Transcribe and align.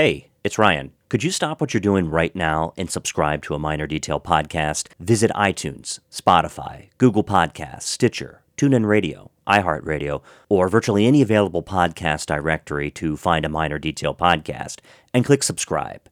Hey, 0.00 0.28
it's 0.44 0.58
Ryan. 0.58 0.92
Could 1.08 1.24
you 1.24 1.32
stop 1.32 1.60
what 1.60 1.74
you're 1.74 1.80
doing 1.80 2.08
right 2.08 2.32
now 2.36 2.72
and 2.76 2.88
subscribe 2.88 3.42
to 3.42 3.54
a 3.54 3.58
Miner 3.58 3.88
Detail 3.88 4.20
podcast? 4.20 4.86
Visit 5.00 5.32
iTunes, 5.32 5.98
Spotify, 6.08 6.90
Google 6.98 7.24
Podcasts, 7.24 7.82
Stitcher, 7.82 8.42
TuneIn 8.56 8.86
Radio, 8.86 9.32
iHeartRadio, 9.48 10.22
or 10.48 10.68
virtually 10.68 11.04
any 11.04 11.20
available 11.20 11.64
podcast 11.64 12.26
directory 12.26 12.92
to 12.92 13.16
find 13.16 13.44
a 13.44 13.48
Miner 13.48 13.80
Detail 13.80 14.14
podcast 14.14 14.76
and 15.12 15.24
click 15.24 15.42
subscribe. 15.42 16.08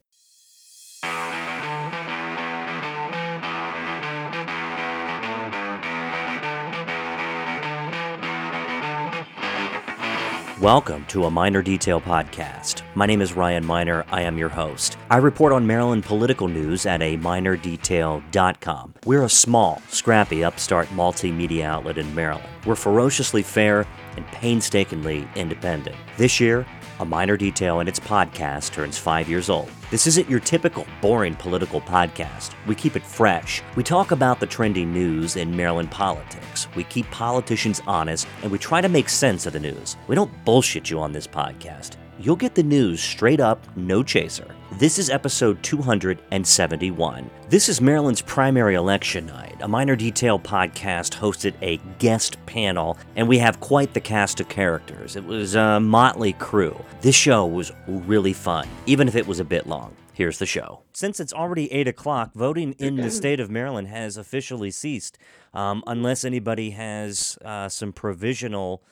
Welcome 10.66 11.06
to 11.10 11.26
a 11.26 11.30
Miner 11.30 11.62
Detail 11.62 12.00
podcast. 12.00 12.82
My 12.96 13.06
name 13.06 13.22
is 13.22 13.34
Ryan 13.34 13.64
Miner. 13.64 14.04
I 14.10 14.22
am 14.22 14.36
your 14.36 14.48
host. 14.48 14.98
I 15.10 15.18
report 15.18 15.52
on 15.52 15.64
Maryland 15.64 16.02
political 16.02 16.48
news 16.48 16.86
at 16.86 17.00
a 17.02 17.16
minerdetail.com. 17.18 18.94
We're 19.04 19.22
a 19.22 19.28
small, 19.28 19.80
scrappy, 19.90 20.42
upstart 20.42 20.88
multimedia 20.88 21.62
outlet 21.62 21.98
in 21.98 22.12
Maryland. 22.16 22.48
We're 22.66 22.74
ferociously 22.74 23.44
fair 23.44 23.86
and 24.16 24.26
painstakingly 24.26 25.28
independent. 25.36 25.94
This 26.16 26.40
year, 26.40 26.66
a 26.98 27.04
Miner 27.04 27.36
Detail 27.36 27.80
in 27.80 27.88
its 27.88 28.00
podcast 28.00 28.72
turns 28.72 28.96
five 28.96 29.28
years 29.28 29.50
old. 29.50 29.70
This 29.90 30.06
isn't 30.06 30.30
your 30.30 30.40
typical 30.40 30.86
boring 31.02 31.34
political 31.34 31.80
podcast. 31.82 32.54
We 32.66 32.74
keep 32.74 32.96
it 32.96 33.02
fresh. 33.02 33.62
We 33.76 33.82
talk 33.82 34.10
about 34.10 34.40
the 34.40 34.46
trending 34.46 34.92
news 34.92 35.36
in 35.36 35.54
Maryland 35.54 35.90
politics. 35.90 36.68
We 36.74 36.84
keep 36.84 37.10
politicians 37.10 37.82
honest 37.86 38.26
and 38.42 38.50
we 38.50 38.58
try 38.58 38.80
to 38.80 38.88
make 38.88 39.08
sense 39.10 39.46
of 39.46 39.52
the 39.52 39.60
news. 39.60 39.96
We 40.08 40.14
don't 40.14 40.44
bullshit 40.44 40.90
you 40.90 40.98
on 40.98 41.12
this 41.12 41.26
podcast. 41.26 41.96
You'll 42.18 42.36
get 42.36 42.54
the 42.54 42.62
news 42.62 43.02
straight 43.02 43.40
up, 43.40 43.66
no 43.76 44.02
chaser. 44.02 44.55
This 44.72 44.98
is 44.98 45.08
episode 45.08 45.62
271. 45.62 47.30
This 47.48 47.68
is 47.68 47.80
Maryland's 47.80 48.20
primary 48.20 48.74
election 48.74 49.24
night. 49.24 49.56
A 49.60 49.68
Miner 49.68 49.94
Detail 49.96 50.38
podcast 50.38 51.16
hosted 51.16 51.54
a 51.62 51.78
guest 51.98 52.36
panel, 52.46 52.98
and 53.14 53.26
we 53.28 53.38
have 53.38 53.60
quite 53.60 53.94
the 53.94 54.00
cast 54.00 54.40
of 54.40 54.48
characters. 54.48 55.16
It 55.16 55.24
was 55.24 55.54
a 55.54 55.78
motley 55.80 56.32
crew. 56.34 56.76
This 57.00 57.14
show 57.14 57.46
was 57.46 57.72
really 57.86 58.32
fun, 58.32 58.68
even 58.86 59.06
if 59.08 59.14
it 59.14 59.26
was 59.26 59.40
a 59.40 59.44
bit 59.44 59.66
long. 59.66 59.94
Here's 60.12 60.38
the 60.38 60.46
show. 60.46 60.82
Since 60.92 61.20
it's 61.20 61.32
already 61.32 61.72
8 61.72 61.88
o'clock, 61.88 62.32
voting 62.34 62.72
in 62.78 62.96
the 62.96 63.10
state 63.12 63.38
of 63.38 63.48
Maryland 63.48 63.88
has 63.88 64.16
officially 64.16 64.72
ceased, 64.72 65.16
um, 65.54 65.84
unless 65.86 66.24
anybody 66.24 66.70
has 66.70 67.38
uh, 67.44 67.68
some 67.68 67.92
provisional 67.92 68.82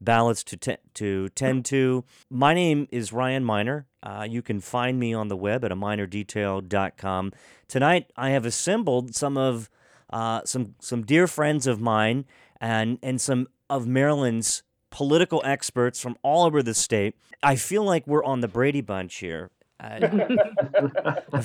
ballots 0.00 0.44
to, 0.44 0.56
te- 0.56 0.76
to 0.94 1.30
tend 1.30 1.64
to. 1.66 2.04
My 2.30 2.52
name 2.52 2.86
is 2.90 3.12
Ryan 3.12 3.44
Miner. 3.44 3.86
Uh, 4.02 4.26
you 4.28 4.42
can 4.42 4.60
find 4.60 4.98
me 4.98 5.14
on 5.14 5.28
the 5.28 5.36
web 5.36 5.64
at 5.64 5.72
a 5.72 5.76
minerdetail.com. 5.76 7.32
Tonight, 7.68 8.10
I 8.16 8.30
have 8.30 8.44
assembled 8.44 9.14
some 9.14 9.36
of 9.36 9.70
uh, 10.10 10.42
some 10.44 10.74
some 10.80 11.02
dear 11.02 11.26
friends 11.26 11.66
of 11.66 11.80
mine 11.80 12.26
and 12.60 12.98
and 13.02 13.20
some 13.20 13.48
of 13.70 13.86
Maryland's 13.86 14.62
political 14.90 15.40
experts 15.44 16.00
from 16.00 16.16
all 16.22 16.44
over 16.44 16.62
the 16.62 16.74
state. 16.74 17.14
I 17.42 17.56
feel 17.56 17.84
like 17.84 18.06
we're 18.06 18.24
on 18.24 18.40
the 18.40 18.48
Brady 18.48 18.82
Bunch 18.82 19.16
here. 19.16 19.50
Uh, 19.80 19.98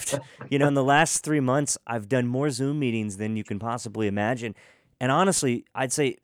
you 0.50 0.60
know, 0.60 0.68
in 0.68 0.74
the 0.74 0.84
last 0.84 1.24
three 1.24 1.40
months, 1.40 1.78
I've 1.88 2.08
done 2.08 2.28
more 2.28 2.52
Zoom 2.52 2.80
meetings 2.80 3.18
than 3.18 3.36
you 3.36 3.44
can 3.44 3.58
possibly 3.58 4.08
imagine. 4.08 4.54
And 5.00 5.12
honestly, 5.12 5.66
I'd 5.74 5.92
say 5.92 6.18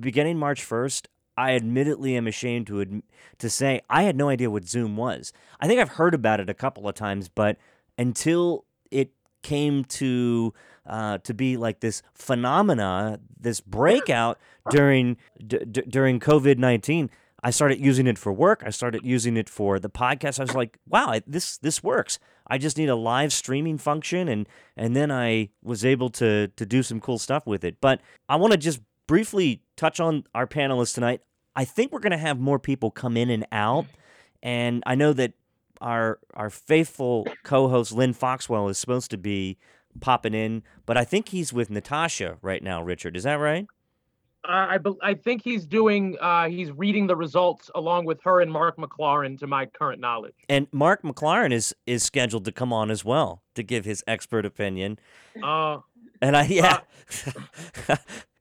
beginning 0.00 0.38
March 0.38 0.66
1st, 0.66 1.06
I 1.36 1.52
admittedly 1.54 2.16
am 2.16 2.26
ashamed 2.26 2.66
to 2.68 2.74
adm- 2.74 3.02
to 3.38 3.48
say 3.48 3.80
I 3.88 4.02
had 4.02 4.16
no 4.16 4.28
idea 4.28 4.50
what 4.50 4.66
Zoom 4.66 4.96
was. 4.96 5.32
I 5.60 5.66
think 5.66 5.80
I've 5.80 5.90
heard 5.90 6.14
about 6.14 6.40
it 6.40 6.50
a 6.50 6.54
couple 6.54 6.88
of 6.88 6.94
times, 6.94 7.28
but 7.28 7.56
until 7.98 8.64
it 8.90 9.12
came 9.42 9.84
to 9.84 10.52
uh, 10.86 11.18
to 11.18 11.32
be 11.34 11.56
like 11.56 11.80
this 11.80 12.02
phenomena, 12.14 13.20
this 13.38 13.60
breakout 13.60 14.38
during 14.70 15.16
d- 15.46 15.58
d- 15.70 15.84
during 15.88 16.20
COVID 16.20 16.58
nineteen, 16.58 17.10
I 17.42 17.50
started 17.50 17.80
using 17.80 18.06
it 18.06 18.18
for 18.18 18.32
work. 18.32 18.62
I 18.64 18.70
started 18.70 19.02
using 19.04 19.36
it 19.36 19.48
for 19.48 19.78
the 19.78 19.90
podcast. 19.90 20.38
I 20.38 20.44
was 20.44 20.54
like, 20.54 20.78
wow, 20.88 21.08
I, 21.08 21.22
this 21.26 21.58
this 21.58 21.82
works. 21.82 22.18
I 22.46 22.58
just 22.58 22.76
need 22.76 22.88
a 22.88 22.96
live 22.96 23.32
streaming 23.32 23.78
function, 23.78 24.28
and 24.28 24.48
and 24.76 24.94
then 24.94 25.10
I 25.10 25.50
was 25.62 25.84
able 25.84 26.10
to 26.10 26.48
to 26.48 26.66
do 26.66 26.82
some 26.82 27.00
cool 27.00 27.18
stuff 27.18 27.46
with 27.46 27.64
it. 27.64 27.76
But 27.80 28.00
I 28.28 28.36
want 28.36 28.52
to 28.52 28.58
just 28.58 28.80
briefly 29.06 29.62
touch 29.82 29.98
on 29.98 30.24
our 30.34 30.46
panelists 30.46 30.94
tonight. 30.94 31.20
I 31.56 31.64
think 31.64 31.92
we're 31.92 31.98
going 31.98 32.12
to 32.12 32.16
have 32.18 32.38
more 32.38 32.58
people 32.58 32.90
come 32.90 33.16
in 33.16 33.28
and 33.30 33.46
out, 33.50 33.86
and 34.42 34.82
I 34.86 34.94
know 34.94 35.12
that 35.12 35.32
our 35.80 36.20
our 36.34 36.50
faithful 36.50 37.26
co-host 37.42 37.92
Len 37.92 38.12
Foxwell 38.12 38.68
is 38.68 38.78
supposed 38.78 39.10
to 39.10 39.18
be 39.18 39.58
popping 40.00 40.34
in, 40.34 40.62
but 40.86 40.96
I 40.96 41.04
think 41.04 41.30
he's 41.30 41.52
with 41.52 41.68
Natasha 41.68 42.38
right 42.40 42.62
now. 42.62 42.82
Richard, 42.82 43.16
is 43.16 43.24
that 43.24 43.34
right? 43.34 43.66
Uh, 44.44 44.66
I 44.70 44.78
bel 44.78 44.96
I 45.02 45.14
think 45.14 45.42
he's 45.42 45.66
doing. 45.66 46.16
Uh, 46.20 46.48
he's 46.48 46.70
reading 46.70 47.08
the 47.08 47.16
results 47.16 47.70
along 47.74 48.06
with 48.06 48.22
her 48.22 48.40
and 48.40 48.50
Mark 48.50 48.76
McLaurin, 48.76 49.38
to 49.40 49.46
my 49.46 49.66
current 49.66 50.00
knowledge. 50.00 50.34
And 50.48 50.68
Mark 50.72 51.02
McLaurin 51.02 51.52
is 51.52 51.74
is 51.86 52.02
scheduled 52.02 52.44
to 52.44 52.52
come 52.52 52.72
on 52.72 52.90
as 52.90 53.04
well 53.04 53.42
to 53.56 53.62
give 53.62 53.84
his 53.84 54.02
expert 54.06 54.46
opinion. 54.46 54.98
Uh, 55.42 55.78
And 56.20 56.36
I 56.36 56.44
yeah. 56.46 56.80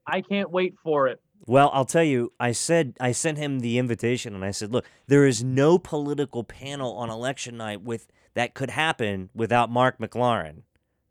I 0.07 0.21
can't 0.21 0.51
wait 0.51 0.75
for 0.83 1.07
it. 1.07 1.19
Well, 1.47 1.69
I'll 1.73 1.85
tell 1.85 2.03
you, 2.03 2.31
I 2.39 2.51
said 2.51 2.93
I 2.99 3.11
sent 3.11 3.37
him 3.37 3.59
the 3.59 3.77
invitation 3.77 4.35
and 4.35 4.45
I 4.45 4.51
said, 4.51 4.71
"Look, 4.71 4.85
there 5.07 5.25
is 5.25 5.43
no 5.43 5.77
political 5.79 6.43
panel 6.43 6.93
on 6.97 7.09
election 7.09 7.57
night 7.57 7.81
with 7.81 8.07
that 8.35 8.53
could 8.53 8.69
happen 8.69 9.29
without 9.33 9.69
Mark 9.69 9.97
McLaurin. 9.99 10.61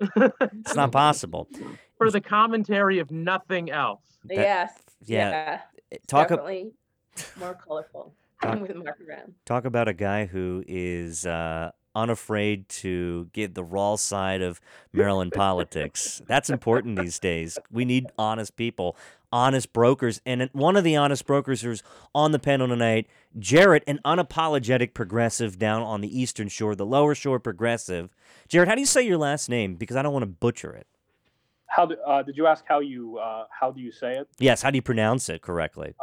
It's 0.00 0.74
not 0.74 0.92
possible." 0.92 1.48
for 1.98 2.10
the 2.10 2.20
commentary 2.20 2.98
of 2.98 3.10
nothing 3.10 3.70
else. 3.70 4.00
That- 4.24 4.36
yes. 4.38 4.72
yeah, 5.04 5.60
Yeah. 5.92 5.98
Talk 6.06 6.30
ab- 6.30 6.38
definitely 6.38 6.72
more 7.38 7.54
colorful 7.54 8.14
Talk- 8.42 8.60
with 8.62 8.74
Mark 8.74 8.98
around. 9.06 9.34
talk 9.44 9.66
about 9.66 9.86
a 9.88 9.92
guy 9.92 10.24
who 10.24 10.64
is 10.66 11.26
uh, 11.26 11.72
unafraid 11.94 12.68
to 12.68 13.28
give 13.32 13.54
the 13.54 13.64
raw 13.64 13.96
side 13.96 14.42
of 14.42 14.60
Maryland 14.92 15.32
politics. 15.32 16.22
That's 16.26 16.50
important 16.50 16.98
these 16.98 17.18
days. 17.18 17.58
We 17.70 17.84
need 17.84 18.06
honest 18.18 18.56
people, 18.56 18.96
honest 19.32 19.72
brokers, 19.72 20.20
and 20.24 20.48
one 20.52 20.76
of 20.76 20.84
the 20.84 20.96
honest 20.96 21.26
brokers 21.26 21.62
who's 21.62 21.82
on 22.14 22.32
the 22.32 22.38
panel 22.38 22.68
tonight, 22.68 23.06
Jarrett, 23.38 23.84
an 23.86 24.00
unapologetic 24.04 24.94
progressive 24.94 25.58
down 25.58 25.82
on 25.82 26.00
the 26.00 26.20
Eastern 26.20 26.48
Shore, 26.48 26.74
the 26.74 26.86
Lower 26.86 27.14
Shore 27.14 27.38
progressive. 27.38 28.10
Jarrett, 28.48 28.68
how 28.68 28.74
do 28.74 28.80
you 28.80 28.86
say 28.86 29.02
your 29.02 29.18
last 29.18 29.48
name? 29.48 29.76
Because 29.76 29.96
I 29.96 30.02
don't 30.02 30.12
want 30.12 30.24
to 30.24 30.26
butcher 30.26 30.72
it. 30.72 30.86
How 31.66 31.86
do, 31.86 31.96
uh, 32.04 32.22
did 32.22 32.36
you 32.36 32.48
ask 32.48 32.64
how 32.66 32.80
you 32.80 33.18
uh, 33.18 33.44
how 33.48 33.70
do 33.70 33.80
you 33.80 33.92
say 33.92 34.16
it? 34.16 34.28
Yes, 34.40 34.60
how 34.60 34.70
do 34.70 34.76
you 34.76 34.82
pronounce 34.82 35.28
it 35.28 35.40
correctly? 35.40 35.94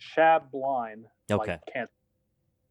Shab 0.00 0.50
blind. 0.50 1.04
Okay. 1.30 1.58
can't. 1.72 1.90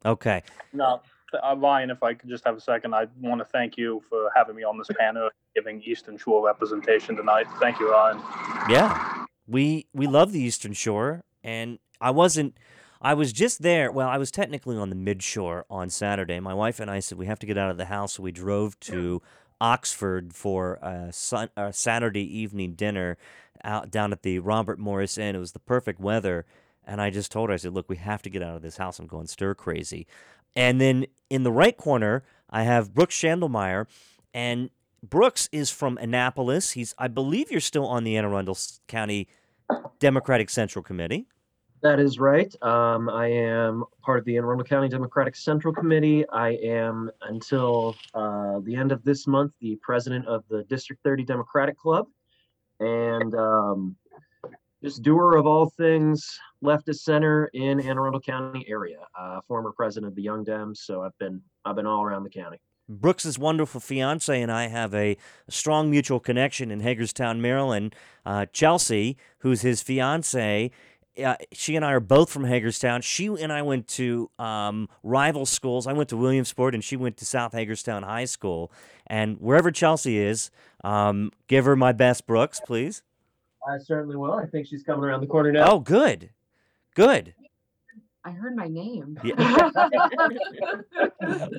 Okay. 0.03 0.41
No, 0.73 1.01
uh, 1.33 1.55
Ryan. 1.57 1.89
If 1.89 2.03
I 2.03 2.13
could 2.13 2.29
just 2.29 2.45
have 2.45 2.55
a 2.55 2.61
second, 2.61 2.93
I 2.93 3.07
want 3.19 3.39
to 3.39 3.45
thank 3.45 3.77
you 3.77 4.01
for 4.09 4.31
having 4.35 4.55
me 4.55 4.63
on 4.63 4.77
this 4.77 4.89
panel, 4.99 5.29
giving 5.55 5.81
Eastern 5.83 6.17
Shore 6.17 6.45
representation 6.45 7.15
tonight. 7.15 7.47
Thank 7.59 7.79
you, 7.79 7.91
Ryan. 7.91 8.21
Yeah. 8.69 9.25
We 9.47 9.87
we 9.93 10.07
love 10.07 10.31
the 10.31 10.39
Eastern 10.39 10.73
Shore 10.73 11.23
and 11.43 11.79
I 11.99 12.11
wasn't 12.11 12.57
I 13.01 13.15
was 13.15 13.33
just 13.33 13.63
there. 13.63 13.91
Well, 13.91 14.07
I 14.07 14.17
was 14.17 14.29
technically 14.29 14.77
on 14.77 14.89
the 14.89 14.95
mid 14.95 15.23
shore 15.23 15.65
on 15.69 15.89
Saturday. 15.89 16.39
My 16.39 16.53
wife 16.53 16.79
and 16.79 16.89
I 16.89 16.99
said 16.99 17.17
we 17.17 17.25
have 17.25 17.39
to 17.39 17.47
get 17.47 17.57
out 17.57 17.71
of 17.71 17.77
the 17.77 17.85
house, 17.85 18.13
so 18.13 18.23
we 18.23 18.31
drove 18.31 18.79
to 18.81 19.21
Oxford 19.59 20.33
for 20.33 20.75
a, 20.75 21.11
sun, 21.11 21.49
a 21.57 21.73
Saturday 21.73 22.39
evening 22.39 22.73
dinner 22.73 23.17
out 23.63 23.89
down 23.89 24.11
at 24.11 24.21
the 24.21 24.39
Robert 24.39 24.79
Morris 24.79 25.17
Inn. 25.17 25.35
It 25.35 25.39
was 25.39 25.53
the 25.53 25.59
perfect 25.59 25.99
weather, 25.99 26.45
and 26.85 27.01
I 27.01 27.09
just 27.09 27.31
told 27.31 27.49
her 27.49 27.53
I 27.53 27.57
said, 27.57 27.73
"Look, 27.73 27.89
we 27.89 27.97
have 27.97 28.21
to 28.21 28.29
get 28.29 28.43
out 28.43 28.55
of 28.55 28.61
this 28.61 28.77
house. 28.77 28.99
I'm 28.99 29.07
going 29.07 29.27
stir 29.27 29.55
crazy." 29.55 30.05
And 30.55 30.81
then 30.81 31.05
in 31.29 31.43
the 31.43 31.51
right 31.51 31.75
corner, 31.75 32.23
I 32.49 32.63
have 32.63 32.93
Brooks 32.93 33.15
Schandelmeyer, 33.15 33.87
and 34.33 34.69
Brooks 35.03 35.49
is 35.51 35.69
from 35.71 35.97
Annapolis. 35.97 36.71
He's, 36.71 36.93
I 36.97 37.07
believe, 37.07 37.49
you're 37.49 37.59
still 37.59 37.87
on 37.87 38.03
the 38.03 38.17
Anne 38.17 38.25
Arundel 38.25 38.57
County 38.87 39.27
Democratic 39.99 40.49
Central 40.49 40.83
Committee. 40.83 41.27
That 41.81 41.99
is 41.99 42.19
right. 42.19 42.53
Um, 42.61 43.09
I 43.09 43.27
am 43.27 43.83
part 44.03 44.19
of 44.19 44.25
the 44.25 44.37
Anne 44.37 44.43
Arundel 44.43 44.65
County 44.65 44.87
Democratic 44.87 45.35
Central 45.35 45.73
Committee. 45.73 46.27
I 46.29 46.49
am, 46.49 47.09
until 47.23 47.95
uh, 48.13 48.59
the 48.59 48.75
end 48.75 48.91
of 48.91 49.03
this 49.03 49.25
month, 49.25 49.53
the 49.59 49.79
president 49.81 50.27
of 50.27 50.43
the 50.49 50.63
District 50.65 51.01
30 51.03 51.23
Democratic 51.23 51.79
Club, 51.79 52.07
and 52.79 53.33
um, 53.33 53.95
just 54.83 55.01
doer 55.01 55.35
of 55.35 55.45
all 55.45 55.69
things 55.69 56.39
leftist 56.63 56.99
center 56.99 57.49
in 57.53 57.79
Anne 57.79 57.97
Arundel 57.97 58.21
County 58.21 58.65
area. 58.67 58.99
Uh, 59.17 59.41
former 59.47 59.71
president 59.71 60.09
of 60.09 60.15
the 60.15 60.21
Young 60.21 60.45
Dems, 60.45 60.77
so 60.77 61.01
I've 61.01 61.17
been 61.17 61.41
I've 61.65 61.75
been 61.75 61.85
all 61.85 62.03
around 62.03 62.23
the 62.23 62.29
county. 62.29 62.59
Brooks's 62.89 63.39
wonderful 63.39 63.79
fiance 63.79 64.41
and 64.41 64.51
I 64.51 64.67
have 64.67 64.93
a 64.93 65.15
strong 65.47 65.89
mutual 65.89 66.19
connection 66.19 66.71
in 66.71 66.81
Hagerstown, 66.81 67.41
Maryland. 67.41 67.95
Uh, 68.25 68.47
Chelsea, 68.51 69.17
who's 69.39 69.61
his 69.61 69.81
fiance, 69.81 70.71
uh, 71.23 71.35
she 71.51 71.75
and 71.75 71.85
I 71.85 71.93
are 71.93 71.99
both 71.99 72.29
from 72.29 72.45
Hagerstown. 72.45 73.01
She 73.01 73.27
and 73.27 73.51
I 73.51 73.61
went 73.61 73.87
to 73.89 74.29
um, 74.39 74.89
rival 75.03 75.45
schools. 75.45 75.87
I 75.87 75.93
went 75.93 76.09
to 76.09 76.17
Williamsport, 76.17 76.73
and 76.73 76.83
she 76.83 76.95
went 76.95 77.17
to 77.17 77.25
South 77.25 77.51
Hagerstown 77.53 78.03
High 78.03 78.25
School. 78.25 78.71
And 79.07 79.37
wherever 79.39 79.71
Chelsea 79.71 80.17
is, 80.17 80.51
um, 80.83 81.31
give 81.47 81.65
her 81.65 81.75
my 81.75 81.91
best, 81.91 82.25
Brooks, 82.25 82.61
please. 82.65 83.03
I 83.67 83.77
certainly 83.77 84.15
will. 84.15 84.33
I 84.33 84.45
think 84.45 84.67
she's 84.67 84.83
coming 84.83 85.03
around 85.05 85.21
the 85.21 85.27
corner 85.27 85.51
now. 85.51 85.71
Oh, 85.71 85.79
good, 85.79 86.29
good. 86.95 87.33
I 88.23 88.31
heard 88.31 88.55
my 88.55 88.67
name. 88.67 89.17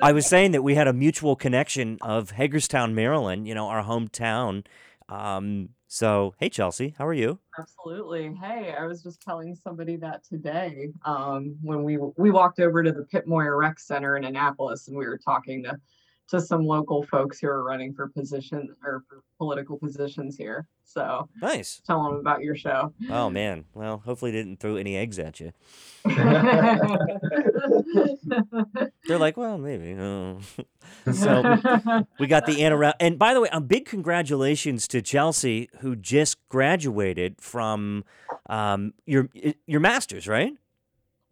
I 0.03 0.13
was 0.13 0.27
saying 0.27 0.53
that 0.53 0.63
we 0.63 0.77
had 0.77 0.87
a 0.87 0.93
mutual 0.93 1.35
connection 1.35 1.99
of 2.03 2.31
Hagerstown, 2.31 2.95
Maryland. 2.95 3.49
You 3.49 3.55
know, 3.55 3.67
our 3.67 3.83
hometown. 3.83 4.65
Um, 5.09 5.71
so, 5.89 6.35
hey, 6.39 6.49
Chelsea, 6.49 6.95
how 6.97 7.07
are 7.07 7.13
you? 7.13 7.39
Absolutely. 7.59 8.35
Hey, 8.41 8.75
I 8.79 8.87
was 8.87 9.03
just 9.03 9.21
telling 9.21 9.55
somebody 9.55 9.97
that 9.97 10.25
today 10.25 10.89
um, 11.05 11.57
when 11.63 11.83
we 11.83 11.99
we 12.17 12.31
walked 12.31 12.61
over 12.61 12.83
to 12.83 12.93
the 12.93 13.05
Pip 13.05 13.27
Moyer 13.27 13.59
Rec 13.59 13.79
Center 13.79 14.17
in 14.17 14.25
Annapolis 14.25 14.89
and 14.89 14.97
we 14.97 15.07
were 15.07 15.19
talking 15.19 15.65
to 15.65 15.79
to 16.33 16.41
some 16.41 16.67
local 16.67 17.03
folks 17.05 17.39
who 17.39 17.47
are 17.47 17.63
running 17.63 17.93
for 17.93 18.09
position 18.09 18.75
or 18.83 19.03
for 19.07 19.21
political 19.37 19.79
positions 19.79 20.35
here. 20.37 20.67
So 20.85 21.29
Nice. 21.41 21.83
tell 21.87 22.03
them 22.05 22.15
about 22.15 22.41
your 22.41 22.57
show. 22.57 22.93
Oh 23.11 23.29
man. 23.29 23.67
Well, 23.75 23.99
hopefully 24.05 24.31
they 24.31 24.39
didn't 24.39 24.59
throw 24.59 24.77
any 24.77 24.97
eggs 24.97 25.19
at 25.19 25.41
you. 25.41 25.53
They're 29.07 29.19
like, 29.19 29.37
well, 29.37 29.59
maybe. 29.59 29.95
Oh. 30.01 30.39
so 31.13 32.03
we 32.19 32.27
got 32.27 32.47
the 32.47 32.63
Anna. 32.63 32.95
And 32.99 33.19
by 33.19 33.35
the 33.35 33.41
way, 33.43 33.49
a 33.53 33.61
big 33.61 33.85
congratulations 33.85 34.89
to 34.89 35.03
Chelsea, 35.03 35.69
who 35.81 35.95
just 35.97 36.37
graduated 36.49 37.41
from 37.41 38.05
um, 38.49 38.95
your 39.05 39.29
your 39.67 39.81
master's, 39.81 40.27
right? 40.27 40.55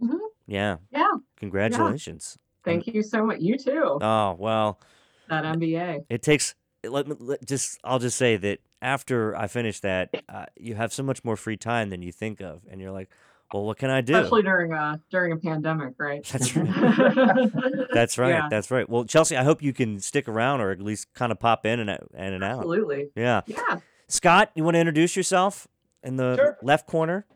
Mhm. 0.02 0.19
Yeah. 0.47 0.76
yeah. 0.91 1.12
Congratulations. 1.37 2.37
Thank 2.65 2.87
you 2.87 3.03
so 3.03 3.25
much. 3.25 3.41
You 3.41 3.57
too. 3.59 3.99
Oh 4.01 4.37
well, 4.39 4.81
That 5.29 5.45
MBA. 5.45 6.05
it 6.09 6.23
takes. 6.23 6.55
Let 6.85 7.07
me 7.09 7.17
let, 7.19 7.45
just. 7.47 7.79
I'll 7.85 7.99
just 7.99 8.17
say 8.17 8.37
that 8.39 8.59
after 8.83 9.37
I 9.37 9.47
finish 9.49 9.81
that, 9.81 10.15
uh, 10.29 10.47
you 10.57 10.75
have 10.75 10.93
so 10.93 11.03
much 11.03 11.25
more 11.25 11.37
free 11.37 11.57
time 11.57 11.91
than 11.91 12.03
you 12.03 12.11
think 12.12 12.41
of, 12.41 12.62
and 12.71 12.81
you're 12.81 12.91
like, 12.91 13.11
well, 13.53 13.65
what 13.65 13.77
can 13.79 13.91
I 13.91 14.01
do? 14.01 14.15
Especially 14.17 14.43
during 14.43 14.73
a 14.73 15.01
during 15.11 15.33
a 15.33 15.37
pandemic, 15.37 15.95
right? 15.99 16.25
That's 16.25 16.57
right. 16.57 17.87
That's 17.93 18.17
right. 18.19 18.31
Yeah. 18.31 18.49
That's 18.51 18.71
right. 18.71 18.89
Well, 18.89 19.05
Chelsea, 19.05 19.37
I 19.37 19.43
hope 19.45 19.62
you 19.62 19.73
can 19.73 20.01
stick 20.01 20.29
around 20.29 20.61
or 20.61 20.71
at 20.71 20.81
least 20.81 21.12
kind 21.15 21.33
of 21.33 21.39
pop 21.39 21.67
in 21.67 21.81
and 21.81 21.91
out, 21.91 22.09
in 22.17 22.33
and 22.33 22.45
out. 22.45 22.59
Absolutely. 22.59 23.09
Yeah. 23.15 23.43
Yeah. 23.47 23.81
Scott, 24.09 24.51
you 24.55 24.65
want 24.65 24.75
to 24.77 24.79
introduce 24.81 25.17
yourself 25.17 25.69
in 26.03 26.17
the 26.17 26.37
Sure. 26.37 26.59
left 26.62 26.87
corner? 26.87 27.27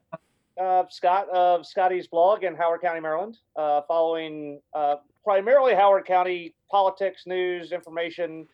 uh, 0.60 0.84
Scott 0.88 1.28
of 1.30 1.66
Scotty's 1.66 2.06
blog 2.06 2.44
in 2.44 2.54
Howard 2.54 2.80
County, 2.80 3.00
Maryland, 3.00 3.38
uh, 3.56 3.82
following 3.88 4.60
uh, 4.72 4.96
primarily 5.24 5.74
Howard 5.74 6.04
County 6.04 6.54
politics, 6.70 7.22
news, 7.26 7.72
information. 7.72 8.46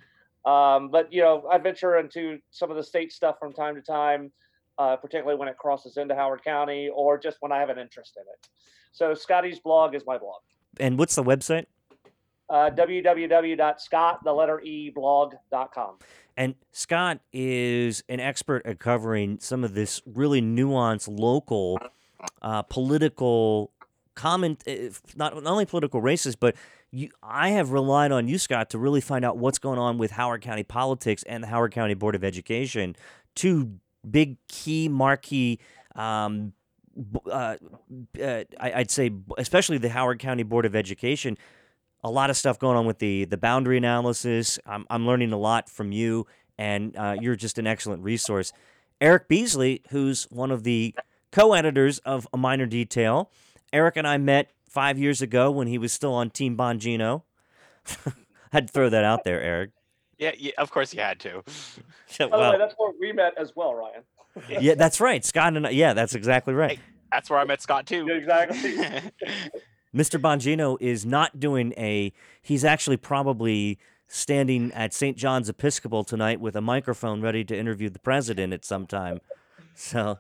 Um, 0.45 0.89
but 0.91 1.13
you 1.13 1.21
know, 1.21 1.45
I 1.51 1.59
venture 1.59 1.99
into 1.99 2.39
some 2.51 2.71
of 2.71 2.77
the 2.77 2.83
state 2.85 3.13
stuff 3.13 3.39
from 3.39 3.53
time 3.53 3.75
to 3.75 3.83
time, 3.83 4.33
uh, 4.79 4.97
particularly 4.97 5.39
when 5.39 5.49
it 5.49 5.59
crosses 5.59 5.97
into 5.97 6.15
Howard 6.15 6.43
County 6.43 6.89
or 6.89 7.19
just 7.19 7.39
when 7.41 7.53
I 7.53 7.59
have 7.59 7.69
an 7.69 7.79
interest 7.79 8.17
in 8.17 8.23
it. 8.23 8.49
So 8.93 9.15
Scotty's 9.15 9.61
blog 9.61 9.95
is 9.95 10.03
my 10.07 10.17
blog. 10.17 10.41
And 10.79 10.99
what's 10.99 11.15
the 11.15 11.25
website? 11.25 11.67
Uh, 12.49 12.71
www.scott, 12.71 14.25
the 14.25 14.33
letter 14.33 14.61
E, 14.61 14.91
blog.com. 14.91 15.99
And 16.37 16.55
Scott 16.73 17.21
is 17.33 18.03
an 18.09 18.19
expert 18.19 18.65
at 18.65 18.81
covering 18.81 19.39
some 19.41 19.63
of 19.63 19.75
this 19.75 20.03
really 20.05 20.41
nuanced 20.41 21.07
local 21.09 21.79
uh, 22.43 22.63
political 22.63 23.71
comment, 24.21 24.63
uh, 24.67 24.73
not, 25.17 25.35
not 25.35 25.51
only 25.51 25.65
political 25.65 26.01
races, 26.03 26.37
but 26.37 26.55
you, 26.91 27.09
I 27.23 27.51
have 27.51 27.71
relied 27.71 28.13
on 28.13 28.29
you, 28.29 28.39
Scott, 28.39 28.69
to 28.71 28.79
really 28.79 29.01
find 29.01 29.25
out 29.25 29.39
what's 29.39 29.59
going 29.59 29.79
on 29.79 29.97
with 29.97 30.11
Howard 30.11 30.43
County 30.43 30.63
politics 30.63 31.23
and 31.23 31.43
the 31.43 31.49
Howard 31.49 31.73
County 31.73 31.95
Board 31.95 32.15
of 32.15 32.23
Education, 32.23 32.97
two 33.35 33.79
big 34.09 34.37
key 34.49 34.89
marquee. 34.89 35.59
Um, 35.95 36.53
uh, 37.25 37.57
uh, 38.23 38.45
I'd 38.59 38.91
say, 38.91 39.11
especially 39.39 39.79
the 39.79 39.89
Howard 39.89 40.19
County 40.19 40.43
Board 40.43 40.67
of 40.67 40.77
Education, 40.77 41.39
a 42.05 42.11
lot 42.11 42.29
of 42.29 42.37
stuff 42.37 42.59
going 42.59 42.77
on 42.77 42.85
with 42.87 42.99
the 42.99 43.25
the 43.25 43.39
boundary 43.39 43.79
analysis. 43.79 44.59
I'm 44.67 44.85
I'm 44.91 45.07
learning 45.07 45.33
a 45.33 45.39
lot 45.39 45.71
from 45.71 45.93
you, 45.93 46.27
and 46.59 46.95
uh, 46.97 47.17
you're 47.19 47.37
just 47.37 47.59
an 47.59 47.67
excellent 47.67 48.03
resource. 48.03 48.53
Eric 49.01 49.29
Beasley, 49.29 49.83
who's 49.91 50.25
one 50.25 50.51
of 50.51 50.63
the 50.65 50.95
co-editors 51.33 51.99
of 52.01 52.29
A 52.35 52.37
Miner 52.37 52.67
Detail. 52.67 53.31
Eric 53.73 53.97
and 53.97 54.07
I 54.07 54.19
met 54.19 54.51
five 54.69 54.99
years 54.99 55.23
ago 55.23 55.51
when 55.51 55.67
he 55.67 55.79
was 55.79 55.93
still 55.93 56.13
on 56.13 56.31
Team 56.31 56.57
Bongino. 56.57 57.23
Had 58.53 58.69
to 58.69 58.73
throw 58.73 58.89
that 58.89 59.05
out 59.05 59.25
there, 59.25 59.41
Eric. 59.41 59.71
Yeah, 60.19 60.33
yeah, 60.39 60.53
of 60.59 60.71
course 60.71 60.93
you 60.93 61.01
had 61.01 61.19
to. 61.21 61.43
By 62.19 62.27
the 62.27 62.29
well, 62.29 62.53
way, 62.53 62.59
that's 62.59 62.75
where 62.77 62.93
we 63.01 63.11
met 63.13 63.33
as 63.39 63.57
well, 63.57 63.75
Ryan. 63.75 64.03
yeah, 64.61 64.75
that's 64.75 65.01
right. 65.01 65.25
Scott 65.25 65.57
and 65.57 65.67
I, 65.67 65.71
yeah, 65.71 65.95
that's 65.95 66.15
exactly 66.15 66.53
right. 66.53 66.79
That's 67.11 67.31
where 67.31 67.39
I 67.39 67.45
met 67.45 67.63
Scott 67.63 67.87
too. 67.87 68.07
Exactly. 68.09 68.75
Mr. 69.95 70.21
Bongino 70.21 70.77
is 70.79 71.07
not 71.07 71.41
doing 71.41 71.73
a. 71.79 72.13
He's 72.43 72.65
actually 72.65 72.99
probably 72.99 73.79
standing 74.09 74.73
at 74.73 74.93
St. 74.93 75.17
John's 75.17 75.49
Episcopal 75.49 76.05
tonight 76.05 76.41
with 76.41 76.55
a 76.55 76.61
microphone 76.61 77.23
ready 77.23 77.45
to 77.45 77.57
interview 77.57 77.89
the 77.89 77.99
president 77.99 78.53
at 78.53 78.65
some 78.65 78.87
time. 78.87 79.21
So 79.75 80.19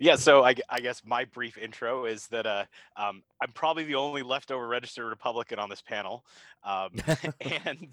yeah, 0.00 0.16
so 0.16 0.42
I, 0.42 0.54
I 0.70 0.80
guess 0.80 1.02
my 1.04 1.26
brief 1.26 1.58
intro 1.58 2.06
is 2.06 2.26
that 2.28 2.46
uh, 2.46 2.64
um, 2.96 3.22
I'm 3.42 3.52
probably 3.52 3.84
the 3.84 3.96
only 3.96 4.22
leftover 4.22 4.66
registered 4.66 5.04
Republican 5.04 5.58
on 5.58 5.68
this 5.68 5.82
panel, 5.82 6.24
um, 6.64 6.92
and 7.40 7.88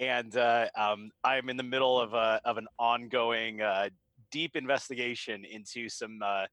and 0.00 0.36
uh, 0.36 0.66
um, 0.76 1.12
I'm 1.22 1.48
in 1.48 1.56
the 1.56 1.62
middle 1.62 2.00
of 2.00 2.14
a 2.14 2.40
of 2.44 2.58
an 2.58 2.66
ongoing 2.80 3.62
uh, 3.62 3.90
deep 4.32 4.56
investigation 4.56 5.44
into 5.44 5.88
some 5.88 6.18
uh, 6.20 6.46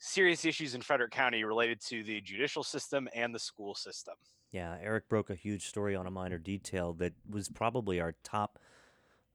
serious 0.00 0.44
issues 0.44 0.74
in 0.74 0.80
Frederick 0.80 1.12
County 1.12 1.44
related 1.44 1.80
to 1.82 2.02
the 2.02 2.20
judicial 2.20 2.64
system 2.64 3.08
and 3.14 3.32
the 3.32 3.38
school 3.38 3.76
system. 3.76 4.14
Yeah, 4.50 4.76
Eric 4.82 5.08
broke 5.08 5.30
a 5.30 5.36
huge 5.36 5.66
story 5.66 5.94
on 5.94 6.08
a 6.08 6.10
miner 6.10 6.38
detail 6.38 6.94
that 6.94 7.12
was 7.30 7.48
probably 7.48 8.00
our 8.00 8.14
top. 8.24 8.58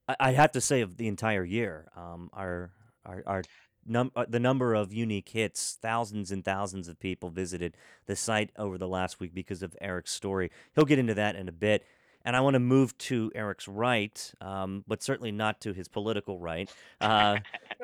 I, 0.09 0.17
I'd 0.19 0.35
have 0.35 0.51
to 0.51 0.61
say 0.61 0.81
of 0.81 0.97
the 0.97 1.07
entire 1.07 1.45
year. 1.45 1.87
Um, 1.95 2.29
our 2.33 2.71
our 3.05 3.23
our 3.25 3.43
num 3.85 4.11
uh, 4.15 4.25
the 4.27 4.39
number 4.39 4.73
of 4.73 4.93
unique 4.93 5.29
hits, 5.29 5.77
thousands 5.81 6.31
and 6.31 6.43
thousands 6.43 6.87
of 6.87 6.99
people 6.99 7.29
visited 7.29 7.75
the 8.05 8.15
site 8.15 8.51
over 8.57 8.77
the 8.77 8.87
last 8.87 9.19
week 9.19 9.33
because 9.33 9.63
of 9.63 9.75
Eric's 9.81 10.11
story. 10.11 10.51
He'll 10.75 10.85
get 10.85 10.99
into 10.99 11.13
that 11.15 11.35
in 11.35 11.47
a 11.47 11.51
bit. 11.51 11.85
And 12.23 12.35
I 12.35 12.41
want 12.41 12.53
to 12.53 12.59
move 12.59 12.95
to 12.99 13.31
Eric's 13.33 13.67
right, 13.67 14.33
um, 14.41 14.83
but 14.87 15.01
certainly 15.01 15.31
not 15.31 15.59
to 15.61 15.73
his 15.73 15.87
political 15.87 16.37
right. 16.37 16.71
Uh, 16.99 17.37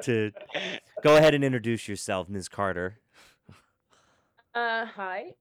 to 0.03 0.31
go 1.01 1.17
ahead 1.17 1.33
and 1.33 1.43
introduce 1.43 1.87
yourself, 1.87 2.29
Ms. 2.29 2.47
Carter. 2.47 2.99
Uh, 4.53 4.85
hi. 4.85 5.33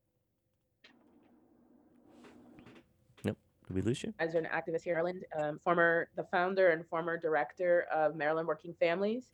Nope. 3.23 3.37
Did 3.67 3.77
we 3.77 3.83
lose 3.83 4.03
you? 4.03 4.15
As 4.19 4.35
an 4.35 4.47
activist 4.47 4.83
here 4.83 4.95
in 4.95 4.99
Ireland, 4.99 5.25
um, 5.39 5.61
former 5.63 6.09
the 6.17 6.25
founder 6.25 6.71
and 6.71 6.87
former 6.87 7.19
director 7.19 7.87
of 7.93 8.17
Maryland 8.17 8.49
Working 8.49 8.75
Families. 8.81 9.25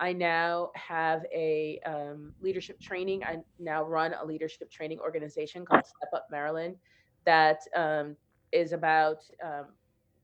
I 0.00 0.14
now 0.14 0.70
have 0.74 1.26
a 1.32 1.78
um, 1.84 2.32
leadership 2.40 2.80
training. 2.80 3.22
I 3.22 3.36
now 3.58 3.84
run 3.84 4.14
a 4.14 4.24
leadership 4.24 4.70
training 4.70 4.98
organization 4.98 5.64
called 5.64 5.84
Step 5.84 6.08
Up 6.14 6.26
Maryland, 6.30 6.76
that 7.26 7.60
um, 7.76 8.16
is 8.50 8.72
about 8.72 9.18
um, 9.44 9.66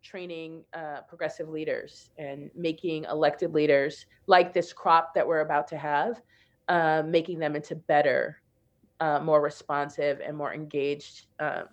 training 0.02 0.62
uh, 0.72 1.02
progressive 1.06 1.50
leaders 1.50 2.08
and 2.16 2.50
making 2.54 3.04
elected 3.04 3.52
leaders 3.52 4.06
like 4.26 4.54
this 4.54 4.72
crop 4.72 5.14
that 5.14 5.26
we're 5.26 5.40
about 5.40 5.68
to 5.68 5.76
have, 5.76 6.22
uh, 6.68 7.02
making 7.04 7.38
them 7.38 7.54
into 7.54 7.74
better, 7.76 8.40
uh, 9.00 9.20
more 9.20 9.42
responsive, 9.42 10.20
and 10.26 10.34
more 10.34 10.54
engaged 10.54 11.26
um, 11.38 11.64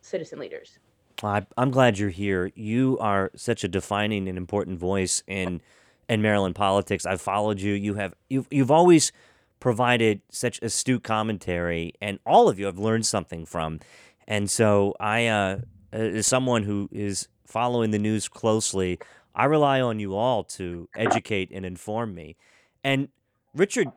citizen 0.00 0.40
leaders. 0.40 0.80
I, 1.22 1.46
I'm 1.56 1.70
glad 1.70 1.98
you're 1.98 2.10
here. 2.10 2.50
You 2.56 2.98
are 3.00 3.30
such 3.36 3.62
a 3.62 3.68
defining 3.68 4.28
and 4.28 4.36
important 4.36 4.78
voice 4.80 5.22
in 5.28 5.60
in 6.08 6.22
Maryland 6.22 6.54
politics. 6.54 7.06
I've 7.06 7.20
followed 7.20 7.60
you. 7.60 7.74
You 7.74 7.94
have 7.94 8.14
you've 8.28 8.48
you've 8.50 8.70
always 8.70 9.12
provided 9.60 10.22
such 10.30 10.60
astute 10.62 11.02
commentary, 11.02 11.92
and 12.00 12.18
all 12.24 12.48
of 12.48 12.58
you 12.58 12.66
have 12.66 12.78
learned 12.78 13.06
something 13.06 13.44
from. 13.44 13.80
And 14.26 14.50
so 14.50 14.94
I, 15.00 15.26
uh, 15.26 15.60
as 15.92 16.26
someone 16.26 16.62
who 16.62 16.88
is 16.92 17.28
following 17.46 17.90
the 17.90 17.98
news 17.98 18.28
closely, 18.28 18.98
I 19.34 19.44
rely 19.46 19.80
on 19.80 19.98
you 19.98 20.14
all 20.14 20.44
to 20.44 20.88
educate 20.94 21.50
and 21.52 21.64
inform 21.64 22.14
me. 22.14 22.36
And 22.84 23.08
Richard 23.54 23.88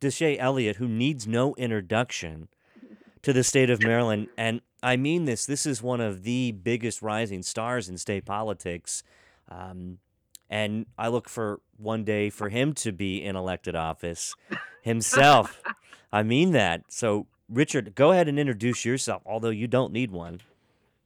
Deshay 0.00 0.36
Elliott, 0.38 0.76
who 0.76 0.88
needs 0.88 1.26
no 1.26 1.54
introduction 1.56 2.48
to 3.22 3.32
the 3.32 3.42
state 3.42 3.70
of 3.70 3.82
Maryland, 3.82 4.28
and 4.36 4.60
I 4.82 4.96
mean 4.96 5.24
this. 5.24 5.46
This 5.46 5.66
is 5.66 5.82
one 5.82 6.00
of 6.00 6.22
the 6.22 6.52
biggest 6.52 7.02
rising 7.02 7.42
stars 7.42 7.88
in 7.88 7.98
state 7.98 8.24
politics. 8.24 9.02
Um, 9.48 9.98
and 10.48 10.86
I 10.96 11.08
look 11.08 11.28
for 11.28 11.60
one 11.76 12.04
day 12.04 12.30
for 12.30 12.48
him 12.48 12.72
to 12.74 12.92
be 12.92 13.22
in 13.22 13.36
elected 13.36 13.74
office 13.74 14.34
himself. 14.82 15.62
I 16.12 16.22
mean 16.22 16.52
that. 16.52 16.82
So, 16.88 17.26
Richard, 17.48 17.94
go 17.94 18.12
ahead 18.12 18.28
and 18.28 18.38
introduce 18.38 18.84
yourself, 18.84 19.22
although 19.26 19.50
you 19.50 19.66
don't 19.66 19.92
need 19.92 20.10
one. 20.10 20.40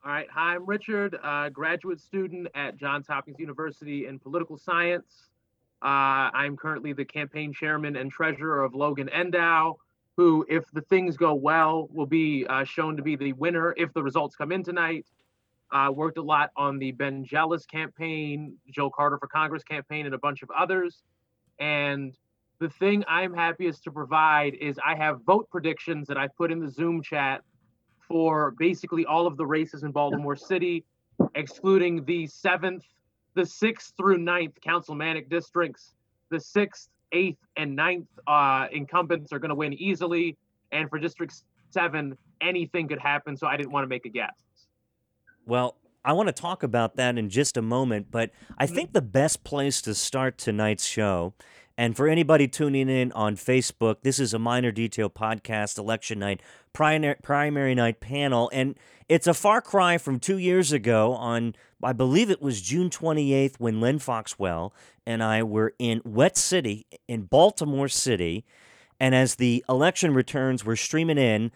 All 0.04 0.12
right. 0.12 0.26
Hi, 0.32 0.54
I'm 0.54 0.64
Richard, 0.64 1.18
uh, 1.22 1.50
graduate 1.50 2.00
student 2.00 2.48
at 2.54 2.76
Johns 2.76 3.06
Hopkins 3.06 3.38
University 3.38 4.06
in 4.06 4.18
political 4.18 4.56
science. 4.56 5.28
Uh, 5.82 6.32
I'm 6.32 6.56
currently 6.56 6.92
the 6.92 7.04
campaign 7.04 7.52
chairman 7.52 7.96
and 7.96 8.10
treasurer 8.10 8.64
of 8.64 8.74
Logan 8.74 9.08
Endow, 9.08 9.76
who, 10.16 10.46
if 10.48 10.70
the 10.72 10.82
things 10.82 11.16
go 11.16 11.34
well, 11.34 11.88
will 11.92 12.06
be 12.06 12.46
uh, 12.48 12.64
shown 12.64 12.96
to 12.96 13.02
be 13.02 13.16
the 13.16 13.32
winner 13.34 13.74
if 13.76 13.92
the 13.92 14.02
results 14.02 14.36
come 14.36 14.52
in 14.52 14.62
tonight. 14.62 15.06
Uh, 15.72 15.90
worked 15.94 16.18
a 16.18 16.22
lot 16.22 16.50
on 16.56 16.78
the 16.78 16.90
Ben 16.92 17.24
Jealous 17.24 17.64
campaign, 17.64 18.56
Joe 18.68 18.90
Carter 18.90 19.18
for 19.18 19.28
Congress 19.28 19.62
campaign, 19.62 20.04
and 20.06 20.14
a 20.14 20.18
bunch 20.18 20.42
of 20.42 20.50
others. 20.50 21.02
And 21.60 22.16
the 22.58 22.68
thing 22.68 23.04
I'm 23.08 23.32
happiest 23.32 23.84
to 23.84 23.90
provide 23.90 24.54
is 24.54 24.78
I 24.84 24.94
have 24.94 25.22
vote 25.24 25.48
predictions 25.50 26.08
that 26.08 26.18
I 26.18 26.28
put 26.28 26.50
in 26.50 26.58
the 26.58 26.68
Zoom 26.68 27.02
chat 27.02 27.42
for 28.08 28.52
basically 28.58 29.06
all 29.06 29.26
of 29.26 29.36
the 29.36 29.46
races 29.46 29.82
in 29.82 29.92
Baltimore 29.92 30.36
City, 30.36 30.84
excluding 31.34 32.04
the 32.04 32.26
seventh, 32.26 32.84
the 33.34 33.46
sixth 33.46 33.94
through 33.96 34.18
ninth 34.18 34.60
councilmanic 34.60 35.28
districts. 35.30 35.94
The 36.30 36.40
sixth, 36.40 36.88
eighth, 37.12 37.38
and 37.56 37.76
ninth 37.76 38.08
uh, 38.26 38.66
incumbents 38.72 39.32
are 39.32 39.38
going 39.38 39.50
to 39.50 39.54
win 39.54 39.72
easily. 39.74 40.36
And 40.72 40.90
for 40.90 40.98
District 40.98 41.32
7, 41.70 42.16
anything 42.40 42.88
could 42.88 43.00
happen. 43.00 43.36
So 43.36 43.46
I 43.46 43.56
didn't 43.56 43.72
want 43.72 43.84
to 43.84 43.88
make 43.88 44.06
a 44.06 44.08
guess. 44.10 44.34
Well, 45.50 45.74
I 46.04 46.12
want 46.12 46.28
to 46.28 46.32
talk 46.32 46.62
about 46.62 46.94
that 46.94 47.18
in 47.18 47.28
just 47.28 47.56
a 47.56 47.62
moment, 47.62 48.12
but 48.12 48.30
I 48.56 48.66
mm-hmm. 48.66 48.74
think 48.76 48.92
the 48.92 49.02
best 49.02 49.42
place 49.42 49.82
to 49.82 49.96
start 49.96 50.38
tonight's 50.38 50.86
show, 50.86 51.34
and 51.76 51.96
for 51.96 52.06
anybody 52.06 52.46
tuning 52.46 52.88
in 52.88 53.10
on 53.12 53.34
Facebook, 53.34 53.96
this 54.02 54.20
is 54.20 54.32
a 54.32 54.38
Miner 54.38 54.70
Detail 54.70 55.10
podcast, 55.10 55.76
election 55.76 56.20
night, 56.20 56.40
primary, 56.72 57.16
primary 57.20 57.74
night 57.74 57.98
panel, 57.98 58.48
and 58.52 58.76
it's 59.08 59.26
a 59.26 59.34
far 59.34 59.60
cry 59.60 59.98
from 59.98 60.20
two 60.20 60.38
years 60.38 60.70
ago 60.70 61.14
on, 61.14 61.56
I 61.82 61.94
believe 61.94 62.30
it 62.30 62.40
was 62.40 62.62
June 62.62 62.88
28th 62.88 63.56
when 63.58 63.80
Len 63.80 63.98
Foxwell 63.98 64.72
and 65.04 65.20
I 65.20 65.42
were 65.42 65.74
in 65.80 66.00
Wet 66.04 66.36
City, 66.36 66.86
in 67.08 67.22
Baltimore 67.22 67.88
City, 67.88 68.44
and 69.00 69.16
as 69.16 69.34
the 69.34 69.64
election 69.68 70.14
returns 70.14 70.64
were 70.64 70.76
streaming 70.76 71.18
in, 71.18 71.50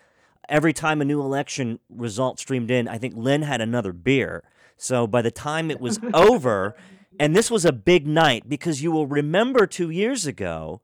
every 0.49 0.73
time 0.73 1.01
a 1.01 1.05
new 1.05 1.21
election 1.21 1.79
result 1.89 2.39
streamed 2.39 2.71
in, 2.71 2.89
I 2.89 2.99
think 2.99 3.15
Len 3.17 3.43
had 3.43 3.61
another 3.61 3.93
beer. 3.93 4.45
So 4.77 5.07
by 5.07 5.23
the 5.23 5.31
time 5.31 5.71
it 5.71 5.81
was 5.81 5.99
over, 6.15 6.75
and 7.19 7.35
this 7.35 7.51
was 7.51 7.65
a 7.65 7.73
big 7.73 8.07
night 8.07 8.49
because 8.49 8.83
you 8.83 8.91
will 8.91 9.07
remember 9.07 9.67
two 9.67 9.91
years 9.91 10.27
ago 10.27 10.81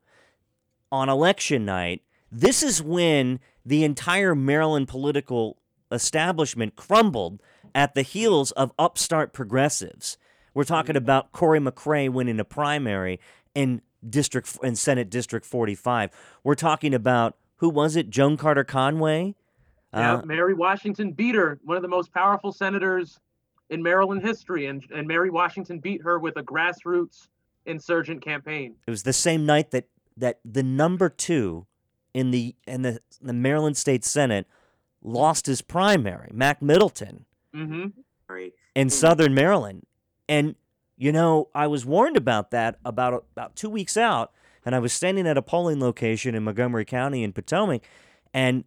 on 0.92 1.08
election 1.08 1.64
night, 1.64 2.02
this 2.30 2.62
is 2.62 2.82
when 2.82 3.40
the 3.64 3.84
entire 3.84 4.34
Maryland 4.34 4.88
political 4.88 5.58
establishment 5.92 6.76
crumbled 6.76 7.42
at 7.74 7.94
the 7.94 8.02
heels 8.02 8.52
of 8.52 8.72
upstart 8.78 9.32
progressives. 9.32 10.16
We're 10.54 10.64
talking 10.64 10.94
mm-hmm. 10.94 11.04
about 11.04 11.32
Cory 11.32 11.60
McCray 11.60 12.08
winning 12.08 12.40
a 12.40 12.44
primary 12.44 13.20
in 13.54 13.82
district 14.08 14.58
in 14.62 14.76
Senate 14.76 15.10
District 15.10 15.44
45. 15.44 16.10
We're 16.42 16.54
talking 16.54 16.94
about 16.94 17.36
who 17.56 17.68
was 17.68 17.96
it? 17.96 18.10
Joan 18.10 18.36
Carter 18.36 18.64
Conway 18.64 19.34
yeah, 19.92 20.14
uh, 20.14 20.22
Mary 20.22 20.54
Washington 20.54 21.12
beat 21.12 21.34
her, 21.34 21.58
one 21.64 21.76
of 21.76 21.82
the 21.82 21.88
most 21.88 22.12
powerful 22.12 22.52
senators 22.52 23.18
in 23.70 23.82
Maryland 23.82 24.22
history, 24.22 24.66
and 24.66 24.84
and 24.94 25.06
Mary 25.06 25.30
Washington 25.30 25.78
beat 25.78 26.02
her 26.02 26.18
with 26.18 26.36
a 26.36 26.42
grassroots 26.42 27.28
insurgent 27.66 28.22
campaign. 28.22 28.76
It 28.86 28.90
was 28.90 29.02
the 29.02 29.12
same 29.12 29.46
night 29.46 29.70
that 29.70 29.88
that 30.16 30.40
the 30.44 30.62
number 30.62 31.08
two 31.08 31.66
in 32.14 32.30
the 32.30 32.54
in 32.66 32.82
the, 32.82 33.00
the 33.20 33.32
Maryland 33.32 33.76
State 33.76 34.04
Senate 34.04 34.46
lost 35.02 35.46
his 35.46 35.62
primary, 35.62 36.30
Mac 36.32 36.60
Middleton, 36.60 37.24
mm-hmm. 37.54 37.88
in 38.74 38.90
Southern 38.90 39.34
Maryland, 39.34 39.86
and 40.28 40.54
you 40.96 41.10
know 41.12 41.48
I 41.54 41.66
was 41.66 41.84
warned 41.84 42.16
about 42.16 42.50
that 42.52 42.78
about 42.84 43.24
about 43.32 43.56
two 43.56 43.70
weeks 43.70 43.96
out, 43.96 44.32
and 44.64 44.74
I 44.74 44.78
was 44.78 44.92
standing 44.92 45.26
at 45.26 45.36
a 45.36 45.42
polling 45.42 45.80
location 45.80 46.34
in 46.34 46.44
Montgomery 46.44 46.84
County 46.84 47.22
in 47.24 47.32
Potomac, 47.32 47.82
and 48.32 48.64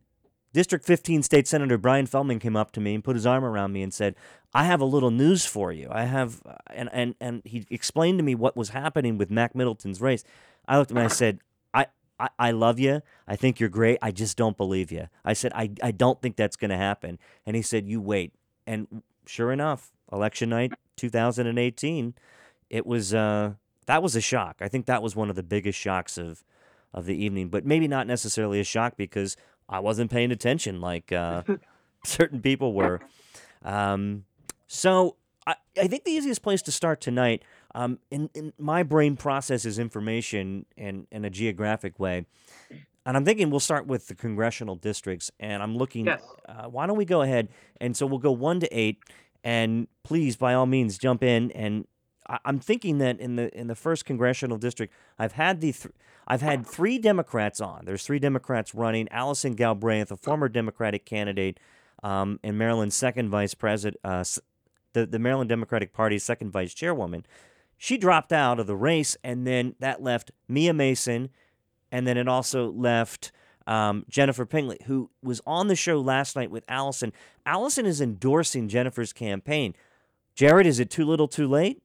District 0.53 0.85
15 0.85 1.23
State 1.23 1.47
Senator 1.47 1.77
Brian 1.77 2.05
Feldman 2.05 2.39
came 2.39 2.55
up 2.55 2.71
to 2.71 2.79
me 2.79 2.93
and 2.93 3.03
put 3.03 3.15
his 3.15 3.25
arm 3.25 3.43
around 3.43 3.73
me 3.73 3.81
and 3.81 3.93
said, 3.93 4.15
"I 4.53 4.65
have 4.65 4.81
a 4.81 4.85
little 4.85 5.11
news 5.11 5.45
for 5.45 5.71
you. 5.71 5.87
I 5.91 6.03
have," 6.03 6.41
and 6.67 6.89
and 6.93 7.15
and 7.19 7.41
he 7.43 7.65
explained 7.69 8.19
to 8.19 8.23
me 8.23 8.35
what 8.35 8.55
was 8.55 8.69
happening 8.69 9.17
with 9.17 9.31
Mac 9.31 9.55
Middleton's 9.55 9.99
race. 9.99 10.23
I 10.67 10.77
looked 10.77 10.91
at 10.91 10.93
him 10.93 10.97
and 10.99 11.05
I 11.05 11.13
said, 11.13 11.39
I, 11.73 11.87
I, 12.19 12.29
I 12.39 12.51
love 12.51 12.79
you. 12.79 13.01
I 13.27 13.35
think 13.35 13.59
you're 13.59 13.69
great. 13.69 13.97
I 14.01 14.11
just 14.11 14.37
don't 14.37 14.57
believe 14.57 14.91
you. 14.91 15.07
I 15.25 15.33
said, 15.33 15.51
I, 15.53 15.71
I 15.81 15.91
don't 15.91 16.21
think 16.21 16.35
that's 16.35 16.55
going 16.55 16.71
to 16.71 16.77
happen. 16.77 17.19
And 17.45 17.55
he 17.55 17.61
said, 17.61 17.87
You 17.87 18.01
wait. 18.01 18.33
And 18.65 19.03
sure 19.25 19.51
enough, 19.51 19.91
election 20.11 20.49
night 20.49 20.73
2018, 20.97 22.13
it 22.69 22.85
was, 22.85 23.13
uh, 23.13 23.53
that 23.85 24.01
was 24.01 24.15
a 24.15 24.21
shock. 24.21 24.57
I 24.61 24.67
think 24.67 24.85
that 24.85 25.03
was 25.03 25.15
one 25.15 25.29
of 25.29 25.35
the 25.35 25.43
biggest 25.43 25.77
shocks 25.77 26.17
of, 26.17 26.43
of 26.93 27.05
the 27.05 27.15
evening, 27.15 27.49
but 27.49 27.65
maybe 27.65 27.87
not 27.87 28.07
necessarily 28.07 28.59
a 28.59 28.63
shock 28.63 28.95
because 28.95 29.35
I 29.67 29.79
wasn't 29.79 30.11
paying 30.11 30.31
attention 30.31 30.81
like 30.81 31.11
uh, 31.11 31.43
certain 32.05 32.41
people 32.41 32.73
were. 32.73 33.01
Um, 33.63 34.25
so 34.67 35.15
I, 35.45 35.55
I 35.79 35.87
think 35.87 36.03
the 36.03 36.11
easiest 36.11 36.41
place 36.41 36.61
to 36.63 36.71
start 36.71 37.01
tonight, 37.01 37.43
um, 37.75 37.99
in, 38.11 38.29
in 38.33 38.53
my 38.57 38.83
brain 38.83 39.15
processes 39.15 39.79
information 39.79 40.65
in, 40.77 41.07
in 41.11 41.25
a 41.25 41.29
geographic 41.29 41.99
way. 41.99 42.25
And 43.05 43.17
I'm 43.17 43.25
thinking 43.25 43.49
we'll 43.49 43.59
start 43.59 43.85
with 43.85 44.07
the 44.07 44.15
congressional 44.15 44.75
districts. 44.75 45.31
And 45.39 45.61
I'm 45.61 45.75
looking, 45.75 46.05
yes. 46.05 46.23
uh, 46.47 46.67
why 46.69 46.87
don't 46.87 46.97
we 46.97 47.05
go 47.05 47.21
ahead? 47.21 47.49
And 47.81 47.97
so 47.97 48.05
we'll 48.05 48.19
go 48.19 48.31
one 48.31 48.59
to 48.61 48.77
eight. 48.77 48.99
And 49.43 49.87
please, 50.03 50.37
by 50.37 50.53
all 50.53 50.65
means, 50.65 50.97
jump 50.97 51.21
in. 51.21 51.51
And 51.51 51.85
I, 52.33 52.49
am 52.49 52.59
thinking 52.59 52.97
that 52.99 53.19
in 53.19 53.35
the 53.35 53.55
in 53.57 53.67
the 53.67 53.75
first 53.75 54.05
congressional 54.05 54.57
district, 54.57 54.93
I've 55.19 55.33
had 55.33 55.61
the 55.61 55.71
th- 55.71 55.93
I've 56.27 56.41
had 56.41 56.65
three 56.65 56.97
Democrats 56.97 57.61
on. 57.61 57.85
There's 57.85 58.05
three 58.05 58.19
Democrats 58.19 58.73
running. 58.73 59.07
Allison 59.09 59.55
Galbraith, 59.55 60.11
a 60.11 60.17
former 60.17 60.47
Democratic 60.47 61.05
candidate 61.05 61.59
um, 62.03 62.39
and 62.43 62.57
Maryland's 62.57 62.95
second 62.95 63.29
vice 63.29 63.53
president, 63.53 63.99
uh, 64.03 64.23
the, 64.93 65.05
the 65.05 65.19
Maryland 65.19 65.49
Democratic 65.49 65.93
Party's 65.93 66.23
second 66.23 66.51
vice 66.51 66.73
chairwoman, 66.73 67.25
she 67.77 67.97
dropped 67.97 68.31
out 68.31 68.59
of 68.59 68.67
the 68.67 68.75
race, 68.75 69.17
and 69.23 69.47
then 69.47 69.75
that 69.79 70.01
left 70.01 70.31
Mia 70.47 70.73
Mason, 70.73 71.29
and 71.91 72.05
then 72.05 72.17
it 72.17 72.27
also 72.27 72.71
left 72.71 73.31
um, 73.67 74.05
Jennifer 74.09 74.45
Pingley, 74.45 74.81
who 74.83 75.09
was 75.21 75.41
on 75.47 75.67
the 75.67 75.75
show 75.75 75.99
last 75.99 76.35
night 76.35 76.51
with 76.51 76.63
Allison. 76.67 77.13
Allison 77.45 77.85
is 77.85 78.01
endorsing 78.01 78.67
Jennifer's 78.67 79.13
campaign. 79.13 79.73
Jarrett, 80.35 80.67
is 80.67 80.79
it 80.79 80.89
too 80.89 81.05
little 81.05 81.27
too 81.27 81.47
late? 81.47 81.81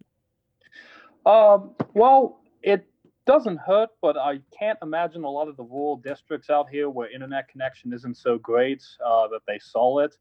Um, 1.28 1.74
well, 1.92 2.40
it 2.62 2.86
doesn't 3.26 3.58
hurt, 3.58 3.90
but 4.00 4.16
I 4.16 4.40
can't 4.58 4.78
imagine 4.82 5.24
a 5.24 5.30
lot 5.30 5.46
of 5.46 5.58
the 5.58 5.62
rural 5.62 5.98
districts 5.98 6.48
out 6.48 6.70
here 6.70 6.88
where 6.88 7.10
internet 7.10 7.48
connection 7.48 7.92
isn't 7.92 8.16
so 8.16 8.38
great 8.38 8.82
uh, 9.04 9.28
that 9.28 9.42
they 9.46 9.58
saw 9.58 9.98
it. 9.98 10.16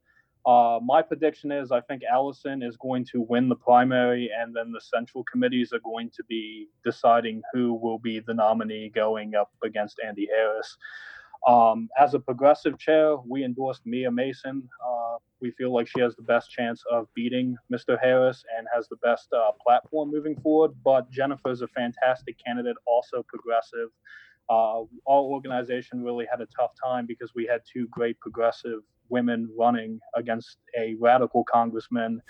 Uh, 0.45 0.79
my 0.83 1.01
prediction 1.01 1.49
is 1.49 1.71
I 1.71 1.79
think 1.79 2.01
Allison 2.03 2.61
is 2.61 2.75
going 2.75 3.05
to 3.13 3.21
win 3.21 3.47
the 3.47 3.55
primary, 3.55 4.29
and 4.37 4.53
then 4.53 4.73
the 4.73 4.81
central 4.81 5.23
committees 5.23 5.71
are 5.71 5.79
going 5.79 6.09
to 6.09 6.23
be 6.25 6.67
deciding 6.83 7.41
who 7.53 7.73
will 7.73 7.99
be 7.99 8.19
the 8.19 8.33
nominee 8.33 8.91
going 8.93 9.33
up 9.33 9.51
against 9.63 10.01
Andy 10.05 10.27
Harris. 10.29 10.77
Um, 11.47 11.87
as 11.97 12.13
a 12.13 12.19
progressive 12.19 12.77
chair, 12.77 13.15
we 13.25 13.45
endorsed 13.45 13.85
Mia 13.85 14.11
Mason. 14.11 14.67
Uh, 14.85 15.15
we 15.39 15.51
feel 15.51 15.73
like 15.73 15.87
she 15.87 16.01
has 16.01 16.13
the 16.15 16.23
best 16.23 16.51
chance 16.51 16.83
of 16.91 17.07
beating 17.13 17.55
Mr. 17.71 17.97
Harris 18.01 18.43
and 18.57 18.67
has 18.75 18.89
the 18.89 18.97
best 18.97 19.31
uh, 19.31 19.51
platform 19.65 20.11
moving 20.11 20.35
forward. 20.41 20.71
But 20.83 21.09
Jennifer 21.09 21.49
is 21.49 21.61
a 21.61 21.67
fantastic 21.69 22.35
candidate, 22.43 22.75
also 22.85 23.23
progressive. 23.29 23.89
Uh, 24.49 24.81
our 25.07 25.21
organization 25.23 26.03
really 26.03 26.25
had 26.29 26.41
a 26.41 26.47
tough 26.47 26.71
time 26.83 27.05
because 27.05 27.33
we 27.33 27.45
had 27.45 27.61
two 27.71 27.87
great 27.91 28.19
progressive 28.19 28.81
women 29.09 29.49
running 29.57 30.01
against 30.15 30.57
a 30.77 30.95
radical 30.99 31.45
congressman 31.45 32.21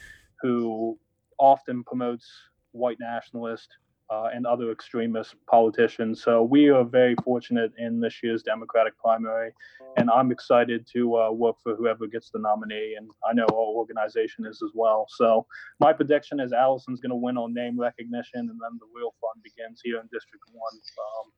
who 0.41 0.97
often 1.39 1.83
promotes 1.83 2.29
white 2.71 2.97
nationalist 3.00 3.69
uh, 4.09 4.29
and 4.33 4.45
other 4.45 4.71
extremist 4.71 5.35
politicians. 5.49 6.23
So 6.23 6.43
we 6.43 6.69
are 6.69 6.83
very 6.83 7.15
fortunate 7.23 7.71
in 7.77 7.99
this 7.99 8.21
year's 8.23 8.43
Democratic 8.43 8.97
primary, 8.97 9.51
and 9.97 10.09
I'm 10.09 10.31
excited 10.31 10.87
to 10.93 11.17
uh, 11.17 11.31
work 11.31 11.57
for 11.61 11.75
whoever 11.75 12.07
gets 12.07 12.29
the 12.29 12.39
nominee, 12.39 12.95
and 12.97 13.09
I 13.29 13.33
know 13.33 13.45
our 13.51 13.57
organization 13.81 14.45
is 14.45 14.61
as 14.63 14.71
well. 14.73 15.07
So 15.09 15.45
my 15.79 15.93
prediction 15.93 16.39
is 16.39 16.53
Allison's 16.53 16.99
going 16.99 17.09
to 17.09 17.15
win 17.15 17.37
on 17.37 17.53
name 17.53 17.79
recognition, 17.79 18.39
and 18.39 18.49
then 18.49 18.79
the 18.79 18.87
real 18.95 19.13
fun 19.19 19.41
begins 19.43 19.81
here 19.83 19.99
in 19.99 20.07
District 20.11 20.43
One. 20.53 20.73
Um, 20.73 21.31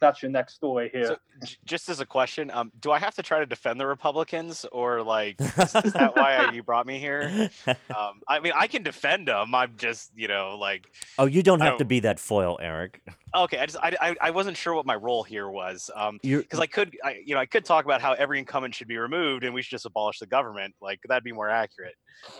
that's 0.00 0.22
your 0.22 0.30
next 0.30 0.54
story 0.54 0.90
here. 0.92 1.06
So, 1.06 1.16
just 1.64 1.88
as 1.88 2.00
a 2.00 2.06
question, 2.06 2.50
um, 2.50 2.72
do 2.80 2.90
I 2.90 2.98
have 2.98 3.14
to 3.16 3.22
try 3.22 3.38
to 3.38 3.46
defend 3.46 3.80
the 3.80 3.86
Republicans, 3.86 4.66
or 4.72 5.02
like, 5.02 5.40
is, 5.40 5.74
is 5.74 5.92
that 5.92 6.16
why 6.16 6.36
I, 6.36 6.52
you 6.52 6.62
brought 6.62 6.86
me 6.86 6.98
here? 6.98 7.50
Um, 7.66 8.20
I 8.28 8.40
mean, 8.40 8.52
I 8.54 8.66
can 8.66 8.82
defend 8.82 9.28
them. 9.28 9.54
I'm 9.54 9.74
just, 9.76 10.10
you 10.14 10.28
know, 10.28 10.56
like, 10.58 10.86
oh, 11.18 11.26
you 11.26 11.42
don't 11.42 11.60
I 11.62 11.66
have 11.66 11.74
to 11.74 11.84
don't- 11.84 11.88
be 11.88 12.00
that 12.00 12.18
foil, 12.20 12.58
Eric. 12.60 13.00
okay, 13.34 13.58
I 13.58 13.66
just, 13.66 13.78
I, 13.82 13.96
I, 14.00 14.16
I 14.20 14.30
wasn't 14.30 14.56
sure 14.56 14.74
what 14.74 14.86
my 14.86 14.94
role 14.96 15.22
here 15.22 15.48
was. 15.48 15.90
Um, 15.94 16.18
because 16.22 16.60
I 16.60 16.66
could, 16.66 16.96
I, 17.04 17.20
you 17.24 17.34
know, 17.34 17.40
I 17.40 17.46
could 17.46 17.64
talk 17.64 17.84
about 17.84 18.00
how 18.00 18.12
every 18.14 18.38
incumbent 18.38 18.74
should 18.74 18.88
be 18.88 18.98
removed 18.98 19.44
and 19.44 19.54
we 19.54 19.62
should 19.62 19.70
just 19.70 19.86
abolish 19.86 20.18
the 20.18 20.26
government. 20.26 20.74
Like 20.80 21.00
that'd 21.08 21.24
be 21.24 21.32
more 21.32 21.50
accurate. 21.50 21.94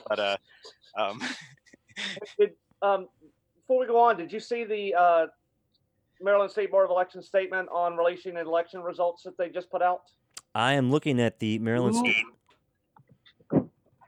But 0.08 0.18
uh, 0.18 0.36
um, 0.98 1.20
Did, 2.38 2.52
um, 2.82 3.08
before 3.62 3.80
we 3.80 3.86
go 3.86 3.98
on, 3.98 4.16
did 4.16 4.32
you 4.32 4.40
see 4.40 4.64
the 4.64 4.94
uh, 4.94 5.26
Maryland 6.20 6.50
State 6.50 6.70
Board 6.70 6.84
of 6.84 6.90
Elections 6.90 7.26
statement 7.26 7.68
on 7.70 7.96
releasing 7.96 8.36
election 8.36 8.80
results 8.82 9.22
that 9.24 9.36
they 9.38 9.48
just 9.48 9.70
put 9.70 9.82
out? 9.82 10.02
I 10.54 10.72
am 10.74 10.90
looking 10.90 11.20
at 11.20 11.38
the 11.38 11.58
Maryland. 11.58 11.96
State- 11.96 12.16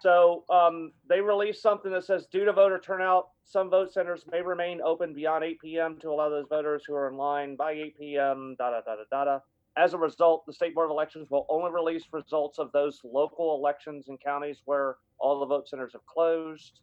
So 0.00 0.44
um, 0.48 0.92
they 1.08 1.20
released 1.20 1.60
something 1.60 1.90
that 1.92 2.04
says, 2.04 2.26
due 2.30 2.44
to 2.44 2.52
voter 2.52 2.78
turnout, 2.78 3.30
some 3.44 3.68
vote 3.68 3.92
centers 3.92 4.24
may 4.30 4.40
remain 4.42 4.80
open 4.80 5.12
beyond 5.12 5.42
8 5.44 5.60
p.m. 5.60 5.98
to 6.00 6.10
allow 6.10 6.28
those 6.28 6.46
voters 6.48 6.84
who 6.86 6.94
are 6.94 7.08
in 7.08 7.16
line 7.16 7.56
by 7.56 7.72
8 7.72 7.98
p.m. 7.98 8.54
Da 8.58 8.70
da 8.70 8.80
da 8.80 8.94
da 8.96 9.02
da. 9.10 9.24
da. 9.24 9.38
As 9.76 9.94
a 9.94 9.98
result, 9.98 10.44
the 10.46 10.52
State 10.52 10.74
Board 10.74 10.86
of 10.86 10.90
Elections 10.92 11.28
will 11.30 11.46
only 11.48 11.70
release 11.70 12.04
results 12.12 12.58
of 12.58 12.70
those 12.72 13.00
local 13.04 13.56
elections 13.56 14.06
in 14.08 14.16
counties 14.18 14.62
where 14.64 14.96
all 15.18 15.40
the 15.40 15.46
vote 15.46 15.68
centers 15.68 15.92
have 15.92 16.04
closed. 16.06 16.80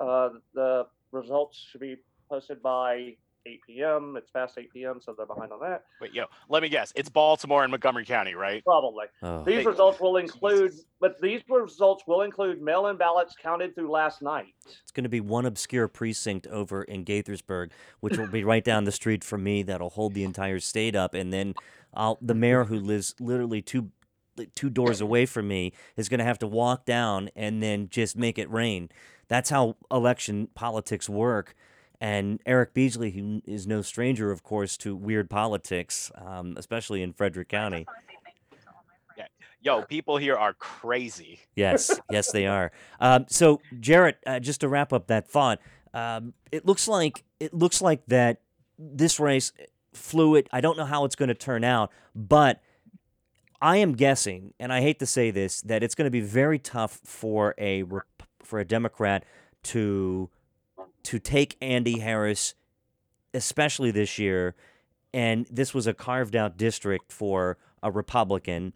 Uh, 0.00 0.30
the 0.54 0.86
results 1.12 1.58
should 1.70 1.80
be 1.80 1.96
posted 2.30 2.62
by 2.62 3.14
8 3.46 3.60
p.m. 3.66 4.14
It's 4.16 4.30
past 4.30 4.58
8 4.58 4.72
p.m., 4.72 5.00
so 5.02 5.14
they're 5.16 5.26
behind 5.26 5.52
on 5.52 5.60
that. 5.60 5.84
wait, 6.00 6.12
yo, 6.12 6.24
let 6.48 6.62
me 6.62 6.68
guess. 6.68 6.92
It's 6.94 7.08
Baltimore 7.08 7.62
and 7.62 7.70
Montgomery 7.70 8.04
County, 8.04 8.34
right? 8.34 8.62
Probably. 8.64 9.06
oh. 9.22 9.44
These 9.44 9.60
Hey, 9.60 9.64
results 9.64 9.98
will 10.00 10.18
include, 10.18 10.72
Jesus. 10.72 10.86
but 11.00 11.20
these 11.20 11.40
results 11.48 12.04
will 12.06 12.22
include 12.22 12.60
mail-in 12.60 12.96
ballots 12.96 13.34
counted 13.40 13.74
through 13.74 13.90
last 13.90 14.20
night. 14.20 14.54
It's 14.82 14.92
going 14.92 15.04
to 15.04 15.10
be 15.10 15.20
one 15.20 15.46
obscure 15.46 15.88
precinct 15.88 16.46
over 16.48 16.82
in 16.82 17.04
Gaithersburg, 17.04 17.70
which 18.00 18.18
will 18.18 18.26
be 18.26 18.44
right 18.44 18.64
down 18.64 18.84
the 18.84 18.92
street 18.92 19.24
from 19.24 19.42
me. 19.42 19.62
That'll 19.62 19.90
hold 19.90 20.14
the 20.14 20.24
entire 20.24 20.60
state 20.60 20.94
up, 20.94 21.14
and 21.14 21.32
then 21.32 21.54
I'll 21.94 22.18
the 22.20 22.34
mayor 22.34 22.64
who 22.64 22.78
lives 22.78 23.14
literally 23.18 23.62
two 23.62 23.90
two 24.54 24.70
doors 24.70 25.00
away 25.02 25.26
from 25.26 25.48
me 25.48 25.72
is 25.96 26.08
going 26.08 26.18
to 26.18 26.24
have 26.24 26.38
to 26.38 26.46
walk 26.46 26.86
down 26.86 27.28
and 27.36 27.62
then 27.62 27.88
just 27.90 28.16
make 28.16 28.38
it 28.38 28.50
rain. 28.50 28.88
That's 29.28 29.50
how 29.50 29.76
election 29.90 30.48
politics 30.54 31.08
work. 31.08 31.54
And 32.00 32.40
Eric 32.46 32.72
Beasley, 32.72 33.10
who 33.10 33.42
is 33.46 33.66
no 33.66 33.82
stranger, 33.82 34.30
of 34.30 34.42
course, 34.42 34.76
to 34.78 34.96
weird 34.96 35.28
politics, 35.28 36.10
um, 36.14 36.54
especially 36.56 37.02
in 37.02 37.12
Frederick 37.12 37.48
County. 37.48 37.86
Yo, 39.62 39.82
people 39.82 40.16
here 40.16 40.36
are 40.36 40.54
crazy. 40.54 41.40
Yes, 41.54 42.00
yes, 42.10 42.32
they 42.32 42.46
are. 42.46 42.72
Um, 42.98 43.26
so, 43.28 43.60
Jarrett, 43.78 44.16
uh, 44.26 44.40
just 44.40 44.62
to 44.62 44.68
wrap 44.68 44.90
up 44.92 45.08
that 45.08 45.28
thought, 45.28 45.60
um, 45.92 46.32
it 46.50 46.64
looks 46.64 46.88
like 46.88 47.24
it 47.38 47.52
looks 47.52 47.82
like 47.82 48.06
that 48.06 48.40
this 48.78 49.20
race 49.20 49.52
fluid. 49.92 50.48
I 50.50 50.62
don't 50.62 50.78
know 50.78 50.86
how 50.86 51.04
it's 51.04 51.14
going 51.14 51.28
to 51.28 51.34
turn 51.34 51.62
out, 51.62 51.90
but 52.14 52.62
I 53.60 53.76
am 53.76 53.92
guessing, 53.92 54.54
and 54.58 54.72
I 54.72 54.80
hate 54.80 54.98
to 55.00 55.06
say 55.06 55.30
this, 55.30 55.60
that 55.62 55.82
it's 55.82 55.94
going 55.94 56.06
to 56.06 56.10
be 56.10 56.22
very 56.22 56.58
tough 56.58 56.98
for 57.04 57.54
a 57.58 57.82
Rep- 57.82 58.22
for 58.42 58.60
a 58.60 58.64
Democrat 58.64 59.24
to 59.64 60.30
to 61.04 61.18
take 61.18 61.56
Andy 61.60 61.98
Harris, 61.98 62.54
especially 63.34 63.90
this 63.90 64.18
year. 64.18 64.54
And 65.12 65.46
this 65.50 65.74
was 65.74 65.86
a 65.86 65.94
carved 65.94 66.36
out 66.36 66.56
district 66.56 67.12
for 67.12 67.58
a 67.82 67.90
Republican. 67.90 68.72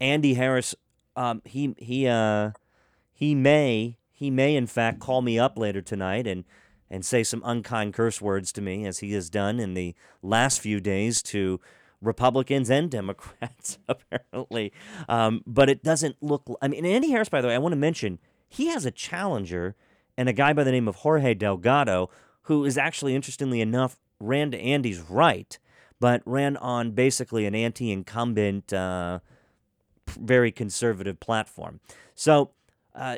Andy 0.00 0.34
Harris, 0.34 0.74
um, 1.16 1.42
he 1.44 1.74
he 1.78 2.06
uh, 2.06 2.50
he 3.12 3.34
may 3.34 3.98
he 4.12 4.30
may 4.30 4.56
in 4.56 4.66
fact 4.66 5.00
call 5.00 5.22
me 5.22 5.38
up 5.38 5.58
later 5.58 5.80
tonight 5.80 6.26
and 6.26 6.44
and 6.90 7.04
say 7.04 7.24
some 7.24 7.42
unkind 7.44 7.94
curse 7.94 8.20
words 8.20 8.52
to 8.52 8.60
me 8.60 8.86
as 8.86 8.98
he 8.98 9.12
has 9.12 9.30
done 9.30 9.58
in 9.58 9.74
the 9.74 9.94
last 10.22 10.60
few 10.60 10.80
days 10.80 11.22
to 11.22 11.60
Republicans 12.00 12.70
and 12.70 12.90
Democrats 12.90 13.78
apparently. 13.88 14.72
Um, 15.08 15.42
but 15.46 15.68
it 15.68 15.82
doesn't 15.82 16.16
look. 16.20 16.42
I 16.62 16.68
mean, 16.68 16.84
Andy 16.84 17.10
Harris, 17.10 17.28
by 17.28 17.40
the 17.40 17.48
way, 17.48 17.54
I 17.54 17.58
want 17.58 17.72
to 17.72 17.76
mention 17.76 18.18
he 18.48 18.68
has 18.68 18.84
a 18.84 18.90
challenger 18.90 19.74
and 20.16 20.28
a 20.28 20.32
guy 20.32 20.52
by 20.52 20.64
the 20.64 20.72
name 20.72 20.88
of 20.88 20.96
Jorge 20.96 21.34
Delgado, 21.34 22.10
who 22.42 22.64
is 22.64 22.76
actually 22.78 23.14
interestingly 23.14 23.60
enough 23.60 23.96
ran 24.20 24.50
to 24.50 24.58
Andy's 24.58 25.00
right, 25.00 25.58
but 26.00 26.22
ran 26.24 26.56
on 26.56 26.92
basically 26.92 27.46
an 27.46 27.54
anti-incumbent. 27.54 28.72
Uh, 28.72 29.20
very 30.06 30.52
conservative 30.52 31.20
platform. 31.20 31.80
So, 32.14 32.50
uh, 32.94 33.16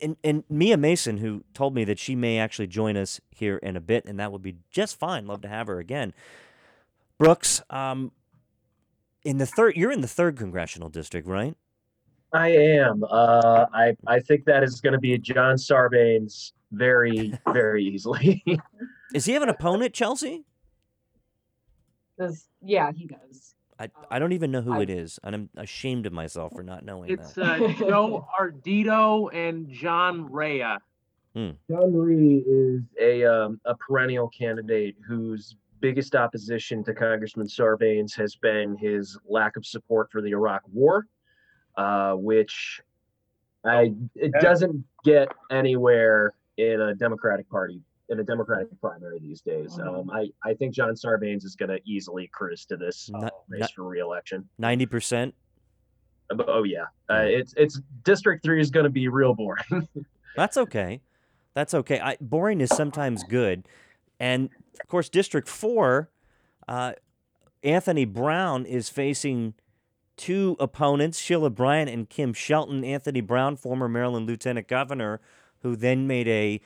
and, 0.00 0.16
and 0.22 0.44
Mia 0.48 0.76
Mason, 0.76 1.18
who 1.18 1.44
told 1.54 1.74
me 1.74 1.84
that 1.84 1.98
she 1.98 2.14
may 2.14 2.38
actually 2.38 2.66
join 2.66 2.96
us 2.96 3.20
here 3.30 3.56
in 3.56 3.76
a 3.76 3.80
bit, 3.80 4.04
and 4.04 4.20
that 4.20 4.32
would 4.32 4.42
be 4.42 4.56
just 4.70 4.98
fine. 4.98 5.26
Love 5.26 5.40
to 5.42 5.48
have 5.48 5.66
her 5.66 5.78
again. 5.78 6.12
Brooks, 7.18 7.62
um, 7.70 8.12
in 9.24 9.38
the 9.38 9.46
third, 9.46 9.76
you're 9.76 9.90
in 9.90 10.02
the 10.02 10.08
third 10.08 10.36
congressional 10.36 10.88
district, 10.88 11.26
right? 11.26 11.56
I 12.32 12.48
am. 12.48 13.04
Uh, 13.08 13.66
I 13.72 13.96
I 14.06 14.20
think 14.20 14.44
that 14.46 14.62
is 14.62 14.80
going 14.80 14.92
to 14.92 14.98
be 14.98 15.16
John 15.18 15.56
Sarbanes 15.56 16.52
very 16.72 17.32
very 17.52 17.84
easily. 17.84 18.42
Does 19.12 19.24
he 19.24 19.32
have 19.32 19.42
an 19.42 19.48
opponent, 19.48 19.94
Chelsea? 19.94 20.44
Does 22.18 22.48
yeah, 22.62 22.90
he 22.92 23.06
does. 23.06 23.54
I, 23.78 23.90
I 24.10 24.18
don't 24.18 24.32
even 24.32 24.50
know 24.50 24.62
who 24.62 24.72
I- 24.72 24.82
it 24.82 24.90
is, 24.90 25.18
and 25.22 25.34
I'm 25.34 25.50
ashamed 25.56 26.06
of 26.06 26.12
myself 26.12 26.52
for 26.54 26.62
not 26.62 26.84
knowing 26.84 27.10
It's 27.10 27.34
that. 27.34 27.60
uh, 27.60 27.72
Joe 27.74 28.26
Ardito 28.40 29.28
and 29.34 29.68
John 29.70 30.30
Rea. 30.32 30.76
John 31.34 31.92
Ree 31.94 32.42
is 32.48 32.80
a 32.98 33.24
um, 33.26 33.60
a 33.66 33.74
perennial 33.74 34.28
candidate 34.28 34.96
whose 35.06 35.56
biggest 35.80 36.16
opposition 36.16 36.82
to 36.84 36.94
Congressman 36.94 37.46
Sarbanes 37.46 38.14
has 38.16 38.34
been 38.36 38.74
his 38.78 39.18
lack 39.28 39.58
of 39.58 39.66
support 39.66 40.10
for 40.10 40.22
the 40.22 40.30
Iraq 40.30 40.62
War, 40.72 41.06
uh, 41.76 42.12
which 42.14 42.80
I 43.64 43.92
it 44.14 44.32
Yeah. 44.34 44.40
doesn't 44.40 44.84
get 45.04 45.28
anywhere 45.50 46.34
in 46.56 46.80
a 46.80 46.94
Democratic 46.94 47.48
Party 47.50 47.82
in 48.08 48.20
a 48.20 48.24
Democratic 48.24 48.68
primary 48.80 49.18
these 49.18 49.40
days. 49.40 49.78
Um, 49.78 50.10
I 50.10 50.30
I 50.44 50.54
think 50.54 50.74
John 50.74 50.94
Sarbanes 50.94 51.44
is 51.44 51.56
going 51.56 51.70
to 51.70 51.80
easily 51.84 52.28
cruise 52.28 52.64
to 52.66 52.76
this 52.76 53.10
uh, 53.14 53.18
Not- 53.20 53.32
race 53.48 53.60
not- 53.62 53.72
for 53.72 53.84
reelection. 53.84 54.48
Ninety 54.58 54.86
percent. 54.86 55.34
Oh 56.30 56.64
yeah, 56.64 56.84
uh, 57.08 57.22
it's 57.24 57.54
it's 57.56 57.80
District 58.04 58.42
Three 58.42 58.60
is 58.60 58.70
going 58.70 58.84
to 58.84 58.90
be 58.90 59.08
real 59.08 59.34
boring. 59.34 59.64
That's 60.36 60.56
okay. 60.56 61.00
That's 61.54 61.72
okay. 61.72 62.00
I, 62.00 62.16
boring 62.20 62.60
is 62.60 62.68
sometimes 62.70 63.22
good, 63.24 63.66
and 64.20 64.50
of 64.80 64.88
course, 64.88 65.08
District 65.08 65.48
Four, 65.48 66.10
uh, 66.68 66.92
Anthony 67.62 68.04
Brown 68.04 68.66
is 68.66 68.88
facing 68.88 69.54
two 70.16 70.56
opponents: 70.58 71.18
Sheila 71.18 71.50
Bryant 71.50 71.90
and 71.90 72.08
Kim 72.08 72.32
Shelton. 72.32 72.84
Anthony 72.84 73.20
Brown, 73.20 73.56
former 73.56 73.88
Maryland 73.88 74.26
Lieutenant 74.26 74.68
Governor, 74.68 75.20
who 75.62 75.76
then 75.76 76.06
made 76.06 76.28
a 76.28 76.60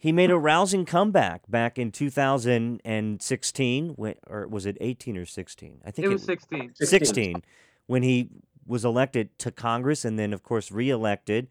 he 0.00 0.12
made 0.12 0.30
a 0.30 0.38
rousing 0.38 0.84
comeback 0.84 1.42
back 1.50 1.76
in 1.76 1.90
2016, 1.90 3.88
when, 3.96 4.14
or 4.28 4.46
was 4.46 4.64
it 4.64 4.76
18 4.80 5.16
or 5.16 5.24
16? 5.24 5.80
I 5.84 5.90
think 5.90 6.06
It 6.06 6.08
was 6.08 6.22
w- 6.22 6.38
16. 6.38 6.74
16 6.74 7.42
when 7.86 8.02
he 8.04 8.28
was 8.64 8.84
elected 8.84 9.36
to 9.40 9.50
Congress 9.50 10.04
and 10.04 10.18
then, 10.18 10.32
of 10.32 10.42
course, 10.42 10.70
reelected. 10.70 11.48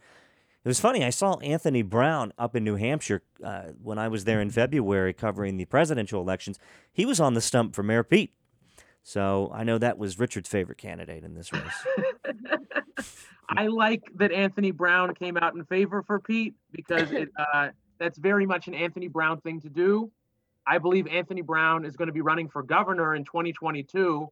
It 0.63 0.67
was 0.67 0.79
funny. 0.79 1.03
I 1.03 1.09
saw 1.09 1.37
Anthony 1.39 1.81
Brown 1.81 2.31
up 2.37 2.55
in 2.55 2.63
New 2.63 2.75
Hampshire 2.75 3.23
uh, 3.43 3.69
when 3.81 3.97
I 3.97 4.07
was 4.07 4.23
there 4.25 4.39
in 4.39 4.49
February 4.49 5.13
covering 5.13 5.57
the 5.57 5.65
presidential 5.65 6.21
elections. 6.21 6.59
He 6.93 7.05
was 7.05 7.19
on 7.19 7.33
the 7.33 7.41
stump 7.41 7.75
for 7.75 7.83
Mayor 7.83 8.03
Pete. 8.03 8.33
So 9.07 9.49
I 9.53 9.63
know 9.63 9.77
that 9.77 9.97
was 9.97 10.19
Richard's 10.19 10.49
favorite 10.49 10.77
candidate 10.77 11.23
in 11.23 11.33
this 11.33 11.53
race. 11.53 13.07
I 13.49 13.67
like 13.67 14.03
that 14.15 14.33
Anthony 14.33 14.71
Brown 14.71 15.15
came 15.15 15.37
out 15.37 15.55
in 15.55 15.63
favor 15.63 16.03
for 16.03 16.19
Pete 16.19 16.55
because 16.73 17.13
it, 17.13 17.29
uh, 17.53 17.69
that's 17.99 18.17
very 18.17 18.45
much 18.45 18.67
an 18.67 18.73
Anthony 18.73 19.07
Brown 19.07 19.39
thing 19.39 19.61
to 19.61 19.69
do. 19.69 20.11
I 20.67 20.79
believe 20.79 21.07
Anthony 21.07 21.41
Brown 21.41 21.85
is 21.85 21.95
going 21.95 22.07
to 22.07 22.13
be 22.13 22.19
running 22.19 22.49
for 22.49 22.61
governor 22.63 23.15
in 23.15 23.23
2022. 23.23 24.27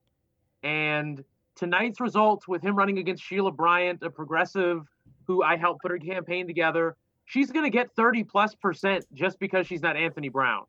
And 0.61 1.23
tonight's 1.55 2.01
results 2.01 2.45
with 2.45 2.61
him 2.61 2.75
running 2.75 2.97
against 2.97 3.23
Sheila 3.23 3.53
Bryant, 3.53 4.03
a 4.03 4.09
progressive 4.09 4.81
who 5.25 5.41
I 5.41 5.55
helped 5.55 5.83
put 5.83 5.91
her 5.91 5.99
campaign 5.99 6.47
together, 6.47 6.97
she's 7.23 7.49
going 7.49 7.63
to 7.63 7.69
get 7.69 7.95
30 7.95 8.25
plus 8.25 8.53
percent 8.55 9.05
just 9.13 9.39
because 9.39 9.67
she's 9.67 9.81
not 9.81 9.95
Anthony 9.95 10.27
Brown. 10.27 10.65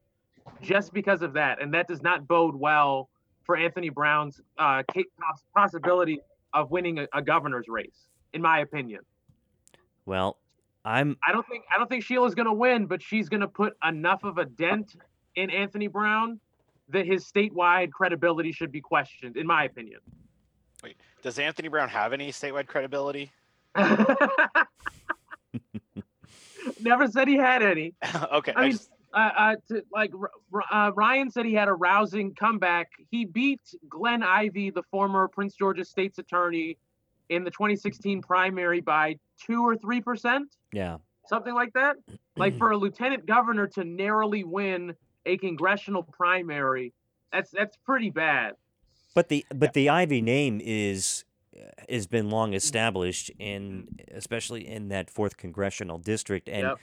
Just 0.63 0.93
because 0.93 1.23
of 1.23 1.33
that. 1.33 1.61
And 1.61 1.75
that 1.75 1.89
does 1.89 2.03
not 2.03 2.29
bode 2.29 2.55
well 2.55 3.11
for 3.47 3.57
Anthony 3.57 3.89
Brown's 3.89 4.41
uh, 4.59 4.83
ca- 4.93 5.05
possibility 5.55 6.21
of 6.53 6.71
winning 6.71 6.99
a, 6.99 7.07
a 7.15 7.23
governor's 7.23 7.67
race, 7.69 8.09
in 8.33 8.43
my 8.43 8.61
opinion. 8.61 9.01
Well, 10.05 10.37
I'm 10.85 11.17
I 11.27 11.33
don't 11.33 11.47
think 11.49 11.65
I 11.73 11.79
don't 11.79 11.89
think 11.89 12.05
Sheila's 12.05 12.35
going 12.35 12.47
to 12.47 12.53
win, 12.53 12.87
but 12.87 13.03
she's 13.03 13.29
going 13.29 13.41
to 13.41 13.49
put 13.49 13.77
enough 13.87 14.25
of 14.25 14.39
a 14.39 14.45
dent 14.45 14.97
in 15.37 15.51
Anthony 15.51 15.87
Brown 15.87 16.39
that 16.89 17.07
his 17.07 17.25
statewide 17.25 17.91
credibility 17.91 18.53
should 18.53 18.71
be 18.71 18.81
questioned, 18.81 19.37
in 19.37 19.47
my 19.47 19.65
opinion. 19.65 20.01
Wait, 20.85 20.97
does 21.23 21.39
Anthony 21.39 21.69
Brown 21.69 21.89
have 21.89 22.13
any 22.13 22.31
statewide 22.31 22.67
credibility? 22.67 23.33
Never 26.81 27.09
said 27.09 27.29
he 27.29 27.37
had 27.37 27.63
any. 27.63 27.95
okay. 28.33 28.53
I 28.55 28.61
I 28.61 28.63
mean, 28.65 28.73
just- 28.73 28.91
uh, 29.17 29.31
uh, 29.39 29.57
to, 29.69 29.83
like 29.91 30.13
uh, 30.71 30.93
Ryan 30.95 31.31
said, 31.31 31.47
he 31.47 31.55
had 31.55 31.69
a 31.69 31.73
rousing 31.73 32.35
comeback. 32.35 32.91
He 33.11 33.25
beat 33.25 33.63
Glenn 33.89 34.23
Ivey, 34.23 34.71
the 34.71 34.83
former 34.91 35.27
Prince 35.27 35.55
George's 35.57 35.89
State's 35.89 36.19
attorney, 36.19 36.77
in 37.29 37.43
the 37.43 37.51
2016 37.51 38.23
primary 38.23 38.81
by 38.81 39.17
two 39.45 39.67
or 39.67 39.77
three 39.77 40.01
percent, 40.01 40.55
Yeah. 40.73 40.99
something 41.29 41.55
like 41.55 41.73
that. 41.73 41.97
Like 42.39 42.59
for 42.59 42.71
a 42.71 42.77
lieutenant 42.77 43.25
governor 43.25 43.67
to 43.69 43.85
narrowly 43.85 44.45
win 44.45 44.95
a 45.25 45.39
congressional 45.39 46.03
primary, 46.03 46.93
that's 47.33 47.51
that's 47.51 47.79
pretty 47.79 48.11
bad. 48.11 48.53
But 49.15 49.31
the 49.31 49.47
but 49.55 49.73
the 49.73 49.89
Ivey 49.89 50.21
name 50.21 50.61
is 50.63 51.25
has 51.89 52.07
been 52.07 52.29
long 52.29 52.53
established 52.53 53.31
in 53.39 53.89
especially 54.15 54.69
in 54.69 54.89
that 54.89 55.09
fourth 55.09 55.39
congressional 55.39 55.97
district 55.97 56.47
and 56.47 56.67
Yep. 56.69 56.79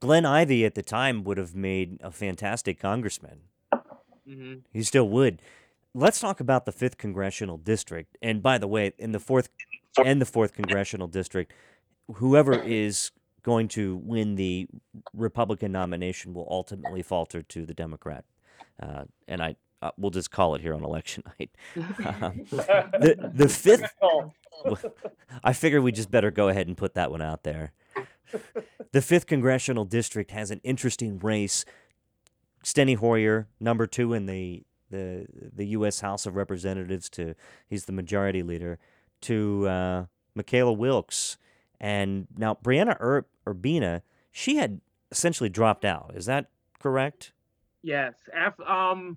Glenn 0.00 0.26
Ivey 0.26 0.64
at 0.64 0.74
the 0.74 0.82
time 0.82 1.24
would 1.24 1.38
have 1.38 1.54
made 1.54 1.98
a 2.02 2.10
fantastic 2.10 2.78
congressman. 2.78 3.40
hmm 4.26 4.54
He 4.72 4.82
still 4.82 5.08
would. 5.08 5.40
Let's 5.94 6.20
talk 6.20 6.40
about 6.40 6.66
the 6.66 6.72
fifth 6.72 6.98
congressional 6.98 7.56
district. 7.56 8.18
And 8.20 8.42
by 8.42 8.58
the 8.58 8.68
way, 8.68 8.92
in 8.98 9.12
the 9.12 9.20
fourth 9.20 9.48
and 10.04 10.20
the 10.20 10.26
fourth 10.26 10.52
congressional 10.52 11.06
district, 11.06 11.52
whoever 12.16 12.54
is 12.54 13.12
going 13.42 13.68
to 13.68 13.96
win 13.96 14.34
the 14.34 14.68
Republican 15.14 15.72
nomination 15.72 16.34
will 16.34 16.46
ultimately 16.50 17.02
falter 17.02 17.42
to 17.42 17.64
the 17.64 17.72
Democrat. 17.72 18.24
Uh, 18.80 19.04
and 19.26 19.42
I 19.42 19.56
uh, 19.82 19.90
we'll 19.98 20.10
just 20.10 20.30
call 20.30 20.54
it 20.54 20.60
here 20.60 20.74
on 20.74 20.84
election 20.84 21.22
night. 21.38 21.50
Um, 22.04 22.46
the 22.50 23.30
the 23.34 23.48
fifth 23.48 23.90
I 25.44 25.52
figure 25.52 25.80
we 25.80 25.92
just 25.92 26.10
better 26.10 26.30
go 26.30 26.48
ahead 26.48 26.66
and 26.66 26.76
put 26.76 26.94
that 26.94 27.10
one 27.10 27.22
out 27.22 27.42
there. 27.42 27.72
The 28.92 29.02
fifth 29.02 29.26
congressional 29.26 29.84
district 29.84 30.30
has 30.30 30.50
an 30.50 30.60
interesting 30.64 31.18
race. 31.18 31.64
Steny 32.64 32.96
Hoyer, 32.96 33.46
number 33.60 33.86
two 33.86 34.12
in 34.12 34.26
the 34.26 34.62
the 34.90 35.26
the 35.54 35.66
U.S. 35.68 36.00
House 36.00 36.26
of 36.26 36.36
Representatives, 36.36 37.08
to 37.10 37.34
he's 37.68 37.84
the 37.84 37.92
majority 37.92 38.42
leader, 38.42 38.78
to 39.22 39.68
uh, 39.68 40.04
Mckayla 40.36 40.76
Wilkes, 40.76 41.38
and 41.80 42.26
now 42.36 42.56
Briana 42.62 42.96
Ur- 43.00 43.26
Urbina, 43.46 44.02
she 44.32 44.56
had 44.56 44.80
essentially 45.10 45.48
dropped 45.48 45.84
out. 45.84 46.12
Is 46.14 46.26
that 46.26 46.50
correct? 46.78 47.32
Yes. 47.82 48.14
Um, 48.66 49.16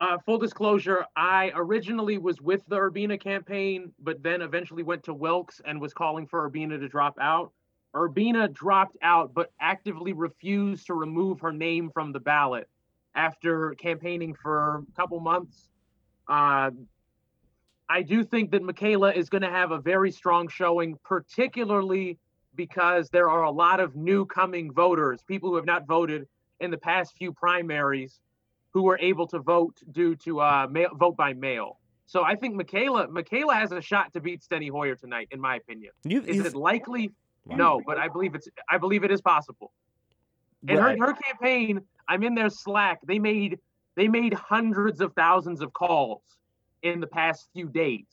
uh, 0.00 0.16
full 0.24 0.38
disclosure, 0.38 1.04
I 1.14 1.52
originally 1.54 2.16
was 2.16 2.40
with 2.40 2.62
the 2.68 2.76
Urbina 2.76 3.20
campaign, 3.20 3.92
but 3.98 4.22
then 4.22 4.40
eventually 4.40 4.82
went 4.82 5.02
to 5.04 5.14
Wilkes 5.14 5.60
and 5.64 5.80
was 5.80 5.92
calling 5.92 6.26
for 6.26 6.48
Urbina 6.48 6.80
to 6.80 6.88
drop 6.88 7.18
out. 7.20 7.52
Urbina 7.94 8.52
dropped 8.52 8.96
out, 9.02 9.34
but 9.34 9.50
actively 9.60 10.12
refused 10.12 10.86
to 10.86 10.94
remove 10.94 11.40
her 11.40 11.52
name 11.52 11.90
from 11.92 12.12
the 12.12 12.20
ballot 12.20 12.68
after 13.14 13.74
campaigning 13.74 14.34
for 14.34 14.84
a 14.88 14.92
couple 14.96 15.18
months. 15.20 15.68
Uh, 16.28 16.70
I 17.88 18.02
do 18.02 18.22
think 18.22 18.52
that 18.52 18.62
Mckayla 18.62 19.16
is 19.16 19.28
going 19.28 19.42
to 19.42 19.50
have 19.50 19.72
a 19.72 19.78
very 19.78 20.12
strong 20.12 20.46
showing, 20.46 20.96
particularly 21.04 22.18
because 22.54 23.10
there 23.10 23.28
are 23.28 23.42
a 23.42 23.50
lot 23.50 23.80
of 23.80 23.96
new 23.96 24.24
coming 24.26 24.72
voters, 24.72 25.22
people 25.26 25.50
who 25.50 25.56
have 25.56 25.66
not 25.66 25.86
voted 25.86 26.28
in 26.60 26.70
the 26.70 26.78
past 26.78 27.16
few 27.16 27.32
primaries 27.32 28.20
who 28.72 28.82
were 28.82 28.98
able 29.00 29.26
to 29.26 29.40
vote 29.40 29.76
due 29.90 30.14
to 30.14 30.40
uh, 30.40 30.66
mail, 30.70 30.90
vote 30.94 31.16
by 31.16 31.32
mail. 31.32 31.78
So 32.06 32.22
I 32.22 32.34
think 32.34 32.60
Mckayla 32.60 33.08
Mckayla 33.08 33.54
has 33.54 33.72
a 33.72 33.80
shot 33.80 34.12
to 34.12 34.20
beat 34.20 34.42
Steny 34.42 34.70
Hoyer 34.70 34.94
tonight, 34.94 35.28
in 35.30 35.40
my 35.40 35.56
opinion. 35.56 35.92
You, 36.04 36.22
Is 36.22 36.44
it 36.44 36.54
likely? 36.54 37.10
Wow. 37.46 37.56
No, 37.56 37.82
but 37.86 37.98
I 37.98 38.08
believe 38.08 38.34
it's 38.34 38.48
I 38.68 38.78
believe 38.78 39.04
it 39.04 39.10
is 39.10 39.20
possible. 39.20 39.72
And 40.68 40.78
Right. 40.78 40.98
her, 40.98 41.06
her 41.08 41.12
campaign, 41.14 41.80
I'm 42.08 42.22
in 42.22 42.34
their 42.34 42.50
Slack. 42.50 43.00
They 43.06 43.18
made 43.18 43.58
they 43.96 44.08
made 44.08 44.34
hundreds 44.34 45.00
of 45.00 45.12
thousands 45.14 45.60
of 45.62 45.72
calls 45.72 46.22
in 46.82 47.00
the 47.00 47.06
past 47.06 47.48
few 47.52 47.68
days. 47.68 48.06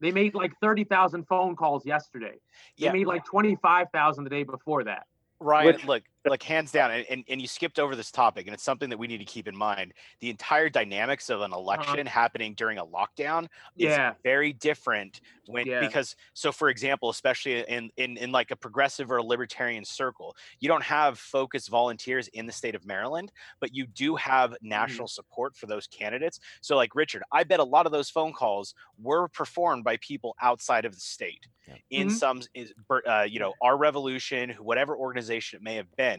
They 0.00 0.12
made 0.12 0.34
like 0.34 0.52
thirty 0.60 0.84
thousand 0.84 1.26
phone 1.26 1.56
calls 1.56 1.84
yesterday. 1.84 2.36
They 2.78 2.86
Yeah. 2.86 2.92
made 2.92 3.06
like 3.06 3.24
twenty 3.24 3.56
five 3.56 3.88
thousand 3.92 4.24
the 4.24 4.30
day 4.30 4.44
before 4.44 4.84
that. 4.84 5.06
Ryan, 5.40 5.66
Which- 5.66 5.84
look, 5.86 6.02
like 6.28 6.42
hands 6.42 6.70
down, 6.70 6.90
and, 6.90 7.06
and, 7.08 7.24
and 7.28 7.40
you 7.40 7.46
skipped 7.46 7.78
over 7.78 7.96
this 7.96 8.10
topic, 8.10 8.46
and 8.46 8.52
it's 8.54 8.62
something 8.62 8.90
that 8.90 8.98
we 8.98 9.06
need 9.06 9.18
to 9.18 9.24
keep 9.24 9.48
in 9.48 9.56
mind. 9.56 9.94
The 10.20 10.28
entire 10.30 10.68
dynamics 10.68 11.30
of 11.30 11.40
an 11.40 11.52
election 11.52 12.04
happening 12.06 12.54
during 12.54 12.76
a 12.78 12.84
lockdown 12.84 13.46
is 13.78 13.98
Yeah. 13.98 14.14
very 14.22 14.52
different 14.52 15.20
when 15.46 15.64
Yeah. 15.64 15.78
because 15.78 16.14
so 16.34 16.52
for 16.52 16.68
example, 16.68 17.08
especially 17.08 17.60
in, 17.66 17.90
in 17.96 18.16
in 18.18 18.32
like 18.32 18.50
a 18.50 18.56
progressive 18.56 19.10
or 19.10 19.16
a 19.16 19.22
libertarian 19.22 19.84
circle, 19.84 20.36
you 20.60 20.68
don't 20.68 20.82
have 20.84 21.18
focused 21.18 21.70
volunteers 21.70 22.28
in 22.28 22.46
the 22.46 22.52
state 22.52 22.74
of 22.74 22.84
Maryland, 22.84 23.32
but 23.60 23.74
you 23.74 23.86
do 23.86 24.16
have 24.16 24.54
Mm-hmm. 24.78 25.00
national 25.00 25.08
support 25.08 25.56
for 25.56 25.66
those 25.66 25.86
candidates. 25.86 26.38
So 26.60 26.76
like 26.76 26.94
Richard, 26.94 27.22
I 27.32 27.44
bet 27.44 27.60
a 27.60 27.64
lot 27.64 27.86
of 27.86 27.92
those 27.92 28.10
phone 28.10 28.32
calls 28.32 28.74
were 28.98 29.28
performed 29.28 29.84
by 29.84 29.96
people 29.98 30.36
outside 30.40 30.84
of 30.84 30.94
the 30.94 31.00
state 31.00 31.48
Yeah. 31.66 31.78
in 31.90 32.08
Mhm. 32.08 32.10
some 32.10 32.40
is 32.54 32.72
uh, 33.06 33.22
you 33.28 33.38
know 33.40 33.54
our 33.60 33.76
revolution 33.76 34.50
whatever 34.60 34.96
organization 34.96 35.56
it 35.58 35.62
may 35.62 35.74
have 35.74 35.90
been 35.96 36.09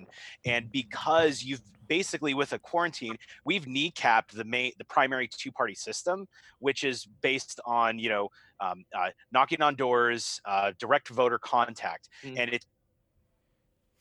and 0.45 0.71
because 0.71 1.43
you've 1.43 1.61
basically 1.87 2.33
with 2.33 2.53
a 2.53 2.59
quarantine 2.59 3.17
we've 3.45 3.65
kneecapped 3.65 4.31
the 4.33 4.45
main 4.45 4.71
the 4.77 4.85
primary 4.85 5.27
two 5.27 5.51
party 5.51 5.75
system 5.75 6.25
which 6.59 6.83
is 6.83 7.05
based 7.21 7.59
on 7.65 7.99
you 7.99 8.09
know 8.09 8.29
um, 8.65 8.85
uh, 8.97 9.09
knocking 9.31 9.61
on 9.61 9.75
doors 9.75 10.39
uh, 10.45 10.71
direct 10.79 11.09
voter 11.09 11.39
contact 11.39 12.07
Mm. 12.23 12.39
and 12.39 12.53
it's 12.53 12.65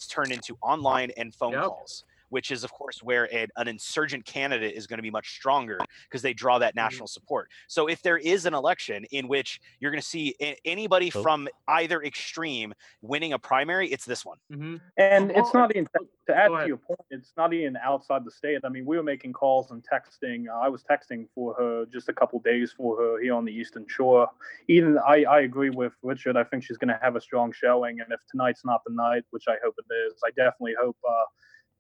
turned 0.09 0.33
into 0.33 0.57
online 0.63 1.11
and 1.17 1.35
phone 1.35 1.53
Yep. 1.53 1.65
calls 1.65 2.05
which 2.31 2.51
is 2.51 2.65
of 2.65 2.73
course 2.73 3.03
where 3.03 3.33
an, 3.35 3.49
an 3.57 3.69
insurgent 3.69 4.25
candidate 4.25 4.75
is 4.75 4.87
going 4.87 4.99
to 4.99 5.03
be 5.03 5.11
much 5.11 5.31
stronger 5.35 5.79
because 6.05 6.23
they 6.23 6.33
draw 6.33 6.59
that 6.59 6.73
Mhm. 6.73 6.77
national 6.77 7.07
support 7.09 7.51
so 7.69 7.89
if 7.89 8.01
there 8.03 8.17
is 8.19 8.47
an 8.47 8.55
election 8.55 9.05
in 9.11 9.29
which 9.29 9.61
you're 9.79 9.91
going 9.91 10.01
to 10.01 10.07
see 10.07 10.35
a- 10.41 10.57
anybody 10.65 11.11
Oh. 11.15 11.23
from 11.23 11.49
either 11.69 12.03
extreme 12.03 12.73
winning 13.03 13.33
a 13.33 13.39
primary 13.39 13.89
it's 13.89 14.05
this 14.05 14.25
one 14.25 14.39
hmm 14.51 14.77
And 14.97 15.31
it's 15.33 15.53
not 15.55 15.75
even 15.75 15.87
to 16.27 16.37
add 16.37 16.49
to 16.49 16.67
your 16.67 16.77
point. 16.77 17.01
It's 17.11 17.33
not 17.37 17.53
even 17.53 17.77
outside 17.77 18.25
the 18.25 18.31
state. 18.31 18.61
I 18.65 18.69
mean, 18.69 18.85
we 18.87 18.97
were 18.97 19.03
making 19.03 19.33
calls 19.33 19.71
and 19.73 19.85
texting. 19.85 20.49
Uh, 20.49 20.59
I 20.61 20.69
was 20.69 20.85
texting 20.85 21.27
for 21.35 21.55
her 21.55 21.87
just 21.87 22.09
a 22.09 22.13
couple 22.13 22.39
days 22.41 22.73
for 22.73 22.97
her 22.97 23.21
here 23.21 23.35
on 23.35 23.45
the 23.45 23.53
Eastern 23.53 23.87
Shore. 23.89 24.29
Even 24.69 24.99
I, 24.99 25.25
I 25.25 25.41
agree 25.41 25.71
with 25.71 25.93
Richard. 26.03 26.37
I 26.37 26.45
think 26.45 26.63
she's 26.63 26.77
going 26.77 26.89
to 26.89 26.99
have 27.03 27.17
a 27.17 27.21
strong 27.21 27.51
showing. 27.53 28.01
And 28.01 28.13
if 28.13 28.21
tonight's 28.31 28.65
not 28.65 28.83
the 28.87 28.93
night, 28.93 29.25
which 29.31 29.45
I 29.49 29.57
hope 29.65 29.75
it 29.79 29.93
is, 30.07 30.15
I 30.25 30.31
definitely 30.31 30.75
hope 30.81 30.97
uh, 31.09 31.25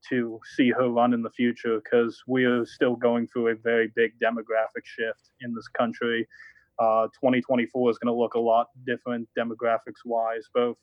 to 0.09 0.41
see 0.57 0.71
her 0.71 0.89
run 0.89 1.13
in 1.13 1.23
the 1.23 1.31
future 1.31 1.81
because 1.83 2.23
we 2.27 2.45
are 2.45 2.65
still 2.65 2.97
going 2.97 3.27
through 3.27 3.49
a 3.49 3.55
very 3.55 3.93
big 3.95 4.13
demographic 4.19 4.85
shift 4.85 5.31
in 5.41 5.55
this 5.55 5.69
country. 5.69 6.27
Uh, 6.79 7.07
2024 7.09 7.91
is 7.91 7.99
going 7.99 8.13
to 8.13 8.19
look 8.19 8.35
a 8.35 8.39
lot 8.39 8.69
different 8.87 9.29
demographics 9.39 10.03
wise, 10.05 10.49
both 10.55 10.77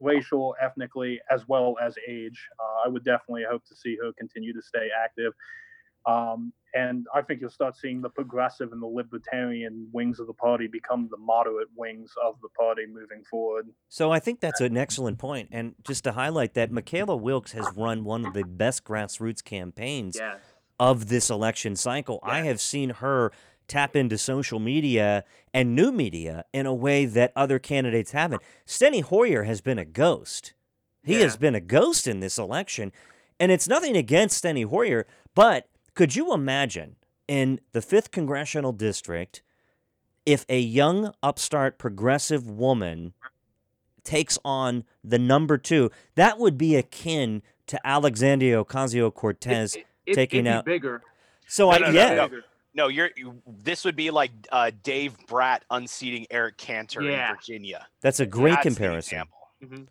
racial, 0.00 0.54
ethnically, 0.60 1.20
as 1.30 1.46
well 1.48 1.76
as 1.82 1.96
age. 2.08 2.48
Uh, 2.60 2.86
I 2.86 2.88
would 2.88 3.04
definitely 3.04 3.44
hope 3.48 3.64
to 3.66 3.74
see 3.74 3.96
her 4.02 4.12
continue 4.18 4.52
to 4.52 4.62
stay 4.62 4.88
active. 5.04 5.32
Um, 6.06 6.52
and 6.74 7.06
I 7.14 7.20
think 7.20 7.40
you'll 7.40 7.50
start 7.50 7.76
seeing 7.76 8.00
the 8.00 8.08
progressive 8.08 8.72
and 8.72 8.80
the 8.82 8.86
libertarian 8.86 9.88
wings 9.92 10.18
of 10.20 10.26
the 10.26 10.32
party 10.32 10.66
become 10.66 11.08
the 11.10 11.18
moderate 11.18 11.68
wings 11.76 12.10
of 12.24 12.36
the 12.40 12.48
party 12.48 12.86
moving 12.86 13.22
forward. 13.30 13.68
So 13.88 14.10
I 14.10 14.18
think 14.20 14.40
that's 14.40 14.60
an 14.60 14.76
excellent 14.76 15.18
point. 15.18 15.50
And 15.52 15.74
just 15.84 16.04
to 16.04 16.12
highlight 16.12 16.54
that, 16.54 16.70
Mckayla 16.70 17.20
Wilkes 17.20 17.52
has 17.52 17.70
run 17.76 18.04
one 18.04 18.24
of 18.24 18.32
the 18.32 18.44
best 18.44 18.84
grassroots 18.84 19.44
campaigns 19.44 20.16
Yes. 20.18 20.40
of 20.80 21.08
this 21.08 21.28
election 21.28 21.76
cycle. 21.76 22.20
I 22.22 22.40
have 22.42 22.60
seen 22.60 22.88
her 22.90 23.32
tap 23.68 23.94
into 23.94 24.16
social 24.16 24.58
media 24.58 25.24
and 25.52 25.74
new 25.74 25.92
media 25.92 26.44
in 26.54 26.64
a 26.66 26.74
way 26.74 27.04
that 27.04 27.32
other 27.36 27.58
candidates 27.58 28.12
haven't. 28.12 28.42
Steny 28.66 29.02
Hoyer 29.02 29.42
has 29.44 29.60
been 29.60 29.78
a 29.78 29.84
ghost. 29.84 30.54
He 31.04 31.20
has 31.20 31.36
been 31.36 31.54
a 31.54 31.60
ghost 31.60 32.06
in 32.06 32.20
this 32.20 32.38
election. 32.38 32.92
And 33.38 33.52
it's 33.52 33.68
nothing 33.68 33.96
against 33.96 34.42
Steny 34.42 34.64
Hoyer, 34.64 35.06
but 35.34 35.68
could 35.94 36.16
you 36.16 36.32
imagine 36.32 36.96
in 37.28 37.60
the 37.72 37.80
5th 37.80 38.10
congressional 38.10 38.72
district 38.72 39.42
if 40.24 40.44
a 40.48 40.58
young 40.60 41.12
upstart 41.22 41.78
progressive 41.78 42.48
woman 42.48 43.12
takes 44.04 44.38
on 44.44 44.84
the 45.04 45.18
number 45.18 45.58
2? 45.58 45.90
That 46.14 46.38
would 46.38 46.56
be 46.58 46.76
akin 46.76 47.42
to 47.68 47.78
Alexandria 47.86 48.62
Ocasio-Cortez 48.64 49.76
It- 49.76 49.86
it- 50.06 50.14
taking 50.14 50.40
it'd 50.46 50.52
be 50.52 50.56
out 50.58 50.64
bigger. 50.64 51.02
so 51.46 51.66
No, 51.66 51.72
I 51.72 51.78
no, 51.78 51.86
no, 51.86 51.92
yeah, 51.92 52.14
no. 52.14 52.40
no 52.74 52.88
you're 52.88 53.10
you, 53.16 53.40
this 53.46 53.84
would 53.84 53.94
be 53.96 54.10
like 54.10 54.32
uh, 54.50 54.70
dave 54.82 55.16
bratt 55.28 55.60
unseating 55.70 56.26
eric 56.30 56.56
cantor 56.56 57.02
Yeah. 57.02 57.30
in 57.30 57.36
virginia 57.36 57.86
that's 58.00 58.18
a 58.18 58.26
great 58.26 58.52
That's 58.54 58.64
the 58.64 58.70
comparison. 58.70 59.18
example. 59.18 59.88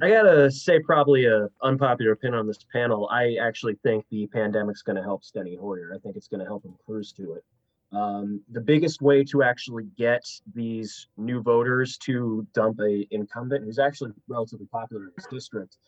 I 0.00 0.10
gotta 0.10 0.50
say, 0.50 0.78
probably 0.80 1.26
a 1.26 1.48
unpopular 1.62 2.12
opinion 2.12 2.38
on 2.38 2.46
this 2.46 2.64
panel. 2.72 3.08
I 3.10 3.36
actually 3.42 3.74
think 3.82 4.04
the 4.10 4.28
pandemic's 4.28 4.82
going 4.82 4.96
to 4.96 5.02
help 5.02 5.24
Steny 5.24 5.58
Hoyer. 5.58 5.92
I 5.94 5.98
think 5.98 6.16
it's 6.16 6.28
going 6.28 6.40
to 6.40 6.46
help 6.46 6.64
him 6.64 6.76
cruise 6.86 7.12
to 7.14 7.34
it. 7.34 7.44
Um, 7.90 8.42
the 8.50 8.60
biggest 8.60 9.02
way 9.02 9.24
to 9.24 9.42
actually 9.42 9.84
get 9.96 10.24
these 10.54 11.08
new 11.16 11.42
voters 11.42 11.96
to 11.98 12.46
dump 12.54 12.78
a 12.80 13.08
incumbent 13.10 13.64
who's 13.64 13.78
actually 13.78 14.12
relatively 14.28 14.66
popular 14.66 15.04
in 15.04 15.12
his 15.16 15.26
district 15.26 15.78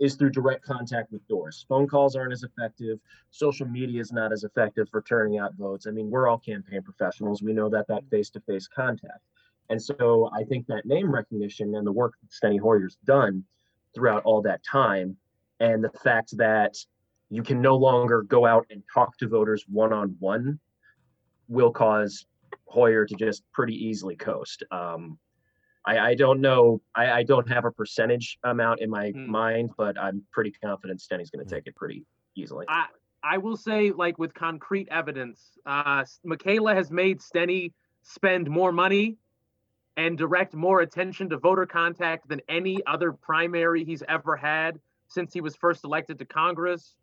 is 0.00 0.14
through 0.14 0.30
direct 0.30 0.64
contact 0.64 1.12
with 1.12 1.26
doors. 1.28 1.66
Phone 1.68 1.86
calls 1.86 2.16
aren't 2.16 2.32
as 2.32 2.42
effective. 2.42 2.98
Social 3.30 3.68
media 3.68 4.00
is 4.00 4.10
not 4.10 4.32
as 4.32 4.42
effective 4.42 4.88
for 4.90 5.02
turning 5.02 5.38
out 5.38 5.54
votes. 5.54 5.86
I 5.86 5.90
mean, 5.90 6.10
we're 6.10 6.26
all 6.26 6.38
campaign 6.38 6.82
professionals. 6.82 7.42
We 7.42 7.52
know 7.52 7.68
that 7.68 7.86
that 7.88 8.08
face-to-face 8.10 8.68
contact. 8.74 9.20
And 9.68 9.80
so 9.80 10.30
I 10.34 10.42
think 10.44 10.66
that 10.66 10.86
name 10.86 11.12
recognition 11.12 11.74
and 11.74 11.86
the 11.86 11.92
work 11.92 12.14
that 12.22 12.30
Steny 12.30 12.58
Hoyer's 12.58 12.96
done 13.04 13.44
throughout 13.94 14.22
all 14.24 14.42
that 14.42 14.62
time, 14.64 15.16
and 15.58 15.82
the 15.82 15.90
fact 15.90 16.36
that 16.36 16.76
you 17.28 17.42
can 17.42 17.60
no 17.60 17.76
longer 17.76 18.22
go 18.22 18.46
out 18.46 18.66
and 18.70 18.82
talk 18.92 19.16
to 19.18 19.28
voters 19.28 19.64
one-on-one 19.68 20.58
will 21.48 21.70
cause 21.70 22.26
Hoyer 22.66 23.04
to 23.06 23.14
just 23.14 23.42
pretty 23.52 23.74
easily 23.74 24.16
coast. 24.16 24.62
Um, 24.70 25.18
I, 25.84 25.98
I 25.98 26.14
don't 26.14 26.40
know. 26.40 26.80
I, 26.94 27.10
I 27.10 27.22
don't 27.22 27.48
have 27.48 27.64
a 27.64 27.70
percentage 27.70 28.38
amount 28.44 28.80
in 28.80 28.90
my 28.90 29.10
Hmm. 29.10 29.30
mind, 29.30 29.70
but 29.76 29.98
I'm 29.98 30.22
pretty 30.32 30.52
confident 30.62 31.00
Steny's 31.00 31.30
going 31.30 31.46
to 31.46 31.54
take 31.54 31.66
it 31.66 31.74
pretty 31.76 32.04
easily. 32.36 32.66
I 32.68 32.86
I 33.22 33.38
will 33.38 33.56
say, 33.56 33.90
like 33.90 34.18
with 34.18 34.32
concrete 34.32 34.88
evidence, 34.90 35.58
uh, 35.66 36.04
Mckayla 36.26 36.74
has 36.74 36.90
made 36.90 37.18
Steny 37.20 37.72
spend 38.02 38.48
more 38.48 38.72
money 38.72 39.18
and 39.96 40.16
direct 40.16 40.54
more 40.54 40.80
attention 40.80 41.28
to 41.30 41.38
voter 41.38 41.66
contact 41.66 42.28
than 42.28 42.40
any 42.48 42.78
other 42.86 43.12
primary 43.12 43.84
he's 43.84 44.02
ever 44.08 44.36
had 44.36 44.78
since 45.08 45.32
he 45.32 45.40
was 45.40 45.56
first 45.56 45.84
elected 45.84 46.18
to 46.18 46.24
Congress. 46.24 46.94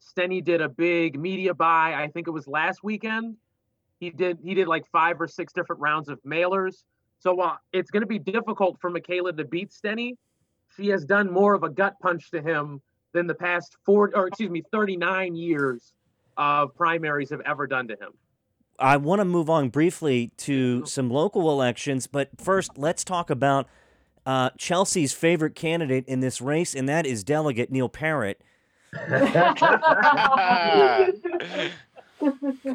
Steny 0.00 0.42
did 0.42 0.60
a 0.60 0.68
big 0.68 1.18
media 1.18 1.54
buy. 1.54 1.94
I 1.94 2.08
think 2.08 2.28
it 2.28 2.30
was 2.30 2.46
last 2.46 2.82
weekend. 2.82 3.36
He 3.98 4.10
did 4.10 4.38
he 4.42 4.54
did 4.54 4.68
like 4.68 4.86
five 4.92 5.20
or 5.20 5.26
six 5.26 5.52
different 5.52 5.80
rounds 5.80 6.08
of 6.08 6.22
mailers. 6.22 6.84
So 7.18 7.34
while 7.34 7.58
it's 7.72 7.90
going 7.90 8.02
to 8.02 8.06
be 8.06 8.18
difficult 8.18 8.78
for 8.80 8.90
Mckayla 8.90 9.36
to 9.36 9.44
beat 9.44 9.70
Steny, 9.70 10.16
she 10.76 10.88
has 10.88 11.04
done 11.04 11.32
more 11.32 11.54
of 11.54 11.62
a 11.62 11.70
gut 11.70 11.94
punch 12.00 12.30
to 12.30 12.42
him 12.42 12.80
than 13.12 13.26
the 13.26 13.34
past 13.34 13.76
four 13.84 14.10
or 14.14 14.28
excuse 14.28 14.50
me 14.50 14.62
39 14.70 15.34
years 15.34 15.94
of 16.36 16.74
primaries 16.74 17.30
have 17.30 17.40
ever 17.40 17.66
done 17.66 17.88
to 17.88 17.94
him. 17.94 18.12
I 18.78 18.96
want 18.96 19.20
to 19.20 19.24
move 19.24 19.48
on 19.50 19.68
briefly 19.70 20.30
to 20.38 20.84
some 20.86 21.10
local 21.10 21.50
elections, 21.50 22.06
but 22.06 22.30
first, 22.38 22.76
let's 22.76 23.04
talk 23.04 23.30
about 23.30 23.66
uh, 24.24 24.50
Chelsea's 24.58 25.12
favorite 25.12 25.54
candidate 25.54 26.04
in 26.06 26.20
this 26.20 26.40
race, 26.40 26.74
and 26.74 26.88
that 26.88 27.06
is 27.06 27.22
Delegate 27.24 27.70
Neil 27.70 27.88
Parrott. 27.88 28.40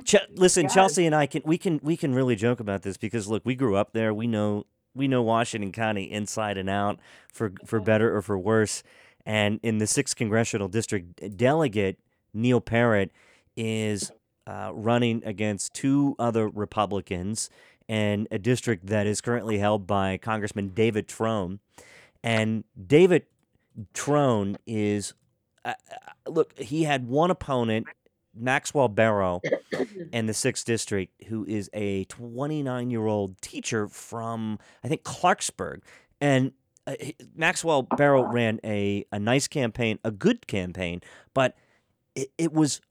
Ch- 0.06 0.16
listen, 0.36 0.64
Yes. 0.64 0.74
Chelsea 0.74 1.06
and 1.06 1.16
I 1.16 1.26
can 1.26 1.42
we 1.46 1.58
can 1.58 1.80
we 1.82 1.98
can 1.98 2.14
really 2.14 2.36
joke 2.36 2.60
about 2.60 2.84
this 2.84 2.98
because 2.98 3.28
look, 3.28 3.42
we 3.46 3.56
grew 3.56 3.76
up 3.76 3.94
there. 3.94 4.14
We 4.14 4.28
know 4.28 4.66
we 4.94 5.08
know 5.08 5.22
Washington 5.24 5.72
County 5.72 6.04
inside 6.12 6.58
and 6.58 6.70
out 6.70 7.00
for 7.34 7.54
for 7.66 7.80
better 7.80 8.16
or 8.16 8.22
for 8.22 8.38
worse. 8.38 8.84
And 9.26 9.60
in 9.64 9.78
the 9.80 9.88
sixth 9.88 10.16
congressional 10.16 10.68
district, 10.68 11.38
delegate 11.38 12.00
Neil 12.34 12.62
Parrott 12.62 13.12
is 13.58 14.12
uh, 14.48 14.72
running 14.74 15.22
against 15.26 15.74
two 15.74 16.16
other 16.20 16.48
Republicans 16.48 17.50
in 17.88 18.28
a 18.32 18.40
district 18.40 18.88
that 18.88 19.06
is 19.06 19.22
currently 19.22 19.58
held 19.58 19.86
by 19.86 20.18
Congressman 20.18 20.70
David 20.70 21.08
Trone. 21.08 21.60
And 22.24 22.64
David 22.88 23.26
Trone 23.94 24.58
is, 24.66 25.14
uh, 25.66 25.74
uh, 25.92 26.30
look, 26.30 26.58
he 26.58 26.84
had 26.84 27.08
one 27.08 27.32
opponent, 27.32 27.88
Maxwell 28.34 28.88
Bero, 28.88 29.42
in 30.14 30.26
the 30.26 30.34
sixth 30.34 30.66
district, 30.66 31.24
who 31.26 31.46
is 31.46 31.70
a 31.74 32.06
29 32.06 32.90
year 32.90 33.06
old 33.06 33.42
teacher 33.42 33.88
from, 33.88 34.60
I 34.84 34.88
think, 34.88 35.04
Clarksburg. 35.04 35.82
And 36.20 36.54
uh, 36.88 36.96
Maxwell 37.36 37.84
Bero 37.84 38.24
ran 38.24 38.60
a, 38.64 39.06
a 39.12 39.20
nice 39.20 39.48
campaign, 39.48 40.00
a 40.04 40.12
good 40.12 40.48
campaign, 40.48 41.02
but 41.34 41.56
it, 42.16 42.32
it 42.38 42.54
was 42.54 42.82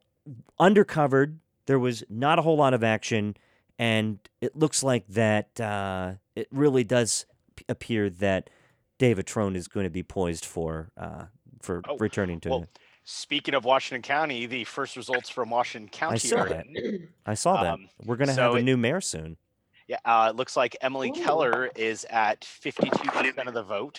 undercovered. 0.58 1.36
There 1.66 1.78
was 1.78 2.02
not 2.08 2.38
a 2.38 2.42
whole 2.42 2.56
lot 2.56 2.74
of 2.74 2.82
action, 2.82 3.36
and 3.78 4.18
it 4.40 4.56
looks 4.56 4.82
like 4.82 5.06
that 5.08 5.60
uh, 5.60 6.14
it 6.34 6.48
really 6.50 6.84
does 6.84 7.26
p- 7.56 7.64
appear 7.68 8.10
that 8.10 8.50
David 8.98 9.26
Trone 9.26 9.56
is 9.56 9.68
going 9.68 9.84
to 9.84 9.90
be 9.90 10.02
poised 10.02 10.44
for 10.44 10.90
uh, 10.96 11.24
for 11.62 11.82
Oh, 11.88 11.96
returning 11.98 12.40
to. 12.40 12.48
well, 12.50 12.66
Speaking 13.04 13.54
of 13.54 13.64
Washington 13.64 14.02
County, 14.02 14.46
the 14.46 14.64
first 14.64 14.96
results 14.96 15.28
from 15.30 15.50
Washington 15.50 15.88
County 15.90 16.14
I 16.14 16.18
saw 16.18 16.36
are 16.38 16.48
that. 16.50 16.66
in. 16.66 17.08
I 17.26 17.34
saw 17.34 17.62
that. 17.62 17.74
um, 17.74 17.88
We're 18.04 18.16
going 18.16 18.28
to 18.28 18.34
so 18.34 18.42
have 18.42 18.54
a 18.54 18.58
it- 18.58 18.62
new 18.62 18.76
mayor 18.76 19.00
soon. 19.00 19.36
Yeah, 19.88 19.96
uh, 20.04 20.28
it 20.30 20.36
looks 20.36 20.56
like 20.56 20.76
Emily 20.82 21.10
Ooh. 21.10 21.14
Keller 21.24 21.70
is 21.74 22.06
at 22.10 22.42
52% 22.42 23.48
of 23.48 23.54
the 23.54 23.62
vote, 23.64 23.98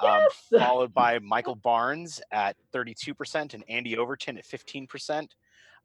um, 0.00 0.22
followed 0.58 0.92
by 0.94 1.18
Michael 1.18 1.54
Barnes 1.54 2.20
at 2.30 2.56
32% 2.74 3.54
and 3.54 3.64
Andy 3.68 3.96
Overton 3.96 4.38
at 4.38 4.44
15%. 4.46 5.28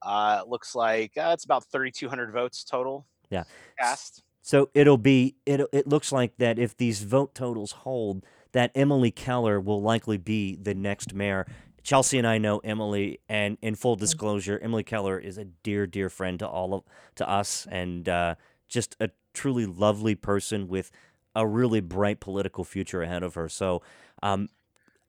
Uh, 0.02 0.41
it 0.43 0.49
looks 0.49 0.76
like 0.76 1.12
uh, 1.17 1.32
it's 1.34 1.45
about 1.45 1.63
3,200 1.71 2.32
votes 2.32 2.63
total. 2.63 3.06
Yeah. 3.30 3.43
Cast. 3.80 4.23
So 4.41 4.69
it'll 4.73 4.97
be 4.97 5.38
it. 5.45 5.62
It 5.71 5.88
looks 5.88 6.12
like 6.12 6.38
that 6.38 6.60
if 6.60 6.76
these 6.76 7.02
vote 7.02 7.34
totals 7.34 7.71
hold, 7.71 8.26
that 8.52 8.71
Emily 8.76 9.10
Keller 9.10 9.60
will 9.60 9.82
likely 9.82 10.17
be 10.17 10.56
the 10.56 10.73
next 10.73 11.13
mayor. 11.13 11.47
Chelsea 11.82 12.17
and 12.17 12.28
I 12.28 12.38
know 12.38 12.60
Emily, 12.60 13.19
and 13.28 13.58
in 13.62 13.76
full 13.76 13.95
disclosure, 13.95 14.60
Emily 14.62 14.84
Keller 14.84 15.17
is 15.17 15.38
a 15.38 15.45
dear, 15.45 15.88
dear 15.88 16.10
friend 16.10 16.39
to 16.39 16.47
all 16.47 16.73
of 16.73 16.84
to 17.15 17.28
us, 17.28 17.67
and 17.69 18.08
uh, 18.08 18.36
just 18.67 18.95
a 18.99 19.10
truly 19.34 19.65
lovely 19.65 20.15
person 20.15 20.67
with 20.67 20.91
a 21.35 21.45
really 21.47 21.81
bright 21.81 22.19
political 22.19 22.63
future 22.63 23.01
ahead 23.01 23.23
of 23.23 23.35
her. 23.35 23.49
So, 23.49 23.81
um, 24.21 24.49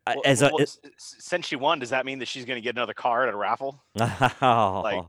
Well, 0.06 0.22
as 0.24 0.42
a, 0.42 0.46
well, 0.52 0.60
s- 0.62 0.78
since 0.96 1.46
she 1.46 1.56
won, 1.56 1.78
does 1.78 1.90
that 1.90 2.04
mean 2.06 2.18
that 2.18 2.28
she's 2.28 2.44
going 2.44 2.56
to 2.56 2.60
get 2.62 2.76
another 2.76 2.94
car 2.94 3.26
at 3.26 3.32
a 3.32 3.36
raffle? 3.36 3.82
oh, 4.00 4.04
oh, 4.42 5.08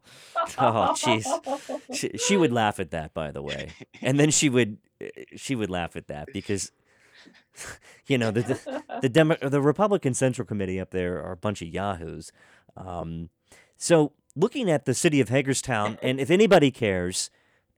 jeez. 0.96 1.26
she, 1.94 2.18
she 2.18 2.38
would 2.38 2.52
laugh 2.52 2.80
at 2.80 2.92
that, 2.92 3.14
by 3.14 3.32
the 3.32 3.42
way, 3.42 3.72
and 4.02 4.20
then 4.20 4.32
she 4.32 4.50
would 4.50 4.78
uh, 5.02 5.08
she 5.36 5.56
would 5.56 5.70
laugh 5.70 5.96
at 5.96 6.08
that 6.08 6.30
because 6.34 6.72
you 8.08 8.18
know 8.18 8.32
the 8.32 8.42
the 8.42 8.84
the, 9.02 9.10
Demo- 9.10 9.38
the 9.42 9.62
Republican 9.62 10.14
Central 10.14 10.46
Committee 10.46 10.80
up 10.80 10.92
there 10.92 11.22
are 11.24 11.32
a 11.34 11.38
bunch 11.38 11.62
of 11.62 11.68
yahoos. 11.70 12.32
Um, 12.78 13.30
so 13.78 14.14
looking 14.36 14.70
at 14.70 14.86
the 14.86 14.94
city 14.94 15.20
of 15.22 15.30
Hagerstown, 15.30 15.98
and 16.02 16.20
if 16.20 16.30
anybody 16.30 16.72
cares. 16.72 17.30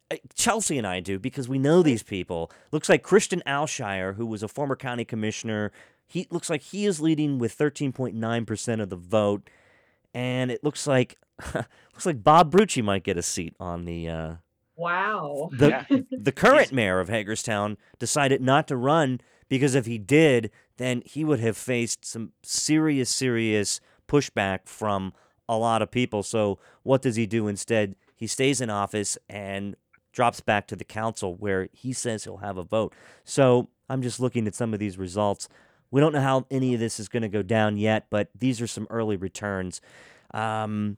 Uh, 0.10 0.16
Chelsea 0.36 0.78
and 0.78 0.88
I 0.88 1.00
do 1.00 1.20
because 1.20 1.50
we 1.50 1.60
know 1.60 1.82
these 1.84 2.04
people. 2.04 2.52
Looks 2.72 2.90
like 2.90 3.04
Kristin 3.04 3.42
Aleshire, 3.46 4.16
who 4.16 4.26
was 4.26 4.44
a 4.44 4.48
former 4.48 4.76
county 4.76 5.06
commissioner, 5.06 5.72
he 6.06 6.28
looks 6.32 6.50
like 6.50 6.62
he 6.62 6.86
is 6.86 7.02
leading 7.02 7.38
with 7.40 7.58
13.9% 7.58 8.82
of 8.82 8.90
the 8.90 8.96
vote 8.96 9.50
and 10.14 10.50
it 10.52 10.64
looks 10.64 10.88
like 10.88 11.18
looks 11.54 12.06
like 12.06 12.24
Bob 12.24 12.52
Bruchey 12.52 12.84
might 12.84 13.04
get 13.04 13.18
a 13.18 13.22
seat 13.22 13.54
on 13.60 13.86
the 13.86 14.10
uh, 14.10 14.34
Wow. 14.76 15.50
the 15.52 15.68
Yeah. 15.70 15.86
the 16.12 16.32
current 16.32 16.72
mayor 16.72 17.00
of 17.00 17.10
Hagerstown 17.10 17.78
decided 18.00 18.42
not 18.42 18.68
to 18.70 18.78
run 18.78 19.20
because 19.50 19.76
if 19.76 19.86
he 19.86 19.98
did, 19.98 20.50
then 20.78 21.02
he 21.06 21.24
would 21.24 21.40
have 21.40 21.58
faced 21.58 22.06
some 22.06 22.32
serious 22.44 23.10
serious 23.10 23.82
pushback 24.08 24.60
from 24.66 25.14
a 25.50 25.58
lot 25.58 25.82
of 25.82 25.92
people. 25.92 26.24
So 26.24 26.58
what 26.84 27.02
does 27.02 27.16
he 27.18 27.26
do 27.26 27.48
instead? 27.48 27.96
He 28.16 28.28
stays 28.28 28.62
in 28.62 28.70
office 28.70 29.18
and 29.30 29.76
drops 30.18 30.42
back 30.42 30.66
to 30.66 30.76
the 30.76 30.84
council 30.84 31.36
where 31.36 31.70
he 31.74 31.94
says 31.94 32.24
he'll 32.24 32.38
have 32.38 32.58
a 32.58 32.64
vote. 32.64 32.92
So 33.24 33.70
I'm 33.88 34.02
just 34.02 34.20
looking 34.20 34.48
at 34.48 34.56
some 34.56 34.74
of 34.74 34.80
these 34.80 34.98
results. 34.98 35.48
We 35.92 36.02
don't 36.02 36.12
know 36.12 36.22
how 36.22 36.48
any 36.50 36.74
of 36.74 36.80
this 36.80 37.00
is 37.00 37.08
going 37.08 37.22
to 37.22 37.30
go 37.30 37.44
down 37.44 37.78
yet, 37.78 38.08
but 38.10 38.30
these 38.34 38.60
are 38.60 38.66
some 38.66 38.88
early 38.90 39.16
returns. 39.16 39.80
Um, 40.32 40.98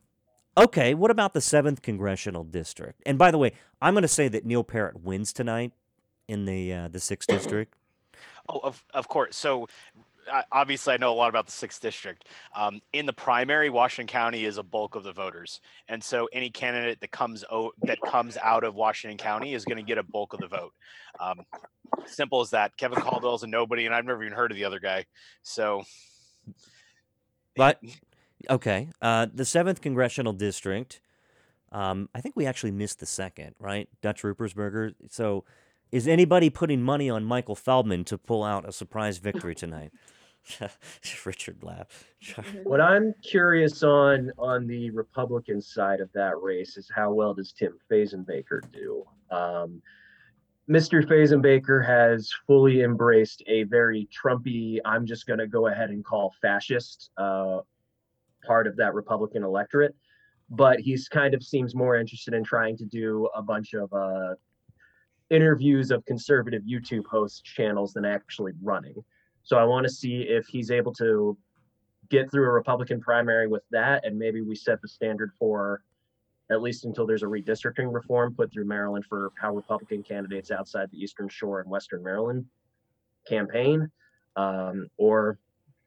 okay, 0.57 0.93
what 0.93 1.11
about 1.11 1.33
the 1.33 1.41
seventh 1.41 1.81
congressional 1.81 2.45
district? 2.45 3.03
And 3.05 3.17
by 3.17 3.29
the 3.29 3.37
way, 3.37 3.51
I'm 3.81 3.93
going 3.93 4.03
to 4.03 4.07
say 4.07 4.29
that 4.29 4.45
Neil 4.45 4.63
Parrott 4.63 5.01
wins 5.01 5.33
tonight 5.33 5.73
in 6.29 6.45
the 6.45 6.73
uh, 6.73 6.87
the 6.87 7.01
sixth 7.01 7.27
district. 7.27 7.75
Oh, 8.47 8.59
of, 8.63 8.85
of 8.93 9.09
course. 9.09 9.35
So 9.35 9.67
obviously, 10.51 10.93
I 10.93 10.97
know 10.97 11.11
a 11.11 11.15
lot 11.15 11.29
about 11.29 11.45
the 11.45 11.51
sixth 11.51 11.81
district. 11.81 12.25
Um, 12.55 12.81
in 12.93 13.05
the 13.05 13.13
primary, 13.13 13.69
Washington 13.69 14.11
County 14.11 14.45
is 14.45 14.57
a 14.57 14.63
bulk 14.63 14.95
of 14.95 15.03
the 15.03 15.13
voters, 15.13 15.61
and 15.87 16.03
so 16.03 16.29
any 16.31 16.49
candidate 16.49 16.99
that 17.01 17.11
comes 17.11 17.43
o- 17.51 17.73
that 17.83 17.99
comes 18.01 18.37
out 18.37 18.63
of 18.63 18.75
Washington 18.75 19.17
County 19.17 19.53
is 19.53 19.65
going 19.65 19.77
to 19.77 19.83
get 19.83 19.97
a 19.97 20.03
bulk 20.03 20.33
of 20.33 20.39
the 20.39 20.47
vote. 20.47 20.73
Um, 21.19 21.41
simple 22.05 22.41
as 22.41 22.51
that. 22.51 22.75
Kevin 22.77 23.01
Caldwell's 23.01 23.43
a 23.43 23.47
nobody, 23.47 23.85
and 23.85 23.95
I've 23.95 24.05
never 24.05 24.23
even 24.23 24.35
heard 24.35 24.51
of 24.51 24.57
the 24.57 24.65
other 24.65 24.79
guy. 24.79 25.05
So, 25.43 25.83
But 27.55 27.81
okay, 28.49 28.89
uh, 29.01 29.27
the 29.33 29.45
seventh 29.45 29.81
congressional 29.81 30.33
district. 30.33 31.01
Um, 31.71 32.09
I 32.15 32.21
think 32.21 32.35
we 32.35 32.47
actually 32.47 32.71
missed 32.71 32.99
the 32.99 33.05
second, 33.05 33.53
right? 33.59 33.87
Dutch 34.01 34.23
Ruppersberger. 34.23 34.95
So, 35.09 35.45
is 35.91 36.07
anybody 36.07 36.49
putting 36.49 36.81
money 36.81 37.09
on 37.09 37.23
Michael 37.23 37.55
Feldman 37.55 38.05
to 38.05 38.17
pull 38.17 38.43
out 38.43 38.67
a 38.67 38.71
surprise 38.71 39.17
victory 39.17 39.55
tonight? 39.55 39.91
Richard 41.25 41.63
laugh. 41.63 42.05
What 42.63 42.81
I'm 42.81 43.13
curious 43.23 43.83
on 43.83 44.31
on 44.37 44.67
the 44.67 44.91
Republican 44.91 45.61
side 45.61 46.01
of 46.01 46.11
that 46.13 46.41
race 46.41 46.77
is 46.77 46.89
how 46.93 47.13
well 47.13 47.33
does 47.33 47.53
Tim 47.53 47.77
Fazenbaker 47.89 48.61
do? 48.71 49.05
Um, 49.31 49.81
Mr. 50.69 51.03
Fazenbaker 51.03 51.83
has 51.83 52.31
fully 52.45 52.81
embraced 52.81 53.41
a 53.47 53.63
very 53.63 54.07
Trumpy, 54.13 54.79
I'm 54.85 55.05
just 55.05 55.25
going 55.25 55.39
to 55.39 55.47
go 55.47 55.67
ahead 55.67 55.89
and 55.89 56.05
call 56.05 56.31
fascist 56.41 57.09
uh, 57.17 57.61
part 58.45 58.67
of 58.67 58.75
that 58.75 58.93
Republican 58.93 59.43
electorate. 59.43 59.95
But 60.51 60.79
he's 60.79 61.07
kind 61.07 61.33
of 61.33 61.43
seems 61.43 61.73
more 61.73 61.95
interested 61.95 62.35
in 62.35 62.43
trying 62.43 62.77
to 62.77 62.85
do 62.85 63.29
a 63.35 63.41
bunch 63.41 63.73
of 63.73 63.91
uh, 63.93 64.35
interviews 65.31 65.89
of 65.89 66.05
conservative 66.05 66.63
YouTube 66.63 67.05
host 67.07 67.43
channels 67.45 67.93
than 67.93 68.05
actually 68.05 68.53
running. 68.61 68.95
So 69.43 69.57
I 69.57 69.63
want 69.63 69.85
to 69.87 69.91
see 69.91 70.21
if 70.21 70.47
he's 70.47 70.71
able 70.71 70.93
to 70.95 71.37
get 72.09 72.31
through 72.31 72.45
a 72.45 72.51
Republican 72.51 72.99
primary 72.99 73.47
with 73.47 73.63
that, 73.71 74.05
and 74.05 74.17
maybe 74.17 74.41
we 74.41 74.55
set 74.55 74.81
the 74.81 74.87
standard 74.87 75.31
for 75.39 75.83
at 76.51 76.61
least 76.61 76.85
until 76.85 77.05
there's 77.05 77.23
a 77.23 77.27
redistricting 77.27 77.93
reform 77.93 78.33
put 78.33 78.51
through 78.51 78.65
Maryland 78.65 79.05
for 79.07 79.31
how 79.39 79.53
Republican 79.53 80.01
candidates 80.01 80.49
outside 80.49 80.89
the 80.91 80.97
Eastern 80.97 81.29
Shore 81.29 81.61
and 81.61 81.69
Western 81.69 82.03
Maryland 82.03 82.45
campaign, 83.27 83.89
um, 84.35 84.87
or 84.97 85.37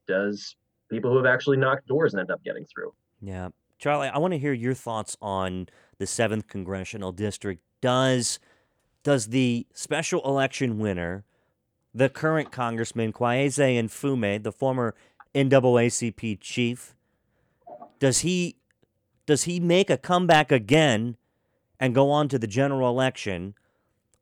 does 0.07 0.55
people 0.89 1.11
who 1.11 1.17
have 1.17 1.27
actually 1.27 1.57
knocked 1.57 1.89
doors 1.89 2.15
end 2.15 2.31
up 2.31 2.43
getting 2.45 2.65
through? 2.65 2.93
Yeah, 3.21 3.49
Charlie, 3.79 4.09
I 4.09 4.19
want 4.19 4.33
to 4.35 4.39
hear 4.39 4.53
your 4.53 4.75
thoughts 4.75 5.17
on 5.21 5.69
the 5.99 6.07
seventh 6.07 6.47
congressional 6.47 7.11
district. 7.11 7.63
Does 7.81 8.39
does 9.03 9.29
the 9.29 9.67
special 9.75 10.21
election 10.25 10.79
winner, 10.79 11.25
the 11.95 12.09
current 12.09 12.51
Congressman 12.51 13.13
Kweisi 13.13 13.79
Mfume, 13.83 14.43
the 14.43 14.53
former 14.53 14.95
NAACP 15.35 16.39
chief, 16.41 16.95
does 17.99 18.21
he 18.21 18.57
does 19.27 19.45
he 19.45 19.61
make 19.61 19.89
a 19.91 19.97
comeback 19.97 20.51
again 20.51 21.17
and 21.79 21.95
go 21.95 22.11
on 22.11 22.29
to 22.29 22.39
the 22.39 22.47
general 22.47 22.89
election, 22.89 23.55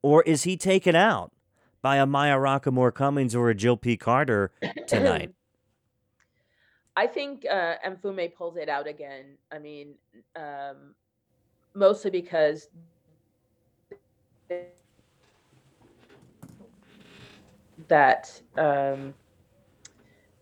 or 0.02 0.22
is 0.24 0.42
he 0.42 0.56
taken 0.56 0.94
out 0.94 1.32
by 1.82 1.96
a 1.96 2.06
Maya 2.06 2.36
Rockeymoore 2.36 2.92
Cummings 2.92 3.34
or 3.34 3.48
a 3.50 3.54
Jill 3.54 3.76
P. 3.76 3.96
Carter 3.96 4.50
tonight? 4.86 5.32
I 6.96 7.06
think 7.06 7.46
uh, 7.50 7.76
Mfume 7.86 8.34
pulls 8.34 8.56
it 8.56 8.68
out 8.68 8.86
again. 8.86 9.36
I 9.50 9.58
mean, 9.58 9.94
um, 10.36 10.94
mostly 11.74 12.10
because 12.10 12.68
that, 17.90 18.40
um, 18.56 19.14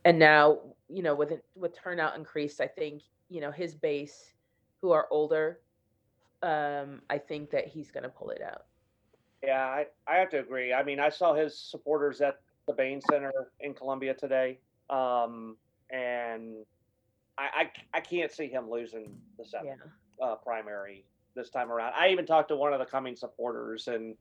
and 0.05 0.19
now 0.19 0.61
you 0.89 1.03
know 1.03 1.15
with 1.15 1.33
with 1.55 1.77
turnout 1.77 2.17
increased, 2.17 2.61
I 2.61 2.69
think 2.69 3.03
you 3.29 3.41
know 3.41 3.51
his 3.51 3.75
base, 3.75 4.33
who 4.81 4.93
are 4.93 5.09
older, 5.11 5.61
um, 6.43 7.03
I 7.11 7.19
think 7.19 7.51
that 7.51 7.67
he's 7.67 7.91
going 7.91 8.05
to 8.05 8.09
pull 8.09 8.31
it 8.31 8.41
out. 8.41 8.67
Yeah, 9.43 9.65
I, 9.65 9.87
I 10.07 10.17
have 10.17 10.31
to 10.31 10.41
agree. 10.41 10.73
I 10.73 10.83
mean, 10.83 10.99
I 11.01 11.11
saw 11.11 11.35
his 11.35 11.59
supporters 11.59 12.21
at 12.21 12.41
the 12.67 12.73
Bain 12.73 13.01
Center 13.01 13.33
in 13.61 13.75
Columbia 13.75 14.15
today, 14.15 14.61
um, 14.91 15.57
and 15.91 16.65
I, 17.37 17.49
I 17.55 17.71
I 17.99 18.01
can't 18.01 18.33
see 18.33 18.49
him 18.49 18.71
losing 18.71 19.17
the 19.39 19.45
seventh 19.45 19.81
Yeah. 20.21 20.27
uh, 20.27 20.37
primary 20.37 21.05
this 21.35 21.51
time 21.51 21.71
around. 21.71 21.95
I 21.97 22.09
even 22.09 22.27
talked 22.27 22.49
to 22.49 22.57
one 22.57 22.73
of 22.73 22.79
the 22.81 22.87
coming 22.87 23.15
supporters, 23.15 23.89
and 23.89 24.17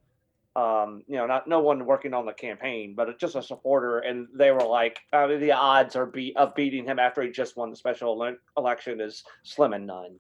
um, 0.58 1.04
you 1.08 1.18
know, 1.18 1.28
not 1.28 1.48
no 1.48 1.60
one 1.60 1.86
working 1.86 2.16
on 2.16 2.26
the 2.26 2.34
campaign, 2.34 2.96
but 2.98 3.20
just 3.20 3.36
a 3.36 3.44
supporter, 3.44 4.00
and 4.00 4.28
they 4.34 4.50
were 4.50 4.66
like, 4.66 4.98
I 5.14 5.28
mean, 5.28 5.40
the 5.40 5.52
odds 5.52 5.96
are 5.96 6.08
be 6.08 6.36
of 6.36 6.56
beating 6.56 6.84
him 6.84 6.98
after 6.98 7.22
he 7.22 7.30
just 7.30 7.56
won 7.56 7.70
the 7.70 7.76
special 7.76 8.22
ele- 8.24 8.38
election 8.58 9.00
is 9.00 9.24
slim 9.44 9.74
and 9.74 9.86
none. 9.86 10.18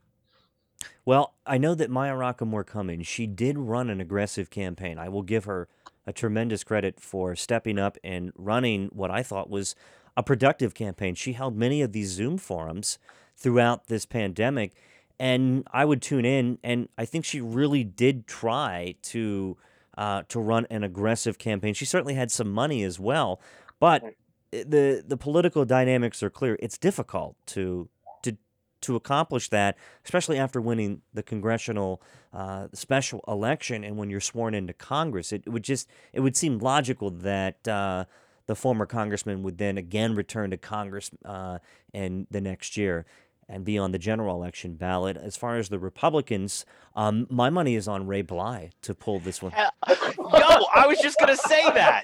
Well, 1.05 1.33
I 1.43 1.57
know 1.57 1.73
that 1.73 1.89
Maya 1.89 2.13
Rockeymoore 2.13 2.67
Cummings, 2.67 3.07
she 3.07 3.25
did 3.25 3.57
run 3.57 3.89
an 3.89 3.99
aggressive 3.99 4.51
campaign. 4.51 4.99
I 4.99 5.09
will 5.09 5.23
give 5.23 5.45
her 5.45 5.69
a 6.05 6.13
tremendous 6.13 6.63
credit 6.63 6.99
for 6.99 7.35
stepping 7.35 7.79
up 7.79 7.97
and 8.03 8.31
running 8.35 8.89
what 8.93 9.09
I 9.09 9.23
thought 9.23 9.49
was 9.49 9.73
a 10.15 10.21
productive 10.21 10.75
campaign. 10.75 11.15
She 11.15 11.33
held 11.33 11.57
many 11.57 11.81
of 11.81 11.93
these 11.93 12.09
Zoom 12.09 12.37
forums 12.37 12.99
throughout 13.35 13.87
this 13.87 14.05
pandemic, 14.05 14.73
and 15.19 15.67
I 15.73 15.83
would 15.83 16.03
tune 16.03 16.25
in, 16.25 16.59
and 16.63 16.89
I 16.95 17.05
think 17.05 17.25
she 17.25 17.41
really 17.41 17.83
did 17.83 18.27
try 18.27 18.93
to 19.03 19.57
uh, 19.97 20.23
to 20.29 20.39
run 20.39 20.65
an 20.69 20.83
aggressive 20.83 21.37
campaign. 21.37 21.73
She 21.73 21.85
certainly 21.85 22.13
had 22.13 22.31
some 22.31 22.51
money 22.51 22.83
as 22.83 22.99
well, 22.99 23.41
but 23.79 24.03
the 24.51 25.03
the 25.05 25.17
political 25.17 25.65
dynamics 25.65 26.23
are 26.23 26.29
clear. 26.29 26.57
It's 26.61 26.77
difficult 26.77 27.35
to 27.47 27.89
to 28.23 28.37
to 28.81 28.95
accomplish 28.95 29.49
that, 29.49 29.77
especially 30.05 30.37
after 30.37 30.61
winning 30.61 31.01
the 31.13 31.23
congressional 31.23 32.01
uh, 32.33 32.67
special 32.73 33.23
election 33.27 33.83
and 33.83 33.97
when 33.97 34.09
you're 34.09 34.19
sworn 34.19 34.53
into 34.53 34.73
Congress. 34.73 35.33
It, 35.33 35.47
would 35.47 35.63
just 35.63 35.89
it 36.13 36.19
would 36.19 36.37
seem 36.37 36.59
logical 36.59 37.09
that 37.09 37.67
uh, 37.67 38.05
the 38.45 38.55
former 38.55 38.85
congressman 38.85 39.43
would 39.43 39.57
then 39.57 39.77
again 39.77 40.15
return 40.15 40.51
to 40.51 40.57
Congress 40.57 41.11
uh, 41.25 41.57
in 41.93 42.27
the 42.31 42.39
next 42.39 42.77
year 42.77 43.05
and 43.49 43.63
be 43.63 43.77
on 43.77 43.91
the 43.91 43.99
general 43.99 44.35
election 44.35 44.75
ballot. 44.75 45.17
As 45.17 45.37
far 45.37 45.57
as 45.57 45.69
the 45.69 45.79
Republicans, 45.79 46.65
um, 46.95 47.27
my 47.29 47.49
money 47.49 47.75
is 47.75 47.87
on 47.87 48.07
Ray 48.07 48.21
Bly 48.21 48.71
to 48.81 48.93
pull 48.93 49.19
this 49.19 49.41
one. 49.41 49.53
Yo, 49.87 49.95
I 50.27 50.85
was 50.87 50.99
just 50.99 51.19
gonna 51.19 51.37
say 51.37 51.63
that, 51.71 52.03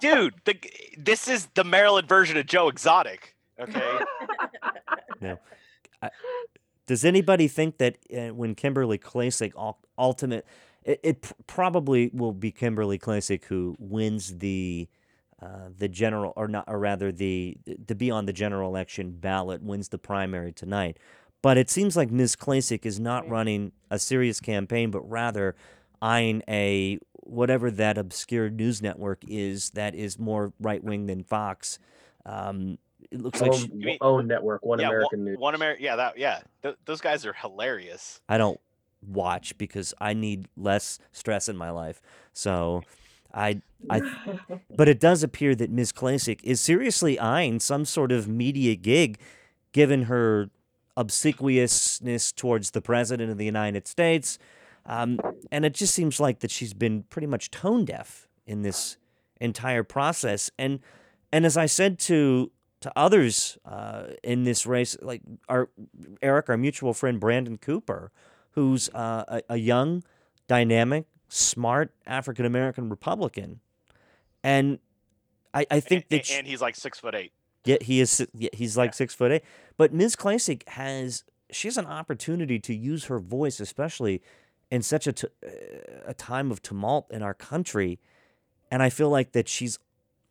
dude. 0.00 0.34
The, 0.44 0.56
this 0.98 1.28
is 1.28 1.46
the 1.54 1.64
Maryland 1.64 2.08
version 2.08 2.36
of 2.36 2.46
Joe 2.46 2.68
Exotic. 2.68 3.36
Okay. 3.60 3.98
Does 6.86 7.04
anybody 7.04 7.46
think 7.46 7.78
that 7.78 7.98
uh, 8.12 8.34
when 8.34 8.56
Kimberly 8.56 8.98
Klacik 8.98 9.52
ultimate, 9.96 10.44
it, 10.82 10.98
it 11.04 11.22
pr- 11.22 11.34
probably 11.46 12.10
will 12.12 12.32
be 12.32 12.50
Kimberly 12.50 12.98
Klacik 12.98 13.44
who 13.44 13.76
wins 13.78 14.38
the 14.38 14.88
uh, 15.42 15.68
the 15.76 15.88
general 15.88 16.32
or 16.36 16.48
not 16.48 16.64
or 16.66 16.78
rather 16.78 17.10
the 17.12 17.56
to 17.86 17.94
be 17.94 18.10
on 18.10 18.26
the 18.26 18.32
general 18.32 18.68
election 18.68 19.12
ballot 19.12 19.62
wins 19.62 19.88
the 19.88 19.98
primary 19.98 20.52
tonight. 20.52 20.98
But 21.42 21.56
it 21.56 21.70
seems 21.70 21.96
like 21.96 22.10
Ms. 22.10 22.36
Klacik 22.36 22.84
is 22.84 23.00
not 23.00 23.22
Right. 23.22 23.30
running 23.32 23.72
a 23.90 23.98
serious 23.98 24.40
campaign, 24.40 24.90
but 24.90 25.00
rather 25.08 25.56
eyeing 26.02 26.42
a 26.48 26.98
whatever 27.14 27.70
that 27.70 27.96
obscure 27.96 28.50
news 28.50 28.82
network 28.82 29.22
is 29.26 29.70
that 29.70 29.94
is 29.94 30.18
more 30.18 30.52
right 30.60 30.82
wing 30.84 31.06
than 31.06 31.22
Fox. 31.24 31.78
Um, 32.26 32.76
it 33.10 33.20
looks 33.22 33.40
like 33.40 33.52
Own, 33.52 33.58
she, 33.58 33.68
mean- 33.70 33.98
own 34.02 34.26
network, 34.26 34.64
one 34.64 34.78
yeah, 34.80 34.88
American 34.88 35.20
one, 35.20 35.24
News. 35.24 35.38
one 35.38 35.54
American. 35.54 35.82
Yeah, 35.84 35.96
that. 35.96 36.18
Yeah, 36.18 36.40
Th- 36.62 36.76
those 36.84 37.00
guys 37.00 37.24
are 37.24 37.32
hilarious. 37.32 38.20
I 38.28 38.36
don't 38.36 38.60
watch 39.06 39.56
because 39.56 39.94
I 40.00 40.12
need 40.12 40.46
less 40.56 40.98
stress 41.12 41.48
in 41.48 41.56
my 41.56 41.70
life. 41.70 42.02
So 42.34 42.82
I 43.32 43.60
I 43.88 44.02
but 44.76 44.88
it 44.88 45.00
does 45.00 45.22
appear 45.22 45.54
that 45.54 45.70
Ms. 45.70 45.92
Klacik 45.92 46.40
is 46.42 46.60
seriously 46.60 47.18
eyeing 47.18 47.60
some 47.60 47.84
sort 47.84 48.12
of 48.12 48.28
media 48.28 48.74
gig 48.74 49.18
given 49.72 50.04
her 50.04 50.50
obsequiousness 50.96 52.32
towards 52.34 52.72
the 52.72 52.80
president 52.80 53.30
of 53.30 53.38
the 53.38 53.44
United 53.44 53.86
States. 53.86 54.38
Um, 54.86 55.20
and 55.50 55.64
it 55.64 55.74
just 55.74 55.94
seems 55.94 56.20
like 56.20 56.40
that 56.40 56.50
she's 56.50 56.74
been 56.74 57.04
pretty 57.04 57.26
much 57.26 57.50
tone 57.50 57.84
deaf 57.84 58.28
in 58.46 58.62
this 58.62 58.96
entire 59.40 59.84
process. 59.84 60.50
And 60.58 60.80
and 61.32 61.46
as 61.46 61.56
I 61.56 61.66
said 61.66 61.98
to 62.00 62.50
to 62.80 62.92
others 62.96 63.58
uh, 63.64 64.04
in 64.24 64.44
this 64.44 64.66
race, 64.66 64.96
like 65.02 65.22
our 65.48 65.68
Eric, 66.22 66.48
our 66.48 66.56
mutual 66.56 66.94
friend 66.94 67.20
Brandon 67.20 67.58
Cooper, 67.58 68.10
who's 68.52 68.88
uh, 68.90 69.24
a, 69.28 69.42
a 69.50 69.56
young, 69.56 70.02
dynamic, 70.48 71.04
smart 71.32 71.92
African 72.06 72.44
American 72.44 72.88
Republican, 72.88 73.60
and 74.42 74.78
I, 75.54 75.66
I 75.70 75.80
think 75.80 76.06
and, 76.10 76.18
that 76.20 76.26
sh- 76.26 76.36
and 76.36 76.46
he's 76.46 76.60
like 76.60 76.76
six 76.76 76.98
foot 76.98 77.14
eight. 77.14 77.32
yeah, 77.64 77.78
he 77.80 78.00
is. 78.00 78.26
Yeah, 78.34 78.50
he's 78.52 78.76
like 78.76 78.94
six 78.94 79.14
foot 79.14 79.32
eight. 79.32 79.44
But 79.76 79.92
Ms. 79.92 80.16
Klacik 80.16 80.68
has 80.68 81.24
she 81.50 81.68
has 81.68 81.76
an 81.76 81.86
opportunity 81.86 82.58
to 82.58 82.74
use 82.74 83.06
her 83.06 83.18
voice, 83.18 83.60
especially 83.60 84.22
in 84.70 84.82
such 84.82 85.06
a 85.06 85.12
t- 85.12 85.28
a 86.06 86.14
time 86.14 86.50
of 86.50 86.62
tumult 86.62 87.10
in 87.10 87.22
our 87.22 87.34
country, 87.34 87.98
and 88.70 88.82
I 88.82 88.90
feel 88.90 89.10
like 89.10 89.32
that 89.32 89.48
she's 89.48 89.78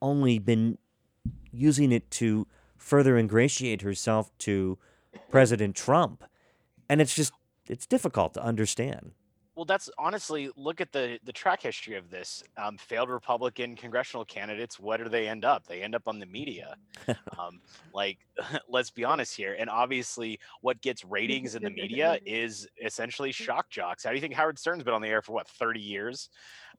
only 0.01 0.39
been 0.39 0.77
using 1.51 1.91
it 1.91 2.09
to 2.11 2.47
further 2.77 3.17
ingratiate 3.17 3.81
herself 3.81 4.31
to 4.39 4.77
President 5.29 5.75
Trump, 5.75 6.23
and 6.87 7.01
it's 7.01 7.15
just 7.15 7.33
it's 7.67 7.85
difficult 7.85 8.33
to 8.35 8.43
understand. 8.43 9.11
Well, 9.59 9.65
that's 9.65 9.89
honestly 9.97 10.49
look 10.55 10.79
at 10.79 10.93
the 10.93 11.19
the 11.25 11.33
track 11.33 11.61
history 11.61 11.97
of 11.97 12.09
this. 12.09 12.45
Um, 12.55 12.77
failed 12.77 13.09
Republican 13.09 13.75
congressional 13.75 14.23
candidates. 14.23 14.79
What 14.79 15.03
do 15.03 15.09
they 15.09 15.27
end 15.27 15.43
up? 15.43 15.67
They 15.67 15.81
end 15.81 15.95
up 15.95 16.03
on 16.07 16.17
the 16.17 16.25
media. 16.25 16.77
Um, 17.37 17.61
like, 17.93 18.17
let's 18.69 18.89
be 18.89 19.05
honest 19.05 19.35
here. 19.35 19.55
And 19.57 19.69
obviously, 19.69 20.39
what 20.61 20.81
gets 20.81 21.05
ratings 21.05 21.55
in 21.55 21.63
the 21.63 21.69
media 21.69 22.19
is 22.25 22.67
essentially 22.83 23.31
shock 23.31 23.69
jocks. 23.69 24.03
How 24.03 24.09
do 24.09 24.15
you 24.15 24.21
think 24.21 24.33
Howard 24.33 24.59
Stern's 24.59 24.83
been 24.83 24.93
on 24.93 25.01
the 25.01 25.07
air 25.07 25.21
for 25.21 25.31
what 25.31 25.47
thirty 25.47 25.79
years? 25.79 26.29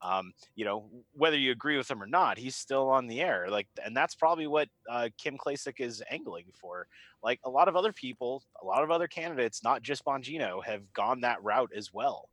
Um, 0.03 0.33
you 0.55 0.65
know, 0.65 0.89
whether 1.13 1.39
you 1.39 1.53
agree 1.53 1.77
with 1.77 1.91
him 1.91 2.03
or 2.03 2.07
not, 2.07 2.39
he's 2.39 2.57
still 2.57 2.89
on 2.89 3.07
the 3.07 3.21
air. 3.21 3.49
Like, 3.51 3.69
and 3.85 3.97
that's 3.97 4.15
probably 4.15 4.47
what 4.47 4.69
uh, 4.89 5.09
Kim 5.19 5.37
Klacik 5.37 5.81
is 5.81 6.03
angling 6.11 6.47
for. 6.55 6.87
Like 7.23 7.41
a 7.45 7.51
lot 7.51 7.69
of 7.69 7.77
other 7.77 7.93
people, 7.93 8.43
a 8.63 8.65
lot 8.67 8.83
of 8.83 8.91
other 8.91 9.09
candidates, 9.09 9.63
not 9.63 9.83
just 9.83 10.05
Bongino, 10.05 10.65
have 10.65 10.91
gone 10.93 11.21
that 11.21 11.43
route 11.43 11.71
as 11.75 11.93
well. 11.93 12.29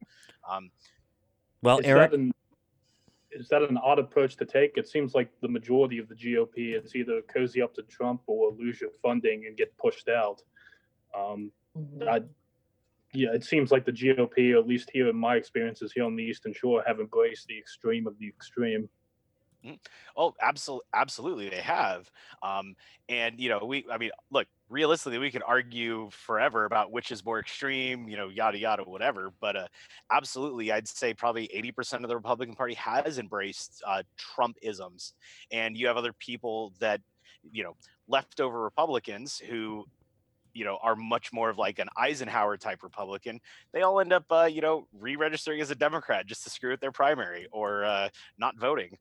Um, 0.50 0.72
Well, 1.62 1.80
is 1.80 1.86
Eric, 1.86 2.12
that 2.12 2.20
an 2.20 2.34
is 3.32 3.50
that 3.50 3.62
an 3.62 3.78
odd 3.78 4.00
approach 4.00 4.36
to 4.38 4.46
take? 4.46 4.78
It 4.78 4.88
seems 4.88 5.14
like 5.14 5.30
the 5.42 5.48
majority 5.48 6.00
of 6.00 6.08
the 6.08 6.16
GOP 6.16 6.74
is 6.82 6.96
either 6.96 7.22
cozy 7.24 7.62
up 7.62 7.74
to 7.76 7.84
Trump 7.84 8.22
or 8.26 8.52
lose 8.52 8.82
your 8.82 8.92
funding 9.02 9.46
and 9.46 9.58
get 9.58 9.76
pushed 9.78 10.08
out. 10.08 10.42
Um, 11.16 11.52
Mhm. 11.76 12.08
I, 12.08 12.24
yeah, 13.14 13.34
it 13.34 13.44
seems 13.44 13.72
like 13.72 13.86
the 13.86 13.92
GOP, 13.92 14.58
at 14.58 14.68
least 14.68 14.90
here 14.92 15.10
in 15.10 15.16
my 15.16 15.36
experiences 15.36 15.92
here 15.92 16.04
on 16.04 16.16
the 16.16 16.24
Eastern 16.24 16.54
Shore, 16.54 16.84
have 16.88 17.00
embraced 17.00 17.48
the 17.48 17.58
extreme 17.58 18.08
of 18.08 18.18
the 18.18 18.28
extreme. 18.28 18.90
Oh, 20.16 20.34
absolutely, 20.42 20.88
absolutely, 20.94 21.50
they 21.50 21.62
have. 21.62 22.10
Um, 22.42 22.76
and 23.10 23.40
you 23.40 23.50
know, 23.50 23.66
we, 23.66 23.86
I 23.92 23.98
mean, 23.98 24.12
look, 24.30 24.48
realistically, 24.70 25.20
we 25.20 25.32
could 25.32 25.44
argue 25.46 26.10
forever 26.12 26.66
about 26.66 26.92
which 26.92 27.12
is 27.12 27.24
more 27.24 27.40
extreme, 27.40 28.08
you 28.08 28.18
know, 28.18 28.30
yada 28.30 28.58
yada, 28.58 28.84
whatever. 28.84 29.32
But 29.40 29.56
uh, 29.56 29.68
absolutely, 30.12 30.72
I'd 30.72 30.88
say 30.88 31.14
probably 31.14 31.50
eighty 31.54 31.72
percent 31.72 32.04
of 32.04 32.10
the 32.10 32.16
Republican 32.16 32.56
Party 32.56 32.74
has 32.76 33.20
embraced 33.20 33.82
uh, 33.86 34.04
Trump 34.18 34.58
isms, 34.62 35.14
and 35.52 35.78
you 35.78 35.88
have 35.88 35.98
other 35.98 36.14
people 36.14 36.74
that, 36.80 37.02
you 37.52 37.64
know, 37.64 37.76
leftover 38.08 38.62
Republicans 38.62 39.40
who. 39.40 39.86
You 40.54 40.66
know, 40.66 40.80
are 40.82 40.96
much 40.96 41.32
more 41.32 41.52
of 41.52 41.60
like 41.60 41.78
an 41.78 41.88
Eisenhower 41.96 42.58
type 42.58 42.82
Republican. 42.82 43.40
They 43.74 43.84
all 43.84 44.00
end 44.00 44.12
up, 44.12 44.26
uh, 44.32 44.50
you 44.52 44.60
know, 44.60 44.88
re-registering 44.92 45.62
as 45.62 45.70
a 45.70 45.76
Democrat 45.76 46.26
just 46.26 46.44
to 46.46 46.50
screw 46.50 46.72
with 46.72 46.80
their 46.80 46.92
primary 46.92 47.46
or 47.52 47.86
uh, 47.86 48.10
not 48.40 48.58
voting. 48.58 48.98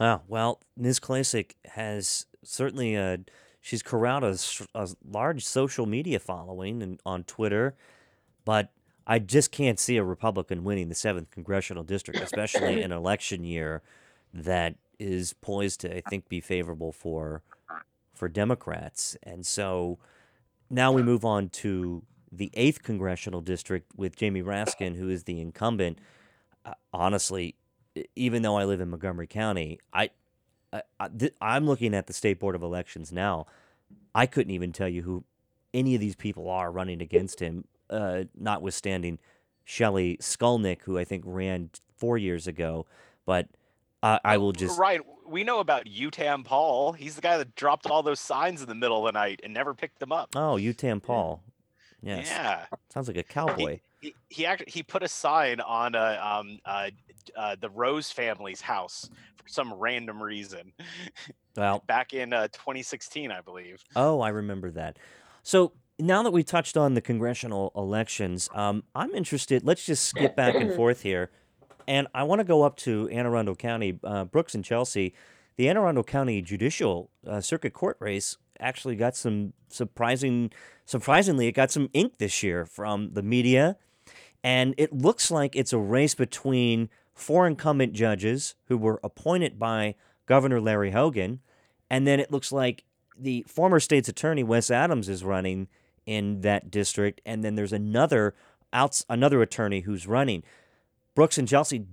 Oh, 0.00 0.20
well, 0.26 0.60
Ms. 0.76 0.98
Klacik 0.98 1.52
has 1.64 2.26
certainly 2.42 2.96
uh, 2.96 3.18
she's 3.62 3.82
corralled 3.82 4.24
a 4.74 4.88
large 5.08 5.42
social 5.44 5.86
media 5.86 6.18
following 6.18 6.82
and 6.82 7.00
on 7.06 7.24
Twitter, 7.24 7.74
but 8.44 8.70
I 9.06 9.18
just 9.20 9.50
can't 9.50 9.78
see 9.80 9.96
a 9.96 10.04
Republican 10.04 10.64
winning 10.64 10.88
the 10.88 10.94
seventh 10.94 11.30
congressional 11.30 11.84
district, 11.84 12.20
especially 12.20 12.82
in 12.82 12.92
an 12.92 12.98
election 12.98 13.44
year 13.44 13.80
that 14.34 14.74
is 14.98 15.32
poised 15.32 15.80
to, 15.80 15.96
I 15.96 16.02
think, 16.02 16.28
be 16.28 16.40
favorable 16.40 16.92
for 16.92 17.42
for 18.14 18.28
Democrats. 18.28 19.16
And 19.22 19.46
so 19.46 19.98
now 20.68 20.92
we 20.92 21.02
move 21.02 21.24
on 21.24 21.48
to 21.48 22.02
the 22.30 22.50
eighth 22.54 22.82
congressional 22.82 23.40
district 23.40 23.92
with 23.96 24.16
Jamie 24.16 24.42
Raskin, 24.42 24.96
who 24.96 25.08
is 25.08 25.24
the 25.24 25.40
incumbent. 25.40 25.98
Uh, 26.64 26.74
honestly, 26.92 27.56
even 28.14 28.42
though 28.42 28.56
I 28.56 28.64
live 28.64 28.80
in 28.80 28.90
Montgomery 28.90 29.26
County, 29.26 29.78
I, 29.92 30.10
I, 30.72 30.82
I 30.98 31.08
th- 31.08 31.34
I'm 31.40 31.66
looking 31.66 31.94
at 31.94 32.06
the 32.06 32.12
state 32.12 32.38
board 32.38 32.54
of 32.54 32.62
elections 32.62 33.12
now. 33.12 33.46
I 34.14 34.26
couldn't 34.26 34.52
even 34.52 34.72
tell 34.72 34.88
you 34.88 35.02
who 35.02 35.24
any 35.74 35.94
of 35.94 36.00
these 36.00 36.16
people 36.16 36.48
are 36.50 36.70
running 36.70 37.00
against 37.00 37.40
him, 37.40 37.64
uh, 37.90 38.24
notwithstanding 38.38 39.18
Shelley 39.64 40.18
Skulnick, 40.20 40.82
who 40.82 40.98
I 40.98 41.04
think 41.04 41.24
ran 41.26 41.70
four 41.96 42.18
years 42.18 42.46
ago. 42.46 42.86
But 43.24 43.48
I, 44.02 44.20
I 44.24 44.36
will 44.38 44.52
just 44.52 44.78
right. 44.78 45.00
we 45.26 45.44
know 45.44 45.60
about 45.60 45.86
Utam 45.86 46.44
Paul. 46.44 46.92
He's 46.92 47.14
the 47.16 47.22
guy 47.22 47.38
that 47.38 47.54
dropped 47.54 47.86
all 47.86 48.02
those 48.02 48.20
signs 48.20 48.60
in 48.62 48.68
the 48.68 48.74
middle 48.74 49.06
of 49.06 49.12
the 49.12 49.18
night 49.18 49.40
and 49.44 49.54
never 49.54 49.74
picked 49.74 49.98
them 50.00 50.12
up. 50.12 50.30
oh, 50.34 50.56
Utam 50.56 51.02
Paul. 51.02 51.42
Yes, 52.02 52.26
Yeah. 52.28 52.66
sounds 52.92 53.06
like 53.06 53.16
a 53.16 53.22
cowboy. 53.22 53.78
He, 54.00 54.14
he 54.28 54.44
actually 54.44 54.72
he 54.72 54.82
put 54.82 55.04
a 55.04 55.08
sign 55.08 55.60
on 55.60 55.94
a 55.94 56.18
um, 56.20 56.58
uh, 56.64 56.90
uh, 57.36 57.56
the 57.60 57.70
Rose 57.70 58.10
family's 58.10 58.60
house 58.60 59.10
for 59.36 59.48
some 59.48 59.74
random 59.74 60.22
reason 60.22 60.72
Well, 61.56 61.82
back 61.86 62.14
in 62.14 62.32
uh, 62.32 62.48
2016, 62.48 63.30
I 63.30 63.40
believe. 63.40 63.82
Oh, 63.94 64.20
I 64.20 64.30
remember 64.30 64.70
that. 64.72 64.98
So 65.42 65.72
now 65.98 66.22
that 66.22 66.30
we 66.30 66.42
touched 66.42 66.76
on 66.76 66.94
the 66.94 67.00
congressional 67.00 67.72
elections, 67.76 68.48
um, 68.54 68.84
I'm 68.94 69.14
interested. 69.14 69.64
Let's 69.64 69.84
just 69.84 70.06
skip 70.06 70.34
back 70.34 70.54
and 70.54 70.72
forth 70.76 71.02
here, 71.02 71.30
and 71.86 72.06
I 72.14 72.22
want 72.22 72.40
to 72.40 72.44
go 72.44 72.62
up 72.62 72.76
to 72.78 73.08
Anne 73.10 73.26
Arundel 73.26 73.54
County, 73.54 73.98
uh, 74.04 74.24
Brooks 74.24 74.54
and 74.54 74.64
Chelsea. 74.64 75.14
The 75.56 75.68
Anne 75.68 75.76
Arundel 75.76 76.04
County 76.04 76.40
Judicial 76.40 77.10
uh, 77.26 77.42
Circuit 77.42 77.74
Court 77.74 77.98
race 78.00 78.38
actually 78.58 78.96
got 78.96 79.14
some 79.14 79.52
surprising, 79.68 80.50
surprisingly, 80.86 81.48
it 81.48 81.52
got 81.52 81.70
some 81.70 81.90
ink 81.92 82.16
this 82.16 82.42
year 82.42 82.64
from 82.64 83.12
the 83.12 83.22
media, 83.22 83.76
and 84.42 84.74
it 84.78 84.92
looks 84.94 85.30
like 85.30 85.54
it's 85.54 85.74
a 85.74 85.78
race 85.78 86.14
between 86.14 86.88
four 87.14 87.46
incumbent 87.46 87.92
judges 87.92 88.54
who 88.66 88.78
were 88.78 89.00
appointed 89.02 89.58
by 89.58 89.94
Governor 90.26 90.60
Larry 90.60 90.90
Hogan, 90.90 91.40
and 91.90 92.06
then 92.06 92.20
it 92.20 92.30
looks 92.30 92.52
like 92.52 92.84
the 93.18 93.44
former 93.46 93.80
state's 93.80 94.08
attorney 94.08 94.42
Wes 94.42 94.70
Adams 94.70 95.08
is 95.08 95.24
running 95.24 95.68
in 96.06 96.40
that 96.40 96.70
district, 96.70 97.20
and 97.24 97.44
then 97.44 97.54
there's 97.54 97.72
another 97.72 98.34
outs 98.72 99.04
another 99.08 99.42
attorney 99.42 99.80
who's 99.80 100.06
running. 100.06 100.42
Brooks 101.14 101.38
and 101.38 101.46
Chelsea, 101.46 101.86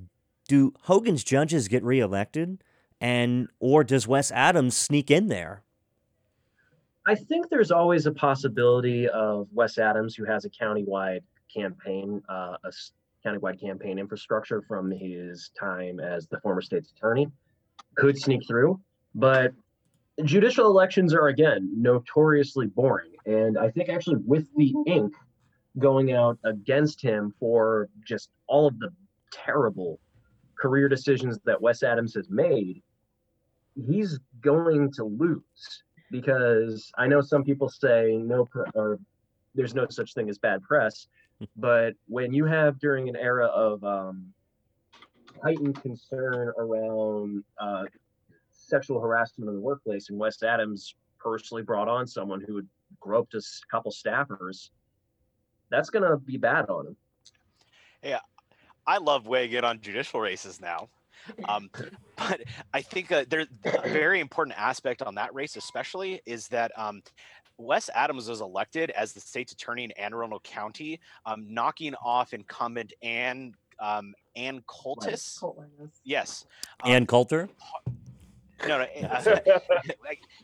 do 0.47 0.73
Hogan's 0.83 1.23
judges 1.23 1.67
get 1.67 1.83
reelected, 1.83 2.63
and 3.01 3.49
or 3.59 3.83
does 3.83 4.07
Wes 4.07 4.31
Adams 4.31 4.75
sneak 4.75 5.11
in 5.11 5.27
there? 5.27 5.63
I 7.05 7.15
think 7.15 7.49
there's 7.49 7.71
always 7.71 8.05
a 8.05 8.11
possibility 8.11 9.07
of 9.09 9.47
Wes 9.51 9.77
Adams, 9.77 10.15
who 10.15 10.25
has 10.25 10.45
a 10.45 10.49
countywide 10.49 11.21
campaign, 11.53 12.21
uh, 12.29 12.57
countywide 13.25 13.59
campaign 13.59 13.99
infrastructure 13.99 14.61
from 14.61 14.91
his 14.91 15.51
time 15.59 15.99
as 15.99 16.27
the 16.27 16.39
former 16.41 16.61
state's 16.61 16.91
attorney, 16.91 17.27
could 17.95 18.17
sneak 18.17 18.47
through. 18.47 18.79
But 19.15 19.53
judicial 20.23 20.65
elections 20.65 21.13
are 21.13 21.27
again 21.27 21.69
notoriously 21.75 22.67
boring, 22.67 23.11
and 23.25 23.57
I 23.57 23.69
think 23.71 23.89
actually 23.89 24.17
with 24.25 24.47
the 24.55 24.73
ink 24.87 25.13
going 25.77 26.11
out 26.13 26.37
against 26.43 27.01
him 27.01 27.33
for 27.39 27.89
just 28.05 28.29
all 28.47 28.67
of 28.67 28.79
the 28.79 28.89
terrible 29.31 29.99
career 30.59 30.89
decisions 30.89 31.39
that 31.45 31.61
Wes 31.61 31.83
Adams 31.83 32.13
has 32.15 32.29
made, 32.29 32.81
he's 33.75 34.19
going 34.41 34.91
to 34.93 35.05
lose 35.05 35.83
because 36.11 36.91
I 36.97 37.07
know 37.07 37.21
some 37.21 37.43
people 37.43 37.69
say 37.69 38.17
no 38.21 38.47
or 38.73 38.99
there's 39.55 39.75
no 39.75 39.87
such 39.89 40.13
thing 40.13 40.29
as 40.29 40.37
bad 40.37 40.61
press, 40.63 41.07
but 41.55 41.93
when 42.07 42.33
you 42.33 42.45
have 42.45 42.79
during 42.79 43.09
an 43.09 43.15
era 43.15 43.45
of 43.45 43.83
um, 43.83 44.33
heightened 45.43 45.81
concern 45.81 46.51
around 46.57 47.43
uh, 47.59 47.83
sexual 48.51 48.99
harassment 48.99 49.49
in 49.49 49.55
the 49.55 49.61
workplace, 49.61 50.09
and 50.09 50.19
Wes 50.19 50.43
Adams 50.43 50.95
personally 51.17 51.63
brought 51.63 51.87
on 51.87 52.07
someone 52.07 52.41
who 52.41 52.57
had 52.57 52.67
groped 52.99 53.33
a 53.33 53.41
couple 53.69 53.91
staffers, 53.91 54.69
that's 55.69 55.89
going 55.89 56.09
to 56.09 56.17
be 56.17 56.37
bad 56.37 56.69
on 56.69 56.87
him. 56.87 56.95
Yeah, 58.03 58.19
I 58.87 58.97
love 58.97 59.27
weighing 59.27 59.51
in 59.51 59.63
on 59.63 59.81
judicial 59.81 60.19
races 60.19 60.59
now. 60.61 60.89
Um, 61.47 61.69
but 62.17 62.41
I 62.73 62.81
think 62.81 63.11
uh, 63.11 63.25
there's 63.29 63.47
a 63.65 63.89
very 63.89 64.19
important 64.19 64.57
aspect 64.57 65.01
on 65.01 65.15
that 65.15 65.33
race, 65.33 65.55
especially, 65.55 66.21
is 66.25 66.47
that 66.49 66.71
um, 66.77 67.01
Wes 67.59 67.89
Adams 67.93 68.29
was 68.29 68.41
elected 68.41 68.89
as 68.91 69.13
the 69.13 69.19
state's 69.19 69.51
attorney 69.51 69.83
in 69.83 69.91
Anne 69.91 70.13
Arundel 70.13 70.39
County, 70.39 70.99
um, 71.25 71.45
knocking 71.47 71.93
off 71.95 72.33
incumbent 72.33 72.93
Ann 73.03 73.53
um, 73.79 74.13
Ann 74.35 74.61
Coltis. 74.67 75.43
Yes. 76.03 76.45
Um, 76.83 76.91
Ann 76.91 77.05
Coulter? 77.05 77.49
no, 78.67 78.79
no, 78.79 79.07
uh, 79.07 79.39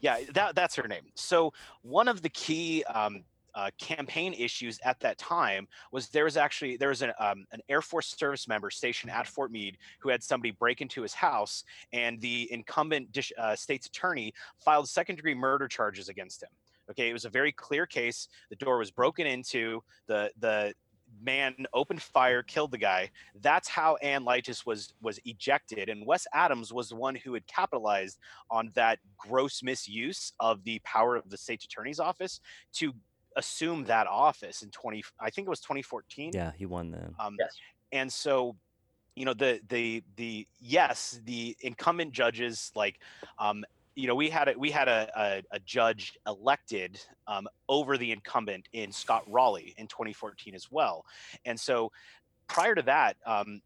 yeah, 0.02 0.20
that 0.34 0.56
that's 0.56 0.76
her 0.76 0.88
name. 0.88 1.04
So 1.16 1.54
one 1.82 2.08
of 2.08 2.22
the 2.22 2.30
key 2.30 2.84
um, 2.86 3.24
uh, 3.56 3.72
campaign 3.80 4.34
issues 4.34 4.80
at 4.84 5.00
that 5.00 5.18
time 5.18 5.68
was 5.92 6.10
there 6.10 6.26
was 6.26 6.38
actually 6.38 6.78
there 6.78 6.90
was 6.90 7.02
an 7.02 7.12
um, 7.20 7.46
an 7.52 7.62
Air 7.70 7.82
Force 7.82 8.14
service 8.18 8.48
member 8.48 8.70
stationed 8.70 9.12
at 9.12 9.28
Fort 9.28 9.52
Meade 9.52 9.78
who 10.00 10.10
had 10.10 10.22
somebody 10.22 10.52
break 10.52 10.82
into 10.82 11.02
his 11.02 11.14
house, 11.14 11.64
and 11.94 12.20
the 12.20 12.52
incumbent 12.52 13.12
dish, 13.12 13.32
uh, 13.38 13.56
state's 13.56 13.88
attorney 13.88 14.34
filed 14.60 14.90
second 14.90 15.16
degree 15.16 15.36
murder 15.36 15.68
charges 15.68 16.10
against 16.10 16.44
him. 16.44 16.50
Okay, 16.90 17.10
it 17.10 17.14
was 17.14 17.26
a 17.26 17.30
very 17.30 17.52
clear 17.52 17.86
case. 17.86 18.28
The 18.50 18.56
door 18.56 18.78
was 18.78 18.92
broken 18.92 19.26
into. 19.28 19.82
The 20.08 20.32
the 20.40 20.74
man 21.22 21.66
opened 21.74 22.02
fire, 22.02 22.44
killed 22.44 22.72
the 22.72 22.78
guy. 22.78 23.10
That's 23.42 23.68
how 23.68 23.96
Ann 23.98 24.24
Leitess 24.24 24.66
was 24.66 24.94
was 25.02 25.20
ejected, 25.26 25.90
and 25.90 26.06
Wes 26.06 26.28
Adams 26.34 26.74
was 26.74 26.90
the 26.90 26.96
one 26.96 27.16
who 27.16 27.34
had 27.34 27.46
capitalized 27.48 28.20
on 28.50 28.72
that 28.76 29.00
gross 29.18 29.64
misuse 29.64 30.34
of 30.40 30.64
the 30.64 30.80
power 30.80 31.16
of 31.16 31.30
the 31.30 31.38
state's 31.38 31.66
attorney's 31.66 32.00
office 32.00 32.40
to 32.74 32.94
assume 33.38 33.84
that 33.84 34.08
office 34.08 34.62
in 34.62 34.72
20 34.72 35.04
I 35.20 35.30
think 35.30 35.46
it 35.48 35.50
was 35.50 35.60
2014. 35.60 36.32
Yeah, 36.34 36.52
he 36.56 36.66
won 36.66 36.92
the. 36.92 37.14
Um, 37.20 37.36
Yes. 37.40 37.56
and 37.92 38.12
so 38.12 38.56
you 39.16 39.26
know 39.26 39.34
the 39.34 39.62
the 39.70 40.04
the 40.18 40.48
yes 40.60 41.20
the 41.24 41.56
incumbent 41.62 42.12
judges 42.12 42.72
like 42.76 43.00
um 43.40 43.64
you 43.96 44.08
know 44.08 44.16
we 44.16 44.30
had 44.30 44.50
a 44.50 44.54
we 44.58 44.70
had 44.70 44.88
a, 44.88 45.10
a, 45.16 45.44
a 45.52 45.60
judge 45.60 46.18
elected 46.28 47.00
um, 47.28 47.48
over 47.70 47.98
the 47.98 48.12
incumbent 48.12 48.68
in 48.74 48.92
scott 48.92 49.24
raleigh 49.28 49.74
in 49.78 49.88
2014 49.88 50.54
as 50.54 50.72
well. 50.72 51.06
And 51.46 51.60
so 51.60 51.92
prior 52.48 52.76
to 52.76 52.82
that 52.84 53.18
um, 53.26 53.62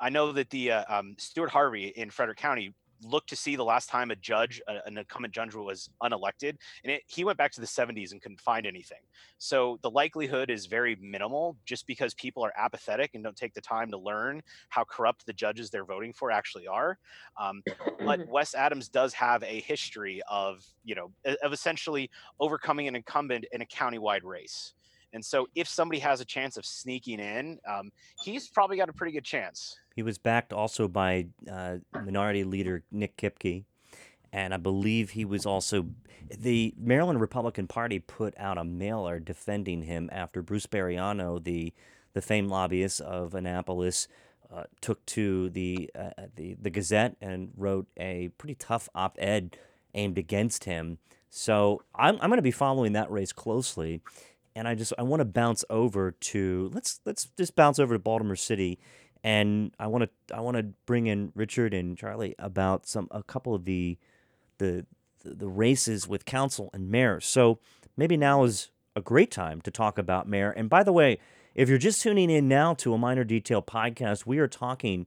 i 0.00 0.08
know 0.08 0.32
that 0.32 0.50
the 0.50 0.72
uh, 0.72 0.84
um, 0.88 1.14
stuart 1.18 1.50
harvey 1.50 1.88
in 1.96 2.10
frederick 2.10 2.38
county 2.38 2.72
look 3.02 3.26
to 3.26 3.36
see 3.36 3.56
the 3.56 3.64
last 3.64 3.88
time 3.88 4.10
a 4.10 4.16
judge, 4.16 4.60
an 4.66 4.98
incumbent 4.98 5.34
judge, 5.34 5.54
was 5.54 5.90
unelected, 6.02 6.56
and 6.82 6.92
it, 6.92 7.02
he 7.06 7.24
went 7.24 7.38
back 7.38 7.52
to 7.52 7.60
the 7.60 7.66
70s 7.66 8.12
and 8.12 8.22
couldn't 8.22 8.40
find 8.40 8.66
anything. 8.66 8.98
So 9.38 9.78
the 9.82 9.90
likelihood 9.90 10.50
is 10.50 10.66
very 10.66 10.96
minimal, 11.00 11.56
just 11.64 11.86
because 11.86 12.14
people 12.14 12.44
are 12.44 12.52
apathetic 12.56 13.10
and 13.14 13.22
don't 13.22 13.36
take 13.36 13.54
the 13.54 13.60
time 13.60 13.90
to 13.90 13.98
learn 13.98 14.42
how 14.68 14.84
corrupt 14.84 15.26
the 15.26 15.32
judges 15.32 15.70
they're 15.70 15.84
voting 15.84 16.12
for 16.12 16.30
actually 16.30 16.66
are. 16.66 16.98
Um, 17.40 17.62
but 18.04 18.26
Wes 18.28 18.54
Adams 18.54 18.88
does 18.88 19.12
have 19.14 19.42
a 19.42 19.60
history 19.60 20.22
of, 20.28 20.64
you 20.84 20.94
know, 20.94 21.10
of 21.42 21.52
essentially 21.52 22.10
overcoming 22.40 22.88
an 22.88 22.96
incumbent 22.96 23.46
in 23.52 23.62
a 23.62 23.66
countywide 23.66 24.24
race. 24.24 24.74
And 25.14 25.24
so, 25.24 25.46
if 25.54 25.68
somebody 25.68 26.00
has 26.00 26.20
a 26.20 26.24
chance 26.24 26.56
of 26.56 26.66
sneaking 26.66 27.20
in, 27.20 27.58
um, 27.66 27.90
he's 28.22 28.48
probably 28.48 28.76
got 28.76 28.88
a 28.88 28.92
pretty 28.92 29.12
good 29.12 29.24
chance. 29.24 29.76
He 29.94 30.02
was 30.02 30.18
backed 30.18 30.52
also 30.52 30.88
by 30.88 31.28
uh, 31.50 31.76
Minority 31.94 32.42
Leader 32.42 32.82
Nick 32.90 33.16
Kipke, 33.16 33.64
and 34.32 34.52
I 34.52 34.56
believe 34.56 35.10
he 35.10 35.24
was 35.24 35.46
also 35.46 35.86
the 36.36 36.74
Maryland 36.76 37.20
Republican 37.20 37.68
Party 37.68 38.00
put 38.00 38.34
out 38.38 38.58
a 38.58 38.64
mailer 38.64 39.20
defending 39.20 39.82
him 39.82 40.10
after 40.12 40.42
Bruce 40.42 40.66
Bereano, 40.66 41.42
the 41.42 41.72
the 42.12 42.20
famed 42.20 42.50
lobbyist 42.50 43.00
of 43.00 43.34
Annapolis, 43.34 44.08
uh, 44.52 44.64
took 44.80 45.04
to 45.06 45.48
the 45.50 45.90
uh, 45.96 46.10
the 46.34 46.56
the 46.60 46.70
Gazette 46.70 47.16
and 47.20 47.52
wrote 47.56 47.86
a 47.96 48.30
pretty 48.36 48.56
tough 48.56 48.88
op-ed 48.94 49.56
aimed 49.94 50.18
against 50.18 50.64
him. 50.64 50.98
So 51.30 51.82
I'm 51.94 52.16
I'm 52.20 52.30
going 52.30 52.38
to 52.38 52.42
be 52.42 52.50
following 52.50 52.92
that 52.92 53.10
race 53.10 53.32
closely 53.32 54.02
and 54.54 54.68
I 54.68 54.74
just 54.74 54.92
I 54.98 55.02
want 55.02 55.20
to 55.20 55.24
bounce 55.24 55.64
over 55.68 56.12
to 56.12 56.70
let's 56.72 57.00
let's 57.04 57.28
just 57.36 57.56
bounce 57.56 57.78
over 57.78 57.94
to 57.94 57.98
Baltimore 57.98 58.36
City, 58.36 58.78
and 59.22 59.72
I 59.78 59.86
want 59.86 60.04
to 60.04 60.36
I 60.36 60.40
want 60.40 60.56
to 60.56 60.62
bring 60.86 61.06
in 61.06 61.32
Richard 61.34 61.74
and 61.74 61.96
Charlie 61.96 62.34
about 62.38 62.86
some 62.86 63.08
a 63.10 63.22
couple 63.22 63.54
of 63.54 63.64
the 63.64 63.98
the 64.58 64.86
the 65.24 65.48
races 65.48 66.06
with 66.06 66.24
council 66.24 66.70
and 66.72 66.90
mayor. 66.90 67.20
So 67.20 67.58
maybe 67.96 68.16
now 68.16 68.44
is 68.44 68.70
a 68.94 69.00
great 69.00 69.30
time 69.30 69.60
to 69.62 69.70
talk 69.70 69.98
about 69.98 70.28
mayor. 70.28 70.50
And 70.50 70.68
by 70.68 70.82
the 70.82 70.92
way, 70.92 71.18
if 71.54 71.68
you're 71.68 71.78
just 71.78 72.02
tuning 72.02 72.30
in 72.30 72.48
now 72.48 72.74
to 72.74 72.94
a 72.94 72.98
miner 72.98 73.24
detail 73.24 73.62
podcast, 73.62 74.26
we 74.26 74.38
are 74.38 74.48
talking 74.48 75.06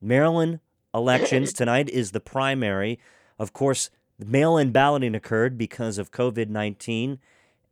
Maryland 0.00 0.60
elections. 0.94 1.52
Tonight 1.52 1.88
is 1.90 2.10
the 2.10 2.20
primary. 2.20 2.98
Of 3.38 3.52
course, 3.52 3.90
mail 4.18 4.56
in 4.56 4.72
balloting 4.72 5.14
occurred 5.14 5.56
because 5.56 5.98
of 5.98 6.10
COVID 6.10 6.48
19 6.48 7.18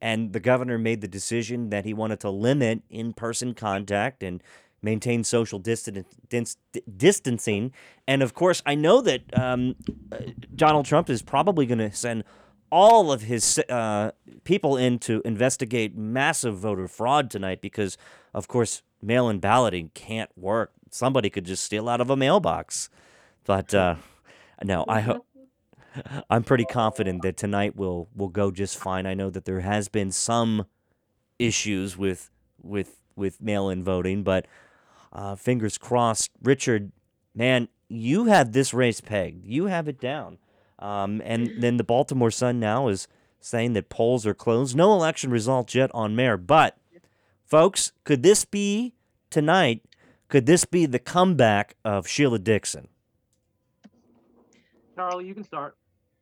and 0.01 0.33
the 0.33 0.41
governor 0.41 0.79
made 0.79 1.01
the 1.01 1.09
decision 1.09 1.71
that 1.71 1.85
he 1.85 1.93
wanted 1.93 2.21
to 2.21 2.31
limit 2.31 2.83
in 2.89 3.13
person 3.13 3.55
contact 3.55 4.23
and 4.23 4.43
maintain 4.81 5.25
social 5.25 5.59
distancing. 5.59 7.73
And 8.07 8.23
of 8.23 8.35
course, 8.35 8.63
I 8.65 8.75
know 8.75 9.01
that 9.03 9.23
um, 9.39 9.75
uh, 10.13 10.19
Donald 10.55 10.87
Trump 10.87 11.11
is 11.11 11.23
probably 11.23 11.67
going 11.67 11.79
to 11.79 11.93
send 11.93 12.25
all 12.71 13.11
of 13.11 13.23
his 13.23 13.59
uh, 13.69 14.13
people 14.45 14.77
in 14.77 14.99
to 15.01 15.23
investigate 15.25 15.97
massive 15.97 16.59
voter 16.59 16.87
fraud 16.87 17.31
tonight 17.31 17.61
because, 17.61 17.97
of 18.35 18.47
course, 18.47 18.83
mail 19.03 19.29
in 19.29 19.41
balloting 19.41 19.91
can't 19.95 20.31
work. 20.37 20.73
Somebody 20.91 21.31
could 21.31 21.45
just 21.45 21.65
steal 21.65 21.89
out 21.89 22.01
of 22.01 22.11
a 22.11 22.17
mailbox. 22.17 22.91
But 23.45 23.75
uh, 23.75 23.97
no, 24.63 24.85
I 24.89 25.01
hope. 25.01 25.27
I'm 26.31 26.45
pretty 26.45 26.65
confident 26.65 27.23
that 27.23 27.37
tonight 27.37 27.77
will 27.77 28.09
will 28.15 28.29
go 28.29 28.51
just 28.51 28.77
fine. 28.77 29.07
I 29.07 29.15
know 29.15 29.31
that 29.31 29.45
there 29.45 29.61
has 29.61 29.89
been 29.89 30.11
some 30.11 30.67
issues 31.39 31.97
with 31.97 32.31
with 32.63 33.01
with 33.17 33.41
mail-in 33.41 33.83
voting, 33.83 34.23
but 34.23 34.47
uh, 35.13 35.35
fingers 35.35 35.79
crossed. 35.79 36.31
Richard, 36.43 36.93
man, 37.35 37.69
you 37.89 38.27
have 38.27 38.53
this 38.53 38.73
race 38.73 39.01
pegged. 39.01 39.45
You 39.45 39.67
have 39.67 39.89
it 39.89 40.01
down. 40.01 40.39
Um, 40.79 41.21
and 41.25 41.51
then 41.61 41.77
the 41.77 41.85
Baltimore 41.85 42.31
Sun 42.31 42.61
now 42.61 42.89
is 42.89 43.09
saying 43.41 43.73
that 43.73 43.89
polls 43.89 44.27
are 44.27 44.35
closed. 44.35 44.77
No 44.77 44.93
election 44.93 45.31
results 45.31 45.75
yet 45.75 45.91
on 45.93 46.15
mayor, 46.15 46.37
but 46.37 46.77
folks, 47.45 47.93
could 48.05 48.23
this 48.23 48.45
be 48.45 48.95
tonight? 49.31 49.83
Could 50.29 50.47
this 50.47 50.65
be 50.65 50.87
the 50.87 50.99
comeback 50.99 51.75
of 51.85 52.07
Sheila 52.07 52.39
Dixon? 52.39 52.89
Charlie, 54.99 55.27
you 55.27 55.35
can 55.35 55.45
start. 55.45 55.77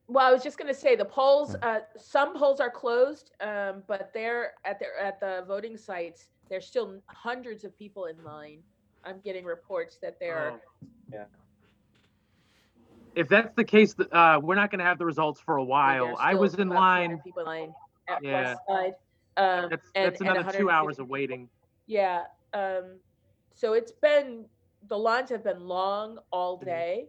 Well, 0.09 0.27
I 0.27 0.31
was 0.31 0.43
just 0.43 0.59
going 0.59 0.73
to 0.73 0.79
say 0.79 0.97
the 0.97 1.05
polls. 1.05 1.53
Hmm. 1.53 1.57
Uh, 1.63 1.79
some 1.97 2.37
polls 2.37 2.61
are 2.61 2.71
closed, 2.71 3.33
um, 3.41 3.83
but 3.87 4.11
they're 4.13 4.53
at 4.65 4.79
the 4.79 4.87
at 5.01 5.19
the 5.19 5.45
voting 5.49 5.77
sites. 5.77 6.29
There's 6.49 6.67
still 6.67 7.01
hundreds 7.07 7.65
of 7.65 7.77
people 7.77 8.05
in 8.05 8.23
line. 8.23 8.59
I'm 9.05 9.21
getting 9.25 9.45
reports 9.45 9.99
that 10.03 10.21
there. 10.21 10.53
Oh. 10.55 10.87
Yeah. 11.13 11.25
If 13.15 13.29
that's 13.29 13.55
the 13.57 13.65
case, 13.65 13.95
uh, 14.13 14.39
we're 14.43 14.57
not 14.57 14.71
going 14.71 14.81
to 14.81 14.85
have 14.85 14.99
the 14.99 15.07
results 15.07 15.41
for 15.41 15.57
a 15.57 15.65
while. 15.65 16.15
I 16.21 16.35
was 16.35 16.55
in 16.55 16.69
line. 16.69 17.19
People 17.25 17.41
in 17.41 17.47
line 17.47 17.75
at 18.09 18.23
yeah. 18.23 18.43
West 18.43 18.61
Side. 18.69 18.95
Um, 19.39 19.71
that's 19.71 19.91
that's 19.95 20.21
and, 20.21 20.29
another 20.29 20.49
and 20.49 20.59
two 20.59 20.69
hours 20.71 20.99
of 20.99 21.09
waiting. 21.09 21.49
Yeah. 21.87 22.25
Um, 22.53 22.99
so 23.55 23.73
it's 23.73 23.93
been 23.93 24.45
the 24.89 24.99
lines 24.99 25.31
have 25.31 25.43
been 25.43 25.61
long 25.61 26.19
all 26.31 26.59
mm-hmm. 26.59 26.67
day 26.67 27.07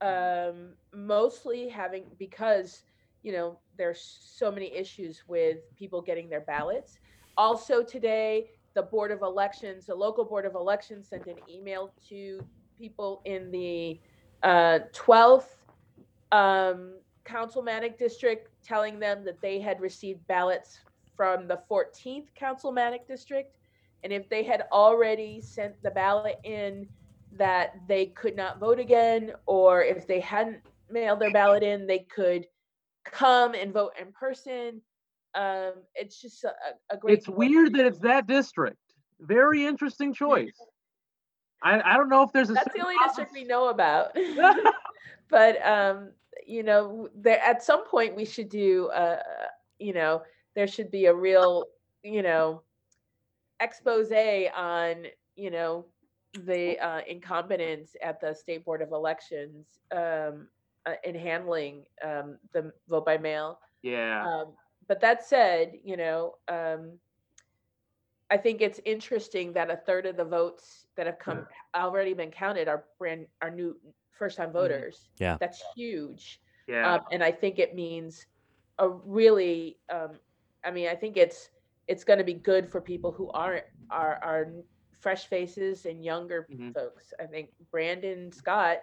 um, 0.00 0.74
mostly 0.94 1.68
having 1.68 2.04
because 2.18 2.82
you 3.22 3.32
know 3.32 3.58
there's 3.76 4.18
so 4.22 4.50
many 4.50 4.72
issues 4.74 5.22
with 5.26 5.58
people 5.76 6.00
getting 6.00 6.28
their 6.28 6.40
ballots. 6.40 6.98
Also 7.36 7.82
today, 7.82 8.50
the 8.74 8.82
board 8.82 9.10
of 9.10 9.22
elections, 9.22 9.86
the 9.86 9.94
local 9.94 10.24
board 10.24 10.44
of 10.44 10.54
elections, 10.54 11.08
sent 11.08 11.26
an 11.26 11.36
email 11.48 11.92
to 12.08 12.40
people 12.76 13.22
in 13.24 13.50
the 13.50 14.00
uh, 14.42 14.80
12th 14.92 15.46
um, 16.30 16.94
councilmanic 17.24 17.98
district 17.98 18.48
telling 18.64 18.98
them 18.98 19.24
that 19.24 19.40
they 19.40 19.60
had 19.60 19.80
received 19.80 20.26
ballots 20.26 20.80
from 21.16 21.48
the 21.48 21.60
14th 21.70 22.26
councilmanic 22.34 23.06
district 23.06 23.56
and 24.04 24.12
if 24.12 24.28
they 24.28 24.42
had 24.42 24.64
already 24.72 25.40
sent 25.40 25.80
the 25.82 25.90
ballot 25.90 26.38
in 26.44 26.86
that 27.36 27.74
they 27.88 28.06
could 28.06 28.36
not 28.36 28.58
vote 28.58 28.78
again, 28.78 29.32
or 29.46 29.82
if 29.82 30.06
they 30.06 30.20
hadn't 30.20 30.58
mailed 30.90 31.20
their 31.20 31.32
ballot 31.32 31.62
in, 31.62 31.86
they 31.86 32.00
could 32.00 32.46
come 33.04 33.54
and 33.54 33.72
vote 33.72 33.92
in 34.00 34.12
person. 34.12 34.80
Um, 35.34 35.74
it's 35.94 36.20
just 36.20 36.44
a, 36.44 36.52
a 36.90 36.96
great. 36.96 37.18
It's 37.18 37.28
weird 37.28 37.74
that 37.74 37.86
it's 37.86 37.98
that 38.00 38.26
district. 38.26 38.78
Very 39.20 39.66
interesting 39.66 40.14
choice. 40.14 40.52
I, 41.62 41.80
I 41.80 41.96
don't 41.96 42.08
know 42.08 42.22
if 42.22 42.32
there's 42.32 42.50
a. 42.50 42.54
That's 42.54 42.72
the 42.74 42.82
only 42.82 42.96
district 43.04 43.32
we 43.32 43.44
know 43.44 43.68
about. 43.68 44.16
but 45.30 45.64
um, 45.66 46.10
you 46.46 46.62
know, 46.62 47.08
there 47.14 47.40
at 47.40 47.62
some 47.62 47.86
point 47.86 48.16
we 48.16 48.24
should 48.24 48.48
do. 48.48 48.88
Uh, 48.88 49.20
you 49.78 49.92
know, 49.92 50.22
there 50.54 50.66
should 50.66 50.90
be 50.90 51.06
a 51.06 51.14
real, 51.14 51.66
you 52.02 52.22
know, 52.22 52.62
expose 53.60 54.10
on 54.10 55.04
you 55.36 55.50
know 55.50 55.84
the 56.46 56.78
uh, 56.78 57.00
incompetence 57.08 57.96
at 58.02 58.20
the 58.20 58.34
state 58.34 58.64
board 58.64 58.82
of 58.82 58.92
elections 58.92 59.66
um, 59.92 60.48
uh, 60.86 60.94
in 61.04 61.14
handling 61.14 61.84
um, 62.04 62.38
the 62.52 62.72
vote 62.88 63.04
by 63.04 63.18
mail. 63.18 63.58
Yeah. 63.82 64.26
Um, 64.26 64.52
but 64.86 65.00
that 65.00 65.24
said, 65.26 65.72
you 65.84 65.96
know, 65.96 66.34
um, 66.48 66.92
I 68.30 68.36
think 68.36 68.60
it's 68.60 68.80
interesting 68.84 69.52
that 69.54 69.70
a 69.70 69.76
third 69.76 70.06
of 70.06 70.16
the 70.16 70.24
votes 70.24 70.86
that 70.96 71.06
have 71.06 71.18
come 71.18 71.46
already 71.74 72.14
been 72.14 72.30
counted 72.30 72.68
are 72.68 72.84
brand 72.98 73.26
are 73.40 73.50
new 73.50 73.76
first 74.10 74.36
time 74.36 74.48
mm-hmm. 74.48 74.58
voters. 74.58 75.08
Yeah. 75.18 75.36
That's 75.40 75.62
huge. 75.74 76.40
Yeah. 76.66 76.94
Um, 76.94 77.00
and 77.12 77.22
I 77.22 77.32
think 77.32 77.58
it 77.58 77.74
means 77.74 78.26
a 78.78 78.88
really, 78.88 79.78
um, 79.90 80.18
I 80.64 80.70
mean, 80.70 80.88
I 80.88 80.94
think 80.94 81.16
it's 81.16 81.50
it's 81.86 82.04
going 82.04 82.18
to 82.18 82.24
be 82.24 82.34
good 82.34 82.70
for 82.70 82.80
people 82.80 83.12
who 83.12 83.30
aren't 83.30 83.64
are 83.90 84.18
are 84.22 84.52
fresh 85.00 85.26
faces 85.26 85.86
and 85.86 86.04
younger 86.04 86.46
mm-hmm. 86.50 86.72
folks. 86.72 87.12
I 87.20 87.26
think 87.26 87.50
Brandon 87.70 88.32
Scott, 88.32 88.78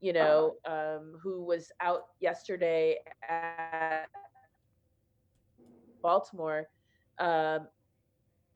you 0.00 0.12
know, 0.12 0.54
um, 0.64 1.14
who 1.22 1.44
was 1.44 1.70
out 1.80 2.06
yesterday 2.20 2.98
at 3.28 4.06
Baltimore 6.02 6.68
um, 7.18 7.66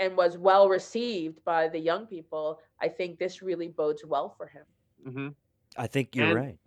and 0.01 0.17
was 0.17 0.37
well 0.37 0.69
received 0.69 1.43
by 1.45 1.69
the 1.69 1.79
young 1.79 2.07
people, 2.07 2.61
I 2.81 2.89
think 2.89 3.19
this 3.19 3.43
really 3.43 3.69
bodes 3.69 4.05
well 4.05 4.35
for 4.37 4.47
him. 4.47 4.65
Mm-hmm. 5.07 5.29
I 5.77 5.87
think 5.87 6.15
you're 6.15 6.27
and, 6.27 6.35
right. 6.35 6.59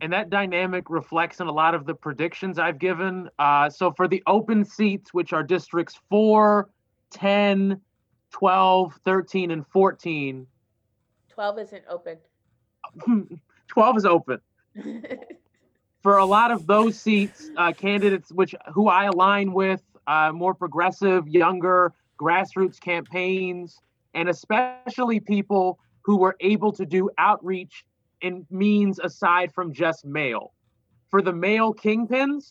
And 0.00 0.12
that 0.12 0.28
dynamic 0.28 0.90
reflects 0.90 1.40
in 1.40 1.46
a 1.46 1.52
lot 1.52 1.74
of 1.74 1.86
the 1.86 1.94
predictions 1.94 2.58
I've 2.58 2.78
given. 2.78 3.28
Uh, 3.38 3.70
so 3.70 3.92
for 3.92 4.06
the 4.06 4.22
open 4.26 4.64
seats, 4.64 5.14
which 5.14 5.32
are 5.32 5.42
districts 5.42 5.98
4, 6.10 6.68
10, 7.10 7.80
12, 8.34 8.98
13, 9.04 9.52
and 9.52 9.64
14, 9.68 10.44
12 11.28 11.58
isn't 11.60 11.84
open. 11.88 12.18
12 13.68 13.96
is 13.96 14.04
open. 14.04 14.40
For 16.02 16.18
a 16.18 16.24
lot 16.24 16.50
of 16.50 16.66
those 16.66 17.00
seats, 17.00 17.48
uh, 17.56 17.72
candidates 17.72 18.32
which 18.32 18.56
who 18.74 18.88
I 18.88 19.04
align 19.04 19.52
with, 19.52 19.82
uh, 20.08 20.32
more 20.32 20.52
progressive, 20.52 21.28
younger, 21.28 21.92
grassroots 22.20 22.80
campaigns, 22.80 23.78
and 24.14 24.28
especially 24.28 25.20
people 25.20 25.78
who 26.02 26.16
were 26.16 26.34
able 26.40 26.72
to 26.72 26.84
do 26.84 27.10
outreach 27.18 27.84
in 28.20 28.44
means 28.50 28.98
aside 28.98 29.54
from 29.54 29.72
just 29.72 30.04
mail. 30.04 30.52
For 31.08 31.22
the 31.22 31.32
mail 31.32 31.72
kingpins, 31.72 32.50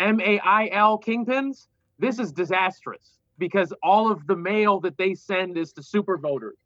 M 0.00 0.20
A 0.20 0.40
I 0.40 0.70
L 0.72 0.98
kingpins, 0.98 1.68
this 2.00 2.18
is 2.18 2.32
disastrous 2.32 3.14
because 3.38 3.72
all 3.82 4.10
of 4.10 4.26
the 4.26 4.36
mail 4.36 4.80
that 4.80 4.96
they 4.96 5.14
send 5.14 5.56
is 5.56 5.72
to 5.72 5.82
super 5.82 6.16
voters. 6.16 6.56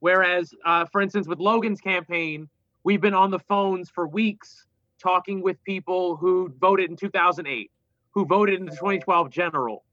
Whereas, 0.00 0.54
uh, 0.64 0.86
for 0.86 1.00
instance, 1.00 1.28
with 1.28 1.38
Logan's 1.38 1.80
campaign, 1.80 2.48
we've 2.84 3.00
been 3.00 3.14
on 3.14 3.30
the 3.30 3.38
phones 3.38 3.90
for 3.90 4.06
weeks 4.06 4.66
talking 5.00 5.42
with 5.42 5.62
people 5.64 6.16
who 6.16 6.52
voted 6.60 6.90
in 6.90 6.96
2008, 6.96 7.70
who 8.12 8.26
voted 8.26 8.58
in 8.58 8.66
the 8.66 8.72
2012 8.72 9.30
general, 9.30 9.84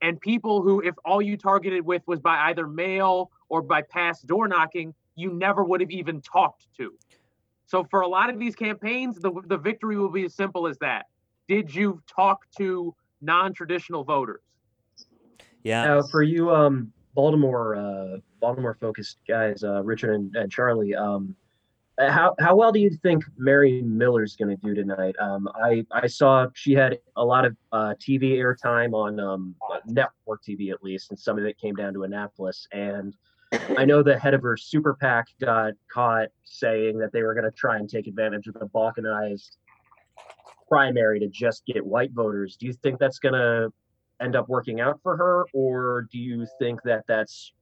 and 0.00 0.20
people 0.20 0.62
who, 0.62 0.80
if 0.80 0.94
all 1.04 1.22
you 1.22 1.36
targeted 1.36 1.84
with 1.84 2.02
was 2.06 2.20
by 2.20 2.48
either 2.48 2.66
mail 2.66 3.30
or 3.48 3.62
by 3.62 3.82
past 3.82 4.26
door 4.26 4.48
knocking, 4.48 4.94
you 5.14 5.32
never 5.32 5.64
would 5.64 5.80
have 5.80 5.90
even 5.90 6.20
talked 6.20 6.66
to. 6.76 6.92
So 7.66 7.84
for 7.84 8.00
a 8.00 8.08
lot 8.08 8.30
of 8.30 8.38
these 8.38 8.54
campaigns, 8.54 9.16
the, 9.16 9.32
the 9.46 9.56
victory 9.56 9.96
will 9.96 10.10
be 10.10 10.24
as 10.24 10.34
simple 10.34 10.66
as 10.66 10.76
that. 10.78 11.06
Did 11.48 11.74
you 11.74 12.02
talk 12.06 12.46
to 12.58 12.94
non-traditional 13.20 14.04
voters? 14.04 14.42
Yeah. 15.62 16.00
For 16.10 16.22
you, 16.22 16.50
um, 16.50 16.92
Baltimore, 17.14 17.76
uh, 17.76 18.18
Baltimore 18.40 18.76
focused 18.80 19.18
guys, 19.28 19.62
uh, 19.62 19.82
Richard 19.82 20.14
and, 20.14 20.34
and 20.34 20.50
Charlie, 20.50 20.94
um, 20.94 21.36
how 21.98 22.34
how 22.38 22.56
well 22.56 22.72
do 22.72 22.80
you 22.80 22.90
think 23.02 23.22
Mary 23.36 23.82
Miller's 23.82 24.34
going 24.34 24.56
to 24.56 24.56
do 24.56 24.74
tonight? 24.74 25.14
Um, 25.20 25.48
I 25.62 25.84
I 25.90 26.06
saw 26.06 26.46
she 26.54 26.72
had 26.72 26.98
a 27.16 27.24
lot 27.24 27.44
of 27.44 27.56
uh, 27.70 27.94
TV 28.00 28.36
airtime 28.38 28.94
on 28.94 29.20
um, 29.20 29.54
network 29.86 30.42
TV 30.42 30.72
at 30.72 30.82
least, 30.82 31.10
and 31.10 31.18
some 31.18 31.38
of 31.38 31.44
it 31.44 31.58
came 31.58 31.74
down 31.74 31.92
to 31.94 32.04
Annapolis. 32.04 32.66
And 32.72 33.14
I 33.76 33.84
know 33.84 34.02
the 34.02 34.18
head 34.18 34.32
of 34.34 34.42
her 34.42 34.56
super 34.56 34.94
PAC 34.94 35.28
got 35.40 35.74
caught 35.92 36.28
saying 36.44 36.98
that 36.98 37.12
they 37.12 37.22
were 37.22 37.34
going 37.34 37.44
to 37.44 37.50
try 37.50 37.76
and 37.76 37.88
take 37.88 38.06
advantage 38.06 38.46
of 38.46 38.54
the 38.54 38.66
balkanized 38.66 39.56
primary 40.68 41.20
to 41.20 41.28
just 41.28 41.66
get 41.66 41.84
white 41.84 42.12
voters. 42.12 42.56
Do 42.56 42.66
you 42.66 42.72
think 42.72 42.98
that's 42.98 43.18
going 43.18 43.34
to 43.34 43.70
end 44.22 44.36
up 44.36 44.48
working 44.48 44.80
out 44.80 45.00
for 45.02 45.16
her, 45.16 45.44
or 45.52 46.06
do 46.10 46.18
you 46.18 46.46
think 46.58 46.80
that 46.84 47.04
that's 47.08 47.52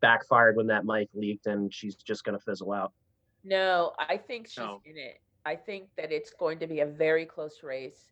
backfired 0.00 0.56
when 0.56 0.66
that 0.68 0.84
mic 0.84 1.08
leaked 1.14 1.46
and 1.46 1.72
she's 1.72 1.96
just 1.96 2.24
going 2.24 2.38
to 2.38 2.44
fizzle 2.44 2.72
out? 2.72 2.92
No, 3.44 3.92
I 3.98 4.16
think 4.16 4.46
she's 4.46 4.58
No. 4.58 4.80
in 4.84 4.96
it. 4.96 5.20
I 5.44 5.54
think 5.56 5.88
that 5.96 6.10
it's 6.12 6.32
going 6.32 6.58
to 6.58 6.66
be 6.66 6.80
a 6.80 6.86
very 6.86 7.24
close 7.24 7.62
race. 7.62 8.06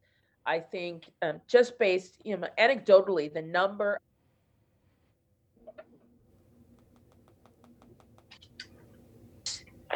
I 0.46 0.60
think 0.60 1.10
um, 1.22 1.40
just 1.48 1.78
based, 1.78 2.20
you 2.24 2.36
know, 2.36 2.46
anecdotally, 2.58 3.32
the 3.32 3.42
number 3.42 3.98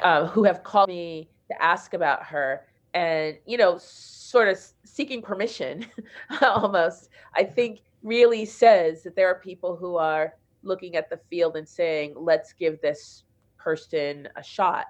uh, 0.03 0.27
who 0.27 0.45
have 0.45 0.63
called 0.63 0.89
me 0.89 1.31
to 1.51 1.63
ask 1.63 1.95
about 1.95 2.25
her 2.25 2.63
and, 2.95 3.39
you 3.47 3.59
know, 3.59 3.79
sort 3.79 4.49
of 4.49 4.59
seeking 4.85 5.23
permission 5.23 5.87
almost, 6.43 7.09
I 7.37 7.45
think 7.45 7.81
really 8.03 8.45
says 8.45 9.03
that 9.03 9.17
there 9.17 9.29
are 9.29 9.37
people 9.37 9.77
who 9.77 9.97
are 9.97 10.35
looking 10.63 10.97
at 10.97 11.11
the 11.11 11.19
field 11.31 11.57
and 11.57 11.69
saying, 11.69 12.15
let's 12.17 12.53
give 12.53 12.81
this 12.81 13.25
person 13.57 14.29
a 14.37 14.43
shot. 14.43 14.87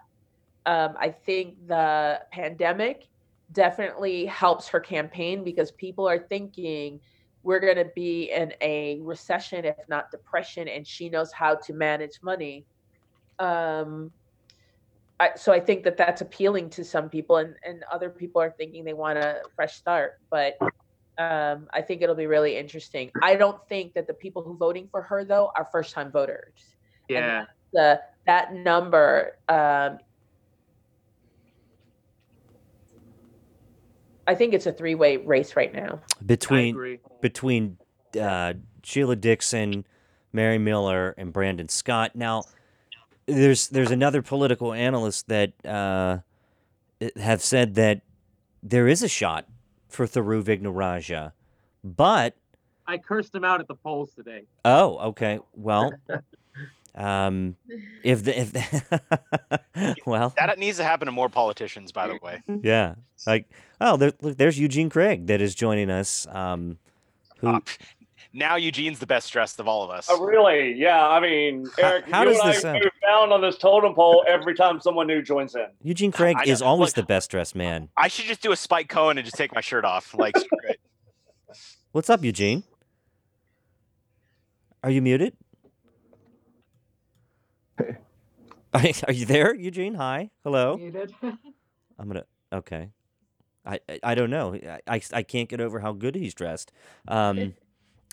Um, 0.67 0.95
I 0.99 1.11
think 1.11 1.55
the 1.67 2.21
pandemic 2.31 3.09
definitely 3.53 4.27
helps 4.27 4.69
her 4.69 4.81
campaign 4.81 5.43
because 5.43 5.71
people 5.73 6.07
are 6.07 6.19
thinking 6.19 7.01
we're 7.43 7.61
going 7.61 7.77
to 7.77 7.91
be 7.95 8.31
in 8.31 8.53
a 8.61 8.99
recession, 9.01 9.65
if 9.65 9.77
not 9.89 10.11
depression, 10.11 10.69
and 10.69 10.87
she 10.87 11.09
knows 11.09 11.33
how 11.33 11.55
to 11.55 11.73
manage 11.73 12.21
money. 12.23 12.67
Um, 13.39 14.11
I, 15.21 15.31
so 15.37 15.53
I 15.53 15.61
think 15.61 15.83
that 15.85 15.97
that's 15.97 16.21
appealing 16.21 16.69
to 16.71 16.85
some 16.85 17.09
people, 17.09 17.37
and, 17.37 17.55
and 17.65 17.85
other 17.91 18.11
people 18.11 18.43
are 18.43 18.51
thinking 18.51 18.85
they 18.85 18.93
want 18.93 19.19
a 19.19 19.43
fresh 19.57 19.77
start. 19.77 20.21
But 20.31 20.59
um, 21.19 21.69
I 21.73 21.83
think 21.83 22.03
it'll 22.03 22.15
be 22.15 22.27
really 22.27 22.57
interesting. 22.57 23.11
I 23.23 23.35
don't 23.35 23.61
think 23.69 23.95
that 23.95 24.07
the 24.07 24.15
people 24.15 24.43
who 24.43 24.57
voting 24.57 24.89
for 24.91 25.03
her 25.03 25.25
though 25.25 25.51
are 25.57 25.69
first 25.71 25.93
time 25.93 26.11
voters. 26.11 26.53
And 27.11 27.19
Yeah. 27.19 27.45
the 27.73 28.01
that 28.27 28.55
number 28.55 29.37
um, 29.49 29.99
I 34.29 34.35
think 34.35 34.53
it's 34.53 34.67
a 34.67 34.73
three 34.73 34.95
way 34.95 35.17
race 35.17 35.57
right 35.57 35.75
now. 35.75 36.01
Between 36.25 36.99
between 37.23 37.79
uh, 38.21 38.53
Sheila 38.85 39.17
Dixon, 39.17 39.87
Mary 40.35 40.59
Miller, 40.59 41.15
and 41.17 41.33
Brandon 41.33 41.69
Scott. 41.69 42.15
Now, 42.15 42.45
there's 43.25 43.69
there's 43.69 43.91
another 43.91 44.21
political 44.21 44.75
analyst 44.75 45.29
that 45.29 45.53
uh, 45.65 46.19
have 47.17 47.43
said 47.43 47.75
that 47.77 48.03
there 48.63 48.87
is 48.87 49.03
a 49.03 49.09
shot 49.09 49.47
for 49.89 50.07
Thiru 50.07 50.43
Vignarajah, 50.43 51.33
but 51.83 52.37
I 52.87 52.99
cursed 52.99 53.35
him 53.35 53.45
out 53.45 53.61
at 53.61 53.69
the 53.69 53.75
polls 53.75 54.13
today. 54.15 54.43
oh, 54.65 54.99
okay, 55.11 55.41
well, 55.55 55.93
um, 56.95 57.57
if 58.03 58.25
the 58.25 58.41
if 58.41 58.53
the, 58.53 59.95
well, 60.07 60.35
That 60.37 60.59
needs 60.59 60.79
to 60.79 60.85
happen 60.85 61.07
to 61.07 61.13
more 61.13 61.29
politicians, 61.29 61.93
by 61.93 62.09
the 62.09 62.19
way. 62.23 62.43
yeah, 62.63 62.95
like 63.27 63.47
oh, 63.81 63.97
there, 63.97 64.13
look, 64.21 64.37
there's 64.37 64.59
Eugene 64.59 64.91
Craig 64.91 65.27
that 65.27 65.41
is 65.41 65.55
joining 65.55 65.91
us. 65.91 66.27
Um, 66.31 66.79
who 67.39 67.49
Uh, 67.49 67.61
now 68.33 68.57
Eugene's 68.57 68.99
the 68.99 69.07
best 69.07 69.33
dressed 69.33 69.59
of 69.61 69.67
all 69.69 69.83
of 69.85 69.91
us. 69.91 70.07
Oh, 70.11 70.25
really? 70.25 70.75
Yeah. 70.75 71.07
I 71.09 71.21
mean, 71.21 71.67
Eric, 71.79 72.09
how 72.11 72.23
you 72.23 72.31
does 72.31 72.41
and 72.41 72.53
this 72.55 72.65
I 72.65 72.73
move 72.75 72.91
down 73.03 73.33
on 73.33 73.41
this 73.41 73.57
totem 73.59 73.95
pole 73.95 74.25
every 74.29 74.55
time 74.55 74.81
someone 74.81 75.07
new 75.07 75.23
joins 75.23 75.55
in. 75.55 75.67
Eugene 75.83 76.13
Craig 76.13 76.37
I 76.39 76.45
know. 76.45 76.53
is 76.53 76.63
always 76.63 76.91
Look- 76.91 76.97
the 76.97 77.03
best 77.05 77.31
dressed 77.31 77.55
man. 77.57 77.89
I 77.97 78.09
should 78.09 78.27
just 78.27 78.43
do 78.43 78.53
a 78.53 78.57
Spike 78.57 78.89
Cohen 78.89 79.19
and 79.19 79.25
just 79.25 79.37
take 79.37 79.55
my 79.55 79.61
shirt 79.61 79.85
off. 79.85 80.15
Like, 80.15 80.37
screw 80.37 80.59
it. 80.69 80.81
What's 81.93 82.11
up, 82.11 82.23
Eugene? 82.23 82.65
Are 84.85 84.91
you 84.91 85.03
muted? 85.03 85.35
Are, 88.75 88.83
are 89.07 89.13
you 89.13 89.25
there, 89.25 89.55
Eugene? 89.55 89.95
Hi, 89.95 90.31
hello. 90.45 90.77
Muted. 90.77 91.15
I'm 91.23 92.07
gonna. 92.07 92.25
Okay. 92.53 92.91
I, 93.65 93.81
I 93.89 93.99
I 94.03 94.15
don't 94.15 94.31
know. 94.31 94.55
I, 94.55 94.81
I 94.87 95.01
I 95.13 95.23
can't 95.23 95.49
get 95.49 95.61
over 95.61 95.81
how 95.81 95.93
good 95.93 96.15
he's 96.15 96.35
dressed. 96.35 96.71
Um, 97.09 97.55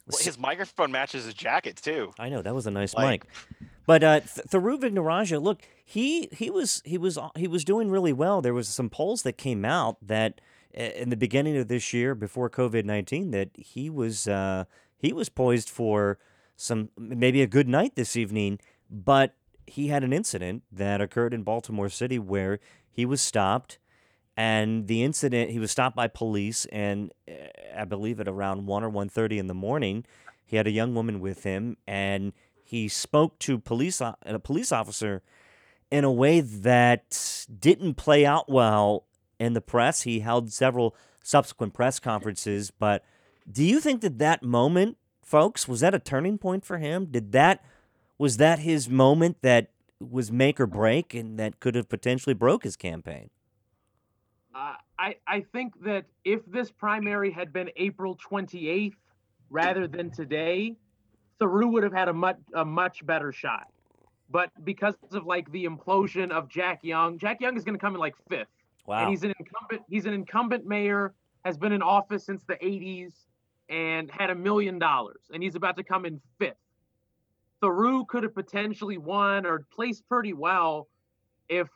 Well, 0.07 0.19
his 0.21 0.37
microphone 0.37 0.91
matches 0.91 1.25
his 1.25 1.33
jacket 1.33 1.77
too. 1.77 2.11
I 2.19 2.29
know 2.29 2.41
that 2.41 2.53
was 2.53 2.67
a 2.67 2.71
nice 2.71 2.93
Like- 2.93 3.25
mic, 3.59 3.69
but 3.85 4.03
uh, 4.03 4.19
Th- 4.19 4.47
Thiru 4.47 4.79
Vignarajah, 4.79 5.39
look, 5.39 5.61
he 5.83 6.29
he 6.31 6.49
was 6.49 6.81
he 6.85 6.97
was 6.97 7.17
he 7.35 7.47
was 7.47 7.63
doing 7.63 7.89
really 7.89 8.13
well. 8.13 8.41
There 8.41 8.53
was 8.53 8.67
some 8.67 8.89
polls 8.89 9.23
that 9.23 9.33
came 9.37 9.65
out 9.65 9.97
that 10.05 10.41
uh, 10.77 10.81
in 10.81 11.09
the 11.09 11.17
beginning 11.17 11.57
of 11.57 11.67
this 11.67 11.91
year, 11.93 12.13
before 12.15 12.49
COVID 12.49 12.85
nineteen, 12.85 13.31
that 13.31 13.49
he 13.55 13.89
was 13.89 14.27
uh, 14.27 14.65
he 14.97 15.11
was 15.11 15.29
poised 15.29 15.69
for 15.69 16.19
some 16.55 16.89
maybe 16.97 17.41
a 17.41 17.47
good 17.47 17.67
night 17.67 17.95
this 17.95 18.15
evening, 18.15 18.59
but 18.89 19.33
he 19.67 19.87
had 19.87 20.03
an 20.03 20.13
incident 20.13 20.61
that 20.71 21.01
occurred 21.01 21.33
in 21.33 21.41
Baltimore 21.43 21.89
City 21.89 22.19
where 22.19 22.59
he 22.91 23.05
was 23.05 23.21
stopped 23.21 23.79
and 24.37 24.87
the 24.87 25.03
incident 25.03 25.51
he 25.51 25.59
was 25.59 25.71
stopped 25.71 25.95
by 25.95 26.07
police 26.07 26.65
and 26.65 27.11
uh, 27.29 27.33
i 27.77 27.85
believe 27.85 28.19
at 28.19 28.27
around 28.27 28.65
1 28.65 28.83
or 28.83 28.91
1.30 28.91 29.37
in 29.37 29.47
the 29.47 29.53
morning 29.53 30.05
he 30.45 30.57
had 30.57 30.67
a 30.67 30.71
young 30.71 30.93
woman 30.93 31.19
with 31.19 31.43
him 31.43 31.77
and 31.87 32.33
he 32.63 32.87
spoke 32.87 33.37
to 33.39 33.59
police 33.59 34.01
a 34.01 34.39
police 34.43 34.71
officer 34.71 35.21
in 35.91 36.03
a 36.03 36.11
way 36.11 36.41
that 36.41 37.45
didn't 37.59 37.93
play 37.93 38.25
out 38.25 38.49
well 38.49 39.05
in 39.39 39.53
the 39.53 39.61
press. 39.61 40.01
He 40.01 40.21
held 40.21 40.51
several 40.51 40.95
subsequent 41.23 41.73
press 41.73 41.99
conferences 41.99 42.71
but 42.71 43.03
do 43.51 43.63
you 43.63 43.79
think 43.79 44.01
that 44.01 44.17
that 44.19 44.43
moment 44.43 44.97
folks 45.23 45.67
was 45.67 45.79
that 45.81 45.93
a 45.93 45.99
turning 45.99 46.37
point 46.37 46.65
for 46.65 46.77
him? 46.79 47.05
Did 47.05 47.31
that 47.31 47.63
was 48.17 48.37
that 48.37 48.59
his 48.59 48.89
moment 48.89 49.37
that 49.41 49.69
was 49.99 50.31
make 50.31 50.59
or 50.59 50.67
break 50.67 51.13
and 51.13 51.39
that 51.39 51.59
could 51.59 51.75
have 51.75 51.89
potentially 51.89 52.33
broke 52.33 52.63
his 52.63 52.75
campaign 52.75 53.29
Uh, 54.55 54.75
I, 54.97 55.15
I 55.27 55.41
think 55.51 55.73
that 55.83 56.05
if 56.23 56.45
this 56.45 56.71
primary 56.71 57.29
had 57.29 57.51
been 57.51 57.69
April 57.75 58.17
28th 58.17 58.93
rather 59.49 59.85
than 59.85 60.11
today, 60.11 60.77
Thiru 61.41 61.69
would 61.73 61.83
have 61.83 61.91
had 61.91 62.07
a 62.07 62.13
much 62.13 62.37
a 62.53 62.63
much 62.63 63.05
better 63.05 63.33
shot. 63.33 63.67
But 64.29 64.51
because 64.63 64.95
of 65.11 65.25
like 65.25 65.51
the 65.51 65.65
implosion 65.65 66.31
of 66.31 66.47
Jack 66.47 66.79
Young, 66.83 67.17
Jack 67.19 67.41
Young 67.41 67.57
is 67.57 67.65
going 67.65 67.75
to 67.75 67.79
come 67.79 67.95
in 67.95 67.99
like 67.99 68.15
fifth, 68.29 68.47
wow 68.85 69.01
and 69.01 69.09
he's 69.09 69.23
an 69.23 69.33
incumbent. 69.37 69.81
He's 69.89 70.05
an 70.05 70.13
incumbent 70.13 70.65
mayor, 70.65 71.13
has 71.43 71.57
been 71.57 71.73
in 71.73 71.81
office 71.81 72.25
since 72.25 72.43
the 72.47 72.55
80s, 72.55 73.11
and 73.67 74.09
had 74.09 74.29
a 74.29 74.35
million 74.35 74.79
dollars, 74.79 75.29
and 75.33 75.43
he's 75.43 75.55
about 75.55 75.75
to 75.77 75.83
come 75.83 76.05
in 76.05 76.21
fifth. 76.39 76.55
Thiru 77.61 78.07
could 78.07 78.23
have 78.23 78.33
potentially 78.33 78.97
won 78.97 79.45
or 79.45 79.65
placed 79.73 80.07
pretty 80.07 80.33
well 80.33 80.87
if 81.49 81.67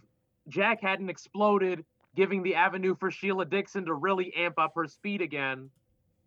Jack 0.48 0.82
hadn't 0.82 1.10
exploded, 1.10 1.84
giving 2.16 2.44
the 2.44 2.56
avenue 2.56 2.96
for 2.96 3.12
Sheila 3.12 3.46
Dixon 3.46 3.86
to 3.86 3.94
really 3.94 4.34
amp 4.36 4.58
up 4.58 4.74
her 4.76 4.88
speed 4.88 5.22
again. 5.22 5.70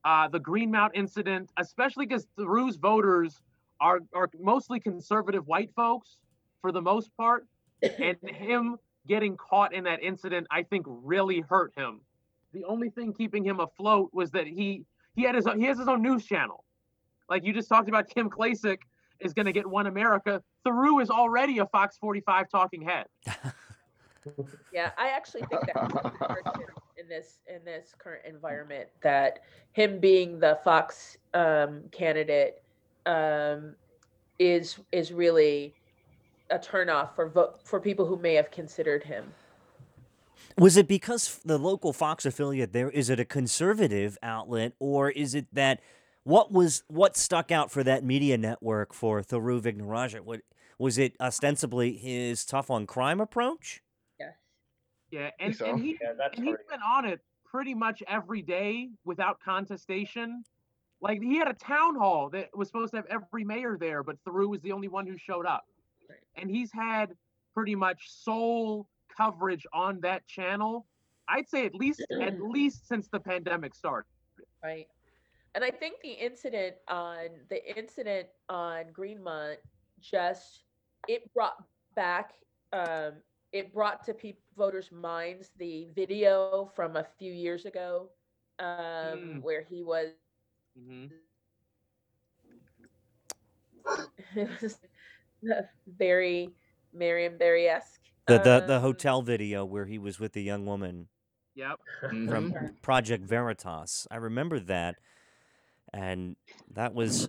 Uh, 0.04 0.28
the 0.28 0.40
Greenmount 0.40 0.92
incident, 0.94 1.50
especially 1.58 2.06
because 2.06 2.26
Thiru's 2.36 2.76
voters 2.76 3.40
are 3.80 4.00
are 4.14 4.30
mostly 4.38 4.80
conservative 4.80 5.46
white 5.46 5.70
folks 5.74 6.18
for 6.60 6.72
the 6.72 6.80
most 6.80 7.16
part, 7.16 7.46
and 7.82 8.16
him 8.24 8.76
getting 9.06 9.36
caught 9.36 9.74
in 9.74 9.84
that 9.84 10.02
incident, 10.02 10.46
I 10.50 10.62
think, 10.62 10.86
really 10.88 11.40
hurt 11.40 11.72
him. 11.76 12.00
The 12.52 12.64
only 12.64 12.90
thing 12.90 13.12
keeping 13.12 13.44
him 13.44 13.60
afloat 13.60 14.10
was 14.12 14.30
that 14.32 14.46
he 14.46 14.84
he 15.14 15.22
had 15.22 15.34
his 15.34 15.46
own, 15.46 15.58
he 15.58 15.66
has 15.66 15.78
his 15.78 15.88
own 15.88 16.02
news 16.02 16.24
channel. 16.24 16.64
Like 17.28 17.44
you 17.44 17.52
just 17.52 17.68
talked 17.68 17.88
about, 17.88 18.08
Kim 18.08 18.28
Klacik 18.28 18.78
is 19.20 19.32
going 19.32 19.46
to 19.46 19.52
get 19.52 19.66
One 19.66 19.86
America. 19.86 20.42
Thiru 20.66 21.02
is 21.02 21.10
already 21.10 21.58
a 21.58 21.66
Fox 21.66 21.96
45 21.98 22.48
talking 22.48 22.82
head. 22.82 23.06
Yeah, 24.72 24.90
I 24.96 25.08
actually 25.08 25.42
think 25.50 25.62
that 25.66 26.12
in 26.98 27.08
this 27.08 27.40
in 27.46 27.64
this 27.64 27.94
current 27.98 28.24
environment 28.26 28.88
that 29.02 29.40
him 29.72 29.98
being 29.98 30.38
the 30.38 30.58
Fox 30.62 31.16
um, 31.34 31.82
candidate 31.90 32.62
um, 33.06 33.74
is 34.38 34.78
is 34.92 35.12
really 35.12 35.74
a 36.50 36.58
turnoff 36.58 37.14
for 37.14 37.28
vote 37.28 37.60
for 37.64 37.80
people 37.80 38.06
who 38.06 38.16
may 38.16 38.34
have 38.34 38.50
considered 38.50 39.02
him. 39.04 39.32
Was 40.58 40.76
it 40.76 40.86
because 40.86 41.40
the 41.44 41.58
local 41.58 41.92
Fox 41.92 42.26
affiliate 42.26 42.72
there 42.72 42.90
is 42.90 43.10
it 43.10 43.18
a 43.18 43.24
conservative 43.24 44.18
outlet 44.22 44.74
or 44.78 45.10
is 45.10 45.34
it 45.34 45.46
that 45.52 45.80
what 46.24 46.52
was 46.52 46.84
what 46.88 47.16
stuck 47.16 47.50
out 47.50 47.70
for 47.70 47.82
that 47.82 48.04
media 48.04 48.38
network 48.38 48.92
for 48.92 49.22
Thiru 49.22 49.60
Vignarajah? 49.60 50.20
What 50.20 50.42
was 50.78 50.98
it 50.98 51.14
ostensibly 51.20 51.96
his 51.96 52.44
tough 52.44 52.70
on 52.70 52.86
crime 52.86 53.20
approach? 53.20 53.82
Yes. 55.12 55.32
Yeah, 55.38 55.46
and, 55.46 55.56
so. 55.56 55.66
and 55.66 55.78
he 55.78 55.98
Yeah, 56.00 56.12
and 56.34 56.44
he's 56.44 56.54
pretty. 56.54 56.64
been 56.70 56.80
on 56.82 57.04
it 57.04 57.20
pretty 57.44 57.74
much 57.74 58.02
every 58.08 58.42
day 58.42 58.90
without 59.04 59.38
contestation. 59.40 60.42
Like 61.00 61.20
he 61.20 61.36
had 61.36 61.48
a 61.48 61.54
town 61.54 61.96
hall 61.96 62.30
that 62.30 62.48
was 62.56 62.68
supposed 62.68 62.92
to 62.92 62.96
have 62.98 63.06
every 63.06 63.44
mayor 63.44 63.76
there, 63.78 64.02
but 64.02 64.16
Thiru 64.24 64.48
was 64.48 64.60
the 64.62 64.72
only 64.72 64.88
one 64.88 65.06
who 65.06 65.18
showed 65.18 65.46
up. 65.46 65.64
Right. 66.08 66.18
And 66.36 66.50
he's 66.50 66.72
had 66.72 67.14
pretty 67.54 67.74
much 67.74 68.10
sole 68.10 68.88
coverage 69.14 69.66
on 69.72 70.00
that 70.00 70.26
channel. 70.26 70.86
I'd 71.28 71.48
say 71.48 71.66
at 71.66 71.74
least 71.74 72.04
at 72.20 72.40
least 72.42 72.88
since 72.88 73.08
the 73.08 73.20
pandemic 73.20 73.74
started. 73.74 74.08
Right. 74.62 74.86
And 75.54 75.62
I 75.62 75.70
think 75.70 75.96
the 76.02 76.12
incident 76.12 76.76
on 76.88 77.26
the 77.50 77.76
incident 77.76 78.28
on 78.48 78.84
Greenmount 78.92 79.58
just 80.00 80.62
it 81.08 81.32
brought 81.34 81.62
back 81.94 82.32
um 82.72 83.14
it 83.52 83.72
brought 83.72 84.04
to 84.04 84.14
people 84.14 84.42
voters' 84.56 84.90
minds 84.92 85.50
the 85.58 85.88
video 85.94 86.70
from 86.74 86.96
a 86.96 87.04
few 87.18 87.32
years 87.32 87.64
ago 87.66 88.08
um 88.58 89.18
Mm. 89.18 89.42
where 89.42 89.62
he 89.62 89.82
was 89.82 90.10
hmm 90.76 91.06
it 94.36 94.48
was 94.60 94.78
very 95.98 96.50
Marion 96.92 97.36
Barry 97.38 97.68
esque. 97.68 98.00
The 98.26 98.38
the 98.38 98.62
the 98.66 98.80
hotel 98.80 99.22
video 99.22 99.64
where 99.64 99.86
he 99.86 99.98
was 99.98 100.20
with 100.20 100.32
the 100.32 100.42
young 100.42 100.66
woman 100.66 101.08
Yep. 101.54 101.78
from 102.28 102.52
Mhm. 102.52 102.82
Project 102.82 103.24
Veritas. 103.24 104.06
I 104.10 104.16
remember 104.16 104.58
that, 104.60 104.96
and 105.92 106.36
that 106.72 106.94
was 106.94 107.28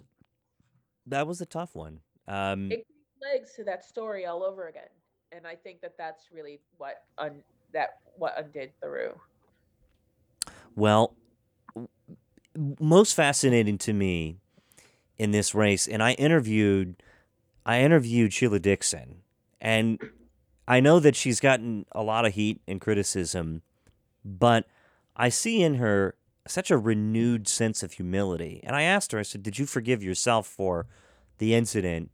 that 1.08 1.28
was 1.28 1.42
a 1.42 1.46
tough 1.46 1.76
one. 1.76 2.02
Um, 2.28 2.72
it 2.72 2.86
gives 2.88 3.22
legs 3.22 3.54
to 3.56 3.64
that 3.66 3.84
story 3.84 4.26
all 4.26 4.44
over 4.44 4.68
again. 4.68 4.90
And 5.36 5.48
I 5.48 5.56
think 5.56 5.82
that 5.82 5.98
that's 5.98 6.26
really 6.32 6.60
what 6.78 7.04
un, 7.18 7.44
that 7.74 8.00
what 8.18 8.36
undid 8.38 8.72
Thiru. 8.82 9.16
Well, 10.76 11.16
most 12.80 13.16
fascinating 13.16 13.78
to 13.80 13.94
me 13.94 14.38
in 15.18 15.32
this 15.32 15.56
race, 15.56 15.88
and 15.88 16.04
I 16.04 16.14
interviewed, 16.14 17.02
I 17.66 17.82
interviewed 17.82 18.34
Sheila 18.34 18.60
Dixon, 18.60 19.22
and 19.62 20.00
I 20.68 20.80
know 20.80 21.00
that 21.00 21.16
she's 21.16 21.40
gotten 21.40 21.86
a 21.92 22.04
lot 22.04 22.26
of 22.26 22.34
heat 22.34 22.62
and 22.68 22.80
criticism, 22.80 23.62
but 24.24 24.66
I 25.16 25.30
see 25.30 25.62
in 25.62 25.76
her 25.76 26.16
such 26.48 26.70
a 26.72 26.78
renewed 26.78 27.48
sense 27.48 27.84
of 27.84 27.94
humility. 27.94 28.60
And 28.64 28.76
I 28.76 28.84
asked 28.84 29.12
her, 29.14 29.20
I 29.20 29.24
said, 29.24 29.44
"Did 29.44 29.58
you 29.58 29.66
forgive 29.66 30.04
yourself 30.04 30.46
for 30.48 30.88
the 31.38 31.56
incident?" 31.56 32.12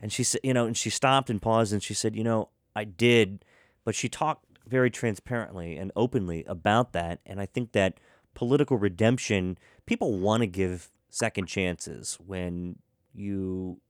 And 0.00 0.12
she 0.12 0.22
said, 0.22 0.40
you 0.44 0.54
know, 0.54 0.66
and 0.66 0.76
she 0.76 0.90
stopped 0.90 1.28
and 1.30 1.42
paused, 1.42 1.72
and 1.72 1.82
she 1.82 1.94
said, 1.94 2.14
"You 2.14 2.24
know, 2.24 2.50
I 2.76 2.84
did," 2.84 3.44
but 3.84 3.94
she 3.94 4.08
talked 4.08 4.44
very 4.66 4.90
transparently 4.90 5.76
and 5.76 5.90
openly 5.96 6.44
about 6.46 6.92
that. 6.92 7.20
And 7.26 7.40
I 7.40 7.46
think 7.46 7.72
that 7.72 7.98
political 8.34 8.76
redemption, 8.76 9.58
people 9.86 10.18
want 10.18 10.42
to 10.42 10.46
give 10.46 10.90
second 11.08 11.46
chances 11.46 12.18
when 12.24 12.76
you, 13.14 13.80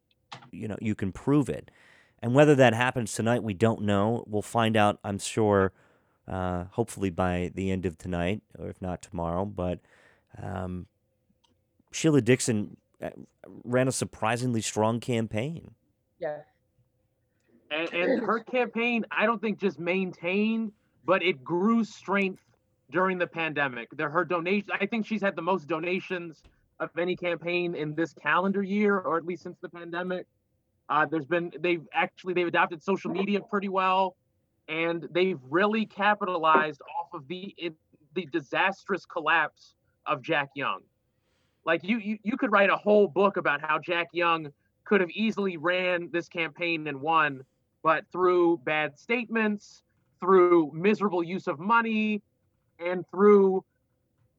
you 0.50 0.68
know, 0.68 0.78
you 0.80 0.94
can 0.94 1.12
prove 1.12 1.48
it. 1.48 1.70
And 2.20 2.34
whether 2.34 2.54
that 2.54 2.74
happens 2.74 3.12
tonight, 3.12 3.42
we 3.42 3.54
don't 3.54 3.82
know. 3.82 4.24
We'll 4.26 4.42
find 4.42 4.76
out, 4.76 4.98
I'm 5.04 5.18
sure, 5.18 5.72
uh, 6.26 6.64
hopefully 6.70 7.10
by 7.10 7.50
the 7.54 7.70
end 7.70 7.86
of 7.86 7.98
tonight, 7.98 8.42
or 8.58 8.68
if 8.68 8.80
not 8.80 9.02
tomorrow. 9.02 9.44
But 9.44 9.80
um, 10.40 10.86
Sheila 11.92 12.20
Dixon 12.20 12.76
uh, 13.02 13.10
ran 13.64 13.88
a 13.88 13.92
surprisingly 13.92 14.60
strong 14.60 15.00
campaign. 15.00 15.74
Yeah. 16.20 16.38
and, 17.70 17.92
and 17.92 18.22
her 18.22 18.40
campaign 18.40 19.04
i 19.10 19.26
don't 19.26 19.40
think 19.40 19.58
just 19.58 19.78
maintained 19.78 20.72
but 21.04 21.22
it 21.22 21.42
grew 21.42 21.84
strength 21.84 22.42
during 22.90 23.18
the 23.18 23.26
pandemic. 23.26 23.88
There 23.96 24.10
her 24.10 24.24
donation 24.24 24.70
i 24.72 24.86
think 24.86 25.06
she's 25.06 25.22
had 25.22 25.36
the 25.36 25.42
most 25.42 25.68
donations 25.68 26.42
of 26.80 26.90
any 26.98 27.16
campaign 27.16 27.74
in 27.74 27.94
this 27.94 28.12
calendar 28.14 28.62
year 28.62 28.98
or 28.98 29.16
at 29.16 29.24
least 29.24 29.42
since 29.42 29.58
the 29.60 29.68
pandemic. 29.68 30.26
Uh, 30.88 31.04
there's 31.04 31.26
been 31.26 31.52
they've 31.60 31.86
actually 31.92 32.32
they've 32.34 32.46
adopted 32.46 32.82
social 32.82 33.10
media 33.10 33.40
pretty 33.40 33.68
well 33.68 34.16
and 34.68 35.06
they've 35.10 35.40
really 35.50 35.86
capitalized 35.86 36.80
off 36.98 37.08
of 37.12 37.26
the 37.28 37.54
it, 37.58 37.74
the 38.14 38.26
disastrous 38.32 39.04
collapse 39.04 39.74
of 40.06 40.22
jack 40.22 40.50
young. 40.54 40.80
Like 41.66 41.84
you, 41.84 41.98
you 41.98 42.18
you 42.22 42.36
could 42.36 42.52
write 42.52 42.70
a 42.70 42.76
whole 42.76 43.06
book 43.06 43.36
about 43.36 43.60
how 43.60 43.78
jack 43.78 44.08
young 44.12 44.48
could 44.88 45.00
have 45.02 45.10
easily 45.10 45.56
ran 45.58 46.08
this 46.12 46.28
campaign 46.28 46.88
and 46.88 47.00
won 47.00 47.42
but 47.84 48.04
through 48.10 48.58
bad 48.64 48.98
statements, 48.98 49.82
through 50.18 50.72
miserable 50.74 51.22
use 51.22 51.46
of 51.46 51.60
money, 51.60 52.20
and 52.80 53.04
through 53.10 53.64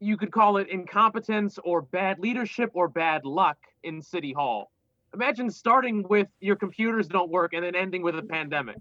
you 0.01 0.17
could 0.17 0.31
call 0.31 0.57
it 0.57 0.67
incompetence 0.69 1.57
or 1.63 1.81
bad 1.81 2.19
leadership 2.19 2.69
or 2.73 2.87
bad 2.89 3.23
luck 3.25 3.57
in 3.83 4.01
City 4.01 4.33
Hall. 4.33 4.71
Imagine 5.13 5.49
starting 5.49 6.05
with 6.09 6.27
your 6.41 6.55
computers 6.55 7.07
don't 7.07 7.29
work 7.29 7.53
and 7.53 7.63
then 7.63 7.75
ending 7.75 8.01
with 8.01 8.17
a 8.17 8.23
pandemic 8.23 8.77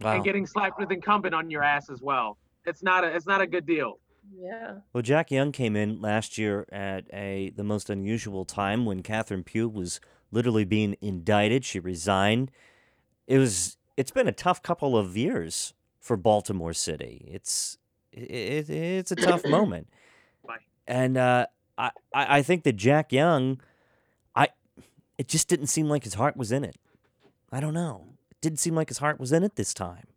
Wow. 0.00 0.14
and 0.16 0.24
getting 0.24 0.46
slapped 0.46 0.78
with 0.78 0.90
incumbent 0.90 1.34
on 1.34 1.50
your 1.50 1.62
ass 1.62 1.90
as 1.90 2.00
well. 2.02 2.38
It's 2.64 2.82
not 2.82 3.04
a 3.04 3.14
it's 3.14 3.26
not 3.26 3.40
a 3.40 3.46
good 3.46 3.66
deal. 3.66 4.00
Yeah. 4.34 4.78
Well, 4.92 5.02
Jack 5.02 5.30
Young 5.30 5.52
came 5.52 5.76
in 5.76 6.00
last 6.00 6.38
year 6.38 6.66
at 6.72 7.04
a 7.12 7.52
the 7.54 7.64
most 7.64 7.90
unusual 7.90 8.44
time 8.44 8.86
when 8.86 9.02
Catherine 9.02 9.44
Pugh 9.44 9.68
was 9.68 10.00
literally 10.34 10.64
being 10.64 10.96
indicted. 11.00 11.64
She 11.64 11.80
resigned. 11.80 12.50
It 13.26 13.38
was. 13.38 13.76
It's 13.96 14.10
been 14.10 14.26
a 14.28 14.32
tough 14.32 14.62
couple 14.62 14.96
of 14.98 15.16
years 15.16 15.72
for 16.00 16.16
Baltimore 16.16 16.74
City. 16.74 17.26
It's 17.30 17.78
it, 18.12 18.68
it's 18.68 19.12
a 19.12 19.16
tough 19.16 19.44
moment, 19.48 19.88
Bye. 20.46 20.58
and 20.86 21.16
uh, 21.16 21.46
I 21.78 21.90
I 22.12 22.38
I 22.38 22.42
think 22.42 22.64
that 22.64 22.74
Jack 22.74 23.12
Young, 23.12 23.60
I 24.34 24.48
it 25.16 25.28
just 25.28 25.48
didn't 25.48 25.68
seem 25.68 25.88
like 25.88 26.04
his 26.04 26.14
heart 26.14 26.36
was 26.36 26.52
in 26.52 26.64
it. 26.64 26.76
I 27.50 27.60
don't 27.60 27.74
know. 27.74 28.14
It 28.30 28.40
didn't 28.40 28.58
seem 28.58 28.74
like 28.74 28.88
his 28.88 28.98
heart 28.98 29.20
was 29.20 29.32
in 29.32 29.44
it 29.44 29.56
this 29.56 29.72
time. 29.72 30.08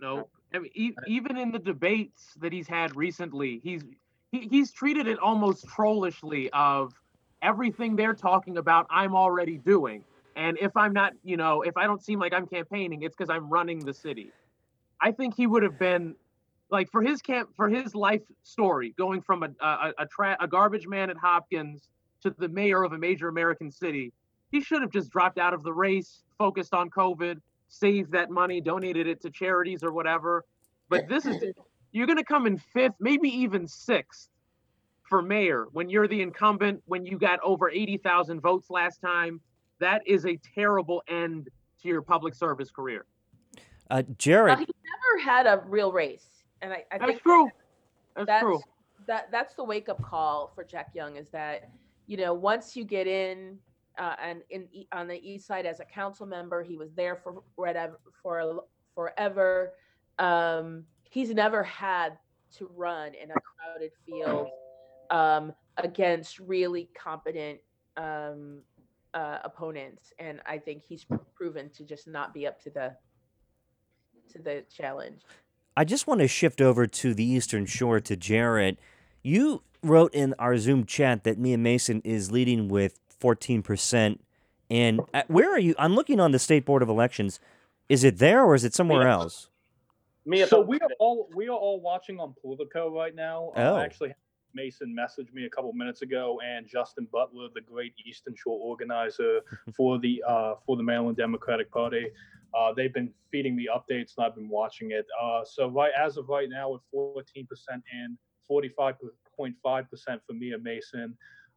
No, 0.00 0.28
I 0.54 0.60
mean, 0.60 0.70
e- 0.74 0.94
even 1.08 1.36
in 1.36 1.50
the 1.50 1.58
debates 1.58 2.34
that 2.40 2.52
he's 2.52 2.68
had 2.68 2.94
recently, 2.96 3.60
he's 3.62 3.82
he, 4.30 4.46
he's 4.48 4.70
treated 4.72 5.06
it 5.08 5.18
almost 5.18 5.66
trollishly 5.66 6.48
of 6.52 6.92
everything 7.42 7.96
they're 7.96 8.14
talking 8.14 8.58
about. 8.58 8.86
I'm 8.90 9.14
already 9.14 9.58
doing, 9.58 10.04
and 10.36 10.58
if 10.60 10.76
I'm 10.76 10.92
not, 10.92 11.12
you 11.24 11.36
know, 11.36 11.62
if 11.62 11.76
I 11.76 11.86
don't 11.86 12.02
seem 12.02 12.18
like 12.18 12.32
I'm 12.32 12.46
campaigning, 12.46 13.02
it's 13.02 13.16
because 13.16 13.30
I'm 13.30 13.48
running 13.48 13.80
the 13.84 13.94
city. 13.94 14.30
I 15.00 15.12
think 15.12 15.36
he 15.36 15.46
would 15.46 15.62
have 15.62 15.78
been 15.78 16.14
like 16.70 16.90
for 16.90 17.02
his 17.02 17.22
camp 17.22 17.50
for 17.56 17.68
his 17.68 17.94
life 17.94 18.22
story, 18.42 18.94
going 18.98 19.22
from 19.22 19.42
a 19.42 19.48
a, 19.60 19.92
a, 19.98 20.06
tra- 20.06 20.36
a 20.40 20.48
garbage 20.48 20.86
man 20.86 21.10
at 21.10 21.16
Hopkins 21.16 21.88
to 22.22 22.34
the 22.38 22.48
mayor 22.48 22.82
of 22.82 22.92
a 22.92 22.98
major 22.98 23.28
American 23.28 23.70
city. 23.70 24.12
He 24.50 24.60
should 24.60 24.82
have 24.82 24.90
just 24.90 25.10
dropped 25.10 25.38
out 25.38 25.54
of 25.54 25.62
the 25.62 25.72
race, 25.72 26.22
focused 26.38 26.72
on 26.72 26.90
COVID, 26.90 27.40
saved 27.68 28.12
that 28.12 28.30
money, 28.30 28.60
donated 28.60 29.06
it 29.06 29.20
to 29.22 29.30
charities 29.30 29.82
or 29.82 29.92
whatever. 29.92 30.44
But 30.88 31.08
this 31.08 31.26
is 31.26 31.42
you're 31.92 32.06
going 32.06 32.18
to 32.18 32.24
come 32.24 32.46
in 32.46 32.58
fifth, 32.58 32.94
maybe 33.00 33.28
even 33.28 33.66
sixth 33.66 34.28
for 35.08 35.22
mayor 35.22 35.66
when 35.72 35.88
you're 35.88 36.06
the 36.06 36.20
incumbent, 36.20 36.82
when 36.86 37.04
you 37.06 37.18
got 37.18 37.40
over 37.42 37.70
80,000 37.70 38.40
votes 38.40 38.70
last 38.70 39.00
time. 39.00 39.40
That 39.80 40.02
is 40.06 40.26
a 40.26 40.36
terrible 40.54 41.02
end 41.08 41.48
to 41.82 41.88
your 41.88 42.02
public 42.02 42.34
service 42.34 42.70
career. 42.70 43.06
Uh, 43.90 44.02
Well, 44.04 44.04
Jarrett, 44.18 44.58
he 44.58 44.66
never 44.66 45.24
had 45.24 45.46
a 45.46 45.62
real 45.66 45.92
race, 45.92 46.26
and 46.60 46.72
I, 46.72 46.84
I 46.90 46.98
That's 46.98 47.10
think 47.12 47.22
true. 47.22 47.48
That's, 48.16 48.26
that's 48.26 48.42
true. 48.42 48.60
that 49.06 49.30
that's 49.30 49.54
the 49.54 49.64
wake 49.64 49.88
up 49.88 50.02
call 50.02 50.50
for 50.54 50.64
Jack 50.64 50.90
Young 50.94 51.16
is 51.16 51.28
that 51.30 51.70
you 52.06 52.16
know 52.16 52.34
once 52.34 52.76
you 52.76 52.84
get 52.84 53.06
in 53.06 53.56
uh, 53.98 54.16
and 54.20 54.42
in 54.50 54.66
E- 54.72 54.88
on 54.92 55.06
the 55.06 55.20
east 55.26 55.46
side 55.46 55.64
as 55.64 55.78
a 55.80 55.84
council 55.84 56.26
member, 56.26 56.62
he 56.62 56.76
was 56.76 56.92
there 56.94 57.16
for 57.16 57.42
whatever 57.54 58.00
for 58.20 58.64
forever. 58.94 59.72
Um, 60.18 60.84
he's 61.08 61.30
never 61.30 61.62
had 61.62 62.18
to 62.56 62.68
run 62.74 63.14
in 63.14 63.30
a 63.30 63.34
crowded 63.34 63.92
field 64.04 64.48
um, 65.10 65.52
against 65.76 66.38
really 66.38 66.88
competent 66.94 67.60
um, 67.96 68.60
uh, 69.14 69.38
opponents, 69.44 70.12
and 70.18 70.40
I 70.46 70.58
think 70.58 70.82
he's 70.84 71.06
proven 71.34 71.70
to 71.70 71.84
just 71.84 72.06
not 72.06 72.34
be 72.34 72.46
up 72.46 72.62
to 72.62 72.70
the 72.70 72.96
to 74.32 74.38
the 74.38 74.64
challenge. 74.74 75.22
I 75.76 75.84
just 75.84 76.06
want 76.06 76.20
to 76.20 76.28
shift 76.28 76.60
over 76.60 76.86
to 76.86 77.14
the 77.14 77.24
Eastern 77.24 77.64
Shore 77.64 78.00
to 78.00 78.16
Jarrett. 78.16 78.78
You 79.22 79.62
wrote 79.82 80.12
in 80.14 80.34
our 80.38 80.58
Zoom 80.58 80.84
chat 80.84 81.24
that 81.24 81.38
Mia 81.38 81.58
Mason 81.58 82.02
is 82.04 82.30
leading 82.30 82.68
with 82.68 82.98
14%. 83.20 84.18
And 84.70 85.00
uh, 85.14 85.22
where 85.28 85.50
are 85.52 85.58
you? 85.58 85.74
I'm 85.78 85.94
looking 85.94 86.20
on 86.20 86.32
the 86.32 86.38
State 86.38 86.64
Board 86.64 86.82
of 86.82 86.88
Elections. 86.88 87.40
Is 87.88 88.04
it 88.04 88.18
there 88.18 88.44
or 88.44 88.54
is 88.54 88.64
it 88.64 88.74
somewhere 88.74 89.04
Mia. 89.04 89.12
else? 89.12 89.48
Me, 90.26 90.44
so 90.44 90.60
we 90.60 90.78
are 90.80 90.90
all 90.98 91.30
we 91.34 91.48
are 91.48 91.56
all 91.56 91.80
watching 91.80 92.20
on 92.20 92.34
Politico 92.42 92.94
right 92.94 93.14
now. 93.14 93.50
Oh. 93.56 93.76
Uh, 93.76 93.78
actually, 93.78 94.12
Mason 94.54 94.94
messaged 94.98 95.32
me 95.32 95.46
a 95.46 95.50
couple 95.50 95.72
minutes 95.72 96.02
ago, 96.02 96.40
and 96.44 96.66
Justin 96.66 97.06
Butler, 97.12 97.48
the 97.54 97.60
great 97.60 97.94
Eastern 98.06 98.34
Shore 98.36 98.58
organizer 98.60 99.40
for 99.76 99.98
the 99.98 100.22
uh, 100.26 100.54
for 100.66 100.76
the 100.76 100.82
Maryland 100.82 101.16
Democratic 101.16 101.70
Party, 101.70 102.06
uh, 102.54 102.72
they've 102.72 102.92
been 102.92 103.12
feeding 103.30 103.54
me 103.56 103.68
updates, 103.72 104.14
and 104.16 104.26
I've 104.26 104.34
been 104.34 104.48
watching 104.48 104.92
it. 104.92 105.06
Uh, 105.20 105.44
so 105.44 105.68
right 105.68 105.92
as 105.98 106.16
of 106.16 106.28
right 106.28 106.48
now, 106.48 106.70
with 106.70 106.82
14% 106.94 107.46
in, 107.92 108.18
45.5% 108.50 109.54
for 110.26 110.32
Mia 110.32 110.58
Mason. 110.58 111.16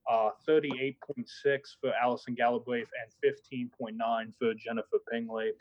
Uh, 0.10 0.32
38.6 0.50 0.96
for 1.80 1.94
Allison 1.94 2.34
Galbraith 2.34 2.90
and 3.04 3.70
15.9 3.72 4.36
for 4.36 4.54
Jennifer 4.56 4.98
Pingley. 5.14 5.52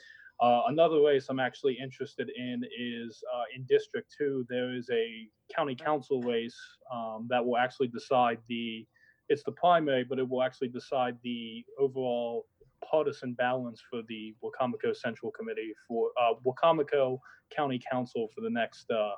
Uh, 0.40 0.62
another 0.68 1.02
race 1.02 1.26
I'm 1.28 1.40
actually 1.40 1.76
interested 1.82 2.30
in 2.34 2.62
is 2.78 3.22
uh, 3.34 3.42
in 3.54 3.64
District 3.64 4.10
2. 4.16 4.46
There 4.48 4.74
is 4.74 4.88
a 4.90 5.28
county 5.54 5.74
council 5.74 6.22
race 6.22 6.56
um, 6.92 7.26
that 7.28 7.44
will 7.44 7.58
actually 7.58 7.88
decide 7.88 8.38
the, 8.48 8.86
it's 9.28 9.42
the 9.42 9.52
primary, 9.52 10.02
but 10.02 10.18
it 10.18 10.26
will 10.26 10.42
actually 10.42 10.68
decide 10.68 11.18
the 11.22 11.62
overall 11.78 12.46
partisan 12.88 13.34
balance 13.34 13.82
for 13.90 14.00
the 14.08 14.34
Wicomico 14.42 14.96
Central 14.96 15.30
Committee 15.30 15.74
for 15.86 16.08
uh, 16.18 16.32
Wicomico 16.46 17.18
County 17.54 17.80
Council 17.90 18.28
for 18.34 18.40
the 18.40 18.50
next 18.50 18.90
uh, 18.90 19.10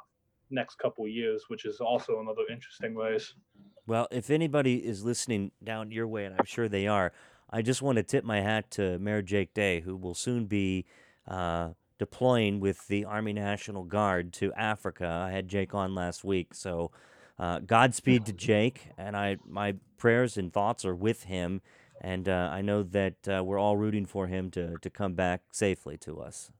next 0.50 0.78
couple 0.78 1.04
of 1.04 1.10
years, 1.10 1.44
which 1.48 1.64
is 1.64 1.80
also 1.80 2.20
another 2.20 2.42
interesting 2.50 2.94
race. 2.94 3.32
Well, 3.86 4.08
if 4.10 4.28
anybody 4.28 4.76
is 4.76 5.04
listening 5.04 5.52
down 5.62 5.90
your 5.92 6.06
way, 6.06 6.24
and 6.24 6.34
I'm 6.38 6.44
sure 6.44 6.68
they 6.68 6.86
are, 6.86 7.12
I 7.48 7.62
just 7.62 7.80
want 7.80 7.96
to 7.96 8.02
tip 8.02 8.24
my 8.24 8.40
hat 8.40 8.70
to 8.72 8.98
Mayor 8.98 9.22
Jake 9.22 9.54
Day, 9.54 9.80
who 9.80 9.96
will 9.96 10.14
soon 10.14 10.46
be 10.46 10.84
uh, 11.26 11.70
deploying 11.98 12.60
with 12.60 12.86
the 12.88 13.04
Army 13.04 13.32
National 13.32 13.84
Guard 13.84 14.32
to 14.34 14.52
Africa. 14.54 15.06
I 15.06 15.30
had 15.30 15.48
Jake 15.48 15.74
on 15.74 15.94
last 15.94 16.24
week, 16.24 16.54
so 16.54 16.90
uh, 17.38 17.60
Godspeed 17.60 18.26
to 18.26 18.32
Jake, 18.32 18.88
and 18.98 19.16
I 19.16 19.38
my 19.46 19.76
prayers 19.98 20.36
and 20.36 20.52
thoughts 20.52 20.84
are 20.84 20.94
with 20.94 21.24
him, 21.24 21.62
and 22.00 22.28
uh, 22.28 22.50
I 22.52 22.62
know 22.62 22.82
that 22.82 23.28
uh, 23.28 23.42
we're 23.44 23.58
all 23.58 23.76
rooting 23.76 24.06
for 24.06 24.26
him 24.26 24.50
to 24.52 24.76
to 24.78 24.90
come 24.90 25.14
back 25.14 25.42
safely 25.52 25.96
to 25.98 26.20
us. 26.20 26.50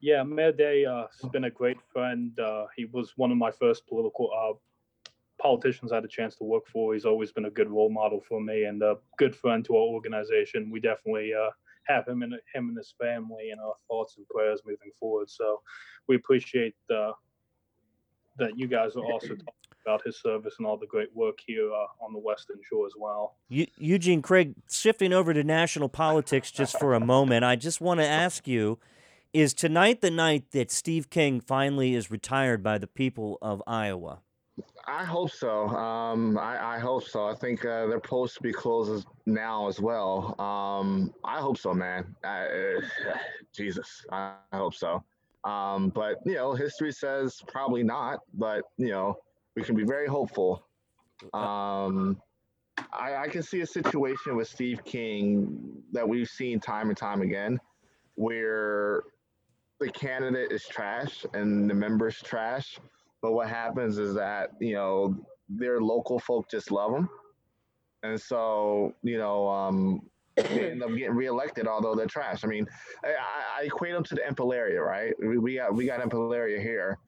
Yeah, 0.00 0.22
Mayor 0.22 0.52
Day 0.52 0.86
uh, 0.86 1.06
has 1.20 1.30
been 1.30 1.44
a 1.44 1.50
great 1.50 1.76
friend. 1.92 2.38
Uh, 2.40 2.66
he 2.74 2.86
was 2.86 3.12
one 3.16 3.30
of 3.30 3.36
my 3.36 3.50
first 3.50 3.86
political 3.86 4.30
uh, 4.34 4.54
politicians 5.40 5.92
I 5.92 5.96
had 5.96 6.04
a 6.04 6.08
chance 6.08 6.36
to 6.36 6.44
work 6.44 6.66
for. 6.66 6.94
He's 6.94 7.04
always 7.04 7.32
been 7.32 7.44
a 7.44 7.50
good 7.50 7.68
role 7.68 7.90
model 7.90 8.20
for 8.26 8.40
me 8.40 8.64
and 8.64 8.82
a 8.82 8.96
good 9.18 9.36
friend 9.36 9.64
to 9.66 9.76
our 9.76 9.82
organization. 9.82 10.70
We 10.70 10.80
definitely 10.80 11.34
uh, 11.34 11.50
have 11.86 12.06
him 12.06 12.22
and 12.22 12.34
him 12.54 12.68
and 12.68 12.76
his 12.76 12.94
family 13.00 13.50
in 13.52 13.58
our 13.58 13.74
thoughts 13.88 14.16
and 14.16 14.26
prayers 14.28 14.60
moving 14.64 14.90
forward. 14.98 15.28
So 15.30 15.60
we 16.08 16.16
appreciate 16.16 16.74
uh, 16.94 17.12
that 18.38 18.58
you 18.58 18.68
guys 18.68 18.96
are 18.96 19.04
also 19.04 19.28
talking 19.28 19.44
about 19.86 20.02
his 20.04 20.20
service 20.20 20.54
and 20.58 20.66
all 20.66 20.76
the 20.76 20.86
great 20.86 21.14
work 21.14 21.38
here 21.46 21.72
uh, 21.72 22.04
on 22.04 22.12
the 22.12 22.18
Western 22.18 22.58
Shore 22.68 22.86
as 22.86 22.92
well. 22.98 23.36
Eu- 23.48 23.66
Eugene 23.76 24.22
Craig, 24.22 24.54
shifting 24.70 25.12
over 25.12 25.32
to 25.32 25.42
national 25.42 25.88
politics 25.88 26.50
just 26.50 26.78
for 26.78 26.94
a 26.94 27.00
moment, 27.14 27.44
I 27.44 27.56
just 27.56 27.80
want 27.80 28.00
to 28.00 28.06
ask 28.06 28.46
you 28.46 28.78
is 29.32 29.54
tonight 29.54 30.00
the 30.00 30.10
night 30.10 30.50
that 30.50 30.72
Steve 30.72 31.08
King 31.08 31.40
finally 31.40 31.94
is 31.94 32.10
retired 32.10 32.64
by 32.64 32.78
the 32.78 32.88
people 32.88 33.38
of 33.40 33.62
Iowa? 33.66 34.22
I 34.90 35.04
hope 35.04 35.30
so. 35.30 35.68
Um, 35.68 36.36
I, 36.36 36.76
I 36.76 36.78
hope 36.80 37.04
so. 37.04 37.24
I 37.26 37.34
think 37.34 37.64
uh, 37.64 37.86
they're 37.86 38.00
supposed 38.02 38.34
to 38.34 38.42
be 38.42 38.52
closed 38.52 39.06
now 39.24 39.68
as 39.68 39.80
well. 39.80 40.34
Um, 40.40 41.14
I 41.24 41.40
hope 41.40 41.58
so, 41.58 41.72
man. 41.72 42.16
I, 42.24 42.46
uh, 42.46 42.80
Jesus, 43.54 44.04
I, 44.10 44.32
hope 44.52 44.74
so. 44.74 45.04
Um, 45.44 45.90
but 45.90 46.16
you 46.26 46.34
know, 46.34 46.54
history 46.54 46.90
says 46.90 47.40
probably 47.46 47.84
not. 47.84 48.18
But 48.34 48.64
you 48.78 48.88
know, 48.88 49.18
we 49.54 49.62
can 49.62 49.76
be 49.76 49.84
very 49.84 50.08
hopeful. 50.08 50.66
Um, 51.34 52.20
I, 52.92 53.14
I 53.16 53.28
can 53.28 53.44
see 53.44 53.60
a 53.60 53.66
situation 53.66 54.36
with 54.36 54.48
Steve 54.48 54.84
King 54.84 55.84
that 55.92 56.06
we've 56.06 56.28
seen 56.28 56.58
time 56.58 56.88
and 56.88 56.98
time 56.98 57.22
again, 57.22 57.60
where 58.16 59.04
the 59.78 59.88
candidate 59.90 60.50
is 60.50 60.64
trash 60.66 61.24
and 61.32 61.70
the 61.70 61.74
members 61.74 62.16
trash. 62.16 62.80
But 63.22 63.32
what 63.32 63.48
happens 63.48 63.98
is 63.98 64.14
that 64.14 64.50
you 64.60 64.74
know 64.74 65.14
their 65.48 65.80
local 65.80 66.18
folk 66.18 66.50
just 66.50 66.70
love 66.70 66.92
them, 66.92 67.08
and 68.02 68.20
so 68.20 68.94
you 69.02 69.18
know 69.18 69.48
um, 69.48 70.00
they 70.36 70.70
end 70.70 70.82
up 70.82 70.90
getting 70.96 71.14
reelected, 71.14 71.66
although 71.66 71.94
they're 71.94 72.06
trash. 72.06 72.44
I 72.44 72.46
mean, 72.48 72.66
I, 73.04 73.14
I- 73.60 73.64
equate 73.64 73.92
them 73.92 74.04
to 74.04 74.14
the 74.14 74.26
Empilaria, 74.26 74.80
right? 74.80 75.12
We, 75.18 75.38
we 75.38 75.54
got 75.56 75.74
we 75.74 75.86
got 75.86 76.00
Empilaria 76.00 76.60
here. 76.60 76.98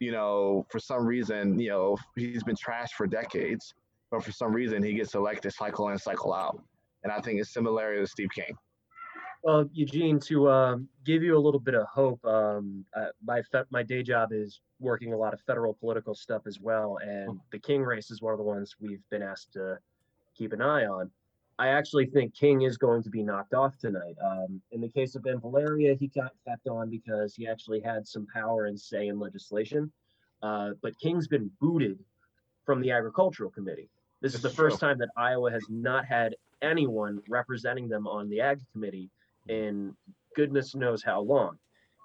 You 0.00 0.12
know, 0.12 0.66
for 0.70 0.78
some 0.78 1.06
reason, 1.06 1.58
you 1.58 1.70
know, 1.70 1.96
he's 2.16 2.44
been 2.44 2.54
trashed 2.56 2.92
for 2.96 3.06
decades, 3.06 3.72
but 4.10 4.22
for 4.22 4.30
some 4.30 4.52
reason 4.52 4.82
he 4.82 4.92
gets 4.92 5.14
elected 5.14 5.52
cycle 5.54 5.88
in, 5.88 5.98
cycle 5.98 6.34
out. 6.34 6.62
And 7.02 7.10
I 7.12 7.20
think 7.20 7.40
it's 7.40 7.52
similar 7.54 7.96
to 7.96 8.06
Steve 8.06 8.28
King. 8.34 8.54
Well, 9.42 9.68
Eugene, 9.72 10.18
to 10.20 10.50
um, 10.50 10.88
give 11.04 11.22
you 11.22 11.36
a 11.36 11.38
little 11.38 11.60
bit 11.60 11.74
of 11.74 11.86
hope, 11.86 12.24
um, 12.24 12.84
uh, 12.94 13.06
my 13.24 13.42
fe- 13.42 13.62
my 13.70 13.82
day 13.82 14.02
job 14.02 14.32
is 14.32 14.60
working 14.80 15.12
a 15.12 15.16
lot 15.16 15.34
of 15.34 15.40
federal 15.42 15.74
political 15.74 16.14
stuff 16.14 16.42
as 16.46 16.60
well, 16.60 16.98
and 17.02 17.38
the 17.52 17.58
King 17.58 17.82
race 17.82 18.10
is 18.10 18.20
one 18.20 18.32
of 18.32 18.38
the 18.38 18.44
ones 18.44 18.74
we've 18.80 19.08
been 19.10 19.22
asked 19.22 19.52
to 19.52 19.78
keep 20.36 20.52
an 20.52 20.60
eye 20.60 20.86
on. 20.86 21.10
I 21.58 21.68
actually 21.68 22.06
think 22.06 22.34
King 22.34 22.62
is 22.62 22.76
going 22.76 23.02
to 23.02 23.10
be 23.10 23.22
knocked 23.22 23.54
off 23.54 23.78
tonight. 23.78 24.16
Um, 24.22 24.60
in 24.72 24.80
the 24.80 24.88
case 24.88 25.14
of 25.14 25.22
Ben 25.22 25.40
Valeria, 25.40 25.94
he 25.94 26.08
got 26.08 26.32
kept 26.46 26.68
on 26.68 26.90
because 26.90 27.34
he 27.34 27.48
actually 27.48 27.80
had 27.80 28.06
some 28.06 28.26
power 28.26 28.66
and 28.66 28.78
say 28.78 29.08
in 29.08 29.18
legislation. 29.18 29.90
Uh, 30.42 30.70
but 30.82 30.98
King's 30.98 31.28
been 31.28 31.50
booted 31.60 31.98
from 32.66 32.82
the 32.82 32.90
Agricultural 32.90 33.50
Committee. 33.50 33.88
This 34.20 34.34
is 34.34 34.42
the 34.42 34.50
first 34.50 34.80
time 34.80 34.98
that 34.98 35.08
Iowa 35.16 35.50
has 35.50 35.64
not 35.70 36.04
had 36.04 36.34
anyone 36.60 37.22
representing 37.28 37.88
them 37.88 38.06
on 38.06 38.28
the 38.28 38.40
Ag 38.40 38.60
Committee 38.72 39.10
in 39.48 39.94
goodness 40.34 40.74
knows 40.74 41.02
how 41.02 41.20
long. 41.20 41.58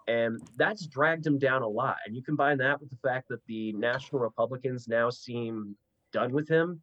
And 0.08 0.42
that's 0.58 0.88
dragged 0.88 1.26
him 1.28 1.38
down 1.38 1.62
a 1.62 1.68
lot. 1.68 1.98
And 2.06 2.16
you 2.16 2.22
combine 2.24 2.58
that 2.58 2.80
with 2.82 2.90
the 2.90 2.98
fact 3.08 3.28
that 3.30 3.40
the 3.48 3.72
National 3.74 4.22
Republicans 4.22 4.88
now 4.88 5.10
seem 5.10 5.76
done 6.12 6.32
with 6.32 6.48
him. 6.50 6.82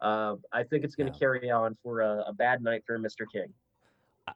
Uh, 0.00 0.36
I 0.52 0.62
think 0.62 0.84
it's 0.84 0.94
going 0.94 1.06
to 1.12 1.12
Yeah. 1.14 1.18
carry 1.18 1.50
on 1.50 1.76
for 1.82 2.00
a, 2.00 2.24
a 2.28 2.32
bad 2.32 2.62
night 2.62 2.82
for 2.86 2.98
Mr. 2.98 3.24
King. 3.32 3.52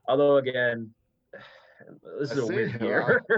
Although, 0.08 0.36
again, 0.38 0.92
this 2.20 2.32
is 2.32 2.38
I 2.38 2.42
a 2.42 2.46
see. 2.46 2.54
weird 2.54 2.80
year. 2.80 3.24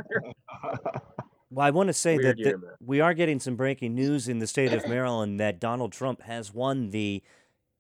Well, 1.51 1.67
I 1.67 1.71
want 1.71 1.87
to 1.87 1.95
say 1.95 2.17
Weird 2.17 2.27
that 2.27 2.39
year, 2.39 2.53
the- 2.53 2.59
man. 2.59 2.71
we 2.85 3.01
are 3.01 3.15
getting 3.15 3.41
some 3.41 3.57
breaking 3.57 3.95
news 3.95 4.29
in 4.29 4.39
the 4.39 4.47
state 4.47 4.71
of 4.75 4.87
Maryland 4.87 5.41
that 5.41 5.59
Donald 5.59 5.93
Trump 5.93 6.21
has 6.25 6.53
won 6.53 6.91
the 6.91 7.23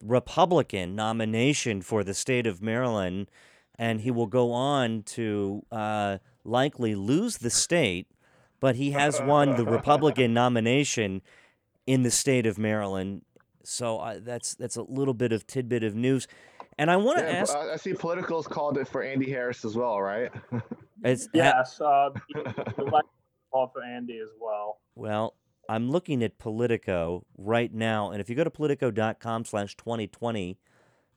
Republican 0.02 0.94
nomination 0.96 1.82
for 1.82 2.02
the 2.02 2.14
state 2.14 2.46
of 2.46 2.62
Maryland, 2.62 3.30
and 3.78 4.00
he 4.00 4.10
will 4.10 4.26
go 4.26 4.52
on 4.52 5.02
to 5.04 5.64
uh, 5.70 6.18
likely 6.44 6.94
lose 6.94 7.38
the 7.38 7.50
state, 7.50 8.06
but 8.60 8.76
he 8.76 8.90
has 8.92 9.20
won 9.22 9.56
the 9.56 9.64
Republican 9.64 10.34
nomination 10.42 11.22
in 11.86 12.02
the 12.02 12.10
state 12.10 12.44
of 12.46 12.58
Maryland. 12.58 13.22
So 13.64 13.98
uh, 13.98 14.18
that's 14.22 14.54
that's 14.54 14.76
a 14.76 14.82
little 14.82 15.14
bit 15.14 15.30
of 15.32 15.46
tidbit 15.46 15.84
of 15.84 15.94
news, 15.94 16.26
and 16.78 16.90
I 16.90 16.96
want 16.96 17.18
to 17.18 17.24
Yeah, 17.24 17.40
ask. 17.42 17.54
I 17.54 17.72
I 17.74 17.76
see 17.76 17.92
Politico's 17.94 18.46
called 18.46 18.78
it 18.78 18.88
for 18.88 19.02
Andy 19.02 19.30
Harris 19.30 19.64
as 19.64 19.74
well, 19.76 20.00
right? 20.00 20.30
It's, 21.04 21.26
ha- 21.26 21.30
Yes, 21.34 21.80
uh, 21.80 22.10
called 23.52 23.72
for 23.72 23.84
Andy 23.84 24.18
as 24.18 24.30
well. 24.40 24.80
Well, 24.96 25.34
I'm 25.68 25.90
looking 25.90 26.22
at 26.24 26.38
Politico 26.38 27.24
right 27.36 27.72
now, 27.72 28.10
and 28.10 28.20
if 28.20 28.28
you 28.28 28.34
go 28.34 28.42
to 28.42 28.50
politico.com 28.50 29.44
slash 29.44 29.76
2020 29.76 30.58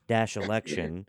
dash 0.07 0.37
election, 0.37 1.07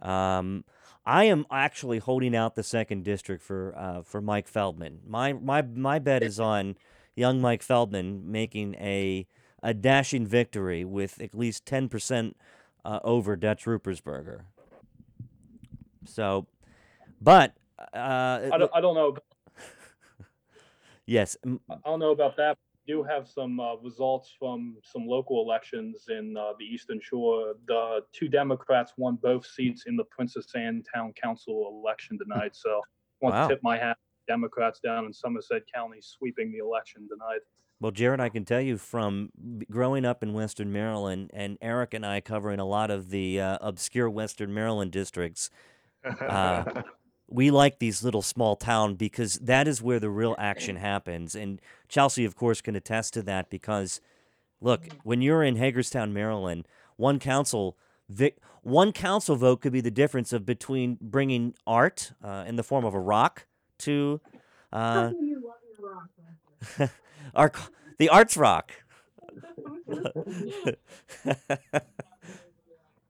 Um, 0.00 0.64
I 1.06 1.24
am 1.24 1.44
actually 1.50 1.98
holding 1.98 2.34
out 2.34 2.54
the 2.54 2.62
second 2.62 3.04
district 3.04 3.42
for 3.42 3.74
uh, 3.76 4.02
for 4.02 4.20
Mike 4.20 4.48
Feldman. 4.48 5.00
My 5.06 5.32
my 5.32 5.62
my 5.62 5.98
bet 5.98 6.22
is 6.22 6.40
on 6.40 6.76
young 7.14 7.40
Mike 7.40 7.62
Feldman 7.62 8.30
making 8.30 8.74
a 8.76 9.26
a 9.62 9.74
dashing 9.74 10.26
victory 10.26 10.84
with 10.84 11.20
at 11.20 11.34
least 11.34 11.66
ten 11.66 11.88
percent 11.88 12.36
uh, 12.84 13.00
over 13.04 13.36
Dutch 13.36 13.64
Ruppersberger. 13.64 14.42
So, 16.06 16.46
but 17.20 17.54
uh, 17.78 18.50
I 18.52 18.58
don't, 18.58 18.70
I 18.74 18.80
don't 18.80 18.94
know. 18.94 19.16
yes, 21.06 21.36
I 21.44 21.76
don't 21.84 22.00
know 22.00 22.12
about 22.12 22.36
that. 22.36 22.58
We 22.86 22.92
do 22.92 23.02
have 23.02 23.28
some 23.28 23.60
uh, 23.60 23.76
results 23.76 24.32
from 24.38 24.76
some 24.82 25.06
local 25.06 25.42
elections 25.42 26.06
in 26.08 26.36
uh, 26.36 26.52
the 26.58 26.64
Eastern 26.64 27.00
Shore. 27.02 27.54
The 27.66 28.00
two 28.12 28.28
Democrats 28.28 28.92
won 28.96 29.16
both 29.22 29.46
seats 29.46 29.84
in 29.86 29.96
the 29.96 30.04
Princess 30.04 30.46
Anne 30.54 30.82
Town 30.94 31.12
Council 31.20 31.80
election 31.82 32.18
tonight. 32.18 32.54
So, 32.54 32.70
I 32.70 32.80
want 33.24 33.34
Wow. 33.34 33.48
to 33.48 33.54
tip 33.54 33.62
my 33.62 33.78
hat. 33.78 33.96
to 33.96 34.32
Democrats 34.32 34.80
down 34.80 35.04
in 35.06 35.12
Somerset 35.12 35.62
County 35.72 35.98
sweeping 36.00 36.50
the 36.52 36.58
election 36.58 37.08
tonight. 37.08 37.40
Well, 37.80 37.90
Jarrett, 37.92 38.20
I 38.20 38.28
can 38.30 38.44
tell 38.44 38.60
you 38.60 38.78
from 38.78 39.30
growing 39.70 40.04
up 40.04 40.22
in 40.22 40.32
Western 40.32 40.72
Maryland, 40.72 41.30
and 41.34 41.58
Eric 41.60 41.92
and 41.94 42.04
I 42.06 42.20
covering 42.20 42.58
a 42.60 42.64
lot 42.64 42.90
of 42.90 43.10
the 43.10 43.40
uh, 43.40 43.58
obscure 43.60 44.08
Western 44.10 44.52
Maryland 44.54 44.92
districts. 44.92 45.50
We 47.28 47.50
like 47.50 47.78
these 47.78 48.02
little 48.02 48.22
small 48.22 48.56
town 48.56 48.94
because 48.94 49.34
that 49.36 49.66
is 49.66 49.82
where 49.82 49.98
the 49.98 50.10
real 50.10 50.34
action 50.38 50.76
happens. 50.90 51.34
And 51.34 51.60
Chelsea, 51.88 52.24
of 52.24 52.36
course, 52.36 52.60
can 52.60 52.76
attest 52.76 53.14
to 53.14 53.22
that 53.22 53.50
because, 53.50 54.00
look, 54.60 54.86
when 55.02 55.22
you're 55.22 55.42
in 55.42 55.56
Hagerstown, 55.56 56.12
Maryland, 56.12 56.66
one 56.96 57.18
council 57.18 57.76
vic- 58.08 58.38
one 58.62 58.92
council 58.92 59.36
vote 59.36 59.60
could 59.60 59.72
be 59.72 59.80
the 59.80 59.90
difference 59.90 60.32
of 60.32 60.46
between 60.46 60.98
bringing 61.00 61.54
art 61.66 62.12
uh, 62.22 62.44
in 62.46 62.56
the 62.56 62.62
form 62.62 62.84
of 62.84 62.94
a 62.94 63.00
rock 63.00 63.46
to 63.78 64.20
uh, 64.72 65.10
our 67.34 67.52
the 67.98 68.08
arts 68.08 68.36
rock. 68.36 68.72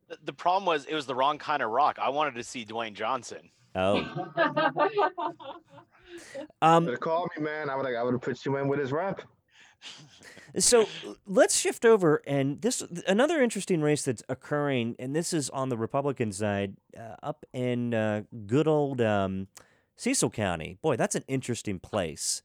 The, 0.08 0.18
the 0.24 0.32
problem 0.32 0.66
was 0.66 0.84
it 0.84 0.94
was 0.94 1.06
the 1.06 1.14
wrong 1.14 1.38
kind 1.38 1.62
of 1.62 1.70
rock. 1.70 1.98
I 2.00 2.10
wanted 2.10 2.34
to 2.34 2.44
see 2.44 2.64
Dwayne 2.64 2.94
Johnson. 2.94 3.50
Oh, 3.74 3.96
um, 6.62 6.84
Could 6.84 6.92
have 6.92 7.00
called 7.00 7.30
me, 7.36 7.44
man. 7.44 7.70
I 7.70 7.76
would 7.76 7.86
I 7.86 8.02
would 8.02 8.12
have 8.12 8.22
put 8.22 8.44
you 8.44 8.56
in 8.56 8.68
with 8.68 8.78
his 8.78 8.92
rep. 8.92 9.22
So 10.56 10.86
let's 11.26 11.58
shift 11.58 11.84
over, 11.84 12.22
and 12.26 12.62
this 12.62 12.82
another 13.08 13.42
interesting 13.42 13.82
race 13.82 14.04
that's 14.04 14.22
occurring, 14.28 14.94
and 15.00 15.14
this 15.14 15.32
is 15.32 15.50
on 15.50 15.68
the 15.68 15.76
Republican 15.76 16.30
side, 16.30 16.76
uh, 16.96 17.16
up 17.22 17.44
in 17.52 17.92
uh, 17.92 18.22
good 18.46 18.68
old 18.68 19.00
um, 19.00 19.48
Cecil 19.96 20.30
County. 20.30 20.78
Boy, 20.80 20.96
that's 20.96 21.16
an 21.16 21.24
interesting 21.26 21.80
place. 21.80 22.42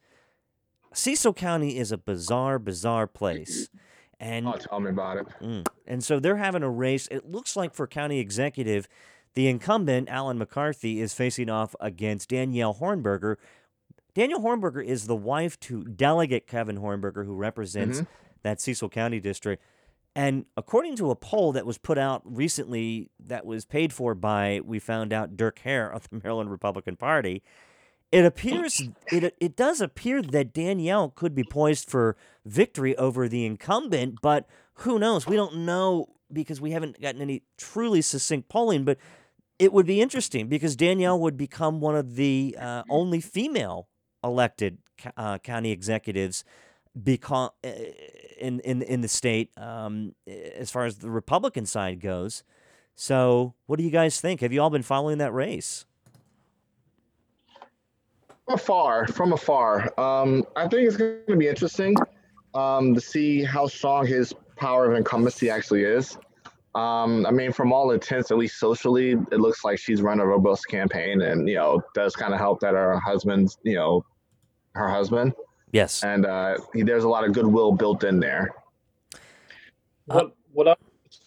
Cecil 0.92 1.34
County 1.34 1.78
is 1.78 1.92
a 1.92 2.00
bizarre, 2.00 2.58
bizarre 2.58 3.06
place, 3.06 3.70
and 4.20 4.48
Oh, 4.48 4.54
tell 4.54 4.80
me 4.80 4.90
about 4.90 5.18
it. 5.18 5.28
Mm. 5.40 5.68
And 5.86 6.04
so 6.04 6.20
they're 6.20 6.38
having 6.38 6.64
a 6.64 6.70
race. 6.70 7.08
It 7.12 7.30
looks 7.30 7.56
like 7.56 7.76
for 7.76 7.86
county 7.86 8.20
executive, 8.20 8.88
the 9.36 9.48
incumbent, 9.48 10.10
Alan 10.10 10.38
McCarthy, 10.38 11.00
is 11.00 11.14
facing 11.14 11.50
off 11.50 11.76
against 11.80 12.30
Danielle 12.30 12.76
Hornberger. 12.76 13.38
Danielle 14.14 14.42
Hornberger 14.42 14.84
is 14.84 15.08
the 15.08 15.16
wife 15.16 15.60
to 15.62 15.84
Delegate 15.86 16.48
Kevin 16.48 16.80
Hornberger, 16.80 17.26
who 17.26 17.36
represents 17.36 18.00
mm-hmm. 18.00 18.12
that 18.44 18.60
Cecil 18.60 18.90
County 18.90 19.20
district. 19.20 19.64
And 20.16 20.46
according 20.58 20.96
to 20.98 21.12
a 21.12 21.16
poll 21.16 21.52
that 21.54 21.66
was 21.66 21.78
put 21.78 21.98
out 21.98 22.22
recently, 22.26 23.10
that 23.26 23.46
was 23.46 23.66
paid 23.66 23.94
for 23.94 24.16
by, 24.16 24.62
we 24.66 24.80
found 24.80 25.14
out, 25.14 25.38
Dirk 25.38 25.60
Haire 25.60 25.90
of 25.90 26.10
the 26.10 26.20
Maryland 26.24 26.52
Republican 26.52 26.96
Party, 26.96 27.44
it 28.12 28.26
appears 28.26 28.82
it 29.12 29.36
it 29.40 29.56
does 29.56 29.82
appear 29.82 30.24
that 30.24 30.52
Danielle 30.52 31.10
could 31.10 31.36
be 31.36 31.44
poised 31.44 31.90
for 31.92 32.18
victory 32.44 32.96
over 32.98 33.28
the 33.28 33.46
incumbent, 33.46 34.16
but 34.24 34.48
who 34.74 34.98
knows? 34.98 35.28
We 35.28 35.36
don't 35.36 35.58
know 35.58 36.08
because 36.32 36.60
we 36.60 36.72
haven't 36.72 37.00
gotten 37.00 37.22
any 37.22 37.44
truly 37.58 38.02
succinct 38.02 38.50
polling. 38.50 38.84
But 38.84 38.98
it 39.60 39.74
would 39.74 39.86
be 39.86 40.02
interesting 40.02 40.48
because 40.48 40.76
Danielle 40.76 41.20
would 41.20 41.38
become 41.38 41.82
one 41.82 41.96
of 41.96 42.16
the 42.16 42.58
uh, 42.60 42.84
only 42.90 43.20
female 43.20 43.90
elected 44.24 44.78
uh, 45.18 45.38
county 45.40 45.72
executives 45.72 46.44
because 47.02 47.52
in 48.40 48.60
in 48.62 48.82
in 48.82 49.02
the 49.02 49.08
state 49.08 49.52
um, 49.58 50.16
as 50.28 50.72
far 50.72 50.86
as 50.86 50.98
the 50.98 51.12
Republican 51.12 51.66
side 51.66 52.00
goes. 52.00 52.44
So, 52.96 53.54
what 53.66 53.78
do 53.78 53.84
you 53.84 53.92
guys 53.92 54.20
think? 54.20 54.42
Have 54.42 54.52
you 54.52 54.62
all 54.62 54.70
been 54.70 54.84
following 54.84 55.20
that 55.20 55.34
race? 55.34 55.86
From 58.46 58.56
afar, 58.56 59.08
from 59.08 59.32
afar. 59.32 59.94
Um, 60.00 60.44
I 60.56 60.68
think 60.68 60.88
it's 60.88 60.98
going 60.98 61.20
to 61.28 61.36
be 61.36 61.48
interesting 61.48 61.96
um, 62.54 62.96
to 62.96 63.00
see 63.00 63.44
how 63.44 63.68
strong 63.68 64.06
his 64.06 64.34
power 64.58 64.92
of 64.92 64.98
incumbency 64.98 65.50
actually 65.50 65.84
is. 65.84 66.18
Um, 66.76 67.26
I 67.26 67.32
mean, 67.32 67.52
from 67.52 67.74
all 67.74 67.92
intents, 67.92 68.32
at 68.32 68.38
least 68.38 68.60
socially, 68.60 69.12
it 69.12 69.40
looks 69.40 69.64
like 69.64 69.80
she's 69.80 70.02
run 70.02 70.20
a 70.20 70.26
robust 70.26 70.68
campaign, 70.68 71.22
and 71.22 71.48
you 71.50 71.56
know, 71.56 71.82
does 71.96 72.16
kind 72.16 72.34
of 72.34 72.40
help 72.40 72.60
that 72.62 72.74
her 72.74 73.00
husband's, 73.00 73.58
you 73.64 73.76
know, 73.76 74.06
her 74.76 74.88
husband, 74.90 75.34
Yes. 75.72 76.04
and 76.04 76.26
uh, 76.26 76.58
he, 76.74 76.84
there's 76.84 77.04
a 77.04 77.10
lot 77.10 77.24
of 77.24 77.34
goodwill 77.34 77.72
built 77.72 78.04
in 78.04 78.20
there. 78.20 78.54
What 80.06 80.36
what 80.54 80.68
I 80.68 80.76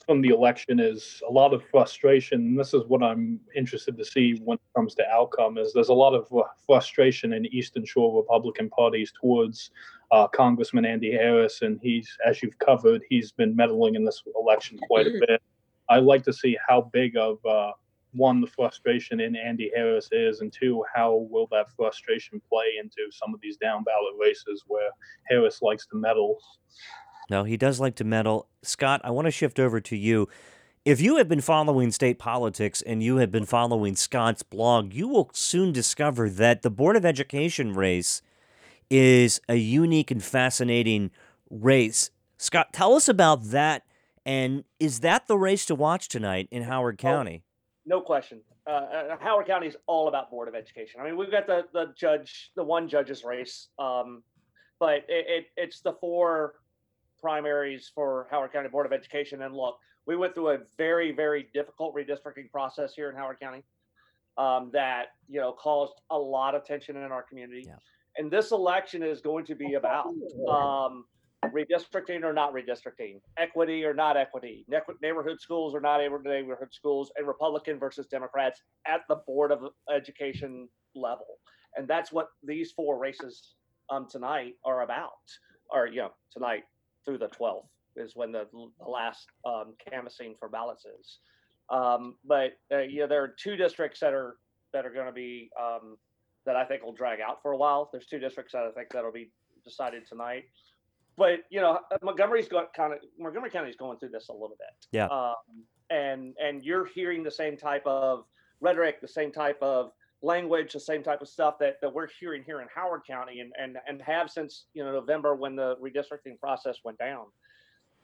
from 0.07 0.21
the 0.21 0.29
election 0.29 0.79
is 0.81 1.23
a 1.29 1.33
lot 1.33 1.55
of 1.55 1.63
frustration. 1.71 2.41
And 2.41 2.59
this 2.59 2.75
is 2.75 2.83
what 2.87 3.03
I'm 3.03 3.41
interested 3.55 3.97
to 3.97 4.05
see 4.05 4.41
when 4.45 4.57
it 4.57 4.77
comes 4.77 4.95
to 4.97 5.09
outcome. 5.09 5.59
Is 5.59 5.73
there's 5.73 5.89
a 5.89 5.95
lot 5.95 6.15
of 6.15 6.27
uh, 6.33 6.43
frustration 6.67 7.33
in 7.33 7.47
Eastern 7.47 7.85
Shore 7.85 8.17
Republican 8.17 8.69
parties 8.71 9.13
towards 9.21 9.71
uh, 10.13 10.29
Congressman 10.29 10.85
Andy 10.85 11.11
Harris, 11.11 11.63
and 11.63 11.81
he's 11.83 12.17
as 12.25 12.43
you've 12.43 12.59
covered, 12.59 13.03
he's 13.09 13.33
been 13.33 13.57
meddling 13.57 13.95
in 13.95 14.05
this 14.05 14.23
election 14.39 14.79
quite 14.87 15.07
a 15.07 15.19
bit. 15.27 15.43
I 15.89 15.99
like 15.99 16.23
to 16.25 16.33
see 16.33 16.57
how 16.69 16.91
big 16.93 17.17
of 17.17 17.45
uh, 17.45 17.73
one 18.13 18.43
the 18.43 18.47
frustration 18.47 19.21
in 19.21 19.35
Andy 19.35 19.71
Harris 19.75 20.11
is, 20.13 20.41
and 20.41 20.53
two, 20.53 20.85
how 20.95 21.27
will 21.31 21.49
that 21.51 21.71
frustration 21.75 22.43
play 22.49 22.67
into 22.79 23.11
some 23.11 23.33
of 23.35 23.41
these 23.41 23.57
down 23.57 23.85
ballot 23.85 24.15
races 24.21 24.63
where 24.67 24.91
Harris 25.29 25.63
likes 25.63 25.87
to 25.87 25.97
meddle. 25.97 26.39
No, 27.31 27.45
he 27.45 27.57
does 27.57 27.81
like 27.81 27.95
to 27.97 28.05
meddle. 28.05 28.49
Scott, 28.63 29.01
I 29.05 29.11
want 29.11 29.27
to 29.27 29.31
shift 29.31 29.59
over 29.59 29.81
to 29.81 29.97
you. 29.97 30.29
If 30.85 31.01
you 31.01 31.17
have 31.17 31.29
been 31.29 31.41
following 31.41 31.91
state 31.91 32.19
politics 32.19 32.83
and 32.83 33.03
you 33.03 33.17
have 33.17 33.31
been 33.31 33.47
following 33.47 33.97
Scott's 33.97 34.43
blog, 34.43 34.93
you 34.93 35.09
will 35.09 35.31
soon 35.33 35.73
discover 35.73 36.29
that 36.29 36.63
the 36.63 36.71
Board 36.71 36.97
of 36.97 37.07
Education 37.07 37.73
race 37.73 38.21
is 38.91 39.41
a 39.49 39.57
unique 39.57 40.11
and 40.11 40.23
fascinating 40.23 41.11
race. 41.51 42.11
Scott, 42.39 42.73
tell 42.73 42.95
us 42.95 43.09
about 43.09 43.51
that. 43.51 43.85
And 44.25 44.65
is 44.79 45.01
that 45.01 45.27
the 45.27 45.37
race 45.37 45.67
to 45.67 45.75
watch 45.75 46.09
tonight 46.09 46.49
in 46.51 46.63
Howard 46.63 46.99
County? 46.99 47.43
No 47.85 48.01
question. 48.01 48.41
Uh, 48.67 48.71
uh, 48.71 49.17
Howard 49.21 49.47
County 49.47 49.67
is 49.67 49.77
all 49.87 50.07
about 50.07 50.31
Board 50.31 50.49
of 50.49 50.55
Education. 50.55 51.01
I 51.01 51.05
mean, 51.05 51.17
we've 51.17 51.31
got 51.31 51.47
the 51.47 51.65
the 51.73 51.93
judge, 51.97 52.53
the 52.55 52.63
one 52.63 52.89
judge's 52.89 53.25
race, 53.25 53.69
um, 53.79 54.23
but 54.79 55.05
it, 55.09 55.27
it 55.29 55.47
it's 55.57 55.81
the 55.81 55.95
four 55.95 56.55
primaries 57.21 57.91
for 57.93 58.29
Howard 58.31 58.53
County 58.53 58.69
Board 58.69 58.87
of 58.87 58.93
Education. 58.93 59.43
And 59.43 59.55
look, 59.55 59.79
we 60.07 60.15
went 60.15 60.35
through 60.35 60.51
a 60.51 60.59
very 60.79 61.11
very 61.11 61.49
difficult 61.53 61.95
redistricting 61.97 62.51
process 62.53 62.95
here 62.95 63.11
in 63.11 63.17
Howard 63.17 63.41
County 63.41 63.65
um, 64.39 64.71
that 64.73 65.07
you 65.29 65.41
know 65.41 65.53
caused 65.53 65.95
a 66.11 66.19
lot 66.19 66.55
of 66.55 66.65
tension 66.65 66.97
in 66.97 67.11
our 67.11 67.23
community. 67.23 67.65
Yeah. 67.67 67.77
And 68.17 68.31
this 68.31 68.53
election 68.53 69.03
is 69.03 69.21
going 69.21 69.47
to 69.47 69.55
be 69.55 69.75
about 69.75 70.09
um, 70.49 71.05
redistricting 71.47 72.23
or 72.23 72.33
not 72.33 72.53
redistricting, 72.53 73.21
equity 73.39 73.85
or 73.85 73.95
not 73.95 74.17
equity, 74.17 74.65
ne- 74.69 74.81
neighborhood 75.03 75.41
schools 75.41 75.75
or 75.75 75.81
not 75.81 75.99
neighborhood 75.99 76.73
schools, 76.73 77.11
and 77.17 77.27
Republican 77.27 77.79
versus 77.79 78.07
Democrats 78.07 78.63
at 78.87 79.01
the 79.09 79.17
Board 79.27 79.51
of 79.51 79.61
Education 79.95 80.69
level. 80.95 81.39
And 81.77 81.89
that's 81.89 82.13
what 82.13 82.29
these 82.43 82.73
four 82.73 82.99
races 82.99 83.55
um, 83.91 84.07
tonight 84.11 84.55
are 84.65 84.83
about, 84.83 85.11
or, 85.71 85.87
you 85.87 85.97
know, 85.97 86.11
tonight 86.31 86.65
through 87.05 87.19
the 87.19 87.29
12th 87.29 87.67
is 87.97 88.13
when 88.15 88.33
the, 88.33 88.47
the 88.53 88.89
last 88.89 89.27
um, 89.47 89.75
canvassing 89.91 90.35
for 90.39 90.49
ballots 90.49 90.85
is. 90.85 91.19
Um, 91.71 92.17
but 92.25 92.53
uh, 92.73 92.81
yeah, 92.81 93.07
there 93.07 93.23
are 93.23 93.35
two 93.39 93.57
districts 93.57 94.01
that 94.01 94.13
are 94.13 94.37
that 94.73 94.87
are 94.87 94.93
going 94.93 95.07
to 95.07 95.13
be 95.13 95.51
um, 95.61 95.97
that 96.47 96.57
I 96.57 96.65
think 96.65 96.83
will 96.83 96.93
drag 96.93 97.21
out 97.21 97.41
for 97.43 97.53
a 97.53 97.57
while. 97.57 97.89
There's 97.93 98.07
two 98.07 98.19
districts 98.19 98.53
that 98.53 98.63
I 98.65 98.71
think 98.71 98.91
that'll 98.91 99.13
be 99.13 99.31
decided 99.65 100.07
tonight. 100.07 100.45
But 101.17 101.41
you 101.51 101.61
know, 101.61 101.79
Montgomery's 102.03 102.49
got 102.49 102.73
kind 102.75 102.93
of 102.93 103.01
Montgomery 103.19 103.51
County's 103.51 103.77
going 103.77 103.99
through 103.99 104.11
this 104.11 104.29
a 104.29 104.33
little 104.33 104.57
bit. 104.59 104.87
Yeah. 104.93 105.07
Um, 105.07 105.35
and 105.91 106.35
and 106.43 106.63
you're 106.63 106.87
hearing 106.87 107.23
the 107.23 107.31
same 107.31 107.57
type 107.57 107.87
of 107.87 108.25
rhetoric, 108.61 109.01
the 109.01 109.09
same 109.09 109.31
type 109.31 109.59
of 109.61 109.93
language, 110.23 110.73
the 110.73 110.81
same 110.81 111.03
type 111.03 111.21
of 111.21 111.29
stuff 111.29 111.59
that, 111.59 111.81
that 111.83 111.93
we're 111.93 112.09
hearing 112.21 112.43
here 112.47 112.61
in 112.61 112.69
Howard 112.75 113.03
County 113.07 113.41
and, 113.41 113.53
and 113.61 113.77
and 113.87 114.01
have 114.01 114.31
since 114.31 114.67
you 114.73 114.83
know 114.85 114.93
November 114.93 115.35
when 115.35 115.55
the 115.55 115.77
redistricting 115.77 116.39
process 116.41 116.79
went 116.85 116.99
down. 116.99 117.27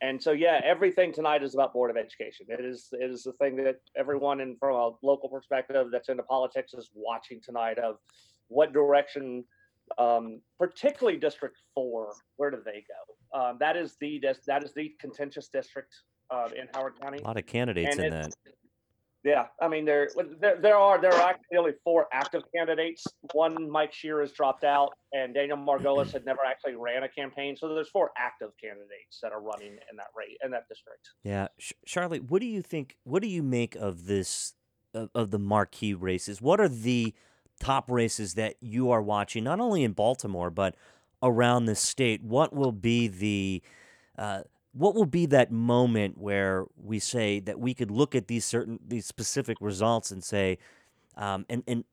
And 0.00 0.22
so, 0.22 0.32
yeah, 0.32 0.60
everything 0.64 1.12
tonight 1.12 1.42
is 1.42 1.54
about 1.54 1.72
Board 1.72 1.90
of 1.90 1.96
Education. 1.96 2.46
It 2.48 2.64
is 2.64 2.88
it 2.92 3.10
is 3.10 3.24
the 3.24 3.32
thing 3.32 3.56
that 3.56 3.80
everyone 3.96 4.40
in 4.40 4.56
from 4.58 4.76
a 4.76 4.90
local 5.02 5.28
perspective 5.28 5.88
that's 5.90 6.08
into 6.08 6.22
politics 6.22 6.72
is 6.74 6.90
watching 6.94 7.40
tonight 7.42 7.78
of 7.78 7.96
what 8.46 8.72
direction, 8.72 9.44
um, 9.98 10.40
particularly 10.58 11.18
District 11.18 11.56
Four, 11.74 12.12
where 12.36 12.50
do 12.50 12.58
they 12.64 12.84
go? 12.86 13.38
Um, 13.38 13.56
that 13.58 13.76
is 13.76 13.96
the 14.00 14.22
that 14.46 14.62
is 14.62 14.72
the 14.74 14.94
contentious 15.00 15.48
district 15.48 15.94
uh, 16.30 16.48
in 16.56 16.68
Howard 16.74 17.00
County. 17.00 17.18
A 17.18 17.22
lot 17.22 17.36
of 17.36 17.46
candidates 17.46 17.96
And 17.96 18.06
in 18.06 18.12
that. 18.12 18.34
Yeah, 19.28 19.44
I 19.60 19.68
mean 19.68 19.84
there 19.84 20.08
there 20.40 20.56
there 20.56 20.76
are 20.76 20.98
there 20.98 21.12
are 21.12 21.28
actually 21.28 21.72
four 21.84 22.06
active 22.14 22.44
candidates. 22.56 23.06
One 23.34 23.70
Mike 23.70 23.92
Shear 23.92 24.22
has 24.22 24.32
dropped 24.32 24.64
out, 24.64 24.94
and 25.12 25.34
Daniel 25.34 25.58
Margolis 25.58 26.10
had 26.12 26.24
never 26.24 26.40
actually 26.46 26.76
ran 26.76 27.02
a 27.02 27.10
campaign. 27.10 27.54
So 27.54 27.74
there's 27.74 27.90
four 27.90 28.10
active 28.16 28.52
candidates 28.58 29.18
that 29.22 29.32
are 29.32 29.42
running 29.42 29.72
in 29.72 29.96
that 29.98 30.06
rate 30.16 30.38
in 30.42 30.50
that 30.52 30.66
district. 30.66 31.10
Yeah, 31.24 31.48
Charlie, 31.84 32.20
what 32.20 32.40
do 32.40 32.46
you 32.46 32.62
think? 32.62 32.96
What 33.04 33.20
do 33.20 33.28
you 33.28 33.42
make 33.42 33.74
of 33.74 34.06
this 34.06 34.54
of, 34.94 35.10
of 35.14 35.30
the 35.30 35.38
marquee 35.38 35.92
races? 35.92 36.40
What 36.40 36.58
are 36.58 36.68
the 36.68 37.12
top 37.60 37.90
races 37.90 38.32
that 38.34 38.54
you 38.60 38.90
are 38.90 39.02
watching, 39.02 39.44
not 39.44 39.60
only 39.60 39.84
in 39.84 39.92
Baltimore 39.92 40.48
but 40.48 40.74
around 41.22 41.66
the 41.66 41.74
state? 41.74 42.22
What 42.22 42.54
will 42.54 42.72
be 42.72 43.08
the 43.08 43.62
uh, 44.16 44.44
what 44.78 44.94
will 44.94 45.06
be 45.06 45.26
that 45.26 45.50
moment 45.50 46.16
where 46.18 46.64
we 46.80 47.00
say 47.00 47.40
that 47.40 47.58
we 47.58 47.74
could 47.74 47.90
look 47.90 48.14
at 48.14 48.28
these 48.28 48.44
certain 48.44 48.78
these 48.86 49.06
specific 49.06 49.58
results 49.60 50.12
and 50.12 50.22
say 50.22 50.58
um, 51.16 51.44
and 51.50 51.64
and 51.66 51.84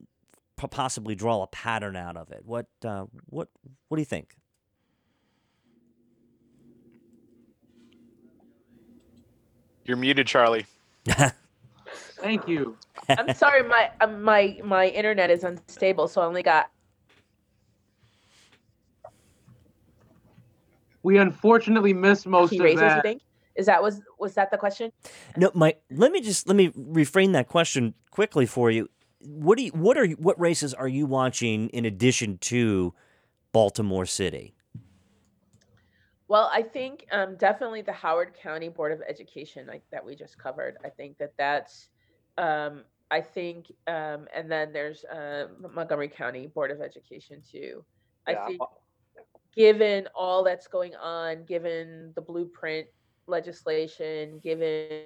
possibly 0.55 1.15
draw 1.15 1.41
a 1.41 1.47
pattern 1.47 1.95
out 1.95 2.15
of 2.15 2.31
it? 2.31 2.43
What 2.45 2.67
uh, 2.86 3.05
what 3.25 3.49
what 3.88 3.97
do 3.97 4.01
you 4.01 4.05
think? 4.05 4.36
You're 9.86 9.97
muted, 9.97 10.27
Charlie. 10.27 10.67
Thank 12.17 12.47
you. 12.47 12.77
I'm 13.09 13.33
sorry, 13.33 13.63
my 13.63 13.89
uh, 13.99 14.07
my 14.07 14.59
my 14.63 14.88
internet 14.89 15.31
is 15.31 15.43
unstable, 15.43 16.07
so 16.07 16.21
I 16.21 16.25
only 16.25 16.43
got 16.43 16.69
We 21.06 21.20
unfortunately 21.20 21.93
missed 21.93 22.26
most 22.26 22.49
key 22.49 22.58
of 22.58 22.64
races. 22.64 22.95
You 22.95 23.01
think? 23.03 23.22
Is 23.56 23.68
that 23.68 23.82
was 23.82 24.01
was 24.18 24.34
that 24.34 24.49
the 24.49 24.58
question? 24.58 24.91
No, 25.38 25.51
my 25.53 25.76
let 25.91 26.12
me 26.12 26.20
just 26.20 26.47
let 26.47 26.56
me 26.56 26.70
reframe 26.70 27.34
that 27.34 27.47
question 27.47 27.93
quickly 28.10 28.47
for 28.47 28.72
you. 28.72 28.89
What 29.20 29.60
do 29.60 29.66
you, 29.66 29.72
what 29.72 29.97
are 29.97 30.06
you, 30.06 30.16
what 30.16 30.39
races 30.39 30.74
are 30.74 30.88
you 30.88 31.06
watching 31.06 31.70
in 31.70 31.86
addition 31.86 32.39
to 32.39 32.95
Baltimore 33.51 34.08
City? 34.08 34.56
Well, 36.28 36.49
I 36.51 36.64
think 36.64 37.06
um, 37.12 37.36
definitely 37.36 37.84
the 37.84 37.93
Howard 37.93 38.34
County 38.34 38.70
Board 38.70 38.91
of 38.91 39.01
Education, 39.08 39.68
like 39.68 39.84
that 39.91 40.03
we 40.03 40.16
just 40.16 40.39
covered. 40.39 40.78
I 40.84 40.89
think 40.89 41.20
that 41.20 41.34
that's, 41.38 41.89
um, 42.39 42.84
I 43.12 43.22
think, 43.22 43.72
um, 43.86 44.28
and 44.36 44.51
then 44.51 44.74
there's 44.74 45.06
uh, 45.06 45.49
Montgomery 45.74 46.08
County 46.08 46.47
Board 46.47 46.72
of 46.72 46.82
Education 46.82 47.43
too. 47.47 47.86
I 48.28 48.32
Yeah, 48.32 48.45
think, 48.47 48.62
uh, 48.62 48.66
given 49.56 50.08
all 50.14 50.43
that's 50.43 50.68
going 50.68 50.95
on, 50.95 51.43
given 51.45 52.12
the 52.16 52.22
blueprint 52.22 52.88
legislation, 53.28 54.39
given 54.39 55.03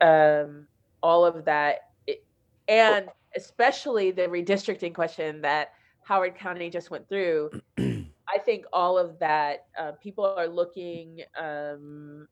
um, 0.00 0.66
all 1.02 1.24
of 1.24 1.44
that, 1.44 1.90
it, 2.06 2.24
and 2.68 3.08
especially 3.36 4.10
the 4.10 4.22
redistricting 4.22 4.94
question 4.94 5.40
that 5.42 5.72
Howard 6.02 6.36
County 6.36 6.70
just 6.70 6.90
went 6.90 7.08
through. 7.08 7.50
I 7.78 8.38
think 8.38 8.64
all 8.72 8.96
of 8.96 9.18
that, 9.18 9.66
uh, 9.78 9.92
people 9.92 10.24
are 10.24 10.46
looking 10.46 11.20
um, 11.38 12.28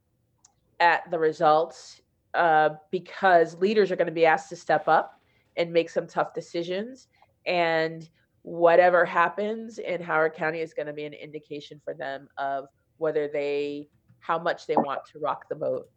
at 0.80 1.10
the 1.10 1.18
results 1.18 2.00
uh, 2.34 2.70
because 2.90 3.56
leaders 3.56 3.90
are 3.90 3.96
going 3.96 4.06
to 4.06 4.12
be 4.12 4.26
asked 4.26 4.48
to 4.50 4.56
step 4.56 4.88
up 4.88 5.20
and 5.56 5.72
make 5.72 5.90
some 5.90 6.06
tough 6.06 6.32
decisions. 6.34 7.08
And 7.46 8.08
whatever 8.42 9.04
happens 9.04 9.78
in 9.78 10.02
Howard 10.02 10.34
County 10.34 10.60
is 10.60 10.74
going 10.74 10.86
to 10.86 10.92
be 10.92 11.04
an 11.04 11.14
indication 11.14 11.80
for 11.84 11.94
them 11.94 12.28
of 12.38 12.66
whether 12.98 13.28
they, 13.28 13.88
how 14.20 14.38
much 14.38 14.66
they 14.66 14.76
want 14.76 15.00
to 15.12 15.18
rock 15.18 15.48
the 15.48 15.54
boat. 15.54 15.88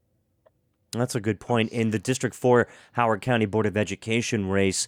That's 0.91 1.15
a 1.15 1.19
good 1.19 1.39
point. 1.39 1.71
In 1.71 1.91
the 1.91 1.99
District 1.99 2.35
4 2.35 2.67
Howard 2.93 3.21
County 3.21 3.45
Board 3.45 3.65
of 3.65 3.75
Education 3.75 4.49
race, 4.49 4.87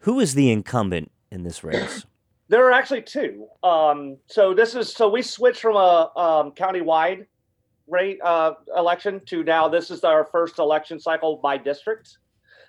who 0.00 0.20
is 0.20 0.34
the 0.34 0.50
incumbent 0.50 1.10
in 1.30 1.44
this 1.44 1.64
race? 1.64 2.04
There 2.50 2.66
are 2.66 2.72
actually 2.72 3.02
two. 3.02 3.46
Um, 3.62 4.16
so 4.26 4.54
this 4.54 4.74
is 4.74 4.90
so 4.90 5.10
we 5.10 5.20
switched 5.20 5.60
from 5.60 5.76
a 5.76 6.10
um, 6.16 6.52
county-wide 6.52 7.26
rate 7.86 8.18
uh, 8.24 8.52
election 8.74 9.20
to 9.26 9.44
now 9.44 9.68
this 9.68 9.90
is 9.90 10.02
our 10.02 10.24
first 10.24 10.58
election 10.58 10.98
cycle 10.98 11.36
by 11.36 11.58
district. 11.58 12.16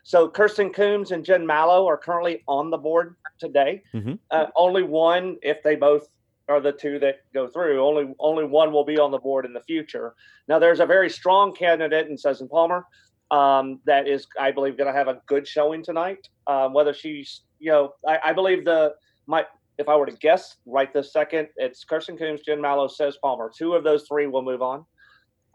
So 0.09 0.27
Kirsten 0.27 0.71
Coombs 0.73 1.11
and 1.11 1.23
Jen 1.23 1.45
Mallo 1.45 1.87
are 1.87 1.95
currently 1.95 2.41
on 2.47 2.71
the 2.71 2.79
board 2.79 3.15
today. 3.37 3.83
Mhm. 3.93 4.17
Uh, 4.31 4.47
only 4.55 4.81
one, 4.81 5.37
if 5.43 5.61
they 5.61 5.75
both 5.75 6.09
are 6.47 6.59
the 6.59 6.71
two 6.71 6.97
that 6.97 7.19
go 7.31 7.47
through, 7.47 7.79
only 7.79 8.15
only 8.17 8.43
one 8.43 8.73
will 8.73 8.83
be 8.83 8.97
on 8.97 9.11
the 9.11 9.19
board 9.19 9.45
in 9.45 9.53
the 9.53 9.61
future. 9.61 10.15
Now 10.47 10.57
there's 10.57 10.79
a 10.79 10.85
very 10.87 11.11
strong 11.11 11.53
candidate 11.53 12.07
in 12.07 12.17
Susan 12.17 12.49
Palmer 12.49 12.87
um, 13.29 13.81
that 13.85 14.07
is, 14.07 14.25
I 14.39 14.49
believe, 14.49 14.77
going 14.77 14.91
to 14.91 14.97
have 14.97 15.09
a 15.09 15.21
good 15.27 15.47
showing 15.47 15.83
tonight. 15.83 16.27
Um, 16.47 16.73
whether 16.73 16.91
she's, 16.91 17.43
you 17.59 17.71
know, 17.71 17.93
I, 18.07 18.17
I 18.23 18.33
believe 18.33 18.65
the 18.65 18.95
my 19.27 19.45
if 19.77 19.87
I 19.87 19.95
were 19.95 20.07
to 20.07 20.17
guess 20.17 20.55
right 20.65 20.91
this 20.91 21.13
second, 21.13 21.49
it's 21.57 21.83
Kirsten 21.83 22.17
Coombs, 22.17 22.41
Jen 22.41 22.59
Mallo, 22.59 22.87
says 22.87 23.15
Palmer. 23.21 23.51
Two 23.55 23.75
of 23.75 23.83
those 23.83 24.07
three 24.07 24.25
will 24.25 24.41
move 24.41 24.63
on. 24.63 24.85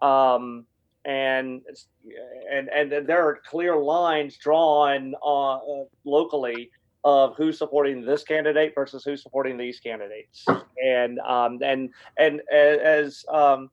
Um, 0.00 0.66
and 1.04 1.62
and 2.50 2.68
and 2.68 3.06
there 3.06 3.26
are 3.28 3.38
clear 3.48 3.76
lines 3.76 4.36
drawn 4.38 5.14
uh, 5.24 5.56
uh, 5.56 5.84
locally 6.04 6.70
of 7.04 7.36
who's 7.36 7.58
supporting 7.58 8.04
this 8.04 8.24
candidate 8.24 8.72
versus 8.74 9.04
who's 9.04 9.22
supporting 9.22 9.58
these 9.58 9.78
candidates. 9.78 10.44
And 10.82 11.18
um, 11.20 11.58
and 11.62 11.90
and 12.18 12.40
as 12.50 13.24
um, 13.28 13.70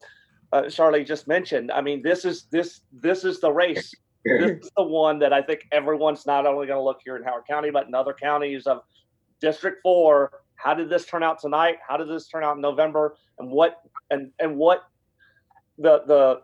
uh, 0.52 0.70
Charlie 0.70 1.06
just 1.06 1.28
mentioned, 1.28 1.72
I 1.72 1.82
mean, 1.82 2.02
this 2.02 2.26
is 2.26 2.48
this 2.52 2.82
this 2.92 3.24
is 3.24 3.40
the 3.40 3.52
race. 3.52 3.94
This 4.24 4.66
is 4.66 4.72
the 4.78 4.84
one 4.84 5.18
that 5.20 5.34
I 5.34 5.42
think 5.42 5.68
everyone's 5.72 6.28
not 6.28 6.46
only 6.46 6.68
going 6.68 6.78
to 6.78 6.84
look 6.84 7.00
here 7.04 7.16
in 7.16 7.24
Howard 7.24 7.46
County, 7.50 7.72
but 7.72 7.88
in 7.88 7.96
other 7.96 8.14
counties 8.14 8.68
of 8.68 8.82
District 9.40 9.80
Four. 9.82 10.32
How 10.56 10.76
did 10.76 10.90
this 10.90 11.06
turn 11.06 11.24
out 11.24 11.40
tonight? 11.40 11.78
How 11.88 11.98
did 11.98 12.08
this 12.08 12.28
turn 12.28 12.44
out 12.44 12.56
in 12.56 12.62
November? 12.62 13.16
And 13.40 13.50
what 13.50 13.82
and 14.12 14.32
and 14.40 14.58
what 14.58 14.84
the 15.80 16.04
the 16.06 16.42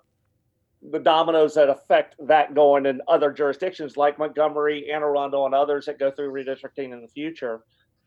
the 0.81 0.99
dominoes 0.99 1.53
that 1.55 1.69
affect 1.69 2.15
that 2.27 2.53
going 2.53 2.85
in 2.85 3.01
other 3.07 3.31
jurisdictions 3.31 3.97
like 3.97 4.19
Montgomery, 4.19 4.91
Anne 4.91 5.01
Arundel, 5.01 5.45
and 5.45 5.55
others 5.55 5.85
that 5.85 5.99
go 5.99 6.11
through 6.11 6.31
redistricting 6.31 6.93
in 6.93 7.01
the 7.01 7.07
future. 7.07 7.61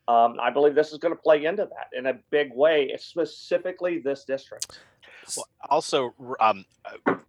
Um, 0.09 0.37
I 0.41 0.51
believe 0.51 0.75
this 0.75 0.93
is 0.93 0.99
going 0.99 1.15
to 1.15 1.21
play 1.21 1.45
into 1.45 1.65
that 1.65 1.97
in 1.97 2.07
a 2.07 2.15
big 2.31 2.53
way, 2.53 2.95
specifically 2.99 3.99
this 3.99 4.25
district. 4.25 4.81
Well, 5.37 5.47
also, 5.69 6.15
um, 6.41 6.65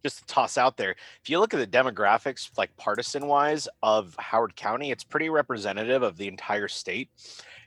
just 0.04 0.20
to 0.20 0.26
toss 0.26 0.58
out 0.58 0.78
there, 0.78 0.96
if 1.22 1.30
you 1.30 1.40
look 1.40 1.54
at 1.54 1.60
the 1.60 1.68
demographics, 1.68 2.50
like 2.58 2.76
partisan 2.78 3.28
wise, 3.28 3.68
of 3.84 4.16
Howard 4.18 4.56
County, 4.56 4.92
it's 4.92 5.04
pretty 5.04 5.30
representative 5.30 6.02
of 6.02 6.18
the 6.18 6.28
entire 6.28 6.68
state. 6.68 7.10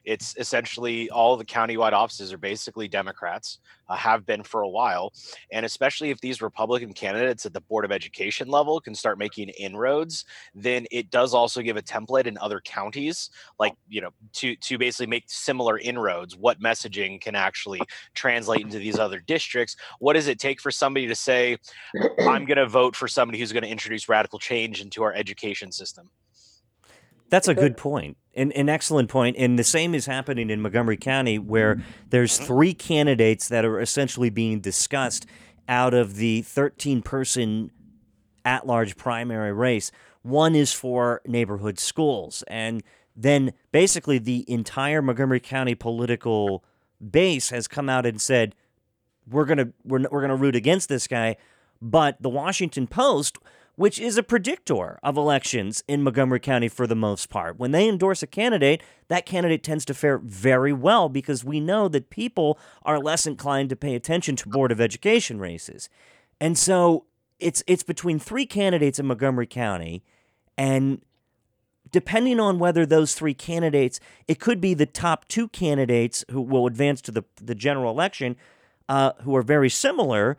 It's 0.04 0.36
essentially 0.36 1.10
all 1.10 1.36
the 1.36 1.44
countywide 1.44 1.92
offices 1.92 2.32
are 2.32 2.38
basically 2.38 2.88
Democrats, 2.88 3.58
uh, 3.88 3.96
have 3.96 4.26
been 4.26 4.42
for 4.42 4.62
a 4.62 4.68
while. 4.68 5.12
And 5.52 5.64
especially 5.64 6.10
if 6.10 6.20
these 6.20 6.42
Republican 6.42 6.92
candidates 6.92 7.46
at 7.46 7.52
the 7.52 7.60
Board 7.60 7.84
of 7.84 7.92
Education 7.92 8.48
level 8.48 8.80
can 8.80 8.94
start 8.94 9.18
making 9.18 9.48
inroads, 9.50 10.24
then 10.54 10.86
it 10.90 11.10
does 11.10 11.34
also 11.34 11.62
give 11.62 11.76
a 11.76 11.82
template 11.82 12.26
in 12.26 12.38
other 12.38 12.60
counties, 12.60 13.30
like, 13.58 13.74
you 13.88 14.00
know, 14.00 14.10
to, 14.34 14.56
to 14.56 14.78
basically 14.78 15.06
make 15.06 15.24
similar 15.26 15.78
inroads. 15.78 16.36
What 16.36 16.60
messaging 16.60 17.20
can 17.20 17.34
actually 17.34 17.80
translate 18.14 18.60
into 18.60 18.78
these 18.78 18.98
other 18.98 19.20
districts? 19.20 19.76
What 19.98 20.14
does 20.14 20.28
it 20.28 20.38
take 20.38 20.60
for 20.60 20.70
somebody 20.70 21.06
to 21.06 21.14
say, 21.14 21.56
I'm 22.20 22.44
going 22.44 22.58
to 22.58 22.66
vote 22.66 22.96
for 22.96 23.08
somebody 23.08 23.38
who's 23.38 23.52
going 23.52 23.64
to 23.64 23.68
introduce 23.68 24.08
radical 24.08 24.38
change 24.38 24.80
into 24.80 25.02
our 25.02 25.14
education 25.14 25.72
system? 25.72 26.10
That's 27.30 27.48
a 27.48 27.54
good 27.54 27.76
point, 27.76 28.16
an, 28.34 28.52
an 28.52 28.68
excellent 28.68 29.08
point. 29.08 29.36
And 29.38 29.58
the 29.58 29.64
same 29.64 29.94
is 29.94 30.06
happening 30.06 30.50
in 30.50 30.60
Montgomery 30.60 30.96
County, 30.96 31.38
where 31.38 31.82
there's 32.10 32.38
three 32.38 32.74
candidates 32.74 33.48
that 33.48 33.64
are 33.64 33.80
essentially 33.80 34.30
being 34.30 34.60
discussed 34.60 35.26
out 35.68 35.94
of 35.94 36.16
the 36.16 36.42
13 36.42 37.02
person 37.02 37.70
at 38.44 38.66
large 38.66 38.96
primary 38.96 39.52
race. 39.52 39.90
One 40.22 40.54
is 40.54 40.72
for 40.72 41.22
neighborhood 41.26 41.78
schools. 41.78 42.44
And 42.46 42.82
then 43.16 43.52
basically 43.72 44.18
the 44.18 44.44
entire 44.50 45.02
Montgomery 45.02 45.40
County 45.40 45.74
political 45.74 46.64
base 47.10 47.50
has 47.50 47.68
come 47.68 47.88
out 47.88 48.06
and 48.06 48.20
said, 48.20 48.54
we're 49.28 49.44
going 49.44 49.58
to 49.58 49.72
we're, 49.84 50.00
we're 50.10 50.20
going 50.20 50.28
to 50.30 50.36
root 50.36 50.56
against 50.56 50.88
this 50.88 51.06
guy. 51.06 51.36
But 51.80 52.20
the 52.20 52.28
Washington 52.28 52.86
Post 52.86 53.38
which 53.76 53.98
is 53.98 54.16
a 54.16 54.22
predictor 54.22 54.98
of 55.02 55.16
elections 55.16 55.82
in 55.88 56.02
Montgomery 56.02 56.40
County 56.40 56.68
for 56.68 56.86
the 56.86 56.94
most 56.94 57.28
part. 57.28 57.58
When 57.58 57.72
they 57.72 57.88
endorse 57.88 58.22
a 58.22 58.26
candidate, 58.26 58.82
that 59.08 59.26
candidate 59.26 59.62
tends 59.62 59.84
to 59.86 59.94
fare 59.94 60.18
very 60.18 60.72
well 60.72 61.08
because 61.08 61.44
we 61.44 61.60
know 61.60 61.88
that 61.88 62.10
people 62.10 62.58
are 62.82 63.00
less 63.00 63.26
inclined 63.26 63.70
to 63.70 63.76
pay 63.76 63.94
attention 63.94 64.36
to 64.36 64.48
Board 64.48 64.70
of 64.70 64.80
Education 64.80 65.38
races. 65.38 65.88
And 66.40 66.56
so 66.56 67.06
it's 67.40 67.62
it's 67.66 67.82
between 67.82 68.18
three 68.18 68.46
candidates 68.46 68.98
in 68.98 69.06
Montgomery 69.06 69.46
County 69.46 70.04
and 70.56 71.00
depending 71.90 72.40
on 72.40 72.58
whether 72.58 72.84
those 72.84 73.14
three 73.14 73.34
candidates, 73.34 74.00
it 74.26 74.40
could 74.40 74.60
be 74.60 74.74
the 74.74 74.86
top 74.86 75.28
two 75.28 75.46
candidates 75.48 76.24
who 76.30 76.40
will 76.40 76.66
advance 76.66 77.00
to 77.00 77.12
the, 77.12 77.22
the 77.40 77.54
general 77.54 77.92
election, 77.92 78.36
uh, 78.88 79.12
who 79.22 79.36
are 79.36 79.42
very 79.42 79.70
similar. 79.70 80.36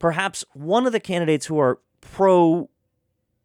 Perhaps 0.00 0.44
one 0.54 0.84
of 0.84 0.92
the 0.92 0.98
candidates 0.98 1.46
who 1.46 1.58
are 1.58 1.78
pro 2.02 2.68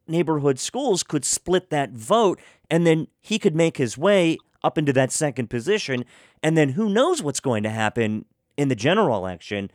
neighborhood 0.07 0.59
schools 0.59 1.03
could 1.03 1.23
split 1.23 1.69
that 1.69 1.91
vote, 1.91 2.39
and 2.69 2.85
then 2.85 3.07
he 3.21 3.39
could 3.39 3.55
make 3.55 3.77
his 3.77 3.97
way 3.97 4.37
up 4.63 4.77
into 4.77 4.91
that 4.93 5.11
second 5.11 5.49
position. 5.49 6.03
And 6.43 6.57
then 6.57 6.69
who 6.69 6.89
knows 6.89 7.23
what's 7.23 7.39
going 7.39 7.63
to 7.63 7.69
happen 7.69 8.25
in 8.57 8.67
the 8.67 8.75
general 8.75 9.17
election? 9.17 9.71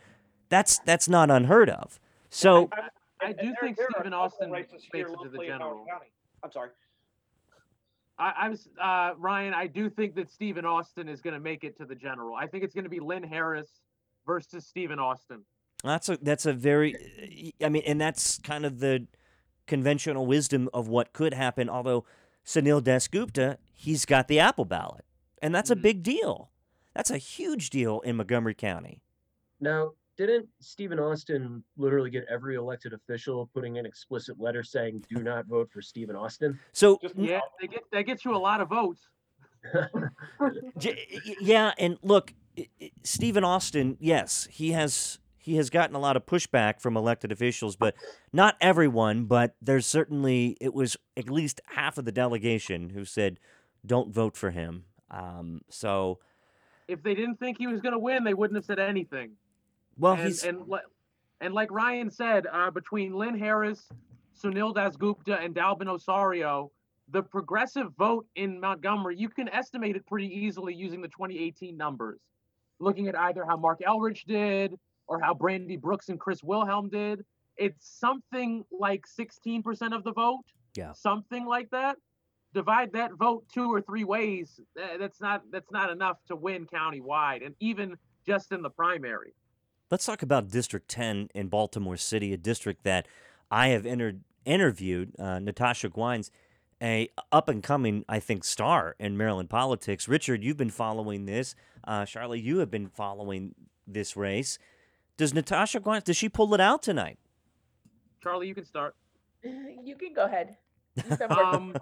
That's 0.50 0.78
that's 0.80 1.08
not 1.08 1.30
unheard 1.30 1.70
of. 1.70 1.98
So 2.28 2.68
I, 3.20 3.28
I 3.28 3.32
do 3.32 3.54
think 3.60 3.78
Stephen 3.90 4.12
Austin 4.12 4.50
makes 4.50 4.72
it 4.72 4.82
to 4.92 5.28
the 5.30 5.44
general. 5.46 5.86
I'm 6.42 6.52
sorry. 6.52 6.70
I, 8.18 8.32
I'm 8.38 8.58
uh, 8.80 9.14
Ryan. 9.18 9.54
I 9.54 9.66
do 9.66 9.88
think 9.88 10.14
that 10.16 10.30
Stephen 10.30 10.64
Austin 10.64 11.08
is 11.08 11.20
going 11.20 11.34
to 11.34 11.40
make 11.40 11.64
it 11.64 11.76
to 11.78 11.84
the 11.84 11.94
general. 11.94 12.34
I 12.34 12.46
think 12.46 12.64
it's 12.64 12.74
going 12.74 12.84
to 12.84 12.90
be 12.90 13.00
Lynne 13.00 13.22
Harris 13.22 13.80
versus 14.26 14.66
Stephen 14.66 14.98
Austin. 14.98 15.42
That's 15.84 16.08
a 16.08 16.18
that's 16.22 16.46
a 16.46 16.52
very 16.52 17.52
I 17.62 17.68
mean, 17.68 17.82
and 17.86 18.00
that's 18.00 18.38
kind 18.38 18.64
of 18.64 18.78
the 18.78 19.06
conventional 19.66 20.26
wisdom 20.26 20.68
of 20.72 20.88
what 20.88 21.12
could 21.12 21.34
happen. 21.34 21.68
Although 21.68 22.04
Sunil 22.44 22.80
Dasgupta, 22.82 23.56
he's 23.74 24.04
got 24.04 24.28
the 24.28 24.38
Apple 24.38 24.64
ballot, 24.64 25.04
and 25.40 25.54
that's 25.54 25.70
a 25.70 25.74
mm-hmm. 25.74 25.82
big 25.82 26.02
deal. 26.02 26.50
That's 26.94 27.10
a 27.10 27.18
huge 27.18 27.70
deal 27.70 28.00
in 28.00 28.16
Montgomery 28.16 28.54
County. 28.54 29.00
Now, 29.60 29.92
didn't 30.16 30.46
Stephen 30.60 30.98
Austin 31.00 31.64
literally 31.76 32.10
get 32.10 32.26
every 32.30 32.56
elected 32.56 32.92
official 32.92 33.48
putting 33.54 33.78
an 33.78 33.86
explicit 33.86 34.38
letter 34.38 34.62
saying 34.62 35.04
"Do 35.08 35.22
not 35.22 35.46
vote 35.46 35.70
for 35.72 35.80
Stephen 35.80 36.14
Austin"? 36.16 36.58
So 36.72 37.00
Yeah, 37.16 37.40
they 37.60 37.66
get 37.66 37.82
that 37.92 38.02
gets 38.02 38.24
you 38.24 38.36
a 38.36 38.38
lot 38.38 38.60
of 38.60 38.68
votes. 38.68 39.08
Yeah, 41.40 41.72
and 41.78 41.96
look, 42.02 42.34
i- 42.58 42.68
i- 42.80 42.90
Stephen 43.04 43.44
Austin, 43.44 43.96
yes, 44.00 44.48
he 44.50 44.72
has 44.72 45.18
he 45.42 45.56
has 45.56 45.70
gotten 45.70 45.96
a 45.96 45.98
lot 45.98 46.16
of 46.16 46.24
pushback 46.24 46.80
from 46.80 46.96
elected 46.96 47.32
officials, 47.32 47.74
but 47.74 47.94
not 48.32 48.56
everyone. 48.60 49.24
But 49.24 49.56
there's 49.60 49.86
certainly 49.86 50.56
it 50.60 50.72
was 50.72 50.96
at 51.16 51.28
least 51.28 51.60
half 51.66 51.98
of 51.98 52.04
the 52.04 52.12
delegation 52.12 52.90
who 52.90 53.04
said, 53.04 53.40
"Don't 53.84 54.12
vote 54.12 54.36
for 54.36 54.52
him." 54.52 54.84
Um, 55.10 55.62
so, 55.68 56.20
If 56.86 57.02
they 57.02 57.14
didn't 57.14 57.40
think 57.40 57.58
he 57.58 57.66
was 57.66 57.80
going 57.80 57.92
to 57.92 57.98
win, 57.98 58.22
they 58.22 58.34
wouldn't 58.34 58.56
have 58.56 58.64
said 58.64 58.78
anything. 58.78 59.32
well, 59.98 60.14
and, 60.14 60.22
he's 60.22 60.44
and 60.44 60.62
and 61.40 61.52
like 61.52 61.72
Ryan 61.72 62.08
said, 62.08 62.46
uh, 62.50 62.70
between 62.70 63.12
Lynne 63.12 63.36
Harris, 63.36 63.88
Sunil 64.40 64.72
Dasgupta, 64.72 65.44
and 65.44 65.54
Dalvin 65.54 65.88
Osario, 65.88 66.70
the 67.08 67.22
progressive 67.22 67.92
vote 67.98 68.26
in 68.36 68.60
Montgomery, 68.60 69.16
you 69.18 69.28
can 69.28 69.48
estimate 69.48 69.96
it 69.96 70.06
pretty 70.06 70.28
easily 70.28 70.72
using 70.72 71.02
the 71.02 71.08
2018 71.08 71.76
numbers. 71.76 72.20
Looking 72.78 73.08
at 73.08 73.18
either 73.18 73.44
how 73.44 73.56
Marc 73.56 73.80
Elrich 73.80 74.24
did 74.24 74.78
or 75.12 75.20
how 75.20 75.34
Brandy 75.34 75.76
Brooks 75.76 76.08
and 76.08 76.18
Chris 76.18 76.42
Wilhelm 76.42 76.88
did, 76.88 77.22
it's 77.58 77.86
something 78.00 78.64
like 78.72 79.04
16% 79.06 79.94
of 79.94 80.04
the 80.04 80.12
vote. 80.12 80.40
Yeah. 80.74 80.92
Something 80.94 81.44
like 81.46 81.68
that. 81.70 81.98
Divide 82.54 82.92
that 82.94 83.12
vote 83.18 83.44
two 83.52 83.70
or 83.70 83.82
three 83.82 84.04
ways. 84.04 84.58
eh, 84.80 84.96
That's 84.98 85.20
not 85.20 85.42
that's 85.50 85.70
not 85.70 85.90
enough 85.90 86.16
to 86.28 86.36
win 86.36 86.66
countywide, 86.66 87.44
and 87.44 87.54
even 87.60 87.96
just 88.26 88.52
in 88.52 88.62
the 88.62 88.70
primary. 88.70 89.34
Let's 89.90 90.06
talk 90.06 90.22
about 90.22 90.48
District 90.48 90.88
10 90.88 91.28
in 91.34 91.48
Baltimore 91.48 91.98
City, 91.98 92.32
a 92.32 92.38
district 92.38 92.84
that 92.84 93.06
I 93.50 93.68
have 93.68 93.84
entered, 93.84 94.22
interviewed. 94.46 95.12
Uh, 95.18 95.38
Natasha 95.40 95.90
Guynes, 95.90 96.30
a 96.82 97.08
up 97.30 97.48
and 97.50 97.62
coming, 97.62 98.04
I 98.08 98.18
think, 98.18 98.44
star 98.44 98.96
in 98.98 99.16
Maryland 99.18 99.50
politics. 99.50 100.08
Richard, 100.08 100.42
you've 100.42 100.56
been 100.56 100.70
following 100.70 101.26
this. 101.26 101.54
Uh, 101.84 102.06
Charlie, 102.06 102.40
you 102.40 102.58
have 102.58 102.70
been 102.70 102.88
following 102.88 103.54
this 103.86 104.16
race. 104.16 104.58
Does 105.16 105.34
Natasha 105.34 105.80
Guynes, 105.80 106.04
does 106.04 106.16
she 106.16 106.28
pull 106.28 106.54
it 106.54 106.60
out 106.60 106.82
tonight? 106.82 107.18
Charlie, 108.22 108.48
you 108.48 108.54
can 108.54 108.64
start. 108.64 108.96
You 109.84 109.96
can 109.96 110.14
go 110.14 110.24
ahead. 110.26 110.56
You've 110.94 111.18
been 111.18 111.28
working 111.28 111.54
Um, 111.54 111.76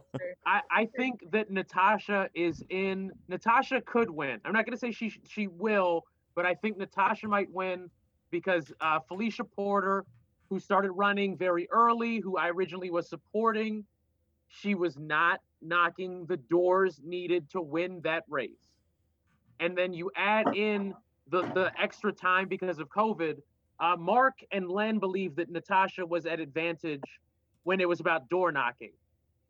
I, 0.47 0.61
I 0.71 0.89
think 0.97 1.31
that 1.33 1.51
Natasha 1.51 2.31
is 2.35 2.65
in. 2.71 3.13
Natasha 3.29 3.83
could 3.83 4.09
win. 4.09 4.41
I'm 4.45 4.53
not 4.53 4.65
going 4.65 4.73
to 4.73 4.79
say 4.79 4.93
she 4.93 5.13
she 5.29 5.49
will, 5.49 6.05
but 6.35 6.47
I 6.47 6.55
think 6.55 6.79
Natasha 6.79 7.29
might 7.29 7.51
win 7.51 7.91
because 8.31 8.73
uh, 8.81 9.01
Felicia 9.01 9.45
Porter, 9.45 10.07
who 10.49 10.59
started 10.59 10.93
running 10.93 11.37
very 11.37 11.69
early, 11.71 12.21
who 12.21 12.39
I 12.39 12.49
originally 12.49 12.91
was 12.91 13.09
supporting, 13.09 13.85
she 14.49 14.75
was 14.75 14.99
not 14.99 15.41
knocking 15.61 16.27
the 16.27 16.37
doors 16.37 17.01
needed 17.05 17.51
to 17.51 17.61
win 17.61 18.01
that 18.05 18.25
race. 18.29 18.71
And 19.59 19.77
then 19.77 19.93
you 19.93 20.11
add 20.17 20.57
in 20.57 20.95
the 21.31 21.43
the 21.55 21.73
extra 21.81 22.13
time 22.13 22.49
because 22.49 22.79
of 22.79 22.89
COVID. 22.89 23.39
Uh, 23.79 23.97
Mark 23.97 24.35
and 24.53 24.69
Len 24.69 24.99
believe 24.99 25.37
that 25.37 25.51
Natasha 25.51 26.05
was 26.05 26.27
at 26.27 26.39
advantage 26.39 27.01
when 27.63 27.81
it 27.81 27.89
was 27.89 28.01
about 28.01 28.29
door 28.29 28.53
knocking 28.53 28.91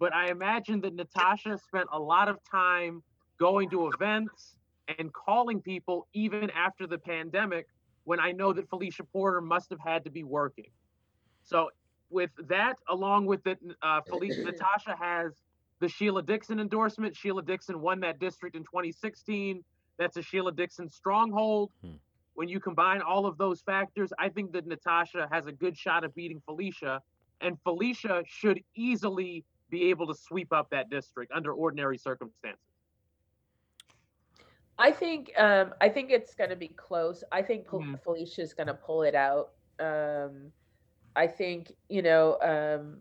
but 0.00 0.14
I 0.14 0.30
imagine 0.30 0.80
that 0.80 0.94
Natasha 0.94 1.58
spent 1.58 1.86
a 1.92 2.00
lot 2.00 2.28
of 2.28 2.38
time 2.42 3.02
going 3.38 3.70
to 3.70 3.88
events 3.88 4.56
and 4.98 5.12
calling 5.12 5.60
people 5.60 6.08
even 6.14 6.50
after 6.50 6.86
the 6.86 6.98
pandemic 6.98 7.66
when 8.04 8.18
I 8.18 8.32
know 8.32 8.52
that 8.54 8.68
Felicia 8.68 9.04
Porter 9.04 9.42
must 9.42 9.70
have 9.70 9.78
had 9.78 10.02
to 10.04 10.10
be 10.10 10.24
working. 10.24 10.70
So 11.44 11.70
with 12.08 12.30
that, 12.48 12.76
along 12.88 13.26
with 13.26 13.44
that, 13.44 13.58
uh, 13.82 14.00
Felicia 14.08 14.42
Natasha 14.44 14.96
has 14.98 15.34
the 15.80 15.88
Sheila 15.88 16.22
Dixon 16.22 16.58
endorsement. 16.58 17.14
Sheila 17.14 17.42
Dixon 17.42 17.80
won 17.80 18.00
that 18.00 18.18
district 18.18 18.56
in 18.56 18.62
2016. 18.62 19.62
That's 20.00 20.16
a 20.16 20.22
Sheila 20.22 20.50
Dixon 20.50 20.88
stronghold. 20.88 21.70
Hmm. 21.84 21.92
When 22.34 22.48
you 22.48 22.58
combine 22.58 23.02
all 23.02 23.26
of 23.26 23.36
those 23.36 23.60
factors, 23.60 24.12
I 24.18 24.30
think 24.30 24.50
that 24.52 24.66
Natasha 24.66 25.28
has 25.30 25.46
a 25.46 25.52
good 25.52 25.76
shot 25.76 26.04
of 26.04 26.14
beating 26.14 26.40
Felicia, 26.46 27.02
and 27.42 27.58
Felicia 27.62 28.22
should 28.26 28.62
easily 28.74 29.44
be 29.68 29.90
able 29.90 30.06
to 30.06 30.14
sweep 30.14 30.52
up 30.52 30.70
that 30.70 30.88
district 30.88 31.30
under 31.32 31.52
ordinary 31.52 31.98
circumstances. 31.98 32.64
I 34.78 34.90
think 34.90 35.30
um, 35.38 35.74
I 35.82 35.90
think 35.90 36.10
it's 36.10 36.34
going 36.34 36.48
to 36.48 36.56
be 36.56 36.68
close. 36.68 37.22
I 37.30 37.42
think 37.42 37.68
Fel- 37.68 37.80
Mhm. 37.80 38.02
Felicia's 38.02 38.54
going 38.54 38.68
to 38.68 38.74
pull 38.74 39.02
it 39.02 39.14
out. 39.14 39.50
Um, 39.78 40.50
I 41.14 41.26
think 41.26 41.72
you 41.90 42.00
know, 42.00 42.38
um, 42.40 42.96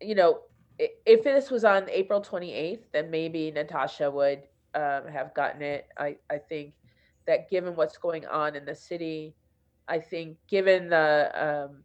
you 0.00 0.16
know, 0.16 0.40
if 0.80 1.22
this 1.22 1.52
was 1.52 1.64
on 1.64 1.88
April 1.88 2.20
twenty 2.20 2.52
eighth, 2.52 2.90
then 2.90 3.08
maybe 3.12 3.52
Natasha 3.52 4.10
would 4.10 4.42
um, 4.74 5.06
have 5.12 5.34
gotten 5.34 5.62
it. 5.62 5.88
I 5.98 6.16
I 6.30 6.38
think 6.38 6.74
that 7.26 7.50
given 7.50 7.74
what's 7.74 7.96
going 7.96 8.26
on 8.26 8.56
in 8.56 8.64
the 8.64 8.74
city, 8.74 9.34
I 9.88 9.98
think 9.98 10.36
given 10.48 10.88
the 10.88 11.30
um, 11.34 11.82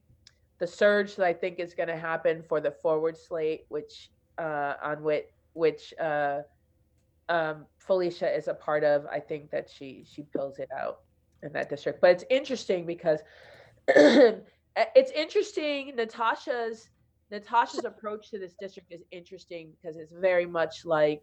the 0.59 0.67
surge 0.67 1.15
that 1.15 1.25
I 1.25 1.33
think 1.33 1.59
is 1.59 1.73
going 1.73 1.89
to 1.89 1.97
happen 1.97 2.43
for 2.47 2.59
the 2.59 2.71
forward 2.71 3.17
slate, 3.17 3.65
which 3.69 4.11
uh, 4.37 4.73
on 4.83 5.03
which 5.03 5.25
which 5.53 5.93
uh, 5.99 6.41
um, 7.29 7.65
Felicia 7.77 8.35
is 8.35 8.47
a 8.47 8.53
part 8.53 8.83
of, 8.83 9.05
I 9.07 9.19
think 9.19 9.51
that 9.51 9.69
she 9.69 10.05
she 10.09 10.23
pulls 10.23 10.59
it 10.59 10.69
out 10.77 10.99
in 11.43 11.53
that 11.53 11.69
district. 11.69 12.01
But 12.01 12.11
it's 12.11 12.25
interesting 12.29 12.85
because 12.85 13.19
it's 13.87 15.11
interesting. 15.11 15.95
Natasha's 15.95 16.89
Natasha's 17.31 17.85
approach 17.85 18.29
to 18.31 18.39
this 18.39 18.55
district 18.59 18.91
is 18.91 19.01
interesting 19.11 19.71
because 19.79 19.97
it's 19.97 20.11
very 20.11 20.45
much 20.45 20.85
like 20.85 21.21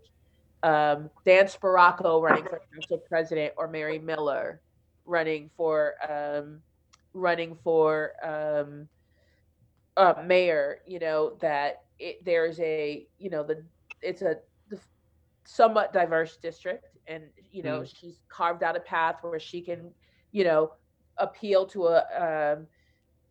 um, 0.66 1.10
Dan 1.24 1.47
Sparaco 1.47 2.20
running 2.20 2.43
for 2.43 2.60
council 2.74 2.98
president 2.98 3.55
or 3.56 3.68
Mary 3.68 4.01
Miller 4.01 4.60
running 5.05 5.48
for 5.56 5.94
um, 6.10 6.60
running 7.14 7.56
for 7.62 8.12
um, 8.20 8.88
uh, 9.97 10.20
mayor. 10.26 10.78
You 10.84 10.98
know 10.98 11.36
that 11.40 11.84
it, 12.01 12.24
there's 12.24 12.59
a 12.59 13.06
you 13.16 13.30
know 13.30 13.44
the 13.44 13.62
it's 14.02 14.22
a 14.22 14.38
the 14.68 14.80
somewhat 15.44 15.93
diverse 15.93 16.36
district 16.36 16.98
and 17.06 17.22
you 17.52 17.62
know 17.62 17.84
she's 17.84 18.20
carved 18.28 18.64
out 18.64 18.76
a 18.76 18.80
path 18.80 19.18
where 19.22 19.38
she 19.38 19.60
can 19.60 19.93
you 20.32 20.43
know 20.43 20.72
appeal 21.18 21.64
to 21.64 21.86
a 21.86 22.56
um, 22.56 22.66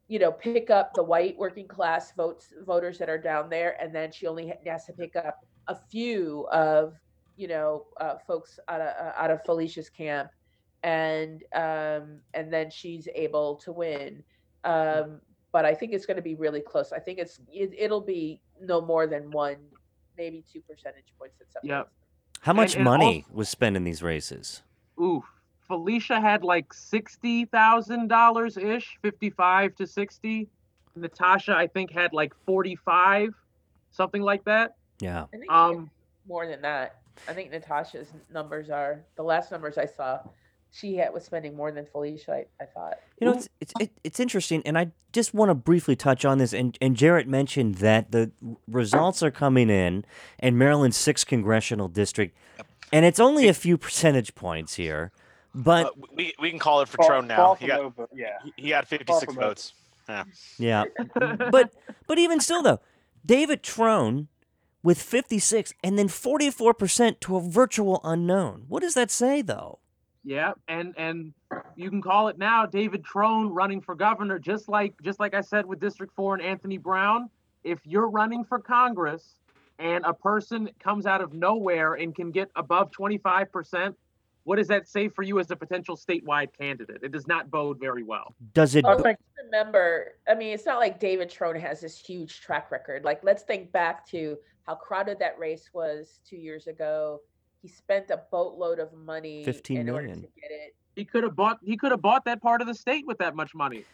you 0.08 0.20
know 0.20 0.32
pick 0.32 0.70
up 0.70 0.94
the 0.94 1.04
white 1.04 1.38
working 1.38 1.68
class 1.68 2.14
votes 2.14 2.54
voters 2.66 2.98
that 2.98 3.10
are 3.10 3.18
down 3.18 3.50
there 3.50 3.76
and 3.82 3.94
then 3.94 4.10
she 4.10 4.26
only 4.26 4.54
has 4.66 4.86
to 4.86 4.94
pick 4.94 5.18
up 5.18 5.46
a 5.68 5.76
few 5.92 6.48
of 6.52 6.94
you 7.36 7.48
know 7.48 7.86
uh, 8.00 8.16
folks 8.28 8.60
out 8.68 8.82
of 8.82 8.88
uh, 8.88 9.12
out 9.18 9.32
of 9.32 9.44
felicia's 9.44 9.90
camp 9.90 10.30
and 10.84 11.44
um 11.54 12.20
and 12.34 12.52
then 12.52 12.70
she's 12.70 13.08
able 13.16 13.56
to 13.56 13.72
win 13.72 14.24
um 14.64 15.20
but 15.52 15.64
I 15.66 15.74
think 15.74 15.94
it's 15.94 16.06
going 16.06 16.18
to 16.18 16.22
be 16.22 16.36
really 16.36 16.60
close. 16.60 16.92
I 16.92 17.00
think 17.00 17.18
it's 17.18 17.40
it, 17.50 17.72
it'll 17.78 18.02
be 18.02 18.42
no 18.60 18.82
more 18.82 19.08
than 19.08 19.32
one, 19.32 19.56
maybe 20.18 20.44
two 20.52 20.60
percentage 20.60 21.14
points 21.18 21.40
at 21.40 21.50
some 21.50 21.62
Yep. 21.64 21.86
places. 21.86 22.42
How 22.42 22.52
much 22.52 22.76
and 22.76 22.84
money 22.84 23.26
was 23.32 23.48
spent 23.48 23.78
in 23.78 23.86
these 23.86 24.04
races? 24.04 24.64
Ooh, 25.00 25.24
Felicia 25.66 26.20
had 26.20 26.44
like 26.44 26.74
sixty 26.74 27.46
thousand 27.46 28.10
dollars 28.10 28.58
ish, 28.58 28.98
fifty-five 29.02 29.76
to 29.76 29.88
sixty. 29.88 30.50
Natasha, 30.98 31.56
I 31.56 31.68
think, 31.68 31.90
had 31.90 32.12
like 32.12 32.34
forty-five, 32.46 33.34
something 33.92 34.22
like 34.22 34.44
that. 34.44 34.76
Yeah. 35.00 35.24
I 35.34 35.38
think 35.38 35.50
Um, 35.50 35.90
more 36.28 36.46
than 36.48 36.62
that. 36.64 36.98
I 37.28 37.34
think 37.34 37.52
Natasha's 37.52 38.08
numbers 38.34 38.70
are 38.70 39.02
the 39.16 39.24
last 39.24 39.52
numbers 39.52 39.78
I 39.78 39.86
saw. 39.86 40.20
She 40.72 40.96
had, 40.98 41.14
was 41.14 41.24
spending 41.24 41.56
more 41.56 41.72
than 41.72 41.86
Felicia. 41.86 42.34
I, 42.34 42.46
I 42.62 42.66
thought. 42.66 42.96
You 43.22 43.28
know, 43.28 43.34
it's 43.34 43.48
it's 43.62 43.74
it, 43.80 43.92
it's 44.04 44.20
interesting, 44.20 44.62
and 44.66 44.78
I 44.78 44.92
just 45.14 45.34
want 45.34 45.50
to 45.50 45.56
briefly 45.56 45.96
touch 45.96 46.26
on 46.26 46.38
this. 46.38 46.52
And 46.54 46.78
and 46.82 46.98
Jarrett 46.98 47.28
mentioned 47.30 47.76
that 47.76 48.12
the 48.12 48.32
results 48.68 49.24
are 49.24 49.32
coming 49.32 49.70
in, 49.70 50.04
in 50.40 50.58
Maryland's 50.58 50.98
sixth 50.98 51.28
congressional 51.28 51.88
district, 51.88 52.36
and 52.92 53.06
it's 53.06 53.20
only 53.22 53.48
a 53.48 53.54
few 53.54 53.78
percentage 53.78 54.36
points 54.36 54.74
here, 54.76 55.14
but 55.54 55.86
Uh, 55.86 55.90
we 56.14 56.34
we 56.40 56.50
can 56.50 56.60
call 56.60 56.82
it 56.82 56.90
for 56.90 56.98
Far- 56.98 57.08
Trone 57.08 57.28
now. 57.28 57.54
He 57.56 57.68
got 57.68 57.80
over, 57.80 58.10
yeah. 58.14 58.40
he- 58.44 58.54
he 58.58 58.70
got 58.70 58.86
56 58.86 59.24
from 59.34 59.38
over. 59.38 59.48
votes. 59.48 59.74
Yeah. 60.10 60.24
yeah, 60.60 60.84
but 61.52 61.72
but 62.06 62.18
even 62.20 62.42
still 62.42 62.62
though, 62.62 62.82
David 63.26 63.64
Trone 63.64 64.28
with 64.86 65.02
fifty 65.02 65.40
six, 65.40 65.74
and 65.84 65.98
then 65.98 66.08
forty 66.08 66.50
four 66.52 66.74
percent 66.74 67.20
to 67.22 67.36
a 67.36 67.42
virtual 67.42 68.00
unknown. 68.04 68.66
What 68.70 68.82
does 68.82 68.94
that 68.94 69.12
say 69.12 69.42
though? 69.42 69.80
Yeah, 70.24 70.54
and 70.68 70.94
and 70.98 71.34
you 71.76 71.90
can 71.90 72.02
call 72.02 72.28
it 72.30 72.38
now 72.38 72.66
David 72.66 73.04
Trone 73.04 73.50
running 73.50 73.82
for 73.82 73.96
governor, 73.96 74.40
just 74.40 74.70
like 74.70 74.94
just 75.02 75.20
like 75.20 75.34
I 75.34 75.42
said 75.42 75.66
with 75.66 75.80
District 75.80 76.14
Four 76.16 76.36
and 76.36 76.44
Anthony 76.44 76.78
Brown. 76.78 77.30
If 77.64 77.80
you're 77.84 78.10
running 78.10 78.46
for 78.46 78.60
Congress 78.60 79.40
and 79.80 80.06
a 80.06 80.14
person 80.14 80.70
comes 80.80 81.08
out 81.08 81.20
of 81.20 81.34
nowhere 81.34 81.96
and 81.96 82.16
can 82.16 82.30
get 82.30 82.50
above 82.56 82.92
25 82.92 83.52
percent, 83.52 83.96
what 84.44 84.58
does 84.58 84.68
that 84.68 84.88
say 84.88 85.10
for 85.10 85.24
you 85.24 85.40
as 85.40 85.50
a 85.50 85.56
potential 85.56 85.98
statewide 85.98 86.50
candidate? 86.58 87.00
It 87.02 87.12
does 87.12 87.28
not 87.28 87.50
bode 87.50 87.80
very 87.80 88.04
well. 88.04 88.36
Does 88.54 88.76
it? 88.76 88.86
Oh, 88.88 88.98
I 88.98 89.02
think 89.02 89.18
remember, 89.44 90.14
I 90.28 90.36
mean, 90.36 90.54
it's 90.54 90.66
not 90.66 90.80
like 90.80 91.00
David 91.00 91.30
Trone 91.30 91.60
has 91.60 91.82
this 91.82 92.00
huge 92.00 92.42
track 92.42 92.72
record. 92.72 93.04
Like, 93.04 93.24
let's 93.24 93.44
think 93.44 93.72
back 93.72 94.08
to 94.10 94.38
how 94.66 94.76
crowded 94.76 95.20
that 95.20 95.38
race 95.38 95.70
was 95.74 96.20
two 96.28 96.38
years 96.38 96.68
ago. 96.68 97.22
He 97.62 97.68
spent 97.68 98.10
a 98.10 98.22
boatload 98.32 98.80
of 98.80 98.94
money 98.94 99.44
15 99.44 99.78
in 99.78 99.90
order 99.90 100.08
to 100.08 100.14
get 100.16 100.50
it. 100.50 100.76
He 100.96 101.06
could 101.06 101.24
have 101.24 101.36
bought 101.36 101.60
he 101.64 101.78
could 101.78 101.92
have 101.92 102.02
bought 102.02 102.26
that 102.26 102.42
part 102.42 102.62
of 102.62 102.68
the 102.68 102.74
state 102.76 103.06
with 103.06 103.18
that 103.20 103.36
much 103.36 103.54
money. 103.54 103.86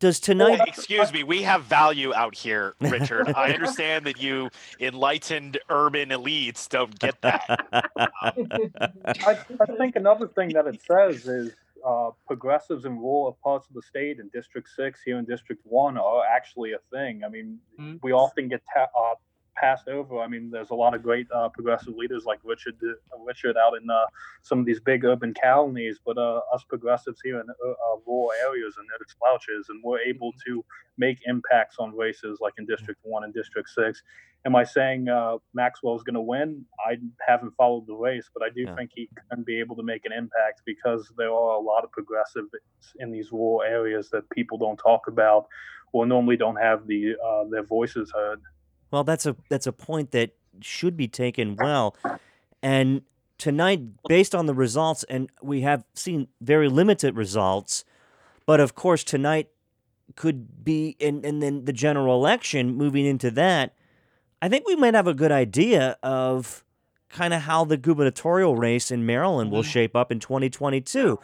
Does 0.00 0.20
tonight? 0.20 0.60
Excuse 0.68 1.12
me, 1.12 1.24
we 1.24 1.42
have 1.42 1.64
value 1.64 2.14
out 2.14 2.36
here, 2.36 2.74
Richard. 2.80 3.32
I 3.36 3.52
understand 3.52 4.06
that 4.06 4.22
you 4.22 4.48
enlightened 4.78 5.58
urban 5.68 6.10
elites 6.10 6.68
don't 6.68 6.96
get 7.00 7.20
that. 7.22 7.74
I, 8.14 9.38
I 9.60 9.66
think 9.76 9.96
another 9.96 10.28
thing 10.28 10.50
that 10.50 10.68
it 10.68 10.80
says 10.88 11.26
is 11.26 11.52
uh, 11.84 12.10
progressives 12.28 12.84
in 12.84 12.96
rural 12.96 13.36
parts 13.42 13.66
of 13.68 13.74
the 13.74 13.82
state 13.82 14.20
in 14.20 14.28
District 14.28 14.68
6 14.76 15.00
here 15.04 15.18
in 15.18 15.24
District 15.24 15.60
1 15.64 15.98
are 15.98 16.24
actually 16.24 16.74
a 16.74 16.78
thing. 16.92 17.22
I 17.24 17.28
mean, 17.28 17.58
Mhm. 17.80 17.98
we 18.00 18.12
often 18.12 18.48
get 18.48 18.62
ta- 18.72 18.86
uh, 18.96 19.14
passed 19.60 19.88
over. 19.88 20.20
I 20.20 20.28
mean, 20.28 20.50
there's 20.50 20.70
a 20.70 20.74
lot 20.74 20.94
of 20.94 21.02
great 21.02 21.26
uh, 21.34 21.48
progressive 21.48 21.94
leaders 21.94 22.24
like 22.24 22.38
Richard 22.44 22.76
uh, 22.82 23.18
Richard 23.24 23.56
out 23.56 23.74
in 23.80 23.88
uh, 23.90 24.04
some 24.42 24.58
of 24.58 24.66
these 24.66 24.80
big 24.80 25.04
urban 25.04 25.34
counties, 25.34 25.98
but 26.04 26.18
uh, 26.18 26.40
us 26.54 26.64
progressives 26.68 27.20
here 27.22 27.40
in 27.40 27.46
uh, 27.48 27.70
uh, 27.70 27.96
rural 28.06 28.32
areas 28.42 28.74
are 28.78 28.84
no 28.84 28.96
slouches, 29.18 29.66
and 29.68 29.80
we're 29.84 30.00
able 30.00 30.32
to 30.46 30.64
make 30.96 31.18
impacts 31.26 31.76
on 31.78 31.94
races 31.96 32.38
like 32.40 32.54
in 32.58 32.66
District 32.66 33.00
1 33.02 33.24
and 33.24 33.32
District 33.34 33.68
6. 33.68 34.02
Am 34.44 34.54
I 34.54 34.64
saying 34.64 35.08
uh, 35.08 35.34
is 35.36 36.02
going 36.02 36.14
to 36.14 36.20
win? 36.20 36.64
I 36.86 36.96
haven't 37.26 37.52
followed 37.56 37.86
the 37.86 37.94
race, 37.94 38.30
but 38.32 38.42
I 38.42 38.50
do 38.50 38.62
Yeah. 38.62 38.74
think 38.76 38.90
he 38.94 39.08
can 39.30 39.42
be 39.42 39.58
able 39.58 39.76
to 39.76 39.82
make 39.82 40.04
an 40.04 40.12
impact 40.12 40.62
because 40.64 41.12
there 41.16 41.30
are 41.30 41.54
a 41.56 41.60
lot 41.60 41.84
of 41.84 41.90
progressives 41.90 42.50
in 43.00 43.10
these 43.10 43.32
rural 43.32 43.62
areas 43.62 44.10
that 44.10 44.28
people 44.30 44.56
don't 44.56 44.78
talk 44.78 45.08
about 45.08 45.46
or 45.92 46.06
normally 46.06 46.36
don't 46.36 46.56
have 46.56 46.86
the 46.86 47.16
uh, 47.16 47.44
their 47.50 47.64
voices 47.64 48.12
heard. 48.14 48.40
Well, 48.90 49.04
that's 49.04 49.26
a 49.26 49.36
that's 49.48 49.66
a 49.66 49.72
point 49.72 50.12
that 50.12 50.30
should 50.60 50.96
be 50.96 51.08
taken 51.08 51.56
well. 51.56 51.96
And 52.62 53.02
tonight, 53.36 53.80
based 54.08 54.34
on 54.34 54.46
the 54.46 54.54
results, 54.54 55.04
and 55.04 55.30
we 55.42 55.60
have 55.62 55.84
seen 55.94 56.28
very 56.40 56.68
limited 56.68 57.16
results, 57.16 57.84
but 58.46 58.60
of 58.60 58.74
course 58.74 59.04
tonight 59.04 59.48
could 60.16 60.64
be 60.64 60.96
and 61.00 61.24
and 61.24 61.42
then 61.42 61.64
the 61.64 61.72
general 61.72 62.14
election 62.14 62.74
moving 62.74 63.04
into 63.04 63.30
that, 63.32 63.74
I 64.40 64.48
think 64.48 64.66
we 64.66 64.76
might 64.76 64.94
have 64.94 65.06
a 65.06 65.14
good 65.14 65.32
idea 65.32 65.96
of 66.02 66.64
kind 67.08 67.32
of 67.32 67.42
how 67.42 67.64
the 67.64 67.76
gubernatorial 67.76 68.56
race 68.56 68.90
in 68.90 69.06
Maryland 69.06 69.50
will 69.50 69.62
mm-hmm. 69.62 69.70
shape 69.70 69.96
up 69.96 70.12
in 70.12 70.20
2022. 70.20 71.18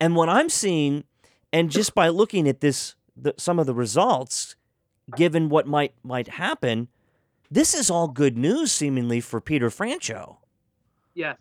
And 0.00 0.14
what 0.14 0.28
I'm 0.28 0.48
seeing, 0.48 1.04
and 1.52 1.70
just 1.70 1.94
by 1.94 2.08
looking 2.08 2.48
at 2.48 2.60
this, 2.60 2.94
the, 3.16 3.34
some 3.36 3.58
of 3.58 3.66
the 3.66 3.74
results, 3.74 4.56
given 5.16 5.48
what 5.48 5.66
might 5.66 5.94
might 6.02 6.28
happen, 6.28 6.88
this 7.50 7.74
is 7.74 7.90
all 7.90 8.08
good 8.08 8.36
news 8.36 8.72
seemingly 8.72 9.20
for 9.20 9.40
Peter 9.40 9.70
Franchot. 9.70 10.36
Yes. 11.14 11.38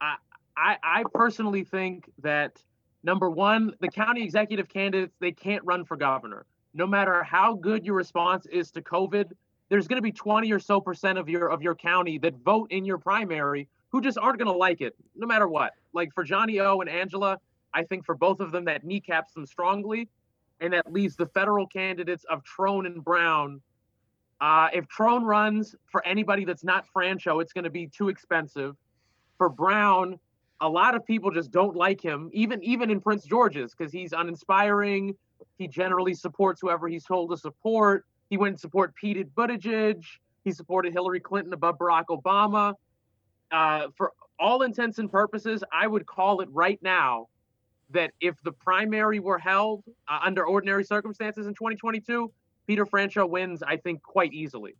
I, 0.00 0.16
I 0.56 0.76
I 0.82 1.04
personally 1.12 1.64
think 1.64 2.10
that 2.22 2.60
number 3.02 3.30
one, 3.30 3.74
the 3.80 3.88
county 3.88 4.22
executive 4.22 4.68
candidates, 4.68 5.16
they 5.20 5.32
can't 5.32 5.64
run 5.64 5.84
for 5.84 5.96
governor. 5.96 6.46
No 6.74 6.86
matter 6.86 7.22
how 7.22 7.54
good 7.54 7.84
your 7.84 7.94
response 7.94 8.46
is 8.46 8.70
to 8.72 8.82
COVID, 8.82 9.32
there's 9.68 9.88
gonna 9.88 10.02
be 10.02 10.12
20 10.12 10.52
or 10.52 10.58
so 10.58 10.80
percent 10.80 11.18
of 11.18 11.28
your 11.28 11.48
of 11.50 11.62
your 11.62 11.74
county 11.74 12.18
that 12.18 12.34
vote 12.44 12.70
in 12.70 12.84
your 12.84 12.98
primary 12.98 13.68
who 13.90 14.00
just 14.00 14.18
aren't 14.18 14.38
gonna 14.38 14.52
like 14.52 14.80
it, 14.80 14.94
no 15.16 15.26
matter 15.26 15.48
what. 15.48 15.72
Like 15.92 16.12
for 16.14 16.24
Johnny 16.24 16.60
O 16.60 16.80
and 16.80 16.88
Angela, 16.88 17.38
I 17.74 17.84
think 17.84 18.04
for 18.04 18.14
both 18.14 18.40
of 18.40 18.52
them 18.52 18.64
that 18.66 18.84
kneecaps 18.84 19.34
them 19.34 19.46
strongly. 19.46 20.08
And 20.60 20.72
that 20.72 20.92
leaves 20.92 21.16
the 21.16 21.26
federal 21.26 21.66
candidates 21.66 22.24
of 22.30 22.44
Trone 22.44 22.86
and 22.86 23.02
Brown 23.04 23.60
uh, 24.42 24.68
if 24.72 24.88
Trone 24.88 25.22
runs 25.24 25.76
for 25.86 26.04
anybody 26.04 26.44
that's 26.44 26.64
not 26.64 26.84
Franchot, 26.94 27.40
it's 27.40 27.52
going 27.52 27.62
to 27.64 27.70
be 27.70 27.86
too 27.86 28.08
expensive. 28.08 28.74
For 29.38 29.48
Brown, 29.48 30.18
a 30.60 30.68
lot 30.68 30.96
of 30.96 31.06
people 31.06 31.30
just 31.30 31.52
don't 31.52 31.76
like 31.76 32.00
him, 32.00 32.28
even 32.32 32.62
even 32.64 32.90
in 32.90 33.00
Prince 33.00 33.24
George's, 33.24 33.72
because 33.72 33.92
he's 33.92 34.12
uninspiring. 34.12 35.14
He 35.58 35.68
generally 35.68 36.12
supports 36.12 36.60
whoever 36.60 36.88
he's 36.88 37.04
told 37.04 37.30
to 37.30 37.36
support. 37.36 38.04
He 38.30 38.36
went 38.36 38.54
and 38.54 38.60
support 38.60 38.96
Pete 38.96 39.32
Buttigieg. 39.32 40.02
He 40.42 40.50
supported 40.50 40.92
Hillary 40.92 41.20
Clinton 41.20 41.52
above 41.52 41.78
Barack 41.78 42.06
Obama. 42.10 42.74
Uh, 43.52 43.88
for 43.96 44.12
all 44.40 44.62
intents 44.62 44.98
and 44.98 45.10
purposes, 45.10 45.62
I 45.72 45.86
would 45.86 46.04
call 46.04 46.40
it 46.40 46.48
right 46.50 46.80
now 46.82 47.28
that 47.90 48.10
if 48.20 48.34
the 48.42 48.52
primary 48.52 49.20
were 49.20 49.38
held 49.38 49.84
uh, 50.08 50.18
under 50.24 50.44
ordinary 50.44 50.82
circumstances 50.82 51.46
in 51.46 51.54
2022, 51.54 52.32
Peter 52.66 52.86
Franchot 52.86 53.28
wins, 53.28 53.62
I 53.62 53.76
think, 53.76 54.02
quite 54.02 54.32
easily. 54.32 54.76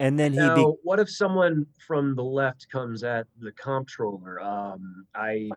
And 0.00 0.18
then 0.18 0.32
he 0.32 0.38
Now, 0.38 0.54
be, 0.54 0.62
what 0.82 1.00
if 1.00 1.10
someone 1.10 1.66
from 1.86 2.14
the 2.14 2.22
left 2.24 2.68
comes 2.70 3.02
at 3.02 3.26
the 3.40 3.52
comptroller? 3.52 4.40
Um, 4.40 5.06
I, 5.14 5.50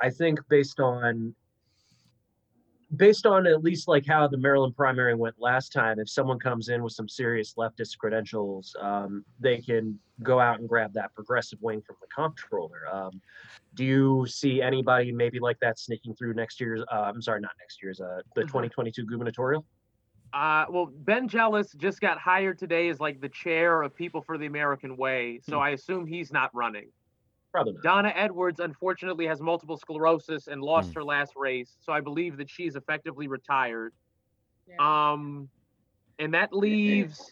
I 0.00 0.10
think 0.10 0.38
based 0.48 0.78
on, 0.78 1.34
based 2.96 3.26
on 3.26 3.46
at 3.46 3.62
least 3.64 3.88
like 3.88 4.06
how 4.06 4.28
the 4.28 4.36
Maryland 4.36 4.76
primary 4.76 5.14
went 5.14 5.34
last 5.40 5.72
time, 5.72 5.98
if 5.98 6.08
someone 6.08 6.38
comes 6.38 6.68
in 6.68 6.82
with 6.82 6.92
some 6.92 7.08
serious 7.08 7.54
leftist 7.54 7.98
credentials, 7.98 8.76
um, 8.80 9.24
they 9.40 9.58
can 9.58 9.98
go 10.22 10.38
out 10.38 10.60
and 10.60 10.68
grab 10.68 10.92
that 10.92 11.12
progressive 11.14 11.58
wing 11.60 11.82
from 11.84 11.96
the 12.00 12.06
comptroller. 12.14 12.82
Um, 12.92 13.20
do 13.74 13.84
you 13.84 14.26
see 14.28 14.62
anybody 14.62 15.10
maybe 15.10 15.40
like 15.40 15.58
that 15.60 15.78
sneaking 15.78 16.14
through 16.14 16.34
next 16.34 16.60
year's? 16.60 16.82
Uh, 16.92 17.10
I'm 17.12 17.22
sorry, 17.22 17.40
not 17.40 17.52
next 17.58 17.82
year's. 17.82 18.00
Uh, 18.00 18.20
the 18.36 18.42
Mhm. 18.42 18.48
2022 18.48 19.06
gubernatorial. 19.06 19.64
Uh, 20.32 20.64
well, 20.70 20.86
Ben 20.86 21.28
Jealous 21.28 21.72
just 21.72 22.00
got 22.00 22.18
hired 22.18 22.58
today 22.58 22.88
as 22.88 23.00
like 23.00 23.20
the 23.20 23.28
chair 23.28 23.82
of 23.82 23.94
People 23.94 24.22
for 24.22 24.38
the 24.38 24.46
American 24.46 24.96
Way, 24.96 25.40
so 25.46 25.58
I 25.58 25.70
assume 25.70 26.06
he's 26.06 26.32
not 26.32 26.54
running. 26.54 26.88
Probably 27.52 27.74
not. 27.74 27.82
Donna 27.82 28.12
Edwards 28.16 28.60
unfortunately 28.60 29.26
has 29.26 29.40
multiple 29.40 29.76
sclerosis 29.76 30.46
and 30.48 30.62
lost 30.62 30.94
her 30.94 31.04
last 31.04 31.34
race, 31.36 31.76
so 31.80 31.92
I 31.92 32.00
believe 32.00 32.38
that 32.38 32.48
she's 32.48 32.76
effectively 32.76 33.28
retired. 33.28 33.92
Yeah. 34.66 35.12
Um, 35.12 35.50
and 36.18 36.32
that 36.32 36.54
leaves 36.54 37.30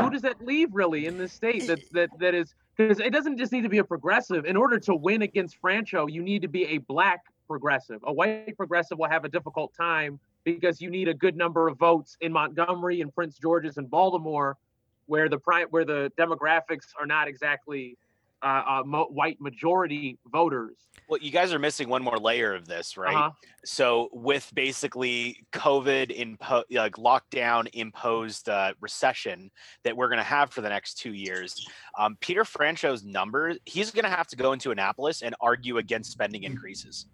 who 0.00 0.10
does 0.10 0.22
that 0.22 0.44
leave 0.44 0.74
really 0.74 1.06
in 1.06 1.18
this 1.18 1.32
state? 1.32 1.66
That's 1.66 1.88
that 1.90 2.10
that 2.18 2.34
is 2.34 2.54
because 2.76 3.00
it 3.00 3.12
doesn't 3.12 3.38
just 3.38 3.52
need 3.52 3.62
to 3.62 3.68
be 3.68 3.78
a 3.78 3.84
progressive. 3.84 4.44
In 4.44 4.56
order 4.56 4.78
to 4.80 4.94
win 4.94 5.22
against 5.22 5.60
Franchot, 5.60 6.12
you 6.12 6.22
need 6.22 6.42
to 6.42 6.48
be 6.48 6.66
a 6.66 6.78
black 6.78 7.24
progressive. 7.46 8.00
A 8.04 8.12
white 8.12 8.56
progressive 8.56 8.98
will 8.98 9.08
have 9.08 9.24
a 9.24 9.28
difficult 9.28 9.72
time 9.74 10.18
because 10.46 10.80
you 10.80 10.88
need 10.88 11.08
a 11.08 11.14
good 11.14 11.36
number 11.36 11.68
of 11.68 11.76
votes 11.76 12.16
in 12.20 12.32
Montgomery 12.32 13.02
and 13.02 13.12
Prince 13.14 13.36
George's 13.36 13.76
and 13.76 13.90
Baltimore, 13.90 14.56
where 15.06 15.28
the 15.28 15.38
pri- 15.38 15.66
where 15.68 15.84
the 15.84 16.10
demographics 16.16 16.86
are 16.98 17.04
not 17.04 17.28
exactly 17.28 17.98
uh, 18.42 18.62
uh, 18.66 18.82
mo- 18.86 19.08
white 19.10 19.40
majority 19.40 20.18
voters. 20.30 20.76
Well, 21.08 21.20
you 21.20 21.32
guys 21.32 21.52
are 21.52 21.58
missing 21.58 21.88
one 21.88 22.02
more 22.02 22.16
layer 22.16 22.54
of 22.54 22.66
this, 22.66 22.96
right? 22.96 23.14
Uh-huh. 23.14 23.30
So, 23.64 24.08
with 24.12 24.48
basically 24.54 25.44
COVID 25.52 26.16
impo- 26.16 26.64
like 26.70 26.94
lockdown 26.94 27.68
imposed 27.72 28.48
uh, 28.48 28.74
recession 28.80 29.50
that 29.82 29.96
we're 29.96 30.08
going 30.08 30.18
to 30.18 30.24
have 30.24 30.52
for 30.52 30.60
the 30.60 30.68
next 30.68 30.98
two 30.98 31.12
years, 31.12 31.66
um, 31.98 32.16
Peter 32.20 32.44
Franchot's 32.44 33.02
number, 33.02 33.54
he's 33.64 33.90
going 33.90 34.04
to 34.04 34.10
have 34.10 34.28
to 34.28 34.36
go 34.36 34.52
into 34.52 34.70
Annapolis 34.70 35.22
and 35.22 35.34
argue 35.40 35.78
against 35.78 36.12
spending 36.12 36.44
increases. 36.44 37.06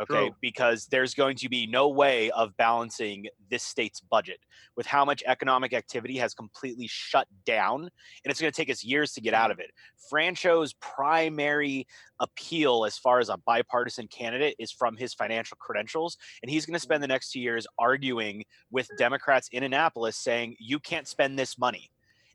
Okay, 0.00 0.26
True. 0.26 0.34
because 0.40 0.86
there's 0.86 1.14
going 1.14 1.36
to 1.36 1.48
be 1.48 1.66
no 1.66 1.88
way 1.88 2.30
of 2.32 2.56
balancing 2.56 3.26
this 3.50 3.62
state's 3.62 4.00
budget 4.00 4.38
with 4.76 4.86
how 4.86 5.04
much 5.04 5.22
economic 5.26 5.72
activity 5.72 6.16
has 6.18 6.34
completely 6.34 6.88
shut 6.88 7.28
down, 7.46 7.82
and 7.82 7.90
it's 8.30 8.40
going 8.40 8.52
to 8.52 8.56
take 8.56 8.70
us 8.70 8.82
years 8.82 9.12
to 9.12 9.20
get 9.20 9.34
out 9.34 9.52
of 9.52 9.60
it. 9.60 9.70
Franchot's 10.10 10.74
primary 10.80 11.86
appeal 12.20 12.84
as 12.84 12.98
far 12.98 13.18
as 13.18 13.28
a 13.28 13.36
bipartisan 13.46 14.08
candidate 14.08 14.54
is 14.58 14.72
from 14.72 14.96
his 14.96 15.14
financial 15.14 15.56
credentials 15.60 16.16
and 16.42 16.50
he's 16.50 16.64
going 16.64 16.74
to 16.74 16.80
spend 16.80 17.02
the 17.02 17.08
next 17.08 17.32
two 17.32 17.40
years 17.40 17.66
arguing 17.78 18.44
with 18.70 18.88
democrats 18.98 19.48
in 19.50 19.64
annapolis 19.64 20.16
saying 20.16 20.54
you 20.60 20.78
can't 20.78 21.08
spend 21.08 21.38
this 21.38 21.58
money 21.58 21.90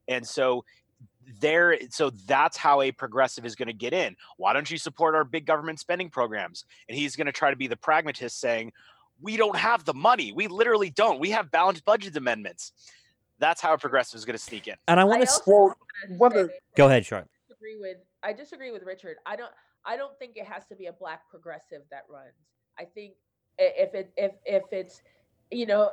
and 0.09 0.27
so 0.27 0.65
there 1.39 1.77
so 1.89 2.09
that's 2.25 2.57
how 2.57 2.81
a 2.81 2.91
progressive 2.91 3.45
is 3.45 3.55
going 3.55 3.67
to 3.67 3.73
get 3.73 3.93
in 3.93 4.15
why 4.37 4.53
don't 4.53 4.69
you 4.71 4.77
support 4.77 5.13
our 5.15 5.23
big 5.23 5.45
government 5.45 5.79
spending 5.79 6.09
programs 6.09 6.65
and 6.87 6.97
he's 6.97 7.15
going 7.15 7.27
to 7.27 7.31
try 7.31 7.49
to 7.49 7.55
be 7.55 7.67
the 7.67 7.75
pragmatist 7.77 8.39
saying 8.39 8.71
we 9.21 9.37
don't 9.37 9.55
have 9.55 9.83
the 9.85 9.93
money 9.93 10.31
we 10.31 10.47
literally 10.47 10.89
don't 10.89 11.19
we 11.19 11.29
have 11.29 11.51
balanced 11.51 11.85
budget 11.85 12.15
amendments 12.15 12.73
that's 13.37 13.61
how 13.61 13.73
a 13.73 13.77
progressive 13.77 14.17
is 14.17 14.25
going 14.25 14.35
to 14.37 14.43
sneak 14.43 14.67
in 14.67 14.75
And 14.87 14.99
I 14.99 15.03
want 15.03 15.21
to. 15.21 15.27
also 15.29 15.41
Well, 15.47 15.75
whether- 16.17 16.51
Go 16.75 16.87
ahead, 16.87 17.05
Charlotte. 17.05 17.29
disagree 17.47 17.77
with 17.79 17.97
I 18.23 18.33
disagree 18.33 18.71
with 18.71 18.83
Richard. 18.83 19.17
I 19.25 19.35
don't 19.35 19.51
I 19.85 19.95
don't 19.95 20.17
think 20.19 20.35
it 20.35 20.45
has 20.45 20.65
to 20.67 20.75
be 20.75 20.87
a 20.87 20.93
black 20.93 21.21
progressive 21.29 21.83
that 21.89 22.03
runs. 22.09 22.33
I 22.77 22.83
think 22.85 23.13
if 23.57 23.93
it 23.93 24.11
if 24.17 24.31
if 24.45 24.63
it's 24.71 25.01
you 25.51 25.65
know 25.65 25.91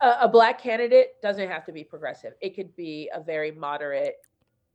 a, 0.00 0.16
a 0.22 0.28
black 0.28 0.58
candidate 0.60 1.20
doesn't 1.22 1.48
have 1.50 1.64
to 1.66 1.72
be 1.72 1.84
progressive. 1.84 2.32
It 2.40 2.54
could 2.56 2.74
be 2.76 3.10
a 3.14 3.20
very 3.22 3.50
moderate 3.50 4.16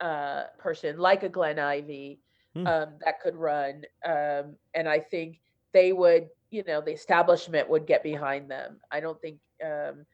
uh, 0.02 0.44
person 0.58 0.98
like 0.98 1.24
a 1.24 1.30
Glenn 1.30 1.60
Ivey 1.60 2.20
Hmm. 2.56 2.68
um, 2.68 2.90
that 3.06 3.22
could 3.22 3.36
run, 3.36 3.84
um, 4.06 4.58
and 4.74 4.90
I 4.90 5.00
think 5.00 5.40
they 5.72 5.94
would 5.94 6.28
you 6.50 6.64
know 6.68 6.82
the 6.82 6.92
establishment 6.92 7.70
would 7.70 7.88
get 7.88 8.04
behind 8.04 8.52
them. 8.52 8.80
I 8.92 9.00
don't 9.00 9.20
think. 9.22 9.40
Um, 9.64 10.06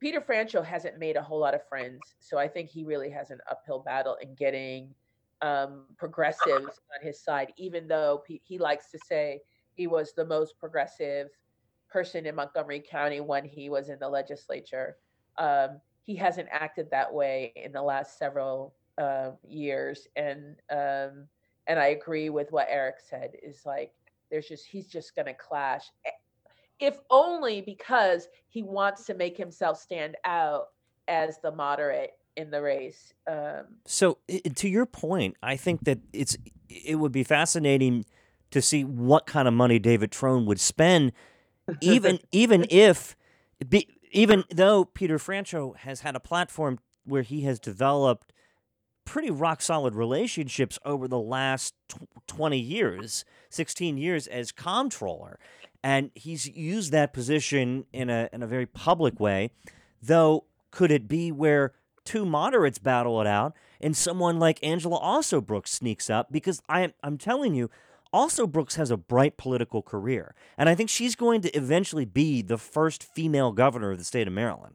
Peter 0.00 0.20
Franchot 0.20 0.64
hasn't 0.64 0.98
made 0.98 1.16
a 1.16 1.22
whole 1.22 1.40
lot 1.40 1.54
of 1.54 1.66
friends, 1.68 2.00
so 2.20 2.38
I 2.38 2.48
think 2.48 2.70
he 2.70 2.84
really 2.84 3.10
has 3.10 3.30
an 3.30 3.40
uphill 3.50 3.80
battle 3.80 4.16
in 4.22 4.34
getting 4.36 4.94
um, 5.42 5.86
progressives 5.98 6.80
on 6.94 7.02
his 7.02 7.20
side, 7.20 7.52
even 7.56 7.88
though 7.88 8.22
he, 8.26 8.40
he 8.44 8.58
likes 8.58 8.92
to 8.92 8.98
say 8.98 9.40
he 9.74 9.88
was 9.88 10.12
the 10.12 10.24
most 10.24 10.56
progressive 10.58 11.28
person 11.90 12.26
in 12.26 12.36
Montgomery 12.36 12.80
County 12.88 13.20
when 13.20 13.44
he 13.44 13.68
was 13.68 13.88
in 13.88 13.98
the 13.98 14.08
legislature. 14.08 14.96
Um, 15.36 15.80
he 16.06 16.14
hasn't 16.14 16.48
acted 16.52 16.90
that 16.92 17.12
way 17.12 17.52
in 17.56 17.72
the 17.72 17.82
last 17.82 18.18
several 18.18 18.74
uh, 18.98 19.30
years, 19.46 20.06
and 20.16 20.56
um, 20.70 21.26
and 21.66 21.78
I 21.78 21.88
agree 21.88 22.30
with 22.30 22.50
what 22.50 22.66
Eric 22.68 22.96
said. 23.08 23.32
Is 23.42 23.62
like 23.64 23.92
there's 24.30 24.48
just 24.48 24.66
he's 24.66 24.88
just 24.88 25.14
going 25.14 25.26
to 25.26 25.34
clash, 25.34 25.90
eh, 26.04 26.10
if 26.80 26.98
only 27.10 27.60
because 27.60 28.28
he 28.48 28.62
wants 28.62 29.04
to 29.06 29.14
make 29.14 29.36
himself 29.36 29.80
stand 29.80 30.16
out 30.24 30.68
as 31.06 31.38
the 31.42 31.50
moderate 31.50 32.12
in 32.36 32.50
the 32.50 32.62
race. 32.62 33.12
Um, 33.26 33.64
So, 33.86 34.18
to 34.54 34.68
your 34.68 34.86
point, 34.86 35.36
I 35.42 35.56
think 35.56 35.84
that 35.84 35.98
it's 36.12 36.36
it 36.68 36.96
would 36.96 37.12
be 37.12 37.24
fascinating 37.24 38.04
to 38.50 38.62
see 38.62 38.84
what 38.84 39.26
kind 39.26 39.46
of 39.46 39.54
money 39.54 39.78
David 39.78 40.10
Trone 40.10 40.46
would 40.46 40.60
spend, 40.60 41.12
even 41.80 42.20
even 42.32 42.66
if, 42.70 43.16
be, 43.68 43.88
even 44.12 44.44
though 44.50 44.84
Peter 44.84 45.18
Franchot 45.18 45.78
has 45.78 46.00
had 46.00 46.16
a 46.16 46.20
platform 46.20 46.78
where 47.04 47.22
he 47.22 47.42
has 47.42 47.58
developed 47.58 48.32
pretty 49.08 49.30
rock 49.30 49.62
solid 49.62 49.94
relationships 49.94 50.78
over 50.84 51.08
the 51.08 51.18
last 51.18 51.72
tw- 51.88 52.06
20 52.26 52.58
years, 52.58 53.24
16 53.48 53.96
years 53.96 54.26
as 54.26 54.52
comptroller. 54.52 55.38
And 55.82 56.10
he's 56.14 56.46
used 56.46 56.92
that 56.92 57.14
position 57.14 57.86
in 57.90 58.10
a, 58.10 58.28
in 58.34 58.42
a 58.42 58.46
very 58.46 58.66
public 58.66 59.18
way. 59.18 59.50
Though, 60.02 60.44
could 60.70 60.90
it 60.90 61.08
be 61.08 61.32
where 61.32 61.72
two 62.04 62.26
moderates 62.26 62.78
battle 62.78 63.18
it 63.22 63.26
out 63.26 63.54
and 63.80 63.96
someone 63.96 64.38
like 64.38 64.62
Angela 64.62 65.00
Alsobrooks 65.00 65.68
sneaks 65.68 66.10
up? 66.10 66.30
Because 66.30 66.60
I, 66.68 66.92
I'm 67.02 67.16
telling 67.16 67.54
you, 67.54 67.70
Alsobrooks 68.12 68.74
has 68.74 68.90
a 68.90 68.98
bright 68.98 69.38
political 69.38 69.80
career. 69.80 70.34
And 70.58 70.68
I 70.68 70.74
think 70.74 70.90
she's 70.90 71.14
going 71.14 71.40
to 71.40 71.56
eventually 71.56 72.04
be 72.04 72.42
the 72.42 72.58
first 72.58 73.02
female 73.02 73.52
governor 73.52 73.92
of 73.92 73.98
the 73.98 74.04
state 74.04 74.26
of 74.26 74.34
Maryland. 74.34 74.74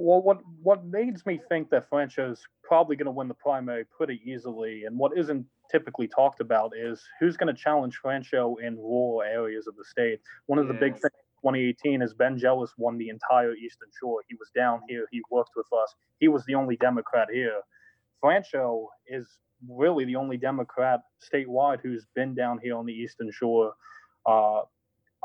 Well, 0.00 0.22
what 0.22 0.38
what 0.62 0.86
makes 0.86 1.26
me 1.26 1.40
think 1.48 1.70
that 1.70 1.90
Franchot's 1.90 2.46
probably 2.62 2.94
going 2.94 3.06
to 3.06 3.10
win 3.10 3.26
the 3.26 3.34
primary 3.34 3.84
pretty 3.84 4.22
easily, 4.24 4.84
and 4.84 4.96
what 4.96 5.10
isn't 5.18 5.44
typically 5.72 6.06
talked 6.06 6.40
about 6.40 6.70
is 6.76 7.02
who's 7.18 7.36
going 7.36 7.52
to 7.52 7.60
challenge 7.60 7.98
Franchot 8.02 8.62
in 8.62 8.76
rural 8.76 9.22
areas 9.22 9.66
of 9.66 9.74
the 9.74 9.84
state. 9.84 10.20
One 10.46 10.60
of 10.60 10.68
the 10.68 10.74
big 10.74 10.92
things. 10.92 11.02
in 11.04 11.42
2018 11.42 12.02
is 12.02 12.14
Ben 12.14 12.38
Jealous 12.38 12.72
won 12.78 12.96
the 12.96 13.08
entire 13.08 13.54
Eastern 13.56 13.88
Shore. 13.98 14.20
He 14.28 14.36
was 14.36 14.48
down 14.54 14.82
here. 14.88 15.04
He 15.10 15.20
worked 15.32 15.50
with 15.56 15.66
us. 15.82 15.92
He 16.20 16.28
was 16.28 16.44
the 16.44 16.54
only 16.54 16.76
Democrat 16.76 17.26
here. 17.32 17.60
Franchot 18.22 18.86
is 19.08 19.26
really 19.68 20.04
the 20.04 20.14
only 20.14 20.36
Democrat 20.36 21.00
statewide 21.20 21.80
who's 21.80 22.06
been 22.14 22.36
down 22.36 22.60
here 22.62 22.76
on 22.76 22.86
the 22.86 22.92
Eastern 22.94 23.32
Shore. 23.32 23.72
Uh, 24.24 24.60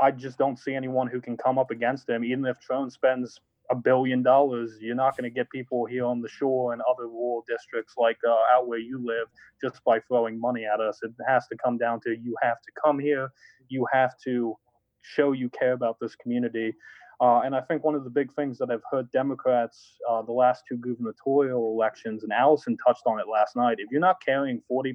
I 0.02 0.10
just 0.10 0.40
don't 0.40 0.58
see 0.58 0.74
anyone 0.74 1.06
who 1.06 1.22
can 1.22 1.38
come 1.38 1.60
up 1.60 1.70
against 1.70 2.10
him. 2.10 2.26
Even 2.26 2.46
if 2.48 2.60
Trone 2.60 2.90
spends 2.90 3.40
a 3.74 3.76
billion 3.76 4.22
dollars, 4.22 4.78
you're 4.80 4.96
not 4.96 5.18
going 5.18 5.30
to 5.30 5.34
get 5.34 5.50
people 5.50 5.86
here 5.86 6.06
on 6.06 6.22
the 6.22 6.30
shore 6.30 6.74
and 6.74 6.82
other 6.84 7.08
rural 7.08 7.44
districts 7.48 7.96
like 7.98 8.18
uh, 8.28 8.56
out 8.56 8.68
where 8.68 8.80
you 8.80 9.04
live 9.04 9.28
just 9.60 9.84
by 9.84 10.00
throwing 10.08 10.40
money 10.40 10.64
at 10.66 10.80
us. 10.80 11.00
It 11.02 11.12
has 11.28 11.48
to 11.48 11.58
come 11.58 11.78
down 11.78 12.00
to 12.02 12.12
you 12.12 12.36
have 12.44 12.62
to 12.62 12.72
come 12.84 13.00
here, 13.00 13.32
you 13.70 13.86
have 13.92 14.14
to 14.26 14.56
show 15.02 15.32
you 15.32 15.50
care 15.50 15.74
about 15.74 15.98
this 16.00 16.16
community. 16.16 16.74
Uh, 17.20 17.42
and 17.42 17.56
I 17.56 17.62
think 17.62 17.84
one 17.84 17.96
of 17.96 18.04
the 18.04 18.10
big 18.10 18.34
things 18.34 18.58
that 18.60 18.70
I've 18.70 18.84
heard 18.92 19.12
Democrats 19.12 19.98
uh, 20.10 20.22
the 20.22 20.32
last 20.32 20.64
two 20.70 20.78
gubernatorial 20.78 21.74
elections, 21.74 22.24
and 22.24 22.32
Allison 22.32 22.78
touched 22.86 23.04
on 23.08 23.20
it 23.20 23.28
last 23.28 23.56
night. 23.56 23.78
If 23.80 23.90
you're 23.92 24.02
not 24.02 24.18
carrying 24.24 24.62
40% 24.72 24.94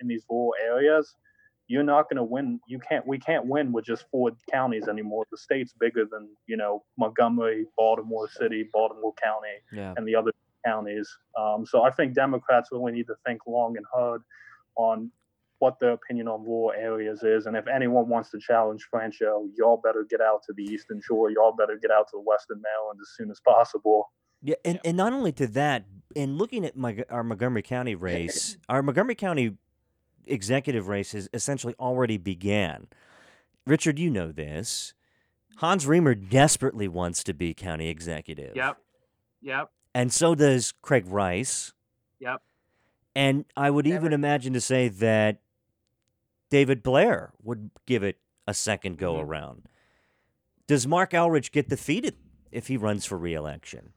in 0.00 0.08
these 0.08 0.24
rural 0.30 0.54
areas, 0.64 1.16
you're 1.68 1.82
not 1.82 2.08
going 2.08 2.16
to 2.16 2.22
win. 2.24 2.60
You 2.68 2.78
can't. 2.78 3.06
We 3.06 3.18
can't 3.18 3.46
win 3.46 3.72
with 3.72 3.84
just 3.84 4.04
four 4.10 4.30
counties 4.50 4.88
anymore. 4.88 5.26
The 5.30 5.36
state's 5.38 5.72
bigger 5.72 6.04
than 6.10 6.28
you 6.46 6.56
know 6.56 6.84
Montgomery, 6.98 7.66
Baltimore 7.76 8.28
City, 8.28 8.68
Baltimore 8.72 9.14
County, 9.22 9.48
Yeah. 9.72 9.94
and 9.96 10.06
the 10.06 10.14
other 10.14 10.32
counties. 10.64 11.08
Um, 11.38 11.64
so 11.66 11.82
I 11.82 11.90
think 11.90 12.14
Democrats 12.14 12.70
really 12.72 12.92
need 12.92 13.06
to 13.08 13.14
think 13.26 13.40
long 13.46 13.76
and 13.76 13.86
hard 13.92 14.22
on 14.76 15.10
what 15.58 15.78
their 15.80 15.92
opinion 15.92 16.28
on 16.28 16.42
rural 16.44 16.72
areas 16.76 17.22
is. 17.22 17.46
And 17.46 17.56
if 17.56 17.66
anyone 17.66 18.08
wants 18.08 18.30
to 18.30 18.38
challenge 18.38 18.86
Franchot, 18.92 19.48
y'all 19.56 19.80
better 19.82 20.04
get 20.08 20.20
out 20.20 20.42
to 20.46 20.52
the 20.54 20.64
Eastern 20.64 21.00
Shore. 21.02 21.30
Y'all 21.30 21.54
better 21.56 21.78
get 21.80 21.90
out 21.90 22.06
to 22.08 22.12
the 22.14 22.20
Western 22.20 22.60
Maryland 22.60 22.98
as 23.00 23.08
soon 23.16 23.30
as 23.30 23.40
possible. 23.40 24.12
Yeah, 24.42 24.56
and, 24.66 24.78
and 24.84 24.96
not 24.98 25.14
only 25.14 25.32
to 25.32 25.46
that, 25.48 25.84
in 26.14 26.36
looking 26.36 26.64
at 26.66 26.76
my, 26.76 27.04
our 27.08 27.24
Montgomery 27.24 27.62
County 27.62 27.94
race, 27.94 28.58
our 28.68 28.82
Montgomery 28.82 29.14
County 29.14 29.56
executive 30.26 30.88
races 30.88 31.28
essentially 31.32 31.74
already 31.78 32.18
began. 32.18 32.88
Richard, 33.66 33.98
you 33.98 34.10
know 34.10 34.32
this. 34.32 34.94
Hans 35.56 35.86
Riemer 35.86 36.14
desperately 36.14 36.86
wants 36.88 37.24
to 37.24 37.34
be 37.34 37.54
county 37.54 37.88
executive. 37.88 38.54
Yep. 38.54 38.76
Yep. 39.42 39.70
And 39.94 40.12
so 40.12 40.34
does 40.34 40.72
Craig 40.82 41.06
Rice. 41.08 41.72
Yep. 42.20 42.42
And 43.14 43.44
I 43.56 43.70
would 43.70 43.86
even 43.86 44.12
imagine 44.12 44.52
to 44.52 44.60
say 44.60 44.88
that 44.88 45.40
David 46.50 46.82
Blair 46.82 47.32
would 47.42 47.70
give 47.86 48.02
it 48.02 48.18
a 48.46 48.52
second 48.54 48.98
go 48.98 49.14
Mhm. 49.14 49.24
around. 49.24 49.68
Does 50.66 50.86
Marc 50.86 51.12
Elrich 51.12 51.50
get 51.50 51.68
defeated 51.68 52.16
if 52.52 52.66
he 52.68 52.76
runs 52.76 53.06
for 53.06 53.16
reelection? 53.16 53.94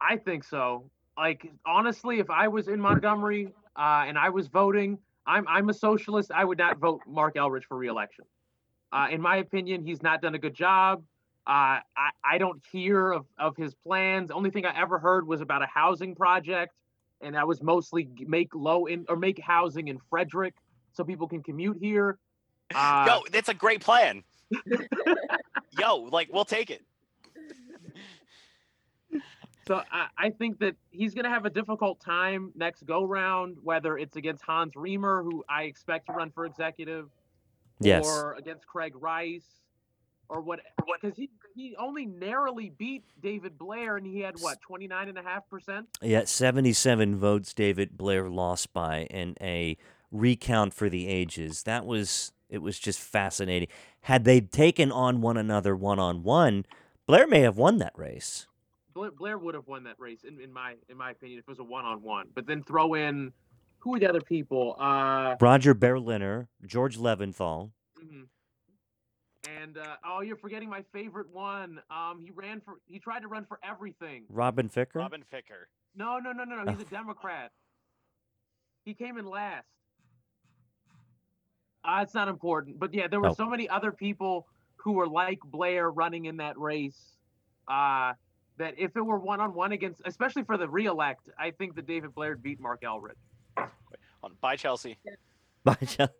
I 0.00 0.18
think 0.18 0.44
so. 0.44 0.90
Like 1.16 1.50
honestly, 1.64 2.18
if 2.18 2.28
I 2.28 2.48
was 2.48 2.68
in 2.68 2.78
Montgomery 2.80 3.54
uh, 3.76 4.04
and 4.06 4.18
I 4.18 4.30
was 4.30 4.48
voting, 4.48 4.98
I'm 5.26 5.46
I'm 5.48 5.68
a 5.68 5.74
socialist. 5.74 6.30
I 6.32 6.44
would 6.44 6.58
not 6.58 6.78
vote 6.78 7.02
Marc 7.06 7.34
Elrich 7.34 7.64
for 7.64 7.76
reelection. 7.76 8.24
Uh, 8.92 9.08
in 9.10 9.20
my 9.20 9.36
opinion, 9.36 9.84
he's 9.84 10.02
not 10.02 10.22
done 10.22 10.34
a 10.34 10.38
good 10.38 10.54
job. 10.54 11.02
Uh, 11.46 11.80
I 11.96 12.10
I 12.24 12.38
don't 12.38 12.62
hear 12.72 13.12
of 13.12 13.26
of 13.38 13.56
his 13.56 13.74
plans. 13.74 14.30
Only 14.30 14.50
thing 14.50 14.64
I 14.64 14.80
ever 14.80 14.98
heard 14.98 15.26
was 15.26 15.40
about 15.40 15.62
a 15.62 15.66
housing 15.66 16.14
project, 16.14 16.74
and 17.20 17.34
that 17.34 17.46
was 17.46 17.62
mostly 17.62 18.08
make 18.20 18.54
low 18.54 18.86
in 18.86 19.04
or 19.08 19.16
make 19.16 19.40
housing 19.40 19.88
in 19.88 19.98
Frederick 20.10 20.54
so 20.92 21.04
people 21.04 21.28
can 21.28 21.42
commute 21.42 21.78
here. 21.80 22.18
Uh, 22.74 23.04
Yo, 23.06 23.22
that's 23.30 23.48
a 23.48 23.54
great 23.54 23.80
plan. 23.80 24.24
Yo, 25.78 25.98
like 26.10 26.28
we'll 26.32 26.44
take 26.44 26.68
it. 26.68 26.82
So 29.66 29.82
I, 29.90 30.06
I 30.16 30.30
think 30.30 30.58
that 30.60 30.76
he's 30.90 31.14
going 31.14 31.24
to 31.24 31.30
have 31.30 31.44
a 31.44 31.50
difficult 31.50 32.00
time 32.00 32.52
next 32.54 32.86
go 32.86 33.04
round, 33.04 33.56
whether 33.62 33.98
it's 33.98 34.16
against 34.16 34.44
Hans 34.44 34.74
Riemer, 34.74 35.22
who 35.24 35.44
I 35.48 35.64
expect 35.64 36.06
to 36.06 36.12
run 36.12 36.30
for 36.30 36.46
executive, 36.46 37.08
Yes. 37.80 38.06
or 38.06 38.34
against 38.34 38.66
Craig 38.66 38.94
Rice, 38.96 39.44
or 40.28 40.40
what? 40.40 40.60
Because 41.00 41.16
he 41.16 41.30
he 41.54 41.76
only 41.78 42.06
narrowly 42.06 42.70
beat 42.70 43.04
David 43.22 43.58
Blair, 43.58 43.96
and 43.96 44.06
he 44.06 44.20
had 44.20 44.36
what 44.40 44.60
twenty 44.60 44.86
nine 44.86 45.08
and 45.08 45.18
a 45.18 45.22
half 45.22 45.48
percent. 45.48 45.86
Yeah, 46.00 46.24
77 46.24 47.16
votes 47.16 47.52
David 47.52 47.96
Blair 47.96 48.28
lost 48.30 48.72
by 48.72 49.02
in 49.10 49.36
a 49.40 49.76
recount 50.10 50.74
for 50.74 50.88
the 50.88 51.06
ages. 51.06 51.64
That 51.64 51.84
was 51.84 52.32
it 52.48 52.58
was 52.58 52.78
just 52.78 53.00
fascinating. 53.00 53.68
Had 54.02 54.24
they 54.24 54.40
taken 54.40 54.90
on 54.90 55.20
one 55.20 55.36
another 55.36 55.76
one 55.76 55.98
on 55.98 56.22
one, 56.22 56.64
Blair 57.06 57.26
may 57.26 57.40
have 57.40 57.56
won 57.58 57.78
that 57.78 57.92
race. 57.96 58.46
Blair, 58.96 59.10
Blair 59.10 59.38
would 59.38 59.54
have 59.54 59.66
won 59.66 59.84
that 59.84 59.96
race, 59.98 60.24
in, 60.24 60.40
in 60.40 60.50
my 60.52 60.74
in 60.88 60.96
my 60.96 61.10
opinion, 61.10 61.38
if 61.38 61.44
it 61.44 61.50
was 61.50 61.58
a 61.58 61.64
one 61.64 61.84
on 61.84 62.02
one. 62.02 62.28
But 62.34 62.46
then 62.46 62.62
throw 62.62 62.94
in 62.94 63.32
who 63.80 63.94
are 63.94 63.98
the 64.00 64.08
other 64.08 64.22
people? 64.22 64.74
Uh, 64.80 65.36
Roger 65.40 65.74
Berliner, 65.74 66.48
George 66.64 66.96
Leventhal. 66.98 67.70
mhm. 68.02 68.26
And 69.62 69.76
uh, 69.78 69.96
oh, 70.04 70.22
you're 70.22 70.36
forgetting 70.36 70.68
my 70.70 70.82
favorite 70.92 71.28
one. 71.30 71.78
Um, 71.90 72.18
he 72.20 72.30
ran 72.30 72.60
for 72.60 72.74
he 72.86 72.98
tried 72.98 73.20
to 73.20 73.28
run 73.28 73.44
for 73.44 73.60
everything. 73.62 74.24
Robin 74.30 74.68
Ficker? 74.68 74.94
Robin 74.96 75.22
Ficker. 75.32 75.66
No, 75.94 76.18
no, 76.18 76.32
no, 76.32 76.44
no, 76.44 76.62
no. 76.64 76.72
He's 76.72 76.80
a 76.80 76.84
Democrat. 76.90 77.52
He 78.84 78.94
came 78.94 79.18
in 79.18 79.26
last. 79.26 79.66
Uh, 81.84 82.00
it's 82.02 82.14
not 82.14 82.28
important, 82.28 82.78
but 82.80 82.92
yeah, 82.94 83.06
there 83.06 83.20
were 83.20 83.28
Oh. 83.28 83.34
so 83.34 83.46
many 83.48 83.68
other 83.68 83.92
people 83.92 84.46
who 84.76 84.92
were 84.92 85.06
like 85.06 85.38
Blair 85.44 85.90
running 85.90 86.24
in 86.24 86.38
that 86.38 86.58
race. 86.58 87.16
Uh, 87.68 88.12
that 88.58 88.74
if 88.78 88.96
it 88.96 89.00
were 89.02 89.18
one 89.18 89.40
on 89.40 89.54
one 89.54 89.72
against, 89.72 90.00
especially 90.04 90.42
for 90.44 90.56
the 90.56 90.68
reelect, 90.68 91.28
I 91.38 91.50
think 91.50 91.74
that 91.76 91.86
David 91.86 92.14
Blair 92.14 92.36
beat 92.36 92.60
Marc 92.60 92.82
Elrich. 92.82 93.12
On 94.22 94.32
bye 94.40 94.56
Chelsea. 94.56 94.98
By 95.64 95.74
Chelsea. 95.74 96.12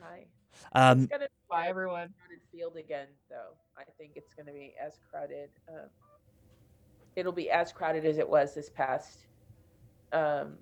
Hi. 0.00 0.24
um, 0.72 1.00
It's 1.02 1.10
gonna 1.10 1.24
be 1.24 1.30
Bye, 1.48 1.66
everyone. 1.68 2.14
crowded 2.18 2.40
field 2.52 2.76
again, 2.76 3.08
though. 3.28 3.54
I 3.76 3.82
think 3.98 4.12
it's 4.16 4.34
gonna 4.34 4.52
be 4.52 4.74
as 4.84 4.98
crowded. 5.10 5.50
Um, 5.68 5.88
it'll 7.16 7.32
be 7.32 7.50
as 7.50 7.72
crowded 7.72 8.04
as 8.04 8.18
it 8.18 8.28
was 8.28 8.54
this 8.54 8.70
past 8.70 9.26
um, 10.12 10.54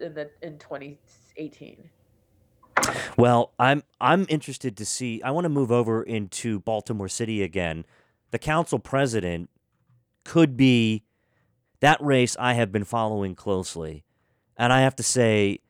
in 0.00 0.14
the 0.14 0.30
in 0.42 0.58
2018. 0.58 1.88
Well, 3.16 3.52
I'm 3.58 3.82
I'm 4.00 4.26
interested 4.28 4.76
to 4.76 4.84
see. 4.84 5.22
I 5.22 5.30
want 5.30 5.44
to 5.44 5.48
move 5.48 5.72
over 5.72 6.02
into 6.02 6.60
Baltimore 6.60 7.08
City 7.08 7.42
again. 7.42 7.84
The 8.32 8.38
council 8.38 8.78
president 8.78 9.48
could 10.26 10.56
be 10.56 11.04
that 11.80 12.00
race 12.02 12.36
I 12.38 12.54
have 12.54 12.72
been 12.72 12.84
following 12.84 13.34
closely. 13.34 14.04
And 14.56 14.72
I 14.72 14.80
have 14.80 14.96
to 14.96 15.02
say 15.02 15.60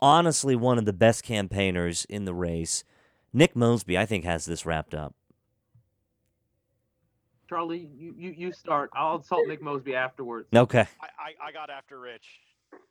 honestly 0.00 0.56
one 0.56 0.78
of 0.78 0.84
the 0.84 0.92
best 0.92 1.22
campaigners 1.22 2.04
in 2.06 2.24
the 2.24 2.34
race. 2.34 2.84
Nick 3.32 3.54
Mosby 3.54 3.96
I 3.96 4.04
think 4.04 4.24
has 4.24 4.44
this 4.44 4.66
wrapped 4.66 4.94
up. 4.94 5.14
Charlie, 7.48 7.88
you, 7.96 8.14
you, 8.18 8.34
you 8.36 8.52
start. 8.52 8.90
I'll 8.94 9.16
insult 9.16 9.48
Nick 9.48 9.62
Mosby 9.62 9.94
afterwards. 9.94 10.48
Okay. 10.54 10.86
I, 11.00 11.06
I, 11.18 11.48
I 11.48 11.52
got 11.52 11.70
after 11.70 11.98
Rich. 11.98 12.26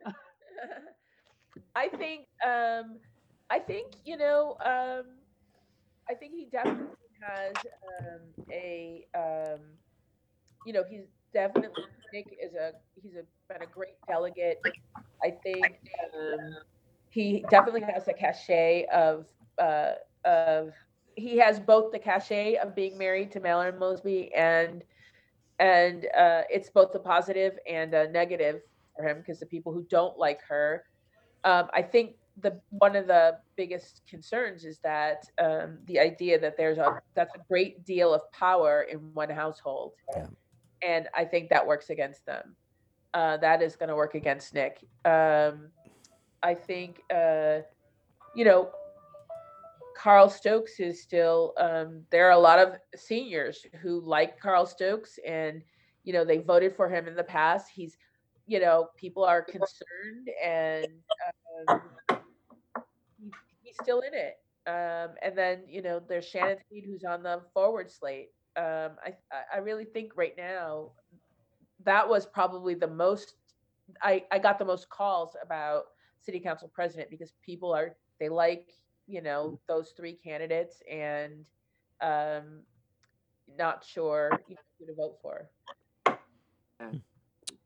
I 1.76 1.88
think 1.89 2.26
um 2.45 2.97
I 3.49 3.59
think 3.59 3.93
you 4.05 4.18
know 4.18 4.57
um 4.64 5.05
I 6.09 6.14
think 6.14 6.34
he 6.34 6.45
definitely 6.45 6.88
has 7.22 7.55
um 7.99 8.45
a 8.51 9.05
um 9.15 9.59
you 10.68 10.73
know 10.73 10.84
he's 10.89 11.06
definitely 11.34 11.84
Nick 12.14 12.38
is 12.44 12.53
a 12.53 12.72
he's 13.02 13.15
a 13.15 13.23
been 13.52 13.61
a 13.61 13.65
great 13.65 13.95
delegate. 14.07 14.57
I 15.23 15.31
think 15.44 15.77
um 16.14 16.57
he 17.10 17.45
definitely 17.49 17.81
has 17.81 18.06
the 18.06 18.14
cachet 18.14 18.85
of 18.94 19.26
uh 19.60 19.94
of 20.26 20.73
he 21.15 21.38
has 21.38 21.60
both 21.60 21.91
the 21.94 21.99
cachet 21.99 22.57
of 22.57 22.76
being 22.76 22.98
married 22.98 23.31
to 23.31 23.39
Mallory 23.39 23.72
Mosby 23.72 24.34
and 24.35 24.84
and 25.60 26.06
uh, 26.15 26.44
it's 26.52 26.69
both 26.69 26.94
a 26.94 26.99
positive 26.99 27.57
and 27.68 27.94
a 27.95 28.11
negative 28.11 28.61
for 28.95 29.07
him 29.07 29.18
because 29.19 29.39
the 29.39 29.45
people 29.48 29.73
who 29.73 29.84
don't 29.89 30.19
like 30.19 30.41
her 30.48 30.84
um, 31.44 31.68
I 31.73 31.81
think 31.81 32.15
the 32.41 32.60
one 32.69 32.95
of 32.95 33.07
the 33.07 33.38
biggest 33.56 34.02
concerns 34.07 34.65
is 34.65 34.80
that 34.84 35.23
um, 35.41 35.80
the 35.85 35.99
idea 35.99 36.39
that 36.39 36.57
there's 36.57 36.77
a 36.77 37.02
that's 37.15 37.34
a 37.35 37.39
great 37.48 37.85
deal 37.85 38.14
of 38.14 38.22
power 38.31 38.84
in 38.91 38.99
one 39.14 39.30
household, 39.30 39.94
Yeah. 40.15 40.27
And 40.84 41.08
I 41.16 41.26
think 41.26 41.49
that 41.49 41.66
works 41.66 41.90
against 41.90 42.26
them. 42.26 42.56
Uh, 43.14 43.38
that 43.38 43.62
is 43.62 43.76
going 43.76 43.90
to 43.90 43.95
work 43.95 44.16
against 44.16 44.54
Nick. 44.54 44.86
Um, 45.06 45.70
I 46.44 46.54
think 46.54 47.02
uh, 47.14 47.60
you 48.36 48.45
know 48.45 48.70
Carl 49.95 50.30
Stokes 50.30 50.80
is 50.80 51.02
still. 51.02 51.54
Um, 51.58 52.04
there 52.12 52.28
are 52.28 52.32
a 52.32 52.40
lot 52.40 52.60
of 52.60 52.76
seniors 52.95 53.66
who 53.82 54.02
like 54.02 54.40
Carl 54.40 54.66
Stokes, 54.66 55.18
and 55.26 55.64
you 56.04 56.14
know 56.14 56.24
they 56.24 56.38
voted 56.38 56.76
for 56.76 56.88
him 56.90 57.08
in 57.08 57.16
the 57.16 57.24
past. 57.24 57.70
He's 57.74 57.98
you 58.48 58.60
know 58.60 58.88
people 58.95 59.24
are 59.24 59.41
concerned 59.41 60.30
and 60.44 60.88
um, 61.70 61.82
he's 63.62 63.76
still 63.84 63.99
in 63.99 64.14
it 64.14 64.38
um, 64.68 65.16
and 65.22 65.38
then 65.38 65.60
you 65.68 65.82
know 65.82 66.02
there's 66.08 66.26
shannon 66.26 66.58
Sneed 66.70 66.86
who's 66.86 67.04
on 67.04 67.22
the 67.22 67.41
forward 67.54 67.91
slate 67.91 68.30
um, 68.58 68.92
I, 69.06 69.14
I- 69.32 69.56
I 69.56 69.58
really 69.60 69.86
think 69.86 70.14
right 70.16 70.36
now 70.38 70.92
that 71.86 72.08
was 72.08 72.26
probably 72.26 72.74
the 72.74 72.88
most 72.88 73.36
I, 74.02 74.26
I 74.32 74.40
got 74.40 74.60
the 74.60 74.66
most 74.66 74.90
calls 74.90 75.36
about 75.42 75.86
city 76.20 76.40
council 76.40 76.70
president 76.74 77.10
because 77.10 77.32
people 77.42 77.74
are 77.74 77.96
they 78.20 78.30
like 78.30 78.74
you 79.08 79.22
know 79.22 79.60
those 79.68 79.94
three 79.96 80.14
candidates 80.14 80.82
and 80.92 81.46
um, 82.02 82.62
not 83.58 83.84
sure 83.86 84.32
you 84.48 84.56
know, 84.56 84.62
who 84.80 84.86
to 84.88 84.94
vote 84.96 85.18
for. 85.22 85.50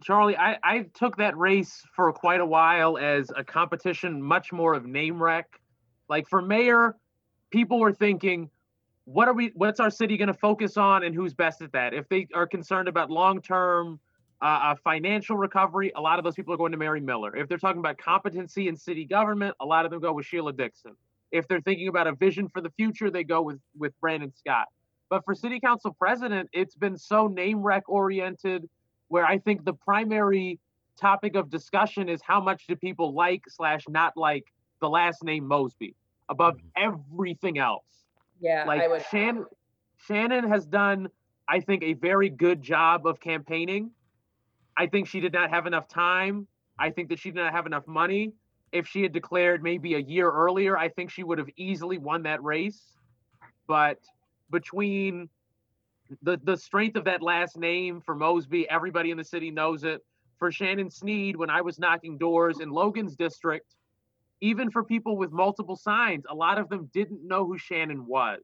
Charlie, 0.03 0.37
I, 0.37 0.57
I 0.63 0.79
took 0.93 1.17
that 1.17 1.37
race 1.37 1.83
for 1.95 2.11
quite 2.11 2.39
a 2.39 2.45
while 2.45 2.97
as 2.97 3.29
a 3.35 3.43
competition, 3.43 4.21
much 4.21 4.51
more 4.51 4.73
of 4.73 4.85
name 4.85 5.21
wreck. 5.21 5.47
Like 6.09 6.27
for 6.27 6.41
mayor, 6.41 6.95
people 7.51 7.79
were 7.79 7.93
thinking, 7.93 8.49
what 9.05 9.27
are 9.27 9.33
we? 9.33 9.51
What's 9.55 9.79
our 9.79 9.89
city 9.89 10.17
going 10.17 10.27
to 10.27 10.33
focus 10.33 10.77
on, 10.77 11.03
and 11.03 11.15
who's 11.15 11.33
best 11.33 11.61
at 11.61 11.71
that? 11.73 11.93
If 11.93 12.07
they 12.09 12.27
are 12.33 12.47
concerned 12.47 12.87
about 12.87 13.09
long-term 13.09 13.99
uh, 14.41 14.45
uh, 14.45 14.75
financial 14.83 15.37
recovery, 15.37 15.91
a 15.95 16.01
lot 16.01 16.19
of 16.19 16.25
those 16.25 16.35
people 16.35 16.53
are 16.53 16.57
going 16.57 16.71
to 16.71 16.77
Mary 16.77 17.01
Miller. 17.01 17.35
If 17.35 17.47
they're 17.47 17.57
talking 17.57 17.79
about 17.79 17.97
competency 17.97 18.67
in 18.67 18.75
city 18.75 19.05
government, 19.05 19.55
a 19.59 19.65
lot 19.65 19.85
of 19.85 19.91
them 19.91 19.99
go 19.99 20.13
with 20.13 20.25
Sheila 20.25 20.53
Dixon. 20.53 20.95
If 21.31 21.47
they're 21.47 21.61
thinking 21.61 21.87
about 21.87 22.07
a 22.07 22.13
vision 22.13 22.49
for 22.49 22.61
the 22.61 22.69
future, 22.71 23.09
they 23.09 23.23
go 23.23 23.41
with 23.41 23.59
with 23.77 23.93
Brandon 24.01 24.31
Scott. 24.35 24.67
But 25.09 25.25
for 25.25 25.35
city 25.35 25.59
council 25.59 25.93
president, 25.93 26.49
it's 26.53 26.75
been 26.75 26.97
so 26.97 27.27
name 27.27 27.61
wreck 27.61 27.83
oriented 27.87 28.69
where 29.09 29.25
I 29.25 29.39
think 29.39 29.65
the 29.65 29.73
primary 29.73 30.57
topic 30.99 31.35
of 31.35 31.49
discussion 31.49 32.07
is 32.07 32.21
how 32.21 32.39
much 32.39 32.65
do 32.67 32.75
people 32.75 33.13
like 33.13 33.43
slash 33.49 33.83
not 33.89 34.15
like 34.15 34.45
the 34.79 34.89
last 34.89 35.23
name 35.23 35.47
Mosby 35.47 35.95
above 36.29 36.57
everything 36.77 37.57
else. 37.57 38.00
Yeah 38.41 38.65
Like 38.65 38.81
i 38.81 38.87
would 38.87 39.05
Shannon, 39.09 39.45
Shannon 40.07 40.49
has 40.49 40.65
done, 40.65 41.09
I 41.47 41.59
think, 41.59 41.83
a 41.83 41.93
very 41.93 42.29
good 42.29 42.61
job 42.61 43.05
of 43.05 43.19
campaigning. 43.19 43.91
I 44.75 44.87
think 44.87 45.07
she 45.07 45.19
did 45.19 45.33
not 45.33 45.49
have 45.51 45.67
enough 45.67 45.87
time. 45.87 46.47
I 46.79 46.89
think 46.89 47.09
that 47.09 47.19
she 47.19 47.29
did 47.29 47.39
not 47.39 47.53
have 47.53 47.65
enough 47.65 47.87
money. 47.87 48.33
If 48.71 48.87
she 48.87 49.03
had 49.03 49.11
declared 49.11 49.61
maybe 49.61 49.93
a 49.95 49.99
year 49.99 50.31
earlier, 50.31 50.77
I 50.77 50.89
think 50.89 51.11
she 51.11 51.23
would 51.23 51.37
have 51.37 51.49
easily 51.55 51.97
won 51.97 52.23
that 52.23 52.41
race. 52.43 52.97
But 53.67 53.99
between 54.49 55.29
the 56.23 56.39
the 56.43 56.57
strength 56.57 56.95
of 56.95 57.05
that 57.05 57.21
last 57.21 57.57
name 57.57 58.01
for 58.01 58.15
Mosby, 58.15 58.67
everybody 58.69 59.11
in 59.11 59.17
the 59.17 59.23
city 59.23 59.51
knows 59.51 59.83
it. 59.83 60.03
For 60.39 60.51
Shannon 60.51 60.89
Sneed, 60.89 61.35
when 61.35 61.51
I 61.51 61.61
was 61.61 61.77
knocking 61.77 62.17
doors 62.17 62.61
in 62.61 62.71
Logan's 62.71 63.15
district, 63.15 63.75
even 64.41 64.71
for 64.71 64.83
people 64.83 65.17
with 65.17 65.31
multiple 65.31 65.75
signs, 65.75 66.25
a 66.29 66.35
lot 66.35 66.57
of 66.57 66.67
them 66.69 66.89
didn't 66.93 67.25
know 67.25 67.45
who 67.45 67.57
Shannon 67.57 68.05
was. 68.05 68.41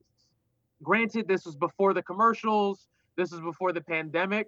Granted, 0.84 1.28
this 1.28 1.46
was 1.46 1.56
before 1.56 1.94
the 1.94 2.04
commercials, 2.04 2.88
this 3.16 3.32
was 3.32 3.42
before 3.42 3.74
the 3.74 3.82
pandemic, 3.82 4.48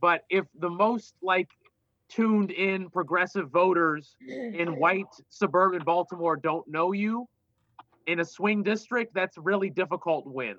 but 0.00 0.24
if 0.28 0.44
the 0.58 0.68
most 0.68 1.14
like 1.22 1.48
tuned 2.10 2.50
in 2.50 2.90
progressive 2.90 3.50
voters 3.50 4.16
in 4.20 4.68
white 4.78 5.06
suburban 5.30 5.82
Baltimore 5.84 6.36
don't 6.36 6.68
know 6.68 6.92
you 6.92 7.26
in 8.06 8.20
a 8.20 8.24
swing 8.24 8.62
district, 8.62 9.14
that's 9.14 9.38
really 9.38 9.70
difficult 9.70 10.26
win. 10.26 10.56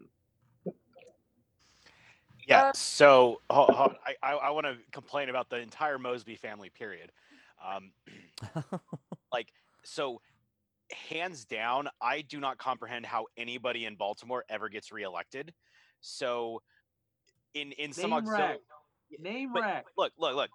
Yeah. 2.48 2.66
Uh, 2.66 2.72
So 2.74 3.42
ho- 3.52 3.72
ho- 3.72 3.96
I, 4.06 4.16
I, 4.24 4.34
I 4.36 4.50
want 4.50 4.66
to 4.66 4.78
complain 4.92 5.30
about 5.30 5.50
the 5.50 5.58
entire 5.58 6.00
Mosby 6.00 6.36
family. 6.36 6.70
Period. 6.70 7.12
Um, 7.64 7.92
like 9.32 9.48
so, 9.86 10.22
hands 11.10 11.46
down, 11.46 11.88
I 12.02 12.22
do 12.22 12.40
not 12.40 12.58
comprehend 12.58 13.06
how 13.06 13.26
anybody 13.38 13.86
in 13.86 13.96
Baltimore 13.96 14.44
ever 14.50 14.70
gets 14.70 14.92
reelected. 14.92 15.54
So, 16.02 16.62
in 17.54 17.72
in 17.74 17.94
some 17.94 18.12
Name 18.12 18.22
auxil- 18.22 18.38
wreck. 18.38 18.60
Name 19.20 19.54
but 19.54 19.86
look, 19.98 20.14
look, 20.18 20.36
look. 20.36 20.50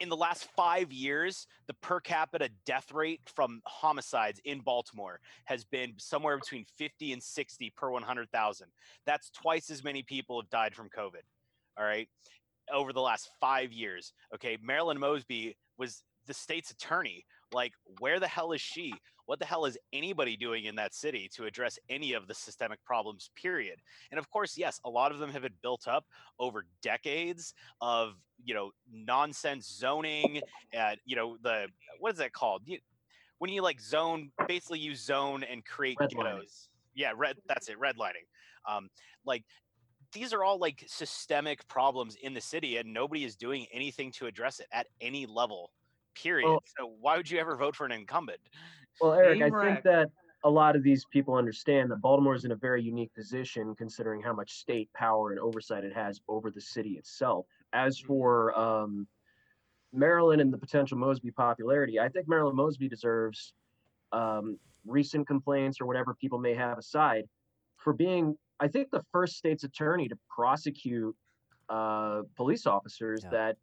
In 0.00 0.08
the 0.08 0.16
last 0.16 0.48
five 0.56 0.92
years, 0.92 1.46
the 1.68 1.74
per 1.74 2.00
capita 2.00 2.50
death 2.66 2.90
rate 2.92 3.20
from 3.36 3.60
homicides 3.64 4.40
in 4.44 4.58
Baltimore 4.58 5.20
has 5.44 5.64
been 5.64 5.94
somewhere 5.96 6.36
between 6.36 6.64
50 6.76 7.12
and 7.12 7.22
60 7.22 7.72
per 7.76 7.88
100,000. 7.88 8.66
That's 9.06 9.30
twice 9.30 9.70
as 9.70 9.84
many 9.84 10.02
people 10.02 10.40
have 10.40 10.50
died 10.50 10.74
from 10.74 10.88
COVID. 10.88 11.22
All 11.78 11.84
right. 11.84 12.08
Over 12.72 12.92
the 12.92 13.00
last 13.00 13.30
five 13.40 13.72
years. 13.72 14.12
Okay. 14.34 14.58
Marilyn 14.60 14.98
Mosby 14.98 15.56
was 15.78 16.02
the 16.26 16.34
state's 16.34 16.70
attorney. 16.70 17.24
Like, 17.52 17.72
where 17.98 18.18
the 18.18 18.28
hell 18.28 18.52
is 18.52 18.60
she? 18.60 18.94
What 19.26 19.38
the 19.38 19.44
hell 19.44 19.66
is 19.66 19.78
anybody 19.92 20.36
doing 20.36 20.64
in 20.64 20.74
that 20.76 20.94
city 20.94 21.30
to 21.34 21.44
address 21.44 21.78
any 21.88 22.12
of 22.12 22.26
the 22.26 22.34
systemic 22.34 22.82
problems, 22.84 23.30
period? 23.40 23.76
And 24.10 24.18
of 24.18 24.28
course, 24.30 24.58
yes, 24.58 24.80
a 24.84 24.90
lot 24.90 25.12
of 25.12 25.18
them 25.18 25.30
have 25.30 25.42
been 25.42 25.54
built 25.62 25.86
up 25.86 26.04
over 26.38 26.64
decades 26.82 27.54
of, 27.80 28.14
you 28.44 28.54
know, 28.54 28.70
nonsense 28.92 29.68
zoning 29.68 30.40
and, 30.72 30.98
you 31.04 31.14
know, 31.14 31.36
the, 31.42 31.66
what 32.00 32.12
is 32.12 32.18
that 32.18 32.32
called? 32.32 32.62
You, 32.64 32.78
when 33.38 33.50
you 33.50 33.62
like 33.62 33.80
zone, 33.80 34.30
basically 34.48 34.80
you 34.80 34.94
zone 34.94 35.44
and 35.44 35.64
create 35.64 35.98
Redlining. 35.98 36.16
ghettos. 36.16 36.68
Yeah, 36.94 37.12
red, 37.16 37.36
that's 37.48 37.68
it, 37.68 37.78
redlining. 37.78 38.26
Um, 38.68 38.88
like, 39.24 39.44
these 40.12 40.32
are 40.32 40.44
all 40.44 40.58
like 40.58 40.84
systemic 40.86 41.66
problems 41.68 42.16
in 42.22 42.34
the 42.34 42.40
city 42.40 42.76
and 42.76 42.92
nobody 42.92 43.24
is 43.24 43.34
doing 43.34 43.66
anything 43.72 44.12
to 44.12 44.26
address 44.26 44.60
it 44.60 44.66
at 44.72 44.86
any 45.00 45.26
level 45.26 45.70
period 46.14 46.48
Well- 46.48 46.62
so 46.78 46.86
why 47.00 47.16
would 47.16 47.30
you 47.30 47.38
ever 47.38 47.56
vote 47.56 47.74
for 47.76 47.84
an 47.86 47.92
incumbent 47.92 48.40
Well, 49.00 49.12
Eric, 49.14 49.42
I 49.42 49.48
Name 49.48 49.60
think 49.60 49.82
that 49.84 50.10
a 50.44 50.50
lot 50.50 50.74
of 50.76 50.82
these 50.82 51.04
people 51.06 51.34
understand 51.34 51.90
that 51.90 52.00
Baltimore 52.00 52.34
is 52.34 52.44
in 52.44 52.50
a 52.52 52.56
very 52.56 52.82
unique 52.82 53.14
position 53.14 53.74
considering 53.76 54.20
how 54.20 54.32
much 54.32 54.52
state 54.54 54.92
power 54.92 55.30
and 55.30 55.38
oversight 55.40 55.84
it 55.84 55.94
has 55.94 56.20
over 56.28 56.50
the 56.50 56.60
city 56.60 56.98
itself. 56.98 57.46
As 57.72 57.98
for 57.98 58.52
um, 58.58 59.06
Maryland 59.92 60.40
and 60.40 60.52
the 60.52 60.58
potential 60.58 60.98
Mosby 60.98 61.30
popularity, 61.30 62.00
I 62.00 62.08
think 62.08 62.28
Marilyn 62.28 62.56
Mosby 62.56 62.88
deserves 62.88 63.54
um, 64.12 64.58
recent 64.84 65.26
complaints 65.26 65.80
or 65.80 65.86
whatever 65.86 66.12
people 66.14 66.38
may 66.38 66.54
have 66.54 66.76
aside 66.76 67.24
for 67.76 67.92
being, 67.92 68.36
I 68.60 68.68
think, 68.68 68.90
the 68.90 69.02
first 69.12 69.36
state's 69.36 69.64
attorney 69.64 70.08
to 70.08 70.18
prosecute 70.28 71.14
uh, 71.68 72.22
police 72.36 72.66
officers 72.66 73.20
Yeah. 73.24 73.30
that 73.30 73.56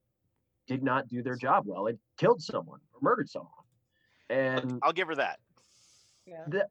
did 0.69 0.83
not 0.83 1.07
do 1.09 1.21
their 1.23 1.35
job 1.35 1.63
well 1.65 1.87
It 1.87 1.97
killed 2.17 2.41
someone 2.41 2.79
or 2.93 2.99
murdered 3.01 3.27
someone. 3.29 3.51
And 4.29 4.79
i'll 4.83 4.93
give 4.93 5.07
her 5.09 5.15
that 5.15 5.39
Yeah. 6.25 6.43
the, 6.47 6.65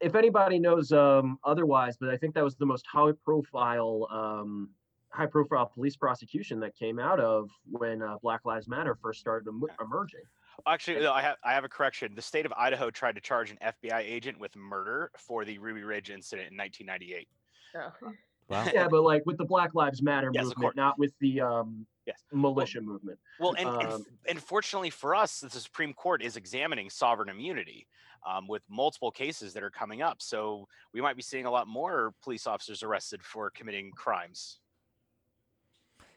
if 0.00 0.14
anybody 0.16 0.58
knows 0.60 0.92
um, 0.92 1.38
otherwise, 1.44 1.96
but 1.98 2.08
I 2.08 2.16
think 2.16 2.34
that 2.34 2.44
was 2.44 2.54
the 2.56 2.66
most 2.66 2.84
high 2.86 3.10
profile, 3.24 4.06
um, 4.12 4.70
high 5.10 5.26
profile 5.26 5.66
police 5.66 5.96
prosecution 5.96 6.60
that 6.60 6.76
came 6.76 6.98
out 7.00 7.18
of 7.18 7.48
when 7.70 8.00
uh, 8.02 8.16
Black 8.22 8.44
Lives 8.44 8.68
Matter 8.68 8.96
first 9.02 9.18
started 9.20 9.48
em- 9.48 9.62
emerging. 9.80 10.20
actually 10.66 11.00
no, 11.00 11.12
i 11.12 11.22
have 11.22 11.36
i 11.44 11.52
have 11.52 11.62
a 11.64 11.68
correction 11.68 12.12
the 12.16 12.22
state 12.32 12.44
of 12.44 12.52
idaho 12.66 12.90
tried 12.90 13.14
to 13.14 13.20
charge 13.20 13.48
an 13.52 13.58
fbi 13.74 14.00
agent 14.00 14.36
with 14.40 14.54
murder 14.56 15.08
for 15.16 15.44
the 15.44 15.56
ruby 15.58 15.84
ridge 15.84 16.10
incident 16.10 16.50
in 16.50 16.56
1998 16.56 17.28
Oh. 17.76 18.12
Wow. 18.48 18.64
Yeah, 18.72 18.88
but 18.88 19.02
like 19.02 19.22
with 19.26 19.36
the 19.36 19.44
Black 19.44 19.74
Lives 19.74 20.00
Matter 20.02 20.30
Yes, 20.32 20.44
movement, 20.44 20.62
course. 20.68 20.76
not 20.76 20.98
with 20.98 21.12
the 21.20 21.40
um, 21.42 21.86
Yes. 22.08 22.24
militia 22.32 22.80
movement. 22.80 23.18
Well, 23.38 23.54
and, 23.58 23.68
and, 23.68 23.92
Um, 23.92 24.06
and 24.26 24.42
fortunately 24.42 24.88
for 24.88 25.14
us, 25.14 25.40
the 25.40 25.50
Supreme 25.50 25.92
Court 25.92 26.22
is 26.22 26.36
examining 26.36 26.88
sovereign 26.88 27.28
immunity 27.28 27.86
um, 28.26 28.48
with 28.48 28.62
multiple 28.70 29.10
cases 29.10 29.52
that 29.52 29.62
are 29.62 29.70
coming 29.70 30.00
up. 30.00 30.22
So 30.22 30.66
we 30.94 31.02
might 31.02 31.16
be 31.16 31.22
seeing 31.22 31.44
a 31.44 31.50
lot 31.50 31.68
more 31.68 32.14
police 32.22 32.46
officers 32.46 32.82
arrested 32.82 33.22
for 33.22 33.50
committing 33.50 33.90
crimes. 33.92 34.60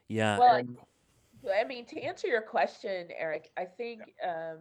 Yeah. 0.08 0.40
Well, 0.40 0.56
and- 0.56 0.78
I 1.54 1.66
mean, 1.66 1.86
to 1.88 2.00
answer 2.00 2.28
your 2.28 2.42
question, 2.42 3.10
Eric, 3.18 3.50
I 3.58 3.66
think, 3.66 4.02
um, 4.24 4.60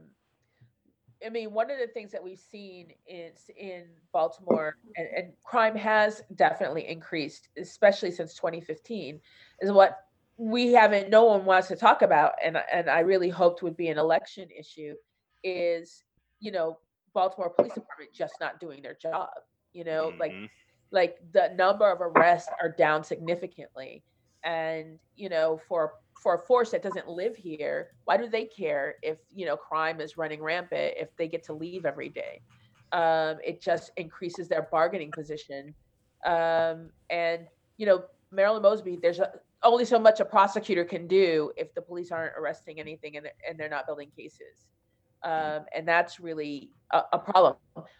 I 1.24 1.28
mean, 1.28 1.52
one 1.52 1.70
of 1.70 1.78
the 1.78 1.86
things 1.86 2.10
that 2.10 2.24
we've 2.24 2.40
seen 2.40 2.94
is 3.06 3.50
in 3.56 3.84
Baltimore, 4.12 4.78
and, 4.96 5.06
and 5.14 5.32
crime 5.44 5.76
has 5.76 6.22
definitely 6.34 6.88
increased, 6.88 7.50
especially 7.58 8.10
since 8.10 8.34
2015, 8.34 9.20
is 9.60 9.70
what 9.70 10.06
we 10.40 10.72
haven't, 10.74 11.10
no 11.10 11.24
one 11.26 11.46
wants 11.46 11.68
to 11.68 11.76
talk 11.76 12.02
about, 12.02 12.34
and 12.44 12.58
I- 12.58 12.66
and 12.72 12.90
I 12.90 13.00
really 13.00 13.30
hoped 13.30 13.62
would 13.62 13.76
be 13.76 13.88
an 13.88 13.98
election 13.98 14.50
issue, 14.50 14.96
is 15.44 16.04
you 16.40 16.52
know 16.52 16.78
Baltimore 17.14 17.50
Police 17.50 17.74
Department 17.74 18.12
just 18.14 18.40
not 18.40 18.60
doing 18.60 18.82
their 18.82 18.96
job. 18.96 19.30
You 19.72 19.84
know, 19.84 20.14
like 20.20 20.36
Mhm. 20.36 20.50
like 20.92 21.18
the 21.32 21.50
number 21.56 21.90
of 21.90 22.00
arrests 22.00 22.52
are 22.62 22.70
down 22.70 23.04
significantly 23.04 24.04
and 24.44 24.98
you 25.16 25.28
know 25.28 25.58
for 25.68 25.94
for 26.22 26.34
a 26.36 26.38
force 26.38 26.70
that 26.72 26.82
doesn't 26.82 27.08
live 27.08 27.36
here 27.36 27.90
why 28.04 28.16
do 28.16 28.28
they 28.28 28.46
care 28.46 28.96
if 29.02 29.18
you 29.30 29.46
know 29.46 29.56
crime 29.56 30.00
is 30.00 30.16
running 30.18 30.42
rampant 30.42 30.94
if 30.96 31.16
they 31.16 31.28
get 31.28 31.44
to 31.44 31.54
leave 31.54 31.84
every 31.84 32.08
day 32.08 32.42
um, 32.92 33.38
it 33.44 33.60
just 33.62 33.90
increases 33.96 34.48
their 34.48 34.68
bargaining 34.70 35.12
position 35.12 35.74
um, 36.26 36.90
and 37.10 37.46
you 37.78 37.86
know 37.86 38.04
marilyn 38.32 38.62
mosby 38.62 38.98
there's 39.02 39.20
a, 39.20 39.30
only 39.62 39.84
so 39.84 39.98
much 39.98 40.20
a 40.20 40.24
prosecutor 40.24 40.84
can 40.84 41.06
do 41.06 41.52
if 41.56 41.74
the 41.74 41.82
police 41.82 42.10
aren't 42.10 42.34
arresting 42.36 42.80
anything 42.80 43.16
and, 43.16 43.26
they're- 43.26 43.32
and 43.48 43.58
they're 43.58 43.68
not 43.68 43.86
building 43.86 44.10
cases. 44.16 44.66
Um, 45.22 45.66
and 45.74 45.86
that's 45.86 46.18
really 46.18 46.70
a, 46.92 47.02
a 47.12 47.18
problem. 47.18 47.56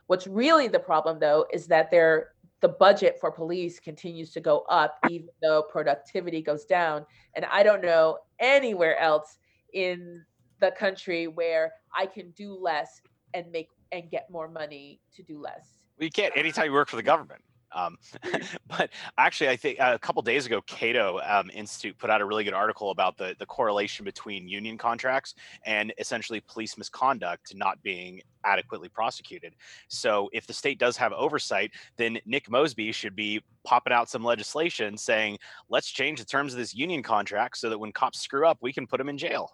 What's 0.06 0.26
really 0.26 0.68
the 0.68 0.78
problem 0.78 1.18
though 1.18 1.46
is 1.52 1.66
that 1.66 1.90
they're 1.90 2.30
the 2.60 2.68
budget 2.68 3.16
for 3.20 3.30
police 3.30 3.80
continues 3.80 4.32
to 4.32 4.40
go 4.40 4.60
up 4.68 4.98
even 5.08 5.28
though 5.42 5.62
productivity 5.62 6.42
goes 6.42 6.64
down. 6.64 7.04
And 7.36 7.44
i 7.46 7.62
don't 7.62 7.82
know 7.82 8.18
anywhere 8.38 8.98
else 8.98 9.38
in 9.72 10.24
the 10.60 10.70
country 10.72 11.26
where 11.26 11.72
i 11.96 12.04
can 12.06 12.30
do 12.32 12.54
less 12.54 13.00
and 13.34 13.50
make 13.52 13.68
and 13.92 14.10
get 14.10 14.30
more 14.30 14.48
money 14.48 15.00
to 15.14 15.22
do 15.22 15.40
less. 15.40 15.82
Well, 15.98 16.04
you 16.04 16.10
can't 16.10 16.36
anytime 16.36 16.66
you 16.66 16.72
work 16.72 16.88
for 16.88 16.96
the 16.96 17.02
government. 17.02 17.42
Um, 17.72 17.98
but 18.68 18.90
actually, 19.18 19.48
I 19.48 19.56
think 19.56 19.80
uh, 19.80 19.92
a 19.94 19.98
couple 19.98 20.22
days 20.22 20.46
ago, 20.46 20.60
Cato 20.62 21.20
um, 21.24 21.50
Institute 21.52 21.96
put 21.98 22.10
out 22.10 22.20
a 22.20 22.24
really 22.24 22.44
good 22.44 22.54
article 22.54 22.90
about 22.90 23.16
the, 23.16 23.34
the 23.38 23.46
correlation 23.46 24.04
between 24.04 24.48
union 24.48 24.76
contracts 24.78 25.34
and 25.64 25.92
essentially 25.98 26.40
police 26.40 26.76
misconduct 26.76 27.54
not 27.54 27.82
being 27.82 28.20
adequately 28.44 28.88
prosecuted. 28.88 29.54
So, 29.88 30.28
if 30.32 30.46
the 30.46 30.52
state 30.52 30.78
does 30.78 30.96
have 30.96 31.12
oversight, 31.12 31.72
then 31.96 32.18
Nick 32.26 32.50
Mosby 32.50 32.92
should 32.92 33.16
be 33.16 33.42
popping 33.64 33.92
out 33.92 34.08
some 34.08 34.24
legislation 34.24 34.96
saying, 34.96 35.38
let's 35.68 35.90
change 35.90 36.18
the 36.18 36.24
terms 36.24 36.52
of 36.52 36.58
this 36.58 36.74
union 36.74 37.02
contract 37.02 37.58
so 37.58 37.68
that 37.68 37.78
when 37.78 37.92
cops 37.92 38.20
screw 38.20 38.46
up, 38.46 38.58
we 38.60 38.72
can 38.72 38.86
put 38.86 38.98
them 38.98 39.08
in 39.08 39.18
jail. 39.18 39.52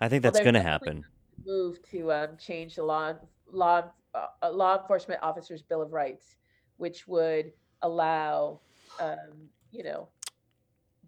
I 0.00 0.08
think 0.08 0.22
that's 0.22 0.38
there's 0.38 0.44
going 0.44 0.54
to 0.54 0.62
happen. 0.62 1.04
move 1.44 1.82
to 1.90 2.12
um, 2.12 2.28
change 2.38 2.76
the 2.76 2.82
law 2.82 3.14
law 3.50 3.82
uh, 4.14 4.26
uh, 4.42 4.50
law 4.50 4.78
enforcement 4.80 5.20
officers 5.22 5.62
bill 5.62 5.82
of 5.82 5.92
rights 5.92 6.36
which 6.78 7.06
would 7.06 7.52
allow 7.82 8.58
um, 8.98 9.16
you 9.70 9.84
know 9.84 10.08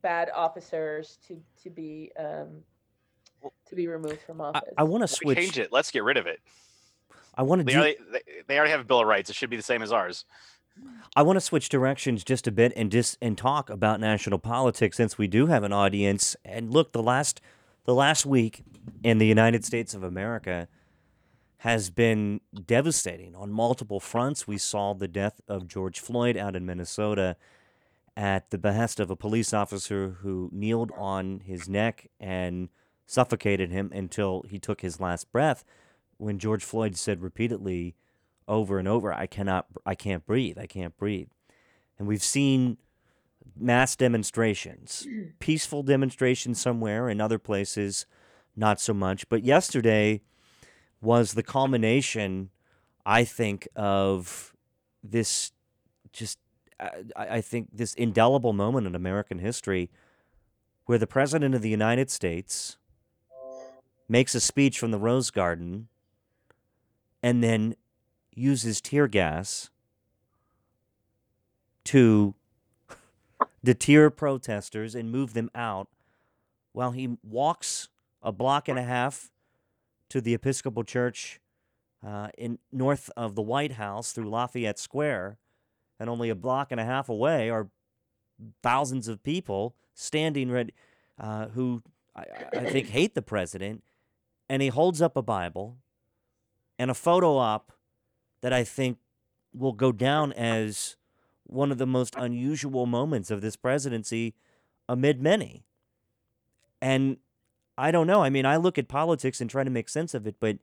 bad 0.02 0.30
officers 0.34 1.18
to 1.26 1.40
to 1.62 1.70
be 1.70 2.12
um, 2.18 2.48
to 3.66 3.74
be 3.74 3.86
removed 3.88 4.20
from 4.20 4.40
office 4.40 4.62
I 4.76 4.82
want 4.84 5.02
to 5.02 5.08
switch. 5.08 5.38
change 5.38 5.58
it. 5.58 5.72
Let's 5.72 5.90
get 5.90 6.04
rid 6.04 6.16
of 6.16 6.26
it. 6.26 6.40
I 7.34 7.42
want 7.42 7.60
to 7.60 7.64
They 7.64 7.72
do. 7.72 7.78
already, 7.78 7.96
they, 8.12 8.20
they 8.46 8.56
already 8.58 8.72
have 8.72 8.80
a 8.80 8.84
Bill 8.84 9.00
of 9.00 9.06
Rights. 9.06 9.30
It 9.30 9.36
should 9.36 9.50
be 9.50 9.56
the 9.56 9.62
same 9.62 9.82
as 9.82 9.92
ours. 9.92 10.24
I 11.16 11.22
want 11.22 11.36
to 11.36 11.40
switch 11.40 11.68
directions 11.68 12.22
just 12.24 12.46
a 12.46 12.52
bit 12.52 12.72
and 12.76 12.90
just 12.92 13.18
and 13.20 13.36
talk 13.36 13.70
about 13.70 14.00
national 14.00 14.38
politics 14.38 14.96
since 14.96 15.16
we 15.18 15.26
do 15.26 15.46
have 15.46 15.62
an 15.64 15.72
audience. 15.72 16.36
And 16.44 16.72
look, 16.72 16.92
the 16.92 17.02
last 17.02 17.40
the 17.84 17.94
last 17.94 18.26
week 18.26 18.62
in 19.02 19.18
the 19.18 19.26
United 19.26 19.64
States 19.64 19.94
of 19.94 20.02
America 20.02 20.68
has 21.60 21.90
been 21.90 22.40
devastating 22.66 23.34
on 23.34 23.52
multiple 23.52 24.00
fronts. 24.00 24.46
We 24.46 24.58
saw 24.58 24.94
the 24.94 25.08
death 25.08 25.40
of 25.46 25.68
George 25.68 26.00
Floyd 26.00 26.36
out 26.36 26.56
in 26.56 26.64
Minnesota 26.64 27.36
at 28.16 28.50
the 28.50 28.58
behest 28.58 28.98
of 28.98 29.10
a 29.10 29.16
police 29.16 29.52
officer 29.52 30.16
who 30.22 30.48
kneeled 30.52 30.90
on 30.96 31.40
his 31.40 31.68
neck 31.68 32.08
and 32.18 32.70
suffocated 33.06 33.70
him 33.70 33.90
until 33.94 34.42
he 34.48 34.58
took 34.58 34.80
his 34.80 35.00
last 35.00 35.30
breath 35.32 35.64
when 36.20 36.38
George 36.38 36.62
Floyd 36.62 36.96
said 36.96 37.22
repeatedly 37.22 37.94
over 38.46 38.78
and 38.78 38.86
over, 38.86 39.12
I 39.12 39.26
cannot, 39.26 39.66
I 39.86 39.94
can't 39.94 40.26
breathe, 40.26 40.58
I 40.58 40.66
can't 40.66 40.96
breathe. 40.96 41.28
And 41.98 42.06
we've 42.06 42.22
seen 42.22 42.76
mass 43.58 43.96
demonstrations, 43.96 45.06
peaceful 45.38 45.82
demonstrations 45.82 46.60
somewhere, 46.60 47.08
in 47.08 47.20
other 47.20 47.38
places, 47.38 48.06
not 48.54 48.80
so 48.80 48.92
much. 48.92 49.28
But 49.28 49.44
yesterday 49.44 50.22
was 51.00 51.32
the 51.32 51.42
culmination, 51.42 52.50
I 53.06 53.24
think, 53.24 53.68
of 53.74 54.54
this 55.02 55.52
just, 56.12 56.38
uh, 56.78 56.88
I, 57.16 57.36
I 57.36 57.40
think, 57.40 57.68
this 57.72 57.94
indelible 57.94 58.52
moment 58.52 58.86
in 58.86 58.94
American 58.94 59.38
history 59.38 59.90
where 60.86 60.98
the 60.98 61.06
President 61.06 61.54
of 61.54 61.62
the 61.62 61.68
United 61.68 62.10
States 62.10 62.76
makes 64.08 64.34
a 64.34 64.40
speech 64.40 64.78
from 64.78 64.90
the 64.90 64.98
Rose 64.98 65.30
Garden 65.30 65.88
and 67.22 67.44
then 67.44 67.76
uses 68.34 68.80
tear 68.80 69.06
gas 69.06 69.70
to 71.84 72.34
deter 73.62 74.10
protesters 74.10 74.94
and 74.94 75.10
move 75.10 75.34
them 75.34 75.50
out 75.54 75.88
while 76.72 76.90
he 76.92 77.16
walks 77.22 77.88
a 78.22 78.32
block 78.32 78.68
and 78.68 78.78
a 78.78 78.82
half 78.82 79.30
to 80.10 80.20
the 80.20 80.34
Episcopal 80.34 80.84
Church 80.84 81.40
uh, 82.06 82.28
in 82.36 82.58
north 82.70 83.10
of 83.16 83.34
the 83.34 83.42
White 83.42 83.72
House 83.72 84.12
through 84.12 84.28
Lafayette 84.28 84.78
Square, 84.78 85.38
and 85.98 86.10
only 86.10 86.30
a 86.30 86.34
block 86.34 86.70
and 86.70 86.80
a 86.80 86.84
half 86.84 87.08
away 87.08 87.50
are 87.50 87.68
thousands 88.62 89.08
of 89.08 89.22
people 89.22 89.74
standing 89.94 90.50
ready 90.50 90.72
uh, 91.18 91.48
who 91.48 91.82
I, 92.14 92.24
I 92.52 92.64
think 92.70 92.88
hate 92.88 93.14
the 93.14 93.22
president, 93.22 93.82
and 94.48 94.62
he 94.62 94.68
holds 94.68 95.00
up 95.00 95.16
a 95.16 95.22
Bible 95.22 95.76
and 96.78 96.90
a 96.90 96.94
photo 96.94 97.36
op 97.36 97.72
that 98.40 98.52
I 98.52 98.64
think 98.64 98.98
will 99.52 99.72
go 99.72 99.92
down 99.92 100.32
as 100.32 100.96
one 101.44 101.70
of 101.70 101.78
the 101.78 101.86
most 101.86 102.14
unusual 102.16 102.86
moments 102.86 103.30
of 103.30 103.40
this 103.42 103.56
presidency 103.56 104.34
amid 104.88 105.20
many. 105.20 105.64
And 106.80 107.18
I 107.80 107.90
don't 107.90 108.06
know. 108.06 108.22
I 108.22 108.28
mean, 108.28 108.44
I 108.44 108.56
look 108.56 108.76
at 108.76 108.88
politics 108.88 109.40
and 109.40 109.48
try 109.48 109.64
to 109.64 109.70
make 109.70 109.88
sense 109.88 110.12
of 110.12 110.26
it, 110.26 110.36
but 110.38 110.58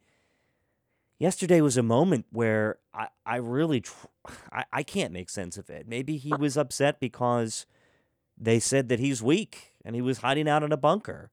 yesterday 1.18 1.61
was 1.61 1.76
a 1.76 1.84
moment 1.84 2.27
where 2.31 2.77
I, 2.94 3.07
I 3.26 3.38
really 3.38 3.81
tr- 3.81 4.06
I, 4.52 4.65
I 4.72 4.84
can't 4.84 5.11
make 5.11 5.31
sense 5.31 5.57
of 5.57 5.68
it. 5.69 5.88
Maybe 5.88 6.18
he 6.18 6.31
was 6.35 6.57
upset 6.57 6.99
because 6.99 7.65
they 8.38 8.60
said 8.60 8.88
that 8.89 8.99
he's 8.99 9.23
weak 9.23 9.73
and 9.84 9.95
he 9.95 10.02
was 10.02 10.19
hiding 10.19 10.48
out 10.48 10.61
in 10.61 10.72
a 10.72 10.77
bunker. 10.77 11.31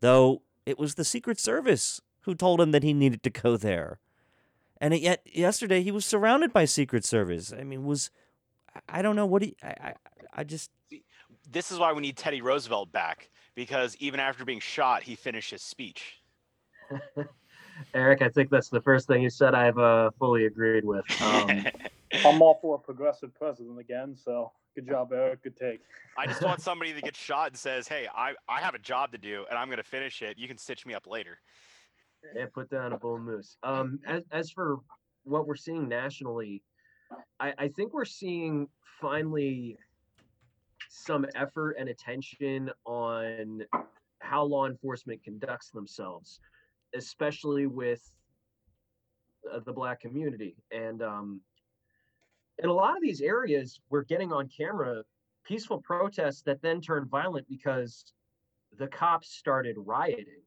Though 0.00 0.42
it 0.64 0.78
was 0.78 0.94
the 0.94 1.04
Secret 1.04 1.40
Service 1.40 2.00
who 2.20 2.34
told 2.36 2.60
him 2.60 2.70
that 2.70 2.84
he 2.84 2.94
needed 2.94 3.24
to 3.24 3.30
go 3.30 3.56
there. 3.56 3.98
And 4.80 4.96
yet 4.96 5.22
yesterday 5.26 5.82
he 5.82 5.90
was 5.90 6.06
surrounded 6.06 6.52
by 6.52 6.66
Secret 6.66 7.04
Service. 7.04 7.52
I 7.52 7.64
mean, 7.64 7.84
was 7.84 8.10
I 8.88 9.02
don't 9.02 9.16
know 9.16 9.26
what 9.26 9.42
he 9.42 9.56
I 9.60 9.68
I, 9.68 9.94
I 10.34 10.44
just 10.44 10.70
This 11.50 11.72
is 11.72 11.80
why 11.80 11.92
we 11.92 12.00
need 12.00 12.16
Teddy 12.16 12.40
Roosevelt 12.40 12.92
back 12.92 13.28
because 13.54 13.96
even 13.98 14.20
after 14.20 14.44
being 14.44 14.60
shot, 14.60 15.02
he 15.02 15.14
finished 15.14 15.50
his 15.50 15.62
speech. 15.62 16.20
Eric, 17.94 18.22
I 18.22 18.28
think 18.28 18.50
that's 18.50 18.68
the 18.68 18.80
first 18.80 19.06
thing 19.06 19.22
you 19.22 19.30
said 19.30 19.54
I've 19.54 19.78
uh, 19.78 20.10
fully 20.18 20.46
agreed 20.46 20.84
with. 20.84 21.04
Um, 21.22 21.66
I'm 22.24 22.42
all 22.42 22.58
for 22.60 22.74
a 22.74 22.78
progressive 22.78 23.34
president 23.34 23.78
again, 23.78 24.16
so 24.16 24.52
good 24.74 24.86
job, 24.86 25.12
Eric. 25.12 25.42
Good 25.42 25.56
take. 25.56 25.80
I 26.18 26.26
just 26.26 26.42
want 26.42 26.60
somebody 26.60 26.92
that 26.92 27.02
gets 27.02 27.18
shot 27.18 27.48
and 27.48 27.56
says, 27.56 27.88
"Hey, 27.88 28.08
I 28.14 28.34
I 28.48 28.60
have 28.60 28.74
a 28.74 28.78
job 28.78 29.12
to 29.12 29.18
do 29.18 29.44
and 29.48 29.58
I'm 29.58 29.68
going 29.68 29.78
to 29.78 29.84
finish 29.84 30.22
it. 30.22 30.38
You 30.38 30.48
can 30.48 30.58
stitch 30.58 30.84
me 30.84 30.94
up 30.94 31.06
later." 31.06 31.38
Yeah, 32.36 32.46
put 32.52 32.68
down 32.68 32.92
a 32.92 32.98
bull 32.98 33.18
moose. 33.18 33.56
Um, 33.62 34.00
as 34.06 34.22
as 34.32 34.50
for 34.50 34.78
what 35.24 35.46
we're 35.46 35.56
seeing 35.56 35.88
nationally, 35.88 36.62
I, 37.38 37.54
I 37.58 37.68
think 37.68 37.94
we're 37.94 38.04
seeing 38.04 38.68
finally 39.00 39.78
some 40.92 41.24
effort 41.34 41.76
and 41.78 41.88
attention 41.88 42.70
on 42.84 43.62
how 44.18 44.42
law 44.42 44.66
enforcement 44.66 45.22
conducts 45.22 45.70
themselves, 45.70 46.40
especially 46.94 47.66
with 47.66 48.02
uh, 49.52 49.60
the 49.64 49.72
black 49.72 50.00
community. 50.00 50.56
And 50.72 51.02
um, 51.02 51.40
in 52.58 52.68
a 52.68 52.72
lot 52.72 52.96
of 52.96 53.02
these 53.02 53.20
areas, 53.20 53.80
we're 53.88 54.04
getting 54.04 54.32
on 54.32 54.48
camera 54.48 55.02
peaceful 55.44 55.80
protests 55.80 56.42
that 56.42 56.60
then 56.60 56.80
turn 56.80 57.08
violent 57.08 57.48
because 57.48 58.04
the 58.78 58.88
cops 58.88 59.30
started 59.30 59.76
rioting 59.78 60.42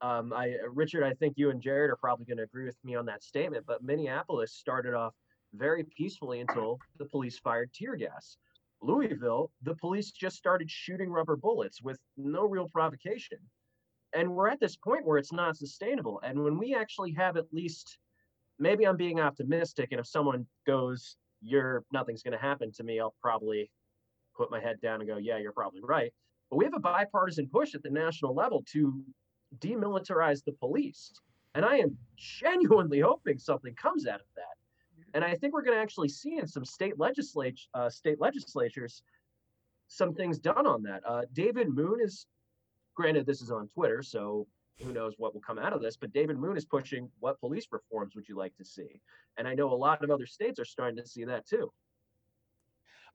um, 0.00 0.32
I 0.32 0.50
uh, 0.50 0.68
Richard, 0.72 1.04
I 1.04 1.14
think 1.14 1.34
you 1.36 1.50
and 1.50 1.60
Jared 1.60 1.90
are 1.90 1.96
probably 1.96 2.26
going 2.26 2.36
to 2.38 2.44
agree 2.44 2.66
with 2.66 2.76
me 2.84 2.94
on 2.94 3.06
that 3.06 3.22
statement. 3.22 3.64
But 3.66 3.82
Minneapolis 3.82 4.52
started 4.52 4.94
off 4.94 5.14
very 5.54 5.84
peacefully 5.84 6.40
until 6.40 6.78
the 6.98 7.06
police 7.06 7.38
fired 7.38 7.72
tear 7.72 7.96
gas. 7.96 8.36
Louisville, 8.82 9.50
the 9.62 9.74
police 9.74 10.10
just 10.10 10.36
started 10.36 10.70
shooting 10.70 11.10
rubber 11.10 11.36
bullets 11.36 11.82
with 11.82 11.98
no 12.16 12.44
real 12.44 12.68
provocation. 12.68 13.38
And 14.12 14.34
we're 14.34 14.48
at 14.48 14.60
this 14.60 14.76
point 14.76 15.04
where 15.04 15.18
it's 15.18 15.32
not 15.32 15.56
sustainable. 15.56 16.20
And 16.22 16.42
when 16.42 16.58
we 16.58 16.74
actually 16.74 17.12
have 17.12 17.36
at 17.36 17.52
least, 17.52 17.98
maybe 18.58 18.86
I'm 18.86 18.96
being 18.96 19.20
optimistic, 19.20 19.88
and 19.90 20.00
if 20.00 20.06
someone 20.06 20.46
goes, 20.66 21.16
"You're 21.40 21.84
nothing's 21.92 22.22
going 22.22 22.32
to 22.32 22.38
happen 22.38 22.72
to 22.72 22.84
me," 22.84 23.00
I'll 23.00 23.14
probably 23.20 23.70
put 24.34 24.50
my 24.50 24.60
head 24.60 24.80
down 24.80 25.00
and 25.00 25.08
go, 25.08 25.16
"Yeah, 25.16 25.38
you're 25.38 25.52
probably 25.52 25.82
right." 25.82 26.12
But 26.50 26.56
we 26.56 26.64
have 26.64 26.74
a 26.74 26.80
bipartisan 26.80 27.48
push 27.48 27.74
at 27.74 27.82
the 27.82 27.90
national 27.90 28.34
level 28.34 28.62
to 28.72 29.04
demilitarize 29.58 30.44
the 30.44 30.52
police. 30.52 31.12
And 31.54 31.64
I 31.64 31.76
am 31.78 31.98
genuinely 32.16 33.00
hoping 33.00 33.38
something 33.38 33.74
comes 33.74 34.06
out 34.06 34.20
of 34.20 34.26
that. 34.36 34.55
And 35.16 35.24
I 35.24 35.34
think 35.34 35.54
we're 35.54 35.62
going 35.62 35.78
to 35.78 35.82
actually 35.82 36.10
see 36.10 36.36
in 36.36 36.46
some 36.46 36.66
state 36.66 36.98
legislature, 36.98 37.64
uh, 37.72 37.88
state 37.88 38.20
legislatures, 38.20 39.02
some 39.88 40.12
things 40.12 40.38
done 40.38 40.66
on 40.66 40.82
that. 40.82 41.00
Uh, 41.08 41.22
David 41.32 41.70
Moon 41.70 42.00
is, 42.02 42.26
granted, 42.94 43.24
this 43.24 43.40
is 43.40 43.50
on 43.50 43.66
Twitter, 43.68 44.02
so 44.02 44.46
who 44.78 44.92
knows 44.92 45.14
what 45.16 45.32
will 45.32 45.40
come 45.40 45.58
out 45.58 45.72
of 45.72 45.80
this. 45.80 45.96
But 45.96 46.12
David 46.12 46.36
Moon 46.36 46.54
is 46.54 46.66
pushing 46.66 47.08
what 47.20 47.40
police 47.40 47.66
reforms 47.72 48.14
would 48.14 48.28
you 48.28 48.36
like 48.36 48.54
to 48.58 48.64
see? 48.64 49.00
And 49.38 49.48
I 49.48 49.54
know 49.54 49.72
a 49.72 49.74
lot 49.74 50.04
of 50.04 50.10
other 50.10 50.26
states 50.26 50.60
are 50.60 50.66
starting 50.66 50.98
to 50.98 51.08
see 51.08 51.24
that 51.24 51.46
too. 51.46 51.72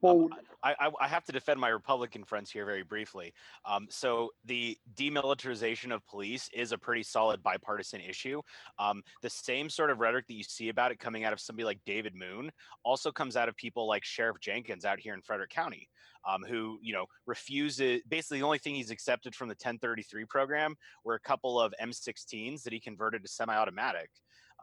Um, 0.04 0.30
I, 0.64 0.76
I, 0.80 0.92
I, 1.02 1.08
have 1.08 1.24
to 1.26 1.32
defend 1.32 1.60
my 1.60 1.70
Republican 1.70 2.24
friends 2.24 2.52
here 2.52 2.66
very 2.66 2.84
briefly. 2.84 3.34
Um, 3.66 3.88
so 3.90 4.30
the 4.46 4.78
demilitarization 4.96 5.94
of 5.94 6.06
police 6.08 6.50
is 6.54 6.72
a 6.72 6.78
pretty 6.78 7.04
solid 7.04 7.42
bipartisan 7.44 8.02
issue. 8.02 8.42
Um, 8.80 9.04
the 9.22 9.30
same 9.30 9.70
sort 9.70 9.90
of 9.90 10.00
rhetoric 10.00 10.28
that 10.28 10.34
you 10.34 10.44
see 10.44 10.70
about 10.70 10.92
it 10.92 11.00
coming 11.00 11.24
out 11.24 11.34
of 11.34 11.40
somebody 11.40 11.66
like 11.66 11.80
David 11.86 12.16
Moon 12.16 12.52
also 12.84 13.12
comes 13.12 13.36
out 13.36 13.50
of 13.50 13.56
people 13.56 13.88
like 13.88 14.04
Sheriff 14.04 14.38
Jenkins 14.40 14.86
out 14.86 15.00
here 15.00 15.14
in 15.14 15.22
Frederick 15.22 15.50
County, 15.50 15.88
um, 16.28 16.44
who 16.48 16.80
you 16.82 16.94
know 16.94 17.06
refuses. 17.26 18.02
Basically, 18.08 18.40
the 18.40 18.46
only 18.46 18.60
thing 18.60 18.76
he's 18.76 18.92
accepted 18.92 19.36
from 19.36 19.48
the 19.48 19.54
1033 19.54 20.26
program 20.26 20.76
were 21.04 21.16
a 21.16 21.20
couple 21.20 21.60
of 21.60 21.74
M16s 21.82 22.64
that 22.64 22.74
he 22.74 22.80
converted 22.80 23.24
to 23.24 23.30
semi-automatic. 23.30 24.10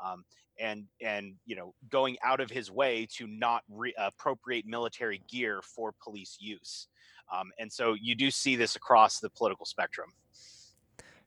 Um, 0.04 0.24
and 0.58 0.84
and 1.00 1.34
you 1.46 1.56
know 1.56 1.74
going 1.88 2.16
out 2.24 2.40
of 2.40 2.50
his 2.50 2.70
way 2.70 3.06
to 3.16 3.26
not 3.26 3.62
re- 3.68 3.94
appropriate 3.98 4.66
military 4.66 5.22
gear 5.28 5.60
for 5.62 5.94
police 6.02 6.36
use 6.40 6.88
um, 7.32 7.50
and 7.58 7.72
so 7.72 7.94
you 7.94 8.14
do 8.14 8.30
see 8.30 8.56
this 8.56 8.76
across 8.76 9.20
the 9.20 9.30
political 9.30 9.64
spectrum 9.64 10.10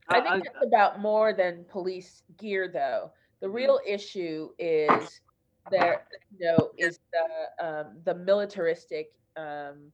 i 0.08 0.20
think 0.20 0.46
it's 0.46 0.66
about 0.66 1.00
more 1.00 1.32
than 1.32 1.64
police 1.68 2.22
gear 2.38 2.68
though 2.72 3.10
the 3.40 3.46
mm-hmm. 3.46 3.56
real 3.56 3.80
issue 3.86 4.48
is 4.58 5.20
there 5.70 6.04
you 6.38 6.46
know 6.46 6.70
is 6.76 6.98
the 7.12 7.66
um, 7.66 7.86
the 8.04 8.14
militaristic 8.14 9.12
um, 9.36 9.92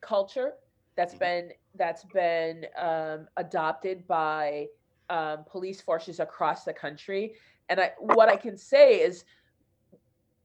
culture 0.00 0.52
that's 0.96 1.14
mm-hmm. 1.14 1.48
been 1.48 1.50
that's 1.74 2.04
been 2.04 2.66
um, 2.78 3.26
adopted 3.36 4.06
by 4.06 4.66
um, 5.08 5.44
police 5.48 5.80
forces 5.80 6.20
across 6.20 6.64
the 6.64 6.72
country 6.72 7.34
and 7.68 7.80
I, 7.80 7.92
what 7.98 8.28
I 8.28 8.36
can 8.36 8.56
say 8.56 9.00
is, 9.00 9.24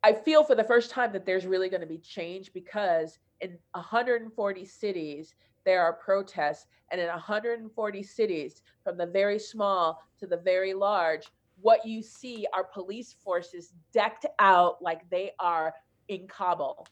I 0.04 0.14
feel 0.14 0.44
for 0.44 0.56
the 0.56 0.64
first 0.64 0.90
time 0.90 1.14
that 1.14 1.26
there's 1.26 1.46
really 1.46 1.70
going 1.70 1.82
to 1.82 1.88
be 1.88 2.00
change 2.00 2.52
because 2.54 3.20
in 3.40 3.58
140 3.74 4.66
cities 4.66 5.36
there 5.64 5.84
are 5.84 5.94
protests, 5.94 6.66
and 6.92 7.00
in 7.00 7.08
140 7.08 8.04
cities, 8.04 8.64
from 8.84 8.98
the 8.98 9.06
very 9.06 9.38
small 9.38 10.02
to 10.20 10.26
the 10.26 10.38
very 10.38 10.74
large, 10.74 11.28
what 11.62 11.86
you 11.86 12.02
see 12.02 12.48
are 12.54 12.64
police 12.64 13.14
forces 13.24 13.74
decked 13.94 14.26
out 14.40 14.82
like 14.82 15.08
they 15.12 15.32
are 15.40 15.74
in 16.08 16.28
Kabul. 16.28 16.88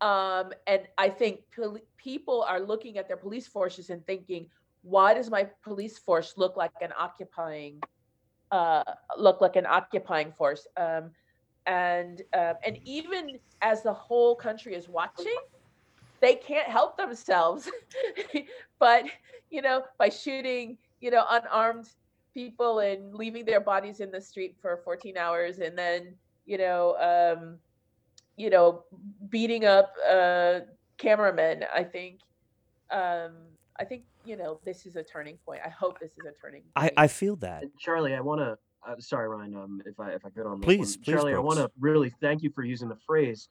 Um, 0.00 0.52
and 0.66 0.82
I 0.96 1.08
think 1.08 1.40
pol- 1.54 1.78
people 1.96 2.42
are 2.42 2.60
looking 2.60 2.98
at 2.98 3.06
their 3.06 3.16
police 3.16 3.46
forces 3.46 3.90
and 3.90 4.04
thinking, 4.06 4.48
why 4.82 5.14
does 5.14 5.30
my 5.30 5.48
police 5.62 5.98
force 5.98 6.34
look 6.36 6.56
like 6.56 6.72
an 6.80 6.92
occupying 6.98 7.80
uh, 8.50 8.82
look 9.16 9.40
like 9.40 9.56
an 9.56 9.66
occupying 9.66 10.32
force. 10.32 10.66
Um, 10.76 11.10
and 11.66 12.22
uh, 12.34 12.54
and 12.64 12.78
even 12.84 13.38
as 13.60 13.82
the 13.82 13.92
whole 13.92 14.34
country 14.34 14.74
is 14.74 14.88
watching, 14.88 15.36
they 16.20 16.34
can't 16.34 16.68
help 16.68 16.96
themselves, 16.96 17.70
but 18.80 19.04
you 19.50 19.62
know 19.62 19.82
by 19.98 20.08
shooting 20.08 20.78
you 21.00 21.10
know 21.10 21.24
unarmed 21.30 21.90
people 22.34 22.78
and 22.80 23.14
leaving 23.14 23.44
their 23.44 23.60
bodies 23.60 24.00
in 24.00 24.10
the 24.10 24.20
street 24.20 24.56
for 24.60 24.80
14 24.84 25.16
hours, 25.18 25.58
and 25.58 25.76
then 25.76 26.14
you 26.46 26.56
know 26.56 26.96
um, 26.98 27.58
you 28.36 28.48
know 28.48 28.84
beating 29.28 29.66
up 29.66 29.92
uh, 30.10 30.60
cameramen. 30.96 31.64
I 31.74 31.84
think 31.84 32.20
um, 32.90 33.32
I 33.78 33.84
think 33.84 34.02
you 34.24 34.36
know, 34.36 34.60
this 34.64 34.86
is 34.86 34.96
a 34.96 35.02
turning 35.02 35.38
point. 35.44 35.60
I 35.64 35.68
hope 35.68 36.00
this 36.00 36.12
is 36.12 36.26
a 36.26 36.32
turning 36.40 36.62
point. 36.74 36.92
I, 36.96 37.04
I 37.04 37.06
feel 37.06 37.36
that. 37.36 37.64
Charlie, 37.78 38.14
I 38.14 38.20
want 38.20 38.40
to. 38.40 38.58
Uh, 38.86 38.94
sorry, 38.98 39.28
Ryan. 39.28 39.56
Um, 39.56 39.82
if 39.86 39.98
I 39.98 40.10
if 40.10 40.24
I 40.24 40.30
could 40.30 40.46
on 40.46 40.60
please, 40.60 40.78
one. 40.78 40.86
please, 40.86 40.98
Charlie, 41.02 41.32
Brooks. 41.32 41.38
I 41.38 41.40
want 41.40 41.58
to 41.58 41.70
really 41.78 42.12
thank 42.20 42.42
you 42.42 42.50
for 42.50 42.62
using 42.62 42.88
the 42.88 42.98
phrase 43.06 43.48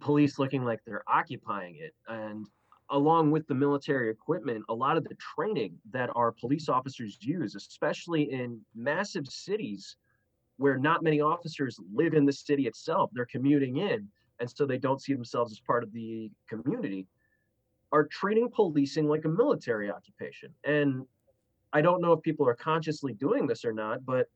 "police 0.00 0.38
looking 0.38 0.64
like 0.64 0.80
they're 0.86 1.04
occupying 1.08 1.76
it," 1.76 1.94
and 2.08 2.46
along 2.90 3.30
with 3.30 3.46
the 3.46 3.54
military 3.54 4.10
equipment, 4.10 4.64
a 4.68 4.74
lot 4.74 4.96
of 4.96 5.04
the 5.04 5.16
training 5.36 5.78
that 5.92 6.10
our 6.16 6.32
police 6.32 6.68
officers 6.68 7.16
use, 7.20 7.54
especially 7.54 8.32
in 8.32 8.60
massive 8.74 9.26
cities 9.28 9.96
where 10.56 10.76
not 10.76 11.02
many 11.02 11.20
officers 11.20 11.78
live 11.94 12.14
in 12.14 12.26
the 12.26 12.32
city 12.32 12.66
itself, 12.66 13.10
they're 13.14 13.24
commuting 13.26 13.78
in, 13.78 14.06
and 14.40 14.50
so 14.50 14.66
they 14.66 14.76
don't 14.76 15.00
see 15.00 15.14
themselves 15.14 15.52
as 15.52 15.60
part 15.60 15.82
of 15.82 15.92
the 15.92 16.30
community 16.48 17.06
are 17.92 18.04
treating 18.04 18.50
policing 18.50 19.08
like 19.08 19.24
a 19.24 19.28
military 19.28 19.90
occupation. 19.90 20.50
And 20.64 21.06
I 21.72 21.80
don't 21.80 22.00
know 22.00 22.12
if 22.12 22.22
people 22.22 22.48
are 22.48 22.54
consciously 22.54 23.12
doing 23.12 23.46
this 23.46 23.64
or 23.64 23.72
not, 23.72 24.04
but 24.04 24.28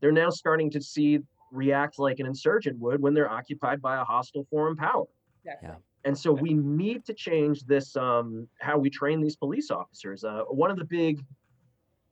they're 0.00 0.12
now 0.12 0.30
starting 0.30 0.70
to 0.70 0.80
see 0.80 1.20
react 1.50 1.98
like 1.98 2.18
an 2.18 2.26
insurgent 2.26 2.78
would 2.78 3.00
when 3.00 3.14
they're 3.14 3.30
occupied 3.30 3.80
by 3.82 4.00
a 4.00 4.04
hostile 4.04 4.46
foreign 4.50 4.76
power. 4.76 5.04
Exactly. 5.44 5.68
Yeah. 5.68 5.74
And 6.04 6.18
so 6.18 6.32
we 6.32 6.54
need 6.54 7.04
to 7.04 7.14
change 7.14 7.64
this 7.64 7.96
um, 7.96 8.48
how 8.58 8.78
we 8.78 8.90
train 8.90 9.20
these 9.20 9.36
police 9.36 9.70
officers. 9.70 10.24
Uh, 10.24 10.42
one 10.48 10.70
of 10.70 10.76
the 10.76 10.84
big 10.84 11.24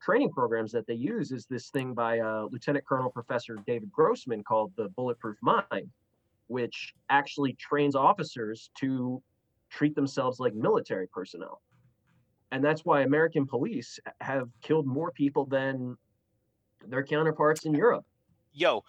training 0.01 0.31
programs 0.31 0.73
that 0.73 0.87
they 0.87 0.95
use 0.95 1.33
is 1.33 1.47
this 1.47 1.71
thing 1.71 1.93
by 1.93 2.21
uh, 2.21 2.47
Lieutenant 2.51 2.87
Colonel 2.87 3.11
Professor 3.11 3.57
David 3.67 3.91
Grossman 3.91 4.45
called 4.45 4.73
the 4.77 4.89
Bulletproof 4.91 5.37
Mind, 5.43 5.91
which 6.47 6.95
actually 7.09 7.55
trains 7.55 7.97
officers 7.97 8.71
to 8.79 9.23
treat 9.71 9.95
themselves 9.95 10.41
like 10.41 10.55
military 10.55 11.07
personnel. 11.07 11.63
And 12.53 12.65
that's 12.65 12.85
why 12.85 13.03
American 13.03 13.47
police 13.47 14.01
have 14.21 14.49
killed 14.63 14.87
more 14.87 15.13
people 15.13 15.47
than 15.47 15.97
their 16.87 17.05
counterparts 17.05 17.65
in 17.65 17.75
Europe. 17.75 18.05
Yo, 18.53 18.85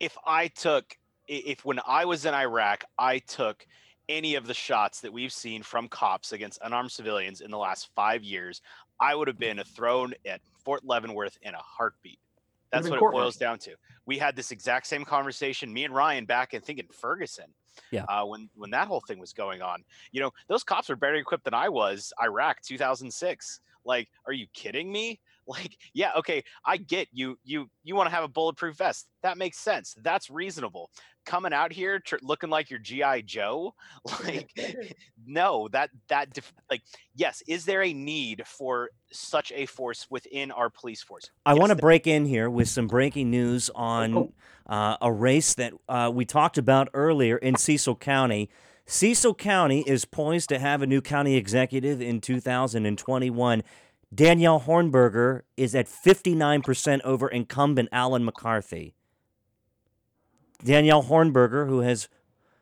if 0.00 0.16
I 0.26 0.48
took, 0.48 0.96
if 1.26 1.64
when 1.64 1.80
I 1.86 2.04
was 2.04 2.26
in 2.26 2.34
Iraq, 2.34 2.84
I 2.98 3.18
took 3.20 3.66
any 4.08 4.34
of 4.34 4.46
the 4.46 4.54
shots 4.54 5.00
that 5.00 5.12
we've 5.12 5.32
seen 5.32 5.62
from 5.62 5.88
cops 5.88 6.32
against 6.32 6.60
unarmed 6.62 6.92
civilians 6.92 7.40
in 7.40 7.50
the 7.50 7.58
last 7.58 7.88
five 7.94 8.22
years, 8.22 8.60
I 9.00 9.14
would 9.14 9.28
have 9.28 9.38
been 9.38 9.60
thrown 9.64 10.14
at 10.26 10.40
Fort 10.64 10.84
Leavenworth 10.84 11.38
in 11.42 11.54
a 11.54 11.58
heartbeat. 11.58 12.20
That's 12.82 12.90
what 12.90 12.96
it 12.96 13.12
boils 13.12 13.36
down 13.36 13.58
to. 13.60 13.74
We 14.06 14.18
had 14.18 14.36
this 14.36 14.50
exact 14.50 14.86
same 14.86 15.04
conversation, 15.04 15.72
me 15.72 15.84
and 15.84 15.94
Ryan, 15.94 16.24
back 16.24 16.54
in 16.54 16.60
thinking 16.60 16.86
Ferguson. 16.92 17.46
Yeah. 17.90 18.04
Uh, 18.04 18.24
when 18.24 18.48
when 18.54 18.70
that 18.70 18.88
whole 18.88 19.00
thing 19.00 19.18
was 19.18 19.32
going 19.32 19.62
on, 19.62 19.84
you 20.12 20.20
know, 20.20 20.30
those 20.48 20.64
cops 20.64 20.88
were 20.88 20.96
better 20.96 21.16
equipped 21.16 21.44
than 21.44 21.54
I 21.54 21.68
was. 21.68 22.12
Iraq, 22.22 22.62
2006. 22.62 23.60
Like, 23.84 24.08
are 24.26 24.32
you 24.32 24.46
kidding 24.52 24.90
me? 24.90 25.20
Like, 25.48 25.76
yeah, 25.94 26.10
okay, 26.18 26.42
I 26.64 26.76
get 26.76 27.08
you. 27.12 27.38
You 27.44 27.70
you 27.84 27.94
want 27.94 28.08
to 28.08 28.14
have 28.14 28.24
a 28.24 28.28
bulletproof 28.28 28.76
vest. 28.76 29.06
That 29.22 29.38
makes 29.38 29.58
sense. 29.58 29.94
That's 30.02 30.28
reasonable. 30.28 30.90
Coming 31.24 31.52
out 31.52 31.72
here 31.72 31.98
tr- 32.00 32.16
looking 32.22 32.50
like 32.50 32.68
your 32.70 32.78
GI 32.80 33.22
Joe, 33.26 33.74
like, 34.24 34.50
no, 35.26 35.68
that 35.72 35.90
that 36.08 36.32
def- 36.32 36.52
like, 36.70 36.82
yes, 37.14 37.42
is 37.46 37.64
there 37.64 37.82
a 37.82 37.92
need 37.92 38.42
for 38.46 38.90
such 39.12 39.52
a 39.52 39.66
force 39.66 40.06
within 40.10 40.50
our 40.50 40.68
police 40.70 41.02
force? 41.02 41.30
I 41.44 41.52
Yes, 41.52 41.60
want 41.60 41.70
to 41.70 41.74
there- 41.76 41.80
break 41.80 42.06
in 42.06 42.26
here 42.26 42.50
with 42.50 42.68
some 42.68 42.86
breaking 42.88 43.30
news 43.30 43.70
on 43.74 44.32
uh, 44.68 44.96
a 45.00 45.12
race 45.12 45.54
that 45.54 45.72
uh, 45.88 46.10
we 46.12 46.24
talked 46.24 46.58
about 46.58 46.88
earlier 46.92 47.36
in 47.36 47.54
Cecil 47.56 47.96
County. 47.96 48.48
Cecil 48.88 49.34
County 49.34 49.82
is 49.84 50.04
poised 50.04 50.48
to 50.50 50.60
have 50.60 50.80
a 50.80 50.86
new 50.86 51.00
county 51.00 51.34
executive 51.36 52.00
in 52.00 52.20
2021. 52.20 53.62
Danielle 54.14 54.60
Hornberger 54.60 55.42
is 55.56 55.74
at 55.74 55.86
59% 55.86 57.00
over 57.02 57.28
incumbent 57.28 57.88
Alan 57.92 58.24
McCarthy. 58.24 58.94
Danielle 60.64 61.02
Hornberger, 61.02 61.66
who 61.66 61.80
has 61.80 62.08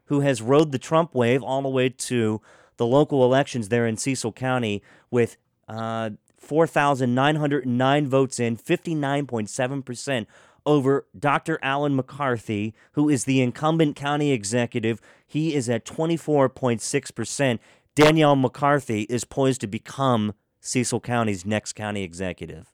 who 0.07 0.21
has 0.21 0.43
rode 0.43 0.71
the 0.71 0.79
Trump 0.79 1.15
wave 1.15 1.43
all 1.43 1.63
the 1.63 1.69
way 1.69 1.89
to 1.89 2.43
the 2.77 2.87
local 2.87 3.25
elections 3.25 3.69
there 3.69 3.87
in 3.87 3.97
Cecil 3.97 4.33
County 4.33 4.83
with 5.11 5.39
uh, 5.67 6.11
4,909 6.37 8.07
votes 8.07 8.39
in, 8.39 8.57
59.7% 8.57 10.27
over 10.67 11.07
Dr. 11.19 11.59
Alan 11.63 11.97
McCarthy, 11.97 12.75
who 12.93 13.09
is 13.09 13.25
the 13.25 13.41
incumbent 13.41 13.97
county 13.97 14.31
executive. 14.33 15.01
He 15.27 15.55
is 15.55 15.71
at 15.71 15.87
24.6%. 15.87 17.59
Danielle 17.95 18.37
McCarthy 18.37 19.03
is 19.03 19.25
poised 19.25 19.61
to 19.63 19.67
become 19.67 20.35
Cecil 20.67 21.01
County's 21.01 21.45
next 21.45 21.75
county 21.75 22.03
executive. 22.03 22.73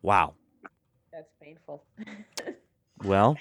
Wow. 0.00 0.34
That's 1.12 1.30
painful. 1.40 1.84
Well, 3.02 3.38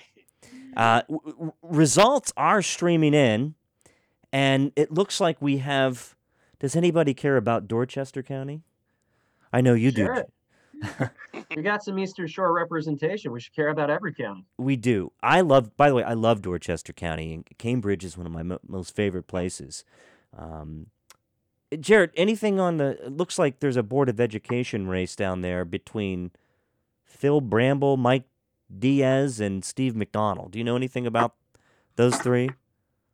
uh, 0.78 1.02
w- 1.10 1.20
w- 1.34 1.54
results 1.64 2.32
are 2.38 2.62
streaming 2.62 3.14
in, 3.14 3.56
and 4.32 4.72
it 4.78 4.90
looks 4.94 5.20
like 5.20 5.42
we 5.42 5.58
have. 5.58 6.16
Does 6.60 6.78
anybody 6.78 7.14
care 7.14 7.36
about 7.36 7.68
Dorchester 7.68 8.24
County? 8.24 8.62
I 9.52 9.60
know 9.60 9.74
you 9.74 9.92
Sure. 9.92 10.24
do. 10.82 11.10
We 11.58 11.62
got 11.62 11.84
some 11.84 12.00
Eastern 12.00 12.28
Shore 12.28 12.54
representation. 12.54 13.34
We 13.34 13.42
should 13.42 13.54
care 13.54 13.68
about 13.68 13.90
every 13.90 14.14
county. 14.14 14.46
We 14.58 14.78
do. 14.78 15.12
I 15.22 15.42
love. 15.42 15.76
By 15.76 15.90
the 15.90 15.96
way, 15.96 16.04
I 16.04 16.14
love 16.14 16.42
Dorchester 16.42 16.94
County, 16.94 17.34
and 17.34 17.46
Cambridge 17.58 18.06
is 18.06 18.18
one 18.18 18.26
of 18.26 18.32
my 18.32 18.44
mo- 18.44 18.60
most 18.66 18.96
favorite 18.96 19.28
places. 19.28 19.84
Um, 20.38 20.88
Jared, 21.78 22.12
anything 22.16 22.60
on 22.60 22.78
the? 22.78 23.06
It 23.06 23.12
looks 23.16 23.38
like 23.38 23.60
there's 23.60 23.78
a 23.78 23.84
board 23.84 24.10
of 24.10 24.20
education 24.20 24.88
race 24.88 25.16
down 25.16 25.41
there 25.41 25.66
between 25.66 26.32
Phil 27.04 27.41
Bramble, 27.41 27.98
Mike 27.98 28.26
Diaz, 28.78 29.40
and 29.40 29.64
Steve 29.64 29.96
McDonald. 29.96 30.52
Do 30.52 30.60
you 30.60 30.66
know 30.66 30.76
anything 30.76 31.06
about 31.06 31.36
those 31.96 32.16
three? 32.18 32.50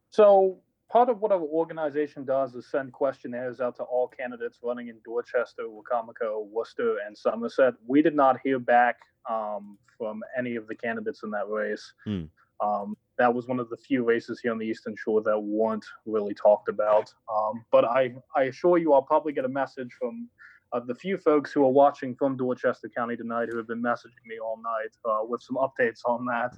So 0.09 0.57
part 0.89 1.09
of 1.09 1.19
what 1.19 1.33
our 1.33 1.41
organization 1.41 2.23
does 2.23 2.55
is 2.55 2.65
send 2.67 2.93
questionnaires 2.93 3.59
out 3.59 3.75
to 3.75 3.83
all 3.83 4.07
candidates 4.07 4.59
running 4.63 4.87
in 4.87 4.95
Dorchester, 5.03 5.63
Wicomico, 5.63 6.47
Worcester, 6.47 6.97
and 7.05 7.17
Somerset. 7.17 7.73
We 7.85 8.01
did 8.01 8.15
not 8.15 8.37
hear 8.41 8.59
back 8.59 8.97
um, 9.29 9.77
from 9.97 10.21
any 10.37 10.55
of 10.55 10.67
the 10.67 10.75
candidates 10.75 11.23
in 11.23 11.31
that 11.31 11.49
race. 11.49 11.93
Hmm. 12.05 12.23
Um, 12.61 12.95
that 13.17 13.33
was 13.33 13.47
one 13.47 13.59
of 13.59 13.69
the 13.69 13.77
few 13.77 14.03
races 14.03 14.39
here 14.41 14.51
on 14.51 14.57
the 14.57 14.65
Eastern 14.65 14.95
Shore 14.97 15.21
that 15.23 15.39
weren't 15.39 15.85
really 16.05 16.33
talked 16.33 16.69
about. 16.69 17.13
Um, 17.33 17.65
but 17.71 17.85
I, 17.85 18.13
I 18.35 18.43
assure 18.43 18.77
you, 18.77 18.93
I'll 18.93 19.01
probably 19.01 19.33
get 19.33 19.45
a 19.45 19.49
message 19.49 19.89
from 19.99 20.29
uh, 20.73 20.79
the 20.81 20.95
few 20.95 21.17
folks 21.17 21.51
who 21.51 21.63
are 21.63 21.71
watching 21.71 22.15
from 22.15 22.35
Dorchester 22.35 22.89
County 22.89 23.15
tonight 23.15 23.47
who 23.49 23.57
have 23.57 23.67
been 23.67 23.81
messaging 23.81 24.25
me 24.27 24.39
all 24.39 24.57
night 24.61 24.91
uh, 25.05 25.25
with 25.25 25.41
some 25.41 25.57
updates 25.57 26.01
on 26.05 26.25
that. 26.25 26.57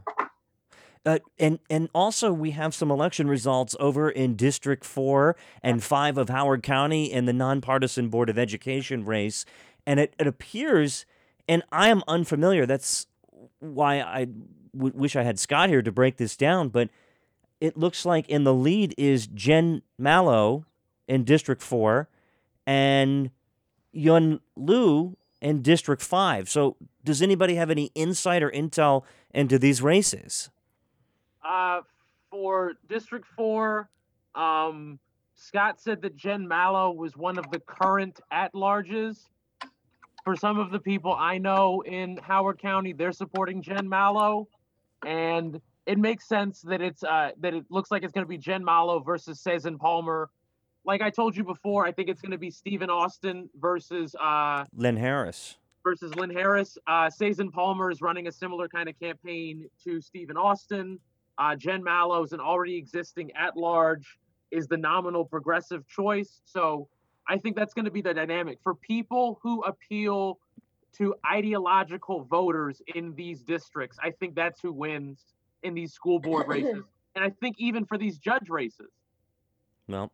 Uh, 1.05 1.19
and 1.39 1.59
and 1.69 1.87
also 1.93 2.33
we 2.33 2.51
have 2.51 2.73
some 2.73 2.91
election 2.91 3.29
results 3.29 3.75
over 3.79 4.09
in 4.09 4.35
District 4.35 4.83
Four 4.83 5.37
and 5.63 5.81
Five 5.81 6.17
of 6.17 6.27
Howard 6.27 6.63
County 6.63 7.11
in 7.11 7.25
the 7.25 7.33
nonpartisan 7.33 8.09
Board 8.09 8.29
of 8.29 8.37
Education 8.37 9.05
race, 9.05 9.45
and 9.85 10.01
it, 10.01 10.13
it 10.19 10.27
appears, 10.27 11.05
and 11.47 11.63
I 11.71 11.87
am 11.87 12.03
unfamiliar. 12.09 12.65
That's 12.65 13.07
why 13.59 14.01
I 14.01 14.27
w- 14.77 14.93
wish 14.95 15.15
I 15.15 15.23
had 15.23 15.39
Scott 15.39 15.69
here 15.69 15.81
to 15.81 15.91
break 15.91 16.17
this 16.17 16.37
down. 16.37 16.69
But 16.69 16.89
it 17.59 17.77
looks 17.77 18.05
like 18.05 18.29
in 18.29 18.43
the 18.43 18.53
lead 18.53 18.93
is 18.97 19.27
Jen 19.27 19.81
Mallo 19.97 20.65
in 21.07 21.23
District 21.23 21.61
Four, 21.61 22.07
and 22.65 23.31
Yun 23.91 24.39
Lu 24.55 25.17
in 25.41 25.61
District 25.61 26.01
Five. 26.01 26.49
So 26.49 26.77
does 27.03 27.21
anybody 27.21 27.55
have 27.55 27.71
any 27.71 27.91
insight 27.95 28.43
or 28.43 28.51
intel 28.51 29.03
into 29.33 29.57
these 29.57 29.81
races? 29.81 30.49
Uh, 31.43 31.81
for 32.29 32.73
District 32.89 33.25
4, 33.37 33.89
um, 34.35 34.99
Scott 35.35 35.79
said 35.79 36.01
that 36.01 36.17
Jen 36.17 36.47
Mallo 36.47 36.91
was 36.91 37.15
one 37.15 37.37
of 37.37 37.49
the 37.51 37.59
current 37.59 38.19
at 38.31 38.53
larges. 38.53 39.29
For 40.25 40.35
some 40.35 40.59
of 40.59 40.71
the 40.71 40.79
people 40.79 41.15
I 41.17 41.37
know 41.37 41.81
in 41.85 42.17
Howard 42.17 42.59
County, 42.59 42.91
they're 42.91 43.13
supporting 43.13 43.61
Jen 43.61 43.87
Mallo. 43.87 44.49
And 45.05 45.61
it 45.85 45.97
makes 45.97 46.27
sense 46.27 46.61
that 46.63 46.81
it's 46.81 47.03
uh, 47.03 47.31
that 47.39 47.53
it 47.53 47.65
looks 47.69 47.91
like 47.91 48.03
it's 48.03 48.13
going 48.13 48.25
to 48.25 48.29
be 48.29 48.37
Jen 48.37 48.63
Mallo 48.63 48.99
versus 48.99 49.39
Cezanne 49.39 49.77
Palmer. 49.77 50.29
Like 50.85 51.01
I 51.01 51.09
told 51.09 51.35
you 51.35 51.43
before, 51.43 51.85
I 51.85 51.91
think 51.91 52.09
it's 52.09 52.21
going 52.21 52.31
to 52.31 52.37
be 52.37 52.49
Stephen 52.49 52.89
Austin 52.89 53.49
versus 53.59 54.15
uh, 54.15 54.63
Lynne 54.75 54.97
Harris. 54.97 55.57
versus 55.83 56.15
Lynne 56.15 56.29
Harris. 56.29 56.77
Uh, 56.87 57.09
Cezanne 57.09 57.51
Palmer 57.51 57.91
is 57.91 58.01
running 58.01 58.27
a 58.27 58.31
similar 58.31 58.67
kind 58.67 58.87
of 58.89 58.99
campaign 58.99 59.67
to 59.83 60.01
Stephen 60.01 60.37
Austin. 60.37 60.99
Uh, 61.37 61.55
Jen 61.55 61.83
Mallo 61.83 62.23
is 62.23 62.33
an 62.33 62.39
already 62.39 62.75
existing 62.75 63.31
at 63.35 63.55
large, 63.55 64.17
is 64.51 64.67
the 64.67 64.77
nominal 64.77 65.23
progressive 65.23 65.87
choice. 65.87 66.41
So 66.45 66.87
I 67.27 67.37
think 67.37 67.55
that's 67.55 67.73
going 67.73 67.85
to 67.85 67.91
be 67.91 68.01
the 68.01 68.13
dynamic 68.13 68.59
for 68.63 68.73
people 68.73 69.39
who 69.43 69.61
appeal 69.63 70.39
to 70.93 71.15
ideological 71.29 72.23
voters 72.23 72.81
in 72.95 73.13
these 73.15 73.41
districts. 73.41 73.97
I 74.01 74.11
think 74.11 74.35
that's 74.35 74.61
who 74.61 74.71
wins 74.71 75.19
in 75.63 75.73
these 75.73 75.93
school 75.93 76.19
board 76.19 76.47
races. 76.49 76.83
And 77.15 77.23
I 77.23 77.29
think 77.29 77.55
even 77.59 77.85
for 77.85 77.97
these 77.97 78.17
judge 78.17 78.49
races. 78.49 78.91
Well, 79.87 80.11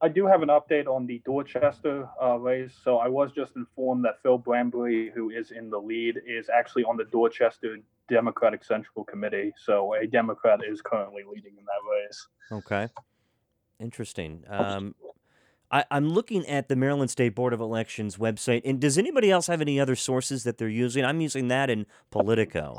I 0.00 0.08
do 0.08 0.26
have 0.26 0.42
an 0.42 0.48
update 0.48 0.86
on 0.86 1.06
the 1.06 1.20
Dorchester 1.24 2.08
uh, 2.22 2.38
race. 2.38 2.72
So 2.84 2.98
I 2.98 3.08
was 3.08 3.32
just 3.32 3.56
informed 3.56 4.04
that 4.04 4.22
Phil 4.22 4.38
Brambury, 4.38 5.12
who 5.12 5.30
is 5.30 5.50
in 5.50 5.70
the 5.70 5.78
lead, 5.78 6.20
is 6.26 6.48
actually 6.48 6.84
on 6.84 6.96
the 6.96 7.04
Dorchester 7.04 7.78
Democratic 8.08 8.64
Central 8.64 9.04
Committee. 9.04 9.52
So 9.56 9.94
a 9.94 10.06
Democrat 10.06 10.60
is 10.66 10.80
currently 10.80 11.22
leading 11.28 11.52
in 11.58 11.64
that 11.64 11.82
race. 11.90 12.28
okay. 12.52 12.88
Interesting. 13.80 14.44
Um, 14.48 14.94
I, 15.70 15.84
I'm 15.90 16.08
looking 16.08 16.46
at 16.46 16.68
the 16.68 16.76
Maryland 16.76 17.10
State 17.10 17.34
Board 17.34 17.52
of 17.52 17.60
Elections 17.60 18.16
website, 18.16 18.62
and 18.64 18.80
does 18.80 18.96
anybody 18.96 19.30
else 19.30 19.46
have 19.48 19.60
any 19.60 19.78
other 19.78 19.96
sources 19.96 20.44
that 20.44 20.58
they're 20.58 20.68
using? 20.68 21.04
I'm 21.04 21.20
using 21.20 21.48
that 21.48 21.68
in 21.68 21.86
Politico. 22.10 22.76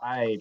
I 0.00 0.38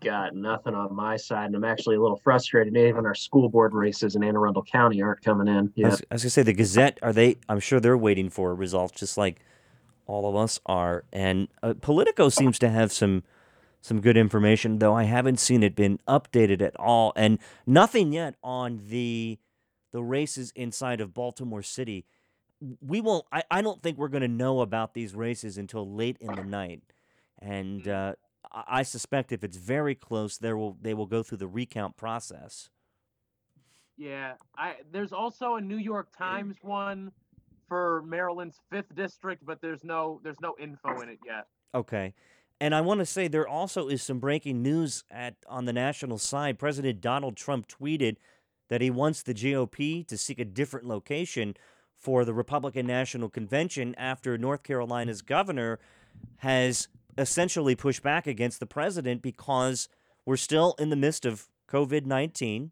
got 0.00 0.34
nothing 0.34 0.74
on 0.74 0.94
my 0.94 1.16
side, 1.16 1.46
and 1.46 1.56
I'm 1.56 1.64
actually 1.64 1.96
a 1.96 2.00
little 2.00 2.18
frustrated. 2.18 2.76
Even 2.76 3.06
our 3.06 3.14
school 3.14 3.48
board 3.48 3.74
races 3.74 4.16
in 4.16 4.22
Anne 4.22 4.36
Arundel 4.36 4.64
County 4.64 5.00
aren't 5.02 5.22
coming 5.22 5.48
in 5.48 5.72
I 5.84 5.88
was, 5.88 6.02
I 6.10 6.14
was 6.14 6.22
gonna 6.22 6.30
say 6.30 6.42
the 6.42 6.52
Gazette. 6.52 6.98
Are 7.02 7.12
they? 7.12 7.36
I'm 7.48 7.60
sure 7.60 7.80
they're 7.80 7.96
waiting 7.96 8.28
for 8.28 8.54
results, 8.54 8.98
just 8.98 9.16
like 9.16 9.40
all 10.06 10.28
of 10.28 10.36
us 10.36 10.60
are. 10.66 11.04
And 11.12 11.48
uh, 11.62 11.74
Politico 11.80 12.28
seems 12.28 12.58
to 12.60 12.68
have 12.68 12.92
some 12.92 13.22
some 13.80 14.00
good 14.02 14.16
information, 14.16 14.78
though 14.78 14.94
I 14.94 15.04
haven't 15.04 15.40
seen 15.40 15.62
it 15.62 15.74
been 15.74 15.98
updated 16.06 16.60
at 16.60 16.78
all, 16.78 17.12
and 17.16 17.38
nothing 17.66 18.12
yet 18.12 18.34
on 18.42 18.82
the 18.88 19.38
the 19.92 20.02
races 20.02 20.52
inside 20.54 21.00
of 21.00 21.14
Baltimore 21.14 21.62
City. 21.62 22.04
We 22.80 23.00
won't. 23.00 23.24
I, 23.32 23.42
I 23.50 23.62
don't 23.62 23.82
think 23.82 23.98
we're 23.98 24.08
going 24.08 24.22
to 24.22 24.28
know 24.28 24.60
about 24.60 24.94
these 24.94 25.14
races 25.14 25.56
until 25.56 25.90
late 25.90 26.18
in 26.20 26.34
the 26.34 26.44
night, 26.44 26.82
and 27.40 27.86
uh, 27.88 28.14
I 28.52 28.64
I 28.68 28.82
suspect 28.82 29.32
if 29.32 29.42
it's 29.42 29.56
very 29.56 29.94
close, 29.94 30.38
there 30.38 30.56
will 30.56 30.76
they 30.80 30.94
will 30.94 31.06
go 31.06 31.22
through 31.22 31.38
the 31.38 31.48
recount 31.48 31.96
process. 31.96 32.68
Yeah, 33.96 34.34
I 34.56 34.76
there's 34.92 35.12
also 35.12 35.54
a 35.56 35.60
New 35.60 35.78
York 35.78 36.08
Times 36.16 36.56
one 36.62 37.12
for 37.68 38.02
Maryland's 38.02 38.60
fifth 38.70 38.94
district, 38.94 39.46
but 39.46 39.62
there's 39.62 39.84
no 39.84 40.20
there's 40.22 40.40
no 40.40 40.54
info 40.60 41.00
in 41.00 41.08
it 41.08 41.18
yet. 41.24 41.46
Okay. 41.74 42.14
And 42.62 42.74
I 42.74 42.82
want 42.82 43.00
to 43.00 43.06
say 43.06 43.26
there 43.26 43.48
also 43.48 43.88
is 43.88 44.02
some 44.02 44.18
breaking 44.18 44.60
news 44.62 45.04
at 45.10 45.36
on 45.48 45.64
the 45.64 45.72
national 45.72 46.18
side. 46.18 46.58
President 46.58 47.00
Donald 47.00 47.36
Trump 47.36 47.68
tweeted 47.68 48.16
that 48.70 48.80
he 48.80 48.88
wants 48.88 49.22
the 49.22 49.34
GOP 49.34 50.06
to 50.06 50.16
seek 50.16 50.38
a 50.38 50.44
different 50.44 50.86
location 50.86 51.54
for 51.94 52.24
the 52.24 52.32
Republican 52.32 52.86
National 52.86 53.28
Convention 53.28 53.94
after 53.98 54.38
North 54.38 54.62
Carolina's 54.62 55.20
governor 55.20 55.78
has 56.38 56.88
essentially 57.18 57.74
pushed 57.74 58.02
back 58.02 58.26
against 58.26 58.58
the 58.60 58.66
president 58.66 59.20
because 59.20 59.88
we're 60.24 60.38
still 60.38 60.74
in 60.78 60.88
the 60.88 60.96
midst 60.96 61.26
of 61.26 61.48
COVID 61.68 62.06
19 62.06 62.70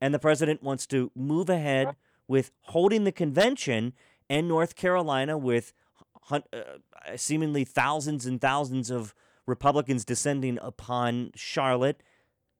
and 0.00 0.14
the 0.14 0.18
president 0.18 0.62
wants 0.62 0.86
to 0.86 1.10
move 1.16 1.50
ahead 1.50 1.96
with 2.28 2.52
holding 2.62 3.04
the 3.04 3.12
convention 3.12 3.92
in 4.28 4.46
North 4.46 4.76
Carolina 4.76 5.36
with 5.36 5.72
uh, 6.30 6.40
seemingly 7.16 7.64
thousands 7.64 8.24
and 8.26 8.40
thousands 8.40 8.90
of 8.90 9.14
Republicans 9.46 10.04
descending 10.04 10.58
upon 10.62 11.32
Charlotte. 11.34 12.02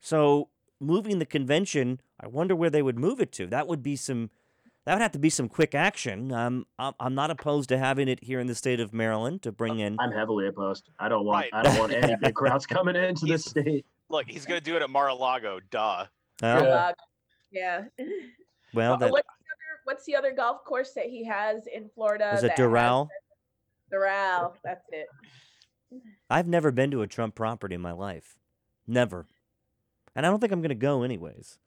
So 0.01 0.48
moving 0.81 1.19
the 1.19 1.27
convention, 1.27 2.01
I 2.22 2.26
wonder 2.28 2.55
where 2.55 2.70
they 2.70 2.82
would 2.82 2.98
move 2.98 3.20
it 3.20 3.32
to. 3.32 3.47
That 3.47 3.66
would 3.66 3.82
be 3.82 3.97
some. 3.97 4.30
That 4.86 4.94
would 4.94 5.02
have 5.02 5.12
to 5.12 5.18
be 5.18 5.30
some 5.30 5.48
quick 5.48 5.74
action. 5.74 6.32
Um, 6.32 6.66
I'm, 6.78 6.94
I'm 6.98 7.14
not 7.14 7.30
opposed 7.30 7.68
to 7.68 7.78
having 7.78 8.09
it 8.09 8.24
here 8.24 8.40
in 8.40 8.47
the 8.47 8.55
state 8.55 8.80
of 8.80 8.94
Maryland 8.94 9.42
to 9.42 9.52
bring 9.52 9.78
in. 9.78 9.97
I'm 10.01 10.10
heavily 10.10 10.48
opposed. 10.48 10.88
I 10.98 11.09
don't 11.09 11.24
want. 11.26 11.44
Right. 11.44 11.51
I 11.52 11.62
don't 11.62 11.78
want 11.78 11.92
any 11.92 12.16
big 12.16 12.34
crowds 12.34 12.66
coming 12.66 12.97
into 12.97 13.26
this 13.26 13.44
state. 13.44 13.84
Look, 14.09 14.26
he's 14.28 14.47
gonna 14.47 14.60
do 14.60 14.76
it 14.76 14.82
at 14.82 14.88
Mar-a-Lago. 14.90 15.60
Duh. 15.70 16.06
Well, 16.42 16.72
Uh, 16.72 16.92
yeah. 17.52 17.84
well, 18.74 18.97
that 18.97 19.10
what's, 19.10 19.26
the 19.26 19.44
other, 19.52 19.80
what's 19.84 20.05
the 20.06 20.16
other 20.16 20.32
golf 20.32 20.64
course 20.64 20.92
that 20.94 21.06
he 21.06 21.24
has 21.26 21.66
in 21.66 21.90
Florida? 21.94 22.32
is 22.34 22.42
it 22.42 22.52
Doral. 22.56 23.09
Doral. 23.92 24.55
That's 24.64 24.86
it. 24.90 25.06
I've 26.30 26.47
never 26.48 26.70
been 26.70 26.90
to 26.92 27.02
a 27.02 27.06
Trump 27.06 27.34
property 27.34 27.74
in 27.74 27.80
my 27.80 27.92
life, 27.92 28.36
never, 28.86 29.26
and 30.16 30.24
I 30.24 30.30
don't 30.30 30.40
think 30.40 30.52
I'm 30.52 30.60
going 30.60 30.68
to 30.70 30.74
go 30.76 31.02
anyways. 31.02 31.59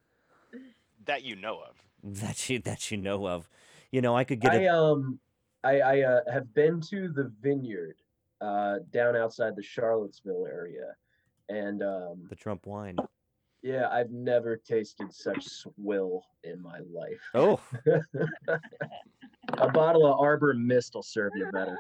That 1.06 1.24
you 1.24 1.36
know 1.36 1.62
of. 1.68 1.84
That 2.04 2.50
you 2.50 2.60
that 2.60 2.92
you 2.92 2.98
know 2.98 3.28
of, 3.28 3.50
you 3.92 4.02
know, 4.02 4.16
I 4.16 4.24
could 4.24 4.40
get 4.40 4.54
I 4.54 4.64
a 4.64 4.74
um, 4.74 5.20
I 5.64 5.80
I 5.80 6.02
uh, 6.02 6.20
have 6.32 6.54
been 6.54 6.82
to 6.82 7.10
the 7.10 7.32
Vineyard, 7.42 7.96
uh, 8.42 8.80
down 8.92 9.16
outside 9.16 9.56
the 9.56 9.64
Charlottesville 9.64 10.46
area, 10.46 10.96
and 11.50 11.82
um, 11.82 12.26
the 12.30 12.36
Trump 12.36 12.66
wine. 12.66 12.98
yeah, 13.62 13.88
I've 13.90 14.12
never 14.12 14.58
tasted 14.58 15.14
such 15.14 15.48
swill 15.48 16.24
in 16.44 16.62
my 16.62 16.80
life. 16.92 17.22
Oh, 17.34 17.60
A 19.58 19.70
bottle 19.70 20.06
of 20.06 20.20
Arbor 20.20 20.54
Mist 20.54 20.96
will 20.96 21.04
serve 21.04 21.32
you 21.36 21.46
better. 21.52 21.78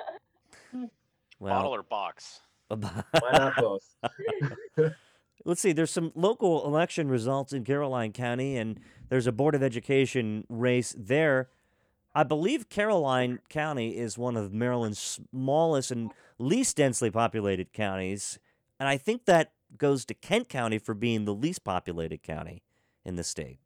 well, 1.39 1.55
Bottle 1.55 1.75
or 1.75 1.83
box. 1.83 2.41
Why 2.67 3.03
not 3.33 3.53
both? 3.57 3.95
let's 5.45 5.61
see. 5.61 5.71
There's 5.71 5.91
some 5.91 6.11
local 6.15 6.65
election 6.65 7.09
results 7.09 7.53
in 7.53 7.63
Caroline 7.63 8.11
County, 8.11 8.57
and 8.57 8.79
there's 9.09 9.27
a 9.27 9.31
Board 9.31 9.55
of 9.55 9.63
Education 9.63 10.45
race 10.49 10.95
there. 10.97 11.49
I 12.15 12.23
believe 12.23 12.69
Caroline 12.69 13.39
County 13.49 13.97
is 13.97 14.17
one 14.17 14.37
of 14.37 14.53
Maryland's 14.53 14.99
smallest 14.99 15.91
and 15.91 16.11
least 16.37 16.77
densely 16.77 17.09
populated 17.09 17.73
counties, 17.73 18.39
and 18.79 18.87
I 18.87 18.97
think 18.97 19.25
that 19.25 19.51
goes 19.77 20.05
to 20.05 20.13
Kent 20.13 20.49
County 20.49 20.77
for 20.77 20.93
being 20.93 21.25
the 21.25 21.33
least 21.33 21.63
populated 21.63 22.21
county 22.21 22.61
in 23.03 23.15
the 23.15 23.23
state. 23.23 23.57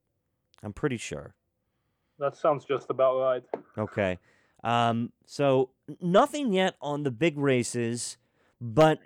I'm 0.63 0.73
pretty 0.73 0.97
sure. 0.97 1.35
That 2.19 2.35
sounds 2.35 2.65
just 2.65 2.89
about 2.89 3.19
right. 3.19 3.43
Okay. 3.77 4.17
Um, 4.63 5.11
so 5.25 5.69
nothing 6.01 6.51
yet 6.53 6.75
on 6.81 7.03
the 7.03 7.11
big 7.11 7.37
races, 7.37 8.17
but 8.59 8.99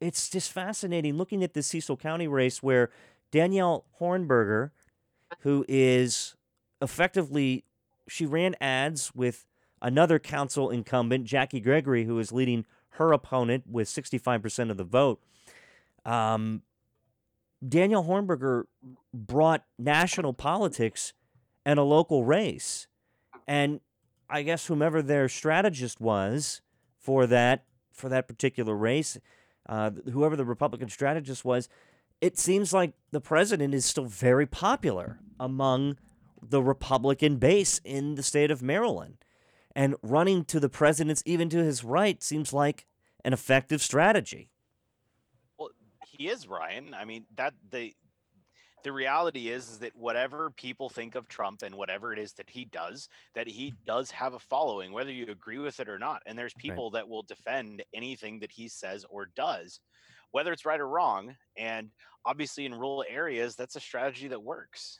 it's 0.00 0.28
just 0.28 0.50
fascinating 0.50 1.16
looking 1.16 1.44
at 1.44 1.54
the 1.54 1.62
Cecil 1.62 1.96
County 1.96 2.26
race 2.26 2.62
where 2.62 2.90
Danielle 3.30 3.84
Hornberger, 4.00 4.70
who 5.40 5.64
is 5.68 6.34
effectively, 6.80 7.64
she 8.08 8.26
ran 8.26 8.56
ads 8.60 9.14
with 9.14 9.46
another 9.82 10.18
council 10.18 10.70
incumbent, 10.70 11.24
Jackie 11.24 11.60
Gregory, 11.60 12.04
who 12.04 12.18
is 12.18 12.32
leading 12.32 12.64
her 12.94 13.12
opponent 13.12 13.64
with 13.66 13.88
65% 13.88 14.70
of 14.70 14.76
the 14.76 14.84
vote. 14.84 15.22
Um, 16.04 16.62
Danielle 17.66 18.04
Hornberger 18.04 18.64
brought 19.12 19.64
national 19.78 20.32
politics 20.32 21.12
and 21.64 21.78
a 21.78 21.82
local 21.82 22.24
race. 22.24 22.86
And 23.46 23.80
I 24.28 24.42
guess 24.42 24.66
whomever 24.66 25.02
their 25.02 25.28
strategist 25.28 26.00
was 26.00 26.62
for 26.98 27.26
that 27.26 27.64
for 27.92 28.08
that 28.08 28.26
particular 28.26 28.74
race, 28.74 29.18
uh, 29.68 29.90
whoever 30.12 30.36
the 30.36 30.44
Republican 30.44 30.88
strategist 30.88 31.44
was, 31.44 31.68
it 32.20 32.38
seems 32.38 32.72
like 32.72 32.92
the 33.10 33.20
president 33.20 33.74
is 33.74 33.84
still 33.84 34.04
very 34.04 34.46
popular 34.46 35.18
among 35.38 35.96
the 36.42 36.62
Republican 36.62 37.36
base 37.36 37.80
in 37.84 38.14
the 38.14 38.22
state 38.22 38.50
of 38.50 38.62
Maryland. 38.62 39.16
And 39.74 39.94
running 40.02 40.44
to 40.46 40.58
the 40.58 40.68
president's 40.68 41.22
even 41.24 41.48
to 41.50 41.58
his 41.58 41.84
right 41.84 42.22
seems 42.22 42.52
like 42.52 42.86
an 43.24 43.32
effective 43.32 43.80
strategy. 43.80 44.50
Well, 45.58 45.70
he 46.06 46.28
is 46.28 46.48
Ryan. 46.48 46.94
I 46.94 47.04
mean 47.04 47.26
that 47.36 47.54
the 47.70 47.94
the 48.82 48.92
reality 48.92 49.48
is, 49.48 49.68
is 49.70 49.78
that 49.78 49.96
whatever 49.96 50.50
people 50.50 50.88
think 50.88 51.14
of 51.14 51.28
Trump 51.28 51.62
and 51.62 51.74
whatever 51.74 52.12
it 52.12 52.18
is 52.18 52.32
that 52.34 52.48
he 52.50 52.64
does, 52.66 53.08
that 53.34 53.48
he 53.48 53.68
mm-hmm. 53.68 53.84
does 53.86 54.10
have 54.10 54.34
a 54.34 54.38
following, 54.38 54.92
whether 54.92 55.12
you 55.12 55.26
agree 55.26 55.58
with 55.58 55.80
it 55.80 55.88
or 55.88 55.98
not. 55.98 56.22
And 56.26 56.38
there's 56.38 56.54
people 56.54 56.90
that 56.90 57.08
will 57.08 57.22
defend 57.22 57.82
anything 57.94 58.40
that 58.40 58.52
he 58.52 58.68
says 58.68 59.04
or 59.08 59.30
does, 59.36 59.80
whether 60.30 60.52
it's 60.52 60.66
right 60.66 60.80
or 60.80 60.88
wrong. 60.88 61.36
And 61.56 61.90
obviously, 62.24 62.64
in 62.64 62.74
rural 62.74 63.04
areas, 63.08 63.56
that's 63.56 63.76
a 63.76 63.80
strategy 63.80 64.28
that 64.28 64.42
works. 64.42 64.98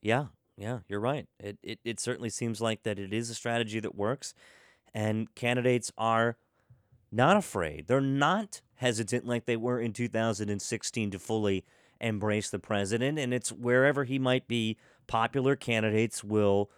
Yeah, 0.00 0.26
yeah, 0.56 0.80
you're 0.88 1.00
right. 1.00 1.26
It, 1.38 1.58
it 1.62 1.78
it 1.84 2.00
certainly 2.00 2.30
seems 2.30 2.60
like 2.60 2.82
that 2.82 2.98
it 2.98 3.12
is 3.12 3.30
a 3.30 3.34
strategy 3.34 3.80
that 3.80 3.94
works, 3.94 4.34
and 4.92 5.32
candidates 5.34 5.92
are 5.96 6.36
not 7.12 7.36
afraid. 7.36 7.86
They're 7.86 8.00
not 8.00 8.62
hesitant 8.76 9.26
like 9.26 9.44
they 9.44 9.56
were 9.56 9.78
in 9.78 9.92
2016 9.92 11.10
to 11.10 11.18
fully 11.18 11.64
embrace 12.02 12.50
the 12.50 12.58
president, 12.58 13.18
and 13.18 13.32
it's 13.32 13.50
wherever 13.50 14.04
he 14.04 14.18
might 14.18 14.48
be 14.48 14.76
popular. 15.06 15.56
Candidates 15.56 16.22
will 16.22 16.70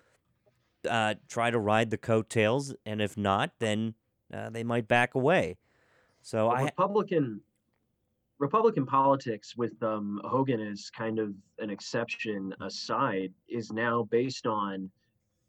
uh, 0.89 1.15
try 1.29 1.51
to 1.51 1.59
ride 1.59 1.91
the 1.91 1.99
coattails, 1.99 2.75
and 2.87 3.01
if 3.01 3.17
not, 3.17 3.53
then 3.59 3.95
uh, 4.33 4.51
they 4.51 4.65
might 4.65 4.89
back 4.89 5.15
away. 5.15 5.57
So 6.23 6.49
But 6.49 6.57
I 6.57 6.63
Republican 6.65 7.41
Republican 8.39 8.87
politics 8.87 9.57
with 9.57 9.81
um, 9.83 10.21
Hogan 10.25 10.61
as 10.61 10.91
kind 10.91 11.19
of 11.19 11.35
an 11.59 11.71
exception 11.71 12.55
aside 12.61 13.33
is 13.49 13.73
now 13.73 14.09
based 14.11 14.47
on 14.47 14.91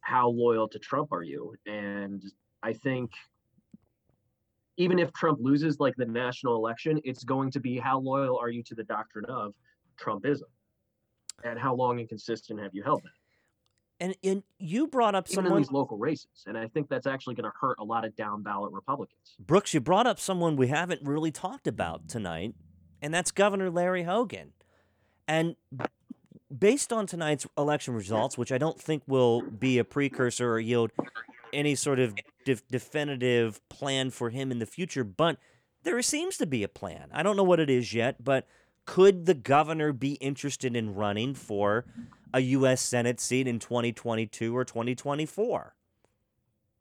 how 0.01 0.29
loyal 0.29 0.67
to 0.69 0.79
Trump 0.79 1.11
are 1.11 1.23
you, 1.23 1.55
and 1.65 2.23
I 2.63 2.73
think 2.73 3.11
even 4.77 4.99
if 4.99 5.11
Trump 5.13 5.39
loses 5.41 5.79
like 5.79 5.95
the 5.95 6.05
national 6.05 6.55
election, 6.55 6.99
it's 7.03 7.23
going 7.23 7.49
to 7.51 7.59
be 7.59 7.77
how 7.77 7.99
loyal 7.99 8.37
are 8.37 8.49
you 8.49 8.61
to 8.63 8.75
the 8.75 8.83
doctrine 8.83 9.25
of 9.25 9.53
Trumpism, 9.97 10.43
and 11.43 11.59
how 11.59 11.75
long 11.75 11.99
and 11.99 12.09
consistent 12.09 12.59
have 12.59 12.73
you 12.73 12.83
held 12.83 13.03
that? 13.03 13.11
and 13.99 14.15
and 14.23 14.43
you 14.59 14.87
brought 14.87 15.15
up 15.15 15.29
Even 15.29 15.45
in 15.45 15.57
these 15.57 15.71
local 15.71 15.97
races, 15.97 16.43
and 16.47 16.57
I 16.57 16.67
think 16.67 16.89
that's 16.89 17.07
actually 17.07 17.35
going 17.35 17.49
to 17.49 17.57
hurt 17.59 17.77
a 17.79 17.83
lot 17.83 18.05
of 18.05 18.15
down 18.15 18.43
ballot 18.43 18.71
Republicans. 18.73 19.35
Brooks, 19.39 19.73
you 19.73 19.79
brought 19.79 20.07
up 20.07 20.19
someone 20.19 20.55
we 20.55 20.67
haven't 20.67 21.01
really 21.03 21.31
talked 21.31 21.67
about 21.67 22.07
tonight, 22.09 22.55
and 23.01 23.13
that's 23.13 23.31
Governor 23.31 23.69
Larry 23.69 24.03
Hogan. 24.03 24.53
And 25.27 25.55
based 26.57 26.93
on 26.93 27.07
tonight's 27.07 27.47
election 27.57 27.93
results, 27.93 28.37
which 28.37 28.51
I 28.51 28.57
don't 28.57 28.79
think 28.79 29.03
will 29.07 29.41
be 29.41 29.77
a 29.77 29.83
precursor 29.83 30.51
or 30.51 30.59
yield 30.59 30.91
any 31.53 31.75
sort 31.75 31.99
of 31.99 32.13
def- 32.45 32.67
definitive 32.67 33.67
plan 33.69 34.11
for 34.11 34.29
him 34.29 34.51
in 34.51 34.59
the 34.59 34.65
future, 34.65 35.03
but 35.03 35.37
there 35.83 36.01
seems 36.01 36.37
to 36.37 36.45
be 36.45 36.63
a 36.63 36.67
plan. 36.67 37.09
I 37.13 37.23
don't 37.23 37.37
know 37.37 37.43
what 37.43 37.59
it 37.59 37.69
is 37.69 37.93
yet, 37.93 38.23
but 38.23 38.47
could 38.85 39.25
the 39.25 39.33
governor 39.33 39.91
be 39.91 40.13
interested 40.13 40.75
in 40.75 40.93
running 40.93 41.33
for 41.33 41.85
a 42.33 42.39
U.S. 42.39 42.81
Senate 42.81 43.19
seat 43.19 43.47
in 43.47 43.59
2022 43.59 44.55
or 44.55 44.63
2024? 44.63 45.75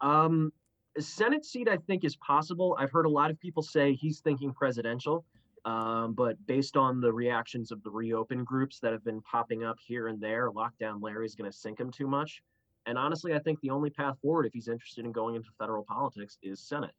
Um, 0.00 0.52
Senate 0.98 1.44
seat, 1.44 1.68
I 1.68 1.76
think, 1.76 2.04
is 2.04 2.16
possible. 2.16 2.76
I've 2.78 2.90
heard 2.90 3.06
a 3.06 3.10
lot 3.10 3.30
of 3.30 3.40
people 3.40 3.62
say 3.62 3.94
he's 3.94 4.20
thinking 4.20 4.52
presidential, 4.52 5.24
um, 5.64 6.12
but 6.12 6.36
based 6.46 6.76
on 6.76 7.00
the 7.00 7.12
reactions 7.12 7.72
of 7.72 7.82
the 7.82 7.90
reopen 7.90 8.44
groups 8.44 8.78
that 8.80 8.92
have 8.92 9.04
been 9.04 9.22
popping 9.22 9.64
up 9.64 9.76
here 9.84 10.08
and 10.08 10.20
there, 10.20 10.50
lockdown 10.50 11.02
Larry's 11.02 11.34
going 11.34 11.50
to 11.50 11.56
sink 11.56 11.80
him 11.80 11.90
too 11.90 12.06
much. 12.06 12.42
And 12.86 12.98
honestly, 12.98 13.34
I 13.34 13.38
think 13.38 13.60
the 13.60 13.70
only 13.70 13.90
path 13.90 14.16
forward, 14.20 14.44
if 14.44 14.52
he's 14.52 14.68
interested 14.68 15.04
in 15.04 15.12
going 15.12 15.36
into 15.36 15.48
federal 15.58 15.84
politics, 15.84 16.36
is 16.42 16.60
Senate. 16.60 16.94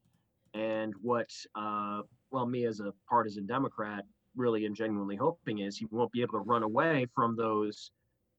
And 0.55 0.93
what, 1.01 1.29
uh, 1.53 2.01
well, 2.31 2.47
me 2.47 2.65
as 2.65 2.79
a 2.79 2.91
partisan 3.07 3.45
Democrat 3.45 4.03
really 4.35 4.65
and 4.65 4.75
genuinely 4.75 5.15
hoping 5.15 5.59
is 5.59 5.77
he 5.77 5.87
won't 5.91 6.11
be 6.11 6.21
able 6.21 6.33
to 6.33 6.39
run 6.39 6.63
away 6.63 7.07
from 7.13 7.35
those 7.35 7.91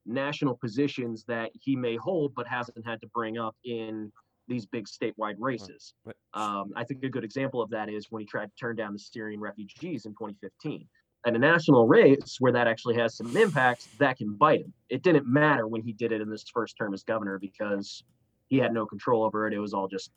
national 0.04 0.56
positions 0.56 1.24
that 1.26 1.50
he 1.60 1.74
may 1.76 1.96
hold 1.96 2.34
but 2.34 2.46
hasn't 2.46 2.86
had 2.86 3.00
to 3.00 3.08
bring 3.08 3.38
up 3.38 3.56
in 3.64 4.12
these 4.48 4.66
big 4.66 4.86
statewide 4.86 5.34
races. 5.38 5.94
Um, 6.34 6.72
I 6.76 6.84
think 6.84 7.02
a 7.02 7.08
good 7.08 7.24
example 7.24 7.60
of 7.60 7.70
that 7.70 7.88
is 7.88 8.06
when 8.10 8.20
he 8.20 8.26
tried 8.26 8.46
to 8.46 8.56
turn 8.58 8.76
down 8.76 8.92
the 8.92 8.98
Syrian 8.98 9.40
refugees 9.40 10.06
in 10.06 10.12
2015. 10.12 10.86
In 11.26 11.34
a 11.34 11.38
national 11.38 11.88
race 11.88 12.36
where 12.38 12.52
that 12.52 12.68
actually 12.68 12.94
has 12.96 13.16
some 13.16 13.36
impact, 13.36 13.88
that 13.98 14.16
can 14.16 14.34
bite 14.34 14.60
him. 14.60 14.72
It 14.88 15.02
didn't 15.02 15.26
matter 15.26 15.66
when 15.66 15.82
he 15.82 15.92
did 15.92 16.12
it 16.12 16.20
in 16.20 16.30
this 16.30 16.44
first 16.54 16.76
term 16.78 16.94
as 16.94 17.02
governor 17.02 17.38
because 17.40 18.04
he 18.46 18.58
had 18.58 18.72
no 18.72 18.86
control 18.86 19.24
over 19.24 19.48
it. 19.48 19.52
It 19.52 19.58
was 19.58 19.74
all 19.74 19.88
just 19.88 20.12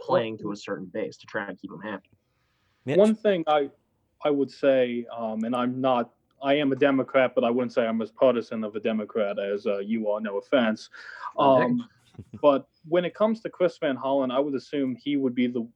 playing 0.00 0.38
to 0.38 0.50
a 0.50 0.56
certain 0.56 0.86
base 0.86 1.16
to 1.18 1.26
try 1.26 1.46
and 1.46 1.56
keep 1.60 1.70
him 1.70 1.80
happy. 1.80 2.10
One 2.84 3.14
thing 3.14 3.44
I 3.46 3.70
I 4.24 4.30
would 4.30 4.50
say, 4.50 5.06
um, 5.16 5.44
and 5.44 5.54
I'm 5.54 5.80
not, 5.80 6.10
I 6.42 6.54
am 6.54 6.72
a 6.72 6.76
Democrat, 6.76 7.32
but 7.34 7.44
I 7.44 7.50
wouldn't 7.50 7.72
say 7.72 7.86
I'm 7.86 8.00
as 8.02 8.10
partisan 8.10 8.64
of 8.64 8.76
a 8.76 8.80
Democrat 8.80 9.38
as 9.38 9.66
uh, 9.66 9.78
you 9.78 10.08
are. 10.08 10.20
No 10.20 10.38
offense. 10.38 10.88
Um, 11.38 11.86
but 12.42 12.68
when 12.88 13.04
it 13.04 13.14
comes 13.14 13.40
to 13.40 13.50
Chris 13.50 13.78
Van 13.78 13.96
Hollen, 13.96 14.30
I 14.30 14.38
would 14.38 14.54
assume 14.54 14.96
he 14.96 15.16
would 15.16 15.34
be 15.34 15.46
the 15.46 15.66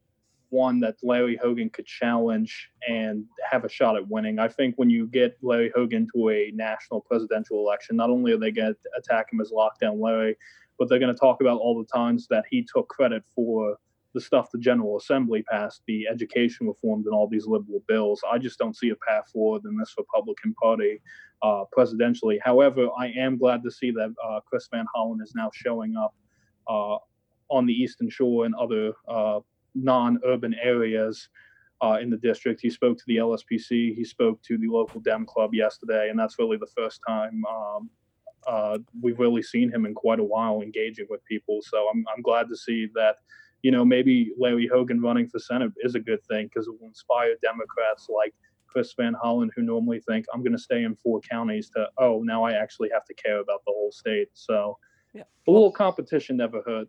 one 0.51 0.79
that 0.81 0.97
Larry 1.03 1.37
Hogan 1.37 1.69
could 1.69 1.87
challenge 1.87 2.71
and 2.89 3.25
have 3.51 3.65
a 3.65 3.69
shot 3.69 3.97
at 3.97 4.09
winning. 4.09 4.39
I 4.39 4.49
think 4.49 4.77
when 4.77 4.89
you 4.89 5.07
get 5.07 5.37
Larry 5.43 5.73
Hogan 5.75 6.07
to 6.15 6.31
a 6.31 6.53
national 6.55 7.01
presidential 7.01 7.59
election, 7.59 7.97
not 7.97 8.09
only 8.09 8.33
are 8.33 8.39
they 8.39 8.53
going 8.53 8.73
to 8.73 8.79
attack 8.97 9.33
him 9.33 9.41
as 9.41 9.51
lockdown 9.51 10.01
Larry, 10.01 10.37
but 10.79 10.89
they're 10.89 11.01
going 11.01 11.13
to 11.13 11.19
talk 11.19 11.41
about 11.41 11.59
all 11.59 11.77
the 11.79 11.87
times 11.93 12.29
that 12.29 12.45
he 12.49 12.67
took 12.73 12.89
credit 12.89 13.25
for 13.35 13.79
the 14.15 14.21
stuff 14.21 14.51
the 14.51 14.59
General 14.59 14.97
Assembly 14.97 15.43
passed, 15.43 15.83
the 15.87 16.07
education 16.09 16.67
reforms, 16.67 17.07
and 17.07 17.15
all 17.15 17.29
these 17.29 17.47
liberal 17.47 17.83
bills. 17.89 18.23
I 18.31 18.39
just 18.39 18.59
don't 18.59 18.77
see 18.77 18.91
a 18.91 18.97
path 18.97 19.29
forward 19.33 19.63
in 19.65 19.77
this 19.77 19.95
Republican 19.99 20.55
Party 20.55 21.03
uh, 21.43 21.65
presidentially. 21.77 22.39
However, 22.43 22.89
I 22.99 23.09
am 23.09 23.37
glad 23.37 23.63
to 23.65 23.71
see 23.71 23.91
that 23.91 24.15
uh, 24.25 24.41
Chris 24.47 24.69
Van 24.73 24.87
Hollen 24.95 25.21
is 25.23 25.35
now 25.35 25.51
showing 25.53 25.97
up 25.97 26.15
uh, 26.69 26.97
on 27.51 27.67
the 27.67 27.73
Eastern 27.73 28.09
Shore 28.09 28.47
and 28.47 28.55
other 28.55 28.93
uh, 29.09 29.41
non-urban 29.75 30.55
areas 30.63 31.29
uh, 31.83 31.99
in 32.01 32.09
the 32.09 32.17
district. 32.17 32.61
He 32.61 32.71
spoke 32.71 32.97
to 32.97 33.05
the 33.07 33.17
LSPC. 33.17 33.95
He 33.95 34.05
spoke 34.05 34.41
to 34.43 34.57
the 34.57 34.69
local 34.69 35.01
Dem 35.01 35.27
Club 35.27 35.55
yesterday, 35.55 36.09
and 36.09 36.19
that's 36.19 36.39
really 36.39 36.57
the 36.57 36.71
first 36.75 37.01
time 37.07 37.45
um, 37.47 37.91
uh, 38.47 38.79
we've 39.01 39.19
really 39.19 39.43
seen 39.43 39.71
him 39.71 39.87
in 39.87 39.95
quite 39.95 40.21
a 40.21 40.25
while 40.25 40.61
engaging 40.61 41.07
with 41.11 41.25
people. 41.25 41.61
So 41.63 41.89
I'm 41.93 42.05
I'm 42.15 42.23
glad 42.23 42.49
to 42.49 42.57
see 42.57 42.89
that. 42.95 43.17
You 43.65 43.71
know, 43.71 43.83
maybe 43.83 44.31
Larry 44.39 44.69
Hogan 44.71 45.01
running 45.01 45.27
for 45.27 45.39
Senate 45.39 45.73
is 45.79 45.95
a 45.95 45.99
good 46.01 46.23
thing 46.27 46.49
because 46.49 46.69
it 46.69 46.75
will 46.79 46.87
inspire 46.87 47.35
Democrats 47.43 48.09
like 48.15 48.35
Chris 48.67 48.93
Van 48.93 49.15
Hollen, 49.15 49.49
who 49.57 49.63
normally 49.63 50.01
think 50.07 50.27
I'm 50.35 50.43
going 50.43 50.53
to 50.53 50.59
stay 50.59 50.83
in 50.83 50.95
four 50.97 51.23
counties, 51.23 51.71
to 51.71 51.87
oh, 51.97 52.21
now 52.23 52.45
I 52.45 52.53
actually 52.53 52.91
have 52.93 53.07
to 53.07 53.15
care 53.15 53.41
about 53.41 53.63
the 53.65 53.73
whole 53.73 53.91
state. 53.91 54.29
So 54.35 54.77
Yeah. 55.15 55.23
a 55.49 55.51
little 55.51 55.73
competition 55.73 56.37
never 56.37 56.61
hurt. 56.67 56.89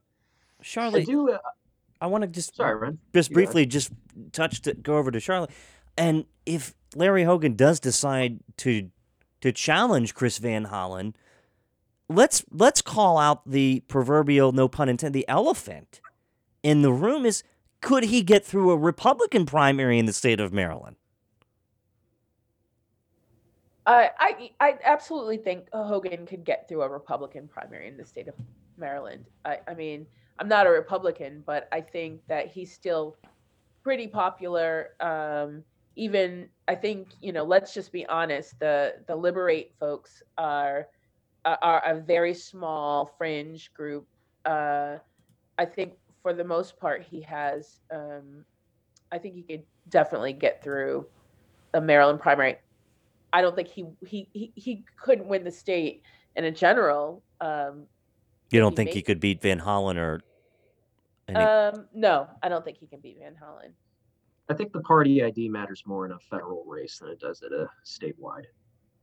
Charlotte, 0.61 1.03
I 1.03 1.05
do. 1.05 1.31
Uh, 1.31 1.37
I 2.01 2.07
want 2.07 2.23
to 2.23 2.27
just 2.27 2.57
sorry, 2.57 2.75
Ren. 2.75 2.99
just 3.13 3.29
You 3.29 3.35
ahead. 3.37 3.45
briefly 3.45 3.65
just 3.65 3.93
touch 4.33 4.61
to 4.63 4.73
go 4.73 4.97
over 4.97 5.11
to 5.11 5.19
Charlotte. 5.21 5.51
And 5.97 6.25
if 6.45 6.73
Larry 6.93 7.23
Hogan 7.23 7.55
does 7.55 7.79
decide 7.79 8.39
to 8.57 8.89
to 9.39 9.53
challenge 9.53 10.13
Chris 10.13 10.39
Van 10.39 10.65
Hollen, 10.65 11.13
let's 12.09 12.43
let's 12.51 12.81
call 12.81 13.17
out 13.17 13.49
the 13.49 13.81
proverbial 13.87 14.51
no 14.51 14.67
pun 14.67 14.89
intended 14.89 15.13
the 15.13 15.27
elephant 15.29 16.01
in 16.65 16.81
the 16.81 16.91
room 16.91 17.27
is 17.27 17.43
could 17.79 18.05
he 18.05 18.23
get 18.23 18.43
through 18.43 18.71
a 18.71 18.77
Republican 18.77 19.45
primary 19.45 19.99
in 19.99 20.07
the 20.07 20.13
state 20.13 20.39
of 20.39 20.51
Maryland? 20.51 20.95
I, 23.85 24.09
I 24.19 24.51
I 24.59 24.79
absolutely 24.83 25.37
think 25.37 25.67
Hogan 25.71 26.25
could 26.25 26.43
get 26.43 26.67
through 26.67 26.81
a 26.81 26.89
Republican 26.89 27.47
primary 27.47 27.87
in 27.87 27.97
the 27.97 28.05
state 28.05 28.27
of 28.27 28.33
Maryland. 28.77 29.25
I, 29.45 29.59
I 29.67 29.75
mean, 29.75 30.07
I'm 30.39 30.47
not 30.47 30.65
a 30.65 30.71
Republican, 30.71 31.43
but 31.45 31.67
I 31.71 31.81
think 31.81 32.21
that 32.27 32.47
he's 32.47 32.73
still 32.73 33.15
pretty 33.83 34.07
popular. 34.07 34.95
Um, 34.99 35.63
even 35.95 36.49
I 36.67 36.73
think 36.73 37.09
you 37.21 37.31
know, 37.31 37.43
let's 37.43 37.75
just 37.75 37.91
be 37.91 38.07
honest. 38.07 38.59
The 38.59 38.95
the 39.05 39.15
Liberate 39.15 39.75
folks 39.79 40.23
are- 40.39 40.87
are 41.45 41.83
a 41.85 41.99
very 41.99 42.33
small 42.33 43.05
fringe 43.19 43.71
group. 43.75 44.07
Uh, 44.45 44.97
I 45.59 45.65
think 45.65 45.93
for 46.25 46.33
the 46.33 46.43
most 46.43 46.79
part, 46.79 47.03
he 47.03 47.21
has. 47.21 47.81
Um, 47.93 48.45
I 49.11 49.19
think 49.19 49.35
he 49.35 49.43
could 49.43 49.61
definitely 49.89 50.33
get 50.33 50.63
through 50.63 51.05
a 51.75 51.79
Maryland 51.79 52.19
primary. 52.19 52.55
I 53.31 53.43
don't 53.43 53.55
think 53.55 53.67
he 53.67 53.85
he 54.07 54.27
he, 54.33 54.51
he 54.55 54.83
couldn't 54.99 55.27
win 55.27 55.43
the 55.43 55.51
state 55.51 56.01
in 56.35 56.45
a 56.45 56.51
general. 56.51 57.21
Um, 57.41 57.85
You 58.49 58.59
don't 58.59 58.71
he 58.71 58.75
think 58.75 58.89
he 58.89 59.03
could 59.03 59.19
beat 59.19 59.39
Van 59.39 59.59
Hollen 59.59 59.97
or 59.97 60.21
any, 61.27 61.37
um, 61.37 61.85
no, 61.93 62.27
I 62.41 62.49
don't 62.49 62.65
think 62.65 62.77
he 62.79 62.87
can 62.87 63.01
beat 63.01 63.19
Van 63.19 63.35
Hollen. 63.35 63.73
I 64.49 64.55
think 64.55 64.73
the 64.73 64.81
party 64.81 65.23
ID 65.23 65.49
matters 65.49 65.83
more 65.85 66.07
in 66.07 66.11
a 66.11 66.19
federal 66.19 66.63
race 66.65 66.97
than 66.97 67.09
it 67.09 67.19
does 67.19 67.43
at 67.43 67.51
a 67.51 67.67
statewide. 67.85 68.45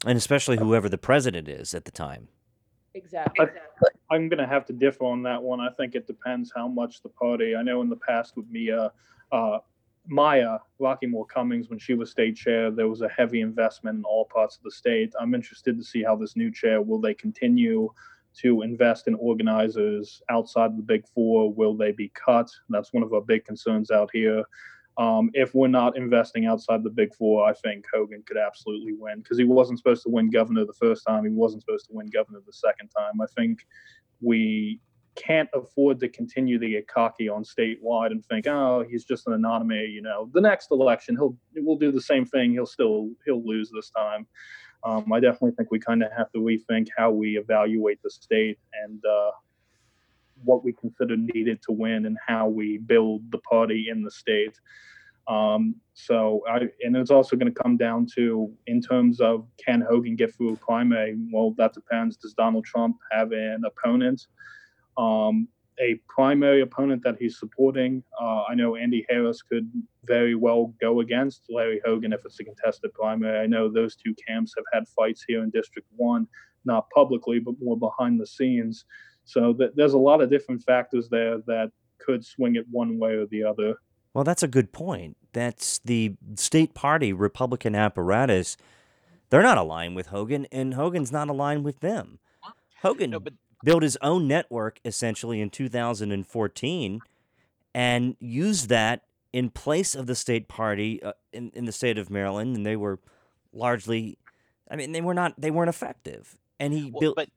and 0.04 0.18
especially 0.18 0.56
whoever 0.56 0.88
the 0.88 0.98
president 0.98 1.48
is 1.48 1.72
at 1.72 1.84
the 1.84 1.92
time. 1.92 2.26
Exactly. 2.94 3.46
I- 3.46 4.14
I'm 4.14 4.28
going 4.28 4.38
to 4.38 4.46
have 4.46 4.66
to 4.66 4.72
differ 4.72 5.04
on 5.04 5.22
that 5.22 5.42
one. 5.42 5.60
I 5.60 5.70
think 5.70 5.94
it 5.94 6.06
depends 6.06 6.52
how 6.54 6.68
much 6.68 7.02
the 7.02 7.08
party. 7.08 7.56
I 7.56 7.62
know 7.62 7.80
in 7.80 7.88
the 7.88 7.96
past 7.96 8.36
with 8.36 8.46
Mia, 8.50 8.92
uh, 9.30 9.58
Maya 10.06 10.58
Rockeymoore 10.80 11.28
Cummings, 11.28 11.70
when 11.70 11.78
she 11.78 11.94
was 11.94 12.10
state 12.10 12.36
chair, 12.36 12.70
there 12.70 12.88
was 12.88 13.02
a 13.02 13.08
heavy 13.08 13.40
investment 13.40 13.98
in 13.98 14.04
all 14.04 14.26
parts 14.26 14.56
of 14.56 14.62
the 14.64 14.70
state. 14.70 15.14
I'm 15.18 15.34
interested 15.34 15.78
to 15.78 15.84
see 15.84 16.02
how 16.02 16.16
this 16.16 16.36
new 16.36 16.50
chair 16.52 16.82
will 16.82 17.00
they 17.00 17.14
continue 17.14 17.88
to 18.34 18.62
invest 18.62 19.08
in 19.08 19.14
organizers 19.14 20.22
outside 20.30 20.76
the 20.76 20.82
big 20.82 21.06
four? 21.14 21.52
Will 21.52 21.76
they 21.76 21.92
be 21.92 22.10
cut? 22.10 22.50
That's 22.68 22.92
one 22.92 23.02
of 23.02 23.12
our 23.12 23.20
big 23.20 23.44
concerns 23.44 23.90
out 23.90 24.10
here. 24.12 24.44
Um, 24.98 25.30
if 25.32 25.54
we're 25.54 25.68
not 25.68 25.96
investing 25.96 26.44
outside 26.44 26.82
the 26.82 26.90
big 26.90 27.14
four, 27.14 27.48
I 27.48 27.54
think 27.54 27.84
Hogan 27.92 28.22
could 28.26 28.36
absolutely 28.36 28.92
win 28.92 29.20
because 29.20 29.38
he 29.38 29.44
wasn't 29.44 29.78
supposed 29.78 30.02
to 30.02 30.10
win 30.10 30.30
governor 30.30 30.66
the 30.66 30.74
first 30.74 31.04
time. 31.06 31.24
He 31.24 31.30
wasn't 31.30 31.62
supposed 31.62 31.86
to 31.86 31.94
win 31.94 32.08
governor 32.08 32.40
the 32.44 32.52
second 32.52 32.88
time. 32.88 33.20
I 33.20 33.26
think 33.34 33.60
we 34.20 34.80
can't 35.14 35.48
afford 35.54 36.00
to 36.00 36.08
continue 36.08 36.58
to 36.58 36.68
get 36.68 36.88
cocky 36.88 37.28
on 37.28 37.42
statewide 37.42 38.10
and 38.10 38.24
think, 38.26 38.46
oh, 38.46 38.84
he's 38.88 39.04
just 39.04 39.26
an 39.26 39.34
anomaly. 39.34 39.86
You 39.86 40.02
know, 40.02 40.30
the 40.32 40.40
next 40.40 40.70
election 40.70 41.16
he'll 41.16 41.36
we'll 41.56 41.76
do 41.76 41.92
the 41.92 42.00
same 42.00 42.24
thing. 42.26 42.52
He'll 42.52 42.66
still 42.66 43.10
he'll 43.24 43.46
lose 43.46 43.70
this 43.70 43.90
time. 43.90 44.26
Um, 44.84 45.12
I 45.12 45.20
definitely 45.20 45.52
think 45.52 45.70
we 45.70 45.78
kind 45.78 46.02
of 46.02 46.10
have 46.16 46.30
to 46.32 46.38
rethink 46.38 46.88
how 46.96 47.12
we 47.12 47.38
evaluate 47.38 48.02
the 48.02 48.10
state 48.10 48.58
and 48.84 49.02
uh, 49.04 49.30
what 50.44 50.64
we 50.64 50.72
consider 50.72 51.16
needed 51.16 51.60
to 51.62 51.72
win 51.72 52.06
and 52.06 52.16
how 52.26 52.48
we 52.48 52.78
build 52.78 53.30
the 53.30 53.38
party 53.38 53.88
in 53.90 54.02
the 54.02 54.10
state. 54.10 54.58
Um, 55.28 55.76
so, 55.94 56.42
I, 56.48 56.68
and 56.82 56.96
it's 56.96 57.10
also 57.10 57.36
going 57.36 57.52
to 57.52 57.62
come 57.62 57.76
down 57.76 58.06
to, 58.16 58.52
in 58.66 58.80
terms 58.80 59.20
of 59.20 59.46
can 59.64 59.80
Hogan 59.80 60.16
get 60.16 60.34
through 60.34 60.54
a 60.54 60.56
primary? 60.56 61.16
Well, 61.32 61.54
that 61.58 61.74
depends. 61.74 62.16
Does 62.16 62.34
Donald 62.34 62.64
Trump 62.64 62.96
have 63.12 63.32
an 63.32 63.62
opponent? 63.64 64.26
Um, 64.96 65.48
a 65.80 66.00
primary 66.08 66.60
opponent 66.60 67.02
that 67.04 67.16
he's 67.18 67.38
supporting. 67.38 68.02
Uh, 68.20 68.42
I 68.48 68.54
know 68.54 68.76
Andy 68.76 69.06
Harris 69.08 69.42
could 69.42 69.70
very 70.04 70.34
well 70.34 70.74
go 70.80 71.00
against 71.00 71.44
Larry 71.48 71.80
Hogan 71.84 72.12
if 72.12 72.24
it's 72.24 72.40
a 72.40 72.44
contested 72.44 72.92
primary. 72.92 73.38
I 73.38 73.46
know 73.46 73.70
those 73.70 73.96
two 73.96 74.14
camps 74.26 74.54
have 74.56 74.66
had 74.72 74.88
fights 74.88 75.24
here 75.26 75.42
in 75.42 75.50
District 75.50 75.88
1, 75.96 76.26
not 76.64 76.90
publicly, 76.90 77.38
but 77.38 77.54
more 77.60 77.78
behind 77.78 78.20
the 78.20 78.26
scenes. 78.26 78.84
So 79.24 79.52
th- 79.52 79.72
there's 79.74 79.92
a 79.94 79.98
lot 79.98 80.20
of 80.20 80.30
different 80.30 80.62
factors 80.62 81.08
there 81.08 81.38
that 81.46 81.70
could 81.98 82.24
swing 82.24 82.56
it 82.56 82.66
one 82.70 82.98
way 82.98 83.12
or 83.14 83.26
the 83.26 83.44
other. 83.44 83.76
Well, 84.14 84.24
that's 84.24 84.42
a 84.42 84.48
good 84.48 84.72
point. 84.72 85.16
That's 85.32 85.78
the 85.84 86.14
state 86.34 86.74
party 86.74 87.12
Republican 87.12 87.74
apparatus. 87.74 88.56
They're 89.30 89.42
not 89.42 89.56
aligned 89.58 89.96
with 89.96 90.08
Hogan, 90.08 90.46
and 90.52 90.74
Hogan's 90.74 91.10
not 91.12 91.28
aligned 91.30 91.64
with 91.64 91.80
them. 91.80 92.18
Hogan 92.82 93.10
No, 93.10 93.20
but 93.20 93.32
built 93.64 93.82
his 93.82 93.96
own 94.02 94.26
network 94.28 94.80
essentially 94.84 95.40
in 95.40 95.48
2014 95.48 97.00
and 97.74 98.16
used 98.20 98.68
that 98.68 99.02
in 99.32 99.48
place 99.48 99.94
of 99.94 100.06
the 100.06 100.14
state 100.14 100.48
party 100.48 101.02
uh, 101.02 101.12
in, 101.32 101.50
in 101.54 101.64
the 101.64 101.72
state 101.72 101.96
of 101.96 102.10
Maryland. 102.10 102.56
And 102.56 102.66
they 102.66 102.76
were 102.76 102.98
largely, 103.52 104.18
I 104.70 104.76
mean, 104.76 104.92
they 104.92 105.00
were 105.00 105.14
not 105.14 105.40
they 105.40 105.50
weren't 105.50 105.70
effective, 105.70 106.36
and 106.60 106.72
he 106.74 106.90
Well, 106.92 107.00
built. 107.00 107.16
but 107.16 107.28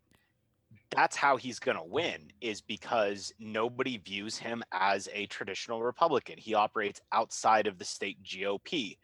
that's 0.96 1.16
how 1.16 1.38
he's 1.38 1.60
going 1.60 1.78
to 1.78 1.84
win 1.84 2.32
is 2.42 2.62
because 2.62 3.34
nobody 3.40 3.98
views 3.98 4.38
him 4.38 4.64
as 4.72 5.10
a 5.14 5.26
traditional 5.28 5.84
Republican. 5.84 6.38
He 6.38 6.54
operates 6.54 7.02
outside 7.12 7.68
of 7.68 7.78
the 7.78 7.86
state 7.86 8.22
GOP. 8.24 8.98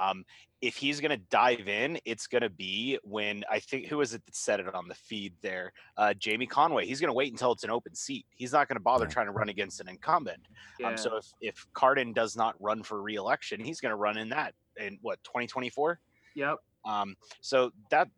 Um, 0.00 0.24
if 0.60 0.76
he's 0.76 0.98
going 1.00 1.10
to 1.10 1.22
dive 1.30 1.68
in, 1.68 1.98
it's 2.06 2.26
going 2.26 2.42
to 2.42 2.48
be 2.48 2.98
when 3.02 3.44
I 3.50 3.60
think 3.60 3.86
who 3.86 4.00
is 4.00 4.14
it 4.14 4.24
that 4.24 4.34
said 4.34 4.60
it 4.60 4.74
on 4.74 4.88
the 4.88 4.94
feed 4.94 5.34
there? 5.42 5.72
Uh, 5.98 6.14
Jamie 6.14 6.46
Conway. 6.46 6.86
He's 6.86 7.00
going 7.00 7.10
to 7.10 7.14
wait 7.14 7.30
until 7.30 7.52
it's 7.52 7.64
an 7.64 7.70
open 7.70 7.94
seat. 7.94 8.24
He's 8.34 8.52
not 8.52 8.66
going 8.66 8.76
to 8.76 8.82
bother 8.82 9.06
trying 9.06 9.26
to 9.26 9.32
run 9.32 9.50
against 9.50 9.80
an 9.80 9.88
incumbent. 9.88 10.48
Yeah. 10.80 10.88
Um, 10.88 10.96
so 10.96 11.16
if 11.16 11.26
if 11.42 11.66
Cardin 11.74 12.14
does 12.14 12.34
not 12.34 12.54
run 12.60 12.82
for 12.82 13.02
reelection, 13.02 13.60
he's 13.60 13.80
going 13.80 13.90
to 13.90 13.96
run 13.96 14.16
in 14.16 14.30
that 14.30 14.54
in 14.78 14.98
what 15.02 15.22
2024. 15.24 16.00
yep. 16.34 16.56
Um, 16.86 17.14
so 17.40 17.70
that 17.90 18.08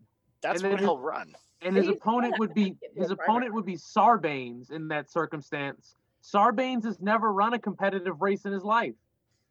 that's 0.40 0.62
when 0.62 0.78
he'll 0.78 0.98
run. 0.98 1.35
And 1.66 1.76
his 1.76 1.88
opponent 1.88 2.38
would 2.38 2.55
be 2.55 2.76
his 2.94 3.10
opponent 3.10 3.52
would 3.52 3.66
be 3.66 3.76
Sarbanes 3.76 4.70
in 4.70 4.86
that 4.88 5.10
circumstance. 5.10 5.97
Sarbanes 6.22 6.84
has 6.84 7.01
never 7.01 7.32
run 7.32 7.55
a 7.55 7.59
competitive 7.59 8.22
race 8.22 8.44
in 8.44 8.52
his 8.52 8.62
life. 8.62 8.94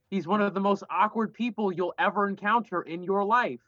He's 0.10 0.26
one 0.26 0.42
of 0.42 0.54
the 0.54 0.62
most 0.62 0.84
awkward 0.90 1.34
people 1.34 1.74
you'll 1.74 1.94
ever 2.00 2.30
encounter 2.30 2.82
in 2.84 3.04
your 3.04 3.24
life. 3.26 3.60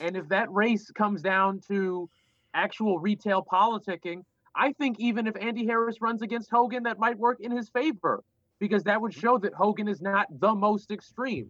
And 0.00 0.16
if 0.16 0.28
that 0.28 0.52
race 0.52 0.90
comes 0.90 1.22
down 1.22 1.60
to 1.68 2.10
actual 2.52 2.98
retail 2.98 3.44
politicking, 3.44 4.24
I 4.56 4.72
think 4.72 4.98
even 4.98 5.28
if 5.28 5.36
Andy 5.36 5.64
Harris 5.64 6.00
runs 6.00 6.22
against 6.22 6.50
Hogan, 6.50 6.82
that 6.84 6.98
might 6.98 7.18
work 7.18 7.38
in 7.40 7.52
his 7.52 7.68
favor 7.68 8.24
because 8.58 8.82
that 8.84 9.00
would 9.00 9.14
show 9.14 9.38
that 9.38 9.54
Hogan 9.54 9.86
is 9.86 10.00
not 10.00 10.26
the 10.40 10.54
most 10.54 10.90
extreme. 10.90 11.48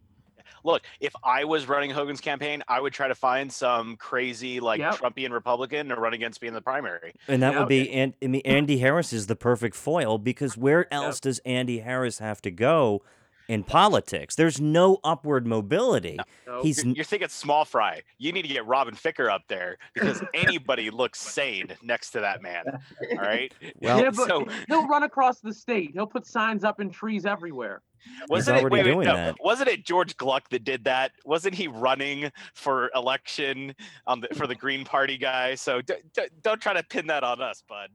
Look, 0.65 0.83
if 1.01 1.15
I 1.25 1.45
was 1.45 1.69
running 1.69 1.91
Hogan's 1.91 2.21
campaign, 2.21 2.63
I 2.69 2.81
would 2.81 2.93
try 2.93 3.09
to 3.09 3.15
find 3.15 3.53
some 3.53 3.97
crazy 3.97 4.61
like 4.61 4.81
Yep. 4.81 4.95
Trumpian 4.97 5.31
Republican 5.33 5.89
to 5.89 5.97
run 5.97 6.15
against 6.15 6.41
me 6.43 6.49
in 6.49 6.55
the 6.55 6.61
primary. 6.61 7.15
And 7.29 7.43
that 7.43 7.53
Yeah. 7.55 7.59
would 7.61 7.69
be, 7.69 7.91
and 7.91 8.15
I 8.23 8.27
mean, 8.27 8.43
Andy 8.45 8.79
Harris 8.79 9.13
is 9.13 9.27
the 9.27 9.37
perfect 9.37 9.77
foil 9.77 10.19
because 10.19 10.57
where 10.57 10.93
else 10.93 11.21
does 11.21 11.39
Andy 11.41 11.81
Harris 11.81 12.19
have 12.19 12.41
to 12.43 12.51
go 12.51 13.03
in 13.47 13.63
politics? 13.63 14.35
There's 14.37 14.61
no 14.61 14.99
upward 15.05 15.47
mobility. 15.47 16.19
So 16.47 16.63
He's 16.63 16.83
You're, 16.85 16.95
you're 16.97 17.05
thinking 17.05 17.29
small 17.29 17.65
fry. 17.65 18.01
You 18.19 18.33
need 18.33 18.43
to 18.43 18.49
get 18.49 18.65
Robin 18.67 18.95
Ficker 18.95 19.31
up 19.31 19.43
there 19.49 19.77
because 19.93 20.23
anybody 20.33 20.89
looks 20.91 21.21
sane 21.21 21.69
next 21.83 22.11
to 22.13 22.21
that 22.21 22.41
man. 22.43 22.65
All 23.13 23.17
right. 23.19 23.53
well, 23.81 23.99
yeah, 24.01 24.11
but 24.11 24.29
so- 24.29 24.47
he'll 24.69 24.87
run 24.87 25.03
across 25.03 25.41
the 25.41 25.53
state. 25.53 25.91
He'll 25.93 26.07
put 26.07 26.27
signs 26.27 26.65
up 26.65 26.81
in 26.81 26.91
trees 26.91 27.27
everywhere. 27.27 27.83
Wasn't 28.29 28.57
it, 28.57 28.61
already 28.61 28.75
wait, 28.75 28.85
wait, 28.87 28.93
doing 28.93 29.07
no, 29.07 29.15
that. 29.17 29.37
wasn't 29.41 29.69
it 29.69 29.85
George 29.85 30.17
Gluck 30.17 30.49
that 30.51 30.65
did 30.65 30.85
that? 30.85 31.13
Wasn't 31.25 31.55
he 31.55 31.69
running 31.69 32.31
for 32.55 32.91
election 32.95 33.75
on 34.07 34.21
the, 34.21 34.29
for 34.35 34.47
the 34.47 34.55
Green 34.55 34.85
Party 34.85 35.17
guy? 35.19 35.55
So 35.57 35.81
d- 35.81 35.95
d- 36.15 36.23
don't 36.43 36.61
try 36.61 36.73
to 36.75 36.83
pin 36.83 37.07
that 37.09 37.23
on 37.25 37.41
us, 37.41 37.63
bud. 37.69 37.91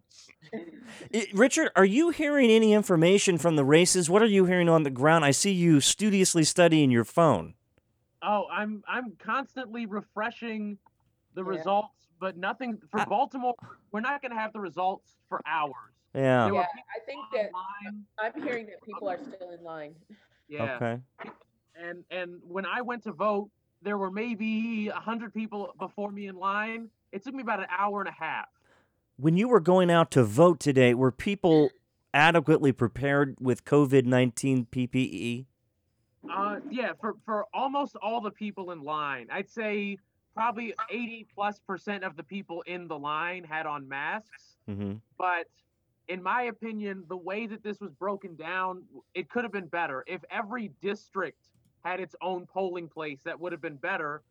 I- 1.14 1.28
Richard, 1.34 1.70
are 1.76 1.86
you 1.86 2.10
hearing 2.10 2.50
any 2.50 2.74
information 2.74 3.38
from 3.38 3.56
the 3.56 3.66
races? 3.66 4.10
What 4.10 4.22
are 4.22 4.26
you 4.28 4.46
hearing 4.46 4.70
on 4.70 4.84
the 4.84 4.90
ground? 4.90 5.26
I 5.26 5.32
see 5.32 5.52
you 5.52 5.80
studiously 5.82 6.44
studying 6.44 6.92
your 6.92 7.06
phone. 7.06 7.54
Oh, 8.22 8.48
I'm 8.52 8.84
I'm 8.88 9.14
constantly 9.18 9.86
refreshing 9.86 10.78
the 11.36 11.44
Yeah. 11.44 11.50
results, 11.50 12.08
but 12.20 12.36
nothing 12.38 12.80
for 12.92 13.00
I- 13.02 13.06
Baltimore. 13.06 13.56
We're 13.92 14.02
not 14.02 14.22
going 14.22 14.32
to 14.32 14.38
have 14.38 14.54
the 14.54 14.60
results 14.60 15.16
for 15.30 15.42
hours. 15.46 15.74
Yeah. 16.20 16.52
Yeah, 16.52 16.60
I 16.62 17.00
think 17.06 17.26
that. 17.34 17.50
I'm 18.20 18.42
hearing 18.44 18.66
that 18.68 18.82
people 18.86 19.08
are 19.10 19.18
still 19.18 19.52
in 19.52 19.64
line. 19.64 19.96
Yeah, 20.48 20.76
Okay. 20.76 21.00
and 21.76 22.04
and 22.12 22.42
when 22.48 22.66
I 22.66 22.82
went 22.82 23.04
to 23.04 23.12
vote, 23.12 23.50
there 23.82 23.98
were 23.98 24.12
maybe 24.12 24.90
a 24.90 25.00
hundred 25.00 25.34
people 25.34 25.74
before 25.80 26.12
me 26.12 26.28
in 26.28 26.36
line. 26.36 26.90
It 27.12 27.24
took 27.24 27.34
me 27.34 27.42
about 27.42 27.60
an 27.60 27.68
hour 27.78 28.00
and 28.02 28.10
a 28.10 28.12
half. 28.12 28.48
When 29.18 29.38
you 29.38 29.48
were 29.48 29.60
going 29.60 29.90
out 29.92 30.12
to 30.12 30.24
vote 30.24 30.60
today, 30.60 30.94
were 30.94 31.12
people 31.12 31.70
adequately 32.14 32.72
prepared 32.72 33.36
with 33.40 33.64
COVID 33.66 34.06
19 34.06 34.68
PPE? 34.72 35.46
Uh, 36.30 36.60
yeah, 36.70 36.92
for 37.00 37.16
for 37.26 37.46
almost 37.54 37.96
all 38.02 38.20
the 38.22 38.32
people 38.32 38.72
in 38.72 38.82
line, 38.82 39.28
I'd 39.32 39.50
say 39.50 39.98
probably 40.34 40.74
80 40.90 41.28
plus 41.34 41.60
percent 41.60 42.04
of 42.04 42.16
the 42.16 42.24
people 42.24 42.62
in 42.64 42.88
the 42.88 42.98
line 42.98 43.44
had 43.44 43.66
on 43.66 43.88
masks. 43.88 44.58
Mm-hmm. 44.70 44.94
but 45.18 45.48
in 46.10 46.22
my 46.22 46.44
opinion, 46.44 47.04
the 47.08 47.16
way 47.16 47.46
that 47.46 47.64
this 47.64 47.80
was 47.80 47.94
broken 47.94 48.36
down, 48.36 48.84
it 49.14 49.30
could 49.30 49.44
have 49.44 49.54
been 49.54 49.68
better. 49.68 50.04
If 50.08 50.22
every 50.32 50.72
district 50.82 51.50
had 51.86 52.00
its 52.00 52.16
own 52.22 52.48
polling 52.48 52.90
place, 52.90 53.22
that 53.24 53.40
would 53.40 53.52
have 53.52 53.62
been 53.62 53.78
better. 53.78 54.24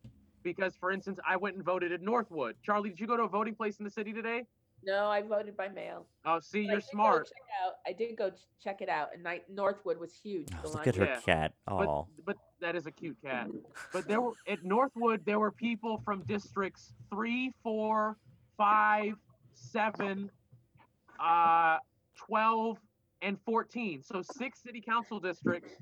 Because, 0.43 0.75
for 0.77 0.91
instance, 0.91 1.19
I 1.27 1.37
went 1.37 1.57
and 1.57 1.65
voted 1.65 1.93
at 1.93 2.03
Northwood. 2.03 2.57
Charlie, 2.63 2.91
did 2.91 3.01
you 3.01 3.07
go 3.07 3.17
to 3.17 3.25
a 3.25 3.29
voting 3.29 3.55
place 3.55 3.79
in 3.79 3.85
the 3.85 3.91
city 3.91 4.13
today? 4.13 4.45
No, 4.85 5.07
I 5.09 5.23
voted 5.23 5.57
by 5.57 5.69
mail. 5.69 6.07
Oh, 6.25 6.39
see, 6.41 6.63
But 6.65 6.69
I 6.69 6.73
you're 6.73 6.81
did 6.81 6.87
go 6.87 6.91
smart. 6.93 7.27
Check 7.27 7.67
out. 7.67 7.73
I 7.87 7.93
did 7.93 8.17
go 8.17 8.31
check 8.63 8.81
it 8.81 8.89
out, 8.89 9.09
and 9.13 9.23
night 9.23 9.45
Northwood 9.51 9.99
was 9.99 10.15
huge. 10.15 10.49
Oh, 10.59 10.63
the 10.63 10.69
Look 10.69 10.87
at 10.87 10.97
her 10.97 11.05
Yeah. 11.07 11.21
cat. 11.21 11.55
But, 11.67 11.89
Oh. 11.89 12.07
but 12.25 12.37
that 12.61 12.77
is 12.77 12.87
a 12.87 12.93
cute 12.93 13.21
cat. 13.23 13.49
But 13.93 14.07
there 14.07 14.21
were 14.21 14.35
at 14.47 14.63
Northwood, 14.65 15.25
there 15.25 15.39
were 15.41 15.51
people 15.53 16.01
from 16.05 16.23
districts 16.25 16.93
three, 17.11 17.53
four, 17.63 18.17
five, 18.57 19.15
seven, 19.55 20.31
uh, 21.19 21.79
12, 22.17 22.79
and 23.23 23.39
14. 23.45 24.03
So 24.03 24.23
six 24.23 24.63
city 24.63 24.81
council 24.81 25.21
districts. 25.21 25.73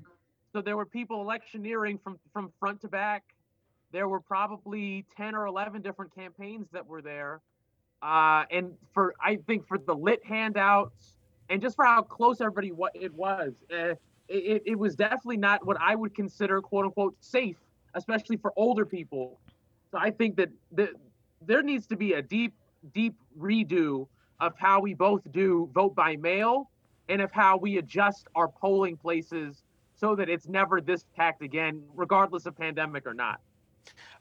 So 0.53 0.61
there 0.61 0.77
were 0.77 0.85
people 0.85 1.21
electioneering 1.21 1.99
from 2.03 2.19
from 2.33 2.51
front 2.59 2.81
to 2.81 2.87
back. 2.87 3.23
There 3.91 4.07
were 4.07 4.19
probably 4.19 5.05
10 5.15 5.33
or 5.33 5.45
11 5.45 5.81
different 5.81 6.13
campaigns 6.13 6.67
that 6.71 6.85
were 6.85 7.01
there. 7.01 7.41
Uh, 8.01 8.43
and 8.51 8.73
for 8.93 9.13
I 9.21 9.37
think 9.47 9.67
for 9.67 9.77
the 9.77 9.95
lit 9.95 10.23
handouts 10.25 11.17
and 11.49 11.61
just 11.61 11.75
for 11.75 11.85
how 11.85 12.01
close 12.01 12.41
everybody 12.41 12.71
what 12.71 12.91
it 12.95 13.13
was, 13.13 13.53
uh, 13.71 13.95
it, 14.27 14.63
it 14.65 14.77
was 14.77 14.95
definitely 14.95 15.37
not 15.37 15.65
what 15.65 15.77
I 15.79 15.95
would 15.95 16.13
consider 16.13 16.61
quote 16.61 16.85
unquote 16.85 17.15
safe, 17.21 17.57
especially 17.93 18.37
for 18.37 18.51
older 18.55 18.85
people. 18.85 19.39
So 19.89 19.97
I 19.97 20.11
think 20.11 20.35
that 20.35 20.49
the, 20.73 20.89
there 21.45 21.63
needs 21.63 21.87
to 21.87 21.95
be 21.95 22.13
a 22.13 22.21
deep, 22.21 22.53
deep 22.93 23.15
redo 23.39 24.07
of 24.39 24.53
how 24.57 24.79
we 24.79 24.93
both 24.93 25.21
do 25.31 25.69
vote 25.73 25.95
by 25.95 26.15
mail 26.15 26.69
and 27.09 27.21
of 27.21 27.31
how 27.31 27.57
we 27.57 27.77
adjust 27.77 28.27
our 28.35 28.47
polling 28.47 28.97
places 28.97 29.63
so 29.95 30.15
that 30.15 30.29
it's 30.29 30.47
never 30.47 30.79
this 30.79 31.05
packed 31.15 31.41
again, 31.41 31.81
regardless 31.95 32.45
of 32.45 32.55
pandemic 32.57 33.07
or 33.07 33.13
not. 33.13 33.39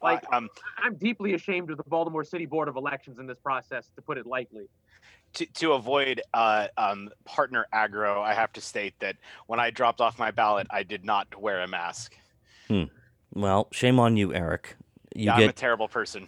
Like, 0.02 0.24
Uh, 0.32 0.36
um, 0.36 0.48
I'm 0.78 0.94
deeply 0.94 1.34
ashamed 1.34 1.70
of 1.70 1.76
the 1.76 1.84
Baltimore 1.84 2.24
City 2.24 2.46
Board 2.46 2.68
of 2.68 2.76
Elections 2.76 3.18
in 3.18 3.26
this 3.26 3.38
process, 3.38 3.90
to 3.96 4.02
put 4.02 4.16
it 4.16 4.26
lightly. 4.26 4.68
to, 5.34 5.44
to 5.46 5.72
avoid 5.72 6.22
uh, 6.32 6.68
um, 6.78 7.10
partner 7.24 7.66
aggro, 7.74 8.22
I 8.22 8.32
have 8.32 8.52
to 8.54 8.60
state 8.60 8.94
that 9.00 9.16
when 9.48 9.60
I 9.60 9.70
dropped 9.70 10.00
off 10.00 10.18
my 10.18 10.30
ballot, 10.30 10.66
I 10.70 10.82
did 10.82 11.04
not 11.04 11.38
wear 11.38 11.60
a 11.60 11.68
mask. 11.68 12.16
Hmm. 12.68 12.84
Well, 13.34 13.68
shame 13.70 14.00
on 14.00 14.16
you, 14.16 14.32
Eric. 14.32 14.76
You 15.14 15.26
yeah, 15.26 15.34
I'm 15.34 15.48
a 15.48 15.52
terrible 15.52 15.88
person. 15.88 16.26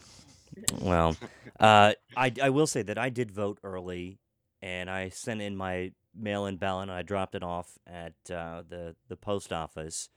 Well. 0.80 1.16
Uh, 1.58 1.92
I 2.16 2.32
I 2.42 2.50
will 2.50 2.66
say 2.66 2.82
that 2.82 2.98
I 2.98 3.08
did 3.10 3.30
vote 3.30 3.58
early, 3.64 4.18
and 4.62 4.90
I 4.90 5.08
sent 5.08 5.40
in 5.42 5.56
my 5.56 5.92
mail-in 6.14 6.56
ballot. 6.56 6.88
and 6.88 6.92
I 6.92 7.02
dropped 7.02 7.34
it 7.34 7.42
off 7.42 7.78
at 7.86 8.14
uh, 8.30 8.62
the 8.68 8.96
the 9.08 9.16
post 9.16 9.52
office, 9.52 10.08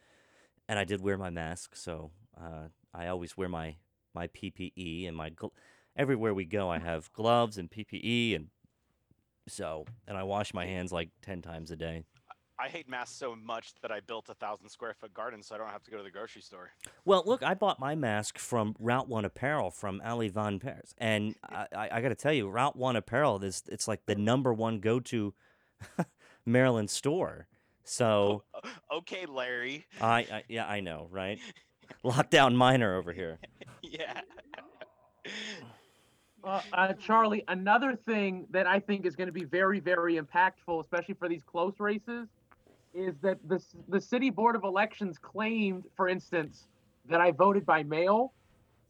and 0.67 0.77
I 0.79 0.83
did 0.83 1.01
wear 1.01 1.17
my 1.17 1.29
mask. 1.29 1.75
So 1.75 2.11
uh, 2.39 2.67
I 2.93 3.07
always 3.07 3.37
wear 3.37 3.49
my 3.49 3.75
my 4.13 4.27
PPE 4.27 5.07
and 5.07 5.15
my 5.15 5.29
gl- 5.31 5.51
everywhere 5.95 6.33
we 6.33 6.45
go. 6.45 6.69
I 6.69 6.79
have 6.79 7.11
gloves 7.13 7.57
and 7.57 7.69
PPE, 7.69 8.35
and 8.35 8.47
so 9.47 9.85
and 10.07 10.17
I 10.17 10.23
wash 10.23 10.53
my 10.53 10.65
hands 10.65 10.91
like 10.91 11.09
ten 11.21 11.41
times 11.41 11.71
a 11.71 11.75
day. 11.75 12.03
I 12.61 12.69
hate 12.69 12.87
masks 12.87 13.17
so 13.17 13.35
much 13.35 13.73
that 13.81 13.91
I 13.91 14.01
built 14.01 14.29
a 14.29 14.35
thousand 14.35 14.69
square 14.69 14.93
foot 14.93 15.13
garden 15.13 15.41
so 15.41 15.55
I 15.55 15.57
don't 15.57 15.69
have 15.69 15.81
to 15.83 15.91
go 15.91 15.97
to 15.97 16.03
the 16.03 16.11
grocery 16.11 16.43
store. 16.43 16.69
Well, 17.05 17.23
look, 17.25 17.41
I 17.41 17.55
bought 17.55 17.79
my 17.79 17.95
mask 17.95 18.37
from 18.37 18.75
Route 18.79 19.07
One 19.07 19.25
Apparel 19.25 19.71
from 19.71 19.99
Ali 20.05 20.29
Von 20.29 20.59
Paris, 20.59 20.93
and 20.99 21.35
I, 21.49 21.65
I, 21.75 21.89
I 21.93 22.01
got 22.01 22.09
to 22.09 22.15
tell 22.15 22.33
you, 22.33 22.49
Route 22.49 22.75
One 22.75 22.95
Apparel 22.95 23.43
is 23.43 23.63
it's 23.67 23.87
like 23.87 24.05
the 24.05 24.15
number 24.15 24.53
one 24.53 24.79
go 24.79 24.99
to 24.99 25.33
Maryland 26.45 26.91
store. 26.91 27.47
So 27.83 28.43
O- 28.53 28.97
Okay, 28.97 29.25
Larry. 29.25 29.87
I, 29.99 30.19
I 30.19 30.43
yeah 30.47 30.67
I 30.67 30.81
know 30.81 31.07
right, 31.09 31.39
lockdown 32.05 32.53
Miner 32.53 32.95
over 32.95 33.11
here. 33.11 33.39
yeah. 33.81 34.21
Uh, 36.43 36.61
uh, 36.73 36.93
Charlie, 36.93 37.43
another 37.47 37.95
thing 37.95 38.47
that 38.49 38.65
I 38.65 38.79
think 38.79 39.05
is 39.05 39.15
going 39.15 39.27
to 39.27 39.33
be 39.33 39.43
very, 39.43 39.79
very 39.79 40.19
impactful, 40.19 40.81
especially 40.81 41.13
for 41.13 41.29
these 41.29 41.43
close 41.43 41.79
races, 41.79 42.27
is 42.93 43.15
that 43.21 43.37
the, 43.47 43.63
the 43.87 44.01
City 44.01 44.29
Board 44.29 44.55
of 44.55 44.63
Elections 44.63 45.17
claimed, 45.17 45.85
for 45.95 46.07
instance, 46.07 46.67
that 47.09 47.21
I 47.21 47.31
voted 47.31 47.65
by 47.65 47.83
mail. 47.83 48.33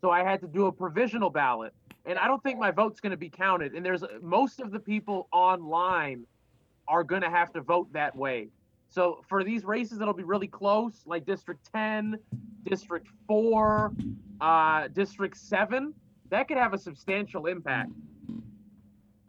So 0.02 0.10
I 0.10 0.24
had 0.24 0.42
to 0.42 0.48
do 0.48 0.66
a 0.66 0.72
provisional 0.72 1.30
ballot. 1.30 1.74
And 2.06 2.18
I 2.18 2.28
don't 2.28 2.42
think 2.42 2.58
my 2.58 2.72
vote's 2.72 3.00
going 3.00 3.12
to 3.12 3.18
be 3.18 3.30
counted. 3.30 3.74
And 3.74 3.86
there's 3.86 4.04
most 4.22 4.60
of 4.60 4.72
the 4.72 4.80
people 4.80 5.28
online 5.32 6.26
are 6.88 7.04
going 7.04 7.22
to 7.22 7.30
have 7.30 7.54
to 7.54 7.62
vote 7.62 7.92
that 7.94 8.16
way. 8.16 8.48
So 8.90 9.24
for 9.30 9.44
these 9.44 9.64
races 9.64 10.00
that'll 10.00 10.14
be 10.14 10.24
really 10.24 10.48
close, 10.48 11.04
like 11.06 11.26
District 11.26 11.62
10, 11.72 12.18
District 12.64 13.08
4, 13.28 13.94
uh, 14.42 14.88
District 14.90 15.38
7, 15.38 15.94
that 16.30 16.48
could 16.48 16.58
have 16.58 16.74
a 16.74 16.78
substantial 16.78 17.46
impact. 17.46 17.92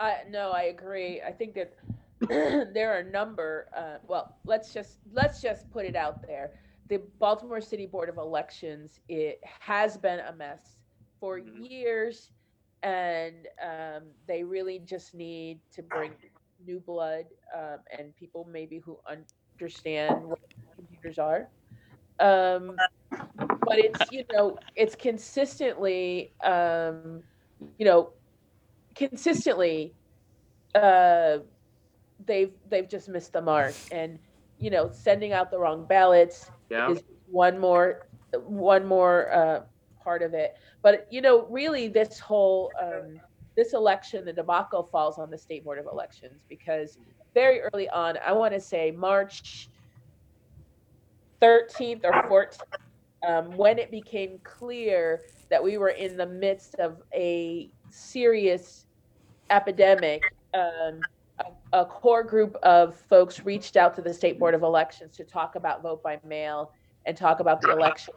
I 0.00 0.22
no, 0.28 0.50
I 0.50 0.62
agree. 0.64 1.20
I 1.20 1.30
think 1.30 1.54
that 1.54 1.74
there 2.28 2.92
are 2.94 3.00
a 3.00 3.10
number. 3.10 3.68
Uh, 3.76 3.98
well, 4.06 4.36
let's 4.46 4.72
just 4.72 4.98
let's 5.12 5.40
just 5.40 5.70
put 5.70 5.84
it 5.84 5.96
out 5.96 6.22
there. 6.26 6.52
The 6.88 7.00
Baltimore 7.18 7.60
City 7.60 7.86
Board 7.86 8.08
of 8.08 8.18
Elections 8.18 9.00
it 9.08 9.40
has 9.60 9.96
been 9.96 10.20
a 10.20 10.32
mess 10.32 10.76
for 11.18 11.38
years, 11.38 12.30
and 12.82 13.48
um, 13.62 14.02
they 14.28 14.44
really 14.44 14.78
just 14.78 15.14
need 15.14 15.60
to 15.72 15.82
bring 15.82 16.12
new 16.64 16.80
blood 16.80 17.24
um, 17.56 17.78
and 17.98 18.14
people 18.16 18.46
maybe 18.50 18.78
who 18.78 18.98
understand 19.08 20.24
what 20.24 20.38
computers 20.76 21.18
are. 21.18 21.48
Um, 22.20 22.76
but 23.10 23.78
it's 23.78 24.12
you 24.12 24.24
know 24.32 24.58
it's 24.76 24.94
consistently 24.94 26.32
um, 26.44 27.22
you 27.78 27.84
know 27.84 28.10
consistently 28.94 29.94
uh, 30.74 31.38
they've 32.26 32.54
they've 32.68 32.88
just 32.88 33.08
missed 33.08 33.32
the 33.32 33.42
mark 33.42 33.74
and 33.90 34.18
you 34.58 34.70
know 34.70 34.90
sending 34.92 35.32
out 35.32 35.50
the 35.50 35.58
wrong 35.58 35.86
ballots 35.86 36.50
Yeah. 36.70 36.90
is 36.90 37.02
one 37.26 37.58
more 37.58 38.00
one 38.34 38.86
more 38.86 39.32
uh, 39.32 39.60
part 40.02 40.22
of 40.22 40.34
it 40.34 40.52
but 40.82 41.06
you 41.10 41.20
know 41.20 41.46
really 41.48 41.88
this 41.88 42.18
whole 42.18 42.70
um, 42.80 43.20
this 43.56 43.72
election 43.74 44.24
the 44.24 44.32
debacle 44.32 44.88
falls 44.90 45.18
on 45.18 45.30
the 45.30 45.38
state 45.38 45.64
board 45.64 45.78
of 45.78 45.86
elections 45.90 46.42
because 46.48 46.96
very 47.34 47.60
early 47.72 47.88
on 47.90 48.16
i 48.26 48.32
want 48.32 48.52
to 48.52 48.60
say 48.60 48.90
march 48.90 49.68
13th 51.42 52.04
or 52.04 52.12
14th 52.30 52.58
um, 53.26 53.56
when 53.56 53.78
it 53.78 53.90
became 53.90 54.38
clear 54.42 55.20
that 55.50 55.62
we 55.62 55.78
were 55.78 55.90
in 55.90 56.16
the 56.16 56.26
midst 56.26 56.74
of 56.76 56.98
a 57.14 57.70
serious 57.90 58.86
epidemic 59.50 60.22
um, 60.54 61.04
a, 61.72 61.84
core 61.84 62.22
group 62.22 62.56
of 62.62 62.96
folks 63.08 63.44
reached 63.44 63.76
out 63.76 63.94
to 63.96 64.02
the 64.02 64.12
state 64.12 64.38
board 64.38 64.54
of 64.54 64.62
elections 64.62 65.16
to 65.16 65.24
talk 65.24 65.54
about 65.54 65.82
vote 65.82 66.02
by 66.02 66.18
mail 66.26 66.72
and 67.06 67.16
talk 67.16 67.40
about 67.40 67.60
the 67.60 67.70
election 67.70 68.14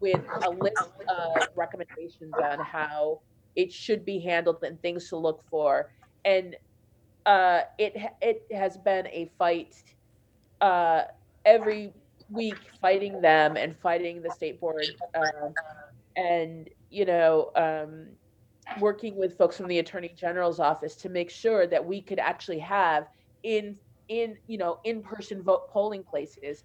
with 0.00 0.20
a 0.44 0.50
list 0.50 0.90
of 1.08 1.48
recommendations 1.54 2.32
on 2.42 2.58
how 2.60 3.20
it 3.56 3.72
should 3.72 4.04
be 4.04 4.18
handled 4.18 4.62
and 4.62 4.80
things 4.82 5.08
to 5.08 5.16
look 5.16 5.42
for. 5.50 5.90
And 6.24 6.56
uh, 7.24 7.62
it 7.78 7.96
it 8.20 8.46
has 8.52 8.76
been 8.76 9.06
a 9.08 9.30
fight 9.38 9.82
uh, 10.60 11.02
every 11.44 11.92
week 12.30 12.56
fighting 12.80 13.20
them 13.20 13.56
and 13.56 13.76
fighting 13.78 14.22
the 14.22 14.30
state 14.30 14.60
board 14.60 14.84
um, 15.14 15.54
and 16.16 16.68
you 16.90 17.04
know 17.04 17.50
um, 17.54 18.06
working 18.80 19.16
with 19.16 19.36
folks 19.36 19.56
from 19.56 19.68
the 19.68 19.78
attorney 19.78 20.12
general's 20.16 20.60
office 20.60 20.96
to 20.96 21.08
make 21.08 21.30
sure 21.30 21.66
that 21.66 21.84
we 21.84 22.00
could 22.00 22.18
actually 22.18 22.58
have 22.58 23.06
in 23.42 23.76
in 24.08 24.36
you 24.46 24.58
know 24.58 24.78
in 24.84 25.02
person 25.02 25.42
vote 25.42 25.68
polling 25.70 26.02
places 26.02 26.64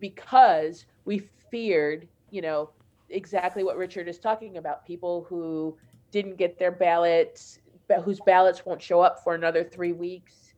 because 0.00 0.86
we 1.04 1.18
feared 1.50 2.08
you 2.30 2.42
know 2.42 2.70
exactly 3.10 3.62
what 3.64 3.76
richard 3.76 4.08
is 4.08 4.18
talking 4.18 4.56
about 4.56 4.84
people 4.84 5.24
who 5.28 5.76
didn't 6.10 6.36
get 6.36 6.58
their 6.58 6.72
ballots 6.72 7.58
whose 8.04 8.20
ballots 8.20 8.64
won't 8.66 8.82
show 8.82 9.00
up 9.00 9.22
for 9.22 9.34
another 9.34 9.62
three 9.64 9.92
weeks. 9.92 10.54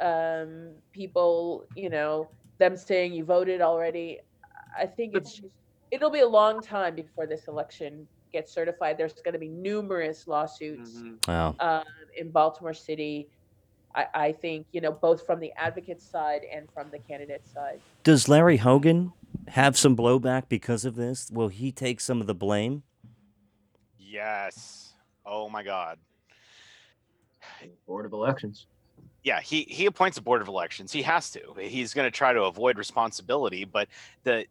Um, 0.00 0.72
people 0.92 1.64
you 1.76 1.90
know 1.90 2.28
them 2.58 2.76
saying 2.76 3.12
you 3.12 3.24
voted 3.24 3.60
already. 3.60 4.20
I 4.78 4.86
think 4.86 5.14
it's 5.14 5.34
just 5.34 5.54
it'll 5.90 6.10
be 6.10 6.20
a 6.20 6.28
long 6.28 6.60
time 6.60 6.94
before 6.94 7.26
this 7.26 7.46
election 7.46 8.06
gets 8.32 8.52
certified 8.52 8.96
there's 8.98 9.12
going 9.14 9.32
to 9.34 9.38
be 9.38 9.48
numerous 9.48 10.26
lawsuits 10.26 11.02
Wow. 11.28 11.54
um, 11.60 11.84
in 12.16 12.30
baltimore 12.30 12.74
city 12.74 13.28
I, 13.94 14.06
I 14.14 14.32
think 14.32 14.66
you 14.72 14.80
know 14.80 14.90
both 14.92 15.24
from 15.26 15.38
the 15.40 15.52
advocate 15.56 16.00
side 16.00 16.42
and 16.52 16.66
from 16.72 16.90
the 16.90 16.98
candidate 16.98 17.46
side 17.46 17.80
Does 18.04 18.28
Larry 18.28 18.56
Hogan 18.56 19.12
have 19.48 19.76
some 19.76 19.96
blowback 19.96 20.44
because 20.48 20.84
of 20.84 20.94
this? 20.94 21.30
Will 21.30 21.48
he 21.48 21.72
take 21.72 22.00
some 22.00 22.20
of 22.20 22.26
the 22.26 22.34
blame? 22.34 22.82
Yes. 23.98 24.92
Oh 25.26 25.48
my 25.48 25.62
God. 25.62 25.98
Board 27.86 28.06
of 28.06 28.12
Elections. 28.12 28.66
yeah 29.24 29.40
he 29.40 29.62
he 29.68 29.86
appoints 29.86 30.16
a 30.18 30.22
board 30.22 30.40
of 30.42 30.48
elections 30.48 30.90
he 30.92 31.02
has 31.02 31.30
to 31.30 31.40
he's 31.60 31.92
going 31.94 32.06
to 32.06 32.10
try 32.10 32.32
to 32.32 32.42
avoid 32.44 32.76
responsibility 32.78 33.64
but 33.64 33.88
the 34.24 34.46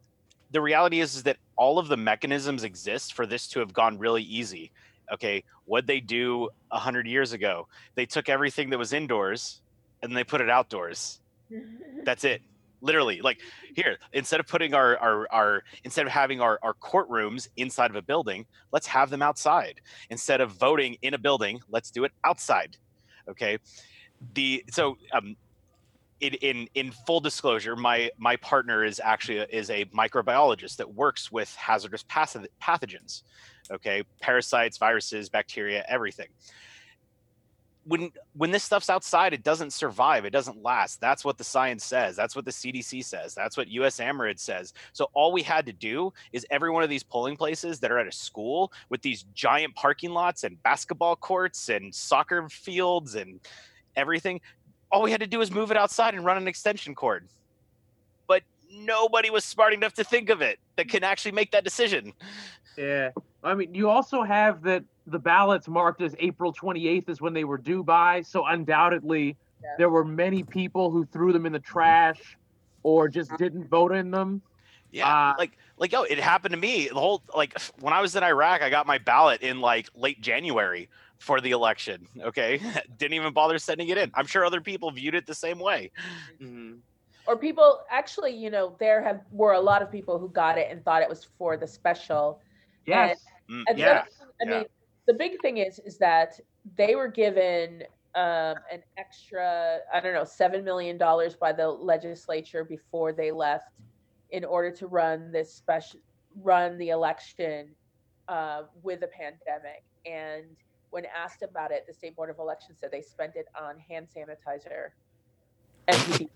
the 0.52 0.62
reality 0.62 1.00
is, 1.00 1.16
is 1.16 1.24
that 1.24 1.38
all 1.56 1.80
of 1.80 1.88
the 1.88 1.98
mechanisms 1.98 2.64
exist 2.64 3.14
for 3.14 3.26
this 3.26 3.48
to 3.50 3.60
have 3.60 3.74
gone 3.74 3.98
really 3.98 4.24
easy. 4.24 4.72
Okay 5.14 5.44
what 5.72 5.88
they 5.88 6.02
do 6.02 6.50
a 6.72 6.76
100 6.76 7.08
years 7.08 7.32
ago? 7.32 7.66
They 7.96 8.06
took 8.06 8.28
everything 8.28 8.70
that 8.72 8.78
was 8.78 8.92
indoors 8.92 9.62
and 10.04 10.16
they 10.16 10.26
put 10.26 10.42
it 10.42 10.50
outdoors. 10.50 11.22
That's 12.04 12.26
it. 12.26 12.42
Literally 12.82 13.22
like 13.22 13.40
here 13.74 13.98
instead 14.12 14.42
of 14.42 14.48
putting 14.48 14.74
our 14.74 14.98
our, 14.98 15.28
our 15.32 15.64
instead 15.86 16.06
of 16.06 16.12
having 16.12 16.42
our, 16.42 16.60
our 16.62 16.74
courtrooms 16.74 17.48
inside 17.56 17.90
of 17.90 17.96
a 17.96 18.02
building 18.02 18.46
let's 18.74 18.88
have 18.88 19.10
them 19.10 19.22
outside. 19.22 19.80
Instead 20.10 20.42
of 20.42 20.52
voting 20.52 20.98
in 21.04 21.14
a 21.14 21.18
building 21.18 21.62
let's 21.70 21.90
do 21.90 22.04
it 22.04 22.12
outside. 22.26 22.76
Okay? 23.30 23.58
The 24.34 24.66
so 24.72 24.98
um 25.14 25.38
in, 26.22 26.34
in 26.36 26.68
in 26.76 26.92
full 26.92 27.20
disclosure 27.20 27.76
my 27.76 28.10
my 28.18 28.36
partner 28.38 28.84
is 28.84 29.02
actually 29.04 29.40
a, 29.40 29.46
is 29.50 29.70
a 29.70 29.86
microbiologist 29.86 30.78
that 30.78 30.94
works 30.94 31.32
with 31.32 31.54
hazardous 31.56 32.04
patho- 32.04 32.48
pathogens 32.62 33.24
okay? 33.72 34.04
Parasites 34.22 34.78
viruses 34.78 35.30
bacteria 35.30 35.84
everything. 35.88 36.28
When 37.84 38.12
when 38.34 38.52
this 38.52 38.64
stuff's 38.64 38.92
outside 38.92 39.34
it 39.34 39.44
doesn't 39.44 39.74
survive 39.74 40.24
it 40.24 40.30
doesn't 40.30 40.62
last. 40.62 41.02
That's 41.02 41.26
what 41.26 41.40
the 41.40 41.44
science 41.44 41.84
says. 41.84 42.16
That's 42.16 42.36
what 42.36 42.46
the 42.46 42.52
cdc 42.52 43.04
says. 43.04 43.34
That's 43.34 43.58
what 43.58 43.68
USAMRIID 43.70 44.40
says. 44.40 44.74
So 44.94 45.10
all 45.14 45.32
we 45.32 45.42
had 45.42 45.66
to 45.66 45.74
do 45.74 46.14
is 46.32 46.46
every 46.52 46.70
one 46.70 46.84
of 46.84 46.90
these 46.90 47.02
polling 47.02 47.36
places 47.36 47.80
that 47.80 47.92
are 47.92 47.98
at 47.98 48.08
a 48.08 48.12
school 48.12 48.72
with 48.90 49.02
these 49.02 49.24
giant 49.34 49.74
parking 49.74 50.12
lots 50.12 50.44
and 50.44 50.62
basketball 50.62 51.16
courts 51.16 51.70
and 51.70 51.94
soccer 51.94 52.48
fields 52.50 53.16
and 53.16 53.40
everything 53.96 54.40
all 54.92 55.02
we 55.02 55.12
had 55.12 55.20
to 55.22 55.28
do 55.28 55.40
was 55.40 55.52
move 55.52 55.72
it 55.72 55.78
outside 55.78 56.14
and 56.14 56.26
run 56.26 56.38
an 56.38 56.48
extension 56.48 56.94
cord 56.96 57.28
but 58.28 58.44
nobody 58.72 59.30
was 59.30 59.44
smart 59.44 59.74
enough 59.74 59.94
to 59.94 60.04
think 60.04 60.30
of 60.30 60.42
it 60.42 60.60
that 60.76 60.88
can 60.90 61.04
actually 61.04 61.32
make 61.32 61.52
that 61.52 61.64
decision 61.64 62.14
Yeah. 62.78 63.10
I 63.44 63.54
mean, 63.56 63.74
you 63.74 63.90
also 63.90 64.22
have 64.24 64.62
that 64.64 64.84
the 65.08 65.18
ballots 65.20 65.68
marked 65.68 66.02
as 66.02 66.16
April 66.20 66.54
28th 66.54 67.10
is 67.10 67.20
when 67.22 67.34
they 67.34 67.44
were 67.44 67.58
due 67.58 67.84
by. 67.84 68.22
So 68.22 68.46
undoubtedly, 68.46 69.36
Yeah. 69.62 69.70
there 69.78 69.90
were 69.90 70.06
many 70.06 70.44
people 70.44 70.90
who 70.92 71.06
threw 71.06 71.34
them 71.34 71.46
in 71.46 71.52
the 71.52 71.60
trash 71.60 72.38
or 72.84 73.10
just 73.10 73.36
didn't 73.38 73.68
vote 73.68 73.92
in 73.94 74.12
them. 74.12 74.42
Yeah, 74.92 75.08
Uh, 75.32 75.34
like 75.38 75.58
like 75.78 75.94
oh, 75.94 76.04
it 76.04 76.18
happened 76.20 76.54
to 76.54 76.58
me. 76.60 76.88
The 76.88 76.94
whole 76.96 77.22
like 77.36 77.60
when 77.80 77.94
I 77.94 78.00
was 78.02 78.16
in 78.16 78.24
Iraq, 78.24 78.62
I 78.62 78.70
got 78.70 78.86
my 78.88 79.00
ballot 79.00 79.42
in 79.42 79.60
like 79.60 79.90
late 79.96 80.22
January 80.22 80.88
for 81.22 81.40
the 81.40 81.52
election. 81.52 82.08
Okay, 82.20 82.60
didn't 82.98 83.14
even 83.14 83.32
bother 83.34 83.58
sending 83.60 83.90
it 83.90 83.98
in. 83.98 84.12
I'm 84.16 84.26
sure 84.26 84.44
other 84.44 84.62
people 84.62 84.92
viewed 84.92 85.16
it 85.16 85.26
the 85.26 85.36
same 85.36 85.60
way. 85.60 85.92
or 87.28 87.38
people 87.38 87.82
actually 87.90 88.32
you 88.36 88.50
know 88.50 88.76
there 88.80 89.02
have 89.04 89.22
were 89.32 89.54
a 89.54 89.60
lot 89.62 89.82
of 89.82 89.92
people 89.92 90.18
who 90.18 90.28
got 90.30 90.58
it 90.58 90.68
and 90.72 90.84
thought 90.84 91.02
it 91.04 91.10
was 91.10 91.28
for 91.38 91.56
the 91.58 91.68
special 91.68 92.42
Yes. 92.88 93.24
Mm, 93.50 93.64
And 93.70 93.78
yeah, 93.78 93.90
other 93.92 94.10
thing- 94.10 94.28
I 94.42 94.44
yeah. 94.52 94.58
mean, 94.60 94.66
the 95.06 95.14
big 95.14 95.40
thing 95.42 95.58
is 95.58 95.78
is 95.80 95.98
that 96.00 96.40
they 96.76 96.96
were 96.96 97.08
given 97.08 97.84
um, 98.16 98.56
an 98.76 98.82
extra, 98.98 99.80
I 99.94 100.00
don't 100.02 100.14
know, 100.14 100.24
seven 100.26 100.64
million 100.66 100.98
dollars 100.98 101.36
by 101.36 101.52
the 101.54 101.68
legislature 101.70 102.64
before 102.66 103.14
they 103.14 103.32
left, 103.32 103.70
in 104.32 104.44
order 104.44 104.72
to 104.72 104.88
run 104.88 105.32
this 105.32 105.54
special, 105.54 106.00
run 106.42 106.78
the 106.78 106.90
election 106.90 107.70
uh, 108.28 108.64
with 108.84 109.04
a 109.04 109.08
pandemic. 109.08 109.84
And 110.06 110.46
when 110.92 111.06
asked 111.06 111.42
about 111.42 111.72
it, 111.72 111.86
the 111.88 111.94
state 111.94 112.16
board 112.16 112.30
of 112.30 112.40
elections 112.40 112.80
said 112.80 112.92
they 112.92 113.02
spent 113.02 113.36
it 113.36 113.48
on 113.60 113.80
hand 113.80 114.08
sanitizer 114.16 114.90
and 115.88 116.30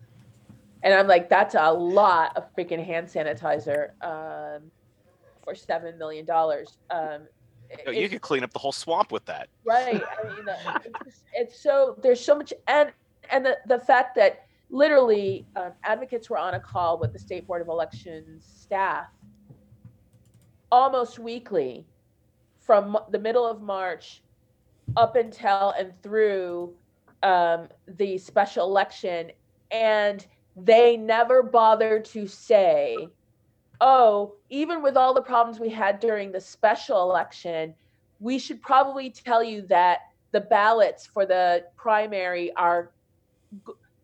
And 0.83 0.93
I'm 0.93 1.07
like, 1.07 1.29
that's 1.29 1.55
a 1.55 1.71
lot 1.71 2.37
of 2.37 2.53
freaking 2.55 2.83
hand 2.83 3.07
sanitizer 3.07 3.89
um, 4.03 4.63
for 5.43 5.55
seven 5.55 5.97
million 5.97 6.25
dollars. 6.25 6.77
Um, 6.91 7.21
Yo, 7.87 7.91
you 7.91 8.07
could 8.07 8.21
clean 8.21 8.43
up 8.43 8.53
the 8.53 8.59
whole 8.59 8.71
swamp 8.71 9.11
with 9.11 9.25
that. 9.25 9.49
right. 9.65 10.03
I 10.03 10.27
mean, 10.27 10.45
it's, 11.05 11.23
it's 11.33 11.59
so 11.59 11.97
there's 12.03 12.23
so 12.23 12.35
much, 12.35 12.53
and 12.67 12.91
and 13.31 13.43
the 13.43 13.57
the 13.67 13.79
fact 13.79 14.15
that 14.15 14.45
literally 14.69 15.47
um, 15.55 15.71
advocates 15.83 16.29
were 16.29 16.37
on 16.37 16.53
a 16.53 16.59
call 16.59 16.99
with 16.99 17.13
the 17.13 17.19
state 17.19 17.47
board 17.47 17.63
of 17.63 17.67
elections 17.67 18.45
staff 18.45 19.07
almost 20.71 21.17
weekly 21.17 21.87
from 22.59 22.95
the 23.09 23.19
middle 23.19 23.45
of 23.45 23.61
March 23.61 24.21
up 24.95 25.15
until 25.15 25.71
and 25.77 25.93
through 26.01 26.73
um, 27.23 27.67
the 27.87 28.17
special 28.17 28.67
election, 28.67 29.31
and 29.71 30.25
they 30.55 30.95
never 30.95 31.43
bothered 31.43 32.05
to 32.05 32.27
say, 32.27 33.07
oh, 33.81 34.35
even 34.49 34.81
with 34.81 34.95
all 34.95 35.13
the 35.13 35.21
problems 35.21 35.59
we 35.59 35.69
had 35.69 35.99
during 35.99 36.31
the 36.31 36.39
special 36.39 37.09
election, 37.09 37.73
we 38.19 38.39
should 38.39 38.61
probably 38.61 39.09
tell 39.09 39.43
you 39.43 39.61
that 39.63 39.99
the 40.31 40.41
ballots 40.41 41.05
for 41.05 41.25
the 41.25 41.63
primary 41.75 42.53
are 42.55 42.91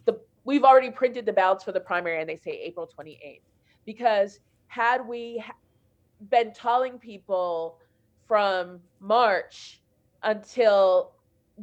the 0.06 0.18
we've 0.45 0.64
already 0.64 0.90
printed 0.90 1.26
the 1.26 1.34
ballots 1.34 1.64
for 1.64 1.72
the 1.72 1.80
primary 1.80 2.20
and 2.20 2.30
they 2.30 2.38
say 2.38 2.52
April 2.52 2.90
28th 2.98 3.41
because 3.86 4.40
had 4.68 5.06
we 5.06 5.44
been 6.30 6.53
telling 6.53 6.98
people 6.98 7.80
from 8.28 8.80
March 9.02 9.81
until 10.23 11.14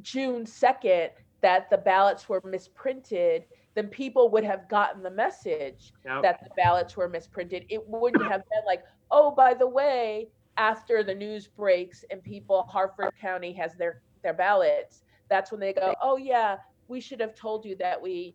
June 0.03 0.45
2nd 0.45 1.11
that 1.41 1.71
the 1.71 1.79
ballots 1.79 2.29
were 2.29 2.43
misprinted, 2.45 3.45
then 3.75 3.89
people 3.89 4.29
would 4.31 4.45
have 4.45 4.69
gotten 4.69 5.03
the 5.03 5.11
message 5.11 5.93
Yep. 6.05 6.23
that 6.23 6.43
the 6.43 6.51
ballots 6.57 6.97
were 6.97 7.09
misprinted. 7.09 7.65
It 7.69 7.87
wouldn't 7.87 8.25
have 8.25 8.43
been 8.51 8.65
like, 8.67 8.83
oh, 9.11 9.31
by 9.31 9.55
the 9.55 9.67
way, 9.67 10.29
after 10.57 11.05
the 11.05 11.15
news 11.15 11.47
breaks 11.47 12.05
and 12.11 12.23
people, 12.23 12.65
Harford 12.65 13.13
County 13.21 13.53
has 13.53 13.75
their, 13.75 14.03
their 14.23 14.35
ballots, 14.35 15.05
that's 15.29 15.53
when 15.53 15.61
they 15.61 15.73
go, 15.73 15.95
oh, 16.03 16.17
yeah, 16.17 16.57
we 16.89 17.01
should 17.01 17.21
have 17.21 17.35
told 17.35 17.65
you 17.65 17.77
that 17.77 18.01
we 18.01 18.35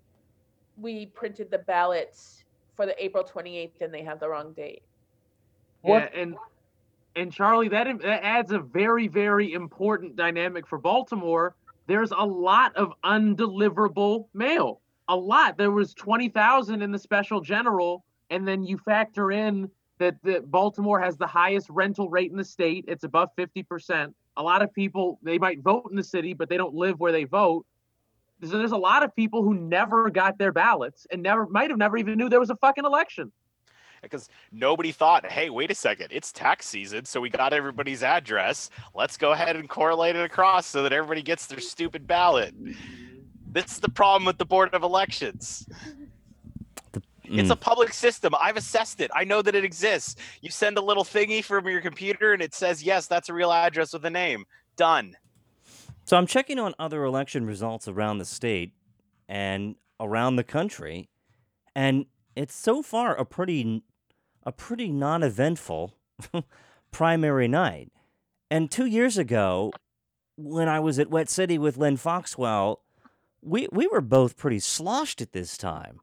we 0.77 1.07
printed 1.07 1.51
the 1.51 1.59
ballots 1.59 2.43
for 2.75 2.85
the 2.85 3.03
April 3.03 3.23
28th 3.23 3.81
and 3.81 3.93
they 3.93 4.03
have 4.03 4.19
the 4.19 4.27
wrong 4.27 4.53
date. 4.53 4.81
Yeah, 5.83 6.09
and 6.15 6.35
and 7.15 7.31
Charlie, 7.31 7.69
that 7.69 7.87
that 8.01 8.23
adds 8.23 8.51
a 8.51 8.59
very 8.59 9.07
very 9.07 9.53
important 9.53 10.15
dynamic 10.15 10.67
for 10.67 10.77
Baltimore. 10.77 11.55
There's 11.87 12.11
a 12.11 12.25
lot 12.25 12.75
of 12.75 12.93
undeliverable 13.03 14.27
mail. 14.33 14.81
A 15.09 15.15
lot. 15.15 15.57
There 15.57 15.71
was 15.71 15.93
twenty 15.93 16.29
thousand 16.29 16.81
in 16.81 16.91
the 16.91 16.99
special 16.99 17.41
general, 17.41 18.03
and 18.29 18.47
then 18.47 18.63
you 18.63 18.77
factor 18.77 19.31
in 19.31 19.69
that 19.99 20.15
that 20.23 20.49
Baltimore 20.49 20.99
has 20.99 21.17
the 21.17 21.27
highest 21.27 21.69
rental 21.69 22.09
rate 22.09 22.31
in 22.31 22.37
the 22.37 22.43
state. 22.43 22.85
It's 22.87 23.03
above 23.03 23.29
fifty 23.35 23.63
percent. 23.63 24.15
A 24.37 24.43
lot 24.43 24.61
of 24.61 24.73
people 24.73 25.19
they 25.21 25.37
might 25.37 25.61
vote 25.61 25.87
in 25.89 25.95
the 25.95 26.03
city, 26.03 26.33
but 26.33 26.49
they 26.49 26.57
don't 26.57 26.73
live 26.73 26.99
where 26.99 27.11
they 27.11 27.25
vote. 27.25 27.65
So 28.43 28.57
there's 28.57 28.71
a 28.71 28.77
lot 28.77 29.03
of 29.03 29.15
people 29.15 29.43
who 29.43 29.53
never 29.53 30.09
got 30.09 30.37
their 30.37 30.51
ballots 30.51 31.05
and 31.11 31.21
never 31.21 31.45
might 31.47 31.69
have 31.69 31.77
never 31.77 31.97
even 31.97 32.17
knew 32.17 32.29
there 32.29 32.39
was 32.39 32.49
a 32.49 32.57
fucking 32.57 32.85
election. 32.85 33.31
Because 34.03 34.29
nobody 34.51 34.91
thought, 34.91 35.25
hey, 35.25 35.49
wait 35.49 35.71
a 35.71 35.75
second, 35.75 36.09
it's 36.11 36.31
tax 36.31 36.67
season, 36.67 37.05
so 37.05 37.19
we 37.19 37.29
got 37.29 37.53
everybody's 37.53 38.03
address. 38.03 38.69
Let's 38.93 39.17
go 39.17 39.31
ahead 39.31 39.55
and 39.55 39.67
correlate 39.67 40.15
it 40.15 40.23
across 40.23 40.67
so 40.67 40.83
that 40.83 40.93
everybody 40.93 41.23
gets 41.23 41.47
their 41.47 41.59
stupid 41.59 42.05
ballot. 42.05 42.53
This 43.47 43.71
is 43.71 43.79
the 43.79 43.89
problem 43.89 44.25
with 44.25 44.37
the 44.37 44.45
Board 44.45 44.73
of 44.73 44.83
Elections. 44.83 45.67
It's 47.23 47.49
a 47.49 47.55
mm. 47.55 47.61
public 47.61 47.93
system. 47.93 48.33
I've 48.39 48.57
assessed 48.57 48.99
it. 48.99 49.09
I 49.15 49.23
know 49.23 49.41
that 49.41 49.55
it 49.55 49.63
exists. 49.63 50.17
You 50.41 50.51
send 50.51 50.77
a 50.77 50.81
little 50.81 51.05
thingy 51.05 51.43
from 51.43 51.67
your 51.67 51.81
computer 51.81 52.33
and 52.33 52.41
it 52.41 52.53
says, 52.53 52.83
yes, 52.83 53.07
that's 53.07 53.29
a 53.29 53.33
real 53.33 53.51
address 53.51 53.93
with 53.93 54.05
a 54.05 54.09
name. 54.09 54.45
Done. 54.75 55.15
So 56.05 56.17
I'm 56.17 56.27
checking 56.27 56.59
on 56.59 56.75
other 56.77 57.05
election 57.05 57.45
results 57.45 57.87
around 57.87 58.17
the 58.17 58.25
state 58.25 58.73
and 59.29 59.75
around 59.99 60.35
the 60.35 60.43
country, 60.43 61.09
and 61.75 62.05
it's 62.35 62.53
so 62.53 62.81
far 62.81 63.15
a 63.15 63.23
pretty 63.23 63.83
a 64.45 64.51
pretty 64.51 64.89
non-eventful 64.89 65.93
primary 66.91 67.47
night. 67.47 67.91
And 68.51 68.69
two 68.69 68.85
years 68.85 69.17
ago, 69.17 69.71
when 70.37 70.67
I 70.67 70.79
was 70.79 70.99
at 70.99 71.09
Wet 71.09 71.29
City 71.29 71.57
with 71.57 71.77
Len 71.77 71.97
Foxwell, 71.97 72.81
we 73.41 73.67
we 73.71 73.87
were 73.87 74.01
both 74.01 74.37
pretty 74.37 74.59
sloshed 74.59 75.21
at 75.21 75.33
this 75.33 75.57
time. 75.57 75.99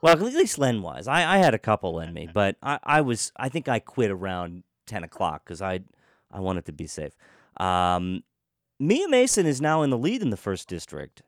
Well, 0.00 0.12
at 0.12 0.20
least 0.20 0.58
Len 0.58 0.82
was. 0.82 1.06
I, 1.06 1.36
I 1.36 1.38
had 1.38 1.54
a 1.54 1.58
couple 1.58 2.00
in 2.00 2.12
me, 2.12 2.28
but 2.32 2.56
I, 2.62 2.78
I 2.82 3.00
was 3.00 3.32
I 3.36 3.48
think 3.48 3.68
I 3.68 3.78
quit 3.78 4.10
around 4.10 4.64
ten 4.86 5.04
o'clock 5.04 5.44
because 5.44 5.62
I 5.62 5.80
I 6.30 6.40
wanted 6.40 6.64
to 6.66 6.72
be 6.72 6.86
safe. 6.86 7.12
Um, 7.58 8.22
Mia 8.78 9.08
Mason 9.08 9.46
is 9.46 9.60
now 9.60 9.82
in 9.82 9.90
the 9.90 9.98
lead 9.98 10.22
in 10.22 10.30
the 10.30 10.36
first 10.36 10.68
district. 10.68 11.22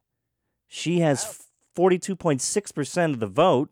She 0.66 1.00
has 1.00 1.46
forty 1.74 1.98
two 1.98 2.16
point 2.16 2.42
six 2.42 2.72
percent 2.72 3.14
of 3.14 3.20
the 3.20 3.26
vote, 3.26 3.70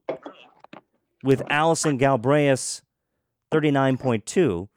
with 1.23 1.43
Allison 1.51 1.97
Galbraith 1.97 2.83
thirty 3.51 3.71
nine 3.71 3.97
point 3.97 4.27
two. 4.27 4.69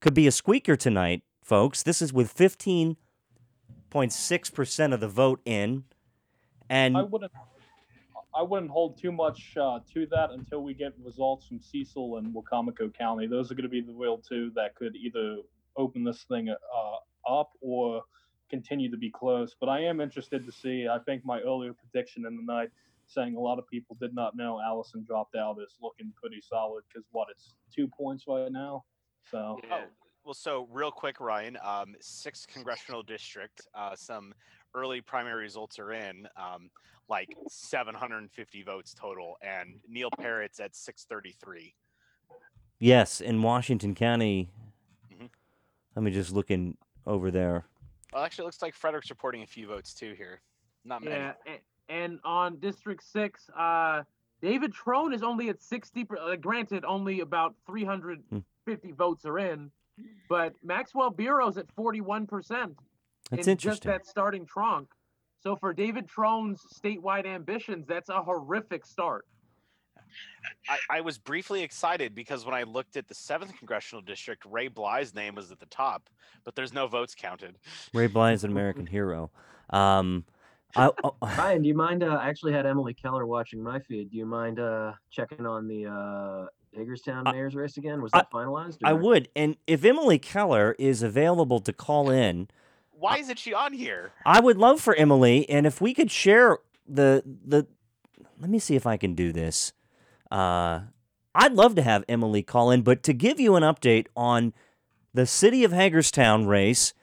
Could 0.00 0.14
be 0.14 0.26
a 0.26 0.32
squeaker 0.32 0.76
tonight, 0.76 1.22
folks. 1.42 1.82
This 1.82 2.00
is 2.02 2.12
with 2.12 2.30
fifteen 2.30 2.96
point 3.90 4.12
six 4.12 4.50
percent 4.50 4.92
of 4.92 5.00
the 5.00 5.08
vote 5.08 5.40
in, 5.44 5.84
and 6.68 6.96
I 6.96 7.02
wouldn't. 7.02 7.32
I 8.34 8.42
wouldn't 8.42 8.70
hold 8.70 8.98
too 9.00 9.12
much 9.12 9.56
uh, 9.56 9.78
to 9.94 10.06
that 10.10 10.30
until 10.30 10.62
we 10.62 10.74
get 10.74 10.92
results 11.02 11.46
from 11.46 11.58
Cecil 11.58 12.18
and 12.18 12.34
Wicomico 12.34 12.92
County. 12.92 13.26
Those 13.26 13.50
are 13.50 13.54
going 13.54 13.62
to 13.62 13.70
be 13.70 13.80
the 13.80 13.94
real 13.94 14.18
two 14.18 14.52
that 14.54 14.74
could 14.74 14.94
either 14.94 15.38
open 15.78 16.04
this 16.04 16.24
thing 16.24 16.50
uh, 16.50 17.32
up 17.32 17.52
or 17.62 18.02
continue 18.50 18.90
to 18.90 18.98
be 18.98 19.10
close. 19.10 19.56
But 19.58 19.70
I 19.70 19.80
am 19.84 20.02
interested 20.02 20.44
to 20.44 20.52
see. 20.52 20.86
I 20.86 20.98
think 20.98 21.24
my 21.24 21.40
earlier 21.40 21.72
prediction 21.72 22.26
in 22.26 22.36
the 22.36 22.42
night, 22.42 22.68
saying 23.06 23.36
a 23.36 23.40
lot 23.40 23.58
of 23.58 23.66
people 23.68 23.96
did 24.00 24.14
not 24.14 24.36
know 24.36 24.60
Allison 24.60 25.04
dropped 25.06 25.36
out, 25.36 25.56
is 25.62 25.76
looking 25.80 26.12
pretty 26.20 26.40
solid 26.40 26.82
because 26.88 27.06
what 27.12 27.28
it's 27.30 27.54
two 27.74 27.88
points 27.88 28.24
right 28.26 28.50
now. 28.50 28.84
So 29.30 29.60
Oh, 29.70 29.84
well, 30.24 30.34
so 30.34 30.66
real 30.70 30.90
quick, 30.90 31.20
Ryan, 31.20 31.56
um, 31.62 31.94
sixth 32.00 32.46
congressional 32.48 33.02
district, 33.02 33.66
uh, 33.74 33.94
some 33.96 34.34
early 34.74 35.00
primary 35.00 35.42
results 35.42 35.78
are 35.78 35.92
in, 35.92 36.26
um, 36.36 36.68
like 37.08 37.28
750 37.48 38.62
votes 38.64 38.92
total, 38.94 39.36
and 39.40 39.80
Neil 39.88 40.10
Parrott's 40.18 40.58
at 40.60 40.74
633. 40.74 41.74
yes, 42.78 43.20
in 43.20 43.40
Washington 43.42 43.94
County. 43.94 44.50
Mhm. 45.10 45.30
Let 45.94 46.02
me 46.02 46.10
just 46.10 46.32
look 46.32 46.50
in 46.50 46.76
over 47.06 47.30
there. 47.30 47.64
Well, 48.12 48.22
actually, 48.24 48.42
it 48.42 48.46
looks 48.46 48.60
like 48.62 48.74
Frederick's 48.74 49.08
reporting 49.10 49.42
a 49.42 49.46
few 49.46 49.66
votes 49.66 49.94
too 49.94 50.12
here. 50.14 50.42
Not 50.84 51.02
many. 51.02 51.16
Yeah, 51.16 51.34
a- 51.46 51.60
and 51.88 52.18
on 52.24 52.58
District 52.58 53.02
Six, 53.02 53.48
uh, 53.56 54.02
David 54.42 54.72
Trone 54.72 55.12
is 55.12 55.22
only 55.22 55.48
at 55.48 55.62
sixty. 55.62 56.06
Uh, 56.20 56.36
granted, 56.36 56.84
only 56.84 57.20
about 57.20 57.54
three 57.66 57.84
hundred 57.84 58.22
fifty 58.64 58.92
votes 58.92 59.24
are 59.24 59.38
in, 59.38 59.70
but 60.28 60.54
Maxwell 60.64 61.10
Bero's 61.10 61.56
at 61.56 61.70
forty-one 61.72 62.26
percent. 62.26 62.78
That's 63.30 63.46
in 63.46 63.52
interesting. 63.52 63.90
Just 63.90 64.04
that 64.04 64.06
starting 64.06 64.46
trunk. 64.46 64.88
So 65.42 65.56
for 65.56 65.72
David 65.72 66.08
Trone's 66.08 66.60
statewide 66.74 67.26
ambitions, 67.26 67.86
that's 67.86 68.08
a 68.08 68.22
horrific 68.22 68.84
start. 68.84 69.26
I, 70.68 70.98
I 70.98 71.00
was 71.00 71.18
briefly 71.18 71.62
excited 71.62 72.14
because 72.14 72.44
when 72.44 72.54
I 72.54 72.62
looked 72.62 72.96
at 72.96 73.08
the 73.08 73.14
seventh 73.14 73.56
congressional 73.58 74.02
district, 74.02 74.44
Ray 74.44 74.68
Bly's 74.68 75.14
name 75.14 75.34
was 75.34 75.50
at 75.50 75.60
the 75.60 75.66
top, 75.66 76.08
but 76.44 76.54
there's 76.54 76.72
no 76.72 76.86
votes 76.86 77.14
counted. 77.14 77.56
Ray 77.92 78.06
Bly 78.06 78.32
is 78.32 78.44
an 78.44 78.50
American 78.52 78.86
hero. 78.86 79.30
Um, 79.70 80.24
I, 80.76 80.90
oh, 81.04 81.16
Ryan, 81.22 81.62
do 81.62 81.68
you 81.68 81.74
mind? 81.74 82.02
Uh, 82.02 82.18
I 82.20 82.28
actually 82.28 82.52
had 82.52 82.66
Emily 82.66 82.94
Keller 82.94 83.26
watching 83.26 83.62
my 83.62 83.80
feed. 83.80 84.10
Do 84.10 84.16
you 84.16 84.26
mind 84.26 84.60
uh, 84.60 84.92
checking 85.10 85.46
on 85.46 85.66
the 85.66 85.86
uh, 85.86 86.46
Hagerstown 86.76 87.24
mayor's 87.24 87.54
race 87.54 87.76
again? 87.76 88.02
Was 88.02 88.12
that 88.12 88.30
finalized? 88.30 88.78
I 88.84 88.92
would, 88.92 89.28
and 89.34 89.56
if 89.66 89.84
Emily 89.84 90.18
Keller 90.18 90.76
is 90.78 91.02
available 91.02 91.60
to 91.60 91.72
call 91.72 92.10
in, 92.10 92.48
Why 92.92 93.18
isn't 93.18 93.38
she 93.38 93.54
on 93.54 93.72
here? 93.72 94.12
I 94.24 94.40
would 94.40 94.58
love 94.58 94.80
for 94.80 94.94
Emily, 94.94 95.48
and 95.48 95.66
if 95.66 95.80
we 95.80 95.94
could 95.94 96.10
share 96.10 96.58
the 96.86 97.22
the, 97.24 97.66
let 98.40 98.50
me 98.50 98.58
see 98.58 98.76
if 98.76 98.86
I 98.86 98.96
can 98.96 99.14
do 99.14 99.32
this. 99.32 99.72
Uh, 100.30 100.80
I'd 101.34 101.52
love 101.52 101.74
to 101.76 101.82
have 101.82 102.04
Emily 102.08 102.42
call 102.42 102.70
in, 102.70 102.82
but 102.82 103.02
to 103.04 103.12
give 103.12 103.38
you 103.38 103.56
an 103.56 103.62
update 103.62 104.06
on 104.16 104.52
the 105.12 105.26
city 105.26 105.64
of 105.64 105.72
Hagerstown 105.72 106.46
race, 106.46 106.94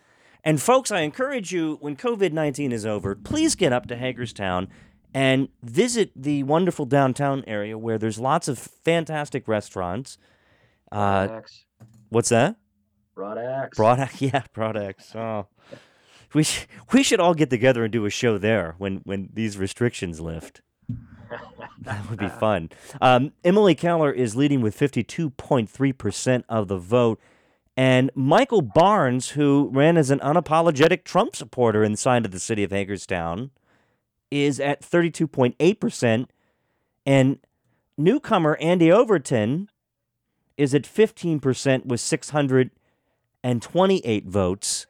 and 0.44 0.62
folks, 0.62 0.92
I 0.92 1.02
encourage 1.02 1.52
you 1.52 1.78
when 1.82 1.96
COVID 1.96 2.32
nineteen 2.32 2.72
is 2.72 2.86
over, 2.86 3.16
please 3.16 3.56
get 3.56 3.74
up 3.74 3.88
to 3.88 3.96
Hagerstown 3.96 4.68
and 5.14 5.50
visit 5.62 6.12
the 6.16 6.44
wonderful 6.44 6.86
downtown 6.86 7.44
area 7.46 7.78
where 7.78 7.98
there's 7.98 8.20
lots 8.20 8.48
of 8.48 8.58
fantastic 8.58 9.48
restaurants. 9.48 10.18
Uh, 10.92 11.42
what's 12.10 12.30
that? 12.30 12.56
Broad 13.16 13.38
axe. 13.38 13.78
Broad 13.78 14.00
Axe, 14.00 14.22
yeah, 14.22 14.44
Broad 14.54 14.76
Axe. 14.76 15.16
Oh, 15.16 15.48
we 16.34 16.44
sh- 16.44 16.66
we 16.92 17.04
should 17.04 17.20
all 17.20 17.36
get 17.36 17.50
together 17.50 17.84
and 17.84 17.92
do 17.92 18.06
a 18.06 18.10
show 18.10 18.38
there 18.38 18.76
when 18.80 18.98
when 19.04 19.30
these 19.34 19.58
restrictions 19.58 20.20
lift. 20.20 20.62
That 21.82 22.10
would 22.10 22.20
be 22.20 22.30
fun. 22.40 22.70
Um, 23.02 23.34
Emily 23.44 23.76
Keller 23.76 24.12
is 24.12 24.36
leading 24.36 24.62
with 24.62 24.74
fifty 24.76 25.04
two 25.04 25.30
point 25.32 25.70
three 25.70 25.94
percent 25.94 26.44
of 26.50 26.68
the 26.68 26.78
vote, 26.78 27.20
and 27.76 28.12
Michael 28.14 28.62
Barnes, 28.62 29.30
who 29.30 29.70
ran 29.74 29.98
as 29.98 30.12
an 30.12 30.20
unapologetic 30.20 31.04
Trump 31.04 31.36
supporter 31.36 31.84
inside 31.84 32.26
of 32.26 32.32
the 32.32 32.40
city 32.40 32.64
of 32.64 32.70
Hagerstown, 32.72 33.50
is 34.30 34.60
at 34.60 34.84
thirty 34.84 35.10
two 35.10 35.28
point 35.28 35.56
eight 35.60 35.80
percent, 35.80 36.30
and 37.06 37.40
newcomer 37.98 38.56
Andy 38.58 38.92
Overton 38.92 39.70
is 40.58 40.76
at 40.76 40.86
fifteen 40.86 41.40
percent 41.40 41.86
with 41.86 42.00
628 42.00 44.26
votes. 44.26 44.86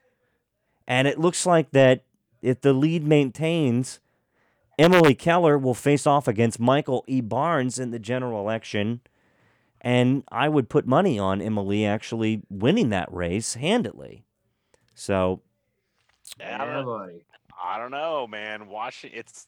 And 0.86 1.08
it 1.08 1.18
looks 1.18 1.46
like 1.46 1.72
that 1.72 2.04
if 2.42 2.60
the 2.60 2.74
lead 2.74 3.08
maintains 3.08 4.02
Emily 4.78 5.16
Keller 5.16 5.58
will 5.58 5.74
face 5.74 6.06
off 6.08 6.28
against 6.28 6.60
Michael 6.60 7.04
E. 7.08 7.22
Barnes 7.22 7.80
in 7.80 7.92
the 7.92 8.00
general 8.00 8.40
election. 8.40 9.02
And 9.84 10.24
I 10.32 10.48
would 10.48 10.70
put 10.70 10.88
money 10.88 11.20
on 11.20 11.42
Emily 11.42 11.86
actually 11.86 12.42
winning 12.50 12.90
that 12.90 13.12
race 13.14 13.56
handily. 13.56 14.26
So, 14.96 15.42
Yeah, 16.40 16.62
I 16.62 16.66
don't 16.66 16.86
know. 16.86 17.10
I 17.64 17.78
don't 17.78 17.92
know, 17.92 18.26
man. 18.28 18.68
Watch 18.68 19.06
it's 19.06 19.48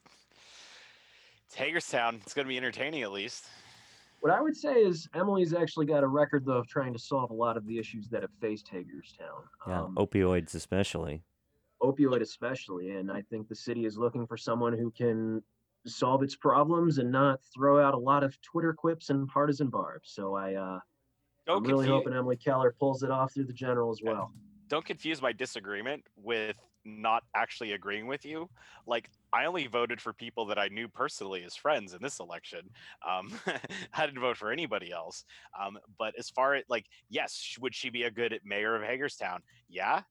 it's 1.47 1.55
Hagerstown. 1.55 2.19
It's 2.23 2.33
gonna 2.33 2.47
be 2.47 2.57
entertaining 2.57 3.01
at 3.03 3.11
least. 3.11 3.45
What 4.21 4.33
I 4.33 4.41
would 4.41 4.55
say 4.57 4.73
is 4.73 5.07
Emily's 5.13 5.53
actually 5.53 5.85
got 5.85 6.03
a 6.03 6.07
record 6.07 6.45
though 6.45 6.57
of 6.57 6.67
trying 6.67 6.93
to 6.93 6.99
solve 6.99 7.29
a 7.31 7.33
lot 7.33 7.57
of 7.57 7.65
the 7.65 7.77
issues 7.77 8.09
that 8.09 8.21
have 8.21 8.31
faced 8.41 8.67
Hagerstown. 8.69 9.43
yeah, 9.67 9.81
Um, 9.83 9.95
opioids 9.95 10.53
especially. 10.55 11.23
opioid 11.81 12.21
especially 12.21 12.91
and 12.91 13.11
i 13.11 13.21
think 13.29 13.47
the 13.49 13.55
city 13.55 13.85
is 13.85 13.97
looking 13.97 14.25
for 14.25 14.37
someone 14.37 14.73
who 14.75 14.89
can 14.91 15.43
solve 15.85 16.23
its 16.23 16.35
problems 16.35 16.97
and 16.97 17.11
not 17.11 17.39
throw 17.53 17.83
out 17.83 17.93
a 17.93 17.97
lot 17.97 18.23
of 18.23 18.39
twitter 18.41 18.73
quips 18.73 19.09
and 19.09 19.27
partisan 19.27 19.67
barbs 19.67 20.11
so 20.13 20.35
i 20.35 20.53
uh 20.55 20.79
Don't 21.45 21.57
i'm 21.57 21.63
really 21.63 21.87
hoping 21.87 22.13
emily 22.13 22.37
keller 22.37 22.75
pulls 22.79 23.03
it 23.03 23.11
off 23.11 23.33
through 23.33 23.45
the 23.45 23.53
general 23.53 23.91
as 23.91 24.01
well 24.03 24.31
don't 24.67 24.85
confuse 24.85 25.21
my 25.21 25.31
disagreement 25.31 26.03
with 26.15 26.57
not 26.85 27.23
actually 27.35 27.73
agreeing 27.73 28.07
with 28.07 28.25
you. 28.25 28.49
Like 28.85 29.09
I 29.33 29.45
only 29.45 29.67
voted 29.67 29.99
for 29.99 30.13
people 30.13 30.45
that 30.45 30.59
I 30.59 30.67
knew 30.67 30.87
personally 30.87 31.43
as 31.43 31.55
friends 31.55 31.93
in 31.93 32.01
this 32.01 32.19
election. 32.19 32.69
Um, 33.07 33.31
I 33.93 34.05
didn't 34.05 34.21
vote 34.21 34.37
for 34.37 34.51
anybody 34.51 34.91
else. 34.91 35.25
Um, 35.59 35.77
but 35.97 36.13
as 36.17 36.29
far 36.29 36.55
as 36.55 36.63
like, 36.69 36.85
yes, 37.09 37.55
would 37.59 37.75
she 37.75 37.89
be 37.89 38.03
a 38.03 38.11
good 38.11 38.39
mayor 38.43 38.75
of 38.75 38.83
Hagerstown? 38.83 39.41
Yeah. 39.67 40.01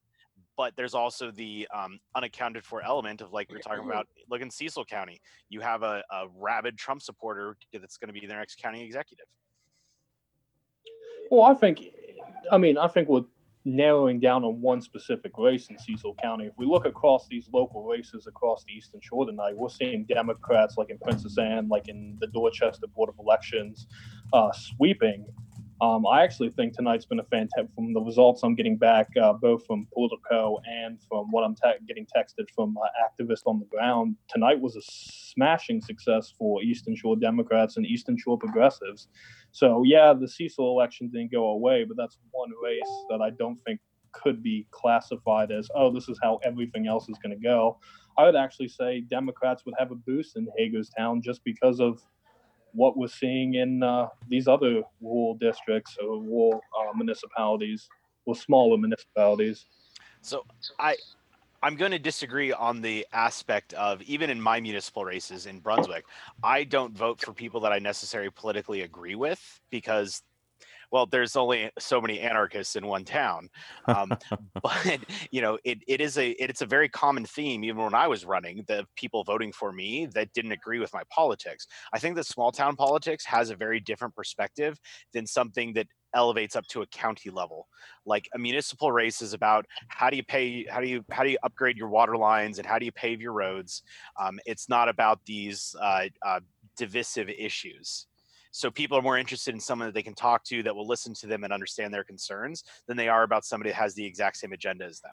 But 0.57 0.73
there's 0.77 0.93
also 0.93 1.31
the 1.31 1.67
um, 1.73 1.99
unaccounted 2.15 2.63
for 2.63 2.81
element 2.81 3.21
of 3.21 3.33
like 3.33 3.49
we 3.49 3.55
we're 3.55 3.61
talking 3.61 3.85
about. 3.85 4.07
Look 4.29 4.41
in 4.41 4.49
Cecil 4.49 4.85
County, 4.85 5.19
you 5.49 5.59
have 5.61 5.83
a, 5.83 6.03
a 6.11 6.27
rabid 6.37 6.77
Trump 6.77 7.01
supporter 7.01 7.57
that's 7.73 7.97
going 7.97 8.13
to 8.13 8.19
be 8.19 8.25
their 8.25 8.39
next 8.39 8.61
county 8.61 8.83
executive. 8.83 9.25
Well, 11.29 11.43
I 11.43 11.53
think, 11.55 11.81
I 12.51 12.57
mean, 12.57 12.77
I 12.77 12.87
think 12.87 13.09
with 13.09 13.25
narrowing 13.65 14.19
down 14.19 14.43
on 14.43 14.61
one 14.61 14.79
specific 14.79 15.37
race 15.37 15.67
in 15.69 15.77
Cecil 15.77 16.15
County, 16.21 16.45
if 16.45 16.53
we 16.57 16.65
look 16.65 16.85
across 16.85 17.27
these 17.27 17.49
local 17.51 17.83
races 17.83 18.27
across 18.27 18.63
the 18.63 18.73
Eastern 18.73 19.01
Shore 19.01 19.25
tonight, 19.25 19.57
we're 19.57 19.69
seeing 19.69 20.05
Democrats 20.05 20.77
like 20.77 20.91
in 20.91 20.99
Princess 20.99 21.37
Anne, 21.37 21.67
like 21.67 21.87
in 21.87 22.15
the 22.21 22.27
Dorchester 22.27 22.87
Board 22.87 23.09
of 23.09 23.15
Elections, 23.19 23.87
uh, 24.33 24.51
sweeping. 24.53 25.25
Um, 25.81 26.05
I 26.07 26.23
actually 26.23 26.51
think 26.51 26.73
tonight's 26.73 27.05
been 27.05 27.19
a 27.19 27.23
fantastic, 27.23 27.67
from 27.75 27.93
the 27.93 27.99
results 27.99 28.43
I'm 28.43 28.55
getting 28.55 28.77
back, 28.77 29.09
uh, 29.21 29.33
both 29.33 29.65
from 29.65 29.87
Politico 29.93 30.57
and 30.65 30.97
from 31.09 31.31
what 31.31 31.43
I'm 31.43 31.53
te- 31.53 31.85
getting 31.85 32.07
texted 32.15 32.45
from 32.55 32.77
uh, 32.77 32.87
activists 33.03 33.45
on 33.45 33.59
the 33.59 33.65
ground. 33.65 34.15
Tonight 34.29 34.59
was 34.59 34.77
a 34.77 34.81
smashing 34.83 35.81
success 35.81 36.33
for 36.37 36.63
Eastern 36.63 36.95
Shore 36.95 37.17
Democrats 37.17 37.75
and 37.75 37.85
Eastern 37.85 38.17
Shore 38.17 38.37
progressives. 38.37 39.09
So 39.51 39.83
yeah, 39.83 40.13
the 40.13 40.29
Cecil 40.29 40.71
election 40.71 41.09
didn't 41.09 41.31
go 41.31 41.47
away, 41.47 41.83
but 41.83 41.97
that's 41.97 42.17
one 42.31 42.51
race 42.63 43.05
that 43.09 43.21
I 43.21 43.31
don't 43.31 43.57
think 43.65 43.81
could 44.13 44.41
be 44.41 44.65
classified 44.71 45.51
as 45.51 45.67
oh, 45.75 45.91
this 45.91 46.07
is 46.07 46.17
how 46.23 46.39
everything 46.45 46.87
else 46.87 47.09
is 47.09 47.17
going 47.21 47.35
to 47.35 47.43
go. 47.43 47.77
I 48.17 48.23
would 48.23 48.35
actually 48.35 48.69
say 48.69 49.01
Democrats 49.01 49.65
would 49.65 49.75
have 49.77 49.91
a 49.91 49.95
boost 49.95 50.37
in 50.37 50.47
Hagerstown 50.57 51.21
just 51.21 51.43
because 51.43 51.81
of 51.81 51.99
what 52.75 52.97
we're 52.97 53.07
seeing 53.07 53.55
in 53.55 53.81
uh, 53.81 54.07
these 54.29 54.47
other 54.47 54.83
rural 55.01 55.35
districts 55.35 55.97
or 56.01 56.21
rural 56.21 56.61
uh, 56.79 56.91
municipalities 56.95 57.87
or 58.25 58.35
smaller 58.35 58.77
municipalities. 58.77 59.65
So 60.21 60.43
I 60.79 60.97
I'm 61.63 61.75
going 61.75 61.91
to 61.91 61.99
disagree 61.99 62.51
on 62.51 62.81
the 62.81 63.07
aspect 63.11 63.73
of 63.73 64.01
even 64.03 64.29
in 64.29 64.39
my 64.39 64.59
municipal 64.59 65.03
races 65.03 65.47
in 65.47 65.59
Brunswick, 65.59 66.05
I 66.43 66.63
don't 66.63 66.95
vote 66.95 67.19
for 67.19 67.33
people 67.33 67.59
that 67.61 67.71
I 67.71 67.79
necessarily 67.79 68.29
politically 68.29 68.81
agree 68.81 69.15
with 69.15 69.59
because 69.71 70.21
well, 70.95 71.05
there's 71.05 71.35
only 71.35 71.69
so 71.77 71.99
many 71.99 72.21
anarchists 72.21 72.77
in 72.77 72.87
one 72.87 73.03
town. 73.03 73.49
Um, 73.85 74.13
but 74.63 74.99
you 75.29 75.41
know, 75.41 75.57
it, 75.65 75.79
it 75.89 75.99
is 75.99 76.17
a 76.17 76.29
it's 76.41 76.61
a 76.61 76.65
very 76.65 76.87
common 76.87 77.25
theme. 77.25 77.65
Even 77.65 77.83
when 77.83 77.93
I 77.93 78.07
was 78.07 78.23
running, 78.23 78.63
the 78.65 78.87
people 78.95 79.25
voting 79.25 79.51
for 79.51 79.73
me 79.73 80.05
that 80.13 80.31
didn't 80.31 80.53
agree 80.53 80.79
with 80.79 80.93
my 80.93 81.03
politics. 81.11 81.67
I 81.91 81.99
think 81.99 82.15
that 82.15 82.25
small 82.27 82.53
town 82.53 82.77
politics 82.77 83.25
has 83.25 83.49
a 83.49 83.57
very 83.57 83.81
different 83.81 84.15
perspective 84.15 84.79
than 85.11 85.27
something 85.27 85.73
that 85.73 85.87
elevates 86.13 86.55
up 86.55 86.65
to 86.67 86.81
a 86.81 86.87
county 86.87 87.29
level. 87.29 87.67
Like 88.05 88.29
a 88.33 88.39
municipal 88.39 88.93
race 88.93 89.21
is 89.21 89.33
about 89.33 89.65
how 89.89 90.09
do 90.09 90.15
you 90.15 90.23
pay, 90.23 90.65
how 90.69 90.79
do 90.79 90.87
you 90.87 91.03
how 91.11 91.23
do 91.23 91.29
you 91.29 91.39
upgrade 91.43 91.75
your 91.75 91.89
water 91.89 92.15
lines, 92.15 92.57
and 92.57 92.65
how 92.65 92.79
do 92.79 92.85
you 92.85 92.93
pave 92.93 93.19
your 93.19 93.33
roads. 93.33 93.83
Um, 94.17 94.39
it's 94.45 94.69
not 94.69 94.87
about 94.87 95.19
these 95.25 95.75
uh, 95.81 96.05
uh, 96.25 96.39
divisive 96.77 97.27
issues. 97.27 98.07
So 98.55 98.71
people 98.71 98.97
are 98.97 99.01
more 99.01 99.17
interested 99.17 99.53
in 99.53 99.59
someone 99.59 99.89
that 99.89 99.93
they 99.93 100.01
can 100.01 100.13
talk 100.15 100.45
to 100.45 100.63
that 100.63 100.73
will 100.73 100.87
listen 100.87 101.13
to 101.15 101.27
them 101.27 101.43
and 101.43 101.51
understand 101.51 101.93
their 101.93 102.05
concerns 102.05 102.63
than 102.87 102.95
they 102.95 103.09
are 103.09 103.23
about 103.23 103.43
somebody 103.43 103.71
that 103.71 103.75
has 103.75 103.93
the 103.95 104.05
exact 104.05 104.37
same 104.37 104.53
agenda 104.53 104.85
as 104.85 105.01
them. 105.01 105.11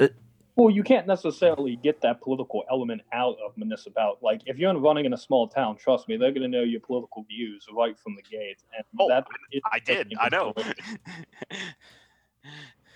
Uh, 0.00 0.08
Well, 0.56 0.68
you 0.68 0.82
can't 0.82 1.06
necessarily 1.06 1.76
get 1.76 2.00
that 2.00 2.20
political 2.20 2.64
element 2.68 3.02
out 3.12 3.36
of 3.46 3.56
municipal. 3.56 4.18
Like 4.20 4.40
if 4.46 4.58
you're 4.58 4.76
running 4.76 5.04
in 5.04 5.12
a 5.12 5.16
small 5.16 5.46
town, 5.46 5.76
trust 5.76 6.08
me, 6.08 6.16
they're 6.16 6.32
going 6.32 6.42
to 6.42 6.48
know 6.48 6.64
your 6.64 6.80
political 6.80 7.22
views 7.22 7.64
right 7.72 7.96
from 7.96 8.16
the 8.16 8.22
gate. 8.22 8.64
And 8.76 8.84
Oh, 8.98 9.08
that 9.08 9.28
is 9.52 9.60
I 9.70 9.78
did. 9.78 10.12
I 10.18 10.28
know. 10.28 10.54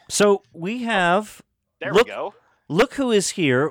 So 0.09 0.43
we 0.53 0.83
have 0.83 1.41
there 1.81 1.93
look, 1.93 2.07
we 2.07 2.13
go. 2.13 2.35
Look 2.69 2.95
who 2.95 3.13
is 3.13 3.31
here. 3.31 3.71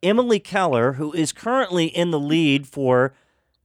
Emily 0.00 0.38
Keller, 0.38 0.92
who 0.92 1.12
is 1.12 1.32
currently 1.32 1.86
in 1.86 2.12
the 2.12 2.20
lead 2.20 2.68
for 2.68 3.12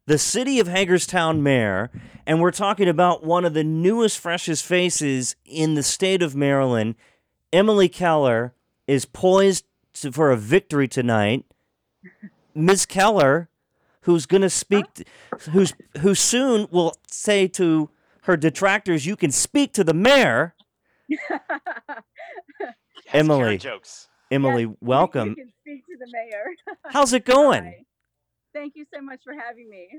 the 0.07 0.17
city 0.17 0.59
of 0.59 0.67
Hagerstown 0.67 1.41
mayor, 1.41 1.89
and 2.25 2.39
we're 2.39 2.51
talking 2.51 2.87
about 2.87 3.23
one 3.23 3.45
of 3.45 3.53
the 3.53 3.63
newest, 3.63 4.19
freshest 4.19 4.63
faces 4.65 5.35
in 5.45 5.73
the 5.75 5.83
state 5.83 6.21
of 6.21 6.35
Maryland. 6.35 6.95
Emily 7.51 7.89
Keller 7.89 8.53
is 8.87 9.05
poised 9.05 9.65
to, 9.93 10.11
for 10.11 10.31
a 10.31 10.37
victory 10.37 10.87
tonight. 10.87 11.45
Ms. 12.53 12.85
Keller, 12.85 13.49
who's 14.01 14.25
going 14.25 14.41
to 14.41 14.49
speak, 14.49 14.85
who's 15.51 15.73
who 16.01 16.13
soon 16.15 16.67
will 16.71 16.93
say 17.07 17.47
to 17.49 17.89
her 18.23 18.37
detractors, 18.37 19.05
"You 19.05 19.15
can 19.15 19.31
speak 19.31 19.73
to 19.73 19.83
the 19.83 19.93
mayor." 19.93 20.55
Has 21.09 21.17
Karen 23.07 23.31
Emily. 23.31 23.57
jokes. 23.57 24.07
Emily, 24.31 24.73
welcome. 24.81 25.29
You 25.29 25.35
can 25.35 25.53
speak 25.61 25.85
to 25.85 25.97
the 25.99 26.07
mayor. 26.11 26.77
How's 26.91 27.13
it 27.13 27.25
going? 27.25 27.63
Hi. 27.63 27.85
Thank 28.55 28.77
you 28.77 28.85
so 28.91 29.01
much 29.01 29.19
for 29.23 29.33
having 29.33 29.69
me. 29.69 29.89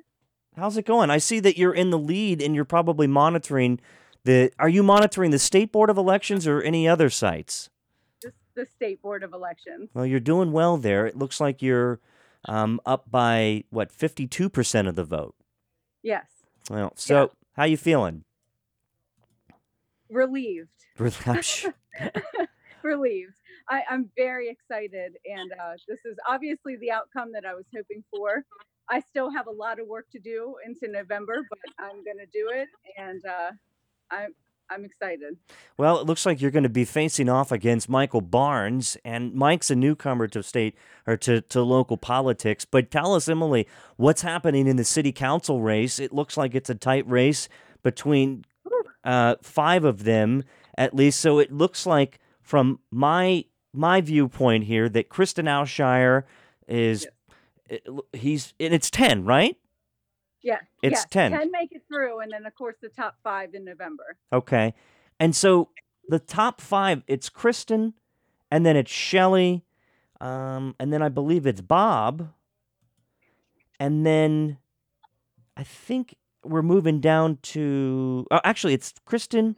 How's 0.56 0.78
it 0.78 0.86
going? 0.86 1.10
I 1.10 1.18
see 1.18 1.40
that 1.40 1.58
you're 1.58 1.74
in 1.74 1.90
the 1.90 1.98
lead 1.98 2.40
and 2.40 2.54
you're 2.54 2.64
probably 2.64 3.06
monitoring 3.06 3.78
the 4.24 4.50
are 4.58 4.68
you 4.68 4.82
monitoring 4.82 5.30
the 5.30 5.38
state 5.38 5.70
board 5.70 5.90
of 5.90 5.98
elections 5.98 6.46
or 6.46 6.62
any 6.62 6.88
other 6.88 7.10
sites? 7.10 7.68
This 8.22 8.32
the 8.54 8.64
state 8.64 9.02
board 9.02 9.22
of 9.22 9.34
elections. 9.34 9.90
Well, 9.92 10.06
you're 10.06 10.20
doing 10.20 10.52
well 10.52 10.78
there. 10.78 11.06
It 11.06 11.18
looks 11.18 11.38
like 11.38 11.60
you're 11.60 12.00
um, 12.46 12.80
up 12.86 13.10
by 13.10 13.64
what 13.68 13.92
52% 13.92 14.88
of 14.88 14.94
the 14.94 15.04
vote. 15.04 15.34
Yes, 16.02 16.26
Well, 16.70 16.92
so 16.96 17.32
how 17.52 17.64
you 17.64 17.76
feeling? 17.76 18.24
relieved. 20.08 20.70
Relax. 20.96 21.66
relieved. 22.82 23.34
I, 23.68 23.82
I'm 23.90 24.10
very 24.16 24.48
excited, 24.48 25.12
and 25.24 25.52
uh, 25.52 25.74
this 25.88 25.98
is 26.04 26.16
obviously 26.28 26.76
the 26.76 26.90
outcome 26.90 27.32
that 27.32 27.44
I 27.44 27.54
was 27.54 27.64
hoping 27.74 28.04
for. 28.10 28.44
I 28.88 29.00
still 29.00 29.30
have 29.30 29.48
a 29.48 29.50
lot 29.50 29.80
of 29.80 29.88
work 29.88 30.06
to 30.12 30.20
do 30.20 30.54
into 30.64 30.86
November, 30.86 31.44
but 31.50 31.58
I'm 31.78 32.04
going 32.04 32.18
to 32.18 32.26
do 32.32 32.50
it, 32.52 32.68
and 32.96 33.20
uh, 33.26 33.50
I'm 34.10 34.34
I'm 34.68 34.84
excited. 34.84 35.36
Well, 35.76 36.00
it 36.00 36.06
looks 36.06 36.26
like 36.26 36.40
you're 36.40 36.50
going 36.50 36.64
to 36.64 36.68
be 36.68 36.84
facing 36.84 37.28
off 37.28 37.52
against 37.52 37.88
Michael 37.88 38.20
Barnes, 38.20 38.96
and 39.04 39.32
Mike's 39.32 39.70
a 39.70 39.76
newcomer 39.76 40.26
to 40.28 40.42
state 40.42 40.76
or 41.06 41.16
to, 41.18 41.40
to 41.40 41.62
local 41.62 41.96
politics. 41.96 42.64
But 42.64 42.90
tell 42.90 43.14
us, 43.14 43.28
Emily, 43.28 43.68
what's 43.96 44.22
happening 44.22 44.66
in 44.66 44.76
the 44.76 44.84
city 44.84 45.12
council 45.12 45.60
race? 45.60 46.00
It 46.00 46.12
looks 46.12 46.36
like 46.36 46.54
it's 46.54 46.70
a 46.70 46.74
tight 46.74 47.08
race 47.08 47.48
between 47.84 48.44
uh, 49.04 49.36
five 49.40 49.84
of 49.84 50.02
them, 50.02 50.42
at 50.76 50.94
least. 50.94 51.20
So 51.20 51.38
it 51.38 51.52
looks 51.52 51.86
like, 51.86 52.18
from 52.42 52.80
my 52.90 53.44
my 53.76 54.00
viewpoint 54.00 54.64
here, 54.64 54.88
that 54.88 55.08
Kristin 55.08 55.44
Aleshire 55.44 56.24
is 56.68 57.06
he's 58.12 58.54
and 58.58 58.74
it's 58.74 58.90
ten, 58.90 59.24
right? 59.24 59.56
Yeah, 60.42 60.58
It's 60.80 61.00
yes, 61.00 61.06
10. 61.10 61.32
Ten 61.32 61.50
make 61.50 61.72
it 61.72 61.82
through, 61.88 62.20
and 62.20 62.30
then 62.30 62.46
of 62.46 62.54
course 62.54 62.76
the 62.80 62.88
top 62.88 63.16
five 63.24 63.54
in 63.54 63.64
November. 63.64 64.16
Okay. 64.32 64.74
And 65.18 65.34
so 65.34 65.70
the 66.08 66.20
top 66.20 66.60
five, 66.60 67.02
it's 67.08 67.28
Kristin, 67.28 67.94
and 68.48 68.64
then 68.64 68.76
it's 68.76 68.90
Shelly, 68.90 69.64
um, 70.20 70.76
and 70.78 70.92
then 70.92 71.02
I 71.02 71.08
believe 71.08 71.46
it's 71.46 71.62
Bob. 71.62 72.28
And 73.80 74.06
then 74.06 74.58
I 75.56 75.64
think 75.64 76.14
we're 76.44 76.62
moving 76.62 77.00
down 77.00 77.38
to 77.42 78.26
oh, 78.30 78.40
actually 78.44 78.74
it's 78.74 78.94
Kristin, 79.04 79.56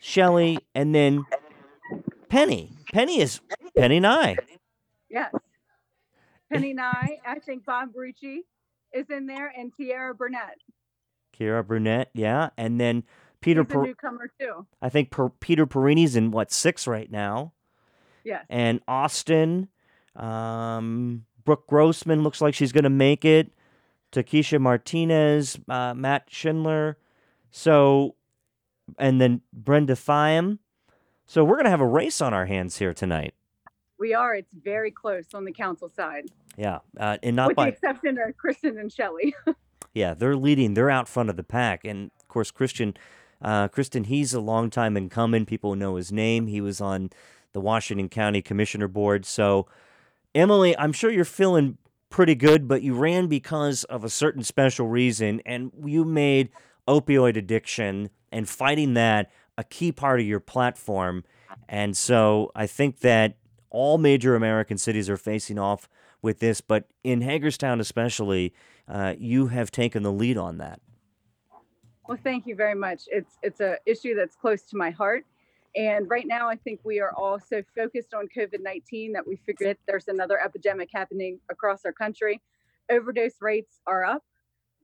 Shelly, 0.00 0.58
and 0.74 0.94
then 0.94 1.24
Penny. 2.28 2.72
Penny 2.92 3.20
is 3.20 3.40
Penny 3.76 4.04
I. 4.04 4.36
Yes, 5.10 5.32
Penny 6.52 6.74
Nigh. 6.74 7.18
I 7.26 7.38
think 7.38 7.64
Bob 7.64 7.90
Bruchey 7.94 8.38
is 8.92 9.06
in 9.10 9.26
there, 9.26 9.52
and 9.56 9.72
Tiara 9.76 10.14
Burnett. 10.14 10.58
Tiara 11.32 11.62
Burnett, 11.64 12.10
yeah, 12.14 12.50
and 12.56 12.80
then 12.80 13.04
Peter. 13.40 13.62
He's 13.62 13.72
Per- 13.72 13.86
newcomer 13.86 14.30
too. 14.40 14.66
I 14.82 14.88
think 14.88 15.10
per- 15.10 15.28
Peter 15.30 15.66
Perini's 15.66 16.16
in 16.16 16.30
what 16.30 16.50
six 16.52 16.86
right 16.86 17.10
now, 17.10 17.52
Yes. 18.24 18.44
and 18.50 18.80
Austin. 18.88 19.68
Um, 20.16 21.24
Brooke 21.44 21.66
Grossman 21.68 22.22
looks 22.22 22.40
like 22.40 22.54
she's 22.54 22.72
going 22.72 22.84
to 22.84 22.90
make 22.90 23.24
it. 23.24 23.52
Takesha 24.12 24.60
Martinez, 24.60 25.58
uh, 25.68 25.94
Matt 25.94 26.24
Schindler. 26.28 26.98
So, 27.50 28.16
and 28.98 29.20
then 29.20 29.42
Brenda 29.52 29.94
Thiam. 29.94 30.58
So 31.30 31.44
we're 31.44 31.56
going 31.56 31.64
to 31.64 31.70
have 31.70 31.82
a 31.82 31.86
race 31.86 32.22
on 32.22 32.32
our 32.32 32.46
hands 32.46 32.78
here 32.78 32.94
tonight. 32.94 33.34
We 33.98 34.14
are. 34.14 34.34
It's 34.34 34.50
very 34.64 34.90
close 34.90 35.26
on 35.34 35.44
the 35.44 35.52
council 35.52 35.90
side, 35.90 36.30
Yeah, 36.56 36.78
uh, 36.98 37.18
and 37.22 37.36
not 37.36 37.48
with 37.48 37.56
by 37.56 37.66
the 37.66 37.72
exception 37.72 38.16
of 38.18 38.34
Kristin 38.34 38.80
and 38.80 38.90
Shelley. 38.90 39.34
Yeah, 39.94 40.14
they're 40.14 40.36
leading. 40.36 40.74
They're 40.74 40.90
out 40.90 41.08
front 41.08 41.28
of 41.28 41.36
the 41.36 41.42
pack, 41.42 41.84
and 41.84 42.12
of 42.20 42.28
course, 42.28 42.52
Christian, 42.52 42.94
uh, 43.42 43.68
Kristin, 43.68 44.06
he's 44.06 44.32
a 44.32 44.38
long 44.38 44.64
longtime 44.64 44.96
incumbent. 44.96 45.48
People 45.48 45.74
know 45.74 45.96
his 45.96 46.12
name. 46.12 46.46
He 46.46 46.60
was 46.60 46.80
on 46.80 47.10
the 47.52 47.60
Washington 47.60 48.08
County 48.08 48.40
Commissioner 48.40 48.86
Board. 48.86 49.24
So, 49.24 49.66
Emily, 50.34 50.76
I'm 50.78 50.92
sure 50.92 51.10
you're 51.10 51.24
feeling 51.24 51.78
pretty 52.10 52.36
good, 52.36 52.68
but 52.68 52.82
you 52.82 52.94
ran 52.94 53.26
because 53.26 53.82
of 53.84 54.04
a 54.04 54.10
certain 54.10 54.44
special 54.44 54.86
reason, 54.86 55.40
and 55.44 55.72
you 55.84 56.04
made 56.04 56.50
opioid 56.86 57.36
addiction 57.36 58.10
and 58.30 58.48
fighting 58.48 58.94
that 58.94 59.32
a 59.58 59.64
key 59.64 59.92
part 59.92 60.20
of 60.20 60.26
your 60.26 60.40
platform. 60.40 61.24
And 61.68 61.94
so, 61.94 62.50
I 62.54 62.66
think 62.66 63.00
that 63.00 63.36
all 63.68 63.98
major 63.98 64.34
American 64.34 64.78
cities 64.78 65.10
are 65.10 65.18
facing 65.18 65.58
off 65.58 65.88
with 66.22 66.38
this, 66.38 66.60
but 66.62 66.88
in 67.04 67.20
Hagerstown 67.20 67.80
especially, 67.80 68.54
uh, 68.88 69.14
you 69.18 69.48
have 69.48 69.70
taken 69.70 70.02
the 70.02 70.12
lead 70.12 70.38
on 70.38 70.58
that. 70.58 70.80
Well, 72.08 72.18
thank 72.24 72.46
you 72.46 72.56
very 72.56 72.74
much. 72.74 73.02
It's 73.08 73.36
it's 73.42 73.60
a 73.60 73.76
issue 73.84 74.14
that's 74.14 74.34
close 74.34 74.62
to 74.70 74.76
my 74.76 74.90
heart. 74.90 75.26
And 75.76 76.08
right 76.08 76.26
now, 76.26 76.48
I 76.48 76.56
think 76.56 76.80
we 76.82 77.00
are 77.00 77.12
all 77.14 77.38
so 77.38 77.62
focused 77.76 78.14
on 78.14 78.28
COVID 78.34 78.60
19 78.62 79.12
that 79.12 79.26
we 79.26 79.36
forget 79.44 79.76
there's 79.86 80.08
another 80.08 80.40
epidemic 80.42 80.88
happening 80.92 81.38
across 81.50 81.84
our 81.84 81.92
country. 81.92 82.40
Overdose 82.90 83.34
rates 83.42 83.80
are 83.86 84.04
up. 84.04 84.22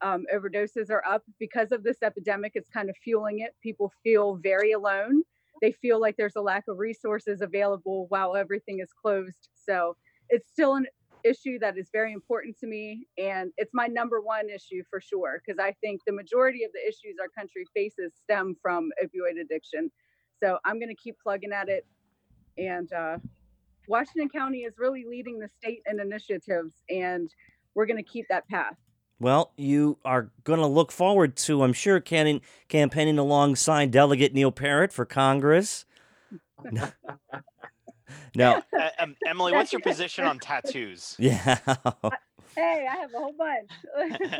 Um, 0.04 0.24
overdoses 0.36 0.90
are 0.90 1.02
up 1.06 1.22
because 1.38 1.72
of 1.72 1.82
this 1.82 1.96
epidemic. 2.02 2.52
It's 2.54 2.68
kind 2.68 2.90
of 2.90 2.96
fueling 3.02 3.38
it. 3.40 3.52
People 3.62 3.90
feel 4.02 4.36
very 4.36 4.72
alone. 4.72 5.22
They 5.62 5.72
feel 5.72 5.98
like 5.98 6.16
there's 6.18 6.36
a 6.36 6.42
lack 6.42 6.64
of 6.68 6.78
resources 6.78 7.40
available 7.40 8.06
while 8.10 8.36
everything 8.36 8.80
is 8.80 8.90
closed. 8.92 9.48
So 9.54 9.96
it's 10.28 10.50
still 10.50 10.74
an 10.74 10.86
issue 11.24 11.58
that 11.60 11.78
is 11.78 11.88
very 11.90 12.12
important 12.12 12.58
to 12.58 12.66
me. 12.66 13.06
And 13.16 13.50
it's 13.56 13.72
my 13.72 13.86
number 13.86 14.20
one 14.20 14.50
issue 14.50 14.82
for 14.90 15.00
sure, 15.00 15.40
because 15.40 15.58
I 15.58 15.72
think 15.80 16.02
the 16.06 16.12
majority 16.12 16.64
of 16.64 16.70
the 16.72 16.86
issues 16.86 17.16
our 17.18 17.28
country 17.28 17.64
faces 17.74 18.12
stem 18.24 18.56
from 18.60 18.90
opioid 19.02 19.40
addiction. 19.40 19.90
So 20.42 20.58
I'm 20.66 20.78
going 20.78 20.94
to 20.94 21.02
keep 21.02 21.16
plugging 21.22 21.52
at 21.52 21.70
it. 21.70 21.86
And 22.58 22.92
uh, 22.92 23.16
Washington 23.88 24.28
County 24.28 24.64
is 24.68 24.74
really 24.78 25.04
leading 25.08 25.38
the 25.38 25.48
state 25.48 25.80
in 25.90 25.98
initiatives, 25.98 26.74
and 26.90 27.28
we're 27.74 27.86
going 27.86 28.02
to 28.04 28.10
keep 28.10 28.26
that 28.28 28.46
path. 28.48 28.76
Well, 29.20 29.52
you 29.56 29.98
are 30.04 30.30
going 30.42 30.60
to 30.60 30.66
look 30.66 30.90
forward 30.90 31.36
to, 31.36 31.62
I'm 31.62 31.72
sure, 31.72 32.00
canning, 32.00 32.40
campaigning 32.68 33.18
alongside 33.18 33.90
Delegate 33.90 34.34
Neil 34.34 34.52
Parrott 34.52 34.92
for 34.92 35.04
Congress. 35.04 35.86
no, 38.34 38.62
Uh, 38.78 38.88
um, 38.98 39.14
Emily, 39.26 39.52
what's 39.52 39.72
your 39.72 39.80
position 39.80 40.24
on 40.24 40.38
tattoos? 40.38 41.14
yeah. 41.18 41.58
Hey, 42.56 42.86
I 42.90 42.96
have 42.96 43.12
a 43.14 43.18
whole 43.18 43.34
bunch. 43.36 43.70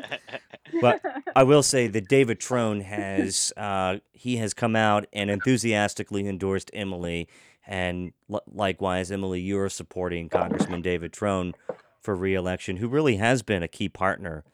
but 0.80 1.00
I 1.34 1.42
will 1.42 1.62
say 1.62 1.86
that 1.88 2.08
David 2.08 2.38
Trone 2.38 2.80
has 2.80 3.52
uh, 3.56 3.98
he 4.12 4.36
has 4.36 4.54
come 4.54 4.76
out 4.76 5.06
and 5.12 5.30
enthusiastically 5.30 6.28
endorsed 6.28 6.70
Emily, 6.72 7.28
and 7.66 8.12
li- 8.28 8.38
likewise, 8.46 9.10
Emily, 9.10 9.40
you're 9.40 9.68
supporting 9.68 10.28
Congressman 10.28 10.80
David 10.82 11.12
Trone 11.12 11.54
for 12.00 12.14
reelection, 12.14 12.76
who 12.76 12.86
really 12.86 13.16
has 13.16 13.42
been 13.42 13.62
a 13.64 13.68
key 13.68 13.88
partner 13.88 14.44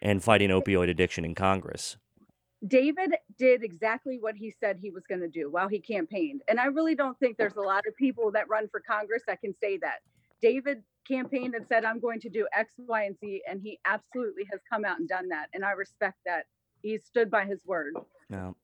in 0.00 0.20
fighting 0.20 0.50
opioid 0.50 0.90
addiction 0.90 1.24
in 1.24 1.34
Congress. 1.34 1.96
David 2.66 3.14
did 3.38 3.62
exactly 3.62 4.18
what 4.20 4.34
he 4.34 4.52
said 4.60 4.78
he 4.80 4.90
was 4.90 5.04
going 5.08 5.20
to 5.20 5.28
do 5.28 5.50
while 5.50 5.68
he 5.68 5.78
campaigned. 5.78 6.42
And 6.48 6.58
I 6.58 6.66
really 6.66 6.94
don't 6.94 7.18
think 7.18 7.36
there's 7.36 7.56
a 7.56 7.60
lot 7.60 7.84
of 7.86 7.94
people 7.96 8.30
that 8.32 8.48
run 8.48 8.68
for 8.68 8.80
Congress 8.80 9.22
that 9.26 9.40
can 9.40 9.54
say 9.62 9.76
that. 9.78 10.00
David 10.40 10.82
campaigned 11.06 11.54
and 11.54 11.66
said, 11.66 11.84
I'm 11.84 12.00
going 12.00 12.20
to 12.20 12.28
do 12.28 12.46
X, 12.56 12.72
Y, 12.78 13.04
and 13.04 13.16
Z. 13.20 13.42
And 13.48 13.60
he 13.60 13.78
absolutely 13.84 14.44
has 14.50 14.60
come 14.70 14.84
out 14.84 14.98
and 14.98 15.08
done 15.08 15.28
that. 15.28 15.48
And 15.52 15.64
I 15.64 15.72
respect 15.72 16.16
that. 16.24 16.46
He 16.82 16.98
stood 16.98 17.30
by 17.30 17.44
his 17.44 17.60
word. 17.64 17.94
Now, 18.28 18.56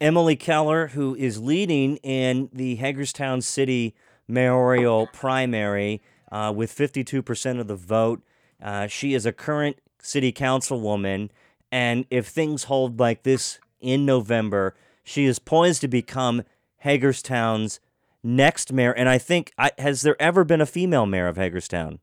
Emily 0.00 0.36
Keller, 0.36 0.88
who 0.88 1.14
is 1.14 1.40
leading 1.40 1.96
in 1.98 2.48
the 2.52 2.76
Hagerstown 2.76 3.42
City 3.42 3.94
mayoral 4.28 5.06
primary 5.08 6.02
uh, 6.30 6.52
with 6.54 6.74
52% 6.74 7.60
of 7.60 7.66
the 7.66 7.76
vote. 7.76 8.22
Uh, 8.62 8.86
she 8.86 9.14
is 9.14 9.26
a 9.26 9.32
current 9.32 9.78
city 10.06 10.32
councilwoman. 10.32 11.30
And 11.70 12.06
if 12.10 12.26
things 12.26 12.64
hold 12.64 12.98
like 13.00 13.24
this 13.24 13.58
in 13.80 14.06
November, 14.06 14.74
she 15.02 15.24
is 15.24 15.38
poised 15.38 15.80
to 15.82 15.88
become 15.88 16.42
Hagerstown's 16.78 17.80
next 18.22 18.72
mayor. 18.72 18.92
And 18.92 19.08
I 19.08 19.18
think, 19.18 19.52
I, 19.58 19.72
has 19.78 20.02
there 20.02 20.20
ever 20.20 20.44
been 20.44 20.60
a 20.60 20.66
female 20.66 21.06
mayor 21.06 21.28
of 21.28 21.36
Hagerstown? 21.36 21.98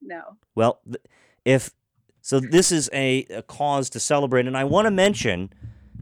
No. 0.00 0.36
Well, 0.54 0.80
if 1.44 1.72
so, 2.20 2.38
this 2.38 2.70
is 2.70 2.88
a, 2.92 3.26
a 3.30 3.42
cause 3.42 3.90
to 3.90 4.00
celebrate. 4.00 4.46
And 4.46 4.56
I 4.56 4.64
want 4.64 4.86
to 4.86 4.90
mention 4.90 5.52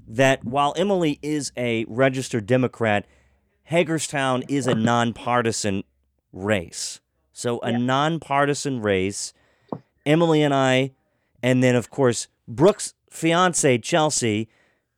that 0.06 0.44
while 0.44 0.74
Emily 0.76 1.18
is 1.22 1.50
a 1.56 1.86
registered 1.88 2.46
Democrat, 2.46 3.06
Hagerstown 3.64 4.42
is 4.48 4.66
a 4.66 4.74
nonpartisan 4.74 5.84
race. 6.32 7.00
So, 7.32 7.58
a 7.60 7.72
nonpartisan 7.72 8.82
race. 8.82 9.32
Emily 10.04 10.42
and 10.42 10.52
I, 10.52 10.92
and 11.42 11.62
then, 11.62 11.74
of 11.76 11.90
course, 11.90 12.28
Brooke's 12.48 12.94
fiance, 13.10 13.78
Chelsea. 13.78 14.48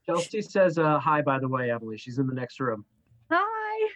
Chelsea 0.06 0.43
says 0.43 0.78
uh, 0.78 0.98
hi, 0.98 1.23
by 1.23 1.39
the 1.39 1.49
way, 1.49 1.70
Emily. 1.70 1.97
She's 1.97 2.18
in 2.18 2.26
the 2.26 2.34
next 2.34 2.58
room. 2.60 2.84
Hi. 3.31 3.89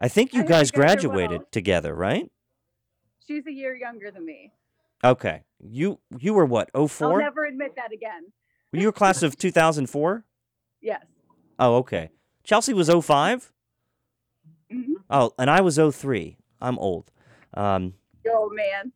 I 0.00 0.08
think 0.08 0.32
you 0.34 0.40
I 0.40 0.44
guys 0.44 0.48
you 0.48 0.48
guys 0.48 0.72
are 0.72 0.76
graduated 0.76 1.40
well. 1.40 1.48
together, 1.52 1.94
right? 1.94 2.30
She's 3.26 3.46
a 3.46 3.52
year 3.52 3.76
younger 3.76 4.10
than 4.10 4.24
me. 4.24 4.52
Okay. 5.04 5.42
You 5.62 6.00
you 6.18 6.34
were 6.34 6.44
what, 6.46 6.70
I'll 6.74 6.88
never 7.18 7.44
admit 7.44 7.74
that 7.76 7.92
again. 7.92 8.32
Were 8.72 8.78
you 8.80 8.88
a 8.88 8.92
class 8.92 9.22
of 9.22 9.36
2004? 9.38 10.24
Yes. 10.80 11.04
Oh, 11.58 11.76
okay. 11.76 12.10
Chelsea 12.44 12.72
was 12.72 12.88
5 12.88 13.52
Mhm. 14.72 14.94
Oh, 15.10 15.32
and 15.38 15.50
I 15.50 15.60
was 15.60 15.76
03. 15.78 16.36
I'm 16.60 16.78
old. 16.78 17.10
Um, 17.54 17.94
Oh, 18.28 18.48
man. 18.50 18.92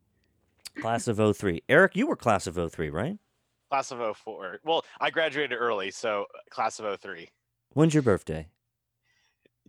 Class 0.81 1.09
of 1.09 1.37
03. 1.37 1.63
Eric, 1.69 1.97
you 1.97 2.07
were 2.07 2.17
class 2.17 2.47
of 2.47 2.55
03, 2.73 2.91
right? 2.91 3.19
Class 3.71 3.91
of 3.91 4.17
04. 4.17 4.61
Well, 4.65 4.85
I 5.01 5.11
graduated 5.11 5.57
early, 5.59 5.91
so 5.91 6.23
uh, 6.35 6.39
class 6.51 6.79
of 6.81 7.01
03. 7.01 7.29
When's 7.73 7.95
your 7.95 8.03
birthday? 8.03 8.49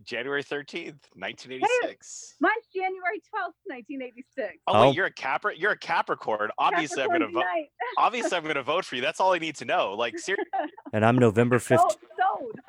January 0.04 0.42
13th, 0.44 1.00
1986. 1.14 2.34
Mine's 2.40 2.54
January 2.74 3.18
12th, 3.34 3.56
1986. 3.64 4.58
Oh, 4.66 4.72
Oh. 4.74 4.86
wait, 4.88 4.94
you're 4.96 5.06
a 5.06 5.12
Capri- 5.12 5.58
you're 5.58 5.72
a 5.72 5.78
Capricorn. 5.78 6.50
Obviously, 6.58 7.02
I'm 7.02 7.08
gonna 7.08 7.28
vote. 7.28 7.44
Obviously, 7.98 8.36
I'm 8.36 8.44
gonna 8.44 8.62
vote 8.62 8.84
for 8.84 8.96
you. 8.96 9.00
That's 9.02 9.20
all 9.20 9.32
I 9.32 9.38
need 9.38 9.56
to 9.56 9.64
know. 9.64 9.94
Like, 9.94 10.18
seriously. 10.18 10.44
And 10.92 11.04
I'm 11.04 11.16
November 11.18 11.58
15th. 11.58 11.78
Sold. 11.78 11.96
sold. 12.18 12.60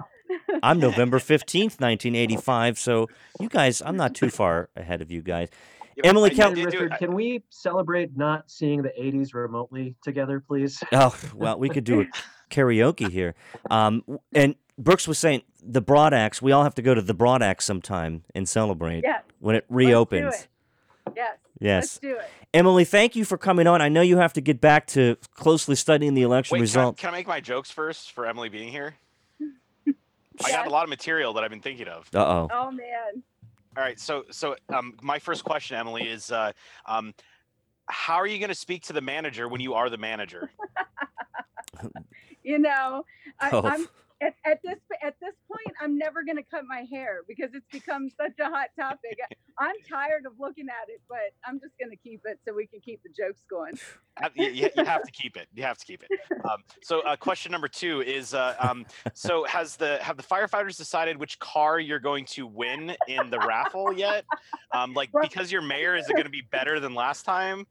I'm 0.64 0.80
November 0.80 1.20
15th, 1.20 1.80
1985. 1.80 2.80
So 2.80 3.08
you 3.40 3.48
guys, 3.50 3.82
I'm 3.86 3.96
not 3.98 4.16
too 4.16 4.30
far 4.30 4.70
ahead 4.76 5.02
of 5.02 5.12
you 5.12 5.22
guys. 5.22 5.50
Emily 6.04 6.32
I 6.32 6.34
Kel- 6.34 6.54
do- 6.54 6.66
Richard, 6.66 6.92
I- 6.94 6.98
can 6.98 7.14
we 7.14 7.44
celebrate 7.50 8.16
not 8.18 8.50
seeing 8.52 8.82
the 8.82 8.90
80s 9.00 9.34
remotely 9.34 9.96
together, 10.04 10.40
please? 10.40 10.82
Oh, 10.92 11.16
well, 11.36 11.58
we 11.60 11.70
could 11.70 11.84
do 11.84 12.02
a 12.02 12.06
karaoke 12.50 13.10
here. 13.12 13.36
Um, 13.70 14.04
and 14.34 14.56
Brooks 14.78 15.08
was 15.08 15.18
saying 15.18 15.42
the 15.64 15.82
Broad 15.82 16.14
Axe, 16.14 16.42
we 16.42 16.52
all 16.52 16.64
have 16.64 16.76
to 16.76 16.82
go 16.82 16.94
to 16.94 17.02
the 17.02 17.14
Broad 17.14 17.42
Axe 17.42 17.66
sometime 17.66 18.24
and 18.36 18.48
celebrate 18.48 19.04
Yes. 19.04 19.24
when 19.40 19.56
it 19.56 19.66
reopens. 19.70 20.36
it. 20.36 20.48
Yes. 21.16 21.38
Yes. 21.60 21.84
Let's 21.84 22.00
do 22.00 22.16
it. 22.20 22.30
Emily, 22.54 22.86
thank 22.86 23.16
you 23.16 23.26
for 23.26 23.38
coming 23.38 23.66
on. 23.68 23.82
I 23.82 23.90
know 23.90 24.02
you 24.02 24.18
have 24.18 24.34
to 24.34 24.42
get 24.42 24.62
back 24.62 24.88
to 24.88 25.18
closely 25.36 25.76
studying 25.76 26.14
the 26.14 26.22
election 26.22 26.54
Wait, 26.56 26.60
can 26.60 26.62
I, 26.62 26.82
result. 26.82 26.98
can 26.98 27.10
I 27.10 27.18
make 27.18 27.28
my 27.28 27.40
jokes 27.40 27.72
first 27.72 28.12
for 28.12 28.26
Emily 28.28 28.50
being 28.50 28.70
here? 28.72 28.96
I 29.88 29.94
Yes. 30.42 30.52
got 30.52 30.68
a 30.68 30.70
lot 30.70 30.84
of 30.84 30.90
material 30.90 31.34
that 31.34 31.44
I've 31.44 31.50
been 31.50 31.62
thinking 31.62 31.88
of. 31.88 32.08
Uh 32.14 32.20
oh. 32.20 32.48
Oh, 32.54 32.72
man. 32.72 33.24
All 33.78 33.84
right, 33.84 34.00
so 34.00 34.24
so 34.32 34.56
um, 34.74 34.96
my 35.04 35.20
first 35.20 35.44
question, 35.44 35.78
Emily, 35.78 36.10
is 36.10 36.32
uh, 36.32 36.52
um, 36.88 37.14
how 37.86 38.16
are 38.16 38.26
you 38.26 38.40
going 38.40 38.50
to 38.50 38.56
speak 38.56 38.82
to 38.84 38.94
the 38.94 39.02
manager 39.02 39.48
when 39.48 39.62
you 39.62 39.76
are 39.76 39.90
the 39.90 39.98
manager? 39.98 40.50
You 42.44 42.60
know, 42.60 43.04
I, 43.42 43.50
Oh. 43.52 43.86
At, 44.20 44.34
at 44.46 44.60
this 44.64 44.80
at 45.04 45.16
this 45.22 45.34
point, 45.48 45.76
I'm 45.80 45.96
never 45.98 46.24
going 46.24 46.38
to 46.38 46.44
cut 46.44 46.64
my 46.68 46.86
hair 46.92 47.20
because 47.28 47.54
it's 47.54 47.68
become 47.72 48.10
such 48.10 48.34
a 48.40 48.46
hot 48.46 48.70
topic. 48.80 49.18
I'm 49.60 49.76
tired 49.88 50.26
of 50.26 50.34
looking 50.40 50.68
at 50.70 50.90
it, 50.90 51.02
but 51.08 51.20
I'm 51.46 51.60
just 51.60 51.74
going 51.80 51.92
to 51.92 51.96
keep 51.98 52.22
it 52.26 52.40
so 52.48 52.54
we 52.54 52.66
can 52.68 52.80
keep 52.80 53.02
the 53.04 53.10
jokes 53.10 53.42
going. 53.50 53.74
Uh, 54.24 54.30
You, 54.36 54.48
you- 54.50 54.70
you 54.76 54.86
have 54.86 55.04
to 55.04 55.12
keep 55.12 55.38
it. 55.38 55.48
You 55.54 55.64
have 55.64 55.78
to 55.78 55.86
keep 55.86 56.04
it. 56.04 56.10
Um, 56.50 56.64
so, 56.84 57.02
uh, 57.02 57.16
question 57.16 57.52
number 57.52 57.68
two 57.68 58.02
is: 58.02 58.34
uh, 58.34 58.56
um, 58.60 58.86
So, 59.14 59.44
has 59.46 59.76
the 59.76 60.00
have 60.02 60.18
the 60.18 60.24
firefighters 60.24 60.78
decided 60.78 61.18
which 61.18 61.38
car 61.40 61.80
you're 61.80 62.00
going 62.00 62.26
to 62.26 62.48
win 62.48 62.96
in 63.08 63.30
the 63.30 63.40
raffle 63.40 63.94
yet? 63.94 64.26
Um, 64.74 64.94
like, 64.94 65.10
because 65.22 65.52
you're 65.52 65.62
mayor, 65.62 65.96
is 65.96 66.10
it 66.10 66.14
going 66.14 66.26
to 66.26 66.32
be 66.32 66.42
better 66.52 66.80
than 66.80 66.94
last 66.96 67.24
time? 67.24 67.66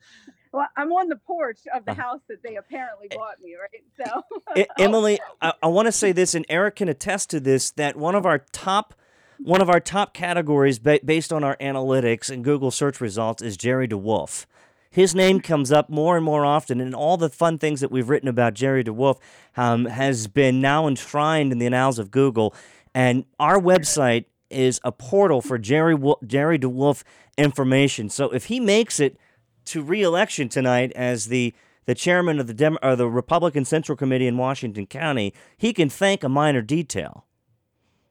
Well, 0.57 0.69
I'm 0.75 0.91
on 0.91 1.09
the 1.11 1.17
porch 1.17 1.59
of 1.75 1.85
the 1.85 1.91
uh-huh. 1.91 2.01
house 2.03 2.21
that 2.31 2.43
they 2.43 2.57
apparently 2.57 3.09
eh, 3.11 3.15
bought 3.15 3.43
me, 3.43 3.57
right? 3.61 3.69
Eh, 3.75 4.07
so, 4.07 4.23
I- 4.49 4.61
eh, 4.61 4.65
oh. 4.79 4.83
Emily, 4.83 5.19
I, 5.43 5.53
I 5.63 5.67
want 5.67 5.85
to 5.85 5.93
say 5.93 6.13
this, 6.13 6.35
and 6.35 6.47
Eric 6.49 6.77
can 6.77 6.89
attest 6.89 7.29
to 7.31 7.41
this: 7.41 7.73
that 7.73 7.95
one 7.95 8.15
of 8.15 8.25
our 8.25 8.39
top, 8.53 8.95
one 9.39 9.61
of 9.61 9.69
our 9.69 9.81
top 9.81 10.15
categories 10.15 10.79
ba- 10.79 11.01
based 11.05 11.31
on 11.31 11.45
our 11.45 11.59
analytics 11.59 12.31
and 12.31 12.43
Google 12.43 12.71
search 12.71 13.03
results 13.03 13.43
is 13.43 13.59
Jerry 13.59 13.87
DeWolf. 13.87 14.47
His 14.89 15.15
name 15.15 15.41
comes 15.41 15.71
up 15.71 15.91
more 15.91 16.17
and 16.17 16.25
more 16.25 16.47
often, 16.47 16.81
and 16.81 16.95
all 16.95 17.19
the 17.19 17.29
fun 17.29 17.59
things 17.59 17.83
that 17.83 17.91
we've 17.91 18.09
written 18.09 18.31
about 18.31 18.55
Jerry 18.55 18.83
DeWolf 18.83 19.19
um, 19.59 19.85
has 19.85 20.27
been 20.27 20.63
now 20.63 20.89
enshrined 20.89 21.53
in 21.53 21.59
the 21.59 21.67
annals 21.67 21.99
of 21.99 22.11
Google. 22.11 22.55
And 22.95 23.27
our 23.39 23.61
website 23.61 24.25
is 24.49 24.81
a 24.85 24.91
portal 24.91 25.43
for 25.43 25.59
Jerry 25.59 25.99
Jerry 26.27 26.59
DeWolf 26.59 27.03
information. 27.37 28.09
So 28.09 28.31
if 28.31 28.47
he 28.47 28.59
makes 28.59 28.99
it 29.01 29.19
to 29.67 29.83
re-election 29.83 30.49
tonight 30.49 30.93
as 30.95 31.27
the 31.27 31.55
the 31.87 31.95
chairman 31.95 32.41
of 32.41 32.49
the 32.49 32.55
Dem- 32.55 32.79
or 32.83 32.97
the 32.97 33.09
Republican 33.09 33.65
Central 33.65 33.95
Committee 33.97 34.27
in 34.27 34.37
Washington 34.37 34.87
County, 34.87 35.33
he 35.57 35.73
can 35.73 35.89
thank 35.89 36.25
a 36.25 36.29
Miner 36.29 36.61
Detail. 36.61 37.25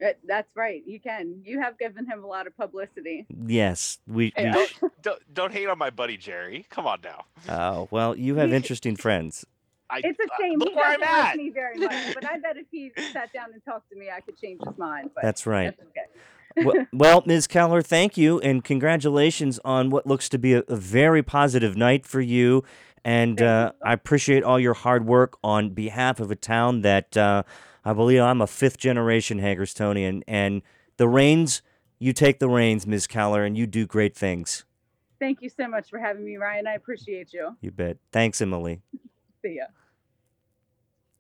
Uh, 0.03 0.09
that's 0.27 0.48
right. 0.56 0.82
You 0.85 1.00
can. 1.00 1.42
You 1.45 1.59
have 1.61 1.77
given 1.77 2.06
him 2.06 2.24
a 2.24 2.27
lot 2.27 2.48
of 2.48 2.58
publicity. 2.58 3.25
Yes, 3.45 4.00
we. 4.08 4.34
Hey, 4.35 4.45
we 4.45 4.51
don't, 4.51 5.01
don't 5.01 5.34
don't 5.34 5.53
hate 5.53 5.67
on 5.67 5.77
my 5.77 5.90
buddy 5.90 6.17
Jerry. 6.17 6.66
Come 6.69 6.85
on 6.85 7.00
now. 7.03 7.25
oh 7.50 7.88
well, 7.92 8.16
you 8.16 8.35
have 8.35 8.51
interesting 8.59 8.95
friends. 8.95 9.45
I, 9.90 10.01
It's 10.03 10.19
a 10.19 10.24
uh, 10.24 10.38
shame. 10.40 10.59
look 10.59 10.69
he 10.69 10.75
doesn't 10.75 11.01
like 11.01 11.35
me 11.38 11.50
very 11.51 11.77
much, 11.77 12.16
but 12.16 12.25
I 12.25 12.40
bet 12.40 12.58
if 12.58 12.66
he 12.72 12.92
sat 13.14 13.32
down 13.32 13.53
and 13.53 13.64
talked 13.64 13.90
to 13.92 13.95
me, 13.95 14.09
I 14.09 14.19
could 14.19 14.38
change 14.40 14.59
his 14.66 14.77
mind. 14.77 15.11
But 15.14 15.24
That's 15.24 15.45
right. 15.45 15.75
That's 15.77 15.90
okay. 15.90 16.19
Well, 16.58 16.85
well, 16.93 17.24
Ms. 17.25 17.48
Keller, 17.48 17.82
thank 17.82 18.17
you 18.17 18.40
and 18.40 18.64
congratulations 18.64 19.59
on 19.66 19.90
what 19.90 20.08
looks 20.08 20.30
to 20.30 20.38
be 20.38 20.53
a, 20.53 20.64
a 20.67 20.75
very 20.75 21.24
positive 21.24 21.75
night 21.75 22.06
for 22.06 22.22
you. 22.22 22.64
And 23.03 23.42
uh, 23.42 23.74
I 23.84 23.93
appreciate 23.93 24.43
all 24.43 24.59
your 24.59 24.74
hard 24.74 25.06
work 25.06 25.38
on 25.43 25.69
behalf 25.69 26.19
of 26.19 26.32
a 26.32 26.35
town 26.35 26.82
that 26.82 27.16
uh, 27.16 27.43
I 27.84 27.93
believe 27.93 28.22
I'm 28.22 28.42
a 28.42 28.48
fifth 28.48 28.77
generation 28.77 29.40
Hagerstonian. 29.40 30.24
And 30.27 30.64
the 30.98 31.08
reins, 31.08 31.61
you 32.00 32.14
take 32.14 32.40
the 32.40 32.50
reins, 32.50 32.88
Ms. 32.88 33.06
Keller, 33.06 33.43
and 33.43 33.56
you 33.56 33.67
do 33.67 33.85
great 33.85 34.16
things. 34.16 34.66
Thank 35.19 35.42
you 35.42 35.50
so 35.50 35.67
much 35.67 35.90
for 35.90 36.00
having 36.00 36.25
me, 36.25 36.38
Ryan. 36.38 36.67
I 36.67 36.74
appreciate 36.74 37.32
you. 37.32 37.56
You 37.61 37.72
bet. 37.72 37.98
Thanks, 38.11 38.42
Emily. 38.42 38.82
See 39.42 39.58
ya. 39.58 39.66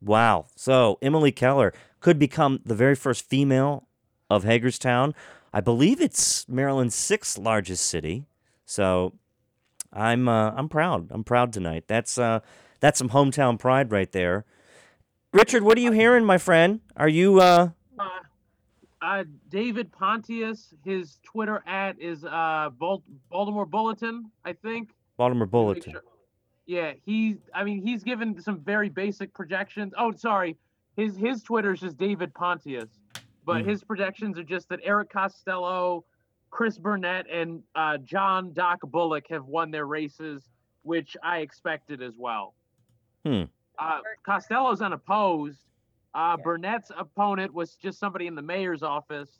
Wow. 0.01 0.47
So 0.55 0.97
Emily 1.01 1.31
Keller 1.31 1.73
could 1.99 2.19
become 2.19 2.61
the 2.65 2.75
very 2.75 2.95
first 2.95 3.27
female 3.27 3.87
of 4.29 4.43
Hagerstown. 4.43 5.13
I 5.53 5.61
believe 5.61 6.01
it's 6.01 6.47
Maryland's 6.49 6.95
sixth 6.95 7.37
largest 7.37 7.85
city. 7.87 8.25
So 8.65 9.13
I'm 9.93 10.27
uh, 10.27 10.51
I'm 10.51 10.67
proud. 10.69 11.07
I'm 11.11 11.23
proud 11.23 11.53
tonight. 11.53 11.85
That's 11.87 12.17
uh 12.17 12.39
that's 12.79 12.97
some 12.99 13.09
hometown 13.09 13.57
pride 13.57 13.91
right 13.91 14.11
there. 14.11 14.45
Richard, 15.31 15.63
what 15.63 15.77
are 15.77 15.81
you 15.81 15.91
hearing, 15.91 16.25
my 16.25 16.37
friend? 16.37 16.81
Are 16.97 17.09
you 17.09 17.39
uh 17.39 17.69
Uh, 17.99 18.09
uh, 19.01 19.23
David 19.49 19.91
Pontius, 19.91 20.73
his 20.83 21.19
Twitter 21.23 21.63
at 21.67 21.99
is 21.99 22.25
uh, 22.25 22.69
Bal- 22.79 23.03
Baltimore 23.29 23.65
Bulletin, 23.65 24.31
I 24.43 24.53
think. 24.53 24.89
Baltimore 25.17 25.45
Bulletin? 25.45 25.95
Yeah, 26.65 26.93
he. 27.05 27.37
I 27.53 27.63
mean, 27.63 27.81
he's 27.85 28.03
given 28.03 28.41
some 28.41 28.59
very 28.59 28.89
basic 28.89 29.33
projections. 29.33 29.93
Oh, 29.97 30.11
sorry, 30.11 30.57
his 30.97 31.15
his 31.15 31.43
Twitter 31.43 31.73
is 31.73 31.81
just 31.81 31.97
David 31.97 32.33
Pontius, 32.33 32.89
but 33.45 33.63
Mhm. 33.63 33.65
his 33.69 33.83
projections 33.83 34.37
are 34.37 34.43
just 34.43 34.67
that 34.69 34.79
Eric 34.83 35.09
Costello, 35.09 36.03
Chris 36.49 36.77
Burnett, 36.77 37.27
and 37.29 37.63
uh, 37.75 37.97
John 37.99 38.53
Doc 38.53 38.79
Bullock 38.81 39.27
have 39.27 39.45
won 39.45 39.71
their 39.71 39.85
races, 39.85 40.49
which 40.83 41.15
I 41.23 41.39
expected 41.39 42.01
as 42.01 42.17
well. 42.17 42.55
Hmm. 43.25 43.43
Uh, 43.77 43.99
Costello's 44.23 44.81
unopposed. 44.81 45.59
Uh, 46.13 46.37
Burnett's 46.37 46.91
opponent 46.95 47.53
was 47.53 47.75
just 47.75 47.99
somebody 47.99 48.27
in 48.27 48.35
the 48.35 48.41
mayor's 48.41 48.83
office, 48.83 49.39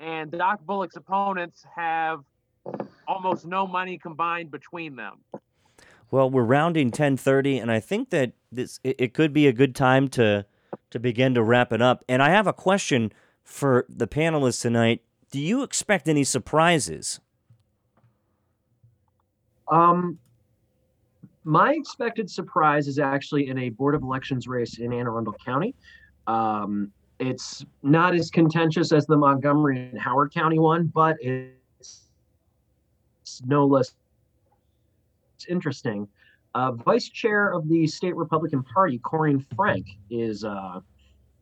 and 0.00 0.30
Doc 0.32 0.60
Bullock's 0.66 0.96
opponents 0.96 1.64
have 1.74 2.24
almost 3.06 3.46
no 3.46 3.64
money 3.66 3.96
combined 3.96 4.50
between 4.50 4.96
them. 4.96 5.20
Well, 6.10 6.28
we're 6.28 6.42
rounding 6.44 6.90
10:30 6.90 7.58
and 7.60 7.70
I 7.70 7.78
think 7.80 8.10
that 8.10 8.32
this 8.50 8.80
it, 8.82 8.96
it 8.98 9.14
could 9.14 9.32
be 9.32 9.46
a 9.46 9.52
good 9.52 9.74
time 9.76 10.08
to 10.08 10.44
to 10.90 10.98
begin 10.98 11.34
to 11.34 11.42
wrap 11.44 11.72
it 11.72 11.80
up. 11.82 12.04
And 12.08 12.22
I 12.22 12.30
have 12.30 12.46
a 12.48 12.52
question 12.52 13.12
for 13.46 13.86
the 13.88 14.08
panelists 14.08 14.60
tonight. 14.60 15.00
Do 15.30 15.40
you 15.40 15.62
expect 15.62 16.08
any 16.08 16.24
surprises? 16.24 17.20
Um, 19.68 20.18
my 21.44 21.72
expected 21.72 22.28
surprise 22.28 22.88
is 22.88 22.98
actually 22.98 23.48
in 23.48 23.58
a 23.58 23.70
board 23.70 23.94
of 23.94 24.02
elections 24.02 24.46
race 24.46 24.78
in 24.78 24.92
Anne 24.92 25.06
Arundel 25.06 25.36
County. 25.44 25.74
Um, 26.26 26.92
it's 27.18 27.64
not 27.82 28.14
as 28.14 28.30
contentious 28.30 28.92
as 28.92 29.06
the 29.06 29.16
Montgomery 29.16 29.88
and 29.88 29.98
Howard 29.98 30.34
County 30.34 30.58
one, 30.58 30.86
but 30.88 31.16
it's, 31.20 32.08
it's 33.22 33.42
no 33.46 33.64
less 33.64 33.94
interesting. 35.48 36.08
Uh, 36.54 36.72
Vice 36.72 37.08
Chair 37.08 37.52
of 37.52 37.68
the 37.68 37.86
state 37.86 38.16
Republican 38.16 38.62
Party, 38.62 39.00
Corinne 39.04 39.44
Frank, 39.54 39.86
is 40.10 40.44
uh, 40.44 40.80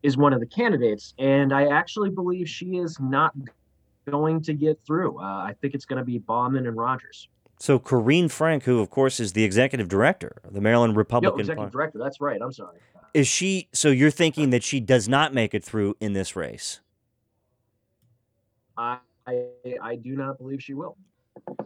is 0.05 0.19
one 0.19 0.35
of 0.35 0.39
the 0.39 0.47
candidates, 0.47 1.15
and 1.19 1.53
I 1.53 1.67
actually 1.69 2.11
believe 2.11 2.47
she 2.47 2.77
is 2.77 3.01
not 3.01 3.33
going 4.09 4.43
to 4.43 4.53
get 4.53 4.79
through. 4.87 5.19
Uh, 5.19 5.23
I 5.23 5.55
think 5.63 5.75
it's 5.75 5.87
going 5.87 5.99
to 5.99 6.05
be 6.05 6.19
Bauman 6.19 6.67
and 6.67 6.77
Rogers. 6.77 7.29
So 7.59 7.79
Corrine 7.79 8.31
Frank, 8.31 8.65
who 8.65 8.81
of 8.81 8.91
course 8.91 9.19
is 9.19 9.33
the 9.33 9.43
executive 9.43 9.89
director 9.89 10.43
of 10.45 10.53
the 10.53 10.61
Maryland 10.61 10.95
Republican 10.95 11.41
executive 11.41 11.57
Party, 11.57 11.73
director. 11.73 11.99
That's 11.99 12.21
right. 12.21 12.39
I'm 12.43 12.53
sorry. 12.53 12.79
is 13.15 13.27
she? 13.27 13.69
So 13.73 13.89
you're 13.89 14.11
thinking 14.11 14.51
that 14.51 14.63
she 14.63 14.79
does 14.79 15.09
not 15.09 15.33
make 15.33 15.55
it 15.55 15.65
through 15.65 15.97
in 16.01 16.13
this 16.13 16.37
race? 16.37 16.81
I 18.77 18.99
I, 19.27 19.45
I 19.83 19.97
do 19.97 20.17
not 20.17 20.37
believe 20.37 20.63
she 20.63 20.75
will. 20.75 20.99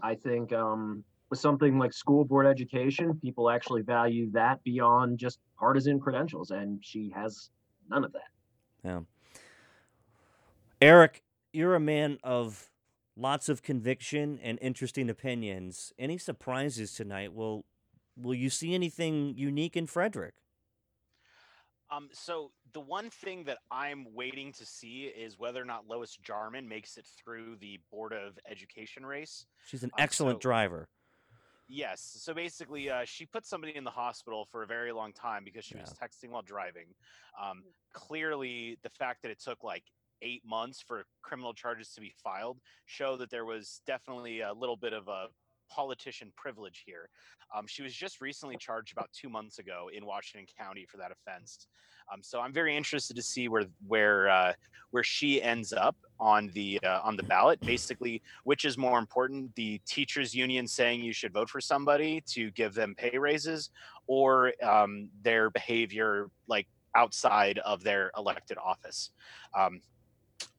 I 0.00 0.14
think 0.14 0.52
um, 0.52 1.02
with 1.28 1.40
something 1.40 1.76
like 1.76 1.92
school 1.92 2.24
board 2.24 2.46
education, 2.46 3.18
people 3.20 3.50
actually 3.50 3.82
value 3.82 4.30
that 4.30 4.62
beyond 4.62 5.18
just 5.18 5.40
partisan 5.58 5.98
credentials, 5.98 6.52
and 6.52 6.78
she 6.84 7.10
has 7.16 7.50
none 7.88 8.04
of 8.04 8.12
that. 8.12 8.28
Yeah. 8.84 9.00
Eric, 10.80 11.22
you're 11.52 11.74
a 11.74 11.80
man 11.80 12.18
of 12.22 12.70
lots 13.16 13.48
of 13.48 13.62
conviction 13.62 14.38
and 14.42 14.58
interesting 14.62 15.10
opinions. 15.10 15.92
Any 15.98 16.18
surprises 16.18 16.94
tonight? 16.94 17.32
Will 17.32 17.64
Will 18.16 18.34
you 18.34 18.50
see 18.50 18.74
anything 18.74 19.34
unique 19.36 19.76
in 19.76 19.86
Frederick? 19.86 20.34
Um, 21.88 22.08
so 22.12 22.50
the 22.72 22.80
one 22.80 23.10
thing 23.10 23.44
that 23.44 23.58
I'm 23.70 24.12
waiting 24.12 24.52
to 24.54 24.66
see 24.66 25.04
is 25.04 25.38
whether 25.38 25.62
or 25.62 25.64
not 25.64 25.86
Lois 25.86 26.16
Jarman 26.20 26.68
makes 26.68 26.96
it 26.96 27.06
through 27.06 27.56
the 27.60 27.78
Board 27.92 28.12
of 28.12 28.36
Education 28.50 29.06
race. 29.06 29.46
She's 29.66 29.84
an 29.84 29.90
Um, 29.94 30.02
excellent 30.02 30.36
so- 30.38 30.48
driver. 30.48 30.88
Yes. 31.68 32.16
So 32.22 32.32
basically, 32.32 32.88
uh, 32.88 33.02
she 33.04 33.26
put 33.26 33.44
somebody 33.44 33.76
in 33.76 33.84
the 33.84 33.90
hospital 33.90 34.46
for 34.50 34.62
a 34.62 34.66
very 34.66 34.90
long 34.90 35.12
time 35.12 35.44
because 35.44 35.64
she 35.64 35.76
was 35.76 35.92
texting 35.92 36.30
while 36.30 36.42
driving. 36.42 36.86
Um, 37.40 37.62
clearly, 37.92 38.78
the 38.82 38.88
fact 38.88 39.22
that 39.22 39.30
it 39.30 39.38
took 39.38 39.62
like 39.62 39.84
eight 40.22 40.42
months 40.46 40.82
for 40.84 41.04
criminal 41.22 41.52
charges 41.52 41.90
to 41.90 42.00
be 42.00 42.12
filed 42.22 42.58
show 42.86 43.16
that 43.18 43.30
there 43.30 43.44
was 43.44 43.82
definitely 43.86 44.40
a 44.40 44.52
little 44.52 44.76
bit 44.76 44.92
of 44.92 45.08
a 45.08 45.26
politician 45.68 46.32
privilege 46.36 46.82
here. 46.86 47.08
Um, 47.56 47.66
she 47.66 47.82
was 47.82 47.94
just 47.94 48.20
recently 48.20 48.56
charged 48.56 48.92
about 48.92 49.10
two 49.12 49.28
months 49.28 49.58
ago 49.58 49.88
in 49.94 50.04
Washington 50.04 50.46
County 50.58 50.86
for 50.86 50.96
that 50.98 51.12
offense. 51.12 51.66
Um, 52.12 52.22
so 52.22 52.40
I'm 52.40 52.52
very 52.52 52.76
interested 52.76 53.16
to 53.16 53.22
see 53.22 53.48
where 53.48 53.66
where 53.86 54.28
uh, 54.28 54.52
where 54.90 55.02
she 55.02 55.42
ends 55.42 55.72
up 55.72 55.96
on 56.18 56.50
the 56.54 56.80
uh, 56.82 57.00
on 57.02 57.16
the 57.16 57.22
ballot. 57.22 57.60
Basically, 57.60 58.22
which 58.44 58.64
is 58.64 58.78
more 58.78 58.98
important: 58.98 59.54
the 59.56 59.80
teachers' 59.86 60.34
union 60.34 60.66
saying 60.66 61.02
you 61.02 61.12
should 61.12 61.32
vote 61.32 61.50
for 61.50 61.60
somebody 61.60 62.22
to 62.28 62.50
give 62.52 62.74
them 62.74 62.94
pay 62.96 63.18
raises, 63.18 63.70
or 64.06 64.52
um, 64.62 65.10
their 65.22 65.50
behavior 65.50 66.30
like 66.46 66.66
outside 66.94 67.58
of 67.58 67.84
their 67.84 68.10
elected 68.16 68.56
office. 68.58 69.10
Um, 69.56 69.80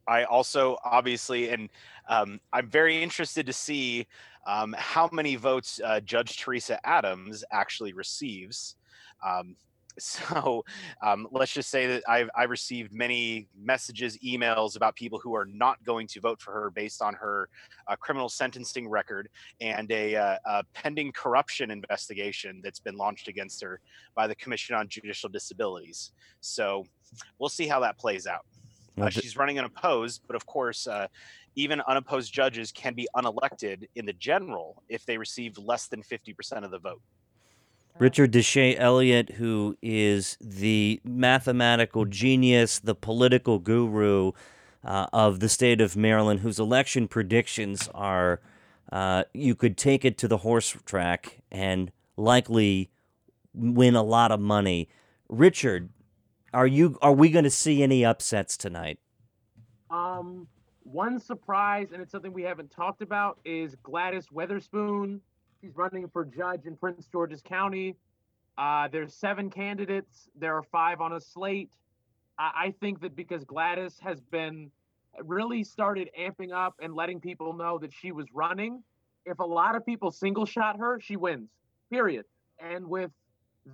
I 0.09 0.23
also 0.23 0.77
obviously, 0.83 1.49
and 1.49 1.69
um, 2.09 2.41
I'm 2.51 2.67
very 2.67 3.01
interested 3.01 3.45
to 3.45 3.53
see 3.53 4.07
um, 4.47 4.75
how 4.77 5.07
many 5.13 5.35
votes 5.35 5.79
uh, 5.85 5.99
Judge 5.99 6.37
Teresa 6.37 6.79
Adams 6.85 7.43
actually 7.51 7.93
receives. 7.93 8.75
Um, 9.25 9.55
so 9.99 10.63
um, 11.03 11.27
let's 11.31 11.51
just 11.51 11.69
say 11.69 11.85
that 11.85 12.03
I've, 12.07 12.29
I 12.33 12.43
received 12.43 12.93
many 12.93 13.47
messages, 13.55 14.17
emails 14.19 14.77
about 14.77 14.95
people 14.95 15.19
who 15.19 15.35
are 15.35 15.45
not 15.45 15.83
going 15.83 16.07
to 16.07 16.21
vote 16.21 16.41
for 16.41 16.53
her 16.53 16.71
based 16.71 17.01
on 17.01 17.13
her 17.15 17.49
uh, 17.87 17.95
criminal 17.97 18.29
sentencing 18.29 18.87
record 18.87 19.29
and 19.59 19.91
a, 19.91 20.15
uh, 20.15 20.37
a, 20.45 20.63
pending 20.73 21.11
corruption 21.11 21.69
investigation 21.69 22.61
that's 22.63 22.79
been 22.79 22.95
launched 22.95 23.27
against 23.27 23.61
her 23.61 23.81
by 24.15 24.25
the 24.25 24.35
Commission 24.35 24.73
on 24.73 24.87
Judicial 24.87 25.29
Disabilities. 25.29 26.13
So 26.39 26.85
we'll 27.37 27.49
see 27.49 27.67
how 27.67 27.81
that 27.81 27.97
plays 27.97 28.25
out. 28.25 28.45
Uh, 29.01 29.09
she's 29.09 29.37
running 29.37 29.59
unopposed, 29.59 30.21
but 30.27 30.35
of 30.35 30.45
course, 30.45 30.87
uh, 30.87 31.07
even 31.55 31.81
unopposed 31.81 32.33
judges 32.33 32.71
can 32.71 32.93
be 32.93 33.07
unelected 33.15 33.87
in 33.95 34.05
the 34.05 34.13
general 34.13 34.83
if 34.87 35.05
they 35.05 35.17
receive 35.17 35.57
less 35.57 35.87
than 35.87 36.01
50% 36.01 36.63
of 36.63 36.71
the 36.71 36.79
vote. 36.79 37.01
Richard 37.97 38.31
Deshay 38.31 38.75
Elliott, 38.77 39.31
who 39.31 39.75
is 39.81 40.37
the 40.39 41.01
mathematical 41.03 42.05
genius, 42.05 42.79
the 42.79 42.95
political 42.95 43.59
guru 43.59 44.31
uh, 44.85 45.07
of 45.11 45.41
the 45.41 45.49
state 45.49 45.81
of 45.81 45.97
Maryland, 45.97 46.39
whose 46.39 46.59
election 46.59 47.07
predictions 47.07 47.89
are 47.93 48.39
uh, 48.91 49.23
you 49.33 49.53
could 49.53 49.77
take 49.77 50.03
it 50.03 50.17
to 50.17 50.27
the 50.27 50.37
horse 50.37 50.75
track 50.85 51.39
and 51.51 51.91
likely 52.17 52.89
win 53.53 53.95
a 53.95 54.03
lot 54.03 54.31
of 54.31 54.39
money. 54.39 54.89
Richard, 55.27 55.89
are 56.53 56.67
you 56.67 56.97
are 57.01 57.13
we 57.13 57.29
going 57.29 57.43
to 57.43 57.49
see 57.49 57.83
any 57.83 58.05
upsets 58.05 58.57
tonight? 58.57 58.99
Um, 59.89 60.47
one 60.83 61.19
surprise, 61.19 61.89
and 61.93 62.01
it's 62.01 62.11
something 62.11 62.33
we 62.33 62.43
haven't 62.43 62.71
talked 62.71 63.01
about, 63.01 63.39
is 63.45 63.75
Gladys 63.83 64.27
Weatherspoon. 64.33 65.19
She's 65.61 65.75
running 65.75 66.07
for 66.09 66.25
judge 66.25 66.65
in 66.65 66.75
Prince 66.75 67.07
George's 67.11 67.41
County. 67.41 67.95
Uh, 68.57 68.87
there's 68.87 69.13
seven 69.13 69.49
candidates. 69.49 70.29
There 70.35 70.55
are 70.55 70.63
five 70.63 71.01
on 71.01 71.13
a 71.13 71.19
slate. 71.19 71.71
I, 72.37 72.51
I 72.55 72.73
think 72.79 73.01
that 73.01 73.15
because 73.15 73.43
Gladys 73.43 73.97
has 74.01 74.19
been 74.19 74.71
really 75.23 75.63
started 75.63 76.09
amping 76.19 76.53
up 76.53 76.75
and 76.81 76.93
letting 76.93 77.19
people 77.19 77.53
know 77.53 77.77
that 77.79 77.91
she 77.93 78.11
was 78.11 78.27
running, 78.33 78.83
if 79.25 79.39
a 79.39 79.45
lot 79.45 79.75
of 79.75 79.85
people 79.85 80.11
single 80.11 80.45
shot 80.45 80.77
her, 80.79 80.99
she 80.99 81.17
wins. 81.17 81.49
Period. 81.91 82.25
And 82.59 82.87
with 82.87 83.11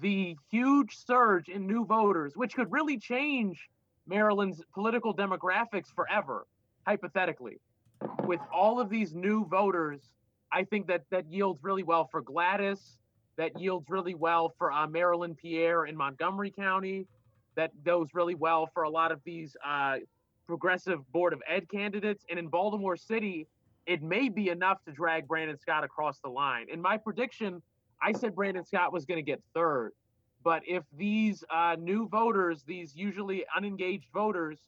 the 0.02 0.36
huge 0.50 0.98
surge 1.06 1.50
in 1.50 1.68
new 1.68 1.86
voters, 1.86 2.34
which 2.36 2.56
could 2.56 2.72
really 2.72 2.98
change 2.98 3.70
Maryland's 4.08 4.62
political 4.74 5.16
demographics 5.16 5.94
forever, 5.94 6.46
hypothetically. 6.86 7.60
With 8.26 8.42
all 8.54 8.80
of 8.80 8.90
these 8.90 9.14
new 9.14 9.46
voters, 9.46 10.02
I 10.52 10.64
think 10.64 10.88
that 10.88 11.04
that 11.12 11.32
yields 11.32 11.64
really 11.64 11.84
well 11.84 12.08
for 12.12 12.22
Gladys. 12.22 12.98
That 13.38 13.60
yields 13.60 13.90
really 13.90 14.16
well 14.16 14.54
for 14.58 14.72
uh, 14.72 14.88
Marilyn 14.88 15.36
Pierre 15.36 15.86
in 15.86 15.96
Montgomery 15.96 16.52
County. 16.52 17.08
That 17.56 17.72
goes 17.84 18.10
really 18.14 18.36
well 18.36 18.70
for 18.74 18.84
a 18.84 18.90
lot 18.90 19.12
of 19.12 19.20
these 19.26 19.58
uh, 19.66 19.98
progressive 20.48 21.00
Board 21.12 21.34
of 21.34 21.42
Ed 21.48 21.70
candidates. 21.70 22.26
And 22.30 22.40
in 22.40 22.48
Baltimore 22.48 22.96
City, 22.96 23.48
it 23.86 24.02
may 24.02 24.30
be 24.30 24.50
enough 24.50 24.84
to 24.86 24.92
drag 24.92 25.28
Brandon 25.28 25.58
Scott 25.58 25.84
across 25.84 26.20
the 26.20 26.30
line. 26.30 26.68
And 26.72 26.82
my 26.82 26.98
prediction, 26.98 27.62
I 28.06 28.12
said 28.12 28.36
Brandon 28.36 28.64
Scott 28.64 28.94
was 28.94 29.04
going 29.06 29.18
to 29.18 29.24
get 29.24 29.42
third. 29.56 29.92
But 30.44 30.62
if 30.68 30.84
these 30.96 31.44
uh, 31.50 31.76
new 31.80 32.08
voters, 32.08 32.64
these 32.68 32.96
usually 32.96 33.46
unengaged 33.58 34.10
voters, 34.14 34.60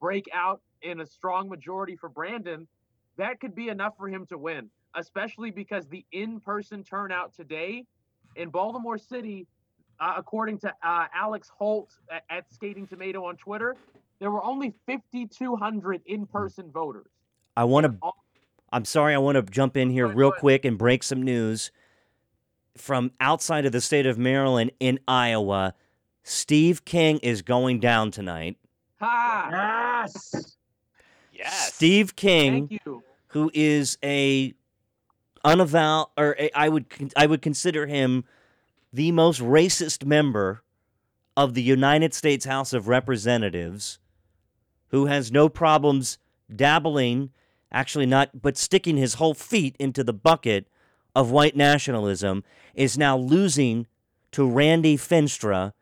break 0.00 0.26
out 0.32 0.62
in 0.80 1.02
a 1.02 1.06
strong 1.06 1.50
majority 1.50 1.96
for 1.96 2.08
Brandon, 2.08 2.66
that 3.18 3.40
could 3.40 3.54
be 3.54 3.68
enough 3.68 3.94
for 3.98 4.08
him 4.08 4.24
to 4.26 4.38
win, 4.38 4.70
especially 4.94 5.50
because 5.50 5.86
the 5.88 6.02
in 6.12 6.40
person 6.40 6.82
turnout 6.82 7.34
today 7.34 7.84
in 8.36 8.48
Baltimore 8.48 8.96
City, 8.96 9.46
uh, 10.00 10.14
according 10.16 10.56
to 10.60 10.72
uh, 10.82 11.06
Alex 11.14 11.50
Holt 11.54 11.90
at, 12.10 12.22
at 12.30 12.50
Skating 12.50 12.86
Tomato 12.86 13.22
on 13.26 13.36
Twitter, 13.36 13.76
there 14.18 14.30
were 14.30 14.42
only 14.42 14.72
5,200 14.86 16.00
in 16.06 16.24
person 16.24 16.70
voters. 16.70 17.10
I 17.54 17.64
want 17.64 17.84
to. 17.84 18.10
I'm 18.72 18.86
sorry, 18.86 19.14
I 19.14 19.18
want 19.18 19.36
to 19.36 19.42
jump 19.42 19.76
in 19.76 19.90
here 19.90 20.06
real 20.06 20.32
quick 20.32 20.64
and 20.64 20.78
break 20.78 21.02
some 21.02 21.22
news 21.22 21.70
from 22.80 23.12
outside 23.20 23.66
of 23.66 23.72
the 23.72 23.80
state 23.80 24.06
of 24.06 24.18
Maryland 24.18 24.72
in 24.80 24.98
Iowa. 25.06 25.74
Steve 26.22 26.84
King 26.84 27.18
is 27.18 27.42
going 27.42 27.80
down 27.80 28.10
tonight. 28.10 28.56
Ha! 29.00 29.48
Yes. 29.50 30.56
Yes. 31.32 31.72
Steve 31.74 32.16
King, 32.16 32.80
who 33.28 33.50
is 33.54 33.96
a 34.04 34.54
unavow 35.44 36.10
or 36.16 36.36
a, 36.38 36.50
I 36.54 36.68
would 36.68 36.86
I 37.16 37.26
would 37.26 37.42
consider 37.42 37.86
him 37.86 38.24
the 38.92 39.12
most 39.12 39.40
racist 39.40 40.04
member 40.04 40.62
of 41.36 41.54
the 41.54 41.62
United 41.62 42.12
States 42.14 42.44
House 42.44 42.72
of 42.72 42.88
Representatives, 42.88 43.98
who 44.88 45.06
has 45.06 45.30
no 45.30 45.48
problems 45.48 46.18
dabbling, 46.54 47.30
actually 47.70 48.06
not, 48.06 48.42
but 48.42 48.56
sticking 48.56 48.96
his 48.96 49.14
whole 49.14 49.34
feet 49.34 49.76
into 49.78 50.02
the 50.02 50.12
bucket 50.12 50.66
of 51.18 51.32
white 51.32 51.56
nationalism, 51.56 52.44
is 52.74 52.96
now 52.96 53.16
losing 53.16 53.88
to 54.30 54.48
Randy 54.48 54.96
Feenstra, 54.96 55.72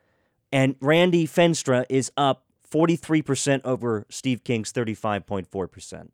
and 0.51 0.77
Randy 0.81 1.27
Feenstra 1.27 1.85
is 1.91 2.11
up 2.17 2.45
43% 2.71 3.61
over 3.63 4.07
Steve 4.09 4.45
King's 4.45 4.73
35.4%. 4.73 6.09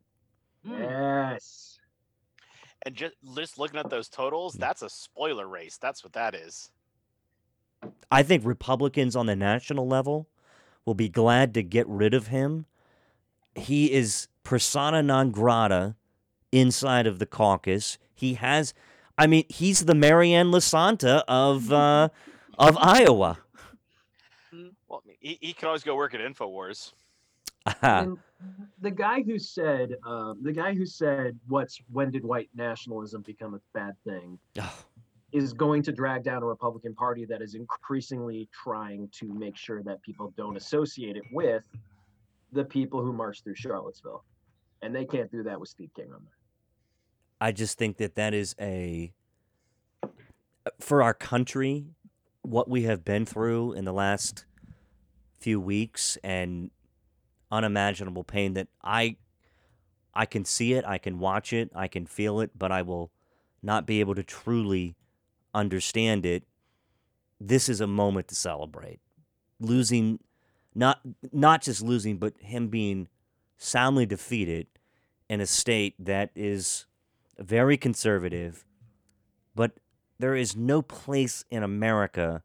Yes. 0.68 1.78
And 2.84 2.97
just, 2.97 3.15
just 3.36 3.59
looking 3.60 3.78
at 3.78 3.91
those 3.91 4.09
totals, 4.09 4.55
that's 4.55 4.83
a 4.83 4.91
spoiler 4.91 5.47
race. 5.47 5.78
That's 5.81 6.02
what 6.02 6.15
that 6.15 6.34
is. 6.34 6.73
I 8.10 8.25
think 8.25 8.44
Republicans 8.44 9.15
on 9.15 9.26
the 9.26 9.36
national 9.36 9.86
level 9.86 10.26
will 10.84 10.94
be 10.94 11.09
glad 11.09 11.55
to 11.55 11.62
get 11.62 11.86
rid 11.86 12.12
of 12.12 12.26
him. 12.26 12.67
He 13.55 13.92
is 13.92 14.26
persona 14.42 15.01
non 15.01 15.31
grata 15.31 15.94
inside 16.51 17.07
of 17.07 17.20
the 17.20 17.26
caucus. 17.26 17.99
He 18.12 18.34
has, 18.34 18.75
I 19.18 19.26
mean, 19.26 19.44
he's 19.49 19.84
the 19.84 19.94
Mary 19.94 20.32
Ann 20.32 20.50
Lisanti 20.50 21.23
of 21.28 21.73
uh, 21.73 22.08
of 22.58 22.76
Iowa. 22.78 23.39
Well, 24.89 25.02
he, 25.20 25.39
he 25.41 25.52
could 25.52 25.66
always 25.66 25.82
go 25.82 25.94
work 25.94 26.15
at 26.15 26.20
Infowars. 26.20 26.92
And 27.82 28.18
the 28.81 28.91
guy 28.91 29.23
who 29.23 29.39
said, 29.39 29.97
um, 30.05 30.41
the 30.42 30.52
guy 30.52 30.74
who 30.74 30.84
said, 30.84 31.39
"What's 31.47 31.81
when 31.92 32.10
did 32.10 32.24
white 32.24 32.50
nationalism 32.55 33.23
become 33.23 33.55
a 33.55 33.60
bad 33.73 33.94
thing?" 34.05 34.39
is 35.32 35.55
going 35.55 35.82
to 35.82 35.92
drag 35.92 36.23
down 36.24 36.42
a 36.42 36.47
Republican 36.47 36.94
Party 36.94 37.24
that 37.24 37.41
is 37.41 37.55
increasingly 37.55 38.49
trying 38.52 39.08
to 39.12 39.32
make 39.32 39.57
sure 39.57 39.82
that 39.82 40.02
people 40.02 40.32
don't 40.36 40.57
associate 40.58 41.16
it 41.16 41.23
with 41.32 41.65
the 42.52 42.65
people 42.65 43.00
who 43.00 43.15
marched 43.15 43.42
through 43.44 43.55
Charlottesville, 43.55 44.24
and 44.82 44.94
they 44.94 45.07
can't 45.07 45.31
do 45.31 45.42
that 45.42 45.58
with 45.58 45.70
Steve 45.70 45.91
King 45.97 46.12
on 46.12 46.20
there. 46.23 46.41
I 47.42 47.50
just 47.50 47.76
think 47.76 47.96
that 47.96 48.14
that 48.14 48.34
is 48.34 48.54
a 48.60 49.12
uh, 50.04 50.06
for 50.78 51.02
our 51.02 51.12
country 51.12 51.86
what 52.42 52.70
we 52.70 52.84
have 52.84 53.04
been 53.04 53.26
through 53.26 53.72
in 53.72 53.84
the 53.84 53.92
last 53.92 54.44
few 55.40 55.60
weeks 55.60 56.16
and 56.22 56.70
unimaginable 57.50 58.22
pain 58.22 58.54
that 58.54 58.68
I 58.84 59.16
I 60.14 60.24
can 60.24 60.44
see 60.44 60.74
it, 60.74 60.84
I 60.86 60.98
can 60.98 61.18
watch 61.18 61.52
it, 61.52 61.72
I 61.74 61.88
can 61.88 62.06
feel 62.06 62.38
it, 62.38 62.52
but 62.56 62.70
I 62.70 62.82
will 62.82 63.10
not 63.60 63.86
be 63.86 63.98
able 63.98 64.14
to 64.14 64.22
truly 64.22 64.94
understand 65.52 66.24
it. 66.24 66.44
This 67.40 67.68
is 67.68 67.80
a 67.80 67.88
moment 67.88 68.28
to 68.28 68.36
celebrate. 68.36 69.00
Losing 69.58 70.20
not 70.76 71.00
not 71.32 71.62
just 71.62 71.82
losing, 71.82 72.18
but 72.18 72.34
him 72.38 72.68
being 72.68 73.08
soundly 73.56 74.06
defeated 74.06 74.68
in 75.28 75.40
a 75.40 75.46
state 75.46 75.96
that 75.98 76.30
is 76.36 76.86
very 77.38 77.76
conservative, 77.76 78.64
but 79.54 79.72
there 80.18 80.34
is 80.34 80.56
no 80.56 80.82
place 80.82 81.44
in 81.50 81.62
America 81.62 82.42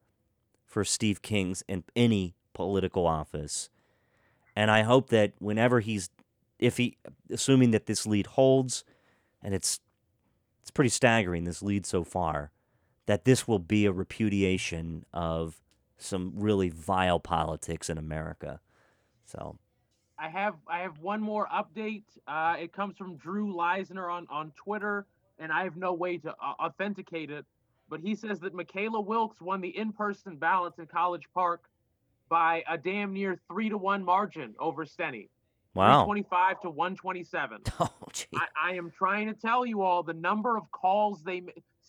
for 0.65 0.83
Steve 0.83 1.21
King's 1.21 1.63
in 1.67 1.83
any 1.95 2.35
political 2.53 3.05
office. 3.05 3.69
And 4.55 4.71
I 4.71 4.81
hope 4.81 5.09
that 5.09 5.33
whenever 5.39 5.79
he's, 5.79 6.09
if 6.59 6.77
he, 6.77 6.97
assuming 7.31 7.71
that 7.71 7.85
this 7.85 8.05
lead 8.05 8.27
holds, 8.27 8.83
and 9.43 9.53
it's, 9.53 9.79
it's 10.61 10.71
pretty 10.71 10.89
staggering, 10.89 11.43
this 11.43 11.61
lead 11.61 11.85
so 11.85 12.03
far, 12.03 12.51
that 13.05 13.25
this 13.25 13.47
will 13.47 13.59
be 13.59 13.85
a 13.85 13.91
repudiation 13.91 15.05
of 15.13 15.61
some 15.97 16.33
really 16.35 16.69
vile 16.69 17.19
politics 17.19 17.89
in 17.89 17.97
America. 17.97 18.59
So, 19.25 19.57
I 20.19 20.29
have 20.29 20.55
I 20.67 20.79
have 20.79 20.97
one 20.99 21.21
more 21.21 21.47
update. 21.53 22.03
Uh, 22.27 22.55
it 22.59 22.73
comes 22.73 22.97
from 22.97 23.15
Drew 23.17 23.53
Leisner 23.53 24.11
on 24.11 24.27
on 24.29 24.51
Twitter, 24.55 25.05
and 25.39 25.51
I 25.51 25.63
have 25.63 25.75
no 25.77 25.93
way 25.93 26.17
to 26.17 26.31
uh, 26.31 26.53
authenticate 26.59 27.29
it. 27.29 27.45
But 27.89 28.01
he 28.01 28.15
says 28.15 28.39
that 28.41 28.53
Mckayla 28.53 29.05
Wilkes 29.05 29.39
won 29.39 29.61
the 29.61 29.69
in-person 29.77 30.35
ballots 30.37 30.77
in 30.79 30.87
College 30.87 31.23
Park 31.33 31.69
by 32.29 32.63
a 32.69 32.77
damn 32.77 33.13
near 33.13 33.39
three 33.47 33.69
to 33.69 33.77
one 33.77 34.03
margin 34.03 34.55
over 34.59 34.85
Steny. 34.85 35.29
wow. 35.73 36.03
25 36.03 36.61
to 36.61 36.69
127. 36.69 37.61
Oh, 37.79 37.89
gee. 38.11 38.25
I, 38.35 38.71
I 38.71 38.73
am 38.73 38.91
trying 38.91 39.27
to 39.27 39.33
tell 39.33 39.65
you 39.65 39.81
all 39.83 40.03
the 40.03 40.13
number 40.13 40.57
of 40.57 40.69
calls 40.71 41.23
they 41.23 41.43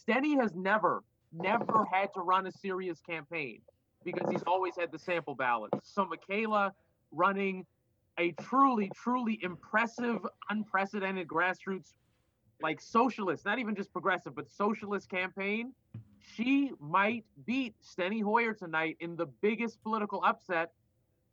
Steny 0.06 0.40
has 0.40 0.54
never, 0.54 1.02
never 1.32 1.84
had 1.90 2.12
to 2.14 2.20
run 2.20 2.46
a 2.46 2.52
serious 2.52 3.00
campaign 3.00 3.60
because 4.04 4.30
he's 4.30 4.42
always 4.46 4.74
had 4.76 4.92
the 4.92 4.98
sample 4.98 5.34
ballots. 5.34 5.78
So 5.82 6.06
Mckayla 6.06 6.72
running 7.10 7.66
a 8.18 8.32
truly, 8.32 8.90
truly 8.94 9.38
impressive, 9.42 10.18
unprecedented 10.50 11.28
grassroots, 11.28 11.92
like 12.60 12.80
socialist, 12.80 13.44
not 13.44 13.58
even 13.58 13.74
just 13.74 13.92
progressive, 13.92 14.34
but 14.34 14.50
socialist 14.50 15.08
campaign. 15.08 15.72
She 16.34 16.72
might 16.80 17.24
beat 17.46 17.74
Steny 17.80 18.22
Hoyer 18.22 18.52
tonight 18.52 18.96
in 19.00 19.16
the 19.16 19.26
biggest 19.40 19.82
political 19.82 20.22
upset 20.24 20.72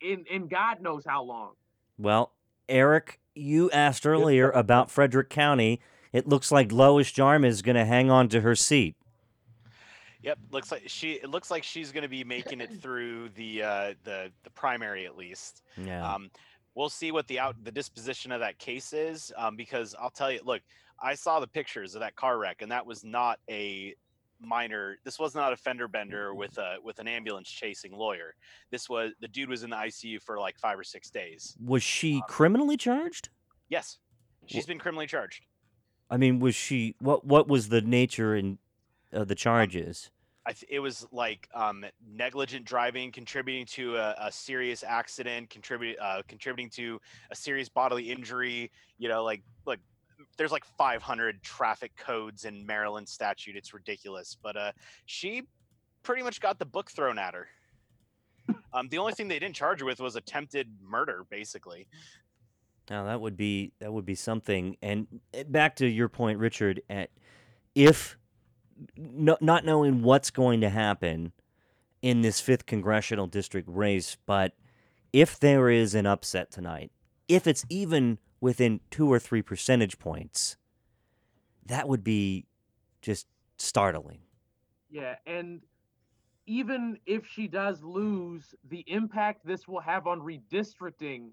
in 0.01 0.25
in 0.29 0.47
God 0.47 0.81
knows 0.81 1.03
how 1.05 1.23
long. 1.23 1.53
Well, 1.97 2.31
Eric, 2.69 3.19
you 3.33 3.69
asked 3.71 4.05
earlier 4.05 4.51
about 4.51 4.91
Frederick 4.91 5.29
County. 5.29 5.81
It 6.13 6.27
looks 6.27 6.51
like 6.51 6.71
Lois 6.71 7.11
Jarman 7.11 7.49
is 7.49 7.61
going 7.61 7.75
to 7.75 7.85
hang 7.85 8.09
on 8.09 8.29
to 8.29 8.41
her 8.41 8.55
seat. 8.55 8.95
Yep, 10.21 10.39
looks 10.51 10.71
like 10.71 10.83
she. 10.87 11.13
It 11.13 11.29
looks 11.29 11.51
like 11.51 11.63
she's 11.63 11.91
going 11.91 12.03
to 12.03 12.09
be 12.09 12.23
making 12.23 12.59
it 12.59 12.81
through 12.81 13.29
the 13.35 13.61
uh, 13.61 13.93
the 14.03 14.31
the 14.43 14.49
primary 14.51 15.05
at 15.05 15.15
least. 15.15 15.61
Yeah. 15.77 16.15
Um, 16.15 16.31
we'll 16.75 16.89
see 16.89 17.11
what 17.11 17.27
the 17.27 17.39
out 17.39 17.55
the 17.63 17.71
disposition 17.71 18.31
of 18.31 18.39
that 18.41 18.59
case 18.59 18.93
is 18.93 19.31
um, 19.37 19.55
because 19.55 19.95
I'll 19.99 20.09
tell 20.09 20.31
you. 20.31 20.39
Look, 20.43 20.61
I 21.01 21.15
saw 21.15 21.39
the 21.39 21.47
pictures 21.47 21.95
of 21.95 22.01
that 22.01 22.15
car 22.15 22.37
wreck, 22.37 22.61
and 22.61 22.71
that 22.71 22.85
was 22.85 23.03
not 23.03 23.39
a 23.49 23.95
minor. 24.41 24.97
This 25.03 25.17
was 25.17 25.33
not 25.33 25.53
a 25.53 25.57
fender 25.57 25.87
bender 25.87 26.35
with 26.35 26.57
a 26.57 26.75
with 26.83 26.99
an 26.99 27.07
ambulance 27.07 27.49
chasing 27.49 27.93
lawyer. 27.93 28.35
This 28.71 28.89
was 28.89 29.13
the 29.21 29.27
dude 29.27 29.49
was 29.49 29.63
in 29.63 29.69
the 29.69 29.77
ICU 29.77 30.21
for 30.21 30.39
like 30.39 30.57
five 30.57 30.77
or 30.77 30.83
six 30.83 31.09
days. 31.09 31.55
Was 31.63 31.83
she 31.83 32.21
criminally 32.27 32.77
charged? 32.77 33.29
Yes, 33.69 33.97
she's 34.45 34.65
been 34.65 34.79
criminally 34.79 35.07
charged. 35.07 35.45
I 36.09 36.17
mean, 36.17 36.39
was 36.39 36.55
she 36.55 36.95
what 36.99 37.25
what 37.25 37.47
was 37.47 37.69
the 37.69 37.81
nature 37.81 38.35
and 38.35 38.57
uh, 39.13 39.23
the 39.23 39.35
charges? 39.35 40.11
Th- 40.47 40.65
it 40.69 40.79
was 40.79 41.07
like 41.11 41.47
um, 41.53 41.85
negligent 42.07 42.65
driving, 42.65 43.11
contributing 43.11 43.65
to 43.67 43.97
a, 43.97 44.15
a 44.19 44.31
serious 44.31 44.83
accident, 44.83 45.49
contribute 45.49 45.97
uh, 45.99 46.21
contributing 46.27 46.69
to 46.71 46.99
a 47.31 47.35
serious 47.35 47.69
bodily 47.69 48.11
injury. 48.11 48.71
You 48.97 49.09
know, 49.09 49.23
like 49.23 49.41
like 49.65 49.79
there's 50.37 50.51
like 50.51 50.65
500 50.77 51.41
traffic 51.43 51.95
codes 51.97 52.45
in 52.45 52.65
Maryland 52.65 53.07
statute. 53.07 53.55
It's 53.55 53.73
ridiculous, 53.73 54.37
but 54.41 54.55
uh, 54.55 54.71
she 55.05 55.43
pretty 56.03 56.23
much 56.23 56.39
got 56.39 56.59
the 56.59 56.65
book 56.65 56.91
thrown 56.91 57.17
at 57.17 57.33
her. 57.33 57.47
Um, 58.73 58.89
the 58.89 58.97
only 58.97 59.13
thing 59.13 59.27
they 59.27 59.39
didn't 59.39 59.55
charge 59.55 59.79
her 59.79 59.85
with 59.85 59.99
was 59.99 60.15
attempted 60.15 60.67
murder, 60.81 61.25
basically. 61.29 61.87
Now 62.89 63.05
that 63.05 63.19
would 63.19 63.35
be 63.35 63.71
that 63.79 63.91
would 63.91 64.05
be 64.05 64.15
something. 64.15 64.77
And 64.81 65.07
eh, 65.33 65.43
back 65.47 65.77
to 65.77 65.87
your 65.87 66.09
point, 66.09 66.39
Richard, 66.39 66.81
at 66.89 67.09
if 67.73 68.17
no, 68.97 69.37
not 69.41 69.65
knowing 69.65 70.01
what's 70.01 70.31
going 70.31 70.61
to 70.61 70.69
happen 70.69 71.31
in 72.01 72.21
this 72.21 72.39
fifth 72.39 72.65
congressional 72.65 73.27
district 73.27 73.67
race, 73.71 74.17
but 74.25 74.53
if 75.13 75.39
there 75.39 75.69
is 75.69 75.95
an 75.95 76.05
upset 76.05 76.51
tonight, 76.51 76.91
if 77.27 77.47
it's 77.47 77.65
even 77.69 78.19
within 78.41 78.79
two 78.91 79.11
or 79.11 79.19
three 79.19 79.41
percentage 79.41 79.97
points, 79.97 80.57
that 81.65 81.87
would 81.87 82.03
be 82.03 82.45
just 83.01 83.27
startling. 83.57 84.19
Yeah, 84.89 85.15
and 85.25 85.61
even 86.45 86.99
if 87.05 87.25
she 87.25 87.47
does 87.47 87.81
lose, 87.81 88.53
the 88.69 88.83
impact 88.87 89.45
this 89.45 89.67
will 89.67 89.79
have 89.79 90.05
on 90.05 90.19
redistricting 90.19 91.29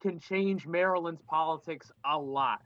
can 0.00 0.18
change 0.18 0.66
Maryland's 0.66 1.22
politics 1.22 1.90
a 2.04 2.18
lot. 2.18 2.62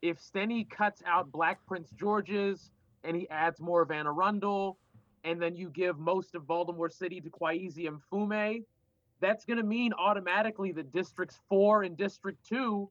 If 0.00 0.20
Steny 0.20 0.68
cuts 0.68 1.02
out 1.06 1.30
Black 1.30 1.64
Prince 1.66 1.90
George's 1.92 2.70
and 3.04 3.16
he 3.16 3.28
adds 3.30 3.60
more 3.60 3.82
of 3.82 3.90
Anne 3.90 4.06
Arundel, 4.06 4.78
and 5.24 5.40
then 5.40 5.56
you 5.56 5.70
give 5.70 5.98
most 5.98 6.34
of 6.34 6.46
Baltimore 6.46 6.90
City 6.90 7.20
to 7.20 7.30
Kweisi 7.30 7.88
Mfume, 7.88 8.64
that's 9.20 9.44
going 9.44 9.58
to 9.58 9.62
mean 9.62 9.92
automatically 9.92 10.72
that 10.72 10.92
districts 10.92 11.40
four 11.48 11.84
and 11.84 11.96
district 11.96 12.44
two, 12.46 12.90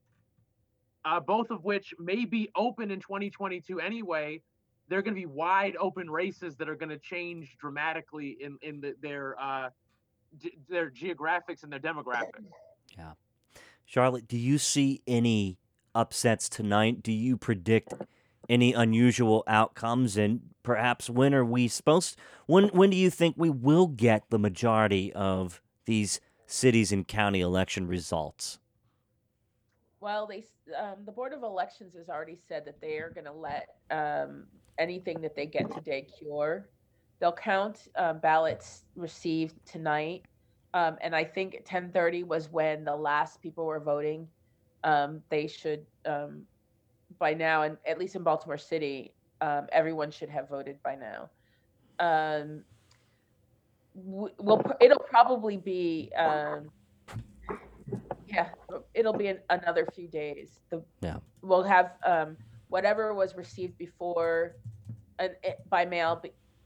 uh, 1.04 1.20
both 1.20 1.52
of 1.52 1.64
which 1.64 1.94
may 2.00 2.26
be 2.26 2.50
open 2.56 2.90
in 2.92 3.00
2022 3.00 3.80
anyway, 3.80 4.42
they're 4.88 5.02
going 5.02 5.16
to 5.16 5.20
be 5.20 5.26
wide 5.26 5.76
open 5.80 6.10
races 6.10 6.56
that 6.58 6.70
are 6.70 6.76
going 6.76 6.90
to 6.90 6.98
change 6.98 7.58
dramatically 7.58 8.38
in 8.42 8.58
in 8.62 8.82
the, 8.82 8.94
their 9.02 9.36
uh, 9.40 9.70
g- 10.38 10.58
their 10.70 10.90
geographics 10.90 11.64
and 11.64 11.72
their 11.72 11.80
demographics. 11.80 12.44
Yeah. 12.98 13.14
Charlotte, 13.86 14.28
do 14.28 14.38
you 14.38 14.58
see 14.58 15.02
any 15.08 15.58
upsets 15.96 16.50
tonight? 16.50 17.04
Do 17.04 17.12
you 17.12 17.38
predict 17.38 17.94
any 18.52 18.74
unusual 18.74 19.44
outcomes? 19.48 20.18
And 20.18 20.42
perhaps 20.62 21.10
when 21.10 21.34
are 21.34 21.46
we 21.46 21.68
supposed 21.68 22.18
when 22.46 22.66
when 22.66 22.92
do 22.92 22.98
you 22.98 23.10
think 23.10 23.36
we 23.38 23.50
will 23.50 23.88
get 23.88 24.30
the 24.30 24.38
majority 24.38 25.12
of 25.14 25.62
these 25.86 26.20
cities 26.46 26.92
and 26.92 27.08
county 27.08 27.42
election 27.42 27.88
results? 27.88 28.60
Well, 30.02 30.28
they 30.28 30.44
um, 30.78 30.98
the 31.06 31.12
board 31.12 31.34
of 31.34 31.44
elections 31.44 31.96
has 31.96 32.10
already 32.10 32.38
said 32.48 32.66
that 32.66 32.82
they 32.82 32.98
are 32.98 33.10
going 33.10 33.26
to 33.26 33.32
let 33.32 33.70
um, 33.90 34.46
anything 34.78 35.22
that 35.22 35.36
they 35.36 35.46
get 35.46 35.74
today 35.74 36.08
cure. 36.20 36.70
They'll 37.20 37.32
count 37.32 37.88
um, 37.96 38.20
ballots 38.20 38.84
received 38.96 39.64
tonight, 39.66 40.24
um, 40.74 40.98
and 41.02 41.16
I 41.16 41.24
think 41.24 41.64
10:30 41.66 42.26
was 42.26 42.50
when 42.50 42.84
the 42.84 42.96
last 42.96 43.42
people 43.42 43.66
were 43.66 43.80
voting. 43.80 44.28
Um, 44.84 45.22
they 45.30 45.46
should 45.46 45.86
um, 46.08 46.42
by 47.22 47.34
now, 47.36 47.62
and 47.62 47.78
at 47.88 47.98
least 48.00 48.16
in 48.16 48.24
Baltimore 48.24 48.58
City, 48.58 49.14
um, 49.40 49.68
everyone 49.72 50.12
should 50.12 50.28
have 50.30 50.50
voted 50.50 50.78
by 50.84 50.96
now. 50.96 51.30
Um, 52.00 52.64
w- 53.96 54.34
will 54.40 54.58
pr- 54.58 54.74
it'll 54.82 55.06
probably 55.10 55.56
be. 55.56 56.12
Um, 56.18 56.70
yeah, 58.28 58.50
it'll 58.94 59.14
be 59.14 59.28
an, 59.28 59.40
another 59.50 59.88
few 59.94 60.08
days. 60.08 60.60
The 60.70 60.84
Yeah. 61.02 61.18
we'll 61.42 61.64
have 61.64 61.92
um, 62.06 62.36
whatever 62.70 63.14
was 63.14 63.36
received 63.36 63.78
before, 63.78 64.56
and 65.20 65.36
eh, 65.44 65.54
by 65.70 65.86
mail 65.86 66.22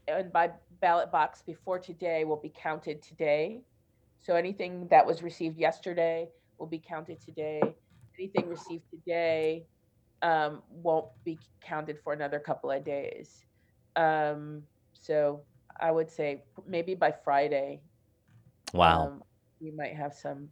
and 0.08 0.32
by 0.32 0.50
ballot 0.80 1.12
box 1.12 1.42
before 1.42 1.78
today 1.78 2.24
will 2.24 2.36
be 2.40 2.52
counted 2.56 3.02
today. 3.02 3.60
So 4.22 4.36
anything 4.36 4.88
that 4.88 5.04
was 5.06 5.22
received 5.22 5.58
yesterday 5.58 6.28
will 6.58 6.66
be 6.66 6.78
counted 6.78 7.20
today. 7.20 7.60
Anything 8.18 8.48
received 8.48 8.84
today 8.90 9.66
um, 10.22 10.62
won't 10.70 11.06
be 11.24 11.38
counted 11.62 11.98
for 12.02 12.12
another 12.12 12.38
couple 12.38 12.70
of 12.70 12.84
days. 12.84 13.44
Um, 13.96 14.62
so 14.92 15.42
I 15.80 15.90
would 15.90 16.10
say 16.10 16.42
maybe 16.66 16.94
by 16.94 17.12
Friday, 17.12 17.80
Wow. 18.72 19.06
um, 19.06 19.24
we 19.60 19.70
might 19.70 19.94
have 19.94 20.12
some 20.14 20.48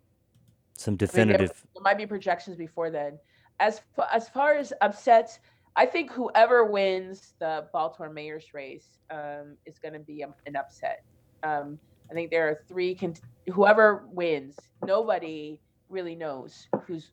Some 0.76 0.92
I 0.92 0.94
mean, 0.94 0.96
there- 0.96 1.06
definitive 1.08 1.66
There 1.74 1.82
might 1.82 1.98
be 1.98 2.06
projections 2.06 2.56
before 2.56 2.90
then. 2.90 3.18
As 3.60 3.80
as 4.12 4.28
far 4.28 4.54
as 4.54 4.72
upsets, 4.80 5.38
I 5.76 5.86
think 5.86 6.10
whoever 6.10 6.64
wins 6.64 7.34
the 7.38 7.68
Baltimore 7.72 8.12
mayor's 8.12 8.52
race 8.52 8.98
um, 9.10 9.56
is 9.66 9.78
going 9.78 9.94
to 9.94 10.00
be 10.00 10.22
a, 10.22 10.34
an 10.46 10.56
upset. 10.56 11.04
Um, 11.44 11.78
I 12.10 12.14
think 12.14 12.30
there 12.30 12.48
are 12.48 12.60
three. 12.68 12.94
Con- 12.94 13.14
whoever 13.52 14.06
wins, 14.10 14.56
nobody 14.84 15.60
really 15.88 16.14
knows 16.16 16.66
who's. 16.86 17.10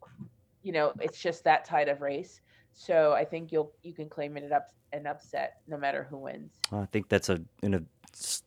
You 0.64 0.72
know, 0.72 0.94
it's 1.00 1.20
just 1.20 1.44
that 1.46 1.66
tight 1.66 1.90
of 1.90 2.02
race. 2.02 2.42
So 2.74 3.14
I 3.14 3.26
think 3.26 3.52
you'll 3.52 3.74
you 3.84 3.94
can 3.94 4.10
claim 4.10 4.38
it 4.38 4.52
up 4.52 4.70
an 4.94 5.08
upset 5.08 5.58
no 5.68 5.78
matter 5.78 6.08
who 6.10 6.18
wins. 6.18 6.54
I 6.72 6.86
think 6.86 7.10
that's 7.10 7.30
a 7.30 7.42
in 7.62 7.74
a 7.74 7.84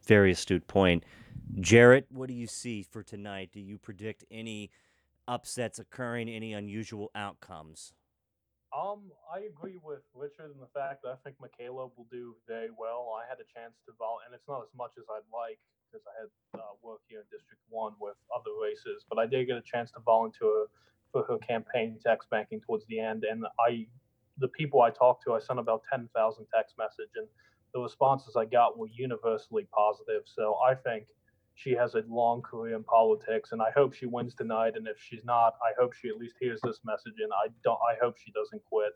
very 0.07 0.33
astute 0.33 0.67
point. 0.67 1.05
Jarrett, 1.61 2.07
what 2.11 2.29
do 2.29 2.35
you 2.35 2.47
see 2.47 2.83
for 2.83 3.03
tonight? 3.03 3.51
Do 3.53 3.61
you 3.61 3.79
predict 3.79 4.25
any 4.31 4.71
upsets 5.29 5.79
occurring, 5.79 6.29
any 6.29 6.53
unusual 6.53 7.11
outcomes? 7.15 7.93
Um, 8.75 9.13
I 9.31 9.47
agree 9.47 9.79
with 9.79 10.03
Richard 10.15 10.51
in 10.51 10.59
the 10.59 10.71
fact 10.75 11.07
that 11.07 11.15
I 11.15 11.19
think 11.23 11.37
Mckayla 11.39 11.95
will 11.95 12.11
do 12.11 12.35
very 12.49 12.75
well. 12.75 13.15
I 13.15 13.23
had 13.23 13.39
a 13.39 13.47
chance 13.47 13.79
to 13.87 13.95
vote, 13.95 14.27
and 14.27 14.35
it's 14.35 14.49
not 14.49 14.67
as 14.67 14.73
much 14.75 14.99
as 14.99 15.05
I'd 15.07 15.31
like 15.31 15.63
because 15.87 16.03
I 16.11 16.27
had 16.27 16.31
uh, 16.59 16.75
work 16.83 16.99
here 17.07 17.23
in 17.23 17.29
District 17.31 17.63
One 17.71 17.95
with 18.01 18.19
other 18.35 18.51
races, 18.59 19.07
but 19.07 19.23
I 19.23 19.27
did 19.31 19.47
get 19.47 19.57
a 19.57 19.63
chance 19.63 19.95
to 19.95 20.03
volunteer 20.03 20.67
for 21.15 21.25
her 21.29 21.39
campaign 21.39 21.97
text 22.05 22.29
banking 22.29 22.61
towards 22.61 22.85
the 22.89 22.99
end, 22.99 23.23
and 23.31 23.45
I, 23.67 23.87
the 24.39 24.49
people 24.49 24.83
I 24.83 24.91
talked 24.91 25.23
to, 25.25 25.35
I 25.35 25.39
sent 25.39 25.61
about 25.61 25.83
ten 25.89 26.09
thousand 26.15 26.47
text 26.53 26.75
message, 26.77 27.13
and 27.15 27.29
the 27.73 27.81
responses 27.81 28.35
I 28.37 28.47
got 28.47 28.77
were 28.77 28.89
universally 28.93 29.67
positive. 29.73 30.23
So 30.27 30.57
I 30.69 30.75
think 30.75 31.05
she 31.55 31.71
has 31.71 31.95
a 31.95 32.03
long 32.09 32.43
career 32.43 32.75
in 32.75 32.83
politics, 32.83 33.53
and 33.53 33.63
I 33.63 33.71
hope 33.71 33.95
she 33.95 34.07
wins 34.07 34.35
tonight. 34.35 34.75
And 34.75 34.89
if 34.89 34.97
she's 34.99 35.25
not, 35.25 35.55
I 35.63 35.71
hope 35.81 35.93
she 35.95 36.09
at 36.09 36.17
least 36.17 36.35
hears 36.41 36.61
this 36.65 36.81
message, 36.85 37.19
and 37.23 37.33
I 37.33 37.47
don't. 37.63 37.79
I 37.91 37.95
hope 38.03 38.17
she 38.19 38.33
doesn't 38.33 38.63
quit. 38.65 38.93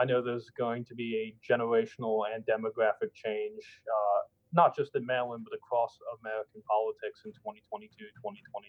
I 0.00 0.04
know 0.04 0.22
there's 0.22 0.50
going 0.50 0.84
to 0.84 0.94
be 0.94 1.10
a 1.24 1.52
generational 1.52 2.22
and 2.32 2.44
demographic 2.44 3.12
change, 3.14 3.62
uh, 3.96 4.20
not 4.56 4.74
just 4.74 4.96
in 4.96 5.06
Maryland, 5.06 5.46
but 5.48 5.56
across 5.56 5.98
American 6.20 6.62
politics 6.66 7.20
in 7.24 7.32
2022, 7.32 7.92
2020, 8.16 8.68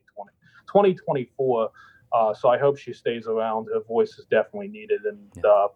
2024. 0.68 1.72
Uh, 2.14 2.34
so 2.34 2.50
I 2.50 2.58
hope 2.58 2.78
she 2.78 2.94
stays 2.94 3.26
around. 3.28 3.68
Her 3.74 3.82
voice 3.82 4.20
is 4.20 4.26
definitely 4.26 4.68
needed, 4.68 5.02
and 5.06 5.46
uh, 5.46 5.68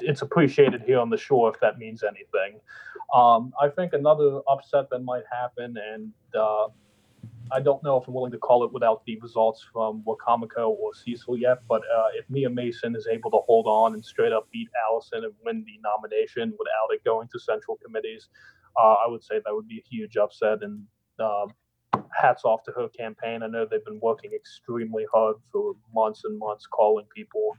it's 0.00 0.22
appreciated 0.22 0.82
here 0.82 0.98
on 0.98 1.10
the 1.10 1.16
shore 1.16 1.52
if 1.52 1.60
that 1.60 1.78
means 1.78 2.02
anything. 2.02 2.60
Um, 3.14 3.52
I 3.60 3.68
think 3.68 3.92
another 3.92 4.40
upset 4.48 4.90
that 4.90 5.00
might 5.00 5.24
happen, 5.30 5.76
and 5.92 6.12
uh, 6.34 6.68
I 7.52 7.60
don't 7.60 7.82
know 7.82 7.96
if 7.96 8.06
I'm 8.06 8.14
willing 8.14 8.32
to 8.32 8.38
call 8.38 8.64
it 8.64 8.72
without 8.72 9.04
the 9.06 9.18
results 9.20 9.64
from 9.72 10.02
Wicomico 10.06 10.68
or 10.68 10.94
Cecil 10.94 11.36
yet, 11.36 11.58
but 11.68 11.82
uh, 11.82 12.08
if 12.14 12.28
Mia 12.30 12.50
Mason 12.50 12.94
is 12.94 13.08
able 13.10 13.30
to 13.32 13.38
hold 13.46 13.66
on 13.66 13.94
and 13.94 14.04
straight 14.04 14.32
up 14.32 14.48
beat 14.52 14.68
Allison 14.88 15.24
and 15.24 15.32
win 15.44 15.64
the 15.66 15.80
nomination 15.82 16.50
without 16.58 16.94
it 16.94 17.04
going 17.04 17.28
to 17.32 17.38
central 17.38 17.78
committees, 17.84 18.28
uh, 18.80 18.94
I 18.94 19.08
would 19.08 19.22
say 19.24 19.40
that 19.44 19.54
would 19.54 19.68
be 19.68 19.78
a 19.78 19.88
huge 19.88 20.16
upset. 20.16 20.62
And 20.62 20.82
uh, 21.18 21.46
hats 22.16 22.44
off 22.44 22.62
to 22.64 22.72
her 22.72 22.88
campaign. 22.88 23.42
I 23.42 23.46
know 23.46 23.66
they've 23.68 23.84
been 23.84 24.00
working 24.02 24.32
extremely 24.34 25.04
hard 25.12 25.36
for 25.52 25.74
months 25.94 26.22
and 26.24 26.38
months, 26.38 26.66
calling 26.66 27.06
people. 27.14 27.56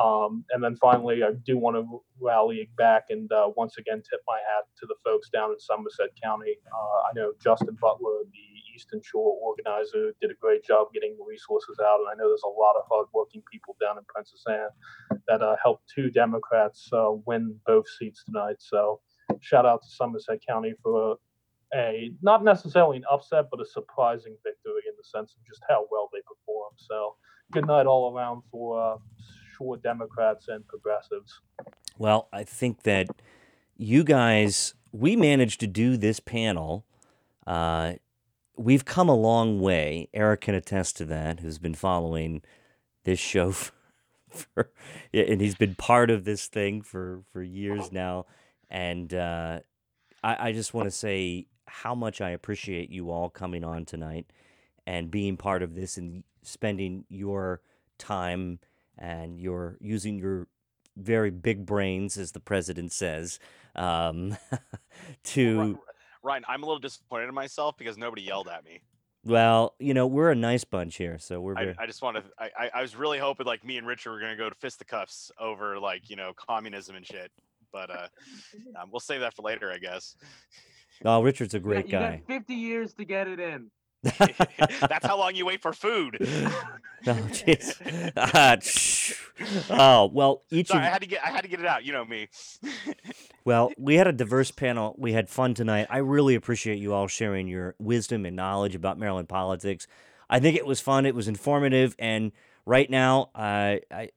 Um, 0.00 0.44
and 0.50 0.62
then 0.62 0.76
finally, 0.76 1.24
I 1.24 1.32
do 1.44 1.58
want 1.58 1.76
to 1.76 2.02
rally 2.20 2.70
back 2.76 3.06
and 3.10 3.30
uh, 3.32 3.50
once 3.56 3.78
again 3.78 4.02
tip 4.08 4.20
my 4.26 4.38
hat 4.38 4.64
to 4.78 4.86
the 4.86 4.94
folks 5.04 5.28
down 5.28 5.50
in 5.50 5.58
Somerset 5.58 6.10
County. 6.22 6.56
Uh, 6.72 7.08
I 7.10 7.12
know 7.14 7.32
Justin 7.42 7.76
Butler, 7.80 8.20
the 8.30 8.47
Eastern 8.78 9.02
Shore 9.02 9.36
organizer, 9.42 10.14
did 10.20 10.30
a 10.30 10.38
great 10.40 10.64
job 10.64 10.92
getting 10.94 11.16
the 11.18 11.24
resources 11.24 11.78
out. 11.82 11.98
And 11.98 12.08
I 12.10 12.14
know 12.14 12.28
there's 12.28 12.46
a 12.46 12.60
lot 12.64 12.76
of 12.76 12.84
hardworking 12.88 13.42
people 13.50 13.76
down 13.80 13.98
in 13.98 14.04
Princess 14.04 14.44
Anne 14.48 15.18
that 15.26 15.42
uh, 15.42 15.56
helped 15.62 15.90
two 15.92 16.10
Democrats 16.10 16.88
uh, 16.92 17.10
win 17.26 17.56
both 17.66 17.86
seats 17.98 18.22
tonight. 18.24 18.56
So 18.58 19.00
shout 19.40 19.66
out 19.66 19.82
to 19.82 19.88
Somerset 19.88 20.38
County 20.46 20.74
for 20.82 21.16
a 21.74 22.12
not 22.22 22.44
necessarily 22.44 22.98
an 22.98 23.04
upset, 23.10 23.46
but 23.50 23.60
a 23.60 23.66
surprising 23.66 24.36
victory 24.44 24.82
in 24.88 24.94
the 24.96 25.04
sense 25.04 25.34
of 25.36 25.44
just 25.46 25.62
how 25.68 25.86
well 25.90 26.08
they 26.12 26.20
performed. 26.20 26.76
So 26.76 27.16
good 27.50 27.66
night 27.66 27.86
all 27.86 28.14
around 28.14 28.42
for 28.50 28.80
uh, 28.80 28.96
Shore 29.56 29.76
Democrats 29.76 30.48
and 30.48 30.66
progressives. 30.66 31.40
Well, 31.98 32.28
I 32.32 32.44
think 32.44 32.84
that 32.84 33.08
you 33.76 34.04
guys, 34.04 34.74
we 34.92 35.16
managed 35.16 35.60
to 35.60 35.66
do 35.66 35.96
this 35.96 36.20
panel. 36.20 36.84
Uh, 37.46 37.94
we've 38.58 38.84
come 38.84 39.08
a 39.08 39.14
long 39.14 39.60
way. 39.60 40.08
Eric 40.12 40.42
can 40.42 40.54
attest 40.54 40.96
to 40.98 41.04
that, 41.06 41.40
who's 41.40 41.58
been 41.58 41.74
following 41.74 42.42
this 43.04 43.18
show 43.18 43.52
for, 43.52 43.72
for 44.30 44.70
and 45.14 45.40
he's 45.40 45.54
been 45.54 45.74
part 45.74 46.10
of 46.10 46.24
this 46.24 46.46
thing 46.46 46.82
for, 46.82 47.22
for 47.32 47.42
years 47.42 47.92
now. 47.92 48.26
And 48.68 49.14
uh, 49.14 49.60
I, 50.22 50.48
I 50.48 50.52
just 50.52 50.74
want 50.74 50.86
to 50.86 50.90
say 50.90 51.46
how 51.66 51.94
much 51.94 52.20
I 52.20 52.30
appreciate 52.30 52.90
you 52.90 53.10
all 53.10 53.30
coming 53.30 53.64
on 53.64 53.84
tonight 53.84 54.26
and 54.86 55.10
being 55.10 55.36
part 55.36 55.62
of 55.62 55.74
this 55.74 55.96
and 55.96 56.24
spending 56.42 57.04
your 57.08 57.60
time 57.98 58.58
and 58.98 59.38
your 59.38 59.76
using 59.80 60.18
your 60.18 60.48
very 60.96 61.30
big 61.30 61.64
brains, 61.64 62.18
as 62.18 62.32
the 62.32 62.40
president 62.40 62.92
says, 62.92 63.38
um, 63.76 64.36
to. 65.24 65.78
Ryan, 66.22 66.44
I'm 66.48 66.62
a 66.62 66.66
little 66.66 66.80
disappointed 66.80 67.28
in 67.28 67.34
myself 67.34 67.76
because 67.78 67.96
nobody 67.96 68.22
yelled 68.22 68.48
at 68.48 68.64
me. 68.64 68.80
Well, 69.24 69.74
you 69.78 69.94
know, 69.94 70.06
we're 70.06 70.30
a 70.30 70.36
nice 70.36 70.64
bunch 70.64 70.96
here, 70.96 71.18
so 71.18 71.40
we're. 71.40 71.56
I, 71.56 71.74
I 71.78 71.86
just 71.86 72.02
want 72.02 72.16
to. 72.16 72.22
I, 72.38 72.70
I 72.74 72.82
was 72.82 72.96
really 72.96 73.18
hoping 73.18 73.46
like 73.46 73.64
me 73.64 73.76
and 73.76 73.86
Richard 73.86 74.12
were 74.12 74.20
gonna 74.20 74.36
go 74.36 74.48
to 74.48 74.54
fisticuffs 74.54 75.30
over 75.40 75.78
like 75.78 76.08
you 76.08 76.16
know 76.16 76.32
communism 76.34 76.96
and 76.96 77.04
shit, 77.04 77.30
but 77.72 77.90
uh, 77.90 78.06
um, 78.80 78.90
we'll 78.90 79.00
save 79.00 79.20
that 79.20 79.34
for 79.34 79.42
later, 79.42 79.72
I 79.72 79.78
guess. 79.78 80.16
Oh, 81.04 81.22
Richard's 81.22 81.54
a 81.54 81.60
great 81.60 81.86
you 81.86 81.92
guy. 81.92 82.16
got 82.16 82.26
50 82.26 82.54
years 82.54 82.92
to 82.94 83.04
get 83.04 83.28
it 83.28 83.38
in. 83.38 83.70
That's 84.02 85.06
how 85.06 85.18
long 85.18 85.34
you 85.34 85.46
wait 85.46 85.60
for 85.60 85.72
food. 85.72 86.16
oh, 86.20 86.26
jeez. 87.06 88.62
Shh. 88.62 89.14
oh, 89.70 90.06
well, 90.12 90.42
each 90.50 90.68
Sorry, 90.68 90.84
of 90.84 90.86
I 90.86 90.90
had 90.90 91.02
to 91.02 91.08
get 91.08 91.24
I 91.24 91.30
had 91.30 91.42
to 91.42 91.48
get 91.48 91.60
it 91.60 91.66
out. 91.66 91.84
You 91.84 91.92
know 91.92 92.04
me. 92.04 92.28
Well, 93.44 93.72
we 93.78 93.94
had 93.94 94.06
a 94.06 94.12
diverse 94.12 94.50
panel. 94.50 94.94
We 94.98 95.14
had 95.14 95.30
fun 95.30 95.54
tonight. 95.54 95.86
I 95.88 95.98
really 95.98 96.34
appreciate 96.34 96.80
you 96.80 96.92
all 96.92 97.06
sharing 97.06 97.48
your 97.48 97.74
wisdom 97.78 98.26
and 98.26 98.36
knowledge 98.36 98.74
about 98.74 98.98
Maryland 98.98 99.30
politics. 99.30 99.86
I 100.28 100.38
think 100.38 100.54
it 100.54 100.66
was 100.66 100.82
fun. 100.82 101.06
It 101.06 101.14
was 101.14 101.28
informative, 101.28 101.96
and 101.98 102.32
right 102.66 102.90
now, 102.90 103.30
uh, 103.34 103.76
I 103.90 104.10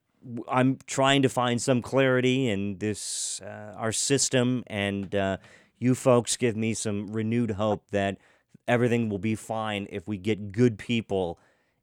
I'm 0.50 0.80
trying 0.86 1.22
to 1.22 1.30
find 1.30 1.62
some 1.62 1.82
clarity 1.82 2.50
in 2.50 2.80
this 2.80 3.40
uh, 3.42 3.74
our 3.78 3.94
system, 3.94 4.66
and 4.68 5.16
uh, 5.16 5.38
you 5.80 5.96
folks 5.96 6.36
give 6.36 6.58
me 6.58 6.74
some 6.74 7.14
renewed 7.14 7.52
hope 7.52 7.84
that 7.92 8.18
everything 8.72 9.10
will 9.10 9.20
be 9.20 9.36
fine 9.36 9.86
if 9.92 10.08
we 10.08 10.18
get 10.18 10.54
good 10.54 10.78
people 10.80 11.38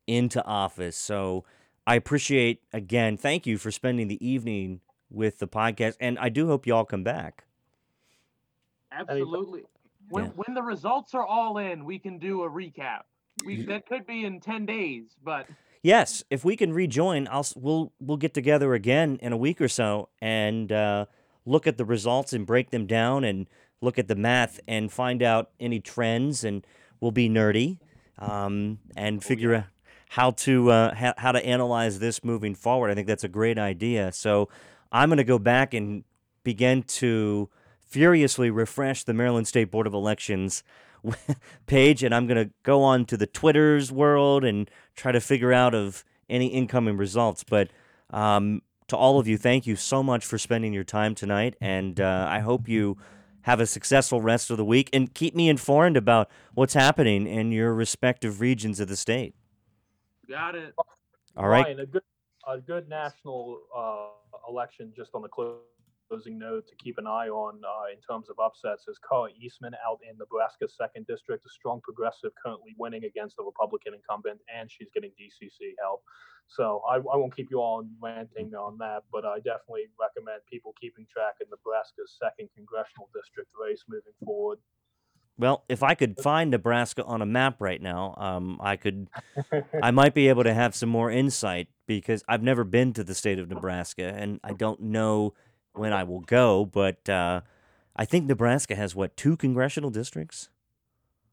into 0.07 0.43
office. 0.45 0.97
So 0.97 1.45
I 1.87 1.95
appreciate 1.97 2.63
again. 2.73 3.19
Thank 3.19 3.47
you 3.47 3.59
for 3.59 3.71
spending 3.71 4.09
the 4.09 4.27
evening 4.27 4.81
with 5.11 5.39
the 5.39 5.47
podcast, 5.47 5.97
and 6.01 6.19
I 6.19 6.31
do 6.31 6.47
hope 6.47 6.67
you 6.67 6.75
all 6.75 6.87
come 6.87 7.05
back. 7.05 7.45
Absolutely. 8.91 9.65
When 10.11 10.25
Yeah. 10.25 10.31
when 10.31 10.55
the 10.55 10.63
results 10.63 11.15
are 11.15 11.27
all 11.27 11.59
in, 11.59 11.85
we 11.85 11.99
can 11.99 12.19
do 12.19 12.43
a 12.43 12.51
recap. 12.51 13.03
We 13.45 13.63
that 13.67 13.87
could 13.87 14.07
be 14.07 14.25
in 14.25 14.41
10 14.41 14.67
days, 14.67 15.17
but 15.23 15.47
Yes, 15.81 16.25
if 16.29 16.45
we 16.45 16.57
can 16.57 16.73
rejoin, 16.73 17.29
I'll 17.31 17.47
we'll 17.55 17.93
we'll 18.01 18.17
get 18.17 18.35
together 18.35 18.75
again 18.75 19.19
in 19.23 19.33
a 19.33 19.37
week 19.37 19.61
or 19.61 19.69
so 19.69 20.09
and 20.21 20.73
uh, 20.73 21.05
look 21.45 21.67
at 21.67 21.77
the 21.77 21.85
results 21.85 22.33
and 22.33 22.47
break 22.47 22.71
them 22.71 22.87
down 22.87 23.23
and 23.25 23.47
look 23.81 23.97
at 23.99 24.09
the 24.09 24.17
math 24.17 24.59
and 24.67 24.91
find 24.91 25.23
out 25.23 25.51
any 25.61 25.79
trends 25.79 26.43
and 26.43 26.67
we'll 27.01 27.11
be 27.11 27.29
nerdy 27.29 27.79
um, 28.19 28.79
and 28.97 29.23
figure 29.23 29.55
out 29.55 29.65
how 30.11 30.31
to 30.31 30.71
uh, 30.71 30.95
ha- 30.95 31.15
how 31.19 31.33
to 31.33 31.45
analyze 31.45 31.99
this 31.99 32.25
moving 32.25 32.55
forward. 32.55 32.91
I 32.91 32.95
think 32.95 33.07
that's 33.07 33.25
a 33.25 33.29
great 33.29 33.59
idea. 33.59 34.13
So 34.13 34.49
I'm 34.91 35.09
going 35.09 35.19
to 35.19 35.25
go 35.25 35.39
back 35.39 35.75
and 35.75 36.05
begin 36.45 36.83
to 36.83 37.51
furiously 37.79 38.51
refresh 38.51 39.05
the 39.05 39.15
Maryland 39.15 39.47
State 39.47 39.71
Board 39.71 39.87
of 39.87 39.95
Elections 39.95 40.63
page, 41.67 42.03
and 42.03 42.15
I'm 42.15 42.27
going 42.27 42.49
to 42.49 42.53
go 42.63 42.83
on 42.83 43.05
to 43.07 43.17
the 43.17 43.27
Twitter's 43.27 43.93
world 43.93 44.45
and 44.45 44.71
try 44.97 45.13
to 45.13 45.21
figure 45.21 45.53
out 45.53 45.75
of 45.75 46.05
any 46.29 46.47
incoming 46.49 46.97
results. 46.97 47.45
But 47.45 47.71
um, 48.11 48.63
to 48.89 48.97
all 48.97 49.19
of 49.19 49.29
you, 49.29 49.37
thank 49.37 49.67
you 49.67 49.77
so 49.77 50.03
much 50.03 50.25
for 50.25 50.39
spending 50.39 50.73
your 50.73 50.85
time 50.85 51.15
tonight, 51.15 51.55
and 51.61 52.01
uh, 52.01 52.27
I 52.29 52.41
hope 52.41 52.69
you 52.69 52.97
have 53.49 53.61
a 53.61 53.67
successful 53.67 54.21
rest 54.21 54.51
of 54.51 54.59
the 54.59 54.65
week 54.65 54.91
and 54.93 55.15
keep 55.15 55.35
me 55.35 55.49
informed 55.49 55.97
about 55.97 56.29
what's 56.53 56.75
happening 56.75 57.27
in 57.27 57.51
your 57.51 57.73
respective 57.73 58.43
regions 58.43 58.79
of 58.79 58.89
the 58.89 58.97
state. 58.97 59.35
got 60.29 60.55
it. 60.55 60.75
All 61.35 61.49
right. 61.49 61.65
Ryan, 61.65 61.81
a 61.81 61.87
good, 61.87 62.03
a 62.47 62.59
good 62.59 62.91
national 62.91 63.61
uh, 63.75 64.09
election, 64.47 64.93
just 64.95 65.13
on 65.15 65.23
the 65.23 65.31
closing 66.09 66.39
note 66.39 66.67
to 66.69 66.75
keep 66.77 66.99
an 66.99 67.07
eye 67.07 67.29
on 67.29 67.61
uh, 67.65 67.93
in 67.93 68.01
terms 68.01 68.29
of 68.31 68.37
upsets, 68.39 68.89
is 68.89 68.99
Kara 68.99 69.29
Eastman 69.41 69.75
out 69.87 70.01
in 70.09 70.17
Nebraska's 70.19 70.75
second 70.77 71.07
district, 71.07 71.45
a 71.47 71.51
strong 71.51 71.81
progressive 71.83 72.33
currently 72.43 72.75
winning 72.79 73.05
against 73.05 73.37
the 73.37 73.45
Republican 73.45 73.95
incumbent, 73.95 74.41
and 74.49 74.71
she's 74.71 74.89
getting 74.95 75.11
DCC 75.21 75.77
help. 75.81 76.03
So 76.49 76.83
I, 76.89 76.97
I 76.97 77.17
won't 77.17 77.37
keep 77.37 77.51
you 77.51 77.61
all 77.61 77.85
ranting 78.01 78.55
on 78.55 78.79
that, 78.79 79.03
but 79.13 79.25
I 79.25 79.37
definitely 79.37 79.93
recommend 80.01 80.41
people 80.51 80.75
keeping 80.81 81.07
track 81.13 81.35
of 81.43 81.49
Nebraska's 81.51 82.17
second 82.19 82.49
congressional 82.57 83.11
district 83.15 83.51
race 83.61 83.85
moving 83.89 84.17
forward. 84.25 84.59
Well, 85.39 85.63
if 85.69 85.85
I 85.85 85.95
could 85.95 86.19
find 86.19 86.51
Nebraska 86.51 87.05
on 87.05 87.23
a 87.23 87.27
map 87.27 87.61
right 87.61 87.81
now, 87.81 88.15
um, 88.17 88.59
I 88.61 88.77
could, 88.77 89.09
I 89.83 89.93
might 89.93 90.13
be 90.13 90.29
able 90.29 90.43
to 90.43 90.53
have 90.53 90.75
some 90.75 90.89
more 90.89 91.11
insight 91.11 91.69
because 91.87 92.25
I've 92.29 92.43
never 92.43 92.65
been 92.65 92.93
to 92.95 93.05
the 93.05 93.15
state 93.15 93.39
of 93.39 93.49
Nebraska 93.49 94.13
and 94.17 94.41
I 94.43 94.53
don't 94.53 94.81
know 94.81 95.35
when 95.79 95.93
I 95.93 96.05
will 96.05 96.21
go. 96.21 96.65
But 96.65 97.09
uh, 97.09 97.43
I 97.97 98.05
think 98.05 98.27
Nebraska 98.27 98.75
has 98.75 98.95
what 98.95 99.17
two 99.17 99.37
congressional 99.37 99.91
districts? 99.91 100.49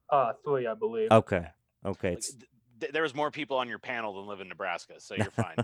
Uh, 0.09 0.33
three, 0.43 0.67
I 0.67 0.73
believe. 0.75 1.11
Okay, 1.11 1.47
okay. 1.85 2.13
It's, 2.13 2.35
Th- 2.79 2.91
there 2.91 3.03
was 3.03 3.15
more 3.15 3.31
people 3.31 3.57
on 3.57 3.69
your 3.69 3.79
panel 3.79 4.15
than 4.15 4.27
live 4.27 4.41
in 4.41 4.49
Nebraska, 4.49 4.95
so 4.99 5.15
you're 5.15 5.25
fine. 5.31 5.55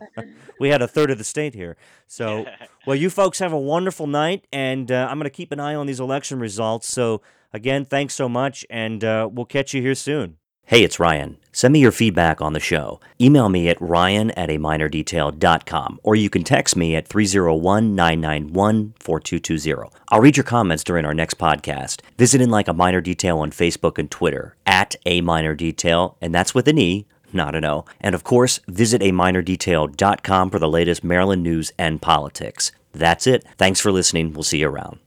we 0.60 0.70
had 0.70 0.82
a 0.82 0.88
third 0.88 1.12
of 1.12 1.18
the 1.18 1.24
state 1.24 1.54
here. 1.54 1.76
So, 2.08 2.46
well, 2.88 2.96
you 2.96 3.10
folks 3.10 3.40
have 3.40 3.52
a 3.52 3.60
wonderful 3.60 4.08
night, 4.08 4.48
and 4.52 4.92
uh, 4.92 5.08
I'm 5.10 5.18
going 5.18 5.26
to 5.26 5.30
keep 5.30 5.52
an 5.52 5.60
eye 5.60 5.76
on 5.76 5.88
these 5.88 6.00
election 6.00 6.40
results. 6.40 6.88
So, 6.88 7.22
again, 7.54 7.86
thanks 7.86 8.14
so 8.14 8.30
much, 8.30 8.66
and 8.70 9.04
uh, 9.04 9.30
we'll 9.32 9.46
catch 9.46 9.74
you 9.74 9.82
here 9.82 9.94
soon. 9.96 10.38
Hey, 10.72 10.86
it's 10.86 11.02
Ryan. 11.02 11.36
Send 11.52 11.74
me 11.74 11.80
your 11.80 11.92
feedback 11.92 12.40
on 12.40 12.54
the 12.54 12.62
show. 12.62 13.02
Email 13.20 13.50
me 13.50 13.68
at 13.68 13.82
ryan 13.82 14.32
at 14.32 14.50
a 14.50 14.58
minerdetail.com, 14.58 16.00
or 16.02 16.16
you 16.16 16.30
can 16.30 16.46
text 16.46 16.78
me 16.78 16.96
at 16.96 17.10
301 17.10 17.94
991 17.94 18.94
4220. 18.98 19.90
I'll 20.08 20.22
read 20.22 20.38
your 20.38 20.46
comments 20.46 20.86
during 20.86 21.04
our 21.04 21.14
next 21.14 21.38
podcast. 21.38 22.00
Visit 22.18 22.40
In 22.40 22.50
Like 22.50 22.70
a 22.70 22.74
Miner 22.74 23.02
Detail 23.02 23.40
on 23.40 23.52
Facebook 23.52 23.98
and 23.98 24.10
Twitter, 24.10 24.56
at 24.66 24.96
A 25.06 25.20
Miner 25.20 25.56
Detail, 25.56 26.16
and 26.22 26.34
that's 26.34 26.56
with 26.56 26.70
an 26.70 26.78
E, 26.78 27.06
not 27.34 27.54
an 27.54 27.66
O. 27.66 27.84
And 28.00 28.16
of 28.16 28.24
course, 28.24 28.62
visit 28.70 29.02
a 29.02 29.12
minerdetail.com 29.12 30.50
for 30.50 30.60
the 30.60 30.70
latest 30.70 31.04
Maryland 31.04 31.44
news 31.44 31.74
and 31.78 32.02
politics. 32.02 32.72
That's 32.94 33.28
it. 33.28 33.46
Thanks 33.58 33.82
for 33.82 33.92
listening. 33.92 34.32
We'll 34.32 34.44
see 34.44 34.60
you 34.60 34.70
around. 34.70 35.00